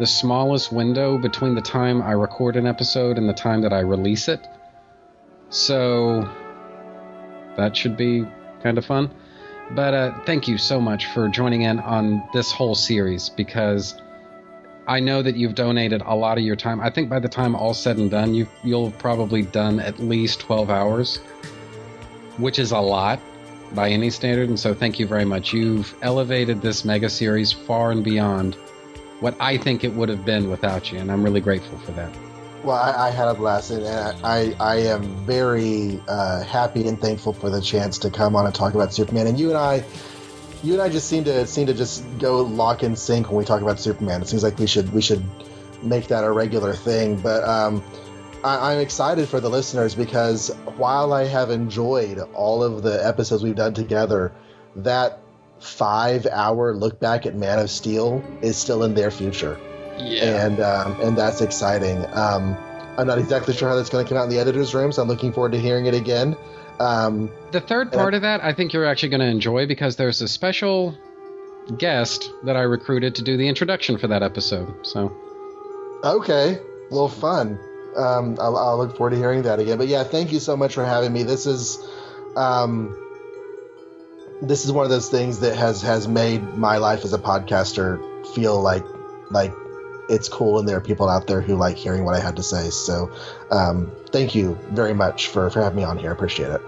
the 0.00 0.06
smallest 0.06 0.72
window 0.72 1.18
between 1.18 1.54
the 1.54 1.60
time 1.60 2.02
I 2.02 2.12
record 2.12 2.56
an 2.56 2.66
episode 2.66 3.16
and 3.16 3.28
the 3.28 3.34
time 3.34 3.60
that 3.62 3.72
I 3.72 3.80
release 3.80 4.28
it. 4.28 4.44
So 5.50 6.28
that 7.56 7.76
should 7.76 7.96
be 7.96 8.26
kind 8.62 8.76
of 8.76 8.84
fun. 8.84 9.10
But 9.70 9.94
uh, 9.94 10.12
thank 10.26 10.48
you 10.48 10.58
so 10.58 10.80
much 10.80 11.06
for 11.06 11.28
joining 11.28 11.62
in 11.62 11.78
on 11.78 12.28
this 12.32 12.50
whole 12.50 12.74
series 12.74 13.28
because 13.28 13.94
I 14.86 15.00
know 15.00 15.22
that 15.22 15.36
you've 15.36 15.54
donated 15.54 16.02
a 16.04 16.14
lot 16.14 16.36
of 16.36 16.44
your 16.44 16.56
time. 16.56 16.80
I 16.80 16.90
think 16.90 17.08
by 17.08 17.18
the 17.18 17.28
time 17.28 17.54
all 17.54 17.74
said 17.74 17.96
and 17.96 18.10
done, 18.10 18.34
you 18.34 18.46
you'll 18.62 18.90
probably 18.92 19.42
done 19.42 19.80
at 19.80 19.98
least 19.98 20.40
12 20.40 20.70
hours, 20.70 21.16
which 22.36 22.58
is 22.58 22.72
a 22.72 22.78
lot 22.78 23.18
by 23.72 23.88
any 23.88 24.10
standard. 24.10 24.48
And 24.48 24.60
so 24.60 24.74
thank 24.74 24.98
you 24.98 25.06
very 25.06 25.24
much. 25.24 25.52
You've 25.52 25.94
elevated 26.02 26.60
this 26.60 26.84
mega 26.84 27.08
series 27.08 27.52
far 27.52 27.92
and 27.92 28.04
beyond 28.04 28.56
what 29.20 29.34
I 29.40 29.56
think 29.56 29.84
it 29.84 29.94
would 29.94 30.10
have 30.10 30.24
been 30.24 30.50
without 30.50 30.92
you, 30.92 30.98
and 30.98 31.10
I'm 31.10 31.22
really 31.22 31.40
grateful 31.40 31.78
for 31.78 31.92
that. 31.92 32.14
Well, 32.62 32.76
I, 32.76 33.08
I 33.08 33.10
had 33.10 33.28
a 33.28 33.34
blast, 33.34 33.70
and 33.70 33.86
I, 33.86 34.54
I 34.58 34.76
am 34.76 35.02
very 35.24 36.00
uh, 36.08 36.42
happy 36.42 36.86
and 36.88 37.00
thankful 37.00 37.32
for 37.32 37.48
the 37.48 37.60
chance 37.60 37.98
to 37.98 38.10
come 38.10 38.34
on 38.36 38.46
and 38.46 38.54
talk 38.54 38.74
about 38.74 38.92
Superman. 38.92 39.26
And 39.26 39.38
you 39.38 39.48
and 39.48 39.56
I, 39.58 39.84
you 40.64 40.72
and 40.72 40.82
I 40.82 40.88
just 40.88 41.08
seem 41.08 41.24
to 41.24 41.46
seem 41.46 41.66
to 41.66 41.74
just 41.74 42.04
go 42.18 42.42
lock 42.42 42.82
in 42.82 42.96
sync 42.96 43.28
when 43.28 43.36
we 43.36 43.44
talk 43.44 43.60
about 43.60 43.78
Superman. 43.78 44.22
It 44.22 44.28
seems 44.28 44.42
like 44.42 44.58
we 44.58 44.66
should 44.66 44.92
we 44.92 45.02
should 45.02 45.22
make 45.82 46.08
that 46.08 46.24
a 46.24 46.30
regular 46.30 46.72
thing. 46.72 47.16
But 47.16 47.44
um, 47.44 47.84
I, 48.42 48.72
I'm 48.72 48.78
excited 48.78 49.28
for 49.28 49.40
the 49.40 49.50
listeners 49.50 49.94
because 49.94 50.48
while 50.76 51.12
I 51.12 51.26
have 51.26 51.50
enjoyed 51.50 52.18
all 52.32 52.62
of 52.62 52.82
the 52.82 53.06
episodes 53.06 53.42
we've 53.42 53.54
done 53.54 53.74
together, 53.74 54.32
that 54.76 55.20
five 55.60 56.26
hour 56.26 56.74
look 56.74 56.98
back 56.98 57.26
at 57.26 57.34
Man 57.34 57.58
of 57.58 57.70
Steel 57.70 58.24
is 58.42 58.56
still 58.56 58.84
in 58.84 58.94
their 58.94 59.10
future 59.10 59.58
and 59.96 60.60
um, 60.60 61.00
and 61.00 61.16
that's 61.16 61.40
exciting. 61.40 62.04
Um, 62.12 62.56
I'm 62.96 63.06
not 63.06 63.18
exactly 63.18 63.54
sure 63.54 63.68
how 63.68 63.74
that's 63.74 63.90
going 63.90 64.04
to 64.04 64.08
come 64.08 64.18
out 64.18 64.24
in 64.24 64.30
the 64.30 64.38
editor's 64.38 64.74
room, 64.74 64.92
so 64.92 65.02
I'm 65.02 65.08
looking 65.08 65.32
forward 65.32 65.52
to 65.52 65.58
hearing 65.60 65.86
it 65.86 65.94
again. 65.94 66.36
Um, 66.80 67.30
The 67.52 67.60
third 67.60 67.92
part 67.92 68.14
of 68.14 68.22
that, 68.22 68.42
I 68.42 68.52
think 68.52 68.72
you're 68.72 68.84
actually 68.84 69.10
going 69.10 69.20
to 69.20 69.26
enjoy 69.26 69.66
because 69.66 69.96
there's 69.96 70.20
a 70.20 70.28
special 70.28 70.96
guest 71.78 72.30
that 72.42 72.56
I 72.56 72.62
recruited 72.62 73.14
to 73.16 73.22
do 73.22 73.36
the 73.36 73.48
introduction 73.48 73.96
for 73.96 74.08
that 74.08 74.22
episode. 74.22 74.74
So, 74.82 75.12
okay, 76.04 76.58
well, 76.90 77.08
fun. 77.08 77.58
Um, 77.96 78.36
I'll, 78.40 78.56
I'll 78.56 78.76
look 78.78 78.96
forward 78.96 79.10
to 79.10 79.16
hearing 79.16 79.42
that 79.42 79.60
again. 79.60 79.78
But 79.78 79.88
yeah, 79.88 80.04
thank 80.04 80.32
you 80.32 80.40
so 80.40 80.56
much 80.56 80.74
for 80.74 80.84
having 80.84 81.12
me. 81.12 81.22
This 81.22 81.46
is, 81.46 81.78
um, 82.36 82.98
this 84.42 84.64
is 84.64 84.72
one 84.72 84.84
of 84.84 84.90
those 84.90 85.08
things 85.08 85.40
that 85.40 85.56
has 85.56 85.80
has 85.80 86.08
made 86.08 86.42
my 86.56 86.78
life 86.78 87.04
as 87.04 87.12
a 87.12 87.18
podcaster 87.18 87.98
feel 88.34 88.60
like 88.60 88.84
like 89.30 89.52
it's 90.10 90.28
cool, 90.28 90.58
and 90.58 90.68
there 90.68 90.76
are 90.76 90.82
people 90.82 91.08
out 91.08 91.26
there 91.26 91.40
who 91.40 91.54
like 91.54 91.76
hearing 91.76 92.04
what 92.04 92.14
I 92.14 92.20
had 92.20 92.36
to 92.36 92.42
say. 92.42 92.68
So, 92.70 93.10
um, 93.50 93.90
thank 94.14 94.32
you 94.32 94.56
very 94.70 94.94
much 94.94 95.26
for 95.26 95.50
for 95.50 95.60
having 95.60 95.78
me 95.78 95.82
on 95.82 95.98
here. 95.98 96.12
Appreciate 96.12 96.48
it. 96.48 96.60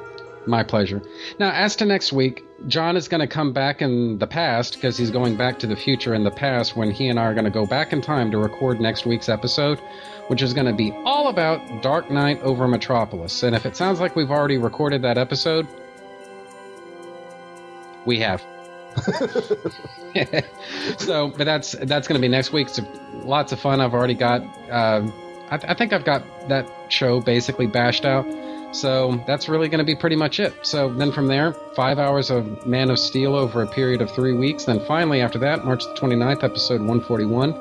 My 0.46 0.64
pleasure. 0.64 1.00
Now, 1.38 1.52
as 1.52 1.76
to 1.76 1.84
next 1.84 2.12
week, 2.12 2.44
John 2.66 2.96
is 2.96 3.06
going 3.08 3.20
to 3.20 3.26
come 3.28 3.52
back 3.52 3.82
in 3.82 4.18
the 4.18 4.26
past 4.26 4.74
because 4.74 4.96
he's 4.96 5.10
going 5.10 5.36
back 5.36 5.60
to 5.60 5.66
the 5.68 5.76
future 5.76 6.14
in 6.14 6.24
the 6.24 6.30
past 6.30 6.76
when 6.76 6.90
he 6.90 7.08
and 7.08 7.20
I 7.20 7.24
are 7.24 7.34
going 7.34 7.44
to 7.44 7.50
go 7.50 7.64
back 7.66 7.92
in 7.92 8.00
time 8.00 8.32
to 8.32 8.38
record 8.38 8.80
next 8.80 9.06
week's 9.06 9.28
episode, 9.28 9.80
which 10.26 10.42
is 10.42 10.52
going 10.54 10.66
to 10.66 10.72
be 10.72 10.92
all 11.04 11.28
about 11.28 11.60
Dark 11.82 12.10
Knight 12.10 12.40
over 12.42 12.66
Metropolis. 12.68 13.42
And 13.44 13.54
if 13.56 13.64
it 13.64 13.76
sounds 13.76 14.00
like 14.00 14.16
we've 14.16 14.30
already 14.30 14.58
recorded 14.58 15.02
that 15.02 15.18
episode, 15.18 15.68
we 18.04 18.18
have. 18.20 18.42
so, 20.98 21.28
but 21.28 21.44
that's 21.44 21.72
that's 21.72 22.08
going 22.08 22.20
to 22.20 22.20
be 22.20 22.28
next 22.28 22.52
week. 22.52 22.68
It's 22.68 22.80
lots 23.24 23.52
of 23.52 23.60
fun. 23.60 23.80
I've 23.80 23.94
already 23.94 24.14
got. 24.14 24.42
Um, 24.70 25.12
I, 25.50 25.56
I 25.68 25.74
think 25.74 25.92
I've 25.92 26.04
got 26.04 26.22
that 26.48 26.68
show 26.88 27.20
basically 27.20 27.66
bashed 27.66 28.04
out. 28.04 28.26
So 28.72 29.22
that's 29.26 29.48
really 29.48 29.68
going 29.68 29.78
to 29.78 29.84
be 29.84 29.94
pretty 29.94 30.16
much 30.16 30.40
it. 30.40 30.52
So 30.62 30.92
then 30.92 31.12
from 31.12 31.28
there, 31.28 31.52
five 31.74 31.98
hours 31.98 32.30
of 32.30 32.66
Man 32.66 32.90
of 32.90 32.98
Steel 32.98 33.34
over 33.34 33.62
a 33.62 33.66
period 33.66 34.02
of 34.02 34.10
three 34.10 34.34
weeks. 34.34 34.64
Then 34.64 34.80
finally, 34.86 35.20
after 35.20 35.38
that, 35.38 35.64
March 35.64 35.84
the 35.84 35.94
29th, 35.94 36.42
episode 36.42 36.80
141, 36.80 37.54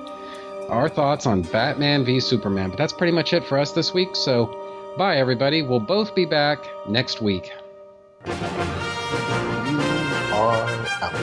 our 0.70 0.90
thoughts 0.90 1.26
on 1.26 1.44
Batman 1.44 2.04
v 2.04 2.20
Superman. 2.20 2.70
But 2.70 2.78
that's 2.78 2.94
pretty 2.94 3.14
much 3.14 3.34
it 3.34 3.46
for 3.46 3.58
us 3.58 3.72
this 3.72 3.94
week. 3.94 4.16
So 4.16 4.94
bye, 4.98 5.18
everybody. 5.18 5.62
We'll 5.62 5.80
both 5.80 6.16
be 6.16 6.26
back 6.26 6.66
next 6.90 7.22
week. 7.22 7.52
You 8.26 8.34
are 10.34 10.70
out. 11.02 11.14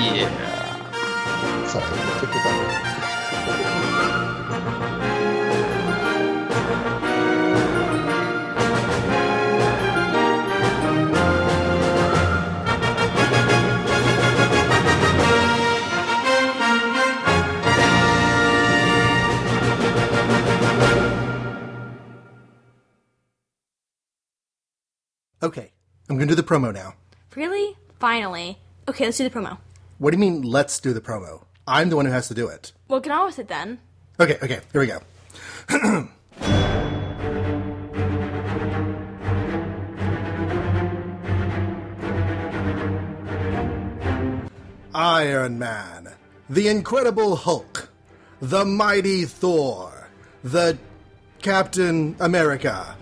Yeah. 0.00 1.66
Sorry, 1.66 2.18
took 2.18 2.34
your 2.34 2.42
thunder. 2.42 3.81
Okay, 25.42 25.72
I'm 26.08 26.16
gonna 26.16 26.28
do 26.28 26.34
the 26.36 26.42
promo 26.44 26.72
now. 26.72 26.94
Really? 27.34 27.76
Finally. 27.98 28.58
Okay, 28.88 29.06
let's 29.06 29.18
do 29.18 29.28
the 29.28 29.30
promo. 29.30 29.58
What 29.98 30.12
do 30.12 30.16
you 30.16 30.20
mean, 30.20 30.42
let's 30.42 30.78
do 30.78 30.92
the 30.92 31.00
promo? 31.00 31.42
I'm 31.66 31.90
the 31.90 31.96
one 31.96 32.06
who 32.06 32.12
has 32.12 32.28
to 32.28 32.34
do 32.34 32.46
it. 32.46 32.72
Well, 32.86 33.00
get 33.00 33.10
on 33.12 33.26
with 33.26 33.40
it 33.40 33.48
then. 33.48 33.80
Okay, 34.20 34.38
okay, 34.42 34.60
here 34.72 34.80
we 34.80 34.86
go. 34.86 35.00
Iron 44.94 45.58
Man, 45.58 46.12
the 46.50 46.68
Incredible 46.68 47.34
Hulk, 47.34 47.88
the 48.40 48.64
Mighty 48.64 49.24
Thor, 49.24 50.08
the 50.44 50.78
Captain 51.40 52.14
America. 52.20 52.94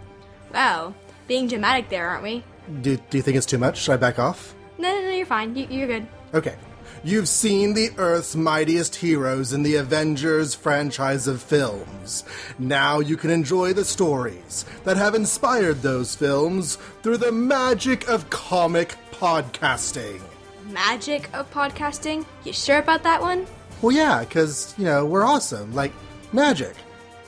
Wow, 0.55 0.95
being 1.31 1.47
dramatic 1.47 1.89
there, 1.89 2.09
aren't 2.09 2.25
we? 2.25 2.43
Do, 2.83 2.97
do 2.97 3.17
you 3.17 3.23
think 3.23 3.37
it's 3.37 3.47
too 3.47 3.57
much? 3.57 3.79
Should 3.79 3.93
I 3.93 3.99
back 3.99 4.19
off? 4.19 4.53
No, 4.79 4.93
no, 4.93 5.01
no, 5.03 5.11
you're 5.11 5.25
fine. 5.25 5.55
You, 5.55 5.65
you're 5.71 5.87
good. 5.87 6.09
Okay. 6.35 6.57
You've 7.05 7.29
seen 7.29 7.73
the 7.73 7.91
Earth's 7.99 8.35
mightiest 8.35 8.97
heroes 8.97 9.53
in 9.53 9.63
the 9.63 9.77
Avengers 9.77 10.57
franchise 10.57 11.29
of 11.29 11.41
films. 11.41 12.25
Now 12.59 12.99
you 12.99 13.17
can 13.17 13.31
enjoy 13.31 13.75
the 13.75 13.85
stories 13.85 14.65
that 14.83 14.97
have 14.97 15.15
inspired 15.15 15.83
those 15.83 16.17
films 16.17 16.79
through 17.05 17.19
the 17.19 17.31
magic 17.31 18.09
of 18.09 18.29
comic 18.31 18.97
podcasting. 19.13 20.21
Magic 20.71 21.31
of 21.33 21.49
podcasting? 21.53 22.27
You 22.43 22.53
sure 22.53 22.79
about 22.79 23.05
that 23.05 23.21
one? 23.21 23.47
Well, 23.83 23.95
yeah, 23.95 24.25
because, 24.25 24.75
you 24.77 24.85
know, 24.85 25.07
we're 25.07 25.25
awesome. 25.25 25.73
Like, 25.77 25.93
magic. 26.33 26.75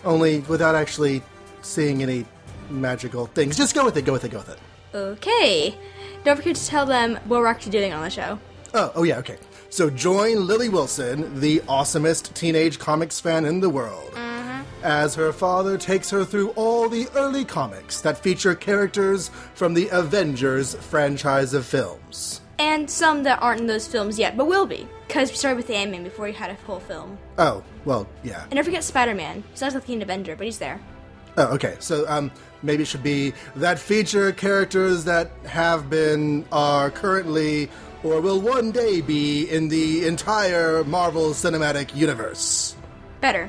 Only 0.04 0.40
without 0.40 0.74
actually 0.74 1.22
seeing 1.60 2.02
any 2.02 2.26
magical 2.70 3.26
things. 3.26 3.56
Just 3.56 3.74
go 3.74 3.84
with 3.84 3.96
it, 3.96 4.04
go 4.04 4.12
with 4.12 4.24
it, 4.24 4.30
go 4.30 4.38
with 4.38 4.50
it. 4.50 4.58
Okay. 4.94 5.74
Don't 6.24 6.36
forget 6.36 6.56
to 6.56 6.66
tell 6.66 6.86
them 6.86 7.18
what 7.26 7.40
we're 7.40 7.46
actually 7.46 7.72
doing 7.72 7.92
on 7.92 8.02
the 8.02 8.10
show. 8.10 8.38
Oh, 8.74 8.92
oh 8.94 9.02
yeah, 9.02 9.18
okay. 9.18 9.38
So 9.70 9.90
join 9.90 10.46
Lily 10.46 10.68
Wilson, 10.68 11.40
the 11.40 11.60
awesomest 11.60 12.34
teenage 12.34 12.78
comics 12.78 13.20
fan 13.20 13.44
in 13.44 13.60
the 13.60 13.70
world, 13.70 14.12
mm-hmm. 14.12 14.62
as 14.84 15.14
her 15.14 15.32
father 15.32 15.78
takes 15.78 16.10
her 16.10 16.24
through 16.24 16.50
all 16.50 16.88
the 16.88 17.08
early 17.14 17.44
comics 17.44 18.00
that 18.02 18.18
feature 18.18 18.54
characters 18.54 19.30
from 19.54 19.74
the 19.74 19.88
Avengers 19.90 20.74
franchise 20.74 21.54
of 21.54 21.64
films. 21.64 22.42
And 22.58 22.88
some 22.88 23.22
that 23.24 23.42
aren't 23.42 23.62
in 23.62 23.66
those 23.66 23.88
films 23.88 24.18
yet, 24.18 24.36
but 24.36 24.46
will 24.46 24.66
be. 24.66 24.86
Because 25.08 25.30
we 25.30 25.36
started 25.36 25.56
with 25.56 25.70
Ant 25.70 25.90
Man 25.90 26.04
before 26.04 26.28
you 26.28 26.34
had 26.34 26.50
a 26.50 26.54
whole 26.66 26.80
film. 26.80 27.18
Oh, 27.38 27.64
well, 27.84 28.06
yeah. 28.22 28.44
And 28.44 28.52
don't 28.52 28.64
forget 28.64 28.84
Spider 28.84 29.14
Man. 29.14 29.42
He's 29.50 29.60
not 29.62 29.74
like 29.74 29.88
an 29.88 30.02
Avenger, 30.02 30.36
but 30.36 30.44
he's 30.44 30.58
there. 30.58 30.80
Oh, 31.36 31.54
okay. 31.54 31.76
So, 31.78 32.04
um, 32.08 32.30
maybe 32.62 32.82
it 32.82 32.86
should 32.86 33.02
be 33.02 33.32
that 33.56 33.78
feature 33.78 34.32
characters 34.32 35.04
that 35.04 35.30
have 35.46 35.88
been, 35.88 36.44
are 36.52 36.90
currently, 36.90 37.70
or 38.02 38.20
will 38.20 38.40
one 38.40 38.70
day 38.70 39.00
be 39.00 39.48
in 39.48 39.68
the 39.68 40.06
entire 40.06 40.84
Marvel 40.84 41.30
Cinematic 41.30 41.94
Universe. 41.94 42.76
Better. 43.20 43.48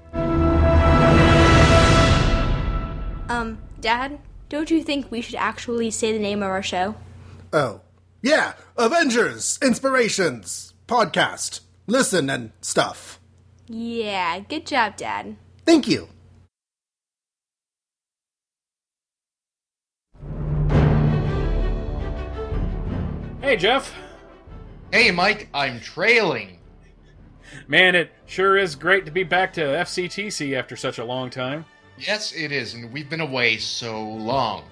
Um, 3.33 3.59
Dad, 3.81 4.19
don't 4.49 4.71
you 4.71 4.83
think 4.83 5.11
we 5.11 5.21
should 5.21 5.37
actually 5.37 5.91
say 5.91 6.13
the 6.13 6.19
name 6.19 6.43
of 6.43 6.51
our 6.51 6.63
show? 6.63 6.97
Oh, 7.53 7.81
yeah, 8.23 8.55
Avengers, 8.77 9.59
Inspirations, 9.63 10.75
Podcast. 10.87 11.61
Listen 11.87 12.29
and 12.31 12.53
stuff. 12.61 13.19
Yeah, 13.67 14.41
good 14.41 14.67
job, 14.67 14.97
Dad. 14.97 15.37
Thank 15.65 15.89
you. 15.89 16.09
Hey, 23.43 23.57
Jeff. 23.57 23.93
Hey, 24.93 25.11
Mike, 25.11 25.49
I'm 25.53 25.81
trailing. 25.81 26.59
Man, 27.67 27.95
it 27.95 28.11
sure 28.27 28.57
is 28.57 28.75
great 28.77 29.05
to 29.07 29.11
be 29.11 29.25
back 29.25 29.53
to 29.55 29.61
FCTC 29.61 30.57
after 30.57 30.77
such 30.77 30.99
a 30.99 31.05
long 31.05 31.29
time. 31.29 31.65
Yes, 31.99 32.33
it 32.33 32.53
is, 32.53 32.75
and 32.75 32.93
we've 32.93 33.11
been 33.11 33.21
away 33.21 33.59
so 33.59 34.03
long. 34.03 34.65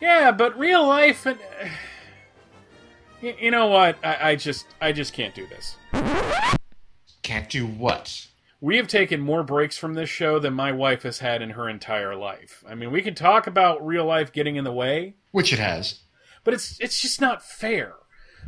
Yeah, 0.00 0.30
but 0.32 0.58
real 0.58 0.86
life 0.86 1.26
and 1.26 1.38
Y- 3.22 3.36
you 3.40 3.50
know 3.50 3.66
what? 3.66 3.96
I, 4.04 4.30
I 4.30 4.36
just 4.36 4.66
I 4.80 4.92
just 4.92 5.12
can't 5.12 5.34
do 5.34 5.46
this. 5.46 5.76
Can't 7.22 7.48
do 7.48 7.66
what? 7.66 8.26
We 8.60 8.76
have 8.76 8.88
taken 8.88 9.20
more 9.20 9.42
breaks 9.42 9.76
from 9.76 9.94
this 9.94 10.08
show 10.08 10.38
than 10.38 10.54
my 10.54 10.72
wife 10.72 11.02
has 11.02 11.18
had 11.18 11.42
in 11.42 11.50
her 11.50 11.68
entire 11.68 12.14
life. 12.16 12.64
I 12.68 12.74
mean, 12.74 12.90
we 12.92 13.02
can 13.02 13.14
talk 13.14 13.46
about 13.46 13.84
real 13.84 14.04
life 14.04 14.32
getting 14.32 14.56
in 14.56 14.64
the 14.64 14.72
way, 14.72 15.14
Which 15.32 15.52
it 15.52 15.58
has. 15.58 16.00
but 16.44 16.54
it's 16.54 16.78
it's 16.80 17.00
just 17.00 17.20
not 17.20 17.44
fair. 17.44 17.94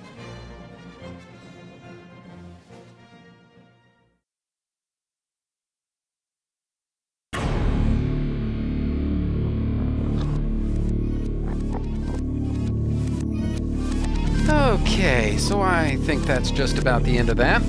Okay, 14.50 15.36
so 15.38 15.60
I 15.60 15.96
think 16.02 16.24
that's 16.24 16.50
just 16.50 16.78
about 16.78 17.04
the 17.04 17.16
end 17.16 17.30
of 17.30 17.36
that. 17.36 17.62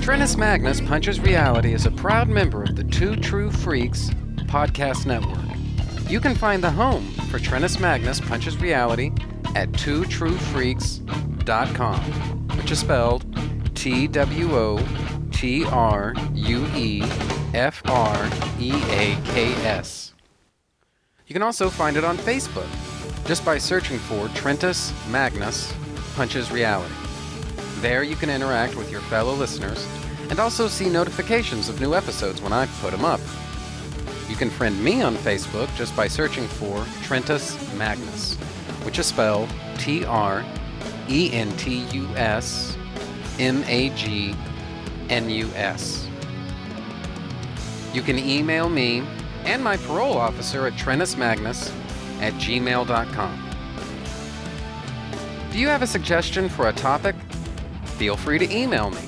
Trentus 0.00 0.38
Magnus 0.38 0.80
Punches 0.80 1.20
Reality 1.20 1.74
is 1.74 1.84
a 1.84 1.90
proud 1.90 2.28
member 2.28 2.62
of 2.62 2.76
the 2.76 2.84
Two 2.84 3.16
True 3.16 3.50
Freaks 3.50 4.08
podcast 4.46 5.04
network. 5.06 5.44
You 6.10 6.20
can 6.20 6.34
find 6.34 6.64
the 6.64 6.70
home 6.70 7.06
for 7.30 7.38
Trentus 7.38 7.78
Magnus 7.80 8.20
Punches 8.20 8.58
Reality 8.58 9.12
at 9.54 9.70
twotruefreaks.com, 9.72 12.00
which 12.56 12.70
is 12.70 12.78
spelled 12.78 13.26
T 13.74 14.06
W 14.06 14.56
O 14.56 14.78
T 15.30 15.64
R 15.66 16.14
U 16.32 16.66
E 16.74 17.02
F 17.52 17.82
R 17.86 18.30
E 18.58 18.72
A 18.72 19.18
K 19.24 19.52
S. 19.66 20.14
You 21.26 21.32
can 21.32 21.42
also 21.42 21.68
find 21.68 21.96
it 21.96 22.04
on 22.04 22.16
Facebook 22.18 22.68
just 23.24 23.44
by 23.44 23.56
searching 23.56 23.98
for 23.98 24.26
Trentus 24.28 24.92
Magnus 25.10 25.72
Punches 26.14 26.52
Reality. 26.52 26.94
There 27.80 28.02
you 28.02 28.16
can 28.16 28.28
interact 28.28 28.76
with 28.76 28.90
your 28.90 29.00
fellow 29.02 29.34
listeners 29.34 29.86
and 30.30 30.38
also 30.38 30.68
see 30.68 30.90
notifications 30.90 31.68
of 31.68 31.80
new 31.80 31.94
episodes 31.94 32.42
when 32.42 32.52
I 32.52 32.66
put 32.80 32.92
them 32.92 33.04
up. 33.04 33.20
You 34.28 34.36
can 34.36 34.50
friend 34.50 34.82
me 34.82 35.02
on 35.02 35.16
Facebook 35.16 35.74
just 35.74 35.96
by 35.96 36.08
searching 36.08 36.46
for 36.46 36.78
Trentus 37.02 37.56
Magnus, 37.76 38.36
which 38.84 38.98
is 38.98 39.06
spelled 39.06 39.48
T 39.78 40.04
R 40.04 40.44
E 41.08 41.32
N 41.32 41.50
T 41.56 41.86
U 41.92 42.08
S 42.16 42.76
M 43.38 43.64
A 43.66 43.90
G 43.90 44.34
N 45.08 45.30
U 45.30 45.48
S. 45.54 46.08
You 47.92 48.02
can 48.02 48.18
email 48.18 48.68
me 48.68 49.02
and 49.44 49.62
my 49.62 49.76
parole 49.76 50.16
officer 50.16 50.66
at 50.66 50.72
trentusmagnus 50.74 51.72
at 52.24 52.32
gmail.com. 52.34 53.50
Do 55.52 55.58
you 55.58 55.68
have 55.68 55.82
a 55.82 55.86
suggestion 55.86 56.48
for 56.48 56.68
a 56.68 56.72
topic? 56.72 57.14
Feel 57.98 58.16
free 58.16 58.38
to 58.38 58.50
email 58.50 58.90
me, 58.90 59.02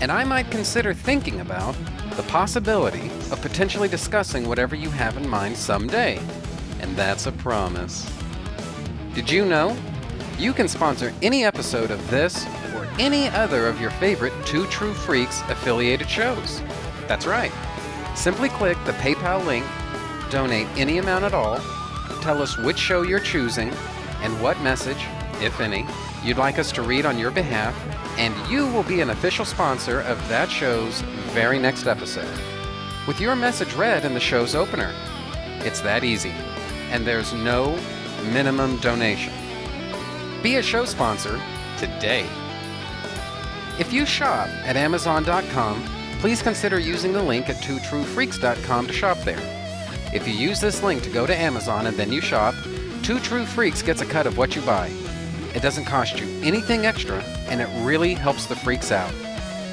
and 0.00 0.10
I 0.10 0.24
might 0.24 0.50
consider 0.50 0.94
thinking 0.94 1.40
about 1.40 1.76
the 2.16 2.22
possibility 2.24 3.10
of 3.30 3.42
potentially 3.42 3.88
discussing 3.88 4.48
whatever 4.48 4.74
you 4.74 4.88
have 4.88 5.18
in 5.18 5.28
mind 5.28 5.54
someday. 5.54 6.18
And 6.80 6.96
that's 6.96 7.26
a 7.26 7.32
promise. 7.32 8.10
Did 9.14 9.30
you 9.30 9.44
know? 9.44 9.76
You 10.38 10.54
can 10.54 10.66
sponsor 10.66 11.12
any 11.20 11.44
episode 11.44 11.90
of 11.90 12.10
this 12.10 12.46
or 12.74 12.88
any 12.98 13.28
other 13.28 13.68
of 13.68 13.80
your 13.82 13.90
favorite 13.90 14.32
Two 14.46 14.66
True 14.68 14.94
Freaks 14.94 15.42
affiliated 15.42 16.08
shows. 16.08 16.62
That's 17.06 17.26
right. 17.26 17.52
Simply 18.14 18.48
click 18.48 18.78
the 18.86 18.92
PayPal 18.92 19.44
link, 19.44 19.64
donate 20.30 20.66
any 20.76 20.98
amount 20.98 21.24
at 21.24 21.34
all, 21.34 21.60
tell 22.22 22.40
us 22.40 22.56
which 22.56 22.78
show 22.78 23.02
you're 23.02 23.20
choosing 23.20 23.70
and 24.20 24.40
what 24.40 24.60
message, 24.60 25.04
if 25.40 25.60
any, 25.60 25.84
you'd 26.22 26.38
like 26.38 26.58
us 26.58 26.70
to 26.72 26.82
read 26.82 27.04
on 27.04 27.18
your 27.18 27.32
behalf, 27.32 27.76
and 28.16 28.34
you 28.50 28.66
will 28.72 28.84
be 28.84 29.00
an 29.00 29.10
official 29.10 29.44
sponsor 29.44 30.00
of 30.02 30.16
that 30.28 30.50
show's 30.50 31.00
very 31.32 31.58
next 31.58 31.86
episode. 31.86 32.38
With 33.08 33.20
your 33.20 33.34
message 33.34 33.74
read 33.74 34.04
in 34.04 34.14
the 34.14 34.20
show's 34.20 34.54
opener. 34.54 34.94
It's 35.64 35.80
that 35.80 36.04
easy, 36.04 36.32
and 36.90 37.04
there's 37.04 37.32
no 37.32 37.78
minimum 38.32 38.76
donation. 38.78 39.32
Be 40.42 40.56
a 40.56 40.62
show 40.62 40.84
sponsor 40.84 41.40
today. 41.78 42.26
If 43.78 43.92
you 43.92 44.06
shop 44.06 44.48
at 44.64 44.76
Amazon.com, 44.76 45.84
please 46.20 46.42
consider 46.42 46.78
using 46.78 47.12
the 47.12 47.22
link 47.22 47.48
at 47.48 47.56
twotruefreaks.com 47.56 48.86
to 48.86 48.92
shop 48.92 49.18
there. 49.20 49.61
If 50.12 50.28
you 50.28 50.34
use 50.34 50.60
this 50.60 50.82
link 50.82 51.02
to 51.04 51.10
go 51.10 51.26
to 51.26 51.34
Amazon 51.34 51.86
and 51.86 51.96
then 51.96 52.12
you 52.12 52.20
shop, 52.20 52.54
Two 53.02 53.18
True 53.18 53.46
Freaks 53.46 53.80
gets 53.80 54.02
a 54.02 54.06
cut 54.06 54.26
of 54.26 54.36
what 54.36 54.54
you 54.54 54.60
buy. 54.62 54.90
It 55.54 55.62
doesn't 55.62 55.86
cost 55.86 56.20
you 56.20 56.26
anything 56.42 56.84
extra, 56.84 57.22
and 57.48 57.62
it 57.62 57.68
really 57.82 58.12
helps 58.12 58.44
the 58.44 58.54
freaks 58.54 58.92
out. 58.92 59.12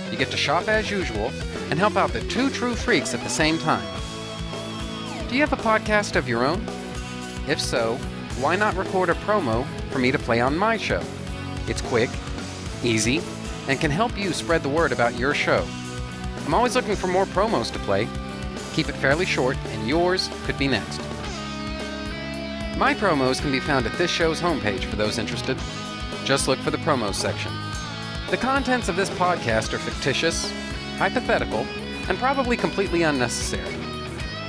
You 0.10 0.18
get 0.18 0.32
to 0.32 0.38
shop 0.38 0.70
as 0.70 0.90
usual 0.90 1.32
and 1.70 1.78
help 1.78 1.98
out 1.98 2.14
the 2.14 2.22
Two 2.22 2.50
True 2.50 2.74
Freaks 2.74 3.14
at 3.14 3.22
the 3.22 3.30
same 3.30 3.58
time. 3.60 3.86
Do 5.28 5.36
you 5.36 5.42
have 5.42 5.52
a 5.52 5.58
podcast 5.58 6.16
of 6.16 6.30
your 6.30 6.46
own? 6.46 6.66
If 7.48 7.60
so, 7.60 7.98
why 8.40 8.56
not 8.56 8.78
record 8.78 9.10
a 9.10 9.16
promo 9.16 9.68
for 9.92 10.00
me 10.00 10.12
to 10.12 10.18
play 10.20 10.40
on 10.40 10.58
my 10.58 10.78
show? 10.78 11.04
It's 11.68 11.82
quick, 11.82 12.10
easy, 12.82 13.22
and 13.68 13.80
can 13.80 13.92
help 13.92 14.18
you 14.18 14.32
spread 14.32 14.64
the 14.64 14.70
word 14.70 14.94
about 14.94 15.20
your 15.20 15.34
show. 15.34 15.68
I'm 16.46 16.54
always 16.54 16.76
looking 16.76 16.96
for 16.96 17.08
more 17.08 17.26
promos 17.26 17.72
to 17.74 17.80
play. 17.80 18.08
Keep 18.74 18.90
it 18.90 18.96
fairly 18.96 19.26
short, 19.26 19.58
and 19.68 19.88
yours 19.88 20.30
could 20.46 20.58
be 20.58 20.68
next. 20.68 21.00
My 22.78 22.94
promos 22.94 23.42
can 23.42 23.52
be 23.52 23.60
found 23.60 23.86
at 23.86 23.98
this 23.98 24.10
show's 24.10 24.40
homepage 24.40 24.86
for 24.86 24.96
those 24.96 25.18
interested. 25.18 25.58
Just 26.24 26.48
look 26.48 26.60
for 26.60 26.72
the 26.72 26.78
promos 26.78 27.16
section. 27.16 27.52
The 28.30 28.38
contents 28.38 28.88
of 28.88 28.96
this 28.96 29.10
podcast 29.10 29.74
are 29.74 29.80
fictitious, 29.80 30.52
hypothetical, 30.98 31.66
and 32.08 32.18
probably 32.18 32.56
completely 32.56 33.04
unnecessary. 33.04 33.76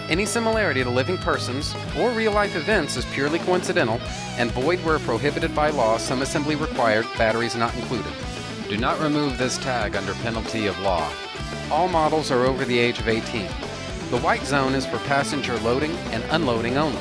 Any 0.08 0.26
similarity 0.26 0.82
to 0.82 0.90
living 0.90 1.18
persons 1.18 1.74
or 1.96 2.10
real 2.10 2.32
life 2.32 2.56
events 2.56 2.96
is 2.96 3.04
purely 3.06 3.38
coincidental 3.38 4.00
and 4.36 4.50
void 4.50 4.80
where 4.80 4.98
prohibited 4.98 5.54
by 5.54 5.70
law, 5.70 5.98
some 5.98 6.22
assembly 6.22 6.56
required, 6.56 7.06
batteries 7.16 7.56
not 7.56 7.74
included. 7.76 8.12
Do 8.68 8.76
not 8.76 9.00
remove 9.00 9.38
this 9.38 9.56
tag 9.58 9.96
under 9.96 10.14
penalty 10.14 10.66
of 10.66 10.78
law. 10.80 11.10
All 11.70 11.88
models 11.88 12.30
are 12.30 12.44
over 12.44 12.64
the 12.64 12.78
age 12.78 12.98
of 12.98 13.08
18. 13.08 13.48
The 14.10 14.18
white 14.18 14.44
zone 14.44 14.74
is 14.74 14.84
for 14.84 14.98
passenger 14.98 15.56
loading 15.58 15.92
and 16.10 16.24
unloading 16.30 16.76
only. 16.76 17.00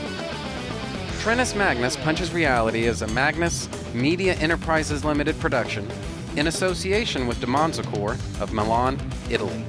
Trentus 1.24 1.56
Magnus 1.56 1.98
Punches 1.98 2.32
Reality 2.32 2.86
is 2.86 3.02
a 3.02 3.08
Magnus 3.08 3.68
Media 3.96 4.36
Enterprises 4.36 5.04
Limited 5.04 5.40
production 5.40 5.90
in 6.36 6.46
association 6.46 7.26
with 7.26 7.40
Demonzacor 7.40 8.12
of 8.40 8.54
Milan, 8.54 9.00
Italy. 9.28 9.66